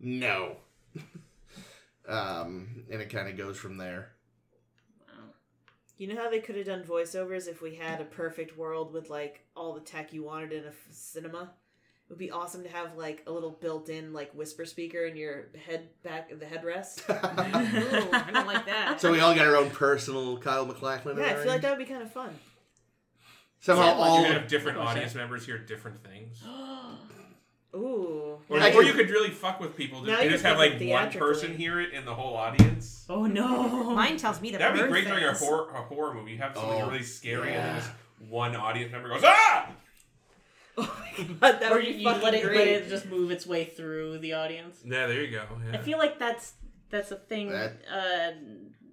No. 0.00 0.56
um, 2.08 2.84
and 2.90 3.00
it 3.00 3.10
kind 3.10 3.28
of 3.28 3.36
goes 3.36 3.56
from 3.56 3.76
there. 3.76 4.10
Wow. 5.08 5.24
You 5.96 6.08
know 6.08 6.20
how 6.20 6.28
they 6.28 6.40
could 6.40 6.56
have 6.56 6.66
done 6.66 6.82
voiceovers 6.82 7.46
if 7.46 7.62
we 7.62 7.76
had 7.76 8.00
a 8.00 8.04
perfect 8.04 8.58
world 8.58 8.92
with 8.92 9.08
like 9.08 9.44
all 9.56 9.72
the 9.72 9.80
tech 9.80 10.12
you 10.12 10.24
wanted 10.24 10.52
in 10.52 10.64
a 10.64 10.68
f- 10.68 10.88
cinema? 10.90 11.52
It 12.08 12.12
would 12.12 12.18
be 12.18 12.30
awesome 12.32 12.64
to 12.64 12.68
have 12.68 12.96
like 12.96 13.22
a 13.26 13.32
little 13.32 13.50
built-in 13.50 14.12
like 14.12 14.32
whisper 14.32 14.64
speaker 14.64 15.06
in 15.06 15.16
your 15.16 15.46
head 15.64 15.88
back 16.02 16.32
of 16.32 16.40
the 16.40 16.46
headrest. 16.46 17.08
Ooh, 17.08 18.08
I 18.12 18.30
don't 18.32 18.46
like 18.48 18.66
that. 18.66 19.00
So 19.00 19.12
we 19.12 19.20
all 19.20 19.34
got 19.34 19.46
our 19.46 19.56
own 19.56 19.70
personal 19.70 20.38
Kyle 20.38 20.66
MacLachlan. 20.66 21.18
yeah, 21.18 21.26
I 21.26 21.34
feel 21.34 21.46
like 21.46 21.62
that 21.62 21.70
would 21.70 21.84
be 21.84 21.90
kind 21.92 22.02
of 22.02 22.12
fun. 22.12 22.30
somehow 23.60 23.84
Yeah, 23.84 23.90
like 23.92 24.10
all 24.10 24.20
You 24.20 24.26
could 24.26 24.36
have 24.36 24.48
different 24.48 24.78
audience 24.78 25.14
members 25.14 25.46
hear 25.46 25.58
different 25.58 26.02
things. 26.02 26.42
Ooh. 27.76 28.38
Or, 28.48 28.58
I 28.58 28.72
or 28.72 28.82
you 28.82 28.92
could 28.94 29.10
really 29.10 29.30
fuck 29.30 29.60
with 29.60 29.76
people. 29.76 30.00
Now 30.02 30.12
Just, 30.12 30.24
you 30.24 30.30
just 30.30 30.44
have 30.44 30.56
like 30.58 30.80
one 30.80 31.10
person 31.10 31.56
hear 31.56 31.80
it 31.80 31.92
in 31.92 32.04
the 32.04 32.14
whole 32.14 32.34
audience. 32.36 33.04
Oh 33.08 33.26
no. 33.26 33.90
Mine 33.94 34.16
tells 34.16 34.40
me 34.40 34.50
to 34.52 34.58
That'd 34.58 34.74
be 34.74 34.80
burn 34.80 34.90
great 34.90 35.06
during 35.06 35.24
a 35.24 35.28
things. 35.34 35.40
horror, 35.40 35.68
a 35.70 35.82
horror 35.82 36.14
movie. 36.14 36.32
You 36.32 36.38
have 36.38 36.54
something 36.54 36.82
Oh, 36.82 36.88
really 36.90 37.02
scary, 37.02 37.48
and 37.48 37.58
then 37.58 37.74
yeah. 37.74 37.78
just 37.80 37.90
one 38.28 38.56
audience 38.56 38.90
member 38.92 39.08
goes 39.10 39.22
ah. 39.24 39.68
Oh 40.78 40.96
my 41.08 41.24
god, 41.24 41.60
that 41.60 41.72
or 41.72 41.76
would 41.76 41.86
you, 41.86 41.92
be 41.94 41.98
you 42.00 42.04
fucking 42.04 42.22
let 42.22 42.34
it 42.34 42.44
let 42.44 42.52
great. 42.52 42.68
it 42.68 42.88
just 42.88 43.06
move 43.06 43.30
its 43.30 43.46
way 43.46 43.64
through 43.64 44.18
the 44.18 44.34
audience. 44.34 44.78
Yeah, 44.84 45.06
there 45.06 45.22
you 45.22 45.30
go. 45.30 45.44
Yeah. 45.70 45.78
I 45.78 45.82
feel 45.82 45.96
like 45.98 46.18
that's 46.18 46.52
that's 46.90 47.10
a 47.10 47.16
thing. 47.16 47.50
That- 47.50 47.76
uh, 47.90 48.32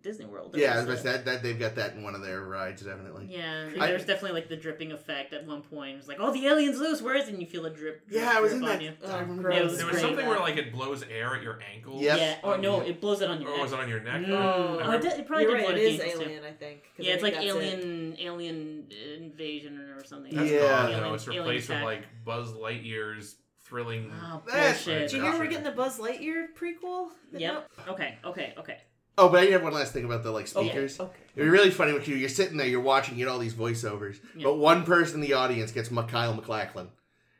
Disney 0.03 0.25
World. 0.25 0.53
Yeah, 0.55 0.73
as 0.73 0.89
I 0.89 0.95
said, 0.95 1.03
that, 1.03 1.25
that 1.25 1.43
they've 1.43 1.57
got 1.57 1.75
that 1.75 1.93
in 1.93 2.03
one 2.03 2.13
of 2.13 2.21
their 2.21 2.41
rides, 2.41 2.81
definitely. 2.81 3.27
Yeah, 3.29 3.69
I- 3.79 3.87
there's 3.87 4.05
definitely 4.05 4.33
like 4.33 4.49
the 4.49 4.57
dripping 4.57 4.91
effect 4.91 5.33
at 5.33 5.45
one 5.47 5.61
point. 5.61 5.97
It's 5.97 6.07
like, 6.09 6.17
oh, 6.19 6.31
the 6.33 6.45
alien's 6.45 6.77
loose. 6.77 7.01
Where 7.01 7.15
is 7.15 7.27
it? 7.27 7.31
And 7.33 7.41
you 7.41 7.47
feel 7.47 7.65
a 7.65 7.69
drip. 7.69 8.07
drip 8.07 8.21
Yeah, 8.21 8.31
I 8.35 8.41
was 8.41 8.51
drip 8.51 8.61
in 8.63 8.67
that. 8.69 8.81
You. 8.81 8.93
I 9.07 9.23
gross. 9.23 9.53
Yeah, 9.55 9.59
it 9.61 9.63
was 9.63 9.77
there 9.77 9.85
was 9.87 9.95
great. 9.95 10.01
something 10.01 10.27
where 10.27 10.39
like 10.39 10.57
it 10.57 10.71
blows 10.73 11.03
air 11.09 11.35
at 11.35 11.41
your 11.41 11.59
ankles. 11.73 12.01
Yep. 12.01 12.17
Yeah, 12.17 12.35
or 12.43 12.57
no, 12.57 12.81
it 12.81 12.99
blows 13.01 13.21
it 13.21 13.29
on 13.29 13.39
your 13.41 13.49
Or 13.49 13.53
neck. 13.53 13.61
was 13.63 13.71
it 13.73 13.79
on 13.79 13.87
your 13.89 14.01
neck? 14.01 14.21
Mm. 14.21 14.29
Oh. 14.29 14.79
Oh, 14.83 14.91
it, 14.91 15.01
did, 15.01 15.13
it 15.13 15.25
probably 15.25 15.43
You're 15.45 15.51
did 15.55 15.57
right, 15.63 15.67
blow 15.67 15.75
it 15.75 15.85
at 15.85 15.91
is 15.93 15.99
too. 16.13 16.21
alien, 16.21 16.43
I 16.43 16.51
think. 16.51 16.81
'cause 16.83 16.89
I 16.99 17.03
Yeah, 17.07 17.13
it's 17.13 17.23
think 17.23 17.35
like 17.35 17.45
that's 17.45 17.55
it. 17.55 17.63
alien 17.63 18.15
alien 18.19 18.87
invasion 19.17 19.79
or 19.79 20.03
something. 20.03 20.35
That's 20.35 20.51
Yeah. 20.51 20.59
gone 20.67 20.85
Alien- 20.87 20.99
though. 21.01 21.13
It's 21.13 21.27
alien 21.27 21.43
replaced 21.43 21.69
with 21.69 21.81
like 21.83 22.03
Buzz 22.25 22.51
Lightyear's 22.51 23.37
thrilling. 23.63 24.11
Oh, 24.21 24.41
That's- 24.45 24.83
bullshit. 24.85 25.09
Did 25.09 25.17
you 25.17 25.21
hear 25.23 25.31
we're 25.39 25.47
getting 25.47 25.63
the 25.63 25.71
Buzz 25.71 25.97
Lightyear 25.97 26.47
prequel? 26.53 27.07
Yep. 27.31 27.71
Okay. 27.89 28.17
Okay. 28.25 28.53
Okay. 28.57 28.77
Oh, 29.17 29.29
but 29.29 29.43
I 29.43 29.45
have 29.51 29.61
one 29.63 29.73
last 29.73 29.93
thing 29.93 30.05
about 30.05 30.23
the 30.23 30.31
like 30.31 30.47
speakers. 30.47 30.99
Okay. 30.99 31.11
It'd 31.35 31.45
be 31.45 31.49
really 31.49 31.69
funny 31.71 31.93
when 31.93 32.03
you 32.05 32.15
you're 32.15 32.29
sitting 32.29 32.57
there, 32.57 32.67
you're 32.67 32.79
watching, 32.81 33.15
you 33.17 33.25
get 33.25 33.31
all 33.31 33.39
these 33.39 33.53
voiceovers, 33.53 34.19
Yeah. 34.35 34.45
but 34.45 34.55
one 34.55 34.83
person 34.83 35.15
in 35.15 35.21
the 35.21 35.33
audience 35.33 35.71
gets 35.71 35.89
Kyle 35.89 36.33
MacLachlan. 36.33 36.89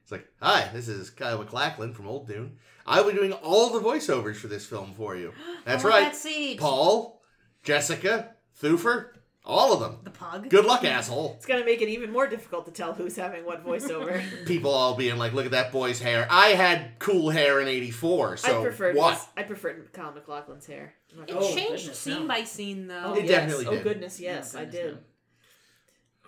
It's 0.03 0.11
like, 0.11 0.27
hi, 0.41 0.69
this 0.73 0.87
is 0.87 1.09
Kyle 1.09 1.37
MacLachlan 1.39 1.93
from 1.93 2.07
Old 2.07 2.27
Dune. 2.27 2.57
I'll 2.85 3.05
be 3.09 3.13
doing 3.15 3.31
all 3.33 3.69
the 3.71 3.79
voiceovers 3.79 4.35
for 4.35 4.47
this 4.47 4.65
film 4.65 4.93
for 4.93 5.15
you. 5.15 5.31
That's 5.65 5.83
want 5.83 5.95
right. 5.95 6.03
That 6.11 6.15
seed. 6.15 6.59
Paul, 6.59 7.21
Jessica, 7.63 8.35
Thufir, 8.61 9.07
all 9.45 9.73
of 9.73 9.79
them. 9.81 9.97
The 10.03 10.09
pug. 10.09 10.49
Good 10.49 10.65
luck, 10.65 10.83
asshole. 10.85 11.33
It's 11.37 11.45
gonna 11.45 11.65
make 11.65 11.81
it 11.81 11.89
even 11.89 12.11
more 12.11 12.27
difficult 12.27 12.65
to 12.65 12.71
tell 12.71 12.93
who's 12.93 13.15
having 13.15 13.45
what 13.45 13.65
voiceover. 13.65 14.23
People 14.45 14.71
all 14.71 14.95
being 14.95 15.17
like, 15.17 15.33
look 15.33 15.45
at 15.45 15.51
that 15.51 15.71
boy's 15.71 15.99
hair. 15.99 16.25
I 16.29 16.49
had 16.49 16.97
cool 16.99 17.29
hair 17.29 17.59
in 17.59 17.67
84, 17.67 18.37
so 18.37 18.59
I 18.59 18.63
preferred 18.63 18.95
what? 18.95 19.15
his- 19.15 19.27
I 19.35 19.43
preferred 19.43 19.91
Kyle 19.93 20.11
MacLachlan's 20.13 20.65
hair. 20.65 20.93
I'm 21.17 21.23
It 21.23 21.31
Oh, 21.35 21.41
changed 21.53 21.83
goodness, 21.83 21.99
scene 21.99 22.21
no. 22.21 22.27
by 22.27 22.43
scene, 22.43 22.87
though. 22.87 23.01
Oh, 23.07 23.13
It 23.15 23.25
yes. 23.25 23.29
definitely 23.29 23.67
Oh 23.67 23.83
goodness, 23.83 24.19
yes, 24.19 24.55
Oh, 24.55 24.59
I 24.59 24.65
goodness, 24.65 24.81
did. 24.83 24.97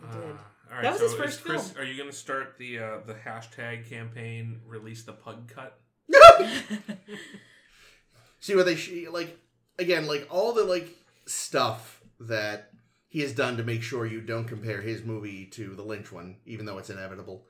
Uh, 0.07 0.11
did. 0.13 0.21
all 0.23 0.29
right, 0.73 0.81
That 0.81 0.91
was 0.91 0.99
so 0.99 1.07
his 1.07 1.15
first 1.15 1.43
Chris, 1.43 1.69
film. 1.71 1.81
Are 1.81 1.87
you 1.87 1.97
going 1.97 2.09
to 2.09 2.15
start 2.15 2.55
the 2.59 2.79
uh, 2.79 2.97
the 3.05 3.13
hashtag 3.13 3.89
campaign? 3.89 4.59
Release 4.67 5.03
the 5.03 5.13
pug 5.13 5.47
cut. 5.47 5.79
See 8.39 8.55
what 8.55 8.65
they 8.65 8.75
sh- 8.75 9.07
like 9.09 9.37
again, 9.79 10.05
like 10.07 10.27
all 10.29 10.53
the 10.53 10.63
like 10.63 10.89
stuff 11.25 12.01
that 12.19 12.69
he 13.15 13.21
has 13.21 13.31
done 13.31 13.55
to 13.55 13.63
make 13.63 13.81
sure 13.81 14.05
you 14.05 14.19
don't 14.19 14.43
compare 14.43 14.81
his 14.81 15.01
movie 15.05 15.45
to 15.45 15.73
the 15.73 15.81
Lynch 15.83 16.11
one, 16.11 16.35
even 16.45 16.65
though 16.65 16.77
it's 16.79 16.89
inevitable. 16.89 17.45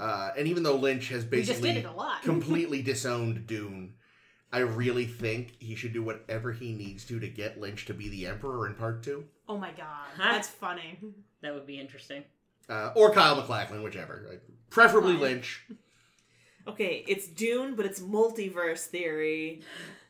Uh, 0.00 0.30
and 0.36 0.48
even 0.48 0.64
though 0.64 0.74
Lynch 0.74 1.10
has 1.10 1.24
we 1.24 1.38
just 1.42 1.62
basically 1.62 1.74
did 1.74 1.84
it 1.84 1.88
a 1.88 1.92
lot. 1.92 2.20
completely 2.22 2.82
disowned 2.82 3.46
Dune, 3.46 3.94
I 4.52 4.58
really 4.58 5.06
think 5.06 5.52
he 5.60 5.76
should 5.76 5.92
do 5.92 6.02
whatever 6.02 6.50
he 6.50 6.72
needs 6.72 7.04
to 7.04 7.20
to 7.20 7.28
get 7.28 7.60
Lynch 7.60 7.84
to 7.86 7.94
be 7.94 8.08
the 8.08 8.26
Emperor 8.26 8.66
in 8.66 8.74
part 8.74 9.04
two, 9.04 9.26
oh 9.48 9.56
my 9.56 9.70
god, 9.70 10.08
Huh? 10.16 10.32
that's 10.32 10.48
funny. 10.48 10.98
That 11.42 11.54
would 11.54 11.68
be 11.68 11.78
interesting. 11.78 12.24
uh, 12.68 12.90
or 12.96 13.12
Kyle 13.12 13.36
MacLachlan, 13.36 13.84
whichever. 13.84 14.40
Preferably 14.70 15.12
Fine. 15.12 15.22
Lynch. 15.22 15.64
Okay, 16.68 17.04
it's 17.06 17.28
Dune, 17.28 17.76
but 17.76 17.86
it's 17.86 18.00
multiverse 18.00 18.86
theory. 18.86 19.62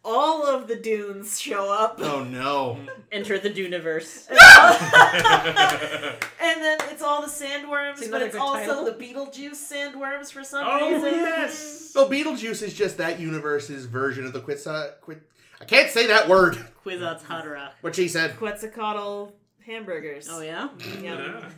All 0.09 0.47
of 0.47 0.69
the 0.69 0.77
Dunes 0.77 1.41
show 1.41 1.69
up, 1.73 1.99
Oh 2.01 2.23
no! 2.23 2.78
Enter 3.12 3.41
the 3.41 3.51
Duniverse. 3.51 4.31
and 6.41 6.62
then 6.62 6.78
it's 6.91 7.03
all 7.03 7.23
the 7.23 7.27
sandworms, 7.27 7.95
It's 7.99 8.03
but 8.03 8.09
another 8.23 8.27
it's 8.27 8.35
good 8.37 8.41
also 8.41 8.66
title. 8.66 8.85
the 8.85 8.93
Beetlejuice 8.93 9.57
sandworms 9.57 10.31
for 10.33 10.45
some 10.45 10.65
oh 10.65 10.93
reason. 10.95 11.11
yes. 11.12 11.91
So 11.93 12.09
Beetlejuice 12.09 12.62
is 12.62 12.73
just 12.73 12.99
that 12.99 13.19
universe's 13.19 13.87
version 13.87 14.24
of 14.24 14.33
the 14.33 14.39
Quitsa. 14.41 15.01
Quit. 15.01 15.23
I 15.61 15.65
can't 15.65 15.91
say 15.91 16.07
that 16.07 16.28
word. 16.28 16.57
Kwisatz 16.85 17.23
Haderach. 17.23 17.70
What 17.81 17.97
she 17.97 18.07
said. 18.07 18.37
Quetzalcoatl 18.37 19.33
hamburgers. 19.66 20.28
Oh 20.31 20.41
yeah. 20.41 20.69
Yeah. 21.03 21.49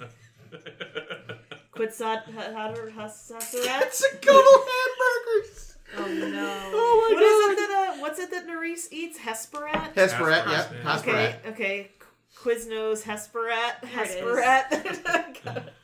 Quetzat 1.74 2.32
Hader 2.34 2.94
Hasasarat. 2.94 3.82
It's 3.82 4.02
a 4.04 4.16
Quetzalcoatl 4.16 4.66
hamburgers. 4.66 5.67
Oh 5.96 6.06
no. 6.06 6.70
Oh 6.80 7.08
my 7.08 7.14
What 7.14 7.22
is 7.22 7.46
God. 7.46 7.52
it 7.52 7.68
that 7.68 7.94
uh, 7.96 8.00
what's 8.00 8.18
it 8.18 8.30
that 8.30 8.46
Nerys 8.46 8.88
eats? 8.92 9.18
Hasperat? 9.18 9.94
Hasperat, 9.94 10.46
yeah, 10.46 10.64
Hasperat, 10.64 10.82
Hasperat. 10.82 11.02
Okay, 11.04 11.40
okay. 11.48 11.90
Quiznos 12.36 13.02
Hasperat. 13.02 13.80
There 13.82 14.04
it 14.04 14.90
is. 14.90 14.98
Hasperat. 15.00 15.68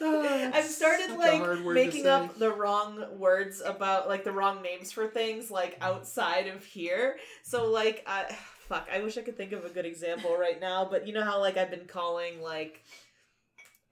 Oh, 0.00 0.50
I've 0.54 0.64
started 0.64 1.16
like 1.18 1.38
hard 1.38 1.62
word 1.62 1.74
to 1.74 1.84
making 1.84 2.06
up 2.06 2.38
the 2.38 2.50
wrong 2.50 3.04
words 3.18 3.60
about 3.62 4.08
like 4.08 4.24
the 4.24 4.32
wrong 4.32 4.62
names 4.62 4.90
for 4.90 5.06
things 5.06 5.50
like 5.50 5.76
outside 5.82 6.46
of 6.46 6.64
here. 6.64 7.18
So 7.42 7.70
like 7.70 8.02
I 8.06 8.34
fuck, 8.68 8.88
I 8.90 9.00
wish 9.00 9.18
I 9.18 9.20
could 9.20 9.36
think 9.36 9.52
of 9.52 9.66
a 9.66 9.68
good 9.68 9.84
example 9.84 10.34
right 10.34 10.58
now, 10.58 10.88
but 10.90 11.06
you 11.06 11.12
know 11.12 11.22
how 11.22 11.40
like 11.40 11.58
I've 11.58 11.70
been 11.70 11.84
calling 11.86 12.40
like 12.40 12.82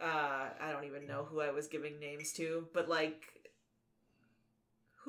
uh 0.01 0.47
I 0.59 0.73
don't 0.73 0.85
even 0.85 1.07
know 1.07 1.27
who 1.31 1.43
I 1.43 1.51
was 1.51 1.67
giving 1.67 2.01
names 2.01 2.33
to, 2.35 2.67
but 2.73 2.89
like 2.89 3.27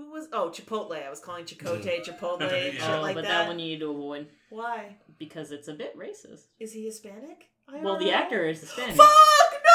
who 0.05 0.11
was? 0.11 0.27
Oh, 0.33 0.49
Chipotle. 0.49 1.05
I 1.05 1.09
was 1.09 1.19
calling 1.19 1.45
Chakotay 1.45 2.03
Chipotle. 2.07 2.49
shit 2.49 2.81
Oh, 2.83 3.01
like 3.01 3.15
but 3.15 3.23
that. 3.23 3.29
that. 3.29 3.47
one 3.47 3.59
you 3.59 3.73
need 3.73 3.79
to 3.79 3.91
avoid 3.91 4.27
Why 4.49 4.95
because 5.17 5.51
it's 5.51 5.67
a 5.67 5.73
bit 5.73 5.97
racist. 5.97 6.43
is 6.59 6.71
he 6.73 6.85
Hispanic? 6.85 7.49
I 7.67 7.81
Well, 7.81 7.97
the 7.99 8.05
know. 8.05 8.11
actor 8.11 8.45
is 8.47 8.61
Hispanic. 8.61 8.95
Fuck 8.95 9.07
no! 9.53 9.69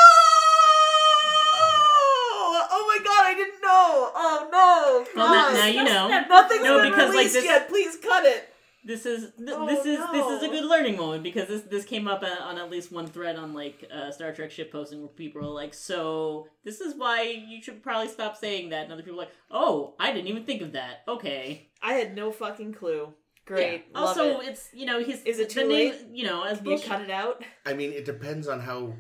Oh 2.76 2.84
my 2.88 2.98
god, 3.04 3.24
I 3.26 3.34
didn't 3.36 3.60
know. 3.60 4.10
Oh 4.14 4.48
no. 4.50 5.06
Well, 5.22 5.32
now- 5.34 5.52
now 5.52 5.66
you 5.66 5.84
know. 5.84 6.08
Nothing's 6.28 6.64
No, 6.64 6.80
been 6.82 6.90
because, 6.90 7.08
like, 7.08 7.16
released 7.18 7.34
this- 7.34 7.44
yet. 7.44 7.68
Please 7.68 7.96
cut 7.96 8.24
it. 8.24 8.48
This 8.86 9.06
is 9.06 9.32
th- 9.38 9.48
Oh, 9.52 9.66
this 9.66 9.86
is 9.86 9.98
this 10.12 10.26
is 10.26 10.42
a 10.42 10.48
good 10.48 10.64
learning 10.64 10.96
moment 10.98 11.22
because 11.22 11.48
this 11.48 11.62
this 11.62 11.84
came 11.84 12.06
up 12.06 12.22
uh, 12.22 12.42
on 12.42 12.58
at 12.58 12.70
least 12.70 12.92
one 12.92 13.06
thread 13.06 13.36
on 13.36 13.54
like 13.54 13.88
uh, 13.92 14.10
Star 14.10 14.32
Trek 14.32 14.50
ship 14.50 14.70
posting 14.70 15.00
where 15.00 15.08
people 15.08 15.40
are 15.42 15.54
like, 15.62 15.72
"So 15.72 16.48
this 16.64 16.80
is 16.80 16.94
why 16.94 17.22
you 17.22 17.62
should 17.62 17.82
probably 17.82 18.08
stop 18.08 18.36
saying 18.36 18.68
that," 18.70 18.84
and 18.84 18.92
other 18.92 19.02
people 19.02 19.18
are 19.20 19.24
like, 19.24 19.34
"Oh, 19.50 19.94
I 19.98 20.12
didn't 20.12 20.28
even 20.28 20.44
think 20.44 20.60
of 20.60 20.72
that." 20.72 21.02
Okay, 21.08 21.68
I 21.82 21.94
had 21.94 22.14
no 22.14 22.30
fucking 22.30 22.74
clue. 22.74 23.12
Great. 23.46 23.84
Yeah. 23.92 23.98
Also, 23.98 24.40
it. 24.40 24.48
it's 24.48 24.68
you 24.74 24.86
know 24.86 25.02
he's 25.02 25.22
Is 25.22 25.38
it 25.38 25.48
the 25.48 25.54
too 25.54 25.68
name, 25.68 25.90
late? 25.92 26.00
You 26.12 26.24
know, 26.26 26.44
as 26.44 26.58
you 26.58 26.64
bullshit. 26.64 26.86
cut 26.88 27.00
it 27.02 27.10
out. 27.10 27.42
I 27.66 27.72
mean, 27.74 27.92
it 27.92 28.04
depends 28.04 28.48
on 28.48 28.60
how 28.60 28.92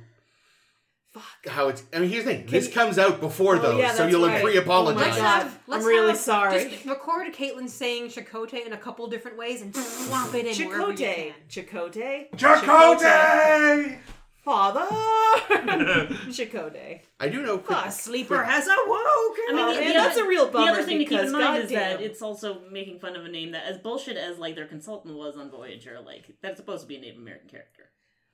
Fuck. 1.14 1.46
how 1.48 1.68
it's. 1.68 1.84
I 1.94 2.00
mean, 2.00 2.10
here's 2.10 2.24
the 2.24 2.32
thing. 2.34 2.46
This 2.46 2.66
you- 2.66 2.72
comes 2.74 2.98
out 2.98 3.20
before 3.20 3.56
Oh, 3.56 3.60
those, 3.60 3.78
yeah, 3.78 3.94
so 3.94 4.06
you'll 4.06 4.26
right. 4.26 4.42
pre-apologize. 4.42 5.04
Oh 5.06 5.10
my 5.10 5.16
God. 5.16 5.52
Let's 5.68 5.84
I'm 5.84 5.88
really 5.88 6.08
have- 6.08 6.18
sorry. 6.18 6.68
Just 6.70 6.84
record 6.86 7.32
Caitlin 7.32 7.68
saying 7.68 8.08
Chakotay 8.08 8.66
in 8.66 8.72
a 8.72 8.76
couple 8.76 9.06
different 9.06 9.38
ways 9.38 9.62
and 9.62 9.74
swap 9.76 10.34
it 10.34 10.44
in 10.46 10.66
wherever 10.68 10.90
you 10.90 10.96
Chicote. 10.98 11.32
Chicote. 11.48 12.30
Chakotay! 12.36 13.98
Father. 14.44 14.86
Chicote. 16.30 17.00
I 17.20 17.28
do 17.28 17.42
know. 17.42 17.58
Quick, 17.58 17.78
ah, 17.78 17.82
Fuck. 17.84 17.92
Sleeper 17.92 18.42
has 18.42 18.66
awoken. 18.66 19.44
I 19.48 19.52
mean, 19.54 19.58
Oh, 19.64 19.74
the, 19.74 19.80
man, 19.80 19.88
the 19.88 19.94
that's 19.94 20.16
a 20.18 20.24
real 20.26 20.50
the 20.50 20.58
other 20.58 20.82
thing 20.82 20.98
to 20.98 21.04
keep 21.06 21.18
in 21.20 21.32
mind 21.32 21.62
is 21.64 21.70
goddamn. 21.70 21.98
that 21.98 22.00
it's 22.02 22.20
also 22.20 22.60
making 22.70 22.98
fun 22.98 23.16
of 23.16 23.24
a 23.24 23.28
name 23.28 23.52
that, 23.52 23.64
as 23.64 23.78
bullshit 23.78 24.16
as 24.18 24.38
like 24.38 24.54
their 24.54 24.66
consultant 24.66 25.16
was 25.16 25.36
on 25.36 25.50
Voyager, 25.50 25.98
like 26.04 26.24
that's 26.42 26.56
supposed 26.58 26.82
to 26.82 26.88
be 26.88 26.96
a 26.96 27.00
Native 27.00 27.18
American 27.20 27.48
character. 27.48 27.83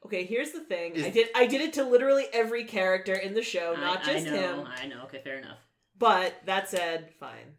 Okay, 0.06 0.24
here's 0.24 0.52
the 0.52 0.60
thing. 0.60 0.94
Is- 0.94 1.04
I 1.04 1.10
did 1.10 1.28
I 1.34 1.46
did 1.46 1.60
it 1.60 1.72
to 1.74 1.84
literally 1.84 2.26
every 2.32 2.64
character 2.64 3.14
in 3.14 3.34
the 3.34 3.42
show, 3.42 3.74
I- 3.76 3.80
not 3.80 4.04
just 4.04 4.26
I 4.26 4.30
know, 4.30 4.60
him. 4.64 4.66
I 4.66 4.86
know. 4.86 5.02
Okay, 5.04 5.20
fair 5.22 5.38
enough. 5.38 5.58
But 5.98 6.34
that 6.46 6.68
said, 6.70 7.10
fine. 7.20 7.56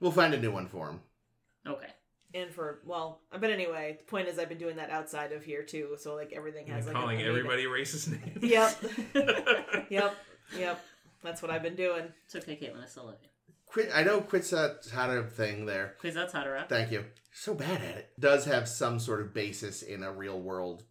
We'll 0.00 0.12
find 0.12 0.32
a 0.34 0.40
new 0.40 0.50
one 0.50 0.66
for 0.66 0.88
him. 0.88 1.00
Okay. 1.66 1.88
And 2.34 2.50
for 2.50 2.80
well, 2.84 3.20
but 3.30 3.50
anyway, 3.50 3.96
the 3.98 4.04
point 4.04 4.28
is 4.28 4.38
I've 4.38 4.48
been 4.48 4.58
doing 4.58 4.76
that 4.76 4.90
outside 4.90 5.32
of 5.32 5.44
here 5.44 5.62
too, 5.62 5.96
so 5.98 6.14
like 6.14 6.32
everything 6.34 6.66
has 6.66 6.84
You're 6.84 6.94
like 6.94 7.00
calling 7.02 7.16
meaning. 7.18 7.30
everybody 7.30 7.64
racist 7.64 8.08
names. 8.10 8.42
Yep. 8.42 9.86
Yep. 9.90 10.14
Yep. 10.58 10.84
That's 11.22 11.42
what 11.42 11.50
I've 11.50 11.62
been 11.62 11.76
doing. 11.76 12.04
It's 12.24 12.36
okay, 12.36 12.56
Caitlin. 12.56 12.82
I 12.82 12.86
still 12.86 13.06
love 13.06 13.16
you. 13.22 13.28
Quit. 13.66 13.90
I 13.94 14.02
know 14.04 14.20
Quitsat 14.20 14.90
had 14.90 15.10
a 15.10 15.24
thing 15.24 15.66
there. 15.66 15.94
Because 16.00 16.14
that's 16.14 16.32
how 16.32 16.42
to 16.44 16.50
rap. 16.50 16.68
Thank 16.68 16.92
you. 16.92 17.04
So 17.32 17.54
bad 17.54 17.80
at 17.82 17.96
it. 17.96 18.10
Does 18.18 18.44
have 18.44 18.68
some 18.68 18.98
sort 18.98 19.20
of 19.20 19.34
basis 19.34 19.82
in 19.82 20.02
a 20.02 20.12
real 20.12 20.38
world 20.40 20.84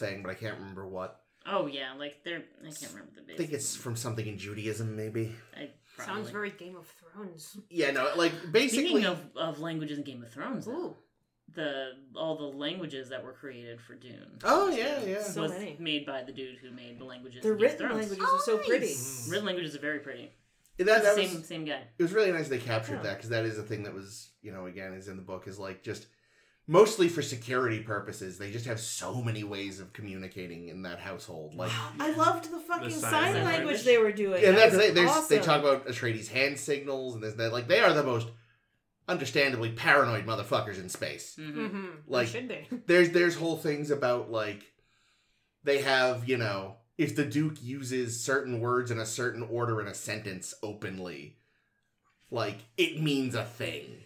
thing, 0.00 0.22
but 0.22 0.30
I 0.30 0.34
can't 0.34 0.58
remember 0.58 0.86
what. 0.88 1.20
Oh 1.46 1.66
yeah, 1.66 1.92
like 1.96 2.24
they're. 2.24 2.42
I 2.60 2.64
can't 2.70 2.92
remember 2.92 3.12
the 3.26 3.34
I 3.34 3.36
think 3.36 3.52
it's 3.52 3.76
from 3.76 3.94
something 3.96 4.26
in 4.26 4.36
Judaism, 4.36 4.96
maybe. 4.96 5.32
I. 5.56 5.70
Sounds 6.04 6.30
very 6.30 6.50
Game 6.50 6.76
of 6.76 6.86
Thrones. 7.12 7.58
Yeah, 7.68 7.90
no, 7.90 8.10
like 8.16 8.32
basically. 8.52 8.86
Speaking 8.88 9.06
of, 9.06 9.20
of 9.36 9.60
languages 9.60 9.98
in 9.98 10.04
Game 10.04 10.22
of 10.22 10.32
Thrones, 10.32 10.64
though, 10.64 10.96
the 11.54 11.90
all 12.16 12.36
the 12.36 12.56
languages 12.56 13.10
that 13.10 13.22
were 13.22 13.32
created 13.32 13.80
for 13.80 13.94
Dune. 13.94 14.38
Oh, 14.44 14.70
yeah, 14.70 15.02
yeah. 15.04 15.22
So 15.22 15.42
was 15.42 15.52
many. 15.52 15.76
made 15.78 16.06
by 16.06 16.22
the 16.22 16.32
dude 16.32 16.56
who 16.56 16.70
made 16.70 16.98
the 16.98 17.04
languages. 17.04 17.42
The 17.42 17.52
in 17.52 17.58
Game 17.58 17.66
of 17.66 17.72
written 17.72 17.86
Thrones. 17.88 18.00
languages 18.10 18.24
are 18.34 18.38
so 18.44 18.54
Oh, 18.54 18.58
pretty. 18.66 18.86
nice. 18.86 19.26
Mm. 19.26 19.30
Written 19.30 19.46
languages 19.46 19.76
are 19.76 19.80
very 19.80 19.98
pretty. 19.98 20.30
that, 20.78 20.86
that 21.02 21.14
same 21.14 21.34
was, 21.34 21.46
same 21.46 21.64
guy. 21.66 21.82
it 21.98 22.02
was 22.02 22.12
really 22.12 22.32
nice 22.32 22.48
they 22.48 22.58
captured 22.58 22.96
Yeah. 22.96 23.02
that 23.02 23.16
because 23.18 23.30
that 23.30 23.44
is 23.44 23.58
a 23.58 23.62
thing 23.62 23.82
that 23.82 23.92
was, 23.92 24.30
you 24.40 24.52
know, 24.52 24.66
again, 24.66 24.94
is 24.94 25.08
in 25.08 25.16
the 25.16 25.22
book 25.22 25.46
is 25.48 25.58
like 25.58 25.82
just 25.82 26.06
mostly 26.66 27.08
for 27.08 27.22
security 27.22 27.80
purposes. 27.80 28.38
They 28.38 28.50
just 28.50 28.66
have 28.66 28.78
so 28.80 29.22
many 29.22 29.42
ways 29.44 29.80
of 29.80 29.92
communicating 29.92 30.68
in 30.68 30.82
that 30.82 31.00
household. 31.00 31.54
Like, 31.54 31.72
I 31.98 32.10
loved 32.12 32.50
the 32.52 32.60
fucking 32.60 32.88
The 32.88 32.94
sign, 32.94 33.10
sign 33.10 33.22
language. 33.34 33.54
language. 33.54 33.84
they 33.84 33.98
were 33.98 34.12
doing. 34.12 34.44
and 34.44 34.56
That 34.56 34.72
that's 34.72 34.94
was 34.96 35.28
they, 35.28 35.38
they 35.38 35.42
talk 35.42 35.60
about 35.60 35.86
Atreides 35.86 36.28
hand 36.28 36.58
signals 36.58 37.14
and 37.14 37.22
this 37.22 37.34
that. 37.34 37.52
Like, 37.52 37.66
they 37.68 37.80
are 37.80 37.92
the 37.92 38.04
most 38.04 38.28
understandably 39.08 39.70
paranoid 39.72 40.24
motherfuckers 40.26 40.78
in 40.78 40.88
space. 40.88 41.34
hmm 41.36 41.50
Mm-hmm. 41.66 41.86
Like- 42.06 42.28
should 42.28 42.48
be. 42.48 42.68
there's 42.86 43.10
there's 43.10 43.34
whole 43.34 43.56
things 43.56 43.90
about 43.90 44.30
like 44.30 44.62
they 45.64 45.78
have 45.82 46.28
you 46.28 46.36
know 46.36 46.76
if 46.96 47.16
the 47.16 47.24
duke 47.24 47.60
uses 47.62 48.22
certain 48.22 48.60
words 48.60 48.90
in 48.92 48.98
a 49.00 49.06
certain 49.06 49.42
order 49.42 49.80
in 49.80 49.88
a 49.88 49.94
sentence 49.94 50.54
openly 50.62 51.38
like 52.30 52.58
it 52.76 53.02
means 53.02 53.34
a 53.34 53.44
thing 53.44 54.04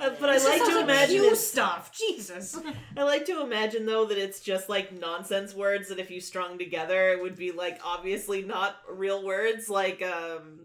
Uh, 0.00 0.10
but 0.20 0.28
I 0.30 0.34
like 0.34 0.58
sounds 0.58 0.68
to 0.70 0.80
imagine 0.80 1.16
Q 1.22 1.30
it's, 1.32 1.46
stuff. 1.46 1.90
Jesus. 1.92 2.58
I 2.96 3.02
like 3.02 3.24
to 3.26 3.42
imagine 3.42 3.86
though 3.86 4.06
that 4.06 4.18
it's 4.18 4.40
just 4.40 4.68
like 4.68 4.92
nonsense 4.92 5.54
words 5.54 5.88
that 5.88 5.98
if 5.98 6.10
you 6.10 6.20
strung 6.20 6.58
together 6.58 7.10
it 7.10 7.20
would 7.22 7.36
be 7.36 7.52
like 7.52 7.80
obviously 7.84 8.42
not 8.42 8.76
real 8.90 9.24
words 9.24 9.68
like 9.68 10.02
um 10.02 10.60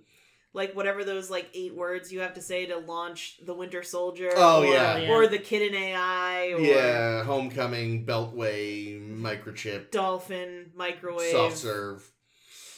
like 0.53 0.75
whatever 0.75 1.03
those 1.03 1.31
like 1.31 1.49
eight 1.55 1.73
words 1.75 2.11
you 2.11 2.19
have 2.19 2.35
to 2.35 2.41
say 2.41 2.65
to 2.67 2.77
launch 2.77 3.37
the 3.43 3.53
Winter 3.55 3.81
Soldier. 3.81 4.29
Oh, 4.35 4.61
or, 4.61 4.65
yeah. 4.67 4.97
Yeah. 4.97 5.11
or 5.11 5.25
the 5.27 5.39
Kid 5.39 5.73
in 5.73 5.75
AI, 5.75 6.51
or 6.53 6.59
yeah 6.59 7.23
homecoming 7.23 8.05
beltway 8.05 9.01
microchip 9.19 9.89
Dolphin, 9.91 10.71
microwave, 10.75 11.31
soft 11.31 11.57
serve 11.57 12.11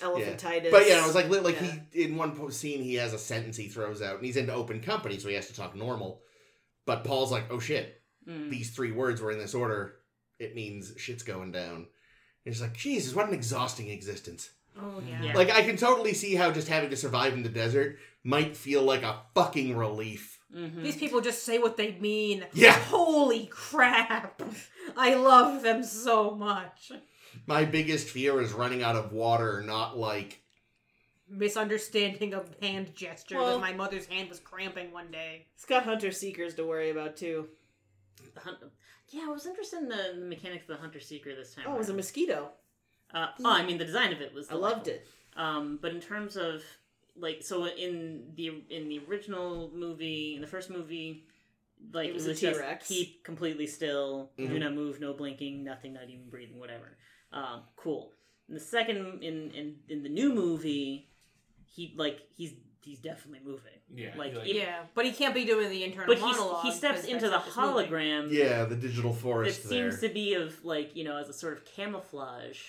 elephantitis. 0.01 0.71
but 0.71 0.87
yeah 0.87 1.01
it 1.01 1.05
was 1.05 1.15
like 1.15 1.29
like 1.29 1.59
Yeah. 1.61 1.73
he 1.91 2.03
in 2.03 2.15
one 2.17 2.35
po- 2.35 2.49
scene 2.49 2.81
he 2.83 2.95
has 2.95 3.13
a 3.13 3.17
sentence 3.17 3.57
he 3.57 3.67
throws 3.67 4.01
out 4.01 4.17
and 4.17 4.25
he's 4.25 4.37
into 4.37 4.53
open 4.53 4.81
company 4.81 5.17
so 5.17 5.29
he 5.29 5.35
has 5.35 5.47
to 5.47 5.53
talk 5.55 5.75
normal 5.75 6.21
but 6.85 7.03
paul's 7.03 7.31
like 7.31 7.45
oh 7.51 7.59
shit 7.59 8.01
Mm. 8.27 8.49
these 8.49 8.71
three 8.71 8.91
words 8.91 9.21
were 9.21 9.29
in 9.31 9.37
this 9.37 9.53
order 9.53 9.97
it 10.39 10.55
means 10.55 10.93
shit's 10.97 11.21
going 11.21 11.51
down 11.51 11.75
and 11.75 11.85
he's 12.43 12.59
like 12.61 12.73
jesus 12.75 13.13
what 13.13 13.27
an 13.27 13.35
exhausting 13.35 13.89
existence 13.89 14.49
Oh 14.77 15.01
yeah. 15.07 15.23
Yeah. 15.23 15.33
Like 15.35 15.49
I 15.51 15.61
can 15.61 15.77
totally 15.77 16.13
see 16.13 16.35
how 16.35 16.51
just 16.51 16.67
having 16.67 16.89
to 16.89 16.97
survive 16.97 17.31
in 17.33 17.43
the 17.43 17.49
desert 17.49 17.97
might 18.25 18.57
feel 18.57 18.81
like 18.81 19.03
a 19.03 19.21
fucking 19.33 19.77
relief. 19.77 20.37
hmm 20.53 20.83
These 20.83 20.97
people 20.97 21.21
just 21.21 21.43
say 21.43 21.59
what 21.59 21.77
they 21.77 21.93
mean. 21.93 22.43
Yeah. 22.53 22.73
Holy 22.73 23.45
crap. 23.45 24.41
I 24.97 25.13
love 25.13 25.61
them 25.63 25.81
so 25.81 26.31
much. 26.31 26.91
My 27.47 27.63
biggest 27.63 28.09
fear 28.09 28.41
is 28.41 28.51
running 28.51 28.83
out 28.83 28.97
of 28.97 29.13
water, 29.13 29.63
not 29.65 29.97
like 29.97 30.41
Misunderstanding 31.27 32.33
of 32.33 32.49
hand 32.61 32.95
gesture 32.95 33.35
Well- 33.37 33.55
that 33.55 33.61
my 33.61 33.73
mother's 33.73 34.05
hand 34.05 34.29
was 34.29 34.39
cramping 34.39 34.91
one 34.91 35.11
day. 35.11 35.47
It's 35.55 35.65
got 35.65 35.83
hunter 35.83 36.11
seekers 36.11 36.53
to 36.55 36.65
worry 36.65 36.89
about 36.91 37.17
too. 37.17 37.49
The 38.33 38.39
hunt- 38.41 38.57
yeah, 39.09 39.25
I 39.27 39.31
was 39.31 39.45
interested 39.45 39.79
in 39.79 39.89
the, 39.89 40.13
the 40.19 40.25
mechanics 40.25 40.63
of 40.69 40.75
the 40.77 40.81
hunter 40.81 40.99
seeker 40.99 41.35
this 41.35 41.53
time. 41.55 41.65
Oh, 41.67 41.75
it 41.75 41.77
was 41.79 41.89
a 41.89 41.93
mosquito. 41.93 42.51
Uh, 43.13 43.27
oh, 43.43 43.51
I 43.51 43.65
mean 43.65 43.77
the 43.77 43.85
design 43.85 44.11
of 44.13 44.21
it 44.21 44.33
was. 44.33 44.49
I 44.49 44.55
loved 44.55 44.87
it. 44.87 45.07
Um, 45.35 45.79
but 45.81 45.91
in 45.91 45.99
terms 46.01 46.37
of 46.37 46.63
like, 47.17 47.41
so 47.43 47.65
in 47.67 48.31
the 48.35 48.63
in 48.69 48.89
the 48.89 49.01
original 49.09 49.71
movie, 49.73 50.35
in 50.35 50.41
the 50.41 50.47
first 50.47 50.69
movie, 50.69 51.25
like 51.93 52.07
It 52.07 52.11
it 52.11 52.13
was 52.13 52.27
was, 52.27 52.37
a 52.37 52.41
just 52.41 52.59
T-Rex. 52.59 52.87
keep 52.87 53.23
completely 53.23 53.67
still, 53.67 54.31
do 54.37 54.47
Mhm. 54.47 54.59
not 54.59 54.73
move, 54.73 54.99
no 54.99 55.13
blinking, 55.13 55.63
nothing, 55.63 55.93
not 55.93 56.09
even 56.09 56.29
breathing, 56.29 56.59
whatever. 56.59 56.97
Um, 57.31 57.63
cool. 57.75 58.13
In 58.47 58.53
the 58.53 58.59
second, 58.59 59.23
in 59.23 59.51
in 59.51 59.79
in 59.89 60.03
the 60.03 60.09
new 60.09 60.33
movie, 60.33 61.09
he 61.75 61.93
like 61.97 62.19
he's 62.35 62.53
he's 62.83 62.99
definitely 62.99 63.39
moving. 63.43 63.71
Yeah, 63.93 64.13
Like, 64.15 64.35
like, 64.35 64.47
it- 64.47 64.55
Yeah, 64.57 64.83
but 64.93 65.05
he 65.05 65.11
can't 65.11 65.33
be 65.33 65.43
doing 65.45 65.69
the 65.69 65.83
internal 65.83 66.13
But 66.13 66.21
monologue. 66.21 66.63
he's, 66.63 66.73
he 66.73 66.77
steps 66.77 67.03
into 67.05 67.25
the 67.29 67.37
that's 67.39 67.55
not 67.57 67.75
hologram. 67.75 68.31
yeah, 68.31 68.65
the 68.65 68.75
digital 68.75 69.11
It 69.11 69.17
forest 69.17 69.63
seems 69.67 69.99
there. 69.99 70.09
to 70.09 70.13
be 70.13 70.33
of 70.35 70.63
like 70.63 70.95
you 70.95 71.03
know 71.03 71.17
as 71.17 71.27
a 71.29 71.33
sort 71.33 71.53
of 71.53 71.65
camouflage, 71.65 72.61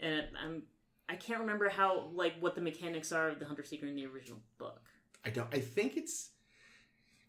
and 0.00 0.24
I'm 0.42 0.62
I 1.08 1.14
can't 1.16 1.40
remember 1.40 1.68
how 1.68 2.08
like 2.14 2.34
what 2.40 2.54
the 2.56 2.60
mechanics 2.60 3.12
are 3.12 3.28
of 3.28 3.38
the 3.38 3.46
hunter 3.46 3.62
seeker 3.64 3.86
in 3.86 3.94
the 3.94 4.06
original 4.06 4.40
book. 4.58 4.82
I 5.24 5.30
don't. 5.30 5.48
I 5.52 5.60
think 5.60 5.96
it's. 5.96 6.30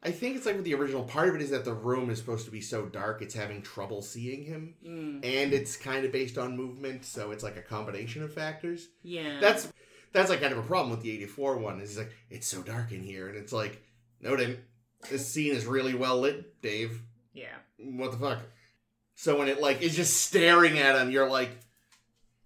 I 0.03 0.11
think 0.11 0.35
it's 0.35 0.45
like 0.45 0.55
with 0.55 0.65
the 0.65 0.75
original. 0.75 1.03
Part 1.03 1.29
of 1.29 1.35
it 1.35 1.41
is 1.41 1.49
that 1.49 1.65
the 1.65 1.73
room 1.73 2.09
is 2.11 2.19
supposed 2.19 2.45
to 2.45 2.51
be 2.51 2.61
so 2.61 2.85
dark, 2.85 3.21
it's 3.23 3.33
having 3.33 3.61
trouble 3.63 4.01
seeing 4.03 4.43
him, 4.43 4.75
Mm, 4.85 5.15
and 5.25 5.53
it's 5.53 5.75
kind 5.75 6.05
of 6.05 6.11
based 6.11 6.37
on 6.37 6.55
movement, 6.55 7.03
so 7.03 7.31
it's 7.31 7.43
like 7.43 7.57
a 7.57 7.61
combination 7.63 8.21
of 8.23 8.31
factors. 8.31 8.89
yeah, 9.01 9.39
That's 9.41 9.71
that's 10.13 10.29
like 10.29 10.41
kind 10.41 10.53
of 10.53 10.59
a 10.59 10.63
problem 10.63 10.89
with 10.91 11.01
the 11.01 11.11
'84 11.11 11.57
one. 11.57 11.79
Is 11.81 11.89
he's 11.91 11.97
like, 11.99 12.11
it's 12.29 12.47
so 12.47 12.61
dark 12.61 12.91
in 12.91 13.03
here, 13.03 13.27
and 13.27 13.37
it's 13.37 13.53
like, 13.53 13.81
no, 14.21 14.33
it 14.33 14.41
ain't. 14.41 14.59
This 15.09 15.27
scene 15.27 15.53
is 15.53 15.65
really 15.65 15.93
well 15.93 16.19
lit, 16.19 16.61
Dave. 16.61 17.01
yeah. 17.33 17.55
what 17.77 18.11
the 18.11 18.17
fuck? 18.17 18.39
So 19.15 19.37
when 19.37 19.47
it 19.47 19.61
like 19.61 19.81
is 19.81 19.95
just 19.95 20.17
staring 20.21 20.79
at 20.79 20.95
him, 20.95 21.11
you're 21.11 21.29
like, 21.29 21.49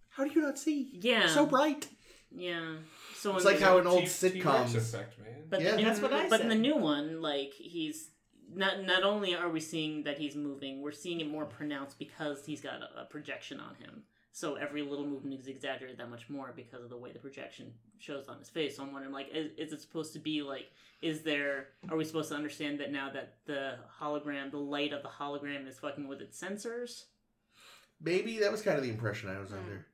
how 0.10 0.24
do 0.26 0.32
you 0.34 0.42
not 0.42 0.58
see? 0.60 0.90
Yeah, 1.02 1.28
So 1.28 1.46
bright. 1.46 1.88
yeah. 2.30 2.76
So 3.16 3.36
It's 3.36 3.46
like 3.46 3.60
how 3.60 3.78
an 3.78 3.88
old 3.88 4.08
T- 4.08 4.30
T-Rex 4.32 4.46
sitcom. 4.46 4.76
effect, 4.76 5.20
man. 5.20 5.44
but 5.50 5.62
Yeah. 5.62 5.76
the, 5.76 5.84
That's 5.84 6.02
what 6.02 6.12
I 6.14 6.28
But 6.28 6.42
in 6.42 6.50
the 6.50 6.56
new 6.56 6.76
one, 6.76 7.22
like 7.22 7.54
he's 7.54 8.10
not 8.54 8.84
not 8.84 9.04
only 9.04 9.34
are 9.36 9.50
we 9.50 9.60
seeing 9.62 10.04
that 10.04 10.18
he's 10.18 10.36
moving, 10.36 10.82
we're 10.82 10.92
seeing 10.92 11.22
it 11.22 11.30
more 11.30 11.46
pronounced 11.46 12.00
because 12.00 12.46
he's 12.46 12.62
got 12.62 12.82
a, 12.82 13.02
a 13.02 13.06
projection 13.06 13.60
on 13.60 13.76
him. 13.76 14.04
So 14.34 14.56
every 14.56 14.82
little 14.82 15.06
movement 15.06 15.40
is 15.40 15.48
exaggerated 15.48 15.98
that 16.00 16.10
much 16.10 16.30
more 16.30 16.54
because 16.56 16.84
of 16.84 16.90
the 16.90 16.98
way 16.98 17.12
the 17.12 17.20
projection 17.20 17.74
shows 18.00 18.28
on 18.30 18.40
his 18.40 18.50
face. 18.50 18.78
So 18.78 18.84
I'm 18.84 18.94
wondering, 18.94 19.14
like, 19.14 19.28
is, 19.34 19.52
is 19.58 19.74
it 19.74 19.82
supposed 19.82 20.14
to 20.14 20.20
be 20.20 20.42
like, 20.42 20.72
is 21.02 21.22
there? 21.22 21.68
Are 21.90 21.98
we 21.98 22.06
supposed 22.06 22.30
to 22.30 22.36
understand 22.36 22.80
that 22.80 22.92
now 22.92 23.10
that 23.12 23.34
the 23.46 23.76
hologram, 24.02 24.50
the 24.52 24.58
light 24.58 24.94
of 24.94 25.04
the 25.04 25.10
hologram, 25.10 25.68
is 25.68 25.80
fucking 25.80 26.08
with 26.08 26.22
its 26.22 26.42
sensors? 26.42 27.04
Maybe 28.02 28.40
that 28.40 28.52
was 28.52 28.62
kind 28.62 28.78
of 28.78 28.84
the 28.84 28.90
impression 28.90 29.30
I 29.30 29.40
was 29.40 29.50
Hmm. 29.50 29.58
under. 29.58 29.86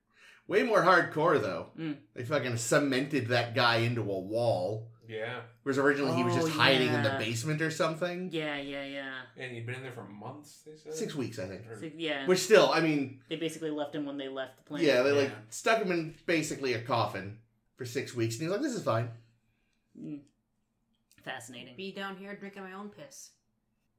Way 0.47 0.63
more 0.63 0.81
hardcore 0.81 1.41
though. 1.41 1.71
Mm. 1.77 1.97
They 2.13 2.23
fucking 2.23 2.55
cemented 2.57 3.27
that 3.27 3.53
guy 3.53 3.77
into 3.77 4.01
a 4.01 4.19
wall. 4.19 4.87
Yeah, 5.07 5.39
Whereas 5.63 5.77
originally 5.77 6.15
he 6.17 6.23
was 6.23 6.35
Oh, 6.35 6.41
just 6.41 6.51
hiding 6.53 6.89
in 6.93 7.01
the 7.03 7.09
yeah. 7.09 7.17
basement 7.17 7.61
or 7.61 7.71
something. 7.71 8.29
Yeah, 8.31 8.57
yeah, 8.57 8.83
yeah. 8.85 9.13
and 9.37 9.51
he'd 9.53 9.65
been 9.65 9.75
in 9.75 9.81
there 9.83 9.91
for 9.93 10.03
months. 10.03 10.63
They 10.65 10.75
said 10.75 10.93
Six 10.93 11.15
weeks, 11.15 11.39
I 11.39 11.47
think. 11.47 11.61
Or- 11.69 11.79
So, 11.79 11.89
yeah. 11.95 12.25
Which 12.27 12.39
still, 12.39 12.69
I 12.71 12.81
mean, 12.81 13.21
they 13.29 13.37
basically 13.37 13.69
left 13.71 13.95
him 13.95 14.05
when 14.05 14.17
they 14.17 14.27
left 14.27 14.57
the 14.57 14.63
planet. 14.63 14.85
yeah, 14.85 15.01
they 15.03 15.11
like 15.11 15.29
Yeah. 15.29 15.35
stuck 15.49 15.81
him 15.81 15.91
in 15.91 16.15
basically 16.25 16.73
a 16.73 16.81
coffin 16.81 17.39
for 17.77 17.85
six 17.85 18.13
weeks, 18.13 18.35
and 18.35 18.41
he's 18.43 18.51
like, 18.51 18.61
"This 18.61 18.73
is 18.73 18.83
fine." 18.83 19.09
Mm. 19.97 20.19
Fascinating. 21.23 21.75
Be 21.75 21.91
down 21.91 22.17
here 22.17 22.35
drinking 22.35 22.63
my 22.63 22.73
own 22.73 22.89
piss. 22.89 23.31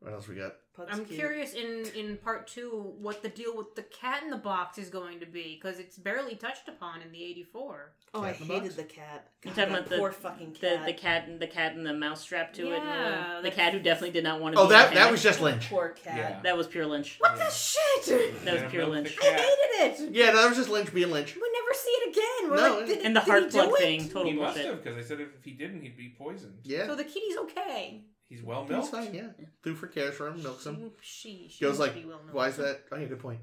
What 0.01 0.13
else 0.13 0.29
we 0.29 0.37
got? 0.37 0.55
Pug's 0.77 0.91
I'm 0.93 1.05
cute. 1.05 1.19
curious 1.19 1.55
in 1.55 1.85
in 1.97 2.17
part 2.19 2.47
two 2.47 2.95
what 3.01 3.21
the 3.21 3.29
deal 3.29 3.57
with 3.57 3.75
the 3.75 3.83
cat 3.83 4.23
in 4.23 4.31
the 4.31 4.37
box 4.37 4.79
is 4.79 4.91
going 4.91 5.19
to 5.19 5.27
be 5.27 5.59
because 5.61 5.81
it's 5.81 5.99
barely 5.99 6.37
touched 6.37 6.69
upon 6.69 7.03
in 7.03 7.11
the 7.11 7.25
'84. 7.25 7.93
Oh, 8.15 8.23
I 8.23 8.31
Cat 8.31 8.41
in 8.41 8.47
the 8.47 8.55
hated 8.55 8.63
box? 8.69 8.75
the 8.77 8.85
cat. 8.85 9.29
You're 9.45 9.55
talking 9.55 9.73
that 9.73 9.79
about 9.81 9.91
the- 9.91 9.99
poor 9.99 10.13
fucking 10.13 10.53
The 10.53 10.59
cat. 10.61 10.87
the 10.87 10.93
cat 10.93 11.27
and 11.29 11.41
the 11.41 11.49
cat 11.49 11.75
and 11.75 11.85
the 11.85 11.93
mouse 11.95 12.21
strapped 12.21 12.55
to 12.57 12.69
it. 12.73 12.77
Yeah, 12.83 13.37
And 13.39 13.45
the, 13.45 13.51
the 13.51 13.57
cat 13.57 13.73
who 13.73 13.81
definitely 13.81 14.13
did 14.13 14.23
not 14.23 14.41
want 14.41 14.55
to. 14.55 14.61
Oh, 14.61 14.69
be 14.69 14.75
that 14.75 14.95
that 14.95 15.11
was 15.11 15.21
just 15.21 15.41
Lynch. 15.41 15.69
Poor 15.69 15.89
cat. 15.89 16.17
Yeah. 16.17 16.41
that 16.45 16.57
was 16.57 16.69
pure 16.69 16.87
Lynch. 16.87 17.17
What 17.19 17.37
Yeah. 17.37 17.45
the 17.45 17.51
shit? 17.51 18.45
That 18.45 18.55
was 18.63 18.71
pure 18.71 18.83
milk 18.85 18.95
Lynch. 18.95 19.19
I 19.21 19.27
hated 19.33 20.01
it. 20.07 20.15
Yeah, 20.15 20.31
that 20.31 20.49
was 20.49 20.57
just 20.57 20.69
Lynch 20.71 20.95
being 20.95 21.11
Lynch. 21.11 21.35
We 21.35 21.51
never 21.53 21.75
see 21.75 21.91
it 21.91 22.11
again. 22.17 22.51
We're 22.53 22.57
No, 22.57 22.77
like, 22.79 22.87
did, 22.87 22.99
And 23.05 23.17
the 23.17 23.21
heart 23.21 23.43
do 23.45 23.51
plug 23.51 23.77
thing, 23.79 24.09
total 24.09 24.31
he 24.31 24.39
must 24.39 24.55
bullshit. 24.55 24.71
have 24.73 24.85
because 24.85 25.05
I 25.05 25.07
said 25.07 25.21
if 25.21 25.29
he 25.45 25.51
didn't, 25.55 25.83
he'd 25.83 25.97
be 25.97 26.15
poisoned. 26.17 26.59
Yeah, 26.63 26.87
So 26.87 26.95
the 26.95 27.05
kitty's 27.05 27.37
okay. 27.39 28.05
He's 28.29 28.43
well 28.43 28.63
he's 28.63 28.71
milked. 28.71 28.91
fine. 28.91 29.15
Yeah, 29.15 29.29
Thufir 29.65 29.93
cares 29.93 30.15
for 30.15 30.29
him, 30.29 30.43
milks 30.43 30.67
him. 30.67 30.91
She, 31.01 31.49
she 31.51 31.65
Goes 31.65 31.79
like, 31.79 31.95
be 31.95 32.05
well 32.05 32.21
known. 32.27 32.35
why 32.35 32.49
is 32.49 32.57
that? 32.57 32.81
Oh, 32.93 32.97
yeah, 32.97 33.07
good 33.07 33.21
point. 33.21 33.41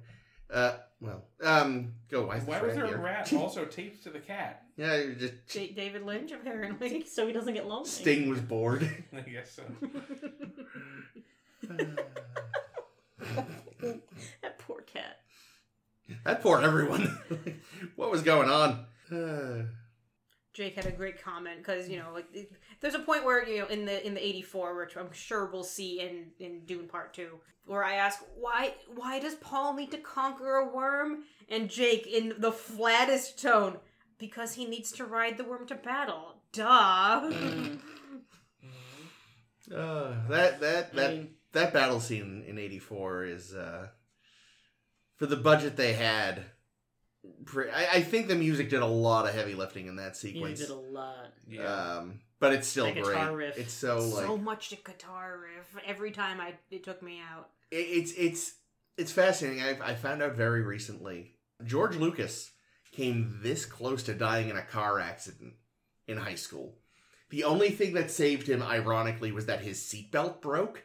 Uh, 0.54 0.74
well, 1.02 1.24
um, 1.44 1.94
go. 2.12 2.28
Why 2.28 2.38
is 2.38 2.44
Why 2.44 2.60
the 2.60 2.68
was 2.68 2.76
there 2.76 2.86
a 2.86 2.98
rat 3.00 3.34
also 3.38 3.66
taped 3.66 4.04
to 4.04 4.12
the 4.12 4.20
cat? 4.20 4.62
Yeah, 4.78 4.96
you 4.98 5.16
just 5.16 5.34
Da- 5.52 5.72
David 5.74 6.04
Lynch 6.04 6.32
apparently. 6.32 7.04
So 7.08 7.26
he 7.26 7.34
doesn't 7.34 7.54
get 7.56 7.66
lonely. 7.68 7.90
Sting 7.90 8.30
was 8.30 8.42
bored. 8.42 8.88
I 9.16 9.22
guess 9.22 9.52
so. 9.52 9.64
That 14.42 14.60
poor 14.60 14.82
cat. 14.82 15.20
that 16.24 16.42
poor 16.42 16.62
everyone. 16.62 17.18
what 17.96 18.12
was 18.12 18.22
going 18.22 18.50
on? 18.50 18.86
Jake 20.56 20.76
had 20.76 20.86
a 20.86 20.92
great 20.92 21.22
comment 21.22 21.58
because 21.58 21.90
you 21.90 21.98
know, 22.00 22.12
like 22.14 22.26
it- 22.34 22.52
there's 22.80 22.96
a 22.96 23.00
point 23.00 23.26
where 23.26 23.46
you 23.48 23.60
know 23.60 23.68
in 23.68 23.84
the 23.86 24.06
in 24.08 24.14
the 24.14 24.26
'84, 24.26 24.78
which 24.78 24.96
I'm 24.96 25.12
sure 25.12 25.46
we'll 25.52 25.64
see 25.66 26.00
in 26.00 26.32
in 26.40 26.66
Dune 26.66 26.88
Part 26.88 27.14
Two, 27.14 27.42
where 27.66 27.84
I 27.84 27.96
ask 27.96 28.24
why 28.38 28.74
why 28.88 29.20
does 29.20 29.36
Paul 29.36 29.74
need 29.74 29.92
to 29.92 29.98
conquer 29.98 30.56
a 30.56 30.74
worm, 30.74 31.26
and 31.50 31.70
Jake 31.70 32.08
in 32.08 32.36
the 32.38 32.54
flattest 32.54 33.40
tone, 33.42 33.80
because 34.18 34.54
he 34.54 34.66
needs 34.66 34.94
to 34.94 35.04
ride 35.06 35.38
the 35.38 35.44
worm 35.44 35.68
to 35.68 35.76
battle. 35.76 36.42
Duh. 36.54 37.30
Mm. 37.30 37.80
uh, 39.76 40.14
that 40.30 40.62
that 40.62 40.90
I 40.94 40.96
that 40.96 41.12
mean, 41.12 41.30
that 41.52 41.74
battle 41.74 42.00
scene 42.00 42.46
in 42.48 42.58
'84 42.58 43.26
is 43.26 43.54
uh, 43.54 43.88
for 45.18 45.26
the 45.26 45.36
budget 45.36 45.76
they 45.76 45.94
had. 45.94 46.46
Pre- 47.46 47.70
I, 47.70 47.96
I 47.96 48.02
think 48.02 48.28
the 48.28 48.36
music 48.36 48.70
did 48.70 48.82
a 48.82 48.86
lot 48.86 49.28
of 49.28 49.34
heavy 49.34 49.54
lifting 49.56 49.88
in 49.88 49.96
that 49.98 50.14
you 50.24 50.30
sequence. 50.32 50.60
did 50.60 50.70
a 50.70 50.76
lot. 50.76 51.34
Yeah. 51.48 51.64
Um, 51.98 52.20
but 52.40 52.54
it's 52.54 52.68
still 52.68 52.86
That 52.86 53.02
great. 53.04 53.32
riff. 53.34 53.58
It's 53.58 53.74
so 53.74 54.00
like 54.00 54.26
so 54.26 54.38
much 54.38 54.70
to 54.70 54.76
guitar 54.78 55.40
riff 55.42 55.84
every 55.86 56.12
time 56.12 56.40
I 56.42 56.54
it 56.70 56.84
took 56.84 57.02
me 57.02 57.20
out. 57.22 57.50
it, 57.72 57.76
it's 57.78 58.12
it's 58.14 58.54
it's 58.98 59.12
fascinating. 59.12 59.64
I, 59.64 59.92
I 59.92 59.96
found 59.96 60.22
out 60.22 60.36
very 60.36 60.62
recently. 60.62 61.32
George 61.64 61.96
Lucas 61.96 62.52
came 62.92 63.40
this 63.42 63.66
close 63.66 64.04
to 64.04 64.14
dying 64.14 64.50
in 64.50 64.58
a 64.58 64.62
car 64.62 65.00
accident 65.00 65.54
in 66.08 66.18
high 66.18 66.36
school. 66.36 66.76
The 67.30 67.44
only 67.44 67.72
thing 67.72 67.94
that 67.96 68.12
saved 68.12 68.48
him, 68.48 68.62
ironically, 68.62 69.32
was 69.32 69.48
that 69.48 69.62
his 69.62 69.80
seatbelt 69.80 70.42
broke, 70.42 70.84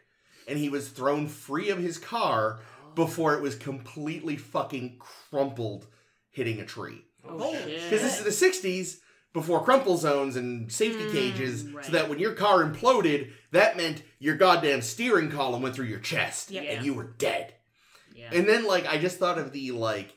and 0.48 0.58
he 0.58 0.68
was 0.68 0.88
thrown 0.88 1.28
free 1.28 1.68
of 1.70 1.78
his 1.78 1.98
car 1.98 2.60
before 2.94 3.34
it 3.36 3.42
was 3.42 3.54
completely 3.54 4.36
fucking 4.36 4.98
crumpled, 4.98 5.86
hitting 6.30 6.60
a 6.60 6.64
tree. 6.66 7.04
Oh, 7.28 7.52
shit. 7.52 7.82
Because 7.90 8.02
this 8.02 8.18
is 8.18 8.24
the 8.40 8.46
'60s, 8.46 8.98
before 9.32 9.62
crumple 9.64 9.96
zones 9.96 10.36
and 10.36 10.70
safety 10.72 11.04
Mm, 11.04 11.12
cages, 11.12 11.64
right. 11.70 11.84
so 11.84 11.92
that 11.92 12.08
when 12.08 12.18
your 12.18 12.32
car 12.32 12.64
imploded, 12.64 13.30
that 13.52 13.76
meant 13.76 14.02
your 14.18 14.36
goddamn 14.36 14.82
steering 14.82 15.30
column 15.30 15.62
went 15.62 15.74
through 15.74 15.86
your 15.86 16.00
chest, 16.00 16.50
Yeah. 16.50 16.62
and 16.62 16.84
you 16.84 16.94
were 16.94 17.04
dead. 17.18 17.54
Yeah. 18.14 18.30
And 18.32 18.48
then, 18.48 18.64
like, 18.66 18.86
I 18.86 18.98
just 18.98 19.18
thought 19.18 19.38
of 19.38 19.52
the 19.52 19.70
like 19.72 20.14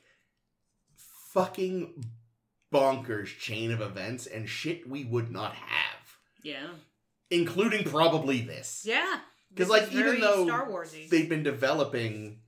fucking 1.33 2.05
bonkers 2.73 3.37
chain 3.39 3.71
of 3.71 3.81
events 3.81 4.25
and 4.27 4.49
shit 4.49 4.89
we 4.89 5.03
would 5.03 5.31
not 5.31 5.53
have, 5.53 6.17
yeah. 6.41 6.69
including 7.29 7.83
probably 7.83 8.41
this. 8.41 8.83
Yeah. 8.85 9.19
Because, 9.53 9.69
like, 9.69 9.91
even 9.93 10.19
though 10.19 10.45
Star 10.47 10.67
Warsy. 10.67 11.07
They've 11.09 11.29
been 11.29 11.43
developing, 11.43 12.39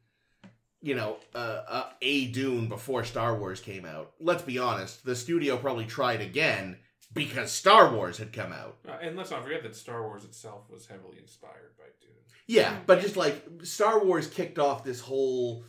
you 0.85 0.93
know, 0.93 1.17
uh, 1.33 1.63
uh, 1.67 1.89
a 2.03 2.27
Dune 2.27 2.69
before 2.69 3.03
Star 3.03 3.35
Wars 3.35 3.59
came 3.59 3.85
out. 3.85 4.11
Let's 4.19 4.43
be 4.43 4.59
honest, 4.59 5.03
the 5.03 5.15
studio 5.15 5.57
probably 5.57 5.85
tried 5.87 6.21
again 6.21 6.77
because 7.11 7.51
Star 7.51 7.91
Wars 7.91 8.19
had 8.19 8.31
come 8.31 8.53
out. 8.53 8.77
Uh, 8.87 8.97
and 9.01 9.17
let's 9.17 9.31
not 9.31 9.43
forget 9.43 9.63
that 9.63 9.75
Star 9.75 10.03
Wars 10.03 10.23
itself 10.23 10.69
was 10.69 10.85
heavily 10.85 11.17
inspired 11.17 11.71
by 11.79 11.85
Dune. 11.99 12.11
Yeah, 12.45 12.77
but 12.85 13.01
just 13.01 13.17
like 13.17 13.43
Star 13.63 14.05
Wars 14.05 14.27
kicked 14.27 14.59
off 14.59 14.83
this 14.83 14.99
whole 14.99 15.63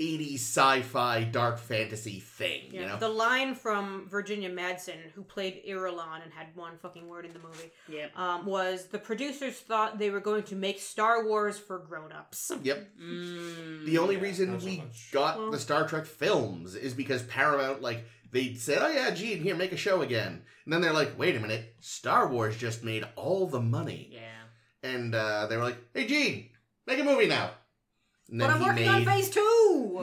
80s 0.00 0.34
sci-fi 0.40 1.22
dark 1.24 1.58
fantasy 1.58 2.18
thing, 2.18 2.62
Yeah, 2.72 2.80
you 2.80 2.86
know? 2.88 2.96
the 2.98 3.08
line 3.08 3.54
from 3.54 4.08
Virginia 4.08 4.50
Madsen, 4.50 5.10
who 5.14 5.22
played 5.22 5.62
Irulan 5.68 6.22
and 6.24 6.32
had 6.32 6.48
one 6.56 6.78
fucking 6.78 7.06
word 7.06 7.26
in 7.26 7.32
the 7.32 7.38
movie, 7.38 7.70
Yeah. 7.88 8.08
um, 8.16 8.46
was 8.46 8.86
the 8.86 8.98
producers 8.98 9.54
thought 9.60 9.98
they 9.98 10.10
were 10.10 10.20
going 10.20 10.44
to 10.44 10.56
make 10.56 10.80
Star 10.80 11.24
Wars 11.24 11.58
for 11.58 11.78
grown-ups. 11.78 12.52
Yep. 12.62 12.88
Mm. 13.00 13.84
The 13.84 13.98
only 13.98 14.16
Yeah, 14.16 14.22
reason 14.22 14.52
not 14.52 14.60
so 14.62 14.66
we 14.66 14.82
got 15.12 15.38
Well- 15.38 15.50
the 15.50 15.58
Star 15.58 15.86
Trek 15.86 16.06
films 16.06 16.74
is 16.74 16.94
because 16.94 17.22
Paramount, 17.24 17.82
like, 17.82 18.04
they 18.32 18.54
said, 18.54 18.78
"Oh 18.80 18.88
yeah, 18.88 19.10
Gene, 19.10 19.42
here, 19.42 19.54
make 19.54 19.72
a 19.72 19.76
show 19.76 20.00
again," 20.00 20.42
and 20.64 20.72
then 20.72 20.80
they're 20.80 20.94
like, 20.94 21.18
"Wait 21.18 21.36
a 21.36 21.40
minute, 21.40 21.76
Star 21.80 22.28
Wars 22.28 22.56
just 22.56 22.82
made 22.82 23.04
all 23.14 23.46
the 23.46 23.60
money," 23.60 24.08
Yeah. 24.10 24.20
and 24.82 25.14
uh, 25.14 25.46
they 25.48 25.56
were 25.58 25.64
like, 25.64 25.76
"Hey, 25.92 26.06
Gene, 26.06 26.48
make 26.86 26.98
a 26.98 27.04
movie 27.04 27.26
now." 27.26 27.50
But 28.34 28.48
I'm 28.48 28.62
working 28.62 28.86
made, 28.86 28.88
on 28.88 29.04
Phase 29.04 29.28
Two. 29.28 29.51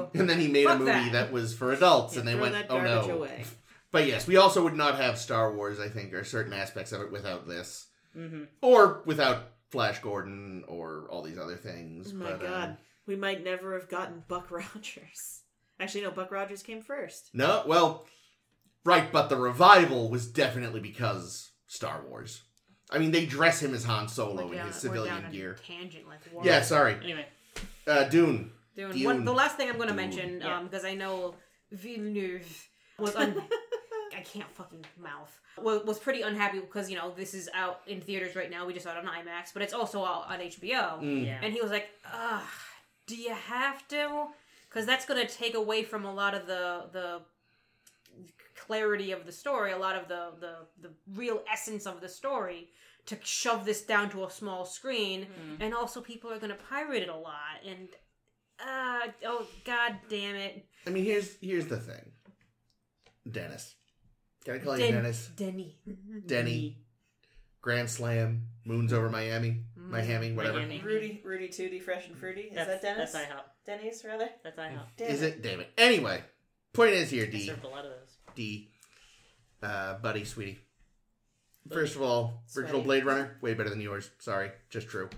and 0.14 0.30
then 0.30 0.40
he 0.40 0.48
made 0.48 0.66
a 0.66 0.78
movie 0.78 0.92
that. 0.92 1.12
that. 1.12 1.32
was 1.32 1.54
for 1.54 1.72
adults, 1.72 2.18
and 2.18 2.28
they 2.28 2.36
went, 2.36 2.56
"Oh 2.70 2.82
no." 2.82 3.02
away. 3.10 3.46
But 3.92 4.06
yes, 4.08 4.28
we 4.28 4.38
also 4.38 4.64
would 4.64 4.76
not 4.76 4.96
have 4.96 5.18
Star 5.18 5.54
Wars, 5.56 5.80
I 5.80 5.90
think, 5.90 6.14
or 6.14 6.24
certain 6.24 6.54
aspects 6.54 6.92
of 6.92 7.02
it 7.02 7.12
without 7.12 7.48
this, 7.48 7.88
Mm-hmm. 8.16 8.44
or 8.62 9.02
without 9.06 9.52
Flash 9.72 10.00
Gordon, 10.00 10.64
or 10.68 11.08
all 11.10 11.24
these 11.24 11.40
other 11.40 11.56
things. 11.56 12.12
Oh 12.14 12.18
my 12.18 12.32
but, 12.32 12.42
god. 12.42 12.78
We 13.06 13.16
might 13.16 13.44
never 13.44 13.74
have 13.74 13.90
gotten 13.90 14.24
Buck 14.28 14.52
Rogers. 14.52 15.42
Actually, 15.80 16.04
no, 16.04 16.12
Buck 16.12 16.32
Rogers 16.32 16.62
came 16.62 16.82
first. 16.82 17.30
No, 17.34 17.64
well, 17.66 18.06
right, 18.84 19.12
but 19.12 19.30
the 19.30 19.38
revival 19.38 20.10
was 20.10 20.28
definitely 20.28 20.82
because 20.82 21.52
Star 21.68 22.04
Wars. 22.08 22.44
I 22.92 22.98
mean, 22.98 23.12
they 23.12 23.26
dress 23.26 23.62
him 23.62 23.74
as 23.74 23.84
Han 23.86 24.08
Solo 24.08 24.52
in 24.52 24.60
his 24.60 24.76
civilian 24.76 25.32
gear. 25.32 25.58
Tangent 25.66 26.08
like 26.08 26.20
Yeah, 26.44 26.62
sorry. 26.62 26.96
Anyway. 27.04 27.26
Uh, 27.86 28.04
Dune. 28.06 28.52
Dune. 28.80 28.92
Dune. 28.92 29.06
One, 29.06 29.26
the 29.26 29.34
last 29.34 29.56
thing 29.58 29.70
I'm 29.70 29.78
going 29.78 29.90
to 29.90 30.02
mention, 30.06 30.42
Yeah. 30.42 30.62
because 30.64 30.86
I 30.86 30.96
know 30.96 31.36
Villeneuve 31.72 32.50
was 32.98 33.16
un- 33.16 33.42
I 34.20 34.22
can't 34.22 34.52
fucking 34.60 34.86
mouth. 35.00 35.34
Was, 35.58 35.84
was 35.86 36.00
pretty 36.00 36.22
unhappy 36.22 36.60
because 36.60 36.90
you 36.90 36.98
know 36.98 37.12
this 37.16 37.34
is 37.34 37.50
out 37.54 37.82
in 37.88 38.02
theaters 38.02 38.36
right 38.36 38.50
now. 38.50 38.66
We 38.66 38.74
just 38.74 38.86
saw 38.86 38.92
it 38.92 38.98
on 38.98 39.06
IMAX, 39.06 39.54
but 39.54 39.62
it's 39.62 39.74
also 39.74 40.04
out 40.04 40.26
on 40.30 40.40
HBO. 40.40 41.00
Mm. 41.02 41.26
Yeah. 41.26 41.40
And 41.44 41.54
he 41.54 41.62
was 41.62 41.72
like, 41.72 41.88
"Ugh, 42.12 42.42
do 43.08 43.16
you 43.16 43.34
have 43.34 43.88
to? 43.90 44.28
Because 44.68 44.86
that's 44.86 45.06
going 45.06 45.26
to 45.26 45.32
take 45.34 45.56
away 45.56 45.84
from 45.84 46.06
a 46.06 46.14
lot 46.14 46.34
of 46.34 46.48
the 46.48 46.86
the 46.92 47.22
clarity 48.56 49.12
of 49.12 49.26
the 49.26 49.32
story, 49.32 49.72
a 49.72 49.78
lot 49.78 49.96
of 49.96 50.08
the 50.08 50.32
the 50.40 50.56
the 50.82 50.92
real 51.16 51.42
essence 51.52 51.86
of 51.86 52.02
the 52.02 52.10
story." 52.10 52.70
To 53.06 53.18
shove 53.24 53.66
this 53.66 53.82
down 53.82 54.12
to 54.12 54.26
a 54.26 54.30
small 54.30 54.66
screen, 54.66 55.26
Mm. 55.26 55.58
and 55.62 55.74
also 55.74 56.00
people 56.00 56.32
are 56.32 56.38
going 56.38 56.52
to 56.52 56.64
pirate 56.70 57.02
it 57.02 57.10
a 57.10 57.16
lot, 57.16 57.58
and 57.66 57.88
uh, 58.65 59.07
oh 59.26 59.45
god 59.65 59.95
damn 60.10 60.36
it, 60.36 60.65
I 60.86 60.90
mean, 60.90 61.06
here's 61.06 61.36
here's 61.41 61.68
the 61.68 61.77
thing. 61.77 62.11
Dennis. 63.30 63.76
Can 64.45 64.56
I 64.56 64.60
call 64.60 64.77
you 64.77 64.91
Dennis? 64.91 65.30
Denny, 65.36 65.77
Denny. 66.26 66.77
Grand 67.61 67.90
Slam. 67.90 68.48
Moons 68.65 68.94
over 68.94 69.10
Miami. 69.10 69.64
Miami, 69.76 70.31
whatever. 70.31 70.60
Miami. 70.60 70.81
Rudy, 70.81 71.22
Rudy 71.23 71.49
Tooty, 71.49 71.80
Fresh 71.80 72.07
and 72.07 72.15
Fruity. 72.15 72.41
Is 72.41 72.56
That's, 72.56 72.69
that 72.69 72.81
Dennis? 72.81 73.11
That's 73.11 73.26
IHOP. 73.26 73.41
Denny's, 73.65 74.03
rather? 74.06 74.30
That's 74.44 74.57
IHOP. 74.57 74.86
Damn 74.98 75.10
Is 75.10 75.22
it? 75.22 75.41
Damn 75.41 75.60
it. 75.60 75.69
Anyway, 75.77 76.22
point 76.73 76.91
is 76.91 77.10
here, 77.10 77.26
I 77.26 77.30
D. 77.30 77.48
served 77.48 77.65
a 77.65 77.68
lot 77.68 77.86
of 77.86 77.91
those. 77.91 78.18
D. 78.36 78.69
Uh, 79.61 79.95
buddy, 79.95 80.23
sweetie. 80.23 80.60
First 81.72 81.95
of 81.95 82.02
all, 82.02 82.44
original 82.56 82.81
Sweaty. 82.81 82.86
Blade 82.86 83.06
Runner, 83.06 83.38
way 83.41 83.53
better 83.53 83.69
than 83.69 83.81
yours. 83.81 84.10
Sorry, 84.19 84.52
just 84.69 84.88
true. 84.88 85.10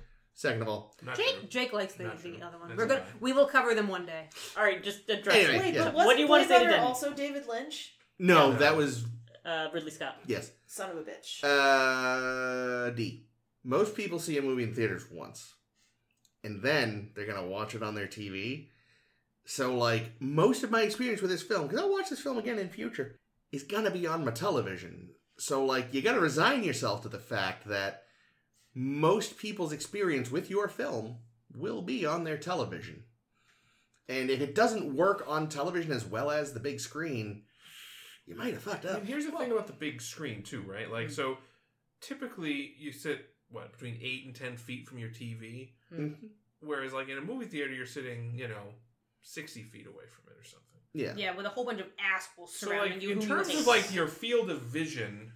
Second 0.41 0.63
of 0.63 0.69
all, 0.69 0.95
Not 1.03 1.13
true. 1.13 1.23
Jake 1.23 1.49
Jake 1.51 1.71
likes 1.73 1.93
the, 1.93 2.05
Not 2.05 2.17
the 2.17 2.29
true. 2.31 2.37
other 2.43 2.57
one. 2.57 2.69
That's 2.69 2.77
We're 2.79 2.85
a 2.85 2.87
good. 2.87 2.99
lie. 3.01 3.05
We 3.19 3.31
will 3.31 3.45
cover 3.45 3.75
them 3.75 3.87
one 3.87 4.07
day. 4.07 4.27
All 4.57 4.63
right, 4.63 4.83
just 4.83 5.07
address. 5.07 5.35
Anyway, 5.35 5.55
it. 5.55 5.59
Wait, 5.61 5.73
yeah. 5.75 5.83
but 5.85 5.93
was 5.93 6.05
What 6.07 6.15
do 6.15 6.21
you 6.23 6.27
wanna 6.27 6.47
Blade 6.47 6.57
say 6.57 6.63
to 6.63 6.65
Runner 6.65 6.77
Denny? 6.77 6.87
Also, 6.87 7.13
David 7.13 7.45
Lynch, 7.47 7.93
no, 8.17 8.49
Yeah. 8.51 8.57
that 8.57 8.75
was 8.75 9.05
Uh, 9.45 9.67
Ridley 9.71 9.91
Scott. 9.91 10.17
yes. 10.25 10.51
son 10.65 10.89
of 10.89 10.97
a 10.97 11.03
bitch. 11.03 11.43
Uh, 11.43 12.89
D. 12.91 13.27
Most 13.63 13.95
people 13.95 14.17
see 14.17 14.37
a 14.39 14.41
movie 14.41 14.63
in 14.63 14.73
theaters 14.73 15.05
once, 15.11 15.53
and 16.43 16.63
then 16.63 17.11
they're 17.13 17.27
gonna 17.27 17.45
watch 17.47 17.75
it 17.75 17.83
on 17.83 17.93
their 17.93 18.07
TV. 18.07 18.69
So, 19.45 19.75
like, 19.77 20.19
most 20.19 20.63
of 20.63 20.71
my 20.71 20.81
experience 20.81 21.21
with 21.21 21.29
this 21.29 21.43
film, 21.43 21.67
because 21.67 21.79
I'll 21.81 21.91
watch 21.91 22.09
this 22.09 22.19
film 22.21 22.39
again 22.39 22.57
in 22.57 22.69
future, 22.69 23.19
is 23.51 23.61
gonna 23.63 23.91
be 23.91 24.07
on 24.07 24.25
my 24.25 24.31
television. 24.31 25.09
So, 25.37 25.63
like, 25.63 25.93
you 25.93 26.01
gotta 26.01 26.19
resign 26.19 26.63
yourself 26.63 27.03
to 27.03 27.09
the 27.09 27.19
fact 27.19 27.67
that 27.67 28.05
most 28.73 29.37
people's 29.37 29.71
experience 29.73 30.31
with 30.31 30.49
your 30.49 30.67
film 30.67 31.17
will 31.53 31.81
be 31.81 32.05
on 32.05 32.23
their 32.23 32.37
television. 32.37 33.03
And 34.07 34.29
if 34.29 34.41
it 34.41 34.55
doesn't 34.55 34.93
work 34.95 35.23
on 35.27 35.47
television 35.49 35.91
as 35.91 36.05
well 36.05 36.31
as 36.31 36.53
the 36.53 36.59
big 36.59 36.79
screen, 36.79 37.43
you 38.25 38.35
might 38.35 38.53
have 38.53 38.63
fucked 38.63 38.85
up. 38.85 38.97
mean, 38.97 39.05
here's 39.05 39.25
the 39.25 39.31
thing 39.31 39.51
about 39.51 39.67
the 39.67 39.73
big 39.73 40.01
screen 40.01 40.43
too, 40.43 40.61
right? 40.61 40.89
Like, 40.91 41.09
so 41.09 41.37
typically 42.01 42.73
you 42.77 42.91
sit 42.91 43.27
what 43.49 43.71
between 43.73 43.97
eight 44.01 44.25
and 44.25 44.35
ten 44.35 44.55
feet 44.57 44.87
from 44.87 44.97
your 44.99 45.09
TV, 45.09 45.73
Mhm. 45.93 46.29
whereas 46.61 46.93
like 46.93 47.09
in 47.09 47.17
a 47.17 47.21
movie 47.21 47.45
theater 47.45 47.73
you're 47.73 47.85
sitting, 47.85 48.33
you 48.37 48.47
know, 48.47 48.73
sixty 49.21 49.63
feet 49.63 49.87
away 49.87 50.05
from 50.07 50.31
it 50.31 50.37
or 50.39 50.43
something. 50.43 50.79
Yeah. 50.93 51.15
Yeah, 51.15 51.35
with 51.35 51.45
a 51.45 51.49
whole 51.49 51.65
bunch 51.65 51.79
of 51.81 51.87
assholes 51.99 52.55
So 52.57 52.67
surrounding 52.67 52.93
like 52.93 53.01
you. 53.01 53.11
in 53.11 53.19
terms 53.21 53.49
of 53.53 53.67
like 53.67 53.93
your 53.93 54.07
field 54.07 54.49
of 54.49 54.61
vision, 54.61 55.33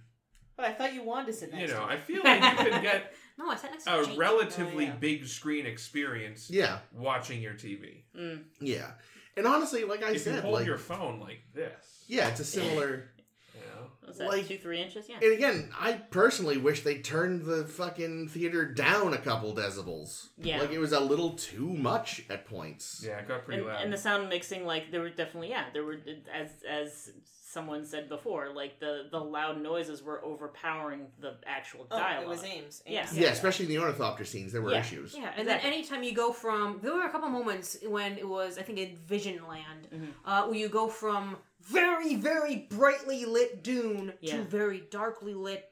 But 0.56 0.66
I 0.66 0.72
thought 0.72 0.94
you 0.94 1.02
wanted 1.02 1.26
to 1.26 1.32
sit 1.34 1.52
next 1.52 1.70
to 1.70 1.74
you 1.74 1.80
know, 1.80 1.86
to 1.86 1.92
I 1.92 1.96
feel 1.98 2.22
like 2.24 2.40
you 2.42 2.70
can 2.70 2.82
get 2.82 3.12
no, 3.38 3.50
I 3.50 3.56
sat 3.56 3.70
next 3.72 3.84
to 3.84 4.00
a 4.00 4.06
Jake. 4.06 4.18
relatively 4.18 4.84
Oh, 4.86 4.88
yeah. 4.88 4.94
big 4.96 5.26
screen 5.26 5.66
experience 5.66 6.48
Yeah. 6.50 6.78
watching 6.92 7.42
your 7.42 7.52
TV. 7.54 8.04
Mm. 8.18 8.44
Yeah. 8.60 8.92
And 9.36 9.46
honestly, 9.46 9.84
like 9.84 10.02
I 10.02 10.08
if 10.08 10.12
you 10.14 10.18
said, 10.20 10.42
hold 10.42 10.54
like 10.54 10.66
your 10.66 10.78
phone 10.78 11.20
like 11.20 11.40
this, 11.54 12.04
yeah, 12.08 12.28
it's 12.28 12.40
a 12.40 12.44
similar. 12.44 13.10
you 13.54 13.60
know, 13.60 13.90
Was 14.08 14.16
that 14.16 14.28
Like- 14.28 14.48
two, 14.48 14.56
three 14.56 14.80
inches? 14.80 15.06
Yeah. 15.10 15.16
and 15.22 15.32
again, 15.32 15.68
I 15.78 15.92
personally 15.92 16.56
wish 16.56 16.82
they 16.84 16.98
turned 17.00 17.44
the 17.44 17.64
fucking 17.66 18.28
theater 18.28 18.64
down 18.64 19.12
a 19.12 19.18
couple 19.18 19.54
decibels. 19.54 20.28
Yeah. 20.38 20.60
Like 20.60 20.70
it 20.72 20.78
was 20.78 20.92
a 20.92 21.00
little 21.00 21.32
too 21.34 21.68
much 21.68 22.22
at 22.30 22.46
points. 22.46 23.02
yeah, 23.06 23.18
it 23.18 23.28
got 23.28 23.44
pretty 23.44 23.58
and, 23.60 23.68
loud. 23.68 23.82
and 23.82 23.92
the 23.92 23.98
sound 23.98 24.30
mixing, 24.30 24.64
like 24.64 24.90
there 24.90 25.02
were 25.02 25.10
definitely, 25.10 25.50
yeah, 25.50 25.64
there 25.74 25.84
were 25.84 25.98
as 26.32 26.48
as 26.66 27.10
someone 27.56 27.86
said 27.86 28.06
before, 28.10 28.44
like 28.54 28.78
the 28.80 28.92
the 29.10 29.18
loud 29.18 29.56
noises 29.62 30.02
were 30.02 30.22
overpowering 30.22 31.06
the 31.20 31.32
actual 31.46 31.84
dialogue. 31.84 32.06
Oh, 32.06 32.08
dialogue. 32.08 32.24
it 32.24 32.28
was 32.28 32.44
Ames. 32.44 32.82
Yeah. 32.86 33.00
Ames 33.00 33.18
Yeah, 33.18 33.28
especially 33.30 33.64
in 33.64 33.70
the 33.70 33.78
ornithopter 33.78 34.26
scenes, 34.26 34.52
there 34.52 34.60
were 34.60 34.72
Yeah. 34.72 34.80
issues. 34.80 35.14
Yeah, 35.14 35.30
and 35.30 35.40
Exactly. 35.40 35.70
then 35.70 35.72
anytime 35.78 36.02
you 36.02 36.12
go 36.14 36.32
from, 36.32 36.80
there 36.82 36.92
were 36.94 37.04
a 37.04 37.10
couple 37.10 37.30
moments 37.30 37.78
when 37.96 38.18
it 38.18 38.28
was, 38.28 38.58
I 38.58 38.62
think, 38.62 38.78
in 38.78 38.94
Vision 38.96 39.38
Land, 39.48 39.88
Mhm. 39.90 40.08
uh, 40.26 40.42
where 40.46 40.58
you 40.62 40.68
go 40.68 40.86
from 40.88 41.38
very, 41.62 42.14
very 42.16 42.56
brightly 42.78 43.24
lit 43.24 43.62
Dune 43.62 44.12
Yeah. 44.20 44.36
to 44.36 44.42
very 44.42 44.80
darkly 44.90 45.32
lit, 45.34 45.62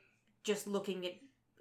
just 0.43 0.67
looking 0.67 1.05
at 1.07 1.13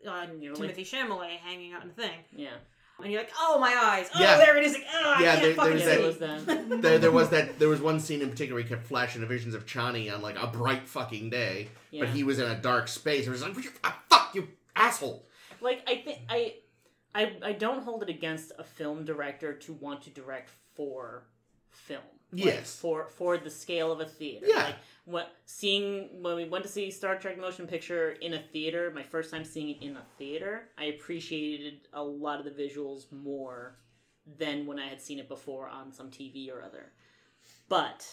uh, 0.05 0.27
You 0.37 0.49
know, 0.49 0.55
Timothée 0.59 0.85
Chalamet 0.91 1.37
hanging 1.37 1.71
out 1.73 1.81
in 1.83 1.87
the 1.87 1.93
thing, 2.03 2.19
Yeah. 2.35 2.57
And 3.02 3.11
you're 3.11 3.22
like, 3.22 3.32
oh 3.40 3.57
my 3.60 3.76
eyes, 3.76 4.10
oh 4.15 4.20
Yeah. 4.22 4.38
there 4.38 4.57
it 4.57 4.65
is, 4.65 4.76
oh, 4.94 5.14
I 5.18 5.22
Yeah, 5.24 5.32
can't 5.32 5.41
there- 5.41 5.53
fucking 5.56 5.78
there's 5.78 5.82
Yeah, 5.82 5.88
that- 5.88 5.95
see. 5.95 6.15
there 6.20 6.36
was 6.36 6.45
that. 6.45 6.82
There, 6.82 6.98
there 6.99 7.11
was 7.11 7.30
that. 7.30 7.60
There 7.60 7.70
was 7.70 7.82
one 7.82 7.99
scene 7.99 8.22
in 8.22 8.30
particular 8.30 8.56
where 8.56 8.64
he 8.64 8.70
kept 8.70 8.86
flashing 8.88 9.22
the 9.22 9.28
visions 9.28 9.56
of 9.56 9.65
Chani 9.65 10.14
on 10.14 10.22
like 10.22 10.38
a 10.41 10.48
bright 10.48 10.88
fucking 10.88 11.30
day, 11.30 11.70
Yeah. 11.91 12.02
but 12.06 12.10
he 12.10 12.24
was 12.24 12.40
in 12.40 12.49
a 12.49 12.56
dark 12.56 12.88
space. 12.88 13.26
It 13.28 13.30
was 13.32 13.41
like, 13.41 13.56
ah, 13.84 13.99
"Fuck 14.10 14.36
you, 14.36 14.48
asshole!" 14.76 15.26
like 15.61 15.82
I 15.88 15.95
think 15.98 16.20
I, 16.30 16.56
I 17.15 17.38
I 17.44 17.52
don't 17.53 17.84
hold 17.84 18.03
it 18.03 18.10
against 18.10 18.52
a 18.60 18.64
film 18.64 19.06
director 19.06 19.53
to 19.53 19.74
want 19.74 20.02
to 20.03 20.10
direct 20.10 20.49
for 20.76 21.24
film. 21.70 22.02
Like, 22.32 22.45
Yes. 22.45 22.76
For 22.80 23.07
for 23.10 23.38
the 23.38 23.49
scale 23.49 23.91
of 23.91 23.99
a 23.99 24.06
theater. 24.06 24.45
Yeah. 24.49 24.56
Like 24.64 24.76
what 25.05 25.34
seeing 25.45 26.21
when 26.23 26.35
we 26.35 26.45
went 26.45 26.63
to 26.63 26.69
see 26.71 26.89
Star 26.89 27.17
Trek 27.17 27.38
motion 27.39 27.67
picture 27.67 28.11
in 28.21 28.34
a 28.35 28.39
theater, 28.41 28.91
my 28.95 29.03
first 29.03 29.31
time 29.31 29.43
seeing 29.43 29.69
it 29.69 29.81
in 29.81 29.97
a 29.97 30.05
theater, 30.17 30.69
I 30.77 30.85
appreciated 30.85 31.88
a 31.93 32.01
lot 32.03 32.39
of 32.39 32.45
the 32.45 32.51
visuals 32.51 33.11
more 33.11 33.77
than 34.38 34.65
when 34.65 34.80
I 34.80 34.88
had 34.88 35.01
seen 35.01 35.19
it 35.19 35.27
before 35.27 35.67
on 35.67 35.91
some 35.91 36.09
TV 36.09 36.49
or 36.49 36.61
other. 36.63 36.93
But 37.67 38.07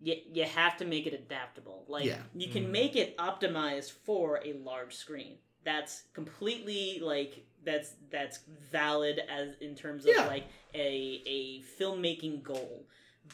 you, 0.00 0.14
you 0.32 0.44
have 0.44 0.76
to 0.76 0.84
make 0.84 1.06
it 1.06 1.12
adaptable. 1.14 1.84
Like 1.88 2.04
Yeah. 2.04 2.22
you 2.34 2.48
can 2.48 2.66
Mm. 2.66 2.70
make 2.70 2.94
it 2.96 3.16
optimized 3.16 3.90
for 3.90 4.40
a 4.44 4.52
large 4.52 4.94
screen. 4.94 5.38
That's 5.64 6.04
completely 6.12 7.00
like 7.00 7.44
that's 7.64 7.96
that's 8.08 8.38
valid 8.70 9.18
as 9.28 9.56
in 9.60 9.74
terms 9.74 10.04
of 10.06 10.12
Yeah. 10.14 10.26
like 10.26 10.44
a 10.74 11.22
a 11.26 11.62
filmmaking 11.78 12.42
goal, 12.44 12.86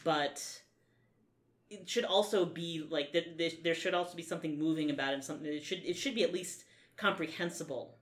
but 0.03 0.61
it 1.81 1.89
should 1.89 2.05
also 2.05 2.45
be 2.45 2.85
like 2.89 3.11
that. 3.13 3.37
There, 3.37 3.51
there 3.63 3.75
should 3.75 3.93
also 3.93 4.15
be 4.15 4.23
something 4.23 4.57
moving 4.59 4.89
about 4.91 5.13
it. 5.13 5.23
Something 5.23 5.47
it 5.51 5.63
should 5.63 5.83
it 5.85 5.95
should 5.95 6.15
be 6.15 6.23
at 6.23 6.33
least 6.33 6.63
comprehensible 6.97 7.95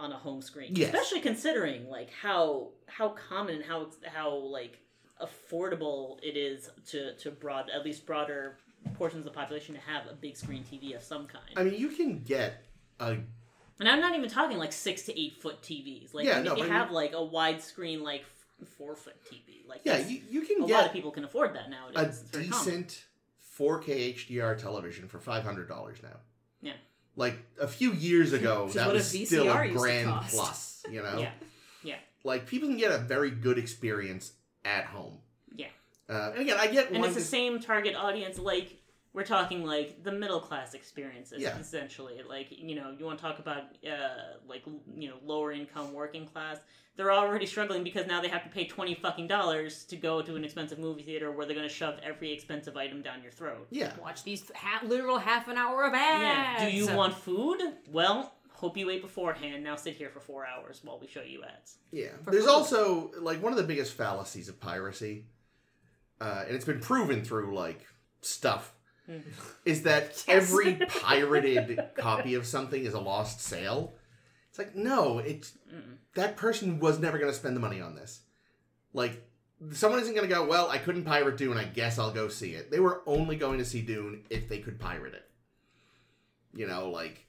on 0.00 0.10
a 0.12 0.16
home 0.16 0.42
screen, 0.42 0.70
Yes. 0.74 0.92
especially 0.92 1.20
considering 1.20 1.88
like 1.88 2.10
how 2.10 2.68
how 2.86 3.10
common 3.10 3.56
and 3.56 3.64
how 3.64 3.88
how 4.04 4.34
like 4.34 4.78
affordable 5.20 6.18
it 6.22 6.36
is 6.36 6.70
to 6.90 7.14
to 7.16 7.30
broad 7.30 7.70
at 7.70 7.84
least 7.84 8.04
broader 8.06 8.56
portions 8.94 9.20
of 9.20 9.32
the 9.32 9.36
population 9.38 9.74
to 9.74 9.80
have 9.80 10.06
a 10.10 10.14
big 10.14 10.36
screen 10.36 10.64
TV 10.64 10.94
of 10.96 11.02
some 11.02 11.26
kind. 11.26 11.44
I 11.56 11.62
mean, 11.64 11.74
you 11.78 11.88
can 11.88 12.20
get 12.20 12.64
a 13.00 13.10
And 13.78 13.88
I'm 13.88 14.00
not 14.00 14.16
even 14.16 14.28
talking 14.28 14.58
like 14.58 14.72
six 14.72 15.02
to 15.04 15.20
eight 15.20 15.40
foot 15.40 15.62
TVs. 15.62 16.12
Like 16.14 16.26
Yeah, 16.26 16.38
if 16.38 16.44
no, 16.44 16.56
you 16.56 16.64
I 16.64 16.68
have 16.68 16.90
like 16.90 17.12
a 17.12 17.16
widescreen 17.16 18.02
like 18.02 18.24
four 18.78 18.94
foot 18.96 19.16
TV. 19.30 19.66
Like 19.68 19.82
yeah, 19.84 19.98
you, 19.98 20.20
you 20.30 20.42
can 20.42 20.64
a 20.64 20.66
get 20.66 20.74
lot 20.74 20.86
of 20.86 20.92
people 20.92 21.10
can 21.12 21.24
afford 21.24 21.54
that 21.54 21.70
nowadays. 21.70 21.96
a 21.96 22.08
It's 22.08 22.20
very 22.22 22.48
common. 22.48 22.64
decent 22.64 23.04
4K 23.58 24.14
HDR 24.14 24.56
television 24.58 25.08
for 25.08 25.18
five 25.18 25.44
hundred 25.44 25.68
dollars 25.68 25.98
now. 26.02 26.16
Yeah. 26.60 26.72
Like 27.16 27.38
a 27.60 27.68
few 27.68 27.92
years 27.92 28.32
ago, 28.38 28.68
that 28.68 28.86
what 28.86 28.94
a 28.94 28.98
was 28.98 29.08
still 29.08 29.50
a 29.50 29.68
grand 29.68 30.10
plus. 30.30 30.82
You 30.90 31.02
know, 31.02 31.18
Yeah. 31.18 31.30
Yeah. 31.84 31.96
like 32.24 32.46
people 32.46 32.68
can 32.68 32.78
get 32.78 32.92
a 32.92 32.98
very 32.98 33.30
good 33.30 33.58
experience 33.58 34.32
at 34.64 34.84
home. 34.86 35.18
Yeah. 35.54 35.66
Uh, 36.08 36.30
and 36.32 36.40
again, 36.42 36.56
I 36.58 36.66
get 36.66 36.90
And 36.90 37.04
it's 37.04 37.14
the 37.14 37.20
same 37.20 37.60
target 37.60 37.94
audience. 37.94 38.38
Like 38.38 38.81
we're 39.14 39.24
talking 39.24 39.64
like 39.64 40.02
the 40.04 40.12
middle 40.12 40.40
class 40.40 40.74
experiences, 40.74 41.42
Yeah. 41.42 41.58
essentially. 41.58 42.20
Like 42.26 42.46
you 42.50 42.74
know, 42.74 42.94
you 42.98 43.04
want 43.04 43.18
to 43.18 43.22
talk 43.24 43.38
about 43.38 43.64
uh, 43.86 44.38
like 44.48 44.62
you 44.96 45.08
know 45.08 45.16
lower 45.24 45.52
income 45.52 45.92
working 45.92 46.26
class. 46.26 46.58
They're 46.94 47.12
already 47.12 47.46
struggling 47.46 47.84
because 47.84 48.06
now 48.06 48.20
they 48.20 48.28
have 48.28 48.42
to 48.44 48.50
pay 48.50 48.66
twenty 48.66 48.94
fucking 48.94 49.26
dollars 49.28 49.84
to 49.84 49.96
go 49.96 50.20
to 50.22 50.36
an 50.36 50.44
expensive 50.44 50.78
movie 50.78 51.02
theater 51.02 51.30
where 51.32 51.46
they're 51.46 51.56
going 51.56 51.68
to 51.68 51.74
shove 51.74 51.98
every 52.02 52.32
expensive 52.32 52.76
item 52.76 53.00
down 53.02 53.22
your 53.22 53.32
throat. 53.32 53.66
yeah, 53.70 53.92
Watch 54.00 54.24
these 54.24 54.50
ha- 54.54 54.82
literal 54.84 55.18
half 55.18 55.48
an 55.48 55.56
hour 55.56 55.84
of 55.84 55.92
Yeah. 55.94 56.54
ads. 56.58 56.70
Do 56.70 56.76
you 56.76 56.94
want 56.94 57.14
food? 57.14 57.60
Well, 57.90 58.34
hope 58.52 58.76
you 58.76 58.90
ate 58.90 59.00
beforehand. 59.00 59.64
Now 59.64 59.76
sit 59.76 59.96
here 59.96 60.10
for 60.10 60.20
four 60.20 60.46
hours 60.46 60.80
while 60.84 60.98
we 60.98 61.06
show 61.06 61.22
you 61.22 61.42
ads. 61.44 61.78
yeah. 61.92 62.08
For 62.24 62.30
There's 62.30 62.44
food. 62.44 62.50
also 62.50 63.10
like 63.18 63.42
one 63.42 63.52
of 63.52 63.58
the 63.58 63.64
biggest 63.64 63.94
fallacies 63.94 64.50
of 64.50 64.60
piracy, 64.60 65.24
uh, 66.20 66.44
and 66.46 66.54
it's 66.54 66.64
been 66.66 66.80
proven 66.80 67.24
through 67.24 67.54
like 67.54 67.86
stuff. 68.20 68.74
is 69.64 69.82
that 69.82 70.24
every 70.28 70.74
pirated 70.74 71.80
copy 71.96 72.34
of 72.34 72.46
something 72.46 72.84
is 72.84 72.94
a 72.94 73.00
lost 73.00 73.40
sale. 73.40 73.94
It's 74.50 74.58
like 74.58 74.74
no, 74.74 75.18
it's 75.18 75.52
Mm-mm. 75.72 75.96
that 76.14 76.36
person 76.36 76.78
was 76.78 76.98
never 76.98 77.18
going 77.18 77.30
to 77.30 77.36
spend 77.36 77.56
the 77.56 77.60
money 77.60 77.80
on 77.80 77.94
this. 77.94 78.20
Like, 78.94 79.26
someone 79.72 80.00
isn't 80.00 80.14
going 80.14 80.28
to 80.28 80.34
go, 80.34 80.46
well, 80.46 80.68
I 80.68 80.76
couldn't 80.76 81.04
pirate 81.04 81.38
Dune, 81.38 81.56
I 81.56 81.64
guess 81.64 81.98
I'll 81.98 82.12
go 82.12 82.28
see 82.28 82.52
it. 82.52 82.70
They 82.70 82.78
were 82.80 83.02
only 83.06 83.36
going 83.36 83.58
to 83.58 83.64
see 83.64 83.80
Dune 83.80 84.24
if 84.28 84.48
they 84.50 84.58
could 84.58 84.78
pirate 84.78 85.14
it. 85.14 85.24
You 86.54 86.66
know, 86.66 86.90
like, 86.90 87.24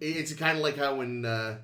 it's 0.00 0.34
kind 0.34 0.58
of 0.58 0.62
like 0.62 0.76
how 0.76 0.96
when, 0.96 1.24
uh, 1.24 1.56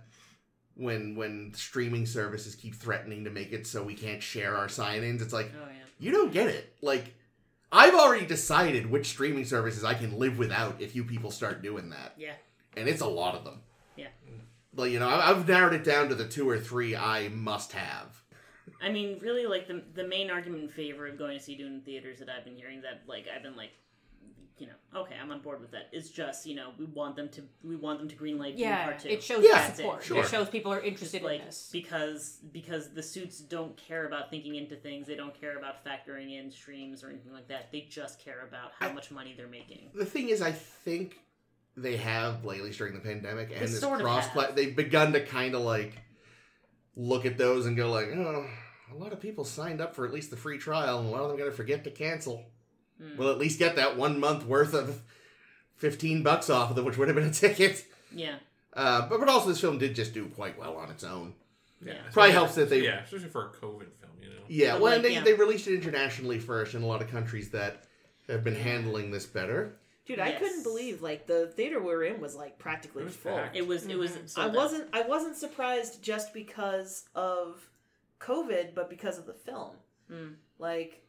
when, 0.76 1.14
when 1.16 1.52
streaming 1.54 2.06
services 2.06 2.54
keep 2.54 2.74
threatening 2.74 3.24
to 3.24 3.30
make 3.30 3.52
it 3.52 3.66
so 3.66 3.82
we 3.82 3.94
can't 3.94 4.22
share 4.22 4.56
our 4.56 4.70
sign-ins, 4.70 5.20
it's 5.20 5.34
like, 5.34 5.52
Oh 5.54 5.66
yeah. 5.68 5.74
you 5.98 6.10
don't 6.10 6.32
get 6.32 6.46
it. 6.48 6.74
Like, 6.80 7.14
I've 7.74 7.94
already 7.94 8.24
decided 8.24 8.90
which 8.90 9.08
streaming 9.08 9.44
services 9.44 9.82
I 9.84 9.94
can 9.94 10.18
live 10.18 10.38
without 10.38 10.80
if 10.80 10.94
you 10.94 11.02
people 11.04 11.30
start 11.30 11.60
doing 11.62 11.90
that 11.90 12.14
Yeah. 12.16 12.34
and 12.76 12.88
it's 12.88 13.00
a 13.02 13.06
lot 13.06 13.34
of 13.34 13.44
them. 13.44 13.60
Yeah. 13.96 14.06
Like 14.76 14.92
you 14.92 15.00
know, 15.00 15.08
I've 15.08 15.46
narrowed 15.48 15.74
it 15.74 15.84
down 15.84 16.08
to 16.08 16.14
the 16.14 16.26
two 16.26 16.48
or 16.48 16.58
three 16.58 16.94
I 16.96 17.28
must 17.28 17.72
have. 17.72 18.22
I 18.82 18.90
mean, 18.90 19.18
really, 19.20 19.46
like 19.46 19.66
the 19.68 19.82
the 19.94 20.06
main 20.06 20.30
argument 20.30 20.62
in 20.62 20.68
favor 20.68 21.06
of 21.06 21.18
going 21.18 21.36
to 21.36 21.42
see 21.42 21.56
Dune 21.56 21.74
in 21.74 21.80
theaters 21.82 22.18
that 22.20 22.28
I've 22.28 22.44
been 22.44 22.56
hearing 22.56 22.80
that 22.82 23.02
like 23.06 23.26
I've 23.34 23.42
been 23.42 23.56
like, 23.56 23.70
you 24.56 24.66
know, 24.68 25.00
okay, 25.00 25.16
I'm 25.20 25.32
on 25.32 25.40
board 25.40 25.60
with 25.60 25.72
that. 25.72 25.88
It's 25.92 26.10
just 26.10 26.46
you 26.46 26.54
know 26.54 26.70
we 26.78 26.84
want 26.84 27.16
them 27.16 27.28
to 27.30 27.42
we 27.64 27.74
want 27.76 27.98
them 27.98 28.08
to 28.08 28.14
greenlight 28.16 28.50
Dune 28.56 28.58
Yeah, 28.68 28.84
Part 28.84 28.98
Two. 29.00 29.08
it 29.08 29.22
shows 29.22 29.44
Yeah, 29.44 29.72
support. 29.72 30.04
sure. 30.04 30.20
It 30.22 30.28
shows 30.28 30.48
people 30.48 30.72
are 30.72 30.80
interested 30.80 31.22
like 31.22 31.40
in 31.40 31.46
this. 31.46 31.70
because 31.72 32.38
because 32.52 32.92
the 32.94 33.02
suits 33.02 33.40
don't 33.40 33.76
care 33.76 34.06
about 34.06 34.30
thinking 34.30 34.54
into 34.54 34.76
things. 34.76 35.06
They 35.08 35.16
don't 35.16 35.38
care 35.40 35.58
about 35.58 35.84
factoring 35.84 36.38
in 36.38 36.50
streams 36.52 37.02
or 37.02 37.08
anything 37.10 37.32
like 37.32 37.48
that. 37.48 37.72
They 37.72 37.82
just 37.90 38.20
care 38.24 38.46
about 38.46 38.70
how 38.78 38.88
I- 38.90 38.92
much 38.92 39.10
money 39.10 39.34
they're 39.36 39.48
making. 39.48 39.90
The 39.94 40.06
thing 40.06 40.28
is, 40.28 40.40
I 40.40 40.52
think 40.52 41.18
they 41.76 41.96
have 41.96 42.44
lately 42.44 42.70
during 42.70 42.94
the 42.94 43.00
pandemic 43.00 43.50
and 43.50 43.60
They 43.60 43.66
this 43.66 43.80
sort 43.80 44.00
cross 44.00 44.28
have. 44.28 44.54
they've 44.54 44.76
begun 44.76 45.12
to 45.14 45.26
kind 45.26 45.56
of 45.56 45.62
like 45.62 45.94
look 46.94 47.26
at 47.26 47.36
those 47.36 47.66
and 47.66 47.76
go 47.76 47.90
like, 47.90 48.06
oh, 48.14 48.46
a 48.92 48.94
lot 48.94 49.12
of 49.12 49.18
people 49.20 49.44
signed 49.44 49.80
up 49.80 49.96
for 49.96 50.06
at 50.06 50.12
least 50.12 50.30
the 50.30 50.36
free 50.36 50.58
trial, 50.58 51.00
and 51.00 51.08
a 51.08 51.10
lot 51.10 51.22
of 51.22 51.28
them 51.28 51.36
going 51.38 51.50
to 51.50 51.56
forget 51.56 51.82
to 51.82 51.90
cancel. 51.90 52.44
Mm. 53.04 53.16
We'll 53.18 53.30
at 53.30 53.38
least 53.38 53.58
get 53.58 53.76
that 53.76 53.96
one 53.96 54.18
month 54.18 54.44
worth 54.46 54.72
of 54.74 55.02
fifteen 55.76 56.22
bucks 56.22 56.48
off 56.50 56.70
of 56.70 56.76
them, 56.76 56.84
which 56.84 56.96
would 56.96 57.08
have 57.08 57.16
been 57.16 57.28
a 57.28 57.32
ticket. 57.44 57.84
Yeah. 58.12 58.36
Uh, 58.72 59.08
but 59.08 59.20
but 59.20 59.28
also 59.28 59.48
this 59.48 59.60
film 59.60 59.78
did 59.78 59.94
just 59.94 60.14
do 60.14 60.26
quite 60.28 60.58
well 60.58 60.76
on 60.76 60.90
its 60.90 61.04
own. 61.04 61.34
Yeah. 61.84 61.94
Probably 62.12 62.32
helps 62.32 62.54
that 62.54 62.70
they 62.70 62.82
yeah, 62.82 63.00
especially 63.04 63.28
for 63.28 63.46
a 63.46 63.50
COVID 63.50 63.92
film, 64.00 64.12
you 64.22 64.28
know. 64.28 64.34
Yeah, 64.48 64.72
But, 64.72 64.80
well, 64.80 64.90
like, 64.92 64.96
and 64.96 65.04
they, 65.04 65.12
yeah. 65.14 65.22
they 65.22 65.34
released 65.34 65.66
it 65.68 65.74
internationally 65.74 66.38
first 66.38 66.74
in 66.74 66.82
a 66.82 66.86
lot 66.86 67.02
of 67.02 67.10
countries 67.10 67.50
that 67.50 67.84
have 68.28 68.42
been 68.42 68.54
handling 68.56 69.10
this 69.10 69.26
better. 69.26 69.76
Dude, 70.06 70.18
I 70.18 70.32
couldn't 70.32 70.62
believe 70.64 71.02
like 71.02 71.26
the 71.26 71.46
theater 71.48 71.78
we 71.80 71.86
were 71.86 72.04
in 72.04 72.20
was 72.20 72.34
like 72.34 72.58
practically 72.58 73.02
It 73.02 73.06
was 73.06 73.16
full. 73.16 73.36
packed. 73.36 73.56
It 73.56 73.66
was. 73.66 73.86
It 73.86 73.96
was. 73.98 74.12
Mm-hmm. 74.12 74.40
I 74.40 74.46
wasn't 74.48 74.88
I 74.92 75.02
wasn't 75.02 75.36
surprised 75.36 76.02
just 76.02 76.32
because 76.34 77.04
of 77.14 77.68
COVID, 78.20 78.74
but 78.74 78.90
because 78.90 79.18
of 79.18 79.26
the 79.26 79.32
film. 79.34 79.70
Mm. 80.12 80.34
Like 80.58 81.02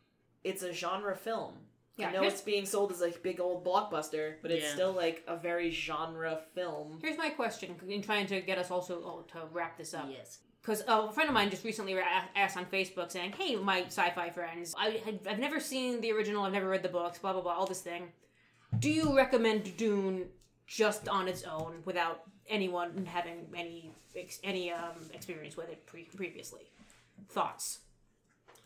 it's 0.44 0.64
a 0.64 0.72
genre 0.74 1.16
film. 1.16 1.54
Yeah, 1.98 2.10
I 2.10 2.12
know 2.12 2.24
it's 2.24 2.42
being 2.42 2.66
sold 2.66 2.92
as 2.92 3.02
a 3.02 3.10
big 3.10 3.40
old 3.40 3.64
blockbuster, 3.64 4.36
but 4.42 4.52
it's 4.52 4.66
Yeah. 4.66 4.74
still 4.74 4.92
like 4.92 5.24
a 5.28 5.38
very 5.38 5.72
genre 5.72 6.42
film. 6.54 7.00
Here's 7.02 7.18
my 7.18 7.30
question 7.30 7.76
in 7.88 8.02
trying 8.02 8.28
to 8.28 8.42
get 8.42 8.58
us 8.58 8.70
also 8.70 9.02
oh, 9.04 9.22
to 9.32 9.46
wrap 9.54 9.78
this 9.78 9.94
up. 9.94 10.08
Yes. 10.10 10.40
Because 10.62 10.84
a 10.88 11.12
friend 11.12 11.30
of 11.30 11.34
mine 11.34 11.52
just 11.52 11.64
recently 11.64 11.96
asked 12.36 12.58
on 12.58 12.66
Facebook 12.66 13.12
saying, 13.12 13.34
"Hey, 13.34 13.56
my 13.56 13.84
sci-fi 13.86 14.32
friends, 14.32 14.74
I, 14.76 15.00
I've 15.28 15.38
never 15.38 15.60
seen 15.60 16.02
the 16.02 16.12
original. 16.12 16.44
I've 16.44 16.54
never 16.54 16.68
read 16.68 16.82
the 16.82 16.90
books. 16.90 17.20
Blah 17.20 17.34
blah 17.34 17.44
blah. 17.44 17.54
All 17.54 17.68
this 17.68 17.82
thing. 17.82 18.12
Do 18.80 18.90
you 18.90 19.16
recommend 19.16 19.78
Dune 19.78 20.28
just 20.66 21.08
on 21.08 21.28
its 21.28 21.44
own 21.44 21.84
without 21.86 22.24
anyone 22.50 23.06
having 23.06 23.46
any 23.56 23.92
any 24.44 24.72
um, 24.72 24.96
experience 25.14 25.56
with 25.56 25.70
it 25.70 25.86
pre- 25.86 26.10
previously? 26.16 26.72
Thoughts? 27.30 27.80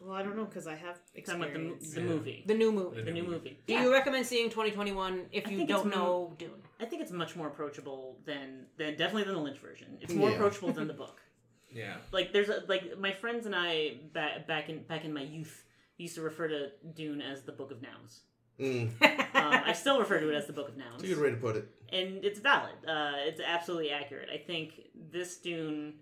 Well, 0.01 0.15
I 0.15 0.23
don't 0.23 0.35
know 0.37 0.45
because 0.45 0.67
I 0.67 0.75
have 0.75 0.99
Talking 1.25 1.41
about 1.41 1.53
the, 1.53 1.59
experience. 1.73 1.93
the 1.93 2.01
Yeah. 2.01 2.07
movie. 2.07 2.43
The 2.47 2.53
new 2.53 2.71
movie. 2.71 3.01
The 3.01 3.11
new 3.11 3.23
movie. 3.23 3.59
Do 3.67 3.73
Yeah. 3.73 3.83
you 3.83 3.91
recommend 3.91 4.25
seeing 4.25 4.49
2021 4.49 5.27
if 5.31 5.47
I 5.47 5.49
you 5.51 5.57
think 5.57 5.69
don't 5.69 5.87
it's 5.87 5.95
know 5.95 6.35
Dune? 6.37 6.51
I 6.79 6.85
think 6.85 7.01
it's 7.01 7.11
much 7.11 7.35
more 7.35 7.47
approachable 7.47 8.19
than 8.25 8.67
than 8.77 8.95
definitely 8.97 9.23
than 9.23 9.33
the 9.35 9.41
Lynch 9.41 9.59
version. 9.59 9.97
It's 10.01 10.13
more 10.13 10.29
Yeah. 10.29 10.35
approachable 10.35 10.71
than 10.73 10.87
the 10.87 10.93
book. 10.93 11.21
Yeah. 11.71 11.97
Like 12.11 12.33
there's 12.33 12.49
a, 12.49 12.63
like 12.67 12.97
my 12.97 13.11
friends 13.11 13.45
and 13.45 13.55
I 13.55 13.99
back 14.11 14.47
back 14.47 14.69
in 14.69 14.83
back 14.83 15.05
in 15.05 15.13
my 15.13 15.21
youth 15.21 15.65
used 15.97 16.15
to 16.15 16.21
refer 16.21 16.47
to 16.47 16.71
Dune 16.95 17.21
as 17.21 17.43
the 17.43 17.51
Book 17.51 17.69
of 17.71 17.79
Nouns. 17.81 18.21
Mm, 18.59 18.89
Um, 19.35 19.53
I 19.65 19.73
still 19.73 19.99
refer 19.99 20.19
to 20.19 20.29
it 20.29 20.35
as 20.35 20.47
the 20.47 20.53
Book 20.53 20.69
of 20.69 20.77
Nouns. 20.77 21.03
it's 21.03 21.11
a 21.11 21.15
good 21.15 21.21
way 21.23 21.29
to 21.29 21.37
put 21.37 21.55
it. 21.57 21.65
and 21.89 22.25
it's 22.25 22.39
valid. 22.39 22.73
Uh, 22.87 23.13
it's 23.17 23.39
absolutely 23.39 23.91
accurate. 23.91 24.29
I 24.33 24.37
think 24.37 24.81
this 25.11 25.37
Dune 25.37 25.99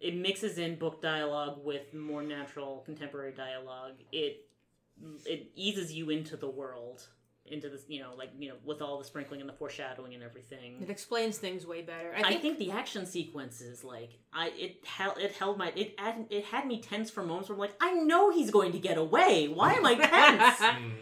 it 0.00 0.16
mixes 0.16 0.58
in 0.58 0.76
book 0.76 1.00
dialogue 1.02 1.58
with 1.64 1.92
more 1.94 2.22
natural 2.22 2.82
contemporary 2.84 3.32
dialogue. 3.32 3.94
It 4.12 4.46
it 5.26 5.50
eases 5.54 5.92
you 5.92 6.10
into 6.10 6.36
the 6.36 6.48
world, 6.48 7.06
into 7.46 7.68
this 7.68 7.82
you 7.88 8.00
know 8.00 8.12
like 8.16 8.30
you 8.38 8.48
know 8.48 8.56
with 8.64 8.82
all 8.82 8.98
the 8.98 9.04
sprinkling 9.04 9.40
and 9.40 9.48
the 9.48 9.52
foreshadowing 9.54 10.14
and 10.14 10.22
everything. 10.22 10.80
It 10.82 10.90
explains 10.90 11.38
things 11.38 11.66
way 11.66 11.82
better. 11.82 12.12
I 12.16 12.20
I 12.20 12.28
think, 12.28 12.42
think, 12.42 12.58
the 12.58 12.70
action 12.72 13.06
sequences, 13.06 13.82
like 13.84 14.18
I, 14.32 14.48
it 14.56 14.84
held, 14.84 15.18
it 15.18 15.32
held 15.32 15.56
my, 15.58 15.72
it, 15.74 15.94
had, 15.98 16.26
it 16.30 16.44
had 16.44 16.66
me 16.66 16.80
tense 16.80 17.10
for 17.10 17.22
moments 17.24 17.48
where 17.48 17.54
I'm 17.56 17.60
like, 17.60 17.74
I 17.80 17.92
know 17.92 18.30
he's 18.30 18.50
going 18.50 18.72
to 18.72 18.78
get 18.78 18.98
away. 18.98 19.48
Why 19.48 19.74
am 19.74 19.86
I 19.86 19.94
tense? 19.96 20.58
Mm. 20.60 20.92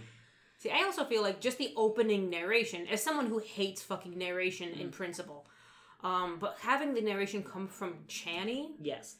See, 0.59 0.70
I 0.70 0.85
also 0.85 1.05
feel 1.05 1.23
like 1.23 1.40
just 1.40 1.59
the 1.59 1.73
opening 1.77 2.31
narration, 2.31 2.86
as 2.86 3.02
someone 3.02 3.27
who 3.27 3.39
hates 3.39 3.82
fucking 3.82 4.16
narration 4.16 4.70
Mm. 4.70 4.81
in 4.81 4.90
principle, 4.90 5.47
um, 6.07 6.39
but 6.39 6.53
having 6.61 6.95
the 6.95 7.01
narration 7.01 7.43
come 7.43 7.66
from 7.69 7.91
Chani, 8.09 8.62
yes, 8.81 9.16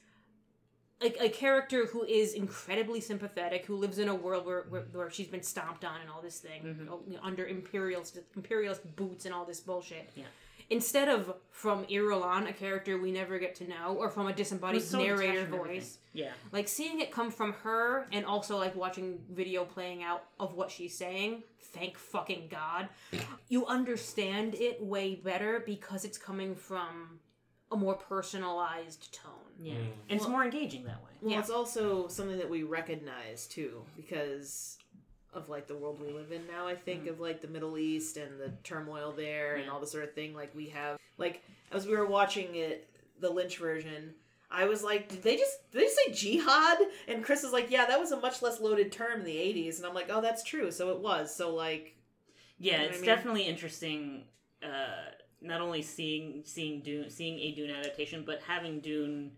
like 1.03 1.17
a 1.21 1.29
character 1.29 1.87
who 1.87 2.05
is 2.05 2.33
incredibly 2.33 3.01
sympathetic, 3.01 3.67
who 3.67 3.77
lives 3.77 3.99
in 3.99 4.09
a 4.09 4.15
world 4.15 4.47
where, 4.47 4.63
where, 4.71 4.87
where 4.93 5.11
she's 5.11 5.29
been 5.29 5.43
stomped 5.43 5.85
on 5.85 6.01
and 6.01 6.09
all 6.11 6.23
this 6.23 6.39
thing, 6.39 6.61
Mm-hmm. 6.63 7.15
under 7.23 7.45
imperialist 7.47 8.19
imperialist 8.35 8.83
boots 8.97 9.27
and 9.27 9.35
all 9.35 9.45
this 9.45 9.61
bullshit. 9.61 10.11
Yeah. 10.15 10.25
Instead 10.69 11.09
of 11.09 11.33
from 11.51 11.85
Irulan, 11.85 12.49
a 12.49 12.53
character 12.53 12.99
we 12.99 13.13
never 13.13 13.39
get 13.39 13.55
to 13.57 13.69
know, 13.69 13.95
or 14.01 14.09
from 14.11 14.27
a 14.27 14.33
disembodied 14.33 14.83
so 14.83 14.99
narrator 14.99 15.33
detached 15.33 15.49
from 15.51 15.55
everything. 15.61 15.81
voice, 15.81 15.99
yeah, 16.13 16.33
like 16.51 16.67
seeing 16.67 17.01
it 17.01 17.13
come 17.13 17.31
from 17.31 17.53
her 17.65 18.09
and 18.11 18.25
also 18.33 18.57
like 18.65 18.75
watching 18.75 19.19
video 19.31 19.65
playing 19.65 20.03
out 20.03 20.23
of 20.41 20.55
what 20.55 20.69
she's 20.71 20.97
saying 20.97 21.43
thank 21.77 21.99
fucking 21.99 22.49
god 22.51 22.89
you 23.49 23.67
understand 23.67 24.55
it 24.55 24.83
way 24.83 25.15
better 25.15 25.63
because 25.67 26.05
it's 26.05 26.19
coming 26.19 26.55
from 26.55 27.21
a 27.73 27.77
more 27.77 27.95
personalized 27.95 29.13
tone 29.13 29.33
yeah, 29.59 29.75
Mm. 29.75 29.93
and 30.11 30.21
it's 30.21 30.29
more 30.29 30.45
engaging 30.45 30.85
that 30.85 31.03
way. 31.03 31.11
Well, 31.23 31.33
Yeah. 31.33 31.39
it's 31.41 31.49
also 31.51 32.09
something 32.09 32.37
that 32.37 32.51
we 32.51 32.63
recognize 32.63 33.47
too, 33.47 33.83
because 33.97 34.77
of 35.33 35.49
like 35.49 35.67
the 35.67 35.75
world 35.75 35.99
we 35.99 36.13
live 36.13 36.31
in 36.31 36.47
now. 36.47 36.67
I 36.67 36.75
think 36.77 37.07
of 37.07 37.21
like 37.21 37.41
the 37.41 37.49
Middle 37.49 37.79
East 37.79 38.19
and 38.19 38.39
the 38.39 38.51
turmoil 38.65 39.13
there 39.13 39.57
and 39.57 39.71
all 39.71 39.81
this 39.81 39.93
sort 39.93 40.05
of 40.05 40.13
thing. 40.13 40.35
Like 40.35 40.55
we 40.55 40.69
have, 40.69 40.99
like 41.17 41.43
as 41.73 41.87
we 41.87 41.97
were 41.97 42.05
watching 42.07 42.55
it, 42.57 42.89
the 43.19 43.31
Lynch 43.31 43.57
version. 43.57 44.13
I 44.51 44.67
was 44.67 44.83
like, 44.85 45.09
did 45.09 45.23
they 45.23 45.37
just 45.37 45.71
did 45.73 45.83
they 45.83 45.89
say 45.89 46.13
jihad? 46.13 46.79
And 47.09 47.25
Chris 47.25 47.43
is 47.45 47.53
like, 47.53 47.71
yeah, 47.71 47.87
that 47.87 47.99
was 48.01 48.13
a 48.13 48.21
much 48.21 48.43
less 48.43 48.61
loaded 48.61 48.93
term 48.93 49.21
in 49.21 49.27
the 49.27 49.37
'80s. 49.37 49.77
And 49.79 49.87
I'm 49.87 49.95
like, 49.95 50.09
oh, 50.11 50.21
that's 50.21 50.43
true. 50.45 50.71
So 50.71 50.91
it 50.91 51.01
was. 51.01 51.35
So 51.35 51.55
like, 51.55 51.97
Yeah, 52.59 52.75
You 52.75 52.79
know 52.79 52.85
it's 52.87 52.99
I 52.99 53.01
mean? 53.01 53.07
definitely 53.07 53.43
interesting. 53.43 54.25
Uh, 54.63 55.11
not 55.43 55.61
only 55.61 55.83
seeing 55.83 56.43
seeing 56.45 56.81
Dune, 56.81 57.11
seeing 57.11 57.39
a 57.41 57.53
Dune 57.53 57.71
adaptation, 57.71 58.25
but 58.25 58.41
having 58.47 58.81
Dune 58.81 59.33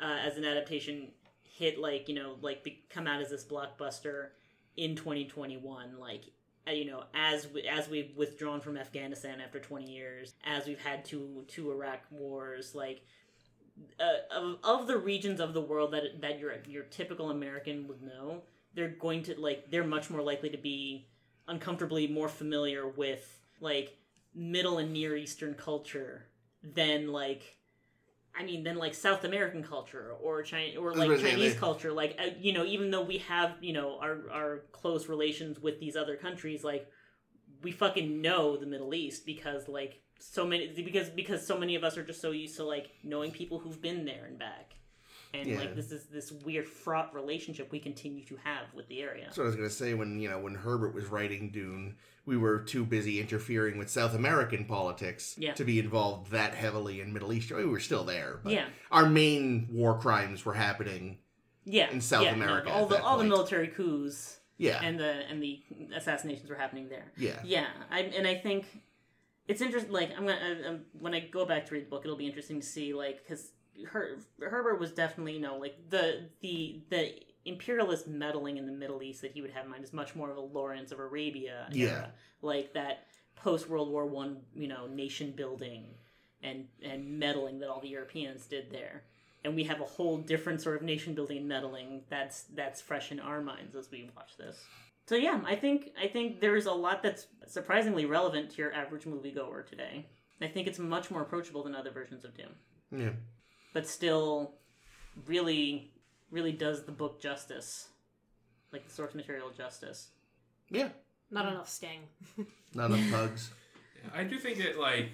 uh, 0.00 0.18
as 0.26 0.36
an 0.36 0.44
adaptation 0.44 1.08
hit 1.44 1.78
like 1.78 2.08
you 2.08 2.14
know 2.14 2.36
like 2.40 2.62
be, 2.64 2.84
come 2.90 3.06
out 3.06 3.20
as 3.20 3.30
this 3.30 3.44
blockbuster 3.44 4.28
in 4.76 4.94
2021. 4.96 5.98
Like 5.98 6.24
uh, 6.68 6.72
you 6.72 6.84
know 6.84 7.04
as 7.14 7.48
we, 7.48 7.62
as 7.66 7.88
we've 7.88 8.16
withdrawn 8.16 8.60
from 8.60 8.76
Afghanistan 8.76 9.40
after 9.40 9.58
20 9.58 9.90
years, 9.90 10.34
as 10.44 10.66
we've 10.66 10.80
had 10.80 11.04
two 11.04 11.44
two 11.48 11.70
Iraq 11.72 12.00
wars, 12.10 12.74
like. 12.74 13.02
Uh, 13.98 14.36
of, 14.36 14.58
of 14.62 14.86
the 14.86 14.96
regions 14.96 15.40
of 15.40 15.54
the 15.54 15.60
world 15.60 15.92
that 15.92 16.20
that 16.20 16.38
your 16.38 16.54
your 16.68 16.84
typical 16.84 17.30
American 17.30 17.88
would 17.88 18.02
know, 18.02 18.42
they're 18.74 18.88
going 18.88 19.22
to 19.24 19.38
like 19.40 19.70
they're 19.70 19.84
much 19.84 20.10
more 20.10 20.22
likely 20.22 20.50
to 20.50 20.58
be 20.58 21.06
uncomfortably 21.48 22.06
more 22.06 22.28
familiar 22.28 22.88
with 22.88 23.40
like 23.60 23.96
middle 24.34 24.78
and 24.78 24.92
near 24.92 25.16
eastern 25.16 25.54
culture 25.54 26.26
than 26.62 27.12
like 27.12 27.56
I 28.34 28.44
mean 28.44 28.64
than 28.64 28.76
like 28.76 28.94
South 28.94 29.24
American 29.24 29.62
culture 29.62 30.14
or 30.20 30.42
China 30.42 30.80
or 30.80 30.94
like 30.94 31.20
Chinese 31.20 31.54
culture. 31.54 31.92
Like 31.92 32.18
uh, 32.20 32.30
you 32.40 32.52
know 32.52 32.64
even 32.64 32.90
though 32.90 33.02
we 33.02 33.18
have 33.18 33.52
you 33.60 33.72
know 33.72 33.98
our 34.00 34.30
our 34.30 34.62
close 34.72 35.08
relations 35.08 35.60
with 35.60 35.80
these 35.80 35.96
other 35.96 36.16
countries 36.16 36.64
like 36.64 36.88
we 37.62 37.72
fucking 37.72 38.20
know 38.20 38.56
the 38.56 38.66
Middle 38.66 38.94
East 38.94 39.26
because 39.26 39.68
like 39.68 40.01
so 40.22 40.46
many 40.46 40.68
because 40.68 41.08
because 41.10 41.46
so 41.46 41.58
many 41.58 41.74
of 41.74 41.84
us 41.84 41.96
are 41.96 42.04
just 42.04 42.20
so 42.20 42.30
used 42.30 42.56
to 42.56 42.64
like 42.64 42.90
knowing 43.02 43.30
people 43.30 43.58
who've 43.58 43.80
been 43.82 44.04
there 44.04 44.24
and 44.26 44.38
back 44.38 44.74
and 45.34 45.46
Yeah. 45.48 45.58
like 45.60 45.74
this 45.74 45.90
is 45.90 46.04
this 46.06 46.30
weird 46.30 46.66
fraught 46.68 47.14
relationship 47.14 47.72
we 47.72 47.78
continue 47.80 48.24
to 48.26 48.36
have 48.44 48.66
with 48.74 48.86
the 48.88 49.00
area 49.00 49.28
So 49.32 49.42
I 49.42 49.46
was 49.46 49.56
gonna 49.56 49.70
say 49.70 49.94
when 49.94 50.20
you 50.20 50.28
know 50.30 50.38
when 50.38 50.54
Herbert 50.54 50.94
was 50.94 51.06
writing 51.06 51.50
Dune, 51.50 51.96
we 52.24 52.36
were 52.36 52.58
too 52.60 52.84
busy 52.84 53.20
interfering 53.20 53.78
with 53.78 53.90
South 53.90 54.14
American 54.14 54.64
politics 54.64 55.34
Yeah. 55.38 55.54
to 55.54 55.64
be 55.64 55.78
involved 55.78 56.30
that 56.32 56.54
heavily 56.54 57.00
in 57.00 57.12
Middle 57.12 57.32
East. 57.32 57.50
We 57.50 57.64
were 57.64 57.80
still 57.80 58.04
there, 58.04 58.40
but 58.44 58.52
yeah 58.52 58.66
our 58.90 59.08
main 59.08 59.68
war 59.70 59.98
crimes 59.98 60.44
were 60.44 60.54
happening. 60.54 61.18
yeah 61.64 61.90
in 61.90 62.00
South 62.00 62.24
yeah, 62.24 62.34
no, 62.34 62.44
America 62.44 62.70
all 62.70 62.86
the 62.86 63.02
all 63.02 63.18
the 63.18 63.24
military 63.24 63.68
coups 63.68 64.38
Yeah, 64.58 64.80
and 64.82 65.00
the 65.00 65.12
and 65.30 65.42
the 65.42 65.62
assassinations 65.96 66.48
were 66.50 66.56
happening 66.56 66.88
there 66.88 67.10
yeah, 67.16 67.40
yeah 67.44 67.66
I, 67.90 68.00
and 68.02 68.26
i 68.26 68.34
think 68.34 68.66
it's 69.48 69.60
interesting 69.60 69.92
like 69.92 70.10
i'm 70.16 70.26
gonna 70.26 70.38
I, 70.64 70.68
I'm, 70.68 70.84
when 70.92 71.14
i 71.14 71.20
go 71.20 71.44
back 71.44 71.66
to 71.66 71.74
read 71.74 71.86
the 71.86 71.90
book 71.90 72.02
it'll 72.04 72.16
be 72.16 72.26
interesting 72.26 72.60
to 72.60 72.66
see 72.66 72.92
like 72.94 73.22
because 73.22 73.50
Her, 73.90 74.18
herbert 74.40 74.78
was 74.80 74.92
definitely 74.92 75.34
you 75.34 75.40
know 75.40 75.56
like 75.56 75.76
the 75.90 76.28
the 76.40 76.80
the 76.90 77.14
imperialist 77.44 78.06
meddling 78.06 78.56
in 78.56 78.66
the 78.66 78.72
middle 78.72 79.02
east 79.02 79.20
that 79.22 79.32
he 79.32 79.42
would 79.42 79.50
have 79.50 79.64
in 79.64 79.70
mind 79.70 79.82
is 79.84 79.92
much 79.92 80.14
more 80.14 80.30
of 80.30 80.36
a 80.36 80.40
lawrence 80.40 80.92
of 80.92 80.98
arabia 81.00 81.66
Yeah. 81.72 81.86
era. 81.86 82.12
like 82.40 82.72
that 82.74 83.06
post 83.34 83.68
world 83.68 83.90
war 83.90 84.06
one 84.06 84.38
you 84.54 84.68
know 84.68 84.86
nation 84.86 85.32
building 85.32 85.86
and 86.42 86.66
and 86.82 87.18
meddling 87.18 87.58
that 87.60 87.68
all 87.68 87.80
the 87.80 87.88
europeans 87.88 88.46
did 88.46 88.70
there 88.70 89.02
and 89.44 89.56
we 89.56 89.64
have 89.64 89.80
a 89.80 89.84
whole 89.84 90.18
different 90.18 90.60
sort 90.60 90.76
of 90.76 90.82
nation 90.82 91.14
building 91.14 91.48
meddling 91.48 92.02
that's 92.08 92.44
that's 92.54 92.80
fresh 92.80 93.10
in 93.10 93.18
our 93.18 93.40
minds 93.42 93.74
as 93.74 93.90
we 93.90 94.08
watch 94.16 94.36
this 94.36 94.60
so 95.06 95.16
yeah, 95.16 95.40
I 95.44 95.56
think 95.56 95.90
I 96.00 96.06
think 96.06 96.40
there's 96.40 96.66
a 96.66 96.72
lot 96.72 97.02
that's 97.02 97.26
surprisingly 97.46 98.06
relevant 98.06 98.50
to 98.52 98.58
your 98.58 98.72
average 98.72 99.04
moviegoer 99.04 99.66
today. 99.66 100.06
I 100.40 100.48
think 100.48 100.66
it's 100.66 100.78
much 100.78 101.10
more 101.10 101.22
approachable 101.22 101.62
than 101.62 101.74
other 101.74 101.90
versions 101.90 102.24
of 102.24 102.34
Dune, 102.36 102.54
yeah. 102.90 103.10
but 103.72 103.86
still, 103.86 104.54
really, 105.26 105.92
really 106.32 106.50
does 106.50 106.82
the 106.82 106.90
book 106.90 107.20
justice, 107.20 107.88
like 108.72 108.84
the 108.84 108.92
source 108.92 109.14
material 109.14 109.50
justice. 109.56 110.08
Yeah, 110.68 110.88
not 111.30 111.46
enough 111.46 111.68
sting 111.68 112.00
not 112.74 112.90
enough 112.90 113.10
bugs. 113.10 113.50
I 114.14 114.24
do 114.24 114.38
think 114.38 114.58
that 114.58 114.78
like 114.78 115.10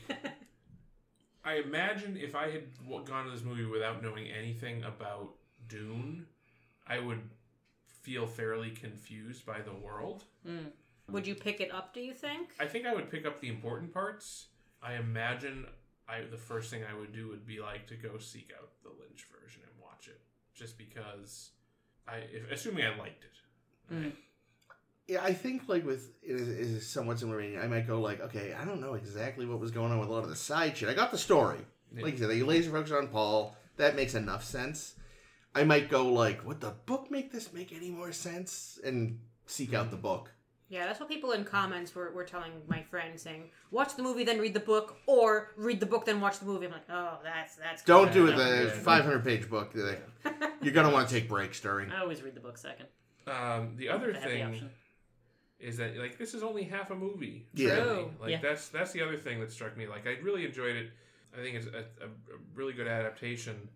I 1.44 1.54
imagine 1.56 2.16
if 2.16 2.34
I 2.34 2.50
had 2.50 2.64
gone 3.04 3.24
to 3.24 3.30
this 3.30 3.42
movie 3.42 3.64
without 3.64 4.02
knowing 4.02 4.26
anything 4.28 4.82
about 4.84 5.34
Dune, 5.68 6.26
I 6.86 6.98
would 6.98 7.20
feel 8.08 8.26
fairly 8.26 8.70
confused 8.70 9.44
by 9.44 9.60
the 9.60 9.74
world. 9.74 10.24
Mm. 10.48 10.68
Would 11.10 11.26
you 11.26 11.34
pick 11.34 11.60
it 11.60 11.70
up? 11.70 11.92
Do 11.92 12.00
you 12.00 12.14
think? 12.14 12.48
I 12.58 12.64
think 12.64 12.86
I 12.86 12.94
would 12.94 13.10
pick 13.10 13.26
up 13.26 13.38
the 13.38 13.50
important 13.50 13.92
parts. 13.92 14.46
I 14.82 14.94
imagine 14.94 15.66
I 16.08 16.22
the 16.30 16.38
first 16.38 16.70
thing 16.70 16.84
I 16.90 16.98
would 16.98 17.12
do 17.12 17.28
would 17.28 17.46
be 17.46 17.60
like 17.60 17.86
to 17.88 17.96
go 17.96 18.16
seek 18.16 18.50
out 18.58 18.70
the 18.82 18.88
Lynch 18.88 19.26
version 19.30 19.60
and 19.62 19.72
watch 19.82 20.08
it, 20.08 20.20
just 20.54 20.78
because 20.78 21.50
I, 22.08 22.16
if, 22.32 22.50
assuming 22.50 22.86
I 22.86 22.96
liked 22.96 23.24
it. 23.24 23.94
Mm. 23.94 24.12
Yeah, 25.06 25.22
I 25.22 25.34
think 25.34 25.68
like 25.68 25.84
with 25.84 26.10
it 26.22 26.34
is, 26.34 26.48
it 26.48 26.60
is 26.60 26.88
somewhat 26.88 27.18
similar. 27.18 27.42
I 27.42 27.66
might 27.66 27.86
go 27.86 28.00
like, 28.00 28.22
okay, 28.22 28.54
I 28.58 28.64
don't 28.64 28.80
know 28.80 28.94
exactly 28.94 29.44
what 29.44 29.60
was 29.60 29.70
going 29.70 29.92
on 29.92 29.98
with 29.98 30.08
a 30.08 30.12
lot 30.12 30.24
of 30.24 30.30
the 30.30 30.36
side 30.36 30.78
shit. 30.78 30.88
I 30.88 30.94
got 30.94 31.10
the 31.10 31.18
story. 31.18 31.60
Like 31.94 32.14
you 32.14 32.18
said, 32.20 32.30
they 32.30 32.42
laser 32.42 32.70
focus 32.70 32.92
on 32.92 33.08
Paul. 33.08 33.54
That 33.76 33.96
makes 33.96 34.14
enough 34.14 34.44
sense. 34.44 34.94
I 35.54 35.64
might 35.64 35.88
go 35.88 36.06
like, 36.06 36.46
would 36.46 36.60
the 36.60 36.74
book 36.86 37.10
make 37.10 37.32
this 37.32 37.52
make 37.52 37.72
any 37.72 37.90
more 37.90 38.12
sense? 38.12 38.78
And 38.84 39.18
seek 39.46 39.74
out 39.74 39.90
the 39.90 39.96
book. 39.96 40.30
Yeah, 40.70 40.84
that's 40.84 41.00
what 41.00 41.08
people 41.08 41.32
in 41.32 41.44
comments 41.44 41.94
were, 41.94 42.10
were 42.12 42.24
telling 42.24 42.52
my 42.68 42.82
friend 42.82 43.18
saying, 43.18 43.44
watch 43.70 43.96
the 43.96 44.02
movie 44.02 44.22
then 44.22 44.38
read 44.38 44.52
the 44.52 44.60
book, 44.60 44.98
or 45.06 45.52
read 45.56 45.80
the 45.80 45.86
book 45.86 46.04
then 46.04 46.20
watch 46.20 46.40
the 46.40 46.44
movie. 46.44 46.66
I'm 46.66 46.72
like, 46.72 46.90
oh, 46.90 47.18
that's 47.24 47.56
that's. 47.56 47.82
Don't 47.84 48.12
good. 48.12 48.12
do 48.12 48.26
it. 48.28 48.36
Yeah, 48.38 48.64
The 48.64 48.70
500 48.70 49.24
page 49.24 49.48
book. 49.48 49.74
You're 50.62 50.74
gonna 50.74 50.90
want 50.92 51.08
to 51.08 51.14
take 51.14 51.28
breaks 51.28 51.58
during. 51.60 51.90
I 51.90 52.00
always 52.00 52.22
read 52.22 52.34
the 52.34 52.40
book 52.40 52.58
second. 52.58 52.86
Um, 53.26 53.74
the 53.76 53.88
other 53.88 54.12
the 54.12 54.18
thing 54.20 54.68
is 55.58 55.76
that 55.78 55.96
like 55.96 56.18
this 56.18 56.34
is 56.34 56.42
only 56.42 56.64
half 56.64 56.90
a 56.90 56.94
movie. 56.94 57.46
Yeah. 57.54 57.74
really. 57.76 58.10
Like 58.20 58.30
Yeah. 58.30 58.40
that's 58.42 58.68
that's 58.68 58.92
the 58.92 59.02
other 59.02 59.16
thing 59.16 59.40
that 59.40 59.50
struck 59.50 59.76
me. 59.76 59.86
Like 59.86 60.06
I 60.06 60.18
really 60.22 60.44
enjoyed 60.44 60.76
it. 60.76 60.90
I 61.36 61.42
think 61.42 61.56
it's 61.56 61.66
a, 61.66 61.78
a, 62.04 62.06
a 62.06 62.38
really 62.54 62.72
good 62.72 62.88
adaptation 62.88 63.68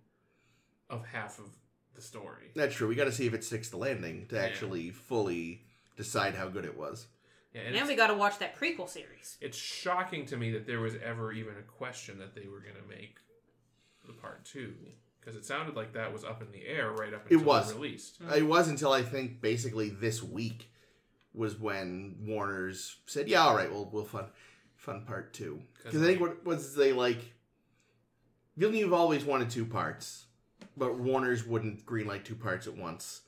of 0.90 1.04
half 1.06 1.38
of 1.38 1.46
the 1.94 2.02
story. 2.02 2.50
That's 2.54 2.74
true. 2.74 2.88
We 2.88 2.94
got 2.94 3.04
to 3.04 3.12
see 3.12 3.26
if 3.26 3.34
it 3.34 3.44
sticks 3.44 3.68
the 3.68 3.76
landing 3.76 4.26
to 4.28 4.36
Yeah. 4.36 4.42
actually 4.42 4.90
fully 4.90 5.64
decide 5.96 6.34
how 6.34 6.48
good 6.48 6.64
it 6.64 6.76
was. 6.76 7.06
Yeah, 7.54 7.62
and 7.62 7.76
And 7.76 7.86
we 7.88 7.94
got 7.94 8.06
to 8.06 8.14
watch 8.14 8.38
that 8.38 8.56
prequel 8.56 8.88
series. 8.88 9.36
it's 9.40 9.58
shocking 9.58 10.24
to 10.26 10.36
me 10.36 10.50
that 10.52 10.66
there 10.66 10.80
was 10.80 10.94
ever 10.96 11.32
even 11.32 11.54
a 11.58 11.62
question 11.62 12.18
that 12.18 12.34
they 12.34 12.46
were 12.48 12.60
going 12.60 12.76
to 12.76 12.88
make 12.88 13.18
the 14.06 14.12
part 14.14 14.44
two 14.44 14.74
because 15.20 15.36
it 15.36 15.44
sounded 15.44 15.76
like 15.76 15.92
that 15.92 16.12
was 16.12 16.24
up 16.24 16.42
in 16.42 16.50
the 16.50 16.66
air 16.66 16.90
right 16.90 17.12
up 17.14 17.22
until 17.24 17.40
It 17.40 17.44
was. 17.44 17.70
it 17.70 17.74
released. 17.74 18.16
Uh, 18.28 18.34
it 18.34 18.42
was 18.46 18.68
until 18.68 18.92
I 18.92 19.02
think 19.02 19.40
basically 19.40 19.90
this 19.90 20.22
week 20.22 20.68
was 21.34 21.56
when 21.58 22.16
Warner's 22.26 22.96
said, 23.06 23.28
"Yeah, 23.28 23.42
all 23.42 23.54
right, 23.54 23.70
we'll 23.70 23.88
we'll 23.92 24.04
fun 24.04 24.30
fun 24.74 25.04
part 25.06 25.32
two. 25.32 25.62
Because 25.84 26.02
I 26.02 26.04
think 26.06 26.20
what 26.20 26.44
was 26.44 26.74
they 26.74 26.92
like. 26.92 27.18
Villeneuve 28.56 28.92
always 28.92 29.24
wanted 29.24 29.48
two 29.50 29.64
parts, 29.64 30.26
but 30.76 30.98
Warner's 30.98 31.44
wouldn't 31.46 31.84
greenlight 31.86 32.24
two 32.24 32.34
parts 32.34 32.66
at 32.66 32.76
once. 32.76 33.22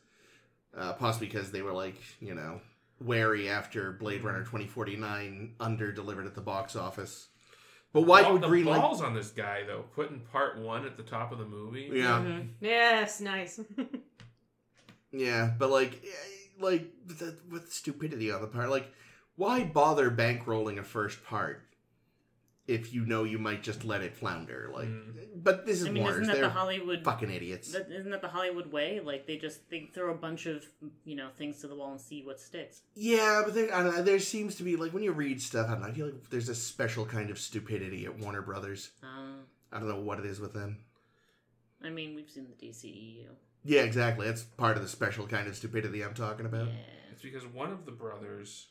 Uh, 0.77 0.93
possibly 0.95 1.29
because 1.29 1.53
they 1.53 1.63
were 1.63 1.73
like, 1.73 1.97
you 2.21 2.35
know, 2.35 2.61
wary 3.01 3.49
after 3.49 3.93
Blade 3.93 4.25
Runner 4.25 4.43
twenty 4.45 4.67
forty 4.67 4.97
nine 4.97 5.55
under 5.61 5.93
delivered 5.93 6.27
at 6.27 6.35
the 6.35 6.41
box 6.41 6.75
office. 6.75 7.29
But 7.93 8.03
why 8.03 8.23
Ball- 8.23 8.33
would 8.33 8.43
the 8.43 8.49
greenlight? 8.49 8.81
balls 8.81 9.01
on 9.01 9.15
this 9.15 9.31
guy 9.31 9.63
though, 9.65 9.85
putting 9.95 10.19
part 10.21 10.59
one 10.59 10.85
at 10.85 10.97
the 10.97 11.05
top 11.05 11.31
of 11.31 11.39
the 11.39 11.45
movie? 11.45 11.91
Yeah, 11.93 12.19
Mhm. 12.21 12.49
Yes, 12.61 13.21
nice. 13.21 13.61
Yeah, 15.13 15.53
but 15.59 15.71
like, 15.71 16.03
eh, 16.05 16.09
like 16.59 16.91
the, 17.07 17.37
with 17.51 17.73
stupidity 17.73 18.33
on 18.33 18.41
the 18.41 18.49
part, 18.49 18.69
like, 18.71 18.89
why 19.37 19.65
bother 19.65 20.11
bankrolling 20.11 20.79
a 20.79 20.83
first 20.83 21.25
part 21.25 21.63
if 22.67 22.95
you 22.95 23.05
know 23.05 23.25
you 23.25 23.39
might 23.39 23.63
just 23.63 23.85
let 23.85 24.01
it 24.03 24.17
flounder? 24.17 24.71
Like, 24.73 24.89
Mm. 24.89 25.27
but 25.43 25.67
this 25.67 25.81
is 25.81 25.87
I 25.89 25.91
mean, 25.91 26.03
Warner's; 26.03 26.23
isn't 26.23 26.27
that 26.29 26.41
they're 26.41 26.45
the 26.45 26.51
Hollywood? 26.51 27.05
fucking 27.05 27.31
idiots. 27.31 27.73
That, 27.73 27.91
isn't 27.91 28.11
that 28.11 28.23
the 28.23 28.29
Hollywood 28.29 28.73
way? 28.73 29.01
Like 29.01 29.27
they 29.27 29.37
just 29.37 29.69
they 29.71 29.91
throw 29.93 30.11
a 30.13 30.17
bunch 30.17 30.47
of 30.47 30.65
you 31.05 31.15
know 31.17 31.29
things 31.37 31.61
to 31.61 31.69
the 31.69 31.75
wall 31.75 31.93
and 31.93 32.01
see 32.01 32.23
what 32.23 32.41
sticks. 32.41 32.83
yeah, 32.95 33.43
but 33.45 33.55
there, 33.55 33.75
I 33.75 33.83
don't 33.83 33.95
know. 33.97 34.03
There 34.03 34.19
seems 34.19 34.55
to 34.57 34.63
be 34.63 34.77
like 34.77 34.93
when 34.95 35.03
you 35.03 35.13
read 35.13 35.43
stuff, 35.43 35.69
I 35.69 35.73
don't 35.73 35.83
know. 35.83 35.89
I 35.89 35.93
feel 35.93 36.07
like 36.07 36.31
there's 36.31 36.49
a 36.49 36.55
special 36.55 37.05
kind 37.05 37.31
of 37.31 37.39
stupidity 37.39 38.05
at 38.07 38.19
Warner 38.19 38.43
Brothers. 38.43 38.91
Uh, 39.03 39.43
I 39.73 39.79
don't 39.79 39.89
know 39.89 40.01
what 40.01 40.19
it 40.19 40.27
is 40.27 40.41
with 40.41 40.55
them. 40.55 40.79
I 41.83 41.91
mean, 41.91 42.15
we've 42.15 42.31
seen 42.31 42.47
the 42.49 42.67
DCEU. 42.67 43.27
Yeah, 43.65 43.83
exactly. 43.83 44.27
That's 44.27 44.43
part 44.43 44.77
of 44.77 44.83
the 44.83 44.89
special 44.89 45.27
kind 45.27 45.49
of 45.49 45.57
stupidity 45.57 46.03
I'm 46.03 46.15
talking 46.15 46.47
about. 46.47 46.69
It's 47.13 47.23
because 47.23 47.47
one 47.47 47.73
of 47.73 47.85
the 47.87 47.93
brothers 47.93 48.69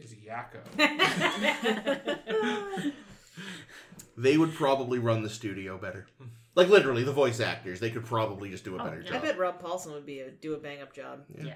is 0.00 0.14
Yakko. 0.14 0.62
They 4.16 4.36
would 4.36 4.54
probably 4.54 4.98
run 4.98 5.22
the 5.22 5.30
studio 5.30 5.78
better. 5.78 6.06
Like 6.54 6.68
literally, 6.68 7.04
the 7.04 7.12
voice 7.12 7.40
actors, 7.40 7.80
they 7.80 7.90
could 7.90 8.04
probably 8.04 8.50
just 8.50 8.64
do 8.64 8.76
a 8.76 8.80
Oh, 8.80 8.84
better 8.84 9.00
yeah. 9.00 9.16
I 9.16 9.18
bet 9.18 9.38
Rob 9.38 9.62
Paulsen 9.62 9.92
would 9.92 10.04
be 10.04 10.20
a, 10.20 10.30
do 10.30 10.54
a 10.54 10.58
bang 10.58 10.82
up 10.82 10.92
job. 10.92 11.24
Yeah. 11.42 11.54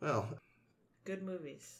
Well, 0.00 0.26
Good 1.04 1.22
movies. 1.22 1.78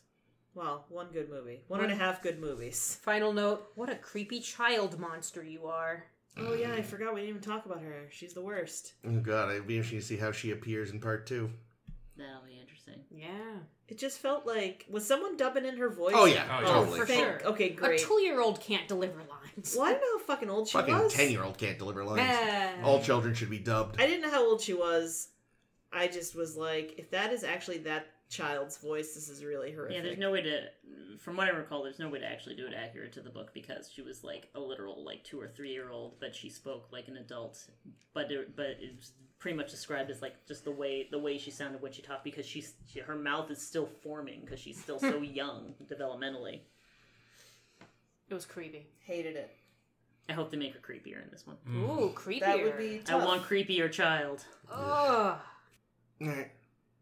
Well, 0.55 0.85
one 0.91 1.09
good 1.13 1.31
movie. 1.31 1.63
One 1.69 1.83
and 1.83 1.93
a 1.93 1.97
half 1.97 2.23
good 2.23 2.39
movies. 2.39 2.99
Final 3.03 3.33
note: 3.33 3.69
What 3.75 3.89
a 3.89 3.97
creepy 3.97 4.41
child 4.41 4.99
monster 4.99 5.43
you 5.43 5.67
are. 5.67 6.05
Oh 6.37 6.55
yeah, 6.55 6.73
I 6.73 6.83
forgot 6.83 7.15
we 7.15 7.21
didn't 7.21 7.31
even 7.37 7.43
talk 7.43 7.65
about 7.67 7.81
her. 7.83 8.09
She's 8.11 8.35
the 8.35 8.43
worst. 8.43 8.95
Oh 9.07 9.19
god, 9.21 9.51
I'd 9.51 9.67
be 9.67 9.77
interested 9.77 10.01
to 10.01 10.07
see 10.07 10.17
how 10.19 10.31
she 10.31 10.51
appears 10.51 10.91
in 10.91 11.01
part 11.01 11.27
two. 11.27 11.51
That'll 12.19 12.43
be 12.47 12.61
interesting. 12.61 13.01
Yeah, 13.11 13.57
It 13.93 13.99
just 13.99 14.21
felt 14.21 14.47
like 14.47 14.87
was 14.89 15.07
someone 15.07 15.37
dubbing 15.37 15.67
in 15.67 15.77
her 15.77 15.91
voice? 15.91 16.15
Oh 16.17 16.25
yeah, 16.25 16.47
Oh, 16.51 16.61
yeah. 16.63 16.67
totally. 16.73 16.99
for 17.01 17.05
Thank- 17.05 17.43
sure. 17.43 17.47
Okay, 17.53 17.77
a 17.83 17.99
two-year-old 17.99 18.59
can't 18.59 18.89
deliver 18.89 19.19
lines. 19.19 19.75
well, 19.77 19.87
I 19.87 19.93
don't 19.93 20.01
know 20.01 20.19
how 20.19 20.25
fucking 20.25 20.49
old 20.49 20.67
she 20.67 20.79
Fucking 20.79 20.95
was. 20.99 21.13
ten 21.13 21.31
year 21.31 21.43
old 21.45 21.59
can't 21.59 21.77
deliver 21.79 22.03
lines. 22.03 22.21
Eh. 22.23 22.73
All 22.85 23.03
children 23.03 23.35
should 23.35 23.51
be 23.51 23.59
dubbed. 23.59 24.01
I 24.01 24.07
didn't 24.07 24.23
know 24.23 24.31
how 24.31 24.47
old 24.49 24.63
she 24.63 24.73
was. 24.73 25.29
I 25.93 26.07
just 26.09 26.35
was 26.35 26.57
like, 26.57 26.95
if 26.97 27.11
that 27.11 27.35
is 27.35 27.45
actually 27.45 27.77
that 27.81 28.07
child's 28.31 28.79
voice, 28.79 29.13
this 29.13 29.29
is 29.29 29.45
really 29.45 29.73
horrific. 29.73 29.95
Yeah, 29.99 30.03
there's 30.03 30.17
no 30.17 30.33
way 30.33 30.41
to, 30.41 30.61
from 31.19 31.37
what 31.37 31.49
I 31.49 31.51
recall, 31.51 31.83
there's 31.83 31.99
no 31.99 32.09
way 32.09 32.19
to 32.19 32.25
actually 32.27 32.55
do 32.57 32.67
it 32.67 32.73
accurate 32.73 33.13
to 33.13 33.21
the 33.21 33.29
book 33.29 33.53
because 33.53 33.91
she 33.95 34.01
was 34.01 34.25
like 34.25 34.49
a 34.55 34.61
literal 34.61 35.05
like 35.05 35.23
two 35.23 35.39
or 35.39 35.49
three 35.49 35.71
year 35.71 35.91
old, 35.91 36.19
but 36.19 36.35
she 36.35 36.49
spoke 36.49 36.89
like 36.91 37.09
an 37.09 37.19
adult. 37.19 37.63
But 38.15 38.33
it, 38.33 38.57
but 38.57 38.79
it's 38.81 39.11
pretty 39.43 39.57
much 39.57 39.73
described 39.73 40.09
as 40.09 40.23
like 40.23 40.35
just 40.47 40.65
the 40.65 40.71
way 40.71 41.09
the 41.11 41.19
way 41.19 41.37
she 41.37 41.51
sounded 41.51 41.83
when 41.83 41.91
she 41.91 42.01
talked 42.01 42.23
because 42.23 42.47
she's 42.47 42.75
she, 42.87 43.01
her 43.01 43.17
mouth 43.17 43.51
is 43.51 43.61
still 43.61 43.89
forming 44.05 44.41
because 44.41 44.61
she's 44.61 44.81
still 44.81 45.01
so 45.01 45.19
young 45.21 45.75
developmentally. 45.93 46.61
It 48.29 48.35
was 48.35 48.47
creepy. 48.47 48.87
hated 49.05 49.35
it. 49.35 49.51
I 50.29 50.33
hope 50.35 50.53
they 50.53 50.57
make 50.57 50.73
her 50.75 50.79
creepier 50.79 51.21
in 51.23 51.29
this 51.33 51.45
one. 51.45 51.57
Mm. 51.69 51.83
Ooh, 52.01 52.13
creepier. 52.15 52.41
That 52.41 52.63
would 52.63 52.79
be 52.79 53.01
tough. 53.05 53.21
I 53.21 53.27
want 53.27 53.43
creepier 53.43 53.91
child. 53.91 54.45
Ugh. 54.71 55.37
Alright. 56.23 56.51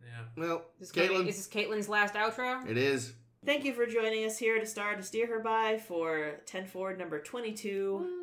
Yeah. 0.03 0.25
Well, 0.43 0.63
Is 0.81 0.91
this, 0.91 0.93
gonna 0.93 1.09
be- 1.09 1.15
Caitlin, 1.15 1.29
is 1.29 1.37
this 1.37 1.49
Caitlin's 1.49 1.89
last 1.91 2.15
outro? 2.15 2.67
it 2.69 2.79
is. 2.79 3.13
Thank 3.45 3.65
you 3.67 3.75
for 3.75 3.85
joining 3.87 4.25
us 4.25 4.39
here 4.39 4.59
to 4.59 4.65
Star 4.67 4.97
to 4.97 5.03
Steer 5.03 5.27
Her 5.27 5.41
By 5.41 5.77
for 5.79 6.41
10 6.47 6.67
Forward 6.67 6.99
number 6.99 7.21
22. 7.21 8.20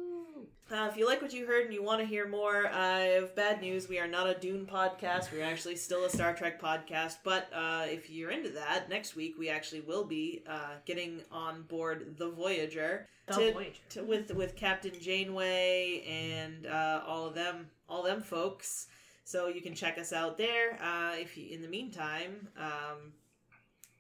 Uh, 0.70 0.90
if 0.92 0.98
you 0.98 1.06
like 1.08 1.22
what 1.22 1.32
you 1.32 1.46
heard 1.46 1.64
and 1.64 1.74
you 1.74 1.82
want 1.82 2.02
to 2.02 2.06
hear 2.06 2.28
more, 2.28 2.68
I 2.68 3.00
have 3.00 3.34
bad 3.38 3.62
news. 3.62 3.88
We 3.88 4.00
are 4.00 4.08
not 4.08 4.28
a 4.28 4.34
Dune 4.38 4.66
podcast. 4.66 5.32
We're 5.32 5.44
actually 5.46 5.78
still 5.78 6.04
a 6.04 6.10
Star 6.10 6.34
Trek 6.36 6.62
podcast. 6.62 7.20
But 7.24 7.48
uh, 7.54 7.84
if 7.86 8.10
you're 8.10 8.32
into 8.32 8.50
that, 8.50 8.90
next 8.90 9.16
week 9.16 9.36
we 9.40 9.50
actually 9.50 9.80
will 9.80 10.04
be 10.04 10.44
uh, 10.46 10.72
getting 10.86 11.22
on 11.32 11.62
board 11.64 12.16
the 12.18 12.30
Voyager 12.32 13.08
The 13.28 13.34
to- 13.34 13.54
Voyager. 13.54 13.72
to, 13.92 14.04
with 14.04 14.32
with 14.36 14.58
Captain 14.58 14.92
Janeway 15.00 16.04
and 16.06 16.68
uh, 16.68 17.02
all 17.08 17.26
of 17.26 17.34
them, 17.34 17.68
all 17.88 18.04
them 18.04 18.22
folks. 18.22 18.88
So 19.24 19.48
you 19.48 19.62
can 19.62 19.74
check 19.74 19.98
us 19.98 20.12
out 20.12 20.38
there. 20.38 20.78
Uh, 20.84 21.14
if 21.16 21.38
you, 21.38 21.48
in 21.50 21.62
the 21.62 21.68
meantime, 21.70 22.50
um, 22.60 23.14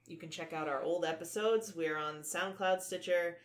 you 0.05 0.17
can 0.17 0.29
check 0.29 0.51
out 0.51 0.67
our 0.67 0.81
old 0.83 1.05
episodes. 1.05 1.73
We're 1.77 1.97
on 1.97 2.23
SoundCloud, 2.23 2.81
Stitcher, 2.81 3.37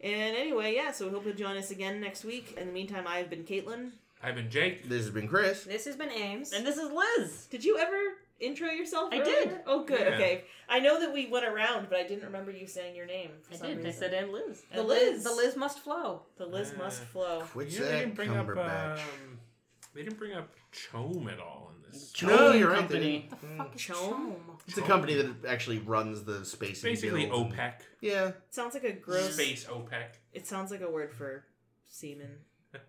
And 0.00 0.36
anyway, 0.36 0.74
yeah. 0.74 0.92
So 0.92 1.06
we 1.06 1.12
hope 1.12 1.24
you'll 1.26 1.34
join 1.34 1.56
us 1.56 1.70
again 1.70 2.00
next 2.00 2.24
week. 2.24 2.54
In 2.58 2.66
the 2.68 2.72
meantime, 2.72 3.04
I've 3.06 3.30
been 3.30 3.44
Caitlin. 3.44 3.92
I've 4.22 4.34
been 4.34 4.50
Jake. 4.50 4.88
This 4.88 5.02
has 5.04 5.10
been 5.10 5.28
Chris. 5.28 5.64
this 5.64 5.84
has 5.84 5.96
been 5.96 6.10
Ames. 6.10 6.52
And 6.52 6.66
this 6.66 6.76
is 6.76 6.90
Liz. 6.90 7.46
Did 7.50 7.64
you 7.64 7.78
ever 7.78 7.98
intro 8.42 8.68
yourself? 8.68 9.08
I 9.12 9.20
earlier? 9.20 9.34
did. 9.44 9.60
Oh, 9.66 9.84
good. 9.84 10.00
Yeah. 10.00 10.14
Okay. 10.14 10.44
I 10.68 10.80
know 10.80 11.00
that 11.00 11.12
we 11.12 11.26
went 11.28 11.46
around, 11.46 11.88
but 11.88 11.98
I 11.98 12.02
didn't 12.02 12.24
remember 12.24 12.50
you 12.50 12.66
saying 12.66 12.94
your 12.96 13.06
name. 13.06 13.30
For 13.42 13.54
I 13.54 13.56
some 13.58 13.66
did. 13.76 13.86
I 13.86 13.90
said 13.90 14.12
and 14.12 14.32
Liz. 14.32 14.62
the 14.72 14.80
And 14.80 14.88
Liz, 14.88 15.24
the 15.24 15.32
Liz 15.32 15.56
must 15.56 15.78
flow. 15.80 16.22
The 16.36 16.46
Liz 16.46 16.72
Uh, 16.74 16.78
must 16.82 17.02
flow. 17.04 17.44
What's 17.54 17.74
You 17.74 17.80
they 17.84 17.90
that 17.90 17.98
didn't 18.00 18.14
bring 18.14 18.30
up. 18.36 18.48
Um, 18.48 18.98
they 19.94 20.02
didn't 20.02 20.18
bring 20.18 20.32
up 20.34 20.48
CHOAM 20.72 21.28
at 21.28 21.38
all 21.38 21.72
in 21.76 21.82
this. 21.90 22.12
No, 22.22 22.28
CHOAM 22.28 22.58
you're 22.58 22.68
right, 22.70 22.76
they 22.88 23.26
Company. 23.26 23.28
The 23.30 23.36
fuck 23.58 23.74
is 23.76 23.80
CHOAM? 23.82 23.96
CHOAM? 24.10 24.34
It's 24.66 24.78
a 24.78 24.82
company 24.82 25.14
that 25.14 25.44
actually 25.46 25.78
runs 25.78 26.24
the 26.24 26.44
space. 26.44 26.82
and 26.82 26.92
Basically, 26.92 27.26
builds 27.26 27.52
and- 27.52 27.58
OPEC. 27.60 27.72
Yeah. 28.00 28.30
Sounds 28.50 28.74
like 28.74 28.84
a 28.84 28.92
gross. 28.92 29.34
Space 29.34 29.64
OPEC. 29.66 30.04
It 30.32 30.46
sounds 30.46 30.70
like 30.70 30.80
a 30.80 30.90
word 30.90 31.12
for 31.12 31.44
semen. 31.86 32.38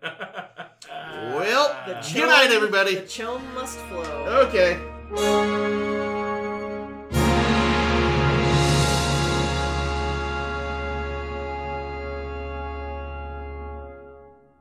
Well, 0.88 1.76
The 1.86 2.10
Good 2.14 2.26
night, 2.28 2.50
everybody. 2.50 2.94
The 2.96 3.06
CHOAM 3.06 3.54
must 3.54 3.78
flow. 3.80 4.46
Okay. 4.48 4.78
Música 5.10 6.13